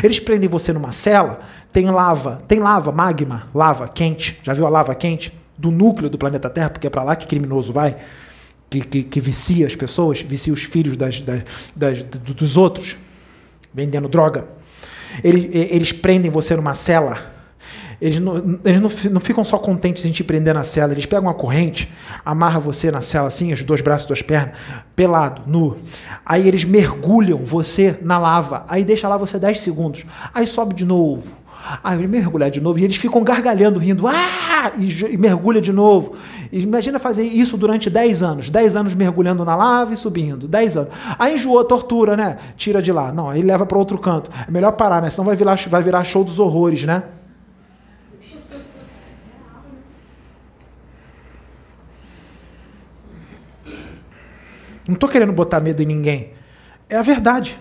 Eles 0.05 0.21
prendem 0.21 0.49
você 0.49 0.73
numa 0.73 0.93
cela, 0.93 1.41
tem 1.73 1.91
lava, 1.91 2.45
tem 2.47 2.61
lava, 2.61 2.93
magma, 2.93 3.49
lava 3.53 3.89
quente. 3.89 4.39
Já 4.45 4.53
viu 4.53 4.67
a 4.67 4.71
lava 4.71 4.95
quente? 4.95 5.33
Do 5.59 5.73
núcleo 5.73 6.09
do 6.09 6.17
planeta 6.17 6.49
Terra, 6.49 6.71
porque 6.71 6.87
é 6.87 6.91
para 6.91 7.03
lá 7.03 7.17
que 7.17 7.27
criminoso 7.27 7.73
vai, 7.73 7.97
que, 8.71 8.83
que, 8.83 9.03
que, 9.03 9.21
vicia 9.21 9.67
as 9.67 9.75
pessoas, 9.75 10.21
vicia 10.21 10.53
os 10.53 10.63
filhos 10.63 10.97
das, 10.97 11.21
das, 11.21 11.43
das, 11.75 12.03
dos 12.05 12.57
outros 12.57 12.97
vendendo 13.77 14.09
droga. 14.09 14.49
Eles, 15.23 15.51
eles 15.53 15.93
prendem 15.93 16.31
você 16.31 16.57
numa 16.57 16.73
cela. 16.73 17.37
Eles, 18.01 18.19
não, 18.19 18.59
eles 18.65 18.81
não, 18.81 18.91
não, 19.13 19.21
ficam 19.21 19.45
só 19.45 19.59
contentes 19.59 20.05
em 20.07 20.13
te 20.13 20.25
prender 20.25 20.55
na 20.55 20.65
cela, 20.65 20.93
eles 20.93 21.07
pegam 21.07 21.25
uma 21.25 21.35
corrente, 21.35 21.91
amarra 22.25 22.59
você 22.59 22.91
na 22.91 23.01
cela 23.01 23.29
assim, 23.29 23.55
os 23.55 23.63
dois 23.63 23.81
braços, 23.81 24.07
duas 24.07 24.21
pernas, 24.21 24.55
pelado, 24.95 25.43
nu. 25.47 25.79
Aí 26.25 26.47
eles 26.47 26.65
mergulham 26.65 27.39
você 27.39 27.99
na 28.03 28.19
lava, 28.19 28.67
aí 28.69 28.85
deixa 28.85 29.09
lá 29.09 29.17
você 29.17 29.39
10 29.39 29.61
segundos, 29.61 30.05
aí 30.35 30.47
sobe 30.47 30.75
de 30.75 30.85
novo 30.85 31.46
Aí 31.83 31.99
ele 31.99 32.07
mergulhar 32.07 32.51
de 32.51 32.61
novo 32.61 32.79
e 32.79 32.85
eles 32.85 32.97
ficam 32.97 33.25
gargalhando, 33.25 33.79
rindo, 33.79 34.07
ah! 34.07 34.73
E, 34.77 35.15
e 35.15 35.19
mergulha 35.19 35.61
de 35.61 35.73
novo. 35.73 36.15
E 36.53 36.61
imagina 36.61 36.99
fazer 36.99 37.25
isso 37.25 37.57
durante 37.57 37.91
10 37.91 38.23
anos. 38.23 38.49
10 38.49 38.77
anos 38.77 38.95
mergulhando 38.95 39.45
na 39.45 39.57
lava 39.57 39.93
e 39.93 39.97
subindo. 39.97 40.47
10 40.47 40.77
anos. 40.77 40.91
Aí 41.19 41.35
enjoou, 41.35 41.65
tortura, 41.65 42.17
né? 42.17 42.37
Tira 42.57 42.81
de 42.81 42.93
lá. 42.93 43.13
Não, 43.13 43.29
aí 43.29 43.43
leva 43.43 43.67
para 43.67 43.79
outro 43.79 43.99
canto. 43.99 44.31
É 44.47 44.51
melhor 44.51 44.73
parar, 44.73 45.03
né? 45.03 45.11
Senão 45.11 45.25
vai 45.25 45.37
virar, 45.37 45.57
vai 45.69 45.83
virar 45.83 46.05
show 46.05 46.23
dos 46.23 46.39
horrores, 46.39 46.85
né? 46.85 47.03
Não 54.87 54.95
estou 54.95 55.09
querendo 55.09 55.33
botar 55.33 55.61
medo 55.61 55.83
em 55.83 55.87
ninguém. 55.87 56.31
É 56.89 56.97
a 56.97 57.03
verdade 57.03 57.61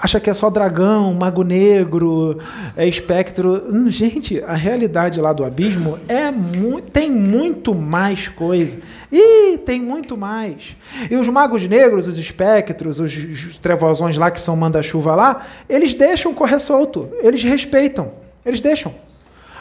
acha 0.00 0.20
que 0.20 0.30
é 0.30 0.34
só 0.34 0.48
dragão, 0.50 1.12
mago 1.14 1.42
negro, 1.42 2.38
é 2.76 2.86
espectro. 2.86 3.62
Hum, 3.68 3.90
gente, 3.90 4.42
a 4.44 4.54
realidade 4.54 5.20
lá 5.20 5.32
do 5.32 5.44
abismo 5.44 5.98
é 6.08 6.30
mu 6.30 6.80
tem 6.80 7.10
muito 7.10 7.74
mais 7.74 8.28
coisa. 8.28 8.78
E 9.10 9.58
tem 9.58 9.80
muito 9.80 10.16
mais. 10.16 10.76
E 11.10 11.16
os 11.16 11.28
magos 11.28 11.66
negros, 11.66 12.08
os 12.08 12.18
espectros, 12.18 13.00
os, 13.00 13.16
os 13.16 13.58
trevosões 13.58 14.16
lá 14.16 14.30
que 14.30 14.40
são 14.40 14.56
manda-chuva 14.56 15.14
lá, 15.14 15.46
eles 15.68 15.94
deixam 15.94 16.34
correr 16.34 16.58
solto. 16.58 17.08
Eles 17.22 17.42
respeitam. 17.42 18.10
Eles 18.44 18.60
deixam. 18.60 18.94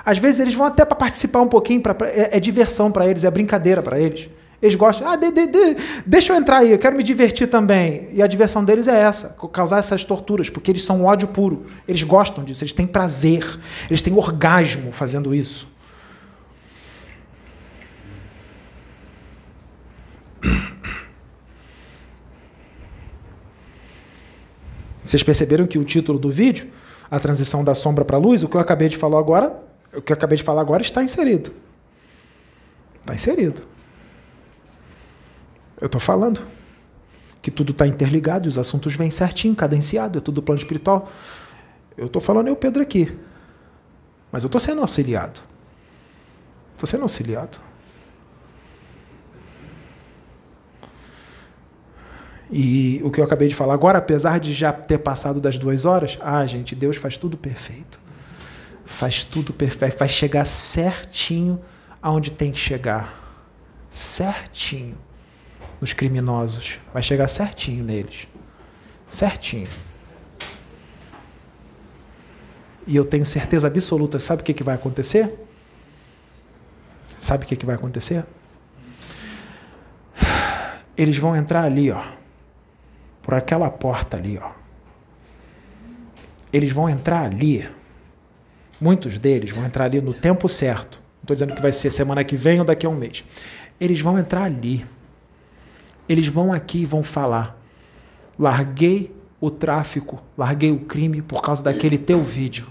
Às 0.06 0.18
vezes 0.18 0.40
eles 0.40 0.54
vão 0.54 0.68
até 0.68 0.86
para 0.86 0.96
participar 0.96 1.42
um 1.42 1.48
pouquinho, 1.48 1.82
pra, 1.82 1.94
pra 1.94 2.08
é, 2.08 2.30
é 2.34 2.40
diversão 2.40 2.92
para 2.92 3.08
eles, 3.08 3.24
é 3.24 3.32
brincadeira 3.32 3.82
para 3.82 4.00
eles. 4.00 4.30
Eles 4.60 4.74
gostam, 4.74 5.08
ah, 5.08 5.16
de, 5.16 5.30
de, 5.30 5.48
de, 5.48 5.78
deixa 6.06 6.34
eu 6.34 6.38
entrar 6.38 6.58
aí, 6.58 6.72
eu 6.72 6.80
quero 6.80 6.96
me 6.96 7.04
divertir 7.04 7.48
também. 7.48 8.10
E 8.12 8.24
a 8.24 8.28
diversão 8.28 8.66
deles 8.66 8.88
é 8.88 9.00
essa, 9.00 9.36
causar 9.52 9.78
essas 9.78 10.04
torturas, 10.04 10.50
porque 10.50 10.72
eles 10.72 10.84
são 10.84 11.06
ódio 11.06 11.28
puro. 11.28 11.68
Eles 11.88 12.02
gostam 12.02 12.44
disso, 12.44 12.64
eles 12.64 12.74
têm 12.74 12.88
prazer, 12.88 13.46
eles 13.88 14.02
têm 14.02 14.16
orgasmo 14.16 14.92
fazendo 14.92 15.34
isso. 15.36 15.68
Vocês 25.04 25.24
perceberam 25.24 25.68
que 25.68 25.78
o 25.78 25.86
título 25.86 26.18
do 26.18 26.30
vídeo, 26.30 26.68
a 27.10 27.20
transição 27.20 27.64
da 27.64 27.76
sombra 27.76 28.04
para 28.04 28.18
a 28.18 28.20
luz, 28.20 28.44
o 28.44 28.50
que 28.50 28.58
eu 28.58 28.62
acabei 28.62 28.90
de 28.90 28.98
falar 28.98 29.20
agora, 29.20 29.56
o 29.96 30.02
que 30.02 30.12
eu 30.12 30.16
acabei 30.16 30.38
de 30.38 30.44
falar 30.44 30.62
agora 30.62 30.82
está 30.82 31.04
inserido. 31.04 31.52
Está 33.02 33.14
inserido. 33.14 33.77
Eu 35.80 35.86
estou 35.86 36.02
falando 36.02 36.42
que 37.42 37.52
tudo 37.52 37.72
está 37.72 37.88
interligado, 37.88 38.50
os 38.50 38.58
assuntos 38.58 38.96
vêm 38.96 39.12
certinho, 39.12 39.56
cadenciado, 39.56 40.18
é 40.18 40.22
tudo 40.22 40.42
plano 40.42 40.60
espiritual. 40.60 41.08
Eu 41.96 42.08
estou 42.08 42.22
falando 42.22 42.48
eu, 42.48 42.56
Pedro, 42.56 42.82
aqui. 42.82 43.16
Mas 44.32 44.44
eu 44.44 44.48
estou 44.48 44.60
sendo 44.60 44.82
auxiliado. 44.82 45.40
Estou 46.74 46.88
sendo 46.88 47.04
auxiliado. 47.04 47.60
E 52.50 53.02
o 53.04 53.12
que 53.12 53.20
eu 53.20 53.26
acabei 53.26 53.48
de 53.48 53.56
falar 53.56 53.74
agora, 53.74 54.00
apesar 54.00 54.40
de 54.40 54.54
já 54.54 54.74
ter 54.74 54.98
passado 54.98 55.40
das 55.40 55.58
duas 55.58 55.86
horas, 55.86 56.18
ah, 56.22 56.46
gente, 56.46 56.76
Deus 56.76 56.98
faz 56.98 57.18
tudo 57.18 57.38
perfeito. 57.38 58.00
Faz 58.86 59.24
tudo 59.24 59.54
perfeito. 59.54 59.98
Vai 59.98 60.10
chegar 60.10 60.46
certinho 60.46 61.62
aonde 62.02 62.32
tem 62.32 62.52
que 62.52 62.60
chegar. 62.60 63.14
Certinho 63.90 65.07
nos 65.80 65.94
criminosos. 65.94 66.80
Vai 66.94 67.04
chegar 67.04 67.28
certinho 67.28 67.84
neles. 67.84 68.28
Certinho. 69.08 69.68
E 72.86 72.96
eu 72.96 73.04
tenho 73.04 73.26
certeza 73.26 73.68
absoluta, 73.68 74.18
sabe 74.18 74.42
o 74.42 74.46
que, 74.46 74.54
que 74.54 74.64
vai 74.64 74.76
acontecer? 74.76 75.34
Sabe 77.20 77.44
o 77.44 77.48
que, 77.48 77.56
que 77.56 77.66
vai 77.66 77.76
acontecer? 77.76 78.26
Eles 80.96 81.18
vão 81.18 81.36
entrar 81.36 81.64
ali, 81.64 81.92
ó. 81.92 82.02
Por 83.22 83.34
aquela 83.34 83.70
porta 83.70 84.16
ali, 84.16 84.40
ó. 84.42 84.52
Eles 86.52 86.72
vão 86.72 86.90
entrar 86.90 87.26
ali. 87.26 87.70
Muitos 88.80 89.18
deles 89.20 89.52
vão 89.52 89.66
entrar 89.66 89.86
ali 89.86 90.00
no 90.00 90.14
tempo 90.14 90.48
certo. 90.48 91.00
Não 91.18 91.24
estou 91.24 91.36
dizendo 91.36 91.56
que 91.56 91.62
vai 91.62 91.74
ser 91.74 91.90
semana 91.90 92.24
que 92.24 92.38
vem 92.38 92.60
ou 92.60 92.66
daqui 92.66 92.86
a 92.86 92.90
um 92.90 92.96
mês. 92.96 93.24
Eles 93.80 94.00
vão 94.00 94.18
entrar 94.18 94.44
ali 94.44 94.86
Eles 96.08 96.28
vão 96.28 96.54
aqui 96.54 96.80
e 96.80 96.86
vão 96.86 97.04
falar: 97.04 97.60
larguei 98.38 99.16
o 99.40 99.50
tráfico, 99.50 100.22
larguei 100.38 100.72
o 100.72 100.80
crime 100.80 101.22
por 101.22 101.42
causa 101.42 101.64
daquele 101.64 101.98
teu 101.98 102.22
vídeo. 102.22 102.68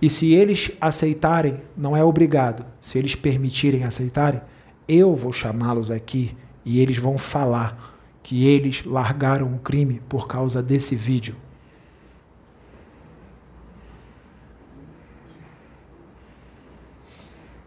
E 0.00 0.10
se 0.10 0.32
eles 0.32 0.72
aceitarem, 0.80 1.62
não 1.76 1.96
é 1.96 2.02
obrigado, 2.02 2.66
se 2.80 2.98
eles 2.98 3.14
permitirem 3.14 3.84
aceitarem, 3.84 4.40
eu 4.88 5.14
vou 5.14 5.32
chamá-los 5.32 5.92
aqui 5.92 6.36
e 6.64 6.80
eles 6.80 6.98
vão 6.98 7.16
falar 7.16 7.96
que 8.22 8.46
eles 8.46 8.84
largaram 8.84 9.54
o 9.54 9.58
crime 9.58 10.00
por 10.08 10.26
causa 10.26 10.62
desse 10.62 10.96
vídeo. 10.96 11.36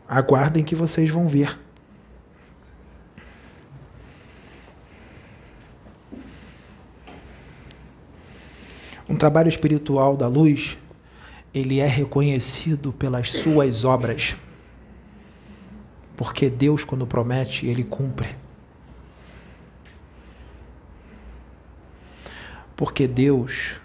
Aguardem 0.07 0.63
que 0.63 0.75
vocês 0.75 1.09
vão 1.09 1.27
ver. 1.27 1.64
Um 9.07 9.15
trabalho 9.15 9.49
espiritual 9.49 10.17
da 10.17 10.27
luz, 10.27 10.77
ele 11.53 11.79
é 11.79 11.87
reconhecido 11.87 12.91
pelas 12.91 13.31
suas 13.31 13.85
obras. 13.85 14.35
Porque 16.17 16.49
Deus, 16.49 16.83
quando 16.83 17.05
promete, 17.05 17.67
ele 17.67 17.83
cumpre. 17.83 18.35
Porque 22.75 23.07
Deus 23.07 23.75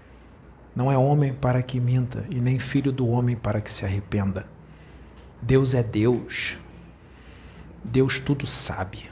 não 0.75 0.91
é 0.91 0.97
homem 0.97 1.33
para 1.33 1.63
que 1.63 1.79
minta 1.79 2.25
e 2.31 2.37
nem 2.37 2.59
filho 2.59 2.91
do 2.91 3.07
homem 3.09 3.37
para 3.37 3.61
que 3.61 3.71
se 3.71 3.85
arrependa. 3.85 4.49
Deus 5.43 5.75
é 5.75 5.83
Deus. 5.83 6.57
Deus 7.85 8.19
tudo 8.19 8.47
sabe. 8.47 9.11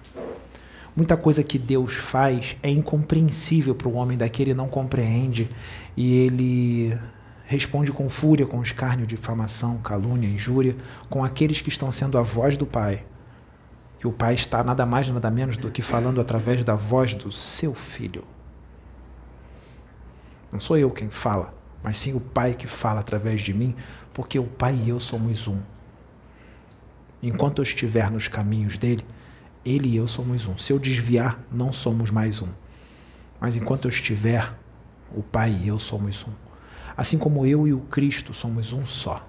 Muita 0.99 1.17
coisa 1.17 1.45
que 1.45 1.61
Deus 1.61 1.95
faz 1.95 2.57
é 2.61 2.69
incompreensível 2.69 3.73
para 3.73 3.87
o 3.87 3.95
homem 3.95 4.19
daqui, 4.19 4.43
ele 4.43 4.53
não 4.53 4.69
compreende 4.69 5.49
e 5.97 6.13
ele 6.13 6.99
responde 7.47 7.93
com 7.93 8.09
fúria, 8.09 8.45
com 8.45 8.61
escárnio, 8.61 9.07
difamação, 9.07 9.79
calúnia, 9.79 10.27
injúria, 10.27 10.77
com 11.09 11.23
aqueles 11.23 11.61
que 11.61 11.69
estão 11.69 11.93
sendo 11.93 12.19
a 12.19 12.23
voz 12.23 12.57
do 12.57 12.67
Pai. 12.67 13.07
Que 14.01 14.09
o 14.09 14.13
Pai 14.13 14.35
está 14.35 14.65
nada 14.65 14.85
mais, 14.85 15.09
nada 15.09 15.31
menos 15.31 15.57
do 15.57 15.71
que 15.71 15.83
falando 15.83 16.21
através 16.21 16.65
da 16.65 16.75
voz 16.75 17.15
do 17.15 17.31
seu 17.31 17.77
filho. 17.77 18.25
Não 20.51 20.59
sou 20.59 20.77
eu 20.77 20.91
quem 20.91 21.11
fala, 21.11 21.55
mas 21.81 21.97
sim 21.97 22.13
o 22.13 22.19
Pai 22.19 22.55
que 22.55 22.67
fala 22.67 22.99
através 22.99 23.41
de 23.41 23.55
mim, 23.55 23.73
porque 24.13 24.37
o 24.37 24.49
Pai 24.49 24.75
e 24.75 24.89
eu 24.89 24.99
somos 24.99 25.47
um. 25.47 25.63
Enquanto 27.23 27.59
eu 27.59 27.63
estiver 27.63 28.11
nos 28.11 28.27
caminhos 28.27 28.77
dele, 28.77 29.07
ele 29.69 29.89
e 29.89 29.97
eu 29.97 30.09
somos 30.09 30.47
um. 30.47 30.57
Se 30.57 30.73
eu 30.73 30.79
desviar, 30.79 31.45
não 31.51 31.73
somos 31.73 32.11
mais 32.11 32.41
um. 32.41 32.49
Mas 33.41 33.57
enquanto 33.57 33.85
eu 33.85 33.91
estiver, 33.91 34.53
o 35.15 35.23
Pai 35.23 35.57
e 35.63 35.69
eu 35.69 35.79
somos 35.79 36.25
um. 36.27 36.33
Assim 36.97 37.19
como 37.19 37.47
eu 37.47 37.67
e 37.69 37.73
o 37.73 37.81
Cristo 37.81 38.35
somos 38.35 38.73
um 38.73 38.85
só. 38.85 39.27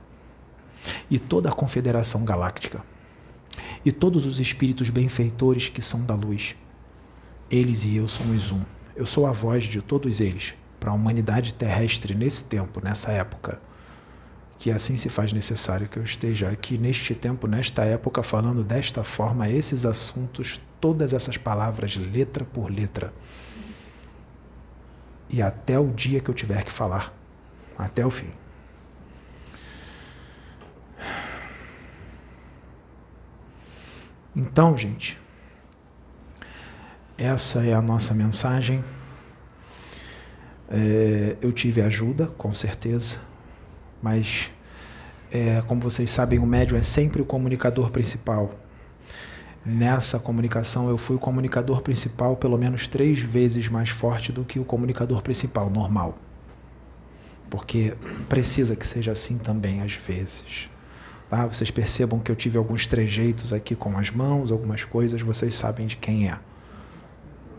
E 1.09 1.19
toda 1.19 1.49
a 1.49 1.53
confederação 1.53 2.23
galáctica. 2.23 2.81
E 3.85 3.91
todos 3.91 4.25
os 4.25 4.39
espíritos 4.39 4.89
benfeitores 4.89 5.69
que 5.69 5.81
são 5.81 6.05
da 6.05 6.15
luz. 6.15 6.55
Eles 7.51 7.83
e 7.83 7.97
eu 7.97 8.07
somos 8.07 8.51
um. 8.51 8.63
Eu 8.95 9.05
sou 9.05 9.27
a 9.27 9.31
voz 9.31 9.65
de 9.65 9.81
todos 9.81 10.19
eles 10.19 10.55
para 10.79 10.91
a 10.91 10.93
humanidade 10.93 11.53
terrestre 11.53 12.15
nesse 12.15 12.45
tempo, 12.45 12.83
nessa 12.83 13.11
época 13.11 13.61
que 14.59 14.69
assim 14.69 14.97
se 14.97 15.09
faz 15.09 15.31
necessário 15.31 15.87
que 15.87 15.97
eu 15.97 16.03
esteja 16.03 16.49
aqui 16.49 16.77
neste 16.77 17.15
tempo, 17.15 17.47
nesta 17.47 17.85
época, 17.85 18.21
falando 18.21 18.61
desta 18.61 19.05
forma 19.05 19.49
esses 19.49 19.85
assuntos, 19.85 20.59
todas 20.81 21.13
essas 21.13 21.37
palavras, 21.37 21.95
letra 21.95 22.43
por 22.43 22.69
letra. 22.69 23.13
E 25.29 25.41
até 25.41 25.79
o 25.79 25.87
dia 25.87 26.19
que 26.19 26.29
eu 26.29 26.33
tiver 26.35 26.65
que 26.65 26.71
falar, 26.73 27.17
até 27.77 28.05
o 28.05 28.09
fim. 28.09 28.33
Então, 34.35 34.77
gente, 34.77 35.17
essa 37.17 37.65
é 37.65 37.73
a 37.73 37.81
nossa 37.81 38.13
mensagem. 38.13 38.83
É, 40.67 41.37
eu 41.41 41.53
tive 41.53 41.81
ajuda, 41.81 42.27
com 42.27 42.53
certeza 42.53 43.29
mas 44.01 44.51
é, 45.31 45.61
como 45.67 45.81
vocês 45.81 46.11
sabem, 46.11 46.39
o 46.39 46.45
médium 46.45 46.77
é 46.77 46.81
sempre 46.81 47.21
o 47.21 47.25
comunicador 47.25 47.91
principal. 47.91 48.51
Nessa 49.65 50.17
comunicação, 50.17 50.89
eu 50.89 50.97
fui 50.97 51.15
o 51.15 51.19
comunicador 51.19 51.81
principal 51.81 52.35
pelo 52.37 52.57
menos 52.57 52.87
três 52.87 53.19
vezes 53.19 53.67
mais 53.67 53.89
forte 53.89 54.31
do 54.31 54.43
que 54.43 54.59
o 54.59 54.65
comunicador 54.65 55.21
principal 55.21 55.69
normal. 55.69 56.17
Porque 57.49 57.95
precisa 58.27 58.75
que 58.75 58.85
seja 58.85 59.11
assim 59.11 59.37
também 59.37 59.81
às 59.81 59.93
vezes. 59.93 60.69
Tá? 61.29 61.45
Vocês 61.45 61.69
percebam 61.69 62.19
que 62.19 62.31
eu 62.31 62.35
tive 62.35 62.57
alguns 62.57 62.87
trejeitos 62.87 63.53
aqui 63.53 63.75
com 63.75 63.97
as 63.97 64.09
mãos, 64.09 64.51
algumas 64.51 64.83
coisas, 64.83 65.21
vocês 65.21 65.53
sabem 65.55 65.85
de 65.85 65.97
quem 65.97 66.27
é. 66.27 66.39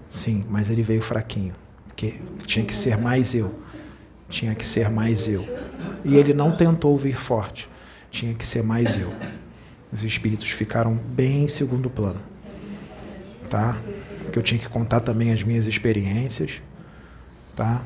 Sim, 0.09 0.45
mas 0.49 0.71
ele 0.71 0.83
veio 0.83 1.01
fraquinho, 1.01 1.55
porque 1.87 2.21
tinha 2.45 2.67
que 2.67 2.73
ser 2.73 2.99
mais 2.99 3.33
eu. 3.33 3.55
Tinha 4.31 4.55
que 4.55 4.65
ser 4.65 4.89
mais 4.89 5.29
eu. 5.29 5.47
E 6.05 6.17
ele 6.17 6.33
não 6.33 6.53
tentou 6.53 6.97
vir 6.97 7.15
forte. 7.15 7.69
Tinha 8.11 8.33
que 8.33 8.47
ser 8.47 8.63
mais 8.63 8.97
eu. 8.97 9.13
Os 9.93 10.05
espíritos 10.05 10.49
ficaram 10.51 10.95
bem 10.95 11.45
em 11.45 11.49
segundo 11.49 11.91
plano. 11.91 12.21
Tá? 13.51 13.77
Que 14.33 14.39
eu 14.39 14.43
tinha 14.43 14.59
que 14.59 14.69
contar 14.69 15.01
também 15.01 15.33
as 15.33 15.43
minhas 15.43 15.67
experiências. 15.67 16.63
Tá? 17.57 17.83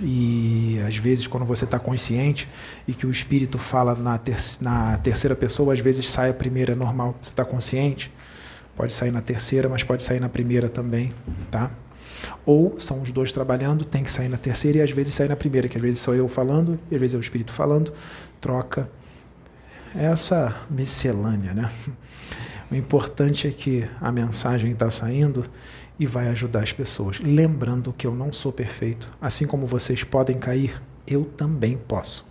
E 0.00 0.80
às 0.86 0.96
vezes, 0.96 1.26
quando 1.26 1.44
você 1.44 1.64
está 1.64 1.78
consciente 1.78 2.48
e 2.88 2.92
que 2.92 3.06
o 3.06 3.10
espírito 3.10 3.58
fala 3.58 3.94
na, 3.94 4.18
ter 4.18 4.36
na 4.60 4.96
terceira 4.98 5.36
pessoa, 5.36 5.72
às 5.72 5.80
vezes 5.80 6.10
sai 6.10 6.30
a 6.30 6.34
primeira, 6.34 6.72
é 6.72 6.76
normal. 6.76 7.14
Você 7.20 7.30
está 7.30 7.44
consciente? 7.44 8.12
Pode 8.74 8.94
sair 8.94 9.10
na 9.10 9.22
terceira, 9.22 9.68
mas 9.68 9.82
pode 9.82 10.02
sair 10.02 10.20
na 10.20 10.28
primeira 10.28 10.68
também. 10.68 11.14
Tá? 11.50 11.70
Ou 12.44 12.78
são 12.78 13.02
os 13.02 13.10
dois 13.10 13.32
trabalhando, 13.32 13.84
tem 13.84 14.02
que 14.02 14.10
sair 14.10 14.28
na 14.28 14.36
terceira 14.36 14.78
e 14.78 14.82
às 14.82 14.90
vezes 14.90 15.14
sair 15.14 15.28
na 15.28 15.36
primeira, 15.36 15.68
que 15.68 15.76
às 15.76 15.82
vezes 15.82 16.00
sou 16.00 16.14
eu 16.14 16.28
falando 16.28 16.78
e 16.90 16.94
às 16.94 17.00
vezes 17.00 17.14
é 17.14 17.18
o 17.18 17.20
espírito 17.20 17.52
falando, 17.52 17.92
troca. 18.40 18.90
Essa 19.94 20.54
miscelânea, 20.70 21.54
né? 21.54 21.70
O 22.70 22.74
importante 22.74 23.46
é 23.46 23.50
que 23.50 23.88
a 24.00 24.10
mensagem 24.10 24.72
está 24.72 24.90
saindo 24.90 25.44
e 25.98 26.04
vai 26.04 26.28
ajudar 26.28 26.62
as 26.62 26.72
pessoas. 26.72 27.20
Lembrando 27.20 27.92
que 27.92 28.06
eu 28.06 28.14
não 28.14 28.32
sou 28.32 28.52
perfeito. 28.52 29.10
Assim 29.20 29.46
como 29.46 29.66
vocês 29.66 30.02
podem 30.04 30.38
cair, 30.38 30.82
eu 31.06 31.24
também 31.24 31.76
posso. 31.76 32.26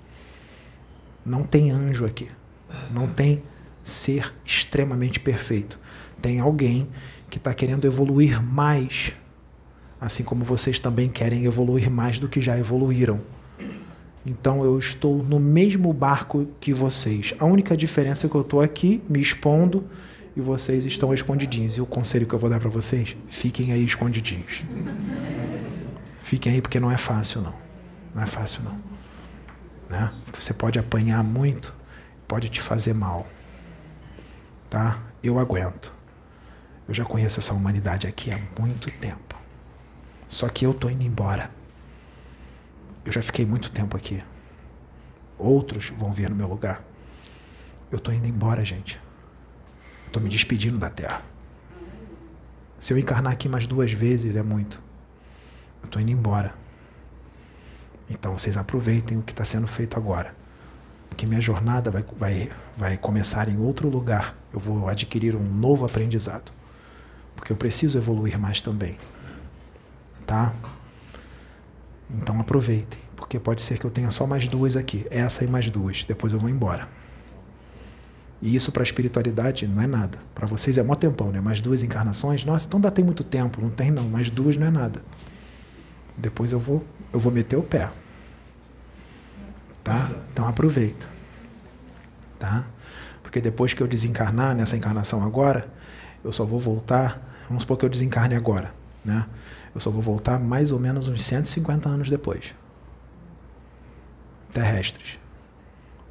Não 1.26 1.44
tem 1.44 1.72
anjo 1.72 2.06
aqui. 2.06 2.30
Não 2.92 3.08
tem 3.08 3.42
ser 3.82 4.34
extremamente 4.46 5.20
perfeito. 5.20 5.80
Tem 6.22 6.40
alguém 6.40 6.90
que 7.30 7.38
está 7.38 7.54
querendo 7.54 7.86
evoluir 7.86 8.42
mais 8.42 9.14
assim 10.00 10.24
como 10.24 10.44
vocês 10.44 10.80
também 10.80 11.10
querem 11.10 11.46
evoluir 11.46 11.90
mais 11.90 12.20
do 12.20 12.28
que 12.28 12.42
já 12.42 12.58
evoluíram. 12.58 13.22
Então 14.26 14.64
eu 14.64 14.78
estou 14.80 15.24
no 15.24 15.40
mesmo 15.40 15.94
barco 15.94 16.48
que 16.60 16.74
vocês. 16.74 17.34
A 17.38 17.46
única 17.46 17.78
diferença 17.78 18.26
é 18.26 18.30
que 18.30 18.36
eu 18.36 18.42
estou 18.42 18.62
aqui 18.62 19.04
me 19.08 19.22
expondo 19.22 19.86
e 20.36 20.42
vocês 20.42 20.86
estão 20.86 21.14
escondidinhos. 21.14 21.78
E 21.78 21.82
o 21.82 21.86
conselho 21.86 22.26
que 22.26 22.34
eu 22.34 22.40
vou 22.40 22.50
dar 22.50 22.60
para 22.60 22.70
vocês: 22.70 23.16
fiquem 23.28 23.72
aí 23.72 23.84
escondidinhos. 23.86 24.64
Fiquem 26.20 26.54
aí 26.54 26.62
porque 26.62 26.80
não 26.80 26.92
é 26.92 26.98
fácil 26.98 27.42
não. 27.42 27.54
Não 28.16 28.24
é 28.24 28.26
fácil 28.26 28.64
não. 28.64 28.80
Né? 29.90 30.12
Você 30.34 30.54
pode 30.54 30.80
apanhar 30.80 31.24
muito, 31.24 31.76
pode 32.28 32.50
te 32.50 32.62
fazer 32.62 32.94
mal. 32.94 33.28
Tá? 34.70 35.00
Eu 35.24 35.38
aguento. 35.38 35.94
Eu 36.88 36.94
já 36.94 37.06
conheço 37.06 37.40
essa 37.40 37.54
humanidade 37.54 38.08
aqui 38.08 38.32
há 38.32 38.40
muito 38.60 38.90
tempo. 38.92 39.35
Só 40.28 40.50
que 40.50 40.66
eu 40.66 40.74
tô 40.74 40.90
indo 40.90 41.04
embora. 41.04 41.52
Eu 43.06 43.12
já 43.12 43.22
fiquei 43.22 43.46
muito 43.46 43.70
tempo 43.70 43.96
aqui. 43.96 44.24
Outros 45.38 45.90
vão 45.90 46.12
vir 46.12 46.30
no 46.30 46.36
meu 46.36 46.48
lugar. 46.48 46.84
Eu 47.92 48.00
tô 48.00 48.12
indo 48.12 48.28
embora, 48.28 48.66
gente. 48.66 49.00
Eu 50.08 50.12
tô 50.12 50.20
me 50.20 50.30
despedindo 50.30 50.78
da 50.78 50.90
Terra. 50.90 51.22
Se 52.80 52.94
eu 52.94 52.98
encarnar 52.98 53.34
aqui 53.34 53.48
mais 53.48 53.68
duas 53.68 53.92
vezes 53.92 54.36
é 54.36 54.42
muito. 54.42 54.82
Eu 55.84 55.90
tô 55.90 56.00
indo 56.00 56.10
embora. 56.10 56.56
Então 58.10 58.38
vocês 58.38 58.58
aproveitem 58.58 59.18
o 59.18 59.22
que 59.22 59.32
está 59.32 59.46
sendo 59.46 59.68
feito 59.68 59.98
agora. 59.98 60.36
Que 61.16 61.26
minha 61.26 61.40
jornada 61.40 61.92
vai, 61.92 62.04
vai, 62.18 62.52
vai 62.76 62.98
começar 62.98 63.48
em 63.48 63.58
outro 63.58 63.88
lugar. 63.88 64.36
Eu 64.52 64.60
vou 64.60 64.90
adquirir 64.90 65.36
um 65.36 65.44
novo 65.44 65.86
aprendizado. 65.86 66.52
Porque 67.36 67.52
eu 67.52 67.58
preciso 67.58 67.98
evoluir 67.98 68.40
mais 68.40 68.62
também 68.62 68.98
tá? 70.26 70.54
Então 72.10 72.40
aproveitem, 72.40 73.00
porque 73.16 73.40
pode 73.40 73.62
ser 73.62 73.78
que 73.80 73.86
eu 73.86 73.92
tenha 73.92 74.12
só 74.12 74.28
mais 74.28 74.48
duas 74.48 74.76
aqui, 74.76 75.06
essa 75.10 75.44
e 75.44 75.48
mais 75.48 75.70
duas, 75.70 76.04
depois 76.04 76.34
eu 76.34 76.40
vou 76.40 76.50
embora. 76.50 76.88
E 78.42 78.56
isso 78.56 78.72
para 78.72 78.84
a 78.84 78.86
espiritualidade 78.86 79.68
não 79.68 79.82
é 79.82 79.88
nada. 79.88 80.20
Para 80.34 80.46
vocês 80.46 80.78
é 80.78 80.84
mó 80.84 80.94
tempão, 80.94 81.32
né? 81.32 81.40
Mais 81.40 81.62
duas 81.62 81.84
encarnações. 81.84 82.44
Nossa, 82.46 82.68
então 82.68 82.80
dá 82.80 82.92
tem 82.92 83.04
muito 83.04 83.24
tempo. 83.24 83.62
Não 83.62 83.70
tem 83.70 83.90
não, 83.90 84.08
mais 84.08 84.30
duas 84.30 84.58
não 84.58 84.68
é 84.68 84.70
nada. 84.70 85.02
Depois 86.18 86.52
eu 86.52 86.60
vou, 86.60 86.84
eu 87.12 87.20
vou 87.20 87.32
meter 87.32 87.56
o 87.56 87.64
pé. 87.64 87.90
Tá? 89.84 90.12
Então 90.32 90.48
aproveita. 90.48 91.08
Tá? 92.38 92.68
Porque 93.24 93.42
depois 93.42 93.74
que 93.74 93.82
eu 93.82 93.88
desencarnar 93.88 94.56
nessa 94.56 94.78
encarnação 94.78 95.24
agora, 95.24 95.68
eu 96.24 96.32
só 96.32 96.46
vou 96.46 96.60
voltar, 96.60 97.20
vamos 97.48 97.64
supor 97.64 97.78
que 97.78 97.86
eu 97.86 97.90
desencarne 97.90 98.36
agora, 98.36 98.74
né? 99.04 99.26
Eu 99.76 99.82
só 99.82 99.92
vou 99.92 100.02
voltar 100.02 100.40
mais 100.40 100.72
ou 100.72 100.80
menos 100.80 101.10
uns 101.10 101.24
150 101.26 101.90
anos 101.90 102.10
depois. 102.10 102.56
Terrestres. 104.54 105.20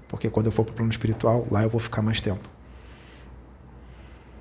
Porque 0.07 0.29
quando 0.29 0.47
eu 0.47 0.53
for 0.53 0.65
para 0.65 0.73
o 0.73 0.77
plano 0.77 0.91
espiritual, 0.91 1.49
lá 1.51 1.63
eu 1.63 1.71
vou 1.71 1.81
ficar 1.81 2.03
mais 2.03 2.21
tempo. 2.21 2.47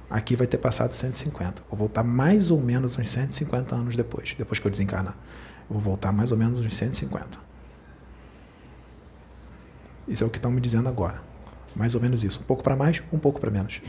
Aqui 0.09 0.35
vai 0.35 0.45
ter 0.45 0.57
passado 0.57 0.93
150. 0.93 1.63
Vou 1.69 1.79
voltar 1.79 2.03
mais 2.03 2.51
ou 2.51 2.59
menos 2.59 2.97
uns 2.97 3.09
150 3.09 3.73
anos 3.73 3.95
depois, 3.95 4.35
depois 4.37 4.59
que 4.59 4.67
eu 4.67 4.71
desencarnar. 4.71 5.17
Eu 5.69 5.75
vou 5.75 5.81
voltar 5.81 6.11
mais 6.11 6.33
ou 6.33 6.37
menos 6.37 6.59
uns 6.59 6.75
150. 6.75 7.39
Isso 10.05 10.23
é 10.23 10.27
o 10.27 10.29
que 10.29 10.37
estão 10.37 10.51
me 10.51 10.59
dizendo 10.59 10.89
agora. 10.89 11.21
Mais 11.73 11.95
ou 11.95 12.01
menos 12.01 12.25
isso. 12.25 12.41
Um 12.41 12.43
pouco 12.43 12.61
para 12.61 12.75
mais, 12.75 13.01
um 13.11 13.17
pouco 13.17 13.39
para 13.39 13.49
menos. 13.49 13.81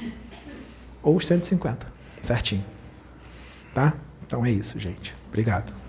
Ou 1.02 1.16
os 1.16 1.26
150. 1.26 1.86
Certinho. 2.20 2.64
Tá? 3.74 3.94
Então 4.22 4.46
é 4.46 4.50
isso, 4.50 4.78
gente. 4.78 5.14
Obrigado. 5.34 5.83